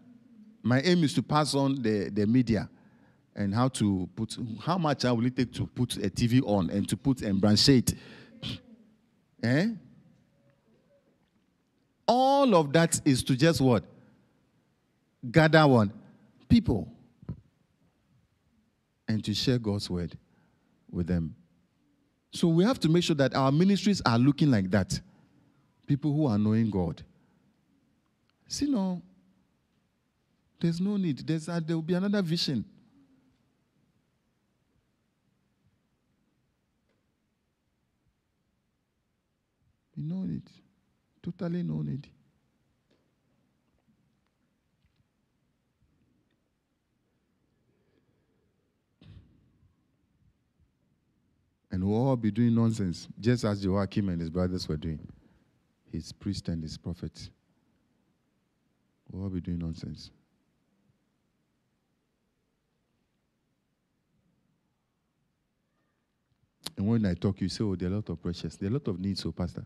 my 0.65 0.81
aim 0.81 1.05
is 1.05 1.13
to 1.15 1.23
pass 1.23 1.55
on 1.55 1.83
the, 1.83 2.09
the 2.11 2.27
media 2.27 2.69
and 3.37 3.55
how 3.55 3.69
to 3.69 4.09
put 4.17 4.37
how 4.63 4.79
much 4.79 5.05
I 5.05 5.13
will 5.13 5.27
it 5.27 5.37
take 5.37 5.53
to 5.55 5.67
put 5.67 5.97
a 5.97 6.09
TV 6.09 6.43
on 6.43 6.71
and 6.71 6.89
to 6.89 6.97
put 6.97 7.21
and 7.21 7.39
branch 7.39 7.69
it. 7.69 7.95
eh? 9.43 9.69
All 12.09 12.55
of 12.55 12.73
that 12.73 12.99
is 13.05 13.23
to 13.25 13.37
just 13.37 13.61
what? 13.61 13.85
Gather 15.31 15.67
one 15.67 15.93
people 16.49 16.89
and 19.07 19.23
to 19.25 19.35
share 19.35 19.59
God's 19.59 19.91
word 19.91 20.17
with 20.91 21.07
them. 21.07 21.35
So 22.33 22.49
we 22.49 22.65
have 22.65 22.81
to 22.81 22.89
make 22.89 23.05
sure 23.05 23.17
that 23.17 23.35
our 23.35 23.53
ministries 23.53 24.01
are 24.07 24.19
looking 24.19 24.51
like 24.51 24.71
that. 24.71 24.99
People 25.87 26.13
who 26.15 26.27
are 26.27 26.39
knowing 26.39 26.71
God. 26.71 27.03
See, 28.49 28.67
no, 28.67 29.03
there's 30.65 30.81
no 30.81 30.97
need. 30.97 31.19
There's 31.19 31.47
a, 31.47 31.61
there 31.61 31.77
will 31.77 31.83
be 31.83 31.93
another 31.93 32.23
vision. 32.23 32.65
We 39.95 40.05
know 40.05 40.25
it. 40.25 40.49
Totally 41.23 41.63
no 41.63 41.83
need. 41.83 42.09
And 51.71 51.85
we'll 51.85 52.09
all 52.09 52.17
be 52.17 52.31
doing 52.31 52.55
nonsense, 52.55 53.07
just 53.21 53.45
as 53.45 53.63
Joachim 53.63 54.09
and 54.09 54.19
his 54.19 54.31
brothers 54.31 54.67
were 54.67 54.79
doing. 54.79 55.07
His 55.93 56.11
priest 56.11 56.49
and 56.49 56.63
his 56.63 56.79
prophet. 56.79 57.29
We'll 59.11 59.25
all 59.25 59.29
be 59.29 59.43
doing 59.43 59.59
nonsense. 59.59 60.11
And 66.77 66.87
when 66.87 67.07
I 67.07 67.15
talk, 67.15 67.41
you 67.41 67.49
say, 67.49 67.63
oh, 67.65 67.77
there 67.77 67.89
are 67.89 67.93
a 67.93 67.97
lot 67.97 68.09
of 68.09 68.21
pressures. 68.23 68.57
There 68.57 68.69
are 68.69 68.71
a 68.71 68.75
lot 68.75 68.89
of 68.89 68.99
needs, 68.99 69.23
so, 69.23 69.31
Pastor. 69.31 69.65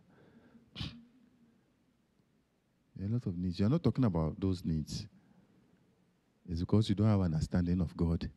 there 2.97 3.07
are 3.07 3.11
a 3.11 3.13
lot 3.13 3.27
of 3.27 3.37
needs. 3.37 3.59
You're 3.59 3.71
not 3.71 3.83
talking 3.83 4.05
about 4.05 4.39
those 4.39 4.65
needs. 4.65 5.07
It's 6.49 6.61
because 6.61 6.89
you 6.89 6.95
don't 6.95 7.07
have 7.07 7.21
understanding 7.21 7.81
of 7.81 7.97
God. 7.97 8.31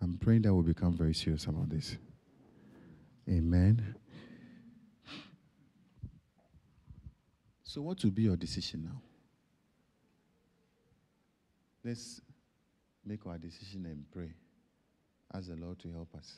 I'm 0.00 0.18
praying 0.18 0.42
that 0.42 0.52
we'll 0.52 0.64
become 0.64 0.96
very 0.96 1.14
serious 1.14 1.44
about 1.46 1.70
this. 1.70 1.96
Amen. 3.28 3.94
So, 7.72 7.80
what 7.80 8.04
will 8.04 8.10
be 8.10 8.24
your 8.24 8.36
decision 8.36 8.82
now? 8.84 9.00
Let's 11.82 12.20
make 13.02 13.26
our 13.26 13.38
decision 13.38 13.86
and 13.86 14.04
pray. 14.12 14.34
Ask 15.32 15.48
the 15.48 15.56
Lord 15.56 15.78
to 15.78 15.90
help 15.90 16.14
us. 16.14 16.34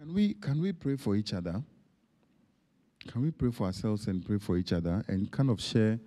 Can 0.00 0.14
we, 0.14 0.32
can 0.32 0.62
we 0.62 0.72
pray 0.72 0.96
for 0.96 1.14
each 1.14 1.34
other? 1.34 1.62
Can 3.06 3.20
we 3.20 3.30
pray 3.30 3.50
for 3.50 3.64
ourselves 3.64 4.06
and 4.06 4.24
pray 4.24 4.38
for 4.38 4.56
each 4.56 4.72
other 4.72 5.04
and 5.08 5.30
kind 5.30 5.50
of 5.50 5.60
share 5.60 6.00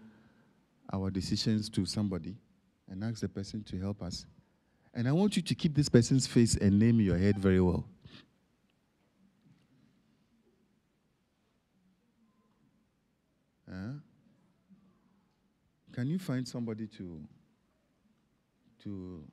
our 0.92 1.12
decisions 1.12 1.70
to 1.70 1.86
somebody 1.86 2.36
and 2.90 3.04
ask 3.04 3.22
the 3.22 3.30
person 3.30 3.64
to 3.66 3.80
help 3.80 4.02
us? 4.02 4.26
And 4.96 5.08
I 5.08 5.12
want 5.12 5.36
you 5.36 5.44
to 5.44 5.54
keep 5.54 5.76
this 5.76 5.90
person's 5.90 6.26
face 6.26 6.56
and 6.56 6.80
name 6.80 7.00
in 7.02 7.06
your 7.06 7.20
head 7.20 7.38
very 7.38 7.62
well. 7.62 7.86
Can 15.94 16.08
you 16.08 16.18
find 16.18 16.48
somebody 16.48 16.88
to 16.88 17.22
to 18.84 19.24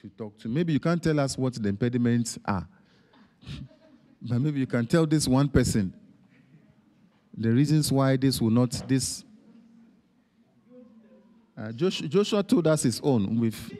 to 0.00 0.08
talk 0.16 0.38
to? 0.38 0.48
Maybe 0.48 0.72
you 0.72 0.80
can't 0.80 1.02
tell 1.02 1.20
us 1.20 1.36
what 1.36 1.62
the 1.62 1.68
impediments 1.68 2.38
are. 2.46 2.66
But 4.24 4.40
maybe 4.40 4.60
you 4.60 4.66
can 4.66 4.86
tell 4.86 5.04
this 5.04 5.26
one 5.26 5.48
person 5.48 5.92
the 7.36 7.50
reasons 7.50 7.90
why 7.90 8.16
this 8.16 8.40
will 8.40 8.50
not 8.50 8.70
this. 8.86 9.24
Uh, 11.58 11.72
Joshua, 11.72 12.08
Joshua 12.08 12.42
told 12.42 12.66
us 12.66 12.82
his 12.84 13.00
own. 13.02 13.40
With 13.40 13.72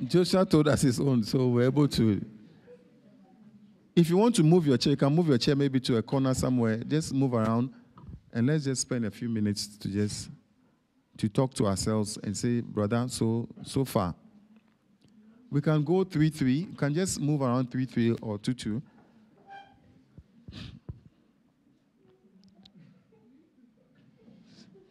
Joshua 0.04 0.44
told 0.44 0.68
us 0.68 0.82
his 0.82 1.00
own, 1.00 1.22
so 1.24 1.48
we're 1.48 1.64
able 1.64 1.88
to. 1.88 2.24
If 3.94 4.10
you 4.10 4.18
want 4.18 4.34
to 4.34 4.42
move 4.42 4.66
your 4.66 4.76
chair, 4.76 4.90
you 4.90 4.96
can 4.96 5.14
move 5.14 5.28
your 5.28 5.38
chair 5.38 5.56
maybe 5.56 5.80
to 5.80 5.96
a 5.96 6.02
corner 6.02 6.34
somewhere. 6.34 6.76
Just 6.78 7.14
move 7.14 7.32
around, 7.32 7.72
and 8.32 8.46
let's 8.46 8.64
just 8.64 8.82
spend 8.82 9.06
a 9.06 9.10
few 9.10 9.30
minutes 9.30 9.78
to 9.78 9.88
just 9.88 10.28
to 11.16 11.28
talk 11.30 11.54
to 11.54 11.66
ourselves 11.66 12.18
and 12.22 12.36
say, 12.36 12.60
brother, 12.60 13.06
so 13.08 13.48
so 13.62 13.84
far 13.84 14.14
we 15.50 15.60
can 15.60 15.84
go 15.84 16.04
3 16.04 16.30
3. 16.30 16.52
You 16.52 16.66
can 16.76 16.94
just 16.94 17.20
move 17.20 17.42
around 17.42 17.70
3 17.70 17.84
3 17.84 18.12
or 18.22 18.38
2 18.38 18.54
2. 18.54 18.82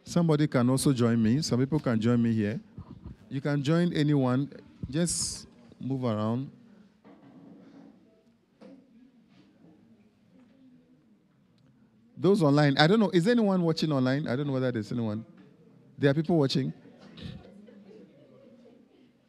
Somebody 0.04 0.46
can 0.46 0.70
also 0.70 0.92
join 0.92 1.22
me. 1.22 1.42
Some 1.42 1.58
people 1.58 1.80
can 1.80 2.00
join 2.00 2.22
me 2.22 2.32
here. 2.32 2.60
You 3.28 3.40
can 3.40 3.62
join 3.62 3.92
anyone. 3.92 4.48
Just 4.88 5.46
move 5.80 6.04
around. 6.04 6.50
Those 12.16 12.42
online, 12.42 12.78
I 12.78 12.86
don't 12.86 12.98
know. 12.98 13.10
Is 13.10 13.28
anyone 13.28 13.60
watching 13.62 13.92
online? 13.92 14.26
I 14.26 14.36
don't 14.36 14.46
know 14.46 14.54
whether 14.54 14.72
there's 14.72 14.90
anyone. 14.90 15.24
There 15.98 16.10
are 16.10 16.14
people 16.14 16.38
watching. 16.38 16.72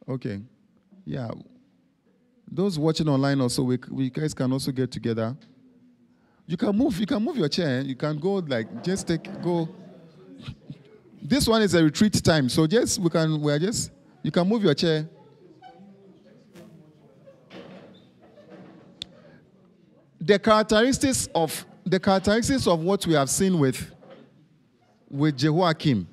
Okay. 0.08 0.40
Yeah. 1.08 1.30
Those 2.46 2.78
watching 2.78 3.08
online 3.08 3.40
also, 3.40 3.62
we, 3.62 3.78
we 3.90 4.10
guys 4.10 4.34
can 4.34 4.52
also 4.52 4.70
get 4.70 4.90
together. 4.90 5.34
You 6.46 6.58
can 6.58 6.76
move, 6.76 7.00
you 7.00 7.06
can 7.06 7.22
move 7.22 7.38
your 7.38 7.48
chair. 7.48 7.80
You 7.80 7.96
can 7.96 8.18
go 8.18 8.34
like 8.34 8.84
just 8.84 9.08
take 9.08 9.24
go. 9.42 9.70
This 11.22 11.48
one 11.48 11.62
is 11.62 11.72
a 11.72 11.82
retreat 11.82 12.22
time, 12.22 12.50
so 12.50 12.66
just 12.66 12.98
we 12.98 13.08
can 13.08 13.40
we 13.40 13.50
are 13.50 13.58
just 13.58 13.90
you 14.22 14.30
can 14.30 14.46
move 14.46 14.62
your 14.62 14.74
chair. 14.74 15.08
The 20.20 20.38
characteristics 20.38 21.26
of 21.34 21.64
the 21.86 21.98
characteristics 21.98 22.66
of 22.66 22.80
what 22.80 23.06
we 23.06 23.14
have 23.14 23.30
seen 23.30 23.58
with 23.58 23.90
with 25.10 25.38
Jehoiakim. 25.38 26.06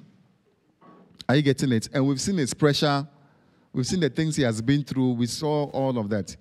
Are 1.28 1.36
you 1.36 1.42
getting 1.42 1.74
it? 1.74 1.90
And 1.94 2.08
we've 2.08 2.22
seen 2.22 2.38
his 2.38 2.54
pressure 2.54 3.06
We've 3.76 3.86
seen 3.86 4.00
the 4.00 4.10
things 4.10 4.38
he 4.38 4.44
has 4.44 4.62
been 4.62 4.86
through. 4.86 5.16
We 5.16 5.28
saw 5.28 5.66
all 5.66 5.98
of 5.98 6.08
that. 6.10 6.34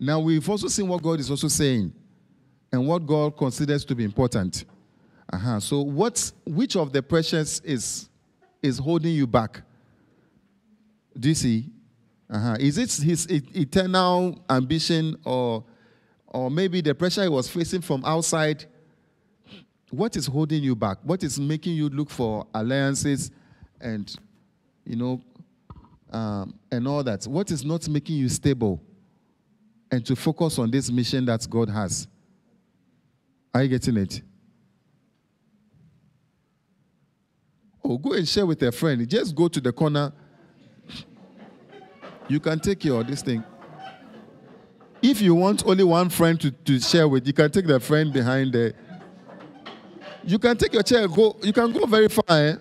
Now 0.00 0.18
we've 0.18 0.50
also 0.50 0.66
seen 0.66 0.88
what 0.88 1.00
God 1.00 1.20
is 1.20 1.30
also 1.30 1.46
saying 1.46 1.92
and 2.72 2.88
what 2.88 3.06
God 3.06 3.36
considers 3.36 3.84
to 3.84 3.94
be 3.94 4.02
important. 4.02 4.64
Uh-huh. 5.32 5.60
So 5.60 5.80
what 5.82 6.32
which 6.44 6.74
of 6.74 6.92
the 6.92 7.00
pressures 7.00 7.60
is 7.60 8.08
is 8.60 8.78
holding 8.78 9.14
you 9.14 9.28
back? 9.28 9.62
Do 11.16 11.28
you 11.28 11.36
see? 11.36 11.70
Uh-huh. 12.28 12.56
Is 12.58 12.78
it 12.78 12.92
his 12.94 13.28
eternal 13.30 14.44
ambition 14.50 15.16
or 15.24 15.62
or 16.26 16.50
maybe 16.50 16.80
the 16.80 16.96
pressure 16.96 17.22
he 17.22 17.28
was 17.28 17.48
facing 17.48 17.82
from 17.82 18.04
outside? 18.04 18.64
What 19.90 20.16
is 20.16 20.26
holding 20.26 20.64
you 20.64 20.74
back? 20.74 20.98
What 21.04 21.22
is 21.22 21.38
making 21.38 21.76
you 21.76 21.90
look 21.90 22.10
for 22.10 22.44
alliances 22.52 23.30
and 23.80 24.12
you 24.84 24.96
know 24.96 25.22
um, 26.12 26.54
and 26.70 26.86
all 26.86 27.02
that. 27.02 27.26
What 27.26 27.50
is 27.50 27.64
not 27.64 27.88
making 27.88 28.16
you 28.16 28.28
stable 28.28 28.80
and 29.90 30.04
to 30.06 30.14
focus 30.14 30.58
on 30.58 30.70
this 30.70 30.90
mission 30.90 31.24
that 31.24 31.46
God 31.48 31.68
has? 31.70 32.06
Are 33.54 33.62
you 33.62 33.68
getting 33.68 33.96
it? 33.96 34.22
Oh, 37.84 37.98
go 37.98 38.12
and 38.12 38.28
share 38.28 38.46
with 38.46 38.62
a 38.62 38.70
friend. 38.70 39.08
Just 39.08 39.34
go 39.34 39.48
to 39.48 39.60
the 39.60 39.72
corner. 39.72 40.12
You 42.28 42.38
can 42.38 42.60
take 42.60 42.84
your 42.84 43.02
this 43.02 43.22
thing. 43.22 43.42
If 45.02 45.20
you 45.20 45.34
want 45.34 45.66
only 45.66 45.82
one 45.82 46.08
friend 46.08 46.40
to, 46.40 46.50
to 46.52 46.78
share 46.78 47.08
with, 47.08 47.26
you 47.26 47.32
can 47.32 47.50
take 47.50 47.66
the 47.66 47.80
friend 47.80 48.12
behind 48.12 48.52
there. 48.52 48.72
You 50.24 50.38
can 50.38 50.56
take 50.56 50.72
your 50.72 50.84
chair, 50.84 51.08
go, 51.08 51.36
you 51.42 51.52
can 51.52 51.72
go 51.72 51.84
very 51.86 52.08
far. 52.08 52.24
Eh? 52.28 52.54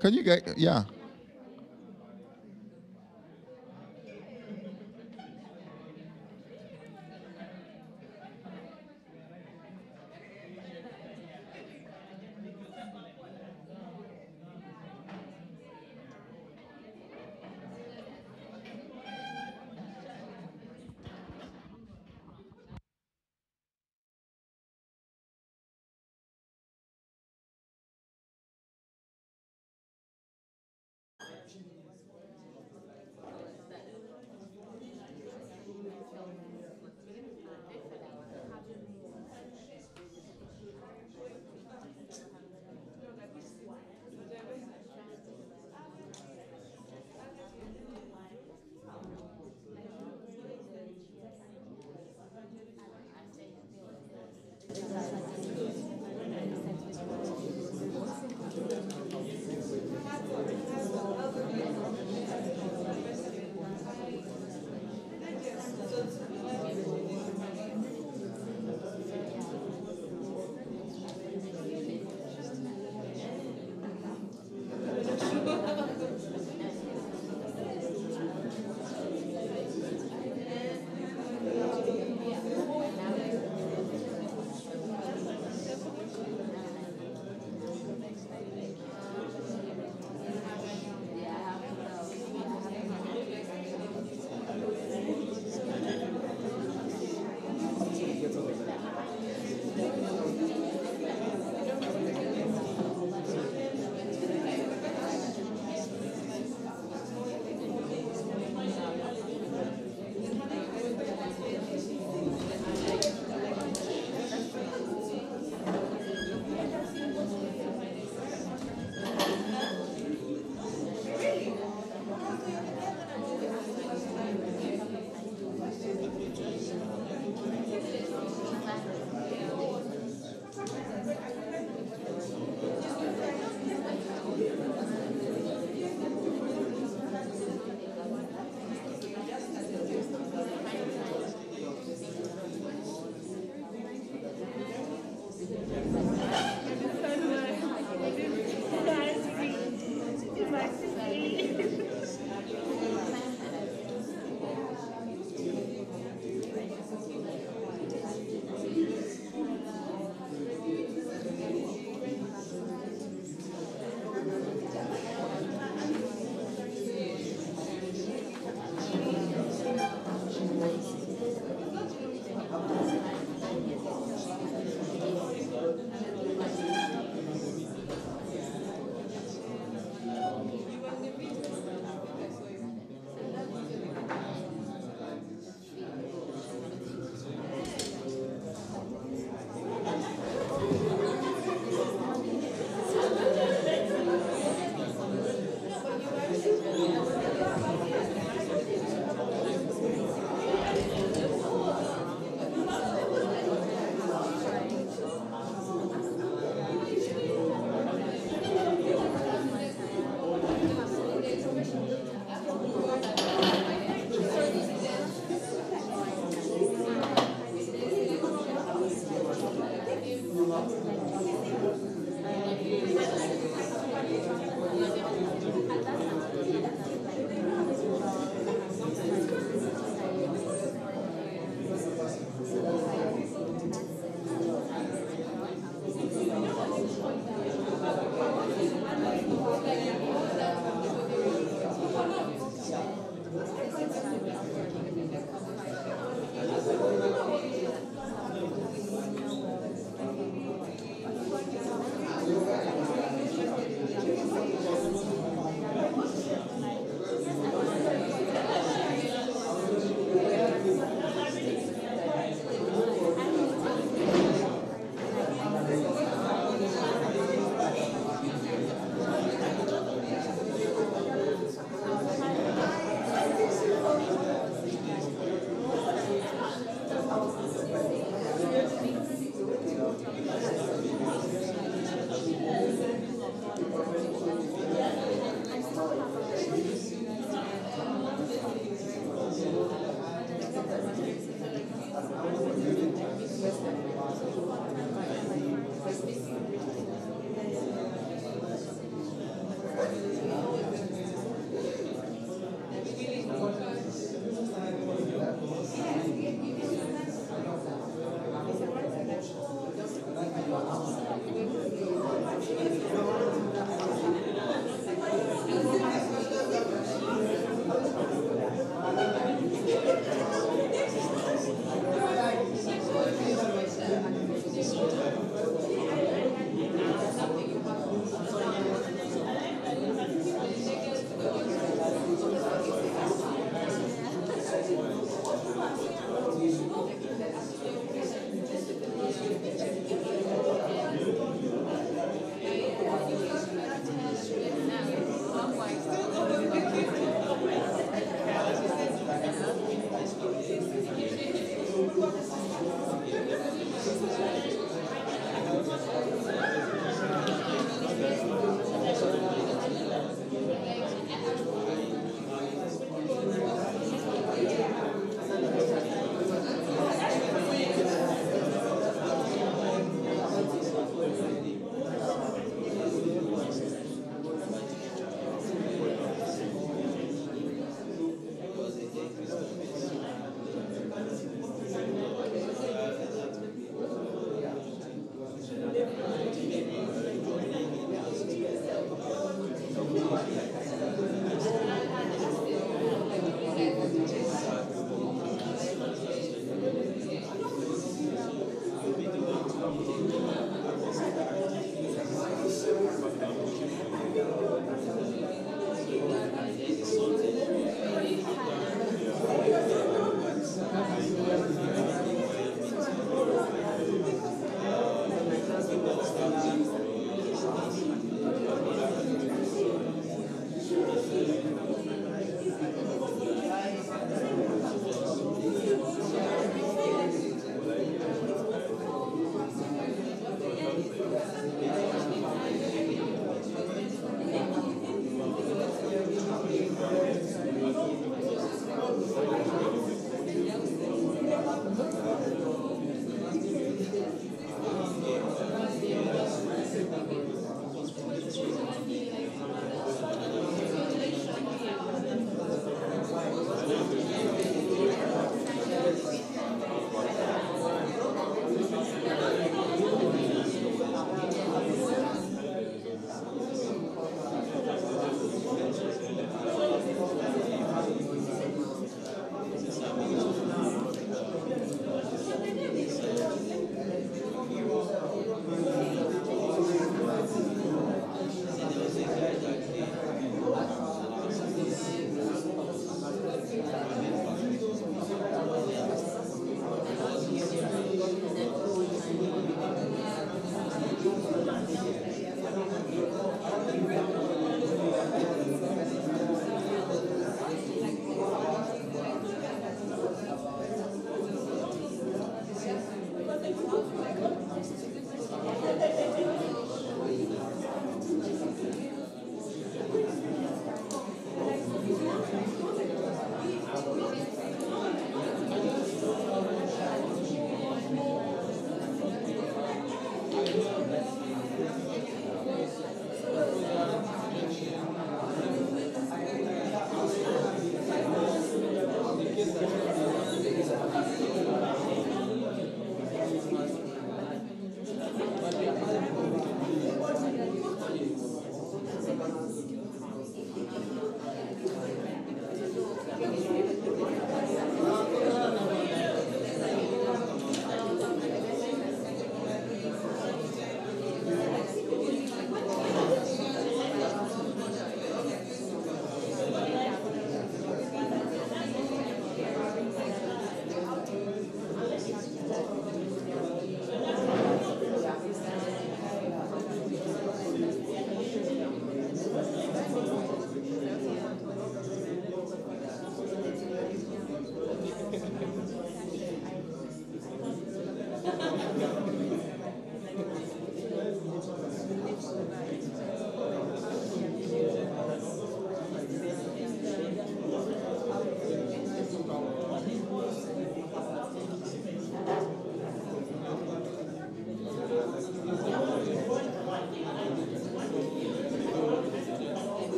Can 0.00 0.14
you 0.14 0.22
get, 0.22 0.56
yeah. 0.56 0.84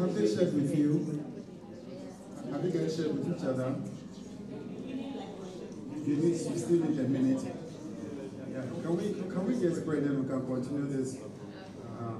Have 0.00 0.14
they, 0.14 0.34
shared 0.34 0.54
with 0.54 0.74
you? 0.78 1.22
Have 2.50 2.64
you 2.64 2.70
guys 2.70 2.96
shared 2.96 3.12
with 3.12 3.36
each 3.36 3.44
other? 3.44 3.74
You 6.06 6.16
need, 6.16 6.32
you 6.32 6.36
still 6.58 6.80
need 6.88 6.98
a 6.98 7.02
minute. 7.02 7.44
Yeah. 8.50 8.62
Can 8.80 8.96
we, 8.96 9.12
can 9.12 9.46
we 9.46 9.60
just 9.60 9.84
pray 9.84 10.00
then 10.00 10.22
we 10.22 10.28
can 10.28 10.46
continue 10.46 10.86
this 10.86 11.18
uh, 11.18 12.14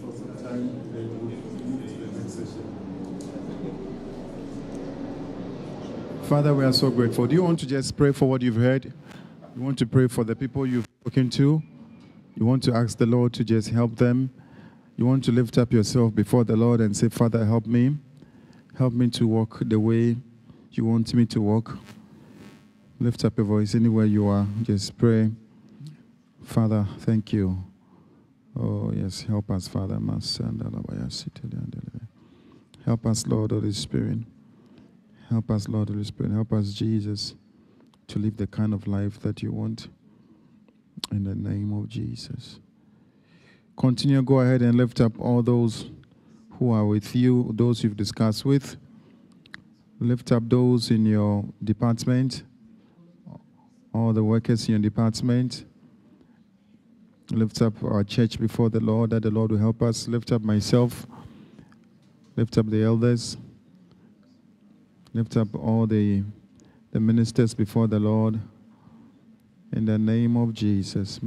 for 0.00 0.12
some 0.16 0.36
time, 0.36 0.68
then 0.92 1.08
we'll 1.18 1.36
move 1.66 1.88
to 1.88 1.94
the 1.98 2.06
next 2.20 2.34
session. 2.34 2.64
Father, 6.28 6.54
we 6.54 6.64
are 6.64 6.72
so 6.72 6.90
grateful. 6.90 7.26
Do 7.26 7.34
you 7.34 7.42
want 7.42 7.58
to 7.58 7.66
just 7.66 7.96
pray 7.96 8.12
for 8.12 8.28
what 8.28 8.40
you've 8.40 8.54
heard? 8.54 8.84
You 9.56 9.62
want 9.62 9.80
to 9.80 9.86
pray 9.86 10.06
for 10.06 10.22
the 10.22 10.36
people 10.36 10.64
you've 10.64 10.86
spoken 11.00 11.28
to? 11.30 11.60
You 12.36 12.46
want 12.46 12.62
to 12.62 12.72
ask 12.72 12.98
the 12.98 13.06
Lord 13.06 13.32
to 13.32 13.42
just 13.42 13.70
help 13.70 13.96
them? 13.96 14.30
You 15.00 15.06
want 15.06 15.24
to 15.24 15.32
lift 15.32 15.56
up 15.56 15.72
yourself 15.72 16.14
before 16.14 16.44
the 16.44 16.56
Lord 16.56 16.82
and 16.82 16.94
say, 16.94 17.08
Father, 17.08 17.46
help 17.46 17.64
me. 17.64 17.96
Help 18.76 18.92
me 18.92 19.08
to 19.08 19.26
walk 19.26 19.62
the 19.62 19.80
way 19.80 20.18
you 20.72 20.84
want 20.84 21.14
me 21.14 21.24
to 21.24 21.40
walk. 21.40 21.78
Lift 22.98 23.24
up 23.24 23.38
your 23.38 23.46
voice 23.46 23.74
anywhere 23.74 24.04
you 24.04 24.28
are. 24.28 24.46
Just 24.62 24.98
pray. 24.98 25.30
Father, 26.42 26.86
thank 26.98 27.32
you. 27.32 27.64
Oh, 28.54 28.92
yes, 28.94 29.22
help 29.22 29.50
us, 29.50 29.66
Father. 29.66 29.98
Help 32.84 33.06
us, 33.06 33.26
Lord, 33.26 33.52
Holy 33.52 33.72
Spirit. 33.72 34.18
Help 35.30 35.50
us, 35.50 35.66
Lord, 35.66 35.88
Holy 35.88 36.04
Spirit. 36.04 36.32
Help 36.32 36.52
us, 36.52 36.74
Jesus, 36.74 37.34
to 38.06 38.18
live 38.18 38.36
the 38.36 38.46
kind 38.46 38.74
of 38.74 38.86
life 38.86 39.18
that 39.20 39.42
you 39.42 39.50
want. 39.50 39.88
In 41.10 41.24
the 41.24 41.34
name 41.34 41.72
of 41.72 41.88
Jesus. 41.88 42.60
Continue, 43.76 44.22
go 44.22 44.40
ahead 44.40 44.62
and 44.62 44.76
lift 44.76 45.00
up 45.00 45.18
all 45.18 45.42
those 45.42 45.90
who 46.58 46.72
are 46.72 46.84
with 46.84 47.16
you, 47.16 47.50
those 47.54 47.82
you've 47.82 47.96
discussed 47.96 48.44
with. 48.44 48.76
Lift 49.98 50.32
up 50.32 50.48
those 50.48 50.90
in 50.90 51.06
your 51.06 51.44
department, 51.62 52.42
all 53.94 54.12
the 54.12 54.24
workers 54.24 54.68
in 54.68 54.72
your 54.72 54.80
department. 54.80 55.64
Lift 57.30 57.62
up 57.62 57.82
our 57.84 58.02
church 58.02 58.40
before 58.40 58.70
the 58.70 58.80
Lord, 58.80 59.10
that 59.10 59.22
the 59.22 59.30
Lord 59.30 59.52
will 59.52 59.58
help 59.58 59.82
us. 59.82 60.08
Lift 60.08 60.32
up 60.32 60.42
myself. 60.42 61.06
Lift 62.36 62.58
up 62.58 62.66
the 62.66 62.82
elders. 62.82 63.36
Lift 65.12 65.36
up 65.36 65.54
all 65.54 65.86
the, 65.86 66.24
the 66.92 67.00
ministers 67.00 67.54
before 67.54 67.86
the 67.86 68.00
Lord. 68.00 68.40
In 69.72 69.84
the 69.84 69.98
name 69.98 70.36
of 70.36 70.52
Jesus. 70.52 71.20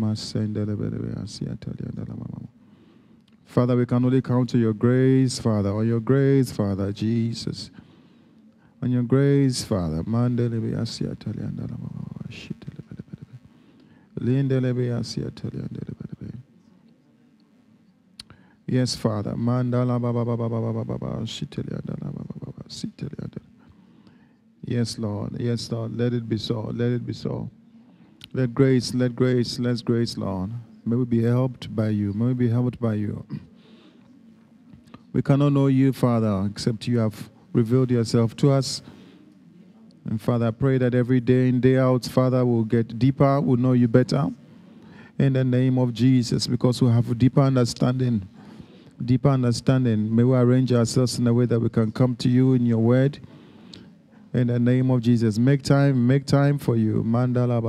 Father, 3.46 3.76
we 3.78 3.86
can 3.86 4.04
only 4.04 4.22
count 4.22 4.50
to 4.50 4.58
your 4.58 4.74
grace, 4.74 5.40
Father, 5.40 5.70
on 5.70 5.88
your 5.88 6.02
grace, 6.02 6.52
Father, 6.52 6.92
Jesus. 6.92 7.72
On 8.82 8.92
your 8.92 9.04
grace, 9.04 9.64
Father. 9.64 10.04
Yes, 18.68 18.96
Father. 18.96 19.36
Mandala 19.36 20.02
baba 20.02 20.26
baba 20.26 20.50
baba 20.50 20.84
baba 20.84 21.26
Yes, 24.66 24.98
Lord. 24.98 25.40
Yes, 25.40 25.72
Lord. 25.72 25.96
Let 25.96 26.14
it 26.14 26.28
be 26.28 26.38
so. 26.38 26.72
Let 26.74 26.92
it 26.92 27.06
be 27.06 27.14
so. 27.14 27.50
Let 28.36 28.56
grace, 28.56 28.96
let 28.96 29.16
grace, 29.16 29.60
let 29.60 29.86
grace, 29.86 30.18
Lord. 30.18 30.50
May 30.86 30.96
we 30.96 31.06
be 31.06 31.22
helped 31.22 31.76
by 31.76 31.90
you. 31.90 32.14
May 32.14 32.26
we 32.28 32.34
be 32.34 32.50
helped 32.50 32.82
by 32.82 32.96
you. 32.96 33.24
We 35.14 35.22
cannot 35.22 35.50
know 35.50 35.68
you, 35.68 35.94
Father, 35.94 36.50
except 36.50 36.88
you 36.88 36.98
have 36.98 37.30
revealed 37.54 37.92
yourself 37.92 38.36
to 38.38 38.50
us. 38.50 38.82
And 40.10 40.20
Father, 40.20 40.48
I 40.48 40.52
pray 40.52 40.80
that 40.80 40.96
every 40.96 41.20
day 41.20 41.48
in, 41.48 41.62
day 41.62 41.78
out, 41.78 42.06
Father, 42.06 42.44
we'll 42.44 42.64
get 42.64 42.98
deeper, 42.98 43.40
we'll 43.40 43.58
know 43.58 43.74
you 43.74 43.88
better. 43.88 44.32
In 45.20 45.34
the 45.34 45.44
name 45.44 45.78
of 45.78 45.94
Jesus, 45.94 46.48
because 46.48 46.82
we 46.82 46.90
have 46.90 47.12
a 47.12 47.14
deeper 47.14 47.42
understanding. 47.42 48.28
Deeper 49.06 49.30
understanding. 49.30 50.14
May 50.14 50.24
we 50.24 50.36
arrange 50.36 50.74
ourselves 50.74 51.20
in 51.20 51.28
a 51.28 51.34
way 51.34 51.46
that 51.46 51.60
we 51.60 51.70
can 51.70 51.92
come 51.92 52.16
to 52.16 52.30
you 52.30 52.54
in 52.54 52.66
your 52.66 52.80
word 52.80 53.20
in 54.34 54.48
the 54.48 54.60
name 54.60 54.90
of 54.90 55.02
Jesus. 55.02 55.38
Make 55.38 55.62
time, 55.62 56.08
make 56.08 56.26
time 56.26 56.58
for 56.58 56.76
you. 56.76 57.04
Mandala 57.04 57.62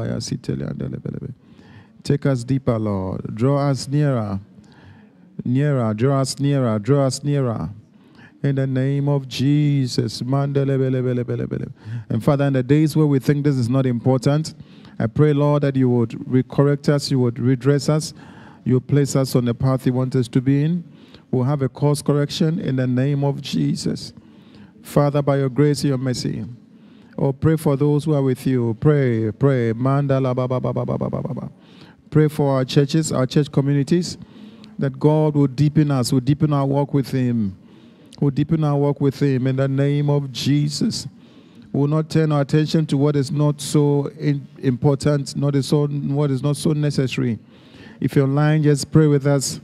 Take 2.03 2.27
us 2.27 2.45
deeper, 2.45 2.79
Lord. 2.79 3.35
Draw 3.35 3.71
us 3.71 3.89
nearer. 3.89 4.41
Nearer, 5.45 5.95
draw 5.95 6.21
us 6.21 6.39
nearer, 6.39 6.79
draw 6.79 7.07
us 7.07 7.25
nearer. 7.25 7.71
In 8.43 8.57
the 8.57 8.67
name 8.67 9.09
of 9.09 9.27
Jesus. 9.27 10.21
And 10.21 10.35
Father, 12.23 12.45
in 12.45 12.53
the 12.53 12.63
days 12.63 12.95
where 12.95 13.07
we 13.07 13.19
think 13.19 13.45
this 13.45 13.57
is 13.57 13.71
not 13.71 13.87
important, 13.87 14.55
I 14.99 15.07
pray, 15.07 15.33
Lord, 15.33 15.63
that 15.63 15.77
you 15.77 15.89
would 15.89 16.49
correct 16.49 16.89
us, 16.89 17.11
you 17.11 17.19
would 17.21 17.39
redress 17.39 17.89
us, 17.89 18.13
you 18.65 18.75
would 18.75 18.87
place 18.87 19.17
us 19.17 19.35
on 19.35 19.47
the 19.47 19.55
path 19.55 19.87
you 19.87 19.93
want 19.93 20.15
us 20.15 20.29
to 20.29 20.41
be 20.41 20.63
in. 20.63 20.85
We'll 21.31 21.45
have 21.45 21.63
a 21.63 21.69
course 21.69 22.03
correction 22.03 22.61
in 22.61 22.77
the 22.77 22.87
name 22.87 23.25
of 23.25 23.41
Jesus. 23.41 24.13
Father, 24.85 25.23
by 25.23 25.39
your 25.39 25.49
grace 25.49 25.81
and 25.81 25.89
your 25.89 25.99
mercy. 25.99 26.45
Oh, 27.17 27.33
pray 27.33 27.57
for 27.57 27.75
those 27.75 28.05
who 28.05 28.15
are 28.15 28.23
with 28.23 28.47
you. 28.47 28.77
Pray, 28.81 29.33
pray. 29.33 29.73
Mandala 29.73 30.37
ba 30.37 30.47
ba 30.47 30.61
ba 30.61 30.73
ba 30.73 30.85
ba 30.85 30.97
ba 30.97 31.09
ba. 31.09 31.51
Pray 32.11 32.29
for 32.29 32.55
our 32.55 32.65
churches, 32.65 33.11
our 33.11 33.27
church 33.27 33.51
communities, 33.51 34.19
that 34.79 34.99
God 35.01 35.35
will 35.35 35.49
deepen 35.49 35.91
us, 35.91 36.13
will 36.13 36.21
deepen 36.21 36.53
our 36.53 36.67
walk 36.67 36.93
with 36.93 37.11
Him, 37.11 37.57
will 38.21 38.31
deepen 38.31 38.63
our 38.63 38.77
walk 38.77 39.01
with 39.01 39.21
Him 39.21 39.47
in 39.47 39.57
the 39.57 39.67
name 39.67 40.11
of 40.11 40.31
Jesus. 40.31 41.09
We 41.73 41.81
will 41.81 41.89
not 41.89 42.11
turn 42.11 42.31
our 42.31 42.43
attention 42.43 42.87
to 42.87 42.97
what 42.97 43.17
is 43.17 43.33
not 43.33 43.61
so 43.61 44.11
important, 44.63 45.35
not 45.35 45.57
so, 45.65 45.87
what 45.89 46.31
is 46.31 46.43
not 46.43 46.57
so 46.57 46.73
necessary. 46.73 47.39
If 48.01 48.15
you're 48.15 48.27
online, 48.27 48.63
just 48.63 48.93
pray 48.93 49.07
with 49.07 49.27
us. 49.27 49.61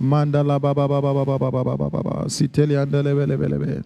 Mandala 0.00 0.60
ba 0.60 0.74
ba 0.74 0.88
ba 0.88 1.00
ba 1.00 1.12
ba 1.12 1.24
ba 1.24 1.38
ba 1.38 1.62
ba 1.62 1.76
ba 1.76 1.90
ba 1.90 2.02
ba. 2.02 2.24
Siteli 2.24 2.74
andele 2.74 3.14
bele 3.14 3.36
bele 3.36 3.58
bele. 3.58 3.82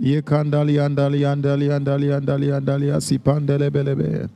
Ye 0.00 0.22
kandali 0.22 0.78
andali 0.78 1.24
andali 1.26 1.66
andali 1.74 2.12
andali 2.14 2.52
andali 2.54 2.86
asipandele 2.90 3.70
belebe. 3.70 4.28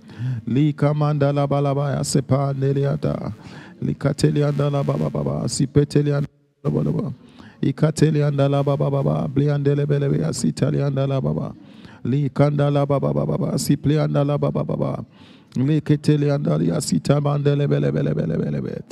Li 0.46 0.72
kamandala 0.72 1.46
balaba 1.46 1.98
asipandele 2.00 2.86
ata. 2.92 3.32
Li 3.80 3.94
kateli 3.94 4.42
andala 4.42 4.82
baba 4.84 5.08
baba 5.10 5.42
asipeteli 5.44 6.10
andala 6.10 6.82
baba. 6.84 7.12
Ikateli 7.62 8.22
andala 8.26 8.64
baba 8.64 8.90
baba 8.90 9.28
bli 9.28 9.46
andele 9.46 9.86
belebe 9.86 10.24
asitali 10.26 10.82
andala 10.82 11.22
baba. 11.22 11.54
Li 12.04 12.28
kandala 12.28 12.86
baba 12.86 13.12
baba 13.14 13.54
asipli 13.54 13.94
andala 14.02 14.38
baba 14.38 14.64
baba. 14.64 15.04
Mandele 15.54 15.84
bele 17.68 17.92
bele 17.92 17.94
bele 18.14 18.14
bele 18.14 18.38
bele 18.38 18.60
bele. 18.60 18.82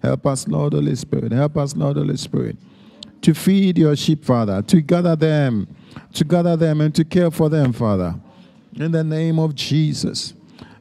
Help 0.00 0.26
us, 0.26 0.48
Lord 0.48 0.72
Holy 0.74 0.94
Spirit. 0.94 1.32
Help 1.32 1.56
us, 1.56 1.74
Lord 1.74 1.96
Holy 1.96 2.16
Spirit, 2.16 2.56
to 3.22 3.34
feed 3.34 3.78
your 3.78 3.96
sheep, 3.96 4.24
Father, 4.24 4.62
to 4.62 4.80
gather 4.80 5.16
them, 5.16 5.66
to 6.12 6.24
gather 6.24 6.56
them 6.56 6.80
and 6.80 6.94
to 6.94 7.04
care 7.04 7.30
for 7.30 7.48
them, 7.48 7.72
Father. 7.72 8.14
In 8.76 8.92
the 8.92 9.02
name 9.02 9.38
of 9.38 9.54
Jesus. 9.54 10.34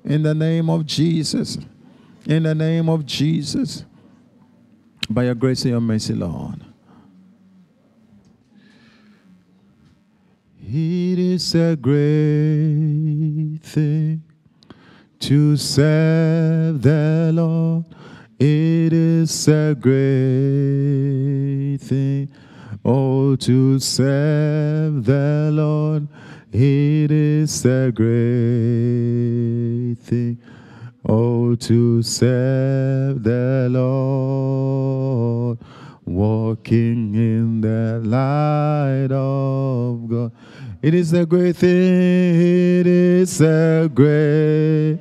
In 0.03 0.23
the 0.23 0.35
name 0.35 0.69
of 0.69 0.85
Jesus. 0.85 1.57
In 2.25 2.43
the 2.43 2.53
name 2.53 2.89
of 2.89 3.05
Jesus. 3.05 3.85
By 5.09 5.23
your 5.23 5.35
grace 5.35 5.63
and 5.63 5.71
your 5.71 5.81
mercy, 5.81 6.13
Lord. 6.13 6.66
It 10.69 11.17
is 11.17 11.55
a 11.55 11.77
great 11.77 13.59
thing 13.63 14.21
to 15.19 15.55
serve 15.55 16.81
the 16.81 17.31
Lord. 17.33 17.85
It 18.37 18.91
is 18.91 19.47
a 19.47 19.73
great 19.79 21.77
thing. 21.77 22.29
Oh, 22.83 23.37
to 23.37 23.79
serve 23.79 25.05
the 25.05 25.51
Lord. 25.53 26.09
It 26.51 27.11
is 27.11 27.63
a 27.65 27.89
great 27.95 28.05
thing. 29.99 30.37
Oh, 31.07 31.55
to 31.55 32.03
serve 32.03 33.23
the 33.23 33.69
Lord 33.71 35.59
walking 36.07 37.13
in 37.13 37.61
the 37.61 38.01
light 38.03 39.11
of 39.11 40.07
God. 40.09 40.31
It 40.81 40.93
is 40.93 41.13
a 41.13 41.25
great 41.25 41.55
thing, 41.57 42.79
it 42.79 42.87
is 42.87 43.41
a 43.41 43.89
great 43.93 44.99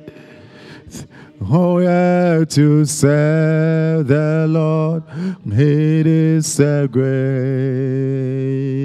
Oh, 1.49 1.77
yeah, 1.79 2.43
to 2.45 2.83
serve 2.83 4.07
the 4.07 4.47
Lord, 4.49 5.03
it 5.45 6.07
is 6.07 6.59
a 6.59 6.89
great 6.91 7.05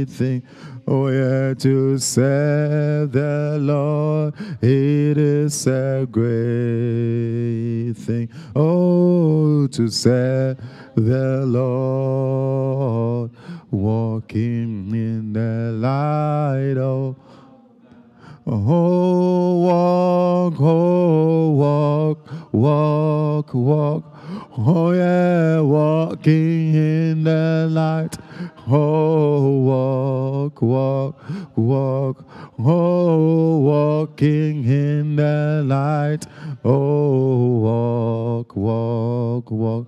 thing. 0.08 0.42
Oh, 0.86 1.08
yeah, 1.08 1.54
to 1.54 1.98
serve 1.98 3.10
the 3.10 3.56
Lord, 3.58 4.34
it 4.62 5.16
is 5.18 5.66
a 5.66 6.06
great 6.10 7.94
thing. 7.94 8.28
Oh, 8.54 9.66
to 9.68 9.88
serve 9.88 10.58
the 10.94 11.44
Lord, 11.46 13.30
walking 13.70 14.90
in 14.92 15.32
the 15.32 15.72
light 15.72 16.76
of. 16.78 17.16
Oh, 18.44 19.58
walk, 19.60 20.54
oh, 20.60 21.50
walk, 21.52 22.52
walk, 22.52 23.54
walk. 23.54 24.04
Oh, 24.58 24.90
yeah, 24.92 25.60
walking 25.60 26.74
in 26.74 27.22
the 27.22 27.68
light. 27.70 28.18
Oh, 28.68 29.60
walk, 29.60 30.60
walk, 30.60 31.56
walk. 31.56 32.24
Oh, 32.58 33.58
walking 33.58 34.64
in 34.64 35.16
the 35.16 35.62
light. 35.64 36.26
Oh, 36.64 37.58
walk, 37.60 38.56
walk, 38.56 39.50
walk. 39.50 39.86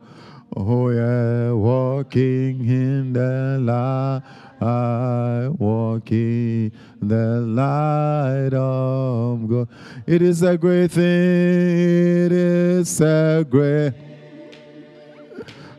Oh, 0.57 0.91
yeah, 0.91 1.53
walking 1.53 2.69
in 2.69 3.13
the 3.13 3.59
light. 3.61 4.23
I 4.61 5.49
walk 5.59 6.13
in 6.13 6.71
the 7.03 7.41
light 7.41 8.55
of 8.55 9.49
God. 9.49 9.69
It 10.07 10.23
is 10.23 10.43
a 10.43 10.57
great 10.57 10.93
thing. 10.93 11.05
It 11.05 12.33
is 12.33 13.01
a 13.01 13.45
great. 13.51 13.95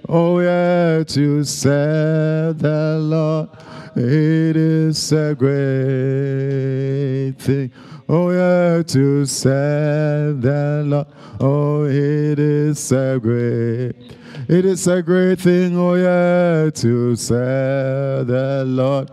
Oh 0.07 0.39
yeah, 0.39 1.03
to 1.03 1.43
serve 1.43 2.59
the 2.59 2.99
Lord. 2.99 3.49
It 3.95 4.55
is 4.55 5.11
a 5.13 5.33
great 5.33 7.41
thing. 7.41 7.71
Oh 8.07 8.29
yeah, 8.29 8.83
to 8.83 9.25
serve 9.25 10.41
the 10.41 10.83
Lord. 10.85 11.07
Oh, 11.39 11.85
it 11.85 12.37
is 12.37 12.91
a 12.91 13.17
great. 13.19 13.95
It 14.47 14.63
is 14.63 14.85
a 14.85 15.01
great 15.01 15.39
thing, 15.39 15.75
oh 15.75 15.95
yeah, 15.95 16.69
to 16.69 17.15
serve 17.15 18.27
the 18.27 18.63
Lord. 18.63 19.09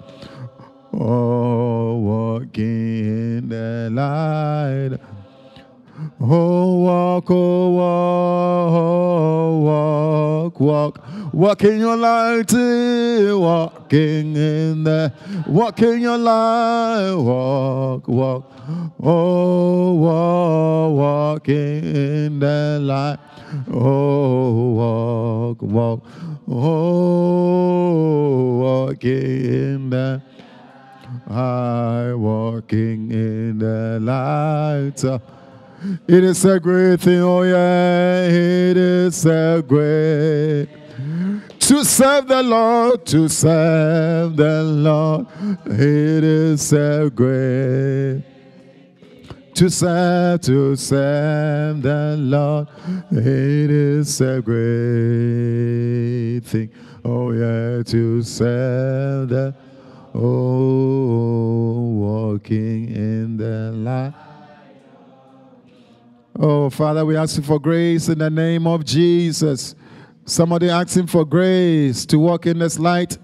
Oh, 0.92 1.96
walking 1.96 3.38
in 3.38 3.48
the 3.48 3.88
light. 3.90 5.00
Oh, 6.20 6.80
walk, 6.80 7.30
oh, 7.30 7.70
walk, 7.70 8.72
oh, 8.74 9.58
walk, 10.50 10.60
walk. 10.60 11.32
Walking 11.32 11.78
your 11.78 11.96
light, 11.96 12.52
walking 12.52 14.36
in 14.36 14.84
the, 14.84 15.14
walking 15.46 16.00
your 16.00 16.18
light, 16.18 17.14
walk, 17.14 18.06
walk. 18.06 18.52
Oh, 19.02 19.94
walk, 19.94 20.92
walking 20.92 21.84
in 21.84 22.38
the 22.38 22.78
light. 22.82 23.18
Oh, 23.70 24.72
walk, 24.72 25.62
walk. 25.62 26.04
Oh, 26.48 27.82
walking 28.58 29.44
in 29.44 29.90
the 29.90 30.22
I 31.28 32.14
walking 32.14 33.10
in 33.10 33.58
the 33.58 33.98
light. 34.00 35.04
It 36.06 36.24
is 36.24 36.44
a 36.44 36.60
great 36.60 37.00
thing, 37.00 37.20
oh 37.20 37.42
yeah, 37.42 38.24
it 38.26 38.76
is 38.76 39.26
a 39.26 39.64
great 39.66 40.68
to 41.58 41.84
serve 41.84 42.28
the 42.28 42.42
Lord, 42.42 43.04
to 43.06 43.28
serve 43.28 44.36
the 44.36 44.62
Lord. 44.62 45.26
It 45.66 46.24
is 46.24 46.72
a 46.72 47.10
great 47.14 48.22
to 49.54 49.68
serve, 49.70 50.40
to 50.42 50.76
serve 50.76 51.82
the 51.82 52.16
Lord. 52.18 52.68
It 53.10 53.70
is 53.70 54.20
a 54.20 54.40
great 54.42 56.40
thing. 56.44 56.70
Oh 57.04 57.32
yeah, 57.32 57.82
to 57.82 58.22
serve 58.22 59.28
the 59.28 59.54
Oh, 60.14 61.72
walking 61.94 62.94
in 62.94 63.38
the 63.38 63.72
light. 63.72 64.12
Oh, 66.38 66.68
Father, 66.68 67.06
we 67.06 67.16
ask 67.16 67.38
you 67.38 67.42
for 67.42 67.58
grace 67.58 68.08
in 68.08 68.18
the 68.18 68.28
name 68.28 68.66
of 68.66 68.84
Jesus. 68.84 69.74
Somebody 70.26 70.68
asking 70.68 71.06
for 71.06 71.24
grace 71.24 72.04
to 72.06 72.18
walk 72.18 72.46
in 72.46 72.58
this 72.58 72.78
light. 72.78 73.16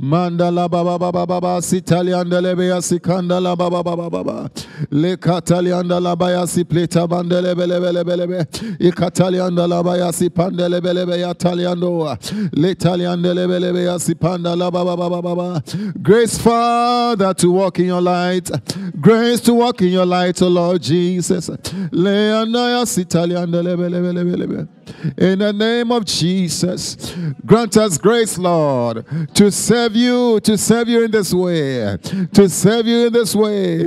Mandala 0.00 0.70
baba 0.70 0.98
baba 0.98 1.26
baba 1.26 1.60
sitali 1.60 2.12
andele 2.14 2.56
beya 2.56 2.80
sikandala 2.80 3.54
baba 3.56 3.82
baba 3.82 4.08
baba 4.08 4.50
le 4.90 5.16
katali 5.18 5.68
andala 5.68 6.16
baya 6.18 6.46
si 6.46 6.64
pleta 6.64 7.06
bandele 7.06 7.54
bele 7.54 7.78
bele 7.78 8.02
bele 8.02 8.26
be 8.26 8.38
ikatali 8.88 9.36
andala 9.38 9.84
baya 9.84 10.10
si 10.10 10.30
pandele 10.30 10.80
bele 10.82 11.04
beya 11.04 11.34
tali 11.34 11.64
andoa 11.64 12.16
le 12.54 12.74
tali 12.74 13.04
andele 13.04 13.46
bele 13.46 13.70
beya 13.70 14.00
si 14.00 14.14
pandala 14.14 14.72
baba 14.72 14.96
baba 14.96 15.20
baba 15.20 15.62
grace 16.00 16.38
father 16.38 17.34
to 17.34 17.50
walk 17.52 17.78
in 17.78 17.86
your 17.88 18.00
light 18.00 18.50
grace 18.98 19.42
to 19.42 19.52
walk 19.52 19.82
in 19.82 19.88
your 19.88 20.06
light 20.06 20.40
oh 20.40 20.48
lord 20.48 20.80
jesus 20.80 21.50
le 21.92 22.32
andaya 22.32 22.86
sitali 22.86 23.34
andele 23.34 23.76
bele 23.76 24.00
bele 24.00 24.24
bele 24.24 24.46
be 24.46 24.81
in 25.16 25.38
the 25.38 25.52
name 25.52 25.92
of 25.92 26.04
Jesus, 26.04 27.14
grant 27.44 27.76
us 27.76 27.98
grace, 27.98 28.38
Lord, 28.38 29.04
to 29.34 29.50
serve 29.50 29.96
you, 29.96 30.40
to 30.40 30.56
serve 30.58 30.88
you 30.88 31.04
in 31.04 31.10
this 31.10 31.32
way, 31.32 31.96
to 32.32 32.48
serve 32.48 32.86
you 32.86 33.06
in 33.06 33.12
this 33.12 33.34
way. 33.34 33.84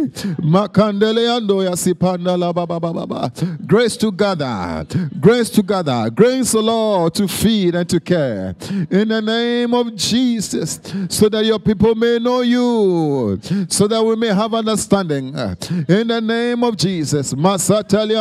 Grace 3.65 3.98
to 3.98 4.11
gather, 4.11 4.85
grace 5.19 5.49
to 5.49 5.64
gather, 5.64 6.09
grace, 6.09 6.53
Lord, 6.53 7.14
to 7.15 7.27
feed 7.27 7.75
and 7.75 7.90
to 7.90 7.99
care. 7.99 8.56
In 8.90 9.07
the 9.09 9.22
name 9.22 9.74
of 9.74 9.95
Jesus, 9.95 10.80
so 11.09 11.30
that 11.30 11.45
your 11.45 11.59
people 11.59 11.95
may 11.95 12.19
know 12.19 12.41
you, 12.41 13.40
so 13.69 13.88
that 13.88 14.03
we 14.03 14.15
may 14.15 14.33
have 14.33 14.53
understanding. 14.53 15.27
In 15.88 16.07
the 16.07 16.22
name 16.22 16.64
of 16.64 16.77
Jesus, 16.77 17.33
Masatali 17.33 18.15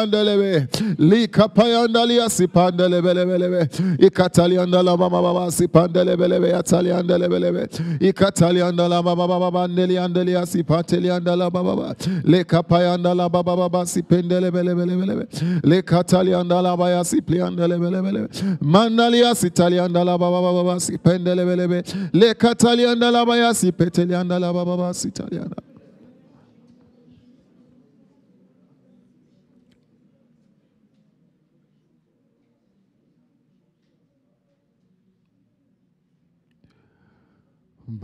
andelebe, 2.66 3.02
likapayandali 3.02 3.02
asipandele 3.02 3.02
belebelebe, 3.02 3.68
ikatali 3.98 4.58
andala 4.58 4.96
mama 4.96 5.22
baba 5.22 5.50
sipandele 5.50 6.16
belebe, 6.16 6.54
atali 6.54 6.90
andele 6.92 7.28
belebe, 7.28 7.68
ikatali 8.00 8.60
andala 8.62 9.02
mama 9.02 9.26
baba 9.28 9.50
bandeli 9.50 9.98
andeli 9.98 10.36
asipateli 10.36 11.10
andala 11.10 11.50
baba 11.50 11.76
baba, 11.76 11.94
lekapayandala 12.24 13.28
baba 13.30 13.56
baba 13.56 13.86
sipendele 13.86 14.50
belebele 14.50 14.96
belebe, 14.96 15.26
lekatali 15.62 16.34
andala 16.34 16.76
baya 16.76 17.04
sipli 17.04 17.40
andele 17.40 17.78
belebele, 17.78 18.28
mandali 18.60 19.22
asitali 19.24 19.78
andala 19.78 20.18
baba 20.18 20.40
baba 20.52 20.80
sipendele 20.80 21.44
belebe, 21.44 21.82
lekatali 22.12 22.86
andala 22.86 23.26
baya 23.26 23.54
sipeteli 23.54 24.14
andala 24.14 24.52
baba 24.52 24.76
baba 24.76 24.94
sitali 24.94 25.38
andala. 25.38 25.73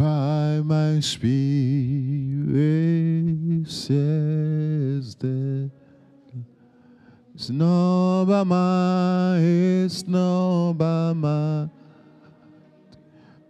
By 0.00 0.62
my 0.64 1.00
spirit 1.00 1.28
says 3.68 5.14
that 5.16 5.70
it's 7.34 7.50
not 7.50 8.24
by 8.24 8.42
my, 8.44 9.36
it's 9.36 10.08
not 10.08 10.72
by 10.72 11.12
my. 11.12 11.68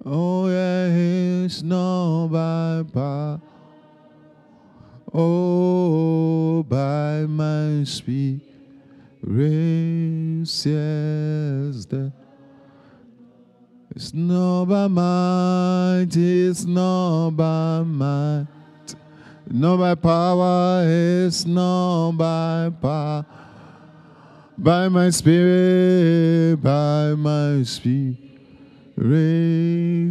Oh 0.04 0.48
yeah, 0.48 0.88
it's 0.88 1.62
not 1.62 2.26
by 2.26 2.82
power. 2.92 3.40
Oh, 5.14 6.64
by 6.64 7.26
my 7.26 7.84
spirit 7.84 8.42
says 10.48 11.86
that. 11.86 12.12
It's 13.96 14.14
not 14.14 14.66
by 14.66 14.86
might, 14.86 16.16
it's 16.16 16.64
not 16.64 17.30
by 17.30 17.82
might, 17.82 18.46
not 19.50 19.78
by 19.78 19.96
power, 19.96 20.84
it's 20.86 21.44
not 21.44 22.12
by 22.12 22.70
power. 22.80 23.26
By 24.56 24.88
my 24.88 25.10
spirit, 25.10 26.62
by 26.62 27.14
my 27.14 27.64
spirit, 27.64 28.16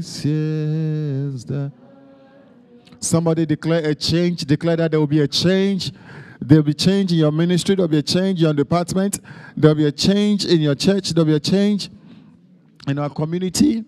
says 0.04 1.46
that. 1.46 1.72
Somebody 3.00 3.46
declare 3.46 3.90
a 3.90 3.96
change, 3.96 4.42
declare 4.42 4.76
that 4.76 4.92
there 4.92 5.00
will 5.00 5.08
be 5.08 5.22
a 5.22 5.28
change. 5.28 5.94
There 6.42 6.58
will 6.58 6.66
be 6.66 6.74
change 6.74 7.14
in 7.14 7.20
your 7.20 7.32
ministry, 7.32 7.76
there 7.76 7.84
will 7.84 7.88
be 7.88 8.00
a 8.00 8.04
change 8.04 8.40
in 8.40 8.44
your 8.44 8.54
department, 8.54 9.22
there 9.56 9.70
will 9.70 9.76
be 9.76 9.86
a 9.86 9.92
change 9.92 10.44
in 10.44 10.60
your 10.60 10.76
church, 10.76 11.12
there 11.12 11.24
will 11.24 11.32
be 11.32 11.36
a 11.36 11.40
change 11.40 11.90
in 12.88 12.98
our 13.00 13.10
community. 13.10 13.86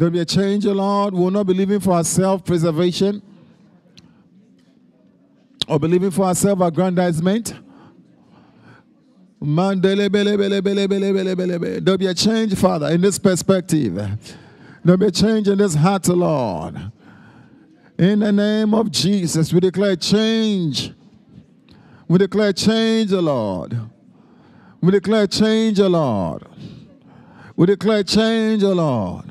There'll 0.00 0.10
be 0.10 0.20
a 0.20 0.24
change, 0.24 0.64
Lord. 0.64 1.12
We 1.12 1.20
will 1.20 1.30
not 1.30 1.46
be 1.46 1.52
living 1.52 1.78
for 1.78 1.92
our 1.92 2.04
self 2.04 2.42
preservation 2.42 3.20
or 5.68 5.78
believing 5.78 6.10
for 6.10 6.24
our 6.24 6.34
self 6.34 6.58
aggrandizement. 6.62 7.52
Mandele 9.42 10.10
bele 10.10 10.38
bele 10.38 10.62
bele 10.62 10.86
bele 10.86 11.12
bele 11.12 11.34
bele 11.34 11.58
bele. 11.58 11.80
There'll 11.80 11.98
be 11.98 12.06
a 12.06 12.14
change, 12.14 12.54
Father, 12.54 12.88
in 12.88 13.02
this 13.02 13.18
perspective. 13.18 13.94
There'll 14.82 14.96
be 14.96 15.04
a 15.04 15.10
change 15.10 15.48
in 15.48 15.58
this 15.58 15.74
heart, 15.74 16.08
Lord. 16.08 16.76
In 17.98 18.20
the 18.20 18.32
name 18.32 18.72
of 18.72 18.90
Jesus, 18.90 19.52
we 19.52 19.60
declare 19.60 19.96
change. 19.96 20.94
We 22.08 22.16
declare 22.16 22.54
change, 22.54 23.12
Lord. 23.12 23.78
We 24.80 24.92
declare 24.92 25.26
change, 25.26 25.78
Lord. 25.78 26.46
We 27.54 27.66
declare 27.66 28.02
change, 28.02 28.62
Lord. 28.62 29.30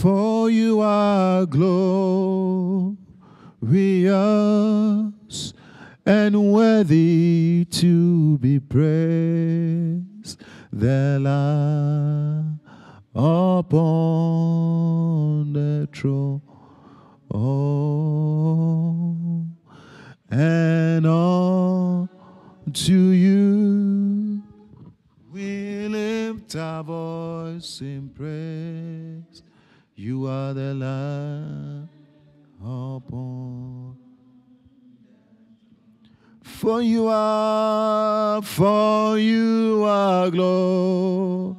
For 0.00 0.48
you 0.48 0.80
are 0.80 1.44
glorious 1.44 2.94
and 6.06 6.52
worthy 6.52 7.66
to 7.68 8.38
be 8.38 8.60
praised. 8.60 10.40
The 10.72 11.18
Lamb 11.20 12.60
upon 13.12 13.82
the 15.52 15.88
throne. 15.92 16.42
Oh, 17.34 19.16
and 20.30 21.04
all 21.08 22.08
to 22.72 22.92
you 22.92 24.44
we 25.32 25.88
lift 25.88 26.54
our 26.54 26.84
voice 26.84 27.80
in 27.80 28.10
praise. 28.10 29.42
You 30.00 30.26
are 30.28 30.54
the 30.54 30.74
Lamb 30.74 31.88
upon. 32.62 33.96
For 36.40 36.80
you 36.80 37.08
are, 37.08 38.40
for 38.42 39.18
you 39.18 39.82
are 39.84 40.30
glorious, 40.30 41.56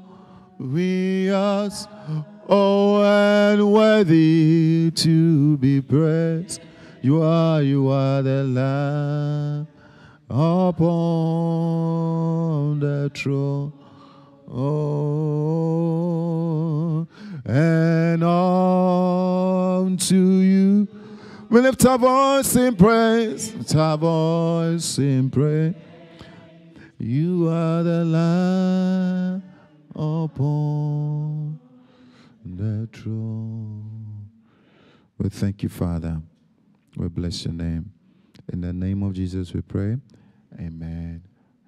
oh, 2.47 3.03
and 3.03 3.73
worthy 3.73 4.91
to 4.95 5.57
be 5.57 5.81
praised. 5.81 6.61
You 7.01 7.21
are, 7.21 7.61
you 7.61 7.89
are 7.89 8.21
the 8.21 8.45
Lamb 8.45 9.67
upon 10.29 10.79
the 12.79 13.11
throne. 13.13 13.78
Oh, 14.51 15.77
and 17.45 18.23
unto 18.23 20.15
you 20.15 20.87
we 21.49 21.61
lift 21.61 21.83
our 21.85 21.97
voice 21.97 22.55
in 22.55 22.75
praise. 22.75 23.55
Lift 23.55 23.75
our 23.75 23.97
voice 23.97 24.99
in 24.99 25.31
praise. 25.31 25.73
You 26.99 27.49
are 27.49 27.81
the 27.81 28.05
light 28.05 29.41
upon 29.95 31.59
the 32.45 32.87
throne. 32.93 34.29
We 35.17 35.29
thank 35.29 35.63
you, 35.63 35.69
Father. 35.69 36.21
We 36.95 37.07
bless 37.07 37.45
your 37.45 37.55
name. 37.55 37.91
In 38.53 38.61
the 38.61 38.71
name 38.71 39.01
of 39.01 39.13
Jesus, 39.13 39.51
we 39.51 39.61
pray. 39.61 39.97
Amen. 40.59 41.23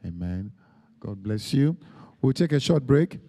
Amen. 0.06 0.52
God 1.00 1.24
bless 1.24 1.54
you. 1.56 1.76
We'll 2.22 2.34
take 2.34 2.52
a 2.52 2.60
short 2.60 2.86
break. 2.86 3.20